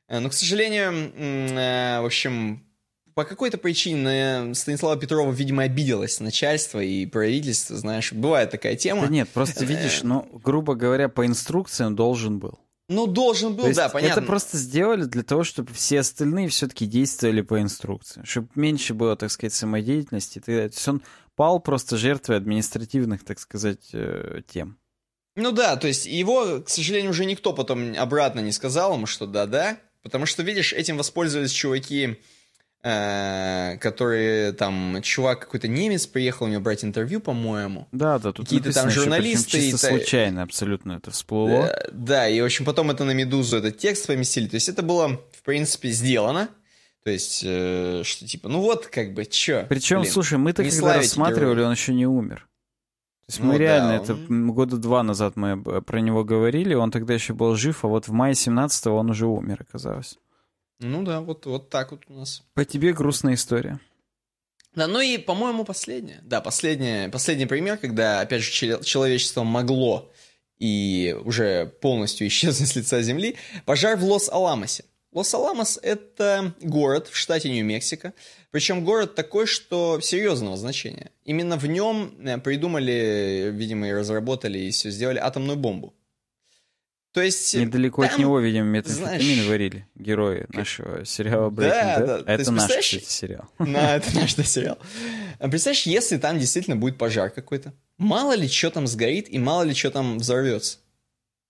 Э, 0.09 0.19
но, 0.19 0.29
к 0.29 0.35
сожалению, 0.35 1.13
э, 1.17 2.01
в 2.01 2.07
общем, 2.07 2.67
по 3.15 3.23
какой-то 3.23 3.59
причине 3.59 4.57
Станислава 4.57 4.99
Петрова, 4.99 5.31
видимо, 5.31 5.63
обиделась 5.63 6.19
начальство 6.19 6.81
и 6.81 7.07
правительство, 7.07 7.77
знаешь, 7.77 8.13
бывает 8.13 8.51
такая 8.51 8.75
тема. 8.75 9.03
Да 9.03 9.09
нет, 9.09 9.29
просто 9.29 9.63
э, 9.63 9.69
видишь, 9.69 10.03
ну, 10.03 10.29
грубо 10.43 10.75
говоря, 10.75 11.09
по 11.09 11.25
инструкциям 11.25 11.95
должен 11.95 12.41
был. 12.41 12.59
Ну, 12.89 13.07
должен 13.07 13.55
был, 13.55 13.73
да, 13.75 13.89
понятно. 13.89 14.21
Это 14.21 14.27
просто 14.27 14.57
сделали 14.59 15.05
для 15.05 15.23
того, 15.23 15.43
чтобы 15.43 15.73
все 15.73 16.01
остальные 16.01 16.49
все-таки 16.49 16.87
действовали 16.87 17.41
по 17.41 17.61
инструкции, 17.61 18.23
чтобы 18.25 18.49
меньше 18.55 18.95
было, 18.95 19.17
так 19.17 19.31
сказать, 19.31 19.55
самодеятельности. 19.55 20.39
То 20.39 20.53
есть 20.53 20.87
он 20.87 21.03
пал 21.35 21.59
просто 21.59 21.97
жертвой 21.97 22.37
административных, 22.37 23.25
так 23.25 23.41
сказать, 23.41 23.93
тем. 24.47 24.79
Ну 25.37 25.53
да, 25.53 25.77
то 25.77 25.87
есть 25.87 26.07
его, 26.07 26.63
к 26.63 26.69
сожалению, 26.71 27.11
уже 27.11 27.27
никто 27.27 27.53
потом 27.53 27.95
обратно 27.99 28.41
не 28.41 28.53
сказал 28.53 28.95
ему, 28.95 29.05
что 29.05 29.27
да-да, 29.27 29.79
потому 30.03 30.25
что, 30.25 30.43
видишь, 30.43 30.73
этим 30.73 30.97
воспользовались 30.97 31.51
чуваки, 31.51 32.05
э, 32.05 32.17
которые 32.87 34.53
там, 34.53 34.99
чувак 35.03 35.41
какой-то 35.41 35.67
немец 35.67 36.07
приехал 36.07 36.47
у 36.47 36.49
него 36.49 36.61
брать 36.61 36.85
интервью, 36.85 37.19
по-моему. 37.19 37.89
Да, 37.91 38.21
да, 38.21 38.33
тут 38.33 38.47
какие-то 38.47 38.73
там 38.73 38.91
журналисты. 38.91 39.59
Еще, 39.59 39.71
чисто 39.73 39.89
и, 39.89 39.91
случайно 39.99 40.45
абсолютно 40.45 40.93
это 40.93 41.11
всплыло. 41.11 41.67
Да, 41.67 41.89
да, 41.93 42.29
и, 42.29 42.41
в 42.41 42.45
общем, 42.45 42.65
потом 42.65 42.93
это 42.93 43.03
на 43.05 43.11
«Медузу» 43.11 43.57
этот 43.57 43.79
текст 43.79 44.07
поместили, 44.07 44.47
то 44.47 44.55
есть 44.55 44.69
это 44.69 44.83
было, 44.83 45.21
в 45.33 45.43
принципе, 45.43 45.91
сделано. 45.91 46.49
То 47.03 47.11
есть, 47.11 47.43
э, 47.45 48.03
что 48.05 48.27
типа, 48.27 48.49
ну 48.49 48.61
вот, 48.61 48.87
как 48.87 49.15
бы, 49.15 49.25
чё? 49.25 49.67
Причем, 49.69 50.01
блин, 50.01 50.13
слушай, 50.13 50.39
мы-то 50.39 50.63
когда 50.63 50.95
рассматривали, 50.95 51.55
героя. 51.55 51.67
он 51.67 51.73
еще 51.73 51.93
не 51.93 52.07
умер. 52.07 52.49
То 53.27 53.33
есть 53.33 53.41
ну, 53.41 53.53
мы 53.53 53.59
реально, 53.59 54.05
да, 54.05 54.13
он... 54.13 54.21
это 54.49 54.53
года 54.53 54.77
два 54.77 55.03
назад 55.03 55.35
мы 55.35 55.61
про 55.83 56.01
него 56.01 56.23
говорили, 56.23 56.75
он 56.75 56.93
тогда 56.93 57.15
еще 57.15 57.35
был 57.35 57.57
жив, 57.57 57.85
а 57.85 57.89
вот 57.89 58.07
в 58.07 58.13
мае 58.13 58.35
17-го 58.35 58.97
он 58.97 59.11
уже 59.11 59.27
умер, 59.27 59.65
оказалось. 59.69 60.19
Ну 60.81 61.03
да, 61.03 61.21
вот, 61.21 61.47
вот 61.47 61.71
так 61.71 61.93
вот 61.93 62.05
у 62.09 62.15
нас. 62.15 62.43
По 62.55 62.65
тебе 62.65 62.93
грустная 62.93 63.35
история. 63.35 63.81
Да, 64.75 64.87
ну 64.87 65.01
и, 65.01 65.17
по-моему, 65.17 65.65
последняя. 65.65 66.21
Да, 66.23 66.43
последняя, 66.43 67.09
последний 67.09 67.47
пример, 67.47 67.79
когда, 67.79 68.21
опять 68.21 68.43
же, 68.43 68.51
человечество 68.83 69.43
могло 69.43 70.13
и 70.59 71.17
уже 71.25 71.67
полностью 71.81 72.27
исчезнуть 72.29 72.69
с 72.69 72.77
лица 72.77 73.01
Земли. 73.03 73.37
Пожар 73.65 73.97
в 73.97 74.05
Лос-Аламосе. 74.05 74.85
Лос-Аламос— 75.13 75.79
это 75.83 76.55
город 76.61 77.09
в 77.09 77.17
штате 77.17 77.49
Нью-Мексико, 77.49 78.13
причем 78.51 78.85
город 78.85 79.15
такой, 79.15 79.47
что 79.47 79.99
серьезного 80.03 80.59
значения. 80.59 81.11
Именно 81.25 81.57
в 81.57 81.67
нем 81.67 82.15
э, 82.23 82.37
придумали, 82.37 83.51
видимо, 83.51 83.89
и 83.89 83.93
разработали, 83.93 84.59
и 84.59 84.71
все 84.71 84.91
сделали 84.91 85.19
атомную 85.19 85.57
бомбу. 85.57 85.95
То 87.17 87.23
есть... 87.23 87.55
Э, 87.55 87.61
Недалеко 87.63 88.03
там, 88.03 88.13
от 88.13 88.19
него, 88.19 88.39
видимо, 88.41 88.67
метамфетамин 88.67 89.21
знаешь, 89.21 89.47
варили 89.49 89.89
герои 89.95 90.45
нашего 90.53 91.03
сериала 91.07 91.49
Breaking 91.49 91.71
да, 91.71 91.99
Bad. 91.99 92.07
Да, 92.07 92.23
это 92.35 92.51
наш, 92.51 92.69
кстати, 92.69 93.05
сериал. 93.09 93.49
Да, 93.59 93.97
это 93.97 94.15
наш 94.15 94.35
сериал. 94.35 94.77
Представляешь, 95.39 95.87
если 95.87 96.19
там 96.19 96.39
действительно 96.39 96.77
будет 96.77 96.99
пожар 96.99 97.31
какой-то, 97.31 97.73
мало 97.97 98.35
ли 98.35 98.47
что 98.47 98.69
там 98.69 98.87
сгорит 98.87 99.33
и 99.33 99.39
мало 99.39 99.63
ли 99.63 99.73
что 99.73 99.91
там 99.91 100.19
взорвется. 100.19 100.77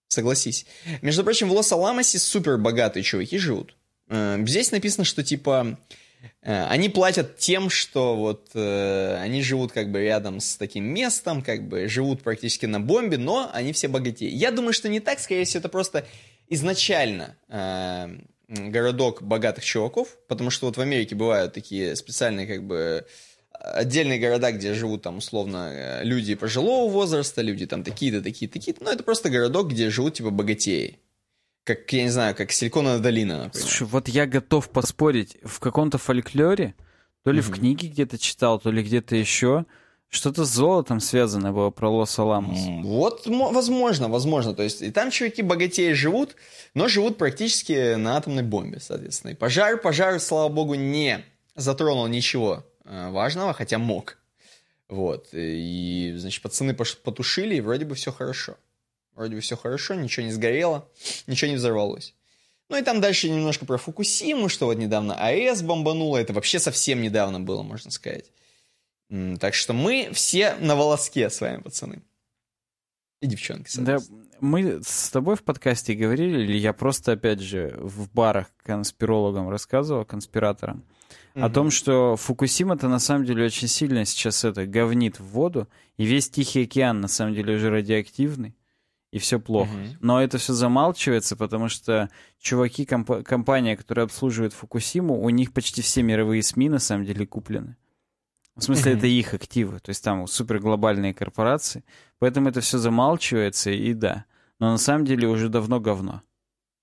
Согласись. 0.06 0.66
Между 1.02 1.24
прочим, 1.24 1.48
в 1.48 1.52
Лос-Аламосе 1.52 2.20
супер 2.20 2.58
богатые 2.58 3.02
чуваки 3.02 3.36
живут. 3.36 3.74
Э, 4.08 4.40
здесь 4.46 4.70
написано, 4.70 5.04
что 5.04 5.24
типа 5.24 5.80
они 6.42 6.88
платят 6.88 7.38
тем, 7.38 7.70
что 7.70 8.16
вот 8.16 8.50
э, 8.54 9.16
они 9.20 9.42
живут 9.42 9.72
как 9.72 9.90
бы 9.90 10.02
рядом 10.02 10.40
с 10.40 10.56
таким 10.56 10.84
местом, 10.84 11.42
как 11.42 11.66
бы 11.66 11.88
живут 11.88 12.22
практически 12.22 12.66
на 12.66 12.80
бомбе, 12.80 13.18
но 13.18 13.50
они 13.52 13.72
все 13.72 13.88
богатеи. 13.88 14.28
Я 14.28 14.52
думаю, 14.52 14.72
что 14.72 14.88
не 14.88 15.00
так, 15.00 15.18
скорее 15.18 15.44
всего, 15.44 15.60
это 15.60 15.68
просто 15.68 16.06
изначально 16.48 17.36
э, 17.48 18.18
городок 18.48 19.22
богатых 19.22 19.64
чуваков, 19.64 20.16
потому 20.28 20.50
что 20.50 20.66
вот 20.66 20.76
в 20.76 20.80
Америке 20.80 21.14
бывают 21.14 21.52
такие 21.52 21.96
специальные 21.96 22.46
как 22.46 22.64
бы 22.64 23.06
отдельные 23.60 24.18
города, 24.18 24.52
где 24.52 24.74
живут 24.74 25.02
там 25.02 25.18
условно 25.18 25.70
э, 25.72 26.04
люди 26.04 26.34
пожилого 26.34 26.90
возраста, 26.90 27.42
люди 27.42 27.66
там 27.66 27.82
такие-то, 27.82 28.22
такие-то, 28.22 28.54
такие-то. 28.54 28.84
Ну, 28.84 28.90
это 28.90 29.02
просто 29.02 29.30
городок, 29.30 29.70
где 29.70 29.90
живут 29.90 30.14
типа 30.14 30.30
богатеи. 30.30 30.98
Как, 31.66 31.92
я 31.92 32.04
не 32.04 32.10
знаю, 32.10 32.36
как 32.36 32.52
Силиконовая 32.52 33.00
долина, 33.00 33.38
например. 33.38 33.66
Слушай, 33.66 33.88
вот 33.88 34.06
я 34.06 34.26
готов 34.26 34.70
поспорить, 34.70 35.36
в 35.42 35.58
каком-то 35.58 35.98
фольклоре, 35.98 36.76
то 37.24 37.32
ли 37.32 37.40
mm-hmm. 37.40 37.42
в 37.42 37.50
книге 37.50 37.88
где-то 37.88 38.18
читал, 38.18 38.60
то 38.60 38.70
ли 38.70 38.84
где-то 38.84 39.16
еще, 39.16 39.66
что-то 40.08 40.44
с 40.44 40.48
золотом 40.48 41.00
связано 41.00 41.52
было 41.52 41.70
про 41.70 41.90
Лос-Аламос. 41.90 42.84
Вот, 42.84 43.26
возможно, 43.26 44.08
возможно. 44.08 44.54
То 44.54 44.62
есть 44.62 44.80
и 44.80 44.92
там 44.92 45.10
чуваки 45.10 45.42
богатеи 45.42 45.90
живут, 45.92 46.36
но 46.74 46.86
живут 46.86 47.18
практически 47.18 47.96
на 47.96 48.16
атомной 48.16 48.44
бомбе, 48.44 48.78
соответственно. 48.78 49.32
И 49.32 49.34
пожар, 49.34 49.76
пожар, 49.76 50.20
слава 50.20 50.48
богу, 50.48 50.74
не 50.74 51.24
затронул 51.56 52.06
ничего 52.06 52.64
э, 52.84 53.10
важного, 53.10 53.52
хотя 53.52 53.78
мог. 53.78 54.18
Вот. 54.88 55.30
И, 55.32 56.14
значит, 56.16 56.42
пацаны 56.42 56.74
потушили, 56.74 57.56
и 57.56 57.60
вроде 57.60 57.86
бы 57.86 57.96
все 57.96 58.12
хорошо. 58.12 58.56
Вроде 59.16 59.34
бы 59.34 59.40
все 59.40 59.56
хорошо, 59.56 59.94
ничего 59.94 60.26
не 60.26 60.32
сгорело, 60.32 60.88
ничего 61.26 61.50
не 61.50 61.56
взорвалось. 61.56 62.14
Ну 62.68 62.76
и 62.76 62.82
там 62.82 63.00
дальше 63.00 63.30
немножко 63.30 63.64
про 63.64 63.78
Фукусиму, 63.78 64.48
что 64.48 64.66
вот 64.66 64.76
недавно 64.76 65.14
АЭС 65.14 65.62
бомбануло. 65.62 66.18
Это 66.18 66.32
вообще 66.32 66.58
совсем 66.58 67.00
недавно 67.00 67.40
было, 67.40 67.62
можно 67.62 67.90
сказать. 67.90 68.30
Так 69.40 69.54
что 69.54 69.72
мы 69.72 70.10
все 70.12 70.54
на 70.56 70.76
волоске 70.76 71.30
с 71.30 71.40
вами, 71.40 71.62
пацаны. 71.62 72.02
И 73.22 73.26
девчонки, 73.26 73.70
Да, 73.78 73.98
мы 74.40 74.82
с 74.84 75.08
тобой 75.10 75.36
в 75.36 75.42
подкасте 75.42 75.94
говорили, 75.94 76.42
или 76.42 76.58
я 76.58 76.74
просто, 76.74 77.12
опять 77.12 77.40
же, 77.40 77.74
в 77.78 78.12
барах 78.12 78.48
конспирологам 78.62 79.48
рассказывал, 79.48 80.04
конспираторам, 80.04 80.84
угу. 81.34 81.44
о 81.44 81.48
том, 81.48 81.70
что 81.70 82.16
Фукусима-то 82.16 82.88
на 82.88 82.98
самом 82.98 83.24
деле 83.24 83.46
очень 83.46 83.68
сильно 83.68 84.04
сейчас 84.04 84.44
это 84.44 84.66
говнит 84.66 85.18
в 85.18 85.24
воду, 85.24 85.66
и 85.96 86.04
весь 86.04 86.28
Тихий 86.28 86.64
океан 86.64 87.00
на 87.00 87.08
самом 87.08 87.34
деле 87.34 87.54
уже 87.54 87.70
радиоактивный, 87.70 88.54
и 89.16 89.18
все 89.18 89.40
плохо. 89.40 89.70
Угу. 89.70 89.96
Но 90.00 90.22
это 90.22 90.36
все 90.36 90.52
замалчивается, 90.52 91.36
потому 91.36 91.70
что 91.70 92.10
чуваки, 92.38 92.84
комп- 92.84 93.24
компания, 93.24 93.74
которая 93.76 94.04
обслуживает 94.04 94.52
Фукусиму, 94.52 95.18
у 95.18 95.30
них 95.30 95.54
почти 95.54 95.80
все 95.80 96.02
мировые 96.02 96.42
СМИ 96.42 96.68
на 96.68 96.78
самом 96.78 97.06
деле 97.06 97.26
куплены. 97.26 97.76
В 98.56 98.62
смысле, 98.62 98.92
это 98.92 99.06
их 99.06 99.32
активы, 99.32 99.80
то 99.80 99.88
есть 99.90 100.04
там 100.04 100.26
суперглобальные 100.26 101.14
корпорации. 101.14 101.82
Поэтому 102.18 102.50
это 102.50 102.60
все 102.60 102.76
замалчивается, 102.76 103.70
и 103.70 103.94
да. 103.94 104.26
Но 104.58 104.70
на 104.70 104.78
самом 104.78 105.06
деле 105.06 105.28
уже 105.28 105.48
давно 105.48 105.80
говно. 105.80 106.22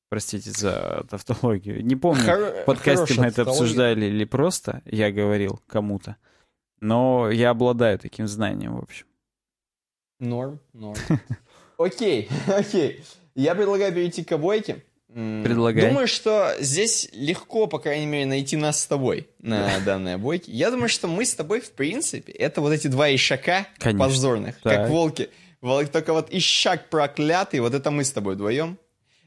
Простите 0.09 0.51
за 0.51 1.05
тавтологию. 1.09 1.83
Не 1.85 1.95
помню, 1.95 2.23
Хор- 2.23 2.63
в 2.63 2.65
подкасте 2.65 3.19
мы 3.19 3.27
это 3.27 3.43
обсуждали 3.43 4.05
или 4.05 4.25
просто 4.25 4.81
я 4.85 5.11
говорил 5.11 5.61
кому-то. 5.67 6.17
Но 6.79 7.29
я 7.29 7.51
обладаю 7.51 7.99
таким 7.99 8.27
знанием, 8.27 8.75
в 8.75 8.83
общем. 8.83 9.05
Норм, 10.19 10.59
норм. 10.73 10.97
Окей, 11.83 12.29
окей. 12.47 13.03
Я 13.35 13.55
предлагаю 13.55 13.93
перейти 13.93 14.23
к 14.23 14.31
обойке. 14.31 14.83
Предлагай. 15.13 15.89
Думаю, 15.89 16.07
что 16.07 16.55
здесь 16.59 17.07
легко, 17.13 17.67
по 17.67 17.77
крайней 17.77 18.07
мере, 18.07 18.25
найти 18.25 18.57
нас 18.57 18.81
с 18.81 18.87
тобой 18.87 19.27
на 19.39 19.79
данной 19.85 20.15
обойке. 20.15 20.51
Я 20.51 20.71
думаю, 20.71 20.89
что 20.89 21.07
мы 21.07 21.23
с 21.25 21.35
тобой, 21.35 21.61
в 21.61 21.71
принципе, 21.71 22.31
это 22.31 22.61
вот 22.61 22.71
эти 22.71 22.87
два 22.87 23.13
ишака 23.13 23.67
Конечно. 23.77 24.05
позорных, 24.05 24.59
так. 24.61 24.77
как 24.77 24.89
волки. 24.89 25.29
Только 25.61 26.13
вот 26.13 26.29
ишак 26.31 26.89
проклятый, 26.89 27.59
вот 27.59 27.75
это 27.75 27.91
мы 27.91 28.03
с 28.03 28.11
тобой 28.11 28.35
вдвоем. 28.35 28.79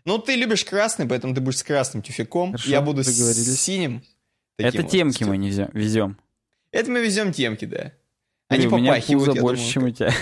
Ну, 0.05 0.19
ты 0.19 0.35
любишь 0.35 0.65
красный, 0.65 1.07
поэтому 1.07 1.35
ты 1.35 1.41
будешь 1.41 1.59
с 1.59 1.63
красным 1.63 2.03
тюфяком. 2.03 2.53
Хорошо, 2.53 2.71
Я 2.71 2.81
буду 2.81 3.05
с 3.05 3.11
синим. 3.11 4.03
Это 4.59 4.83
вот 4.83 4.91
темки 4.91 5.25
мы 5.25 5.37
не 5.37 5.51
везем. 5.51 6.19
Это 6.73 6.91
мы 6.91 7.01
везем 7.01 7.33
темки, 7.33 7.65
да. 7.65 7.93
Они 8.49 8.67
попахивают, 8.67 9.35
я 9.35 9.43
больше, 9.43 9.63
думаю, 9.63 9.73
чем 9.73 9.85
у 9.85 9.91
тебя. 9.91 10.13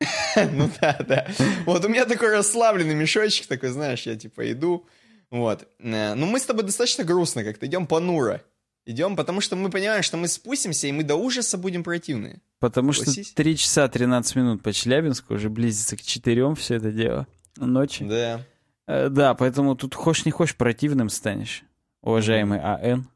Ну 0.52 0.70
да, 0.80 0.96
да. 1.06 1.26
Вот 1.66 1.84
у 1.84 1.88
меня 1.88 2.04
такой 2.06 2.30
расслабленный 2.30 2.94
мешочек, 2.94 3.46
такой, 3.46 3.70
знаешь, 3.70 4.02
я 4.02 4.16
типа 4.16 4.50
иду. 4.52 4.86
Вот. 5.30 5.66
Э, 5.78 6.14
ну 6.14 6.26
мы 6.26 6.40
с 6.40 6.44
тобой 6.44 6.64
достаточно 6.64 7.04
грустно 7.04 7.44
как-то 7.44 7.66
идем 7.66 7.86
понуро. 7.86 8.42
Идем, 8.86 9.14
потому 9.14 9.40
что 9.40 9.56
мы 9.56 9.70
понимаем, 9.70 10.02
что 10.02 10.16
мы 10.16 10.26
спустимся, 10.26 10.86
и 10.86 10.92
мы 10.92 11.04
до 11.04 11.14
ужаса 11.14 11.58
будем 11.58 11.84
противны. 11.84 12.40
Потому 12.58 12.92
что 12.92 13.12
3 13.12 13.56
часа 13.56 13.88
13 13.88 14.36
минут 14.36 14.62
по 14.62 14.72
Челябинску 14.72 15.34
уже 15.34 15.50
близится 15.50 15.96
к 15.96 16.02
4 16.02 16.54
все 16.54 16.76
это 16.76 16.90
дело. 16.90 17.26
Ночи. 17.56 18.04
Да. 18.04 18.40
Э, 18.86 19.08
да, 19.08 19.34
поэтому 19.34 19.76
тут 19.76 19.94
хочешь 19.94 20.24
не 20.24 20.32
хочешь 20.32 20.56
противным 20.56 21.10
станешь, 21.10 21.62
уважаемый 22.02 22.58
АН. 22.60 23.08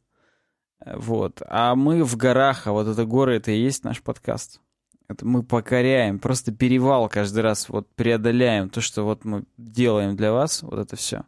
Вот. 0.85 1.41
А 1.47 1.75
мы 1.75 2.05
в 2.05 2.17
горах, 2.17 2.67
а 2.67 2.73
вот 2.73 2.87
это 2.87 3.05
горы, 3.05 3.37
это 3.37 3.51
и 3.51 3.61
есть 3.61 3.85
наш 3.85 4.03
подкаст. 4.03 4.61
Это 5.09 5.27
мы 5.27 5.43
покоряем, 5.43 6.19
просто 6.19 6.51
перевал 6.53 7.09
каждый 7.09 7.41
раз 7.41 7.69
вот 7.69 7.89
преодоляем 7.95 8.71
то, 8.71 8.81
что 8.81 9.05
вот 9.05 9.25
мы 9.25 9.45
делаем 9.59 10.17
для 10.17 10.33
вас, 10.33 10.63
вот 10.63 10.79
это 10.79 10.97
все. 10.97 11.25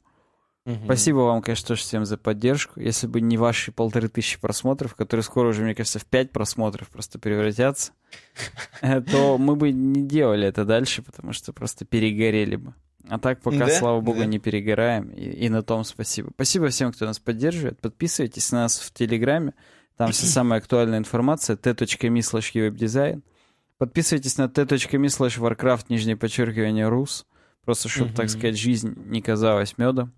Угу. 0.67 0.85
Спасибо 0.85 1.19
вам, 1.19 1.43
конечно, 1.43 1.69
тоже 1.69 1.83
всем 1.83 2.05
за 2.05 2.17
поддержку. 2.17 2.81
Если 2.81 3.07
бы 3.07 3.21
не 3.21 3.37
ваши 3.37 3.71
полторы 3.71 4.09
тысячи 4.09 4.41
просмотров, 4.41 4.97
которые 4.97 5.23
скоро 5.23 5.51
уже, 5.51 5.63
мне 5.63 5.77
кажется, 5.77 6.01
в 6.01 6.07
пять 6.07 6.33
просмотров 6.33 6.89
просто 6.89 7.21
превратятся, 7.21 7.93
э, 8.81 9.01
то 9.01 9.39
мы 9.39 9.55
бы 9.55 9.71
не 9.71 10.03
делали 10.03 10.49
это 10.49 10.65
дальше, 10.65 11.03
потому 11.03 11.33
что 11.33 11.53
просто 11.53 11.85
перегорели 11.85 12.57
бы. 12.57 12.75
А 13.09 13.21
так 13.21 13.41
пока, 13.41 13.67
да? 13.67 13.69
слава 13.69 14.01
богу, 14.01 14.21
да. 14.21 14.27
не 14.27 14.41
перегораем. 14.41 15.11
И, 15.11 15.23
и 15.23 15.49
на 15.49 15.63
том 15.63 15.85
спасибо. 15.85 16.31
Спасибо 16.35 16.69
всем, 16.69 16.93
кто 16.93 17.07
нас 17.07 17.21
поддерживает. 17.21 17.81
Подписывайтесь 17.81 18.51
на 18.51 18.63
нас 18.63 18.81
в 18.81 18.93
Телеграме. 18.93 19.55
Там 19.97 20.11
вся 20.11 20.27
самая 20.27 20.59
актуальная 20.59 20.99
информация. 20.99 21.57
t.me 21.57 22.19
slash 22.19 22.53
webdesign. 22.55 23.23
Подписывайтесь 23.79 24.39
на 24.39 24.49
t.me 24.49 24.67
slash 24.67 25.39
warcraft, 25.39 25.87
нижнее 25.89 26.17
подчеркивание, 26.17 26.89
рус. 26.89 27.27
Просто, 27.65 27.89
чтобы, 27.89 28.11
угу. 28.11 28.17
так 28.17 28.31
сказать, 28.31 28.57
жизнь 28.57 28.95
не 29.07 29.21
казалась 29.21 29.77
медом. 29.77 30.15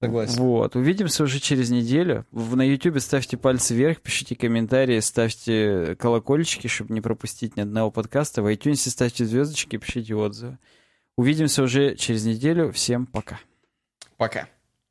Согласен. 0.00 0.42
Вот. 0.42 0.74
Увидимся 0.74 1.22
уже 1.22 1.38
через 1.38 1.70
неделю. 1.70 2.26
На 2.32 2.62
YouTube 2.62 2.98
ставьте 2.98 3.36
пальцы 3.36 3.74
вверх, 3.74 4.00
пишите 4.00 4.34
комментарии, 4.34 4.98
ставьте 4.98 5.94
колокольчики, 5.96 6.66
чтобы 6.66 6.92
не 6.92 7.00
пропустить 7.00 7.56
ни 7.56 7.60
одного 7.60 7.92
подкаста. 7.92 8.42
В 8.42 8.52
iTunes 8.52 8.88
ставьте 8.90 9.24
звездочки, 9.24 9.76
пишите 9.76 10.16
отзывы. 10.16 10.58
Увидимся 11.16 11.62
уже 11.62 11.94
через 11.94 12.24
неделю. 12.24 12.72
Всем 12.72 13.06
пока. 13.06 13.38
Пока. 14.16 14.48